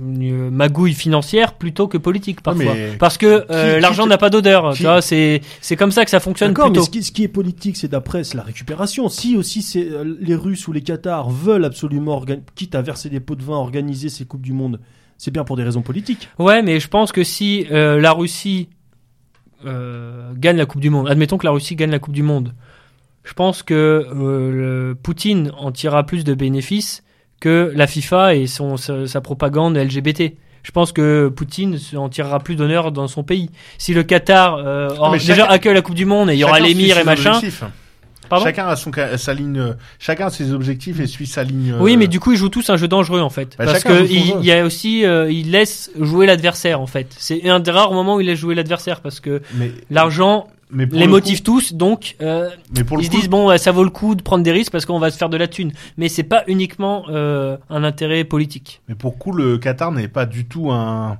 une 0.00 0.50
magouille 0.50 0.92
financière 0.94 1.54
plutôt 1.54 1.86
que 1.88 1.96
politique 1.96 2.40
parfois. 2.42 2.74
mais 2.74 2.96
Parce 2.98 3.16
que 3.18 3.46
euh, 3.50 3.78
l'argent 3.80 4.06
n'a 4.06 4.18
pas 4.18 4.30
d'odeur. 4.30 4.74
qui- 4.74 4.84
c'est 5.00 5.40
c'est 5.60 5.76
comme 5.76 5.92
ça 5.92 6.04
que 6.04 6.10
ça 6.10 6.20
fonctionne 6.20 6.50
D'accord, 6.50 6.66
mais 6.66 6.72
plutôt. 6.72 6.84
ce 6.84 6.90
qui, 6.90 7.02
ce 7.02 7.12
qui 7.12 7.22
est 7.22 7.28
politique, 7.28 7.76
c'est 7.76 7.88
d'après, 7.88 8.24
c'est 8.24 8.36
la 8.36 8.42
récupération. 8.42 9.08
Si 9.08 9.36
aussi 9.36 9.62
c'est 9.62 9.88
euh, 9.88 10.16
les 10.20 10.34
Russes 10.34 10.66
ou 10.68 10.72
les 10.72 10.82
Qatars 10.82 11.30
veulent 11.30 11.64
absolument, 11.64 12.22
quitte 12.56 12.74
à 12.74 12.82
verser 12.82 13.08
des 13.08 13.20
pots 13.20 13.36
de 13.36 13.42
vin, 13.44 13.54
organiser 13.54 14.08
ces 14.08 14.24
coupes 14.26 14.42
du 14.42 14.52
monde, 14.52 14.80
c'est 15.18 15.30
bien 15.30 15.44
pour 15.44 15.56
des 15.56 15.62
raisons 15.62 15.82
politiques. 15.82 16.28
Ouais, 16.38 16.62
mais 16.62 16.80
je 16.80 16.88
pense 16.88 17.12
que 17.12 17.24
si 17.24 17.66
euh, 17.70 18.00
la 18.00 18.12
Russie 18.12 18.68
euh, 19.64 20.32
gagne 20.36 20.56
la 20.56 20.66
Coupe 20.66 20.80
du 20.80 20.90
Monde, 20.90 21.08
admettons 21.08 21.38
que 21.38 21.46
la 21.46 21.52
Russie 21.52 21.76
gagne 21.76 21.90
la 21.90 21.98
Coupe 21.98 22.14
du 22.14 22.22
Monde, 22.22 22.52
je 23.24 23.32
pense 23.32 23.62
que 23.62 23.74
euh, 23.74 24.90
le- 24.90 24.94
Poutine 24.94 25.50
en 25.58 25.72
tirera 25.72 26.04
plus 26.04 26.24
de 26.24 26.34
bénéfices 26.34 27.02
que 27.40 27.72
la 27.74 27.86
FIFA 27.86 28.34
et 28.36 28.46
son, 28.46 28.76
sa, 28.76 29.06
sa 29.06 29.20
propagande 29.20 29.76
LGBT. 29.76 30.34
Je 30.62 30.70
pense 30.72 30.92
que 30.92 31.28
Poutine 31.28 31.78
en 31.96 32.08
tirera 32.08 32.38
plus 32.40 32.56
d'honneur 32.56 32.92
dans 32.92 33.08
son 33.08 33.22
pays. 33.22 33.50
Si 33.78 33.94
le 33.94 34.02
Qatar 34.02 34.56
euh, 34.56 34.88
déjà 35.28 35.46
accueille 35.52 35.74
la 35.74 35.82
Coupe 35.82 35.94
du 35.94 36.06
Monde 36.06 36.30
et 36.30 36.34
il 36.34 36.38
y 36.38 36.44
aura 36.44 36.58
l'émir 36.68 36.96
et 36.98 37.04
machin. 37.04 37.40
Pardon 38.28 38.44
chacun 38.44 38.66
a 38.68 38.76
son 38.76 38.92
ca- 38.92 39.16
sa 39.18 39.34
ligne, 39.34 39.58
euh, 39.58 39.72
chacun 39.98 40.26
a 40.26 40.30
ses 40.30 40.52
objectifs 40.52 41.00
et 41.00 41.06
suit 41.06 41.26
sa 41.26 41.42
ligne. 41.44 41.72
euh, 41.72 41.80
Oui, 41.80 41.96
mais 41.96 42.06
du 42.08 42.20
coup, 42.20 42.32
ils 42.32 42.38
jouent 42.38 42.48
tous 42.48 42.68
un 42.70 42.76
jeu 42.76 42.88
dangereux 42.88 43.20
en 43.20 43.30
fait, 43.30 43.54
Bah, 43.58 43.64
parce 43.66 43.82
que 43.84 44.06
il 44.10 44.44
y 44.44 44.52
a 44.52 44.64
aussi, 44.64 45.04
euh, 45.04 45.30
il 45.30 45.50
laisse 45.50 45.90
jouer 46.00 46.26
l'adversaire 46.26 46.80
en 46.80 46.86
fait. 46.86 47.14
C'est 47.18 47.48
un 47.48 47.60
des 47.60 47.70
rares 47.70 47.92
moments 47.92 48.16
où 48.16 48.20
il 48.20 48.26
laisse 48.26 48.38
jouer 48.38 48.54
l'adversaire 48.54 49.00
parce 49.00 49.20
que 49.20 49.42
mais, 49.54 49.70
l'argent 49.90 50.46
mais 50.70 50.86
les 50.90 51.04
le 51.04 51.06
motive 51.06 51.42
tous, 51.42 51.74
donc 51.74 52.16
euh, 52.22 52.48
mais 52.76 52.82
pour 52.82 52.98
ils 53.00 53.04
se 53.04 53.10
coup, 53.10 53.16
disent 53.16 53.28
bon, 53.28 53.46
ouais, 53.48 53.58
ça 53.58 53.70
vaut 53.70 53.84
le 53.84 53.90
coup 53.90 54.16
de 54.16 54.22
prendre 54.22 54.42
des 54.42 54.50
risques 54.50 54.72
parce 54.72 54.84
qu'on 54.84 54.98
va 54.98 55.10
se 55.12 55.16
faire 55.16 55.28
de 55.28 55.36
la 55.36 55.46
thune. 55.46 55.72
Mais 55.96 56.08
c'est 56.08 56.24
pas 56.24 56.42
uniquement 56.48 57.04
euh, 57.08 57.56
un 57.70 57.84
intérêt 57.84 58.24
politique. 58.24 58.80
mais 58.88 58.96
pour 58.96 59.12
le 59.12 59.18
coup, 59.18 59.30
le 59.32 59.58
Qatar 59.58 59.92
n'est 59.92 60.08
pas 60.08 60.26
du 60.26 60.44
tout 60.44 60.72
un 60.72 61.18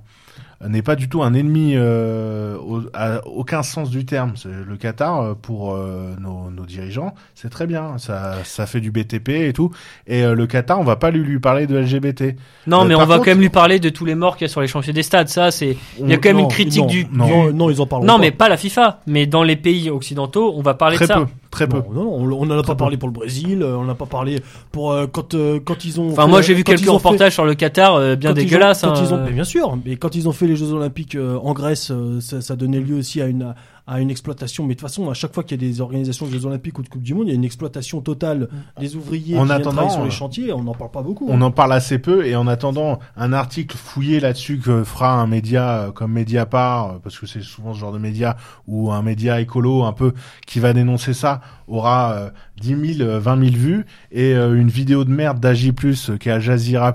n'est 0.67 0.83
pas 0.83 0.97
du 0.97 1.09
tout 1.09 1.23
un 1.23 1.35
ennemi 1.35 1.73
euh, 1.75 2.57
au, 2.59 2.83
à 2.95 3.27
aucun 3.27 3.63
sens 3.63 3.91
du 3.91 4.05
terme. 4.07 4.33
Le 4.45 4.77
Qatar, 4.77 5.21
euh, 5.21 5.35
pour 5.35 5.75
euh, 5.75 6.15
nos, 6.21 6.51
nos 6.51 6.65
dirigeants, 6.65 7.15
c'est 7.35 7.51
très 7.51 7.67
bien. 7.67 7.99
Ça, 7.99 8.37
ça 8.45 8.67
fait 8.67 8.81
du 8.81 8.91
BTP 8.91 9.29
et 9.31 9.53
tout. 9.53 9.71
Et 10.07 10.23
euh, 10.25 10.35
le 10.35 10.47
Qatar, 10.47 10.81
on 10.81 10.85
va 10.85 10.97
pas 10.97 11.11
lui, 11.11 11.23
lui 11.25 11.39
parler 11.41 11.67
de 11.67 11.77
LGBT. 11.77 12.37
Non, 12.67 12.83
Euh, 12.83 12.85
mais 12.87 12.95
on 12.95 12.99
va 13.01 13.05
contre- 13.07 13.19
quand 13.25 13.31
même 13.33 13.41
lui 13.41 13.49
parler 13.51 13.79
de 13.81 13.89
tous 13.91 14.05
les 14.05 14.15
morts 14.15 14.37
qu'il 14.37 14.47
y 14.47 14.51
a 14.51 14.53
sur 14.53 14.61
les 14.61 14.67
chantiers 14.69 14.93
des 14.93 15.03
stades. 15.03 15.29
Ça, 15.29 15.51
c'est 15.51 15.77
il 16.01 16.09
y 16.09 16.13
a 16.15 16.17
quand 16.17 16.29
même 16.31 16.37
Non, 16.39 16.43
une 16.45 16.49
critique 16.49 16.81
non, 16.81 16.87
du, 16.87 17.07
non. 17.13 17.27
du- 17.27 17.33
Non, 17.33 17.53
non, 17.53 17.71
ils 17.71 17.81
en 17.81 17.87
parlent 17.87 18.05
non, 18.07 18.19
mais 18.19 18.31
pas 18.31 18.49
la 18.49 18.57
FIFA, 18.57 19.01
mais 19.07 19.27
dans 19.27 19.43
les 19.43 19.57
pays 19.57 19.91
occidentaux, 19.91 20.55
on 20.57 20.63
va 20.63 20.75
parler 20.75 20.97
Très 20.97 21.07
de 21.07 21.13
ça. 21.13 21.19
peu, 21.21 21.27
très 21.57 21.67
peu. 21.69 21.79
Non, 21.93 22.05
non, 22.05 22.15
on 22.15 22.33
on 22.33 22.43
en 22.43 22.51
a 22.51 22.63
Très 22.63 22.67
pas 22.69 22.73
peu. 22.75 22.77
parlé 22.79 22.97
pour 22.97 23.09
le 23.09 23.15
Brésil, 23.15 23.63
euh, 23.63 23.77
on 23.77 23.85
n'a 23.85 23.95
pas 23.95 24.07
parlé 24.07 24.41
pour 24.73 24.93
euh, 24.93 25.07
quand 25.07 25.35
euh, 25.35 25.59
quand 25.65 25.85
ils 25.85 26.01
ont. 26.01 26.11
Enfin, 26.13 26.25
fait- 26.25 26.29
moi, 26.31 26.43
j'ai 26.43 26.55
vu 26.55 26.65
quelques 26.65 26.81
fait- 26.85 26.91
reportages 26.91 27.33
sur 27.35 27.45
le 27.45 27.55
Qatar, 27.55 27.95
euh, 27.97 28.15
bien 28.17 28.31
quand 28.31 28.37
ils 28.37 28.41
ont- 28.41 28.45
dégueulasses. 28.45 28.81
quand 28.83 28.93
hein. 28.93 29.03
ils 29.05 29.15
ont- 29.15 29.25
mais 29.25 29.33
bien 29.33 29.45
sûr, 29.45 29.77
mais 29.85 29.97
quand 29.97 30.15
ils 30.15 30.29
ont 30.29 30.33
fait 30.33 30.47
les 30.47 30.57
Jeux 30.57 30.73
Olympiques 30.73 31.15
euh, 31.15 31.39
en 31.43 31.53
Grèce, 31.53 31.91
euh, 31.91 32.21
ça, 32.21 32.41
ça 32.41 32.57
donnait 32.57 32.81
lieu 32.81 32.97
aussi 32.97 33.21
à 33.21 33.27
une 33.27 33.55
à 33.87 34.01
une 34.01 34.11
exploitation. 34.11 34.65
Mais 34.65 34.75
de 34.75 34.81
toute 34.81 34.89
façon, 34.89 35.11
à 35.11 35.15
chaque 35.15 35.35
fois 35.35 35.45
qu'il 35.45 35.63
y 35.63 35.65
a 35.65 35.69
des 35.69 35.81
organisations 35.81 36.27
de 36.27 36.33
Jeux 36.33 36.47
Olympiques 36.47 36.79
ou 36.79 36.83
de 36.83 36.89
Coupe 36.89 37.03
du 37.03 37.15
Monde, 37.15 37.27
il 37.27 37.31
y 37.31 37.33
a 37.33 37.37
une 37.37 37.45
exploitation 37.45 38.01
totale 38.01 38.49
des 38.79 38.97
ouvriers 38.97 39.37
En 39.37 39.43
qui 39.43 39.47
viennent 39.47 39.61
attendant, 39.61 39.71
travailler 39.73 39.95
sur 39.95 40.03
les 40.03 40.09
euh, 40.09 40.13
chantiers. 40.13 40.53
On 40.53 40.63
n'en 40.63 40.75
parle 40.75 40.91
pas 40.91 41.03
beaucoup. 41.03 41.27
On 41.29 41.41
en 41.41 41.51
parle 41.51 41.73
assez 41.73 41.99
peu 41.99 42.27
et 42.27 42.37
en 42.37 42.47
attendant 42.47 42.99
un 43.17 43.33
article 43.33 43.77
fouillé 43.77 44.21
là-dessus 44.21 44.59
que 44.59 44.85
fera 44.85 45.13
un 45.13 45.27
média 45.27 45.79
euh, 45.79 45.93
comme 45.93 46.13
Mediapart, 46.13 46.87
euh, 46.87 46.99
parce 47.03 47.19
que 47.19 47.27
c'est 47.27 47.43
souvent 47.43 47.75
ce 47.75 47.81
genre 47.81 47.93
de 47.93 47.99
média 47.99 48.37
ou 48.67 48.93
un 48.93 49.03
média 49.03 49.41
écolo 49.41 49.85
un 49.85 49.93
peu 49.93 50.13
qui 50.47 50.61
va 50.61 50.73
dénoncer 50.73 51.15
ça, 51.15 51.41
aura 51.69 52.13
euh, 52.13 52.31
10 52.61 52.97
000, 52.99 53.09
euh, 53.09 53.19
20 53.19 53.45
000 53.51 53.57
vues 53.57 53.87
et 54.13 54.35
euh, 54.35 54.55
une 54.55 54.69
vidéo 54.69 55.05
de 55.05 55.11
merde 55.11 55.41
d'Agi+, 55.41 55.73
qui 55.75 56.29
est 56.29 56.33
à 56.33 56.41
Jazeera+, 56.41 56.95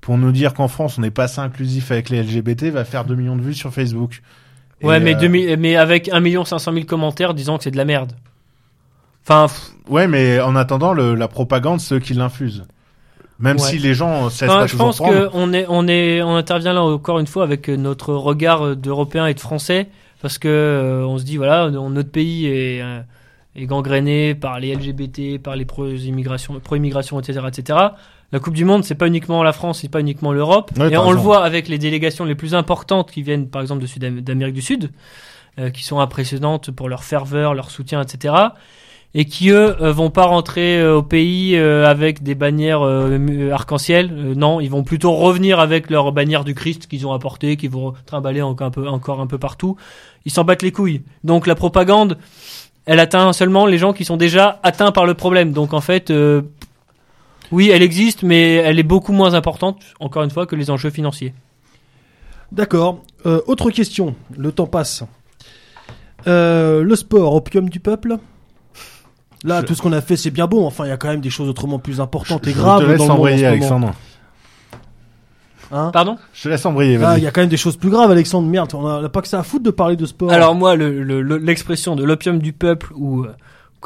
pour 0.00 0.18
nous 0.18 0.32
dire 0.32 0.54
qu'en 0.54 0.68
France 0.68 0.98
on 0.98 1.02
n'est 1.02 1.10
pas 1.10 1.24
assez 1.24 1.40
inclusif 1.40 1.90
avec 1.90 2.10
les 2.10 2.22
LGBT, 2.22 2.64
va 2.64 2.84
faire 2.84 3.04
2 3.04 3.14
millions 3.14 3.36
de 3.36 3.42
vues 3.42 3.54
sur 3.54 3.72
Facebook. 3.72 4.22
Ouais, 4.82 5.00
mais, 5.00 5.14
euh, 5.14 5.20
2000 5.20 5.56
mais 5.58 5.76
avec 5.76 6.08
1 6.10 6.44
500 6.44 6.72
000 6.72 6.84
commentaires 6.84 7.34
disant 7.34 7.56
que 7.58 7.64
c'est 7.64 7.70
de 7.70 7.76
la 7.76 7.84
merde. 7.84 8.12
Enfin, 9.24 9.46
pff, 9.48 9.72
Ouais, 9.88 10.08
mais 10.08 10.40
en 10.40 10.56
attendant, 10.56 10.92
le, 10.92 11.14
la 11.14 11.28
propagande, 11.28 11.80
c'est 11.80 11.94
eux 11.96 12.00
qui 12.00 12.14
l'infusent. 12.14 12.64
Même 13.38 13.56
Ouais. 13.58 13.62
si 13.62 13.78
les 13.78 13.94
gens 13.94 14.30
cessent 14.30 14.48
enfin, 14.48 14.60
pas 14.60 14.66
je 14.66 14.76
pense 14.76 14.98
qu'on 14.98 15.52
est, 15.52 15.66
on 15.68 15.86
est, 15.88 16.22
on 16.22 16.34
intervient 16.36 16.72
là 16.72 16.82
encore 16.82 17.18
une 17.18 17.26
fois 17.26 17.42
avec 17.44 17.68
euh, 17.68 17.76
notre 17.76 18.14
regard 18.14 18.62
euh, 18.64 18.74
d'Européens 18.74 19.26
et 19.26 19.34
de 19.34 19.40
Français, 19.40 19.88
parce 20.22 20.38
que 20.38 20.48
euh, 20.48 21.06
on 21.06 21.18
se 21.18 21.24
dit 21.24 21.36
voilà, 21.36 21.68
notre 21.70 22.10
pays 22.10 22.46
est, 22.46 22.80
euh, 22.82 23.00
est 23.54 23.66
gangréné 23.66 24.34
par 24.34 24.58
les 24.58 24.74
LGBT, 24.74 25.38
par 25.38 25.54
les 25.54 25.66
pro-immigration, 25.66 26.58
pro-immigration, 26.60 27.20
etc., 27.20 27.40
etc. 27.48 27.78
La 28.32 28.40
Coupe 28.40 28.54
du 28.54 28.64
Monde, 28.64 28.84
c'est 28.84 28.96
pas 28.96 29.06
uniquement 29.06 29.42
la 29.42 29.52
France, 29.52 29.80
c'est 29.80 29.88
pas 29.88 30.00
uniquement 30.00 30.32
l'Europe, 30.32 30.72
Ouais, 30.78 30.92
et 30.92 30.96
on 30.96 31.12
le 31.12 31.18
voit 31.18 31.44
avec 31.44 31.68
les 31.68 31.78
délégations 31.78 32.24
les 32.24 32.34
plus 32.34 32.54
importantes 32.54 33.10
qui 33.10 33.22
viennent, 33.22 33.48
par 33.48 33.62
exemple, 33.62 33.84
d'Amérique 33.98 34.54
du 34.54 34.62
Sud, 34.62 34.90
euh, 35.58 35.70
qui 35.70 35.84
sont 35.84 36.00
impressionnantes 36.00 36.70
pour 36.70 36.88
leur 36.88 37.04
ferveur, 37.04 37.54
leur 37.54 37.70
soutien, 37.70 38.02
etc. 38.02 38.34
Et 39.14 39.24
qui 39.24 39.50
eux 39.50 39.80
euh, 39.80 39.92
vont 39.92 40.10
pas 40.10 40.26
rentrer 40.26 40.78
euh, 40.78 40.96
au 40.96 41.02
pays 41.02 41.56
euh, 41.56 41.86
avec 41.86 42.22
des 42.22 42.34
bannières 42.34 42.82
arc-en-ciel. 43.52 44.12
Non, 44.36 44.60
ils 44.60 44.70
vont 44.70 44.82
plutôt 44.82 45.12
revenir 45.12 45.60
avec 45.60 45.88
leur 45.88 46.10
bannière 46.12 46.44
du 46.44 46.54
Christ 46.54 46.88
qu'ils 46.88 47.06
ont 47.06 47.12
apporté, 47.12 47.56
qu'ils 47.56 47.70
vont 47.70 47.94
trimballer 48.04 48.42
encore 48.42 48.66
un 48.66 48.70
peu, 48.70 48.88
encore 48.88 49.20
un 49.20 49.26
peu 49.26 49.38
partout. 49.38 49.76
Ils 50.26 50.32
s'en 50.32 50.44
battent 50.44 50.62
les 50.62 50.72
couilles. 50.72 51.02
Donc 51.22 51.46
la 51.46 51.54
propagande, 51.54 52.18
elle 52.86 53.00
atteint 53.00 53.32
seulement 53.32 53.66
les 53.66 53.78
gens 53.78 53.92
qui 53.92 54.04
sont 54.04 54.16
déjà 54.16 54.60
atteints 54.62 54.92
par 54.92 55.06
le 55.06 55.14
problème. 55.14 55.52
Donc 55.52 55.74
en 55.74 55.80
fait, 55.80 56.10
euh, 56.10 56.42
oui, 57.52 57.70
elle 57.70 57.82
existe, 57.82 58.22
mais 58.22 58.54
elle 58.54 58.78
est 58.78 58.82
beaucoup 58.84 59.12
moins 59.12 59.34
importante, 59.34 59.82
encore 60.00 60.22
une 60.22 60.30
fois, 60.30 60.46
que 60.46 60.56
les 60.56 60.70
enjeux 60.70 60.90
financiers. 60.90 61.34
D'accord. 62.52 63.02
Euh, 63.26 63.40
autre 63.46 63.70
question. 63.70 64.14
Le 64.36 64.52
temps 64.52 64.66
passe. 64.66 65.02
Euh, 66.26 66.82
le 66.82 66.96
sport, 66.96 67.34
opium 67.34 67.68
du 67.68 67.80
peuple? 67.80 68.16
Là, 69.44 69.60
Je- 69.60 69.66
tout 69.66 69.74
ce 69.74 69.82
qu'on 69.82 69.92
a 69.92 70.00
fait, 70.00 70.16
c'est 70.16 70.30
bien 70.30 70.46
bon. 70.46 70.66
Enfin, 70.66 70.84
il 70.86 70.88
y 70.88 70.92
a 70.92 70.96
quand 70.96 71.08
même 71.08 71.20
des 71.20 71.30
choses 71.30 71.48
autrement 71.48 71.78
plus 71.78 72.00
importantes 72.00 72.46
et 72.46 72.50
Je 72.52 72.56
graves 72.56 72.82
te 72.82 72.86
laisse 72.88 72.98
dans 72.98 73.04
le 73.04 73.08
monde 73.08 73.10
en 73.10 73.14
embrayer, 73.20 73.38
ce 73.38 73.42
moment. 73.44 73.52
Alexandre. 73.52 73.94
Hein? 75.72 75.90
Pardon? 75.92 76.16
Je 76.32 76.42
te 76.44 76.48
laisse 76.48 76.64
embrayer, 76.64 76.96
Ah, 76.96 76.98
vas-y. 77.00 77.20
il 77.20 77.24
y 77.24 77.26
a 77.26 77.30
quand 77.32 77.40
même 77.40 77.50
des 77.50 77.56
choses 77.56 77.76
plus 77.76 77.90
graves, 77.90 78.10
Alexandre. 78.10 78.48
Merde, 78.48 78.70
on 78.74 78.86
a, 78.86 79.00
on 79.00 79.04
a 79.04 79.08
pas 79.08 79.20
que 79.20 79.28
ça 79.28 79.40
à 79.40 79.42
foutre 79.42 79.64
de 79.64 79.70
parler 79.70 79.96
de 79.96 80.06
sport. 80.06 80.30
Alors 80.30 80.54
moi, 80.54 80.76
le- 80.76 81.02
le- 81.02 81.22
le- 81.22 81.38
l'expression 81.38 81.96
de 81.96 82.04
l'opium 82.04 82.38
du 82.38 82.52
peuple, 82.52 82.92
ou 82.94 83.24
euh, 83.24 83.32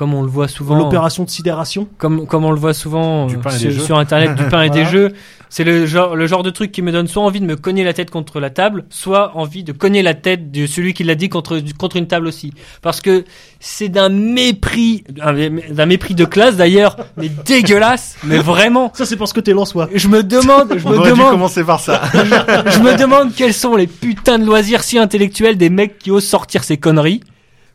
comme 0.00 0.14
on 0.14 0.22
le 0.22 0.30
voit 0.30 0.48
souvent, 0.48 0.76
l'opération 0.76 1.24
de 1.24 1.28
sidération. 1.28 1.86
comme, 1.98 2.26
comme 2.26 2.46
on 2.46 2.52
le 2.52 2.58
voit 2.58 2.72
souvent 2.72 3.26
Du 3.26 3.36
euh, 3.36 3.38
pain 3.38 3.50
et 3.50 3.52
des 3.52 3.58
sur, 3.58 3.70
jeux. 3.72 3.80
sur 3.84 3.98
internet, 3.98 4.34
du 4.34 4.44
pain 4.48 4.62
et 4.62 4.70
des 4.70 4.86
jeux, 4.86 5.12
c'est 5.50 5.62
le 5.62 5.84
genre, 5.84 6.16
le 6.16 6.26
genre 6.26 6.42
de 6.42 6.48
truc 6.48 6.72
qui 6.72 6.80
me 6.80 6.90
donne 6.90 7.06
soit 7.06 7.22
envie 7.22 7.38
de 7.38 7.44
me 7.44 7.54
cogner 7.54 7.84
la 7.84 7.92
tête 7.92 8.10
contre 8.10 8.40
la 8.40 8.48
table, 8.48 8.86
soit 8.88 9.36
envie 9.36 9.62
de 9.62 9.72
cogner 9.72 10.00
la 10.00 10.14
tête 10.14 10.50
de 10.50 10.66
celui 10.66 10.94
qui 10.94 11.04
l'a 11.04 11.16
dit 11.16 11.28
contre, 11.28 11.60
contre 11.76 11.96
une 11.96 12.06
table 12.06 12.28
aussi. 12.28 12.54
Parce 12.80 13.02
que 13.02 13.26
c'est 13.58 13.90
d'un 13.90 14.08
mépris, 14.08 15.04
d'un 15.10 15.84
mépris 15.84 16.14
de 16.14 16.24
classe 16.24 16.56
d'ailleurs, 16.56 16.96
mais 17.18 17.28
dégueulasse, 17.28 18.16
mais 18.24 18.38
vraiment. 18.38 18.90
Ça, 18.94 19.04
c'est 19.04 19.18
parce 19.18 19.34
que 19.34 19.40
t'es 19.40 19.52
Lensois. 19.52 19.90
Je 19.94 20.08
me 20.08 20.22
demande, 20.22 20.78
je 20.78 20.86
On 20.86 20.92
me 20.92 20.96
aurait 20.96 21.10
dû 21.12 21.18
demande, 21.18 21.32
commencer 21.32 21.62
par 21.62 21.80
ça. 21.80 22.00
je 22.14 22.80
me 22.80 22.96
demande 22.96 23.34
quels 23.34 23.52
sont 23.52 23.76
les 23.76 23.86
putains 23.86 24.38
de 24.38 24.46
loisirs 24.46 24.82
si 24.82 24.96
intellectuels 24.96 25.58
des 25.58 25.68
mecs 25.68 25.98
qui 25.98 26.10
osent 26.10 26.24
sortir 26.24 26.64
ces 26.64 26.78
conneries. 26.78 27.20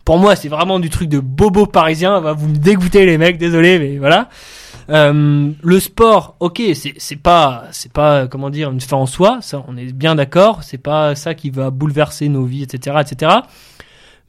Pour 0.05 0.19
moi, 0.19 0.35
c'est 0.35 0.49
vraiment 0.49 0.79
du 0.79 0.89
truc 0.89 1.09
de 1.09 1.19
bobo 1.19 1.65
parisien. 1.65 2.19
Va, 2.21 2.33
Vous 2.33 2.47
me 2.47 2.55
dégoûtez 2.55 3.05
les 3.05 3.17
mecs, 3.17 3.37
désolé, 3.37 3.79
mais 3.79 3.97
voilà. 3.97 4.29
Euh, 4.89 5.51
le 5.63 5.79
sport, 5.79 6.35
ok, 6.39 6.61
c'est 6.73 7.15
pas 7.15 7.63
c'est 7.71 7.91
pas 7.91 8.27
comment 8.27 8.51
dire 8.51 8.69
une 8.69 8.79
fin 8.81 8.97
en 8.97 9.07
soi, 9.07 9.39
ça 9.41 9.63
on 9.67 9.75
est 9.77 9.91
bien 9.91 10.13
d'accord. 10.13 10.63
C'est 10.63 10.77
pas 10.77 11.15
ça 11.15 11.33
qui 11.33 11.49
va 11.49 11.71
bouleverser 11.71 12.29
nos 12.29 12.45
vies, 12.45 12.61
etc., 12.61 12.97
etc. 13.01 13.31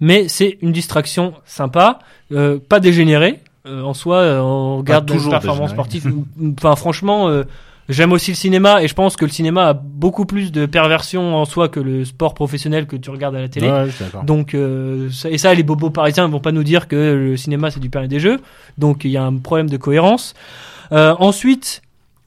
Mais 0.01 0.29
c'est 0.29 0.57
une 0.63 0.73
distraction 0.73 1.35
sympa, 1.45 1.99
euh, 2.33 2.59
pas 2.59 2.81
dégénérée. 2.81 3.43
Euh, 3.67 3.83
en 3.83 3.95
soi, 3.95 4.19
euh, 4.19 4.41
on 4.41 4.79
regarde 4.79 5.07
performances 5.07 5.73
dégénérée. 5.73 5.73
sportives. 5.73 6.15
Enfin, 6.57 6.77
franchement, 6.77 7.29
euh, 7.29 7.45
J'aime 7.89 8.13
aussi 8.13 8.33
le 8.33 8.37
cinéma 8.37 8.83
et 8.83 8.89
je 8.89 8.95
pense 8.95 9.15
que 9.17 9.25
le 9.25 9.31
cinéma 9.31 9.69
a 9.69 9.73
beaucoup 9.73 10.27
plus 10.27 10.51
de 10.51 10.67
perversion 10.67 11.37
en 11.37 11.45
soi 11.45 11.69
que 11.69 11.79
le 11.79 12.05
sport 12.05 12.35
professionnel 12.35 12.87
que 12.87 12.97
tu 12.97 13.11
regardes 13.11 13.37
à 13.37 13.41
la 13.41 13.49
télé. 13.49 13.69
Ouais. 13.85 13.91
Donc 14.25 14.55
euh, 14.55 15.09
ça- 15.13 15.31
et 15.31 15.39
ça 15.39 15.55
les 15.55 15.63
bobos 15.63 15.91
parisiens 15.91 16.27
vont 16.27 16.41
pas 16.41 16.51
nous 16.53 16.65
dire 16.65 16.89
que 16.89 16.97
le 16.97 17.37
cinéma 17.37 17.71
c'est 17.71 17.79
du 17.81 17.89
pain 17.91 18.03
et 18.03 18.09
des 18.09 18.19
jeux. 18.19 18.41
Donc 18.77 19.05
il 19.05 19.11
y 19.13 19.17
a 19.17 19.23
un 19.25 19.37
problème 19.37 19.71
de 19.71 19.77
cohérence. 19.77 20.35
Euh, 20.93 21.15
ensuite, 21.21 21.83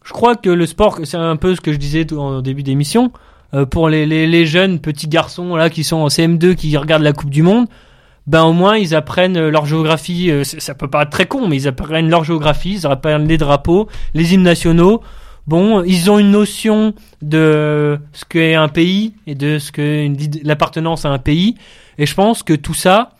je 0.05 0.13
crois 0.13 0.35
que 0.35 0.49
le 0.49 0.65
sport 0.65 0.99
c'est 1.03 1.17
un 1.17 1.35
peu 1.35 1.55
ce 1.55 1.61
que 1.61 1.73
je 1.73 1.77
disais 1.77 2.05
tout 2.05 2.19
en 2.19 2.41
début 2.41 2.63
d'émission 2.63 3.11
euh, 3.53 3.65
pour 3.65 3.89
les, 3.89 4.05
les, 4.05 4.27
les 4.27 4.45
jeunes 4.45 4.79
petits 4.79 5.07
garçons 5.09 5.55
là 5.57 5.69
qui 5.69 5.83
sont 5.83 5.97
en 5.97 6.07
CM2 6.07 6.55
qui 6.55 6.75
regardent 6.77 7.03
la 7.03 7.13
Coupe 7.13 7.29
du 7.31 7.41
monde. 7.43 7.67
Ben 8.27 8.43
au 8.43 8.53
moins 8.53 8.77
ils 8.77 8.95
apprennent 8.95 9.49
leur 9.49 9.65
géographie. 9.65 10.31
euh, 10.31 10.43
ça 10.45 10.73
peut 10.73 10.87
paraître 10.87 11.11
très 11.11 11.25
con, 11.25 11.47
mais 11.49 11.57
ils 11.57 11.67
apprennent 11.67 12.09
leur 12.09 12.23
géographie, 12.23 12.75
ils 12.75 12.87
apprennent 12.87 13.27
les 13.27 13.37
drapeaux, 13.37 13.89
les 14.13 14.33
hymnes 14.33 14.43
nationaux. 14.43 15.01
Bon, 15.49 15.83
ils 15.83 16.11
ont 16.11 16.19
une 16.19 16.29
notion 16.29 16.93
de 17.23 17.97
ce 18.13 18.23
qu'est 18.23 18.53
un 18.53 18.67
pays 18.67 19.15
et 19.25 19.33
de 19.33 19.57
ce 19.57 19.71
que 19.71 20.07
l'appartenance 20.43 21.05
à 21.05 21.09
un 21.09 21.17
pays. 21.17 21.55
Et 21.97 22.05
je 22.05 22.13
pense 22.13 22.43
que 22.43 22.53
tout 22.53 22.75
ça, 22.75 23.13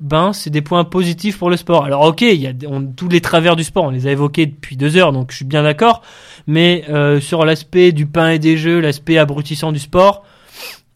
ben, 0.00 0.32
c'est 0.32 0.50
des 0.50 0.60
points 0.60 0.82
positifs 0.82 1.38
pour 1.38 1.50
le 1.50 1.56
sport. 1.56 1.84
Alors, 1.84 2.02
ok, 2.02 2.22
il 2.22 2.40
y 2.40 2.48
a 2.48 2.52
on- 2.66 2.84
tous 2.84 3.08
les 3.08 3.20
travers 3.20 3.54
du 3.54 3.62
sport, 3.62 3.84
on 3.84 3.90
les 3.90 4.08
a 4.08 4.10
évoqués 4.10 4.46
depuis 4.46 4.76
deux 4.76 4.96
heures, 4.96 5.12
donc 5.12 5.30
je 5.30 5.36
suis 5.36 5.44
bien 5.44 5.62
d'accord. 5.62 6.02
Mais 6.48 6.82
euh, 6.88 7.20
sur 7.20 7.44
l'aspect 7.44 7.92
du 7.92 8.06
pain 8.06 8.30
et 8.30 8.40
des 8.40 8.56
jeux, 8.56 8.80
l'aspect 8.80 9.16
abrutissant 9.16 9.70
du 9.70 9.78
sport, 9.78 10.24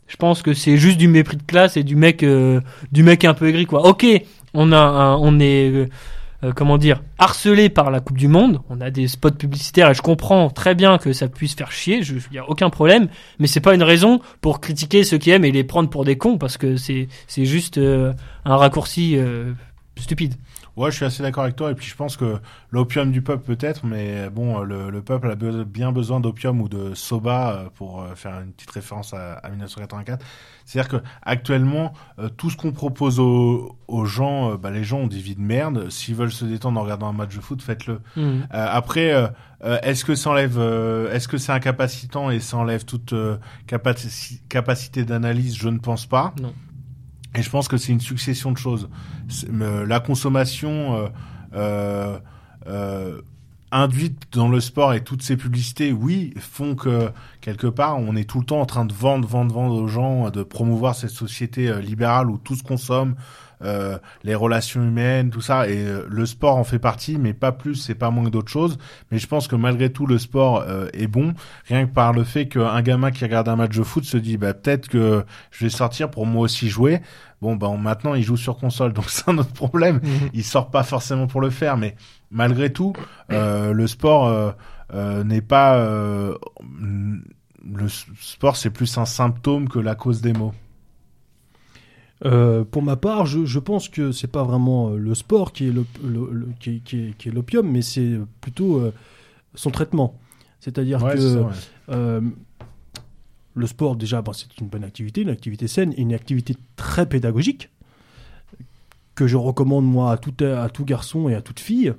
je 0.08 0.16
pense 0.16 0.42
que 0.42 0.52
c'est 0.52 0.78
juste 0.78 0.98
du 0.98 1.06
mépris 1.06 1.36
de 1.36 1.44
classe 1.44 1.76
et 1.76 1.84
du 1.84 1.94
mec, 1.94 2.24
euh, 2.24 2.60
du 2.90 3.04
mec 3.04 3.24
un 3.24 3.34
peu 3.34 3.46
aigri, 3.48 3.66
quoi. 3.66 3.86
Ok, 3.86 4.04
on 4.52 4.72
a, 4.72 5.16
on 5.20 5.38
est, 5.38 5.70
euh, 5.70 5.86
euh, 6.46 6.52
comment 6.52 6.78
dire, 6.78 7.02
harcelé 7.18 7.68
par 7.68 7.90
la 7.90 8.00
Coupe 8.00 8.18
du 8.18 8.28
Monde. 8.28 8.60
On 8.68 8.80
a 8.80 8.90
des 8.90 9.08
spots 9.08 9.32
publicitaires 9.32 9.90
et 9.90 9.94
je 9.94 10.02
comprends 10.02 10.50
très 10.50 10.74
bien 10.74 10.98
que 10.98 11.12
ça 11.12 11.28
puisse 11.28 11.54
faire 11.54 11.72
chier. 11.72 12.00
Il 12.00 12.34
y 12.34 12.38
a 12.38 12.48
aucun 12.48 12.70
problème, 12.70 13.08
mais 13.38 13.46
c'est 13.46 13.60
pas 13.60 13.74
une 13.74 13.82
raison 13.82 14.20
pour 14.40 14.60
critiquer 14.60 15.04
ceux 15.04 15.18
qui 15.18 15.30
aiment 15.30 15.44
et 15.44 15.52
les 15.52 15.64
prendre 15.64 15.90
pour 15.90 16.04
des 16.04 16.16
cons 16.16 16.38
parce 16.38 16.56
que 16.56 16.76
c'est, 16.76 17.08
c'est 17.26 17.44
juste 17.44 17.78
euh, 17.78 18.12
un 18.44 18.56
raccourci 18.56 19.16
euh, 19.16 19.52
stupide. 19.98 20.34
Ouais, 20.76 20.90
je 20.90 20.96
suis 20.96 21.04
assez 21.06 21.22
d'accord 21.22 21.44
avec 21.44 21.56
toi. 21.56 21.70
Et 21.70 21.74
puis, 21.74 21.86
je 21.86 21.94
pense 21.96 22.16
que 22.18 22.36
l'opium 22.70 23.10
du 23.10 23.22
peuple 23.22 23.44
peut-être, 23.44 23.86
mais 23.86 24.28
bon, 24.28 24.60
le, 24.60 24.90
le 24.90 25.02
peuple 25.02 25.30
a 25.30 25.34
be- 25.34 25.64
bien 25.64 25.90
besoin 25.90 26.20
d'opium 26.20 26.60
ou 26.60 26.68
de 26.68 26.92
soba 26.94 27.52
euh, 27.52 27.68
pour 27.74 28.02
euh, 28.02 28.14
faire 28.14 28.38
une 28.40 28.52
petite 28.52 28.70
référence 28.70 29.14
à, 29.14 29.34
à 29.34 29.48
1984. 29.48 30.22
C'est-à-dire 30.66 30.90
que 30.90 30.96
actuellement, 31.22 31.92
euh, 32.18 32.28
tout 32.28 32.50
ce 32.50 32.56
qu'on 32.58 32.72
propose 32.72 33.20
aux, 33.20 33.76
aux 33.88 34.04
gens, 34.04 34.50
euh, 34.52 34.56
bah, 34.58 34.70
les 34.70 34.84
gens 34.84 34.98
ont 34.98 35.06
des 35.06 35.18
vies 35.18 35.34
de 35.36 35.40
merde. 35.40 35.88
S'ils 35.90 36.14
veulent 36.14 36.30
se 36.32 36.44
détendre 36.44 36.78
en 36.78 36.82
regardant 36.84 37.08
un 37.08 37.12
match 37.14 37.34
de 37.34 37.40
foot, 37.40 37.62
faites-le. 37.62 38.00
Euh, 38.16 38.40
après, 38.50 39.12
est-ce 39.82 40.04
que 40.04 40.14
ça 40.14 40.28
enlève, 40.30 40.58
est-ce 41.12 41.26
que 41.28 41.38
c'est 41.38 41.52
incapacitant 41.52 42.30
et 42.30 42.38
ça 42.40 42.58
enlève 42.58 42.84
toute 42.84 43.14
capaci- 43.66 44.40
capacité 44.48 45.04
d'analyse? 45.04 45.56
Je 45.56 45.68
ne 45.68 45.78
pense 45.78 46.06
pas. 46.06 46.34
Non. 46.40 46.52
Et 47.36 47.42
je 47.42 47.50
pense 47.50 47.68
que 47.68 47.76
c'est 47.76 47.92
une 47.92 48.00
succession 48.00 48.50
de 48.50 48.58
choses. 48.58 48.88
La 49.52 50.00
consommation 50.00 50.96
euh, 50.96 51.08
euh, 51.54 52.18
euh, 52.66 53.20
induite 53.70 54.28
dans 54.32 54.48
le 54.48 54.60
sport 54.60 54.94
et 54.94 55.04
toutes 55.04 55.22
ces 55.22 55.36
publicités, 55.36 55.92
oui, 55.92 56.32
font 56.38 56.74
que 56.74 57.10
quelque 57.42 57.66
part 57.66 57.98
on 57.98 58.16
est 58.16 58.28
tout 58.28 58.40
le 58.40 58.46
temps 58.46 58.60
en 58.60 58.66
train 58.66 58.86
de 58.86 58.92
vendre, 58.94 59.28
vendre, 59.28 59.54
vendre 59.54 59.74
aux 59.74 59.88
gens, 59.88 60.30
de 60.30 60.42
promouvoir 60.42 60.94
cette 60.94 61.10
société 61.10 61.80
libérale 61.82 62.30
où 62.30 62.38
tout 62.38 62.54
se 62.54 62.62
consomme, 62.62 63.16
euh, 63.62 63.98
les 64.24 64.34
relations 64.34 64.82
humaines, 64.82 65.30
tout 65.30 65.40
ça. 65.40 65.68
Et 65.68 65.78
euh, 65.78 66.06
le 66.08 66.26
sport 66.26 66.56
en 66.56 66.64
fait 66.64 66.78
partie, 66.78 67.18
mais 67.18 67.32
pas 67.32 67.52
plus, 67.52 67.76
c'est 67.76 67.94
pas 67.94 68.10
moins 68.10 68.24
que 68.24 68.30
d'autres 68.30 68.50
choses. 68.50 68.78
Mais 69.10 69.18
je 69.18 69.26
pense 69.26 69.48
que 69.48 69.56
malgré 69.56 69.90
tout, 69.90 70.06
le 70.06 70.18
sport 70.18 70.64
euh, 70.66 70.88
est 70.92 71.06
bon, 71.06 71.34
rien 71.66 71.86
que 71.86 71.92
par 71.92 72.12
le 72.12 72.24
fait 72.24 72.46
qu'un 72.46 72.82
gamin 72.82 73.10
qui 73.10 73.24
regarde 73.24 73.48
un 73.48 73.56
match 73.56 73.76
de 73.76 73.82
foot 73.82 74.04
se 74.04 74.16
dit, 74.16 74.36
bah 74.36 74.54
peut-être 74.54 74.88
que 74.88 75.24
je 75.50 75.64
vais 75.64 75.70
sortir 75.70 76.10
pour 76.10 76.26
moi 76.26 76.42
aussi 76.42 76.68
jouer. 76.68 77.00
Bon, 77.42 77.54
bah 77.54 77.68
maintenant 77.78 78.14
il 78.14 78.22
joue 78.22 78.36
sur 78.36 78.56
console, 78.56 78.92
donc 78.92 79.04
c'est 79.08 79.28
un 79.28 79.38
autre 79.38 79.52
problème. 79.52 80.00
Il 80.32 80.44
sort 80.44 80.70
pas 80.70 80.82
forcément 80.82 81.26
pour 81.26 81.40
le 81.40 81.50
faire, 81.50 81.76
mais 81.76 81.96
malgré 82.30 82.72
tout, 82.72 82.92
euh, 83.32 83.72
le 83.72 83.86
sport 83.86 84.26
euh, 84.26 84.50
euh, 84.94 85.24
n'est 85.24 85.42
pas 85.42 85.76
euh, 85.78 86.36
le 87.74 87.88
sport, 87.88 88.56
c'est 88.56 88.70
plus 88.70 88.96
un 88.98 89.04
symptôme 89.04 89.68
que 89.68 89.78
la 89.78 89.94
cause 89.94 90.20
des 90.20 90.32
maux. 90.32 90.54
Euh, 92.24 92.64
pour 92.64 92.82
ma 92.82 92.96
part, 92.96 93.26
je, 93.26 93.44
je 93.44 93.58
pense 93.58 93.88
que 93.90 94.10
c'est 94.10 94.26
pas 94.30 94.42
vraiment 94.42 94.88
euh, 94.90 94.96
le 94.96 95.14
sport 95.14 95.52
qui 95.52 95.68
est 95.68 95.72
le, 95.72 95.84
le- 96.02 96.30
le- 96.32 96.48
qui 96.58 96.70
est- 96.76 96.80
qui 96.82 96.98
est- 97.00 97.16
qui 97.18 97.28
est 97.28 97.32
l'opium, 97.32 97.70
mais 97.70 97.82
c'est 97.82 98.18
plutôt 98.40 98.78
euh, 98.78 98.92
son 99.54 99.70
traitement. 99.70 100.18
C'est-à-dire 100.60 101.02
Ouais, 101.02 101.12
que 101.14 101.20
c'est 101.20 101.34
ça, 101.34 101.40
ouais. 101.42 101.52
euh, 101.90 102.20
le 103.54 103.66
sport, 103.66 103.96
déjà, 103.96 104.22
bon, 104.22 104.32
c'est 104.32 104.58
une 104.60 104.68
bonne 104.68 104.84
activité, 104.84 105.20
une 105.22 105.28
activité 105.28 105.68
saine, 105.68 105.92
une 105.98 106.14
activité 106.14 106.54
très 106.76 107.06
pédagogique 107.06 107.70
que 109.14 109.26
je 109.26 109.36
recommande 109.36 109.84
moi 109.86 110.12
à 110.12 110.16
tout, 110.18 110.34
à 110.44 110.68
tout 110.68 110.84
garçon 110.84 111.28
et 111.28 111.34
à 111.34 111.40
toute 111.42 111.60
fille. 111.60 111.92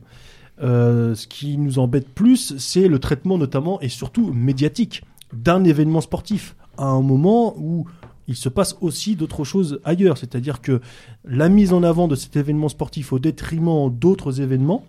Ce 0.60 1.28
qui 1.28 1.58
nous 1.58 1.80
embête 1.80 2.10
plus, 2.10 2.58
c'est 2.58 2.88
le 2.88 3.00
traitement 3.00 3.38
notamment 3.40 3.80
et 3.82 3.90
surtout 3.90 4.32
médiatique 4.34 5.04
d'un 5.34 5.64
événement 5.64 6.02
sportif 6.02 6.56
à 6.78 6.86
un 6.86 7.02
moment 7.02 7.56
où 7.58 7.88
il 8.28 8.36
se 8.36 8.50
passe 8.50 8.78
aussi 8.82 9.16
d'autres 9.16 9.44
choses 9.44 9.80
ailleurs. 9.84 10.18
C'est-à-dire 10.18 10.62
que 10.62 10.82
la 11.26 11.50
mise 11.50 11.74
en 11.74 11.84
avant 11.84 12.08
de 12.08 12.16
cet 12.16 12.36
événement 12.36 12.70
sportif 12.70 13.14
au 13.14 13.20
détriment 13.20 13.90
d'autres 13.90 14.42
événements 14.42 14.86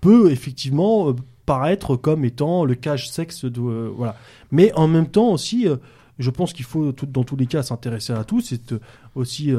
peut 0.00 0.30
effectivement 0.30 1.10
euh, 1.10 1.14
paraître 1.46 1.96
comme 1.96 2.24
étant 2.24 2.64
le 2.64 2.74
cache 2.74 3.08
sexe 3.08 3.44
de 3.46 3.60
euh, 3.60 3.90
voilà. 3.96 4.16
Mais 4.50 4.72
en 4.74 4.88
même 4.88 5.06
temps 5.06 5.30
aussi, 5.30 5.66
euh, 5.66 5.76
je 6.18 6.30
pense 6.30 6.52
qu'il 6.52 6.64
faut 6.64 6.92
dans 6.92 7.24
tous 7.24 7.36
les 7.36 7.46
cas 7.46 7.62
s'intéresser 7.62 8.12
à 8.12 8.24
tout. 8.24 8.40
C'est 8.40 8.74
aussi 9.14 9.52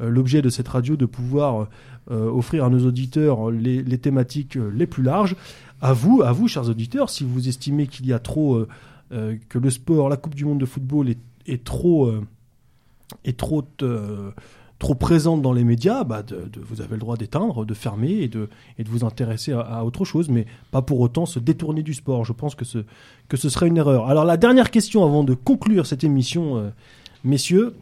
l'objet 0.00 0.40
de 0.40 0.48
cette 0.48 0.66
radio 0.66 0.96
de 0.96 1.04
pouvoir 1.04 1.68
offrir 2.08 2.64
à 2.64 2.70
nos 2.70 2.86
auditeurs 2.86 3.50
les, 3.50 3.98
thématiques 3.98 4.58
les 4.74 4.86
plus 4.86 5.02
larges. 5.02 5.36
À 5.82 5.92
vous, 5.92 6.22
à 6.22 6.32
vous, 6.32 6.48
chers 6.48 6.68
auditeurs, 6.68 7.10
si 7.10 7.24
vous 7.24 7.46
estimez 7.46 7.86
qu'il 7.86 8.06
y 8.06 8.14
a 8.14 8.18
trop 8.18 8.64
que 9.10 9.58
le 9.58 9.70
sport, 9.70 10.08
la 10.08 10.16
Coupe 10.16 10.34
du 10.34 10.46
Monde 10.46 10.58
de 10.58 10.66
football 10.66 11.10
est, 11.10 11.18
est 11.48 11.64
trop 11.64 12.06
euh, 12.06 12.22
trop 13.36 13.64
euh, 13.82 14.30
trop 14.78 14.94
présente 14.94 15.42
dans 15.42 15.52
les 15.52 15.64
médias, 15.64 16.04
bah 16.04 16.22
vous 16.56 16.80
avez 16.80 16.92
le 16.92 16.98
droit 16.98 17.16
d'éteindre, 17.16 17.64
de 17.64 17.74
fermer 17.74 18.10
et 18.10 18.28
de 18.28 18.48
et 18.78 18.84
de 18.84 18.88
vous 18.88 19.04
intéresser 19.04 19.52
à, 19.52 19.84
autre 19.84 20.04
chose, 20.04 20.28
mais 20.28 20.46
pas 20.70 20.82
pour 20.82 21.00
autant 21.00 21.26
se 21.26 21.40
détourner 21.40 21.82
du 21.82 21.94
sport. 21.94 22.24
Je 22.24 22.32
pense 22.32 22.54
que 22.54 22.64
ce 22.64 22.78
que 23.28 23.36
ce 23.36 23.48
serait 23.48 23.66
une 23.66 23.76
erreur. 23.76 24.08
Alors 24.08 24.24
la 24.24 24.36
dernière 24.36 24.70
question 24.70 25.04
avant 25.04 25.24
de 25.24 25.34
conclure 25.34 25.86
cette 25.86 26.04
émission, 26.04 26.58
euh, 26.58 26.70
messieurs. 27.24 27.74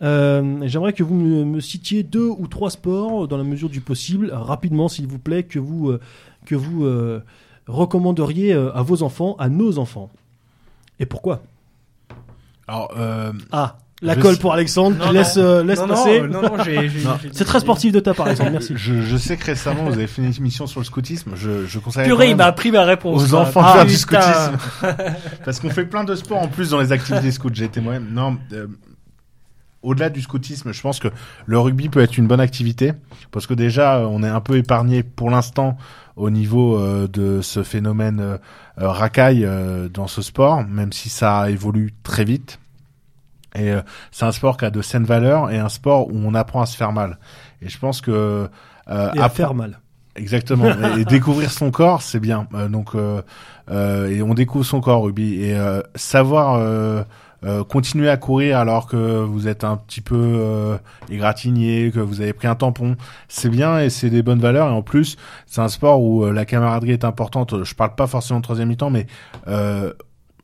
Euh, 0.00 0.60
J'aimerais 0.66 0.92
que 0.92 1.02
vous 1.02 1.14
me, 1.14 1.44
me 1.44 1.60
citiez 1.60 2.04
deux 2.04 2.28
ou 2.28 2.46
trois 2.46 2.70
sports 2.70 3.26
dans 3.26 3.36
la 3.36 3.42
mesure 3.42 3.68
du 3.68 3.80
possible, 3.80 4.30
rapidement 4.32 4.88
s'il 4.88 5.08
vous 5.08 5.18
plaît, 5.18 5.42
que 5.44 5.58
vous 5.58 5.96
que 6.44 6.54
vous 6.54 6.86
recommanderiez 7.66 8.52
à 8.52 8.82
vos 8.82 9.02
enfants, 9.02 9.34
à 9.38 9.48
nos 9.48 9.78
enfants. 9.78 10.10
Et 11.00 11.06
pourquoi? 11.06 11.42
Alors, 12.68 12.92
euh, 12.98 13.32
Ah, 13.50 13.78
la 14.02 14.14
Je 14.14 14.20
colle 14.20 14.34
sais- 14.34 14.40
pour 14.40 14.52
Alexandre. 14.52 14.96
Non, 15.04 15.10
laisse 15.10 15.36
non. 15.36 15.42
euh, 15.42 15.64
laisse 15.64 15.80
non, 15.80 15.88
passer. 15.88 16.20
non, 16.20 16.28
non, 16.28 16.42
non, 16.56 16.64
j'ai- 16.64 16.88
j'ai- 16.88 17.04
Non. 17.04 17.16
j'ai- 17.20 17.30
C'est 17.32 17.44
très 17.44 17.58
sportif 17.60 17.92
de 17.92 17.98
ta 18.00 18.14
part, 18.14 18.26
Alexandre. 18.26 18.50
Merci. 18.52 18.74
je, 18.76 19.00
je 19.00 19.16
sais 19.16 19.36
que 19.36 19.44
récemment 19.46 19.84
vous 19.84 19.94
avez 19.94 20.06
fait 20.06 20.22
une 20.22 20.32
émission 20.32 20.66
sur 20.68 20.78
le 20.80 20.84
scoutisme. 20.84 21.32
Je, 21.34 21.66
je 21.66 21.78
conseille 21.80 22.06
Purée, 22.06 22.30
il 22.30 22.36
m'a 22.36 22.52
pris 22.52 22.70
ma 22.70 22.84
réponse. 22.84 23.24
aux 23.24 23.28
quoi. 23.30 23.40
enfants 23.40 23.62
Ah, 23.64 23.72
faire 23.72 23.86
du 23.86 23.94
putain. 23.96 24.20
scoutisme. 24.20 24.56
Parce 25.44 25.58
qu'on 25.60 25.70
fait 25.70 25.86
plein 25.86 26.04
de 26.04 26.14
sports 26.14 26.38
en 26.42 26.48
plus 26.48 26.70
dans 26.70 26.78
les 26.80 26.92
activités 26.92 27.30
scouts. 27.32 27.50
J'ai 27.52 27.64
été 27.64 27.80
moi-même. 27.80 28.06
Non, 28.12 28.36
euh, 28.52 28.66
au-delà 29.82 30.10
du 30.10 30.20
scoutisme, 30.20 30.72
je 30.72 30.80
pense 30.82 30.98
que 31.00 31.08
le 31.46 31.58
rugby 31.58 31.88
peut 31.88 32.00
être 32.00 32.18
une 32.18 32.26
bonne 32.26 32.40
activité 32.40 32.92
parce 33.30 33.46
que 33.46 33.54
déjà 33.54 33.96
euh, 33.98 34.06
on 34.10 34.22
est 34.22 34.28
un 34.28 34.40
peu 34.40 34.56
épargné 34.56 35.02
pour 35.02 35.30
l'instant 35.30 35.76
au 36.18 36.30
niveau 36.30 36.76
euh, 36.76 37.08
de 37.08 37.40
ce 37.40 37.62
phénomène 37.62 38.20
euh, 38.20 38.38
euh, 38.80 38.88
racaille 38.88 39.48
dans 39.92 40.06
ce 40.06 40.22
sport, 40.22 40.64
même 40.64 40.92
si 40.92 41.08
ça 41.08 41.50
évolue 41.50 41.94
très 42.02 42.24
vite. 42.24 42.58
Et 43.54 43.72
c'est 44.12 44.26
un 44.26 44.30
sport 44.30 44.56
qui 44.56 44.66
a 44.66 44.70
de 44.70 44.82
saines 44.82 45.06
valeurs 45.06 45.50
et 45.50 45.58
un 45.58 45.70
sport 45.70 46.08
où 46.08 46.14
on 46.14 46.34
apprend 46.34 46.60
à 46.60 46.66
se 46.66 46.76
faire 46.76 46.92
mal. 46.92 47.18
Et 47.62 47.68
je 47.68 47.78
pense 47.78 48.00
que 48.00 48.48
euh, 48.90 49.10
Et 49.14 49.20
à 49.20 49.28
faire 49.28 49.54
mal. 49.54 49.80
Exactement. 50.16 50.66
et, 50.98 51.04
découvrir 51.04 51.50
son 51.50 51.70
corps, 51.70 52.02
c'est 52.02 52.20
bien. 52.20 52.46
Euh, 52.54 52.68
donc, 52.68 52.94
euh, 52.94 53.22
et 54.08 54.22
on 54.22 54.34
découvre 54.34 54.64
son 54.64 54.80
corps, 54.80 55.02
rugby. 55.02 55.42
Et 55.42 55.56
savoir 55.94 57.04
euh, 57.44 57.64
continuer 57.64 58.08
à 58.08 58.16
courir 58.16 58.58
alors 58.58 58.86
que 58.86 58.96
vous 58.96 59.48
êtes 59.48 59.64
un 59.64 59.76
petit 59.76 60.00
peu 60.00 60.16
euh, 60.16 60.78
égratigné, 61.10 61.90
que 61.90 62.00
vous 62.00 62.20
avez 62.20 62.32
pris 62.32 62.48
un 62.48 62.54
tampon, 62.54 62.96
c'est 63.28 63.48
bien 63.48 63.80
et 63.80 63.90
c'est 63.90 64.10
des 64.10 64.22
bonnes 64.22 64.40
valeurs. 64.40 64.68
Et 64.68 64.72
en 64.72 64.82
plus, 64.82 65.16
c'est 65.46 65.60
un 65.60 65.68
sport 65.68 66.02
où 66.02 66.24
euh, 66.24 66.32
la 66.32 66.44
camaraderie 66.44 66.92
est 66.92 67.04
importante. 67.04 67.64
Je 67.64 67.74
parle 67.74 67.94
pas 67.94 68.06
forcément 68.06 68.40
de 68.40 68.44
troisième 68.44 68.68
mi-temps, 68.68 68.90
mais 68.90 69.06
euh, 69.46 69.92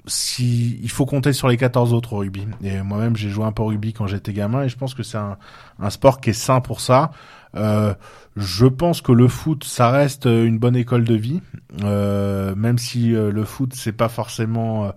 si 0.06 0.78
il 0.82 0.90
faut 0.90 1.06
compter 1.06 1.32
sur 1.32 1.48
les 1.48 1.56
14 1.56 1.92
autres 1.94 2.12
au 2.12 2.18
rugby. 2.18 2.46
Et 2.62 2.82
moi-même, 2.82 3.16
j'ai 3.16 3.30
joué 3.30 3.44
un 3.44 3.52
peu 3.52 3.62
au 3.62 3.66
rugby 3.66 3.92
quand 3.92 4.06
j'étais 4.06 4.32
gamin 4.32 4.62
et 4.62 4.68
je 4.68 4.76
pense 4.76 4.94
que 4.94 5.02
c'est 5.02 5.18
un, 5.18 5.38
un 5.80 5.90
sport 5.90 6.20
qui 6.20 6.30
est 6.30 6.34
sain 6.34 6.60
pour 6.60 6.80
ça. 6.80 7.10
Euh, 7.56 7.94
je 8.36 8.66
pense 8.66 9.00
que 9.00 9.12
le 9.12 9.28
foot, 9.28 9.64
ça 9.64 9.90
reste 9.90 10.26
une 10.26 10.58
bonne 10.58 10.76
école 10.76 11.04
de 11.04 11.14
vie, 11.14 11.40
euh, 11.84 12.54
même 12.56 12.78
si 12.78 13.14
euh, 13.14 13.30
le 13.30 13.44
foot, 13.44 13.72
c'est 13.74 13.92
pas 13.92 14.08
forcément 14.08 14.92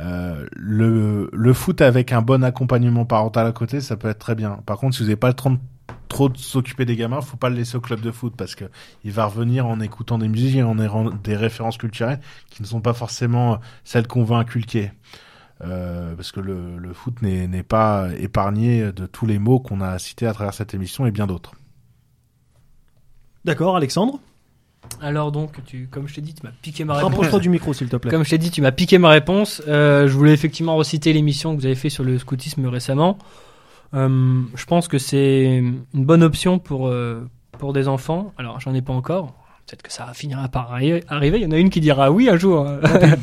euh, 0.00 0.46
le, 0.52 1.52
foot 1.52 1.80
avec 1.80 2.12
un 2.12 2.22
bon 2.22 2.42
accompagnement 2.42 3.04
parental 3.04 3.46
à 3.46 3.52
côté, 3.52 3.80
ça 3.80 3.96
peut 3.96 4.08
être 4.08 4.18
très 4.18 4.34
bien. 4.34 4.60
Par 4.66 4.78
contre, 4.78 4.96
si 4.96 5.02
vous 5.02 5.08
n'avez 5.08 5.16
pas 5.16 5.28
le 5.28 5.34
temps 5.34 5.50
de 5.50 5.58
trop 6.08 6.28
de 6.28 6.38
s'occuper 6.38 6.84
des 6.84 6.96
gamins, 6.96 7.20
faut 7.20 7.36
pas 7.36 7.50
le 7.50 7.56
laisser 7.56 7.76
au 7.76 7.80
club 7.80 8.00
de 8.00 8.10
foot 8.10 8.34
parce 8.36 8.54
que 8.54 8.64
il 9.04 9.12
va 9.12 9.26
revenir 9.26 9.66
en 9.66 9.80
écoutant 9.80 10.18
des 10.18 10.28
musiques 10.28 10.56
et 10.56 10.62
en 10.62 10.78
ayant 10.78 11.10
des 11.10 11.36
références 11.36 11.76
culturelles 11.76 12.20
qui 12.50 12.62
ne 12.62 12.66
sont 12.66 12.80
pas 12.80 12.94
forcément 12.94 13.60
celles 13.84 14.06
qu'on 14.06 14.24
veut 14.24 14.36
inculquer. 14.36 14.92
Euh, 15.62 16.14
parce 16.14 16.32
que 16.32 16.40
le, 16.40 16.92
foot 16.94 17.20
n'est 17.22 17.62
pas 17.62 18.08
épargné 18.18 18.92
de 18.92 19.06
tous 19.06 19.26
les 19.26 19.38
mots 19.38 19.60
qu'on 19.60 19.82
a 19.82 19.98
cités 19.98 20.26
à 20.26 20.32
travers 20.32 20.54
cette 20.54 20.72
émission 20.72 21.06
et 21.06 21.10
bien 21.10 21.26
d'autres. 21.26 21.52
D'accord, 23.44 23.76
Alexandre? 23.76 24.20
Alors 25.02 25.32
donc, 25.32 25.62
tu, 25.66 25.88
comme 25.90 26.08
je 26.08 26.14
t'ai 26.14 26.20
dit, 26.20 26.34
tu 26.34 26.42
m'as 26.44 26.52
piqué 26.62 26.84
ma 26.84 26.94
réponse. 26.94 27.10
Rapproche-toi 27.10 27.38
du 27.40 27.48
micro, 27.48 27.72
s'il 27.72 27.88
te 27.88 27.96
plaît. 27.96 28.10
Comme 28.10 28.24
je 28.24 28.30
t'ai 28.30 28.38
dit, 28.38 28.50
tu 28.50 28.60
m'as 28.62 28.72
piqué 28.72 28.98
ma 28.98 29.08
réponse. 29.10 29.62
Euh, 29.68 30.06
je 30.08 30.12
voulais 30.12 30.32
effectivement 30.32 30.76
reciter 30.76 31.12
l'émission 31.12 31.54
que 31.54 31.60
vous 31.60 31.66
avez 31.66 31.74
fait 31.74 31.90
sur 31.90 32.04
le 32.04 32.18
scoutisme 32.18 32.66
récemment. 32.66 33.18
Euh, 33.94 34.40
je 34.54 34.64
pense 34.66 34.88
que 34.88 34.98
c'est 34.98 35.56
une 35.58 36.04
bonne 36.04 36.22
option 36.22 36.58
pour, 36.58 36.88
euh, 36.88 37.26
pour 37.58 37.72
des 37.72 37.88
enfants. 37.88 38.32
Alors, 38.38 38.60
j'en 38.60 38.74
ai 38.74 38.82
pas 38.82 38.92
encore. 38.92 39.34
Peut-être 39.66 39.82
que 39.82 39.92
ça 39.92 40.12
finira 40.14 40.48
par 40.48 40.72
arri- 40.76 41.02
arriver. 41.08 41.38
Il 41.38 41.42
y 41.44 41.46
en 41.46 41.52
a 41.52 41.58
une 41.58 41.70
qui 41.70 41.80
dira 41.80 42.10
oui 42.10 42.28
un 42.28 42.36
jour. 42.36 42.64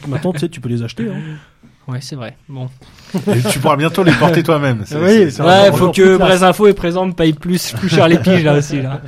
Maintenant, 0.08 0.34
tu 0.34 0.40
sais, 0.40 0.50
tu 0.50 0.62
peux 0.62 0.70
les 0.70 0.84
acheter. 0.84 1.10
Hein. 1.10 1.20
ouais, 1.88 2.00
c'est 2.02 2.16
vrai. 2.16 2.36
Bon. 2.50 2.68
Et 3.16 3.42
tu 3.52 3.60
pourras 3.60 3.76
bientôt 3.78 4.04
les 4.04 4.12
porter 4.14 4.44
toi-même. 4.44 4.84
Oui, 4.92 5.26
Ouais, 5.40 5.72
faut 5.74 5.92
que. 5.92 6.18
Brest 6.18 6.44
Info 6.44 6.68
et 6.68 6.74
Présente 6.74 7.16
paye 7.16 7.34
plus, 7.34 7.74
plus 7.78 7.90
cher 7.90 8.08
les 8.08 8.18
piges 8.20 8.44
là 8.44 8.56
aussi 8.58 8.82
là. 8.82 9.02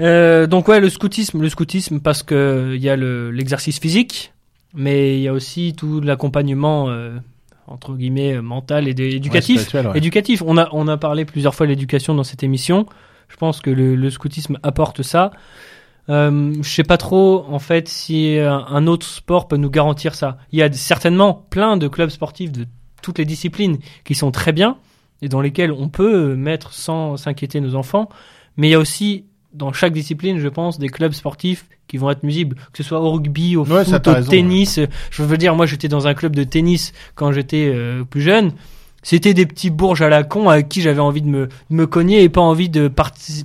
Euh, 0.00 0.46
donc 0.46 0.68
ouais, 0.68 0.80
le 0.80 0.90
scoutisme, 0.90 1.40
le 1.40 1.48
scoutisme 1.48 2.00
parce 2.00 2.22
que 2.22 2.72
il 2.74 2.82
y 2.82 2.88
a 2.90 2.96
le- 2.96 3.30
l'exercice 3.30 3.78
physique, 3.78 4.32
mais 4.74 5.16
il 5.16 5.22
y 5.22 5.28
a 5.28 5.32
aussi 5.32 5.74
tout 5.76 6.00
l'accompagnement 6.00 6.90
euh, 6.90 7.16
entre 7.66 7.94
guillemets 7.94 8.40
mental 8.42 8.88
et 8.88 8.94
Ouais, 8.94 9.12
éducatif. 9.12 9.72
ouais. 9.74 9.82
Éducatif. 9.94 10.42
On 10.46 10.58
a 10.58 10.68
on 10.72 10.86
a 10.88 10.96
parlé 10.98 11.24
plusieurs 11.24 11.54
fois 11.54 11.66
de 11.66 11.70
l'éducation 11.70 12.14
dans 12.14 12.24
cette 12.24 12.42
émission. 12.42 12.86
Je 13.28 13.36
pense 13.36 13.60
que 13.60 13.70
le, 13.70 13.96
le 13.96 14.10
scoutisme 14.10 14.58
apporte 14.62 15.02
ça. 15.02 15.30
Euh, 16.08 16.54
je 16.62 16.68
sais 16.68 16.84
pas 16.84 16.98
trop 16.98 17.44
en 17.48 17.58
fait 17.58 17.88
si 17.88 18.38
un, 18.38 18.64
un 18.68 18.86
autre 18.86 19.06
sport 19.06 19.48
peut 19.48 19.56
nous 19.56 19.70
garantir 19.70 20.14
ça. 20.14 20.38
Il 20.52 20.58
y 20.58 20.62
a 20.62 20.72
certainement 20.72 21.34
plein 21.50 21.76
de 21.76 21.88
clubs 21.88 22.10
sportifs 22.10 22.52
de 22.52 22.66
toutes 23.02 23.18
les 23.18 23.24
disciplines 23.24 23.78
qui 24.04 24.14
sont 24.14 24.30
très 24.30 24.52
bien 24.52 24.76
et 25.22 25.28
dans 25.28 25.40
lesquels 25.40 25.72
on 25.72 25.88
peut 25.88 26.34
mettre 26.36 26.72
sans 26.72 27.16
s'inquiéter 27.16 27.60
nos 27.60 27.74
enfants. 27.74 28.08
Mais 28.56 28.68
il 28.68 28.70
y 28.70 28.74
a 28.74 28.78
aussi 28.78 29.24
dans 29.52 29.72
chaque 29.72 29.92
discipline, 29.92 30.38
je 30.38 30.48
pense, 30.48 30.78
des 30.78 30.88
clubs 30.88 31.12
sportifs 31.12 31.66
qui 31.88 31.96
vont 31.96 32.10
être 32.10 32.22
nuisibles, 32.22 32.56
que 32.72 32.78
ce 32.78 32.82
soit 32.82 33.00
au 33.00 33.12
rugby, 33.12 33.56
au 33.56 33.64
Ouais, 33.64 33.84
foot, 33.84 34.06
au 34.06 34.12
raison, 34.12 34.30
tennis. 34.30 34.80
Je 35.10 35.22
veux 35.22 35.38
dire, 35.38 35.54
moi, 35.54 35.66
j'étais 35.66 35.88
dans 35.88 36.06
un 36.06 36.14
club 36.14 36.36
de 36.36 36.44
tennis 36.44 36.92
quand 37.14 37.32
j'étais 37.32 37.72
euh, 37.74 38.04
plus 38.04 38.20
jeune. 38.20 38.52
C'était 39.06 39.34
des 39.34 39.46
petits 39.46 39.70
bourges 39.70 40.02
à 40.02 40.08
la 40.08 40.24
con 40.24 40.48
avec 40.48 40.68
qui 40.68 40.82
j'avais 40.82 40.98
envie 40.98 41.22
de 41.22 41.28
me, 41.28 41.46
de 41.46 41.50
me 41.76 41.86
cogner 41.86 42.24
et 42.24 42.28
pas 42.28 42.40
envie 42.40 42.68
de 42.68 42.90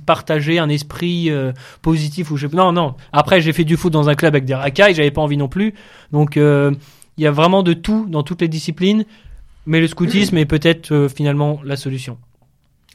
partager 0.04 0.58
un 0.58 0.68
esprit 0.68 1.30
euh, 1.30 1.52
positif 1.82 2.32
ou 2.32 2.36
je 2.36 2.48
non 2.48 2.72
non. 2.72 2.96
Après 3.12 3.40
j'ai 3.40 3.52
fait 3.52 3.62
du 3.62 3.76
foot 3.76 3.92
dans 3.92 4.08
un 4.08 4.16
club 4.16 4.34
avec 4.34 4.44
des 4.44 4.56
racailles, 4.56 4.92
j'avais 4.92 5.12
pas 5.12 5.22
envie 5.22 5.36
non 5.36 5.46
plus. 5.46 5.72
Donc 6.10 6.36
euh, 6.36 6.72
il 7.16 7.22
y 7.22 7.28
a 7.28 7.30
vraiment 7.30 7.62
de 7.62 7.74
tout 7.74 8.06
dans 8.08 8.24
toutes 8.24 8.40
les 8.40 8.48
disciplines, 8.48 9.04
mais 9.64 9.80
le 9.80 9.86
scoutisme 9.86 10.36
est 10.36 10.46
peut-être 10.46 10.90
euh, 10.90 11.08
finalement 11.08 11.60
la 11.64 11.76
solution. 11.76 12.18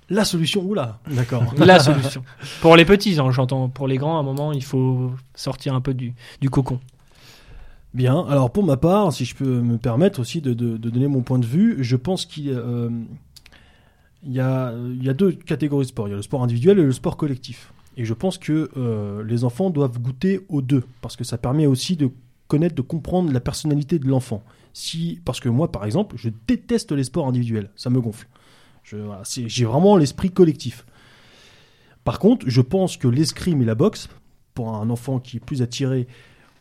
La 0.09 0.25
solution, 0.25 0.61
oula. 0.61 0.99
D'accord. 1.09 1.43
La 1.57 1.79
solution. 1.79 2.21
Pour 2.59 2.75
les 2.75 2.83
petits, 2.83 3.17
hein, 3.17 3.31
j'entends. 3.31 3.69
Pour 3.69 3.87
les 3.87 3.95
grands, 3.95 4.17
à 4.17 4.19
un 4.19 4.23
moment, 4.23 4.51
il 4.51 4.63
faut 4.63 5.11
sortir 5.35 5.73
un 5.73 5.79
peu 5.81 5.93
du, 5.93 6.13
du 6.41 6.49
cocon. 6.49 6.81
Bien. 7.93 8.25
Alors 8.27 8.51
pour 8.51 8.63
ma 8.63 8.77
part, 8.77 9.13
si 9.13 9.25
je 9.25 9.35
peux 9.35 9.61
me 9.61 9.77
permettre 9.77 10.19
aussi 10.19 10.41
de, 10.41 10.53
donner 10.53 11.07
mon 11.07 11.21
point 11.21 11.39
de 11.39 11.45
vue, 11.45 11.77
je 11.83 11.95
pense 11.95 12.25
qu'il 12.25 12.49
euh, 12.49 12.89
y, 14.23 14.39
a, 14.39 14.73
deux 15.13 15.31
catégories 15.31 15.85
de 15.85 15.89
sport. 15.89 16.07
Il 16.07 16.11
y 16.11 16.13
a 16.13 16.17
le 16.17 16.21
sport 16.21 16.43
individuel 16.43 16.79
et 16.79 16.83
le 16.83 16.91
sport 16.91 17.17
collectif. 17.17 17.73
Et 17.95 18.05
je 18.05 18.13
pense 18.13 18.37
que 18.37 18.69
euh, 18.77 19.23
les 19.23 19.43
enfants 19.43 19.69
doivent 19.71 19.99
goûter 19.99 20.41
aux 20.49 20.61
deux, 20.61 20.83
parce 21.01 21.15
que 21.15 21.23
ça 21.23 21.37
permet 21.37 21.65
aussi 21.65 21.95
de 21.95 22.11
connaître, 22.47 22.75
de 22.75 22.81
comprendre 22.81 23.31
la 23.31 23.39
personnalité 23.39 23.97
de 23.97 24.07
l'enfant. 24.07 24.43
Si, 24.73 25.19
parce 25.25 25.39
que 25.39 25.49
moi, 25.49 25.71
par 25.71 25.85
exemple, 25.85 26.15
je 26.19 26.29
déteste 26.47 26.91
les 26.91 27.03
sports 27.03 27.27
individuels. 27.27 27.71
Ça 27.75 27.89
me 27.89 27.99
gonfle. 27.99 28.27
J'ai 28.83 29.65
vraiment 29.65 29.97
l'esprit 29.97 30.29
collectif. 30.29 30.85
Par 32.03 32.19
contre, 32.19 32.47
je 32.47 32.61
pense 32.61 32.95
que 32.95 33.07
l'escrime 33.07 33.61
et 33.61 33.65
la 33.65 33.75
boxe, 33.75 34.07
pour 34.53 34.75
un 34.75 34.89
enfant 34.89 35.19
qui 35.19 35.37
est 35.37 35.39
plus 35.41 35.61
attiré, 35.61 36.07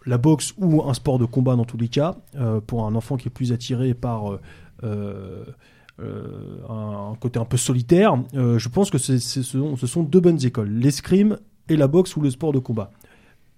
la 0.07 0.19
boxe 0.19 0.55
ou 0.57 0.83
un 0.89 0.95
sport 0.95 1.19
de 1.19 1.25
combat 1.25 1.57
dans 1.57 1.65
tous 1.65 1.77
les 1.77 1.89
cas, 1.89 2.17
euh, 2.37 2.61
pour 2.61 2.87
un 2.87 2.95
enfant 2.95 3.17
qui 3.17 3.29
est 3.29 3.31
plus 3.31 3.53
attiré 3.53 3.93
par 3.93 4.33
euh, 4.33 4.41
euh, 6.01 6.59
un, 6.69 7.15
côté 7.19 7.39
un 7.39 7.45
peu 7.45 7.57
solitaire, 7.57 8.17
je 8.33 8.69
pense 8.69 8.91
que 8.91 8.99
ce, 8.99 9.19
sont, 9.43 10.03
deux 10.03 10.21
bonnes 10.21 10.45
écoles, 10.45 10.71
l'escrime 10.71 11.39
et 11.69 11.77
la 11.77 11.89
boxe 11.89 12.17
ou 12.17 12.21
le 12.21 12.31
sport 12.31 12.53
de 12.53 12.59
combat. 12.59 12.93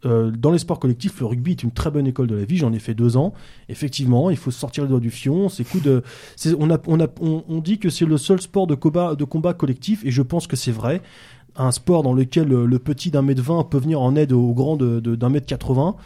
Dans 0.05 0.53
les 0.53 0.59
sports 0.59 0.79
collectifs, 0.79 1.19
le 1.19 1.27
rugby 1.27 1.51
est 1.51 1.63
une 1.65 1.73
très 1.73 1.91
bonne 1.91 2.07
école 2.07 2.29
de 2.29 2.37
la 2.37 2.45
vie. 2.45 2.57
J'en 2.57 2.73
ai 2.73 2.79
fait 2.79 2.95
deux 2.95 3.17
ans. 3.17 3.35
Effectivement, 3.69 4.31
il 4.31 4.37
faut 4.37 4.53
sortir 4.53 4.85
les 4.85 4.89
doigts 4.89 5.01
du 5.01 5.11
fion. 5.11 5.49
C'est 5.49 5.65
coup 5.65 5.81
de, 5.81 6.05
on, 6.87 7.61
dit 7.61 7.81
que 7.81 7.91
c'est 7.91 8.05
le 8.05 8.17
seul 8.17 8.41
sport 8.41 8.69
de 8.69 8.77
combat 8.77 9.55
collectif, 9.55 10.05
et 10.05 10.13
je 10.13 10.23
pense 10.23 10.47
que 10.47 10.55
c'est 10.55 10.71
vrai. 10.71 11.03
Un 11.61 11.73
sport 11.73 12.03
dans 12.03 12.15
lequel 12.15 12.53
euh, 12.53 12.65
le 12.65 12.79
petit 12.79 13.11
d'un 13.11 13.23
mètre 13.23 13.43
vingt 13.43 13.65
peut 13.65 13.79
venir 13.79 14.01
en 14.01 14.15
aide 14.17 14.33
au 14.33 14.55
grand 14.55 14.77
d'un 14.77 15.29
mètre 15.29 15.47
quatre-vingts, 15.47 15.97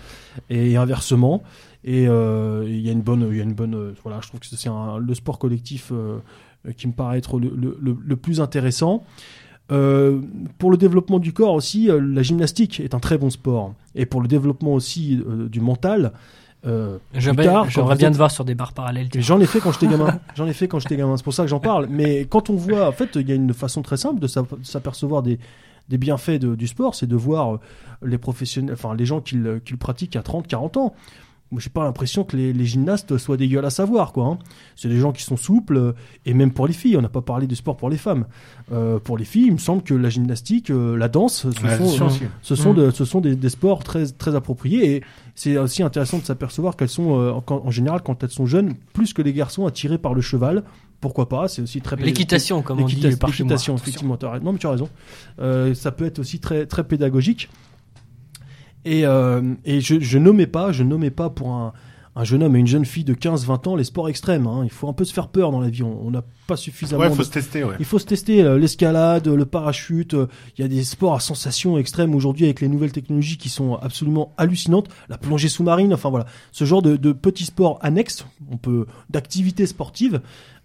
et 0.50 0.76
inversement. 0.76 1.42
Et 1.84 2.08
euh, 2.08 2.64
il 2.66 2.80
y 2.80 2.88
a 2.88 2.92
une 2.92 3.02
bonne, 3.02 3.28
il 3.30 3.36
y 3.36 3.40
a 3.40 3.44
une 3.44 3.54
bonne, 3.54 3.74
euh, 3.74 3.92
voilà, 4.02 4.20
je 4.22 4.28
trouve 4.28 4.40
que 4.40 4.46
c'est 4.46 4.70
le 4.98 5.14
sport 5.14 5.38
collectif 5.38 5.90
euh, 5.92 6.18
euh, 6.66 6.72
qui 6.72 6.86
me 6.86 6.92
paraît 6.92 7.18
être 7.18 7.38
le, 7.38 7.52
le- 7.80 7.98
le- 8.00 8.16
plus 8.16 8.40
intéressant. 8.40 9.04
Euh, 9.70 10.20
pour 10.58 10.70
le 10.70 10.76
développement 10.76 11.18
du 11.18 11.32
corps 11.32 11.54
aussi, 11.54 11.90
euh, 11.90 12.00
la 12.00 12.22
gymnastique 12.22 12.80
est 12.80 12.94
un 12.94 13.00
très 13.00 13.18
bon 13.18 13.30
sport. 13.30 13.74
Et 13.94 14.06
pour 14.06 14.20
le 14.20 14.28
développement 14.28 14.74
aussi 14.74 15.22
euh, 15.28 15.48
du 15.48 15.60
mental, 15.60 16.12
euh, 16.66 16.98
J'aimerais 17.70 17.96
bien 17.96 18.10
te 18.10 18.16
voir 18.16 18.30
sur 18.30 18.44
des 18.44 18.54
barres 18.54 18.72
parallèles. 18.72 19.08
J'en 19.16 19.40
ai 19.40 19.46
fait 19.46 19.60
quand 19.60 19.72
j'étais 19.72 19.88
gamin. 19.88 20.18
J'en 20.36 20.46
ai 20.46 20.52
fait 20.52 20.68
quand 20.68 20.78
j'étais 20.78 20.96
gamin. 20.96 21.16
C'est 21.16 21.24
pour 21.24 21.34
ça 21.34 21.42
que 21.42 21.48
j'en 21.48 21.60
parle. 21.60 21.86
Mais 21.90 22.24
quand 22.26 22.50
on 22.50 22.54
voit, 22.56 22.88
en 22.88 22.92
fait, 22.92 23.10
il 23.16 23.28
y 23.28 23.32
a 23.32 23.34
une 23.34 23.52
façon 23.52 23.82
très 23.82 23.96
simple 23.96 24.20
de 24.20 24.26
s'ap- 24.26 24.54
s'apercevoir 24.62 25.22
des, 25.22 25.38
des 25.88 25.98
bienfaits 25.98 26.38
de- 26.38 26.54
du 26.54 26.66
sport, 26.68 26.94
c'est 26.94 27.06
de 27.08 27.16
voir 27.16 27.54
euh, 27.54 27.60
les 28.04 28.18
professionnels, 28.18 28.74
enfin 28.74 28.94
les 28.94 29.04
gens 29.06 29.20
qui 29.20 29.34
le, 29.36 29.58
qui 29.58 29.72
le 29.72 29.78
pratiquent 29.78 30.14
à 30.16 30.22
30, 30.22 30.46
40 30.46 30.76
ans. 30.76 30.94
Moi, 31.52 31.60
j'ai 31.60 31.70
pas 31.70 31.84
l'impression 31.84 32.24
que 32.24 32.36
les, 32.36 32.52
les 32.52 32.64
gymnastes 32.64 33.18
soient 33.18 33.36
dégueulasses 33.36 33.78
à 33.78 33.84
voir, 33.84 34.12
quoi. 34.12 34.24
hein. 34.26 34.38
C'est 34.74 34.88
des 34.88 34.98
gens 34.98 35.12
qui 35.12 35.22
sont 35.22 35.36
souples, 35.36 35.76
euh, 35.76 35.92
et 36.26 36.32
même 36.34 36.50
pour 36.50 36.66
les 36.66 36.72
filles. 36.72 36.96
On 36.96 37.02
n'a 37.02 37.08
pas 37.10 37.20
parlé 37.20 37.46
du 37.46 37.54
sport 37.54 37.76
pour 37.76 37.90
les 37.90 37.98
femmes. 37.98 38.24
Euh, 38.72 38.98
pour 38.98 39.18
les 39.18 39.24
filles, 39.24 39.46
il 39.48 39.52
me 39.52 39.58
semble 39.58 39.82
que 39.82 39.92
la 39.94 40.08
gymnastique, 40.08 40.70
euh, 40.70 40.96
la 40.96 41.08
danse, 41.08 41.42
ce 41.42 41.62
Ouais, 41.62 41.76
sont, 41.76 42.08
ce 42.40 42.56
sont, 42.56 42.72
Mm. 42.72 42.76
de- 42.76 42.90
ce 42.90 43.04
sont 43.04 43.20
des, 43.20 43.36
des 43.36 43.48
sports 43.50 43.84
très, 43.84 44.06
très 44.06 44.34
appropriés 44.34 44.96
et 44.96 45.02
c'est 45.34 45.56
aussi 45.58 45.82
intéressant 45.82 46.18
de 46.18 46.24
s'apercevoir 46.24 46.74
qu'elles 46.76 46.88
sont, 46.88 47.20
euh, 47.20 47.32
en, 47.32 47.44
en 47.66 47.70
général, 47.70 48.00
quand 48.02 48.24
elles 48.24 48.30
sont 48.30 48.46
jeunes, 48.46 48.74
plus 48.94 49.12
que 49.12 49.20
les 49.22 49.32
garçons 49.34 49.66
attirés 49.66 49.98
par 49.98 50.14
le 50.14 50.22
cheval. 50.22 50.64
Pourquoi 51.02 51.28
pas 51.28 51.48
C'est 51.48 51.60
aussi 51.62 51.80
très 51.80 51.96
L'équitation, 51.96 52.62
comme 52.62 52.80
on 52.80 52.86
dit. 52.86 52.94
L'équitation, 52.96 53.74
effectivement. 53.74 54.16
non, 54.42 54.52
mais 54.52 54.58
tu 54.58 54.66
as 54.66 54.70
raison. 54.70 54.88
Euh, 55.40 55.74
ça 55.74 55.90
peut 55.90 56.04
être 56.06 56.18
aussi 56.20 56.38
très, 56.38 56.64
très 56.64 56.84
pédagogique. 56.84 57.48
Et, 58.84 59.06
euh, 59.06 59.54
et 59.64 59.80
je, 59.80 60.00
je 60.00 60.18
nommais 60.18 60.46
pas, 60.46 60.72
je 60.72 60.82
nommais 60.82 61.10
pas 61.10 61.30
pour 61.30 61.50
un, 61.52 61.72
un 62.16 62.24
jeune 62.24 62.42
homme 62.42 62.56
et 62.56 62.58
une 62.58 62.66
jeune 62.66 62.84
fille 62.84 63.04
de 63.04 63.14
15-20 63.14 63.68
ans 63.68 63.76
les 63.76 63.84
sports 63.84 64.08
extrêmes. 64.08 64.46
hein. 64.46 64.62
Il 64.64 64.70
faut 64.70 64.88
un 64.88 64.92
peu 64.92 65.04
se 65.04 65.12
faire 65.14 65.28
peur 65.28 65.50
dans 65.52 65.60
la 65.60 65.70
vie. 65.70 65.82
On 65.82 66.10
n'a 66.10 66.22
pas 66.46 66.56
suffisamment. 66.56 67.00
Ouais, 67.02 67.08
de- 67.08 67.14
faut 67.14 67.22
se 67.22 67.30
tester, 67.30 67.64
ouais. 67.64 67.76
il 67.78 67.84
faut 67.84 67.98
se 67.98 68.04
tester 68.06 68.42
euh, 68.42 68.58
l'escalade, 68.58 69.28
le 69.28 69.46
parachute. 69.46 70.14
euh, 70.14 70.26
Il 70.58 70.62
y 70.62 70.64
a 70.64 70.68
des 70.68 70.82
sports 70.84 71.14
à 71.14 71.20
sensations 71.20 71.78
extrêmes 71.78 72.14
aujourd'hui 72.14 72.44
avec 72.44 72.60
les 72.60 72.68
nouvelles 72.68 72.92
technologies 72.92 73.38
qui 73.38 73.48
sont 73.48 73.76
absolument 73.76 74.34
hallucinantes. 74.36 74.88
La 75.08 75.16
plongée 75.16 75.48
sous-marine, 75.48 75.94
enfin 75.94 76.10
voilà, 76.10 76.26
ce 76.50 76.64
genre 76.64 76.82
de, 76.82 76.96
de 76.96 77.12
petits 77.12 77.46
sports 77.46 77.78
annexes, 77.82 78.26
on 78.50 78.56
peut 78.56 78.86
d'activités 79.10 79.66
sportives 79.66 80.20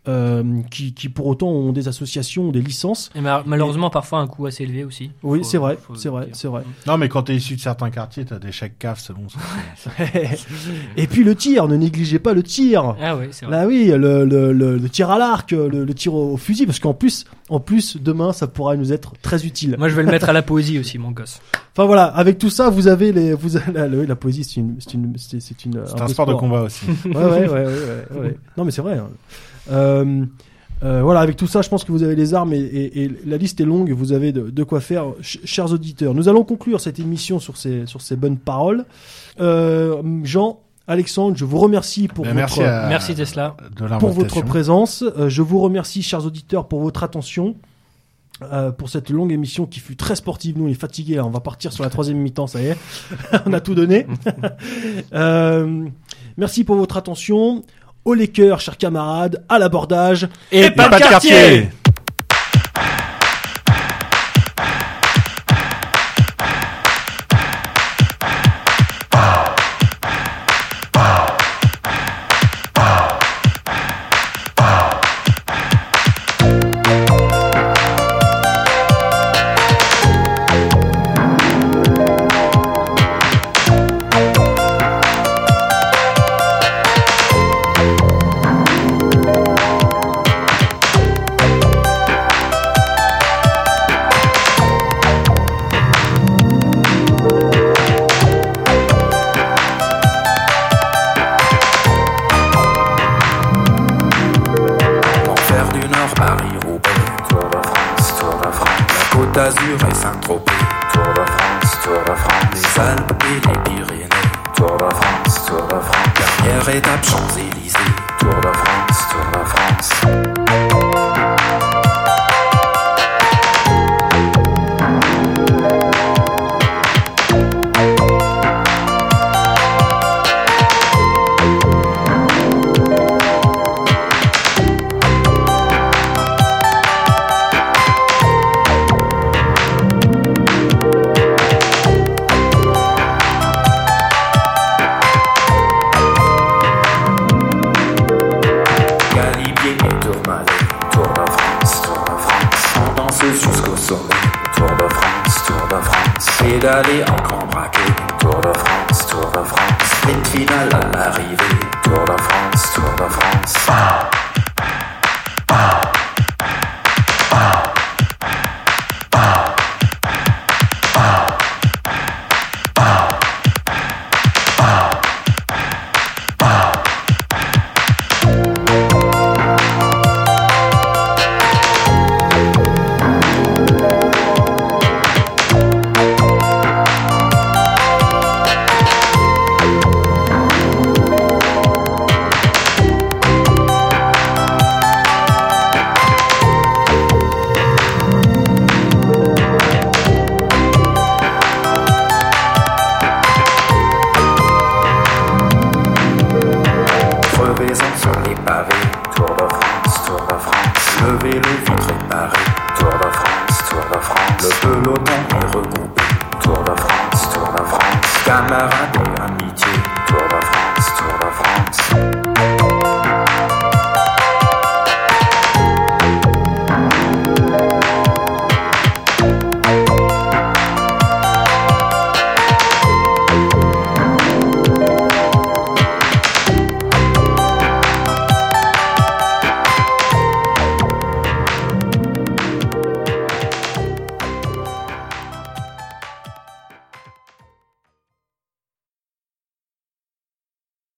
euh, 0.08 0.44
qui, 0.72 0.94
qui 0.94 1.10
pour 1.10 1.28
autant 1.28 1.48
ont 1.50 1.72
des 1.72 1.88
associations, 1.88 2.52
des 2.52 2.62
licences. 2.62 3.10
Et 3.16 3.22
ma- 3.22 3.44
malheureusement, 3.46 3.90
parfois 3.90 4.20
un 4.20 4.28
coût 4.28 4.46
assez 4.46 4.64
élevé 4.64 4.84
aussi. 4.84 5.12
Oui, 5.24 5.42
c'est 5.44 5.58
vrai, 5.58 5.78
c'est 5.96 6.10
vrai, 6.10 6.30
c'est 6.34 6.48
vrai. 6.48 6.64
Non, 6.86 6.98
mais 6.98 7.10
quand 7.10 7.24
t'es 7.24 7.36
issu 7.36 7.56
de 7.56 7.62
certains 7.62 7.90
quartiers, 7.90 8.26
t'as 8.26 8.40
des 8.40 8.52
chèques 8.52 8.80
CAF, 8.80 9.00
c'est 9.00 9.14
bon. 9.14 9.28
ça. 9.30 9.90
Et 10.98 11.08
puis 11.08 11.24
le 11.24 11.36
tir, 11.36 11.68
ne 11.68 11.76
négligez 11.76 12.20
pas 12.20 12.34
le 12.34 12.44
tir. 12.44 12.96
Ah 13.02 13.16
oui, 13.18 13.26
c'est 13.32 13.46
vrai. 13.46 13.56
Là 13.56 13.68
oui, 13.68 13.88
le, 13.88 14.26
le, 14.26 14.52
le, 14.54 14.78
le 14.78 14.90
tir 14.90 15.10
à 15.10 15.18
l'arc, 15.18 15.52
le, 15.52 15.68
le 15.86 15.94
tir 15.94 16.14
au, 16.14 16.34
au 16.34 16.38
fusil, 16.38 16.66
parce 16.66 16.80
qu'en 16.80 16.94
plus, 16.94 17.26
en 17.50 17.60
plus, 17.60 17.98
demain, 17.98 18.34
ça 18.34 18.48
pourra 18.48 18.76
nous 18.76 18.94
être 18.94 19.14
très 19.22 19.46
utile. 19.46 19.76
Moi, 19.78 19.90
je 19.90 19.96
vais 19.96 20.04
le 20.04 20.12
mettre 20.12 20.30
à 20.30 20.34
la 20.34 20.42
poésie 20.42 20.80
aussi, 20.80 20.98
mon 20.98 21.12
gosse. 21.12 21.40
Enfin 21.74 21.86
voilà, 21.86 22.06
avec 22.06 22.38
tout 22.40 22.50
ça, 22.50 22.70
vous 22.70 22.88
avez 22.88 23.12
les, 23.12 23.34
vous 23.34 23.58
avez, 23.58 23.72
la, 23.74 23.88
la 23.88 24.16
poésie, 24.16 24.44
c'est 24.44 24.60
une, 24.60 24.76
c'est 24.80 24.94
une, 24.94 25.14
c'est 25.18 26.02
un 26.02 26.08
sport 26.08 26.26
de 26.26 26.34
combat 26.34 26.62
aussi. 26.64 26.86
Ouais, 27.06 27.16
ouais, 27.16 27.24
ouais, 27.24 27.48
ouais, 27.50 27.66
ouais, 27.66 28.20
ouais. 28.20 28.38
Non, 28.58 28.66
mais 28.66 28.72
c'est 28.72 28.82
vrai. 28.82 28.98
hein. 28.98 29.10
Euh, 29.72 30.26
euh, 30.84 31.02
voilà, 31.02 31.22
avec 31.22 31.36
tout 31.38 31.48
ça, 31.48 31.62
je 31.64 31.70
pense 31.70 31.84
que 31.84 31.92
vous 31.92 32.04
avez 32.04 32.16
les 32.16 32.34
armes 32.36 32.54
et, 32.54 32.58
et- 32.60 33.04
et 33.06 33.12
la 33.26 33.38
liste 33.38 33.60
est 33.60 33.66
longue. 33.66 33.92
Vous 33.92 34.12
avez 34.14 34.32
de, 34.32 34.50
de 34.52 34.64
quoi 34.64 34.80
faire, 34.80 35.06
ch- 35.22 35.40
chers 35.44 35.72
auditeurs. 35.72 36.14
Nous 36.14 36.30
allons 36.30 36.44
conclure 36.44 36.80
cette 36.80 37.00
émission 37.00 37.40
sur 37.40 37.58
ces, 37.58 37.86
sur 37.88 38.02
ces 38.02 38.16
bonnes 38.16 38.38
paroles. 38.38 38.86
Euh, 39.40 40.02
Jean, 40.24 40.60
Alexandre, 40.88 41.36
je 41.36 41.46
vous 41.46 41.58
remercie 41.58 42.08
pour 42.08 42.24
Ben, 42.26 42.30
votre, 42.30 42.38
merci 42.38 42.62
à- 42.64 42.88
Merci 42.90 43.16
Tesla. 43.16 43.58
de 43.76 43.88
pour 43.98 44.10
votre 44.12 44.42
présence. 44.44 45.04
Euh, 45.18 45.30
je 45.30 45.42
vous 45.42 45.60
remercie, 45.60 46.04
chers 46.04 46.26
auditeurs, 46.26 46.68
pour 46.68 46.80
votre 46.82 47.04
attention. 47.04 47.56
euh, 48.54 48.70
pour 48.72 48.88
cette 48.90 49.10
longue 49.10 49.32
émission 49.32 49.66
qui 49.66 49.80
fut 49.80 49.96
très 49.96 50.16
sportive. 50.16 50.60
Nous, 50.60 50.66
on 50.66 50.68
est 50.68 50.76
fatigués. 50.76 51.16
là. 51.16 51.26
On 51.26 51.32
va 51.32 51.40
partir 51.40 51.74
sur 51.74 51.84
la 51.84 51.90
troisième 51.90 52.20
mi-temps. 52.20 52.46
Ça 52.46 52.62
y 52.62 52.68
est, 52.68 52.78
on 53.48 53.54
a 53.54 53.60
tout 53.62 53.74
donné. 53.74 54.06
Euh, 55.14 55.86
merci 56.38 56.64
pour 56.64 56.76
votre 56.76 56.98
attention. 56.98 57.64
Au 58.08 58.14
les 58.14 58.30
cœurs, 58.30 58.62
chers 58.62 58.78
camarades, 58.78 59.44
à 59.50 59.60
l'abordage. 59.60 60.30
Et, 60.50 60.72
Pas 60.72 60.88
de 60.88 60.98
quartier 60.98 61.32
L'enfer 61.32 61.87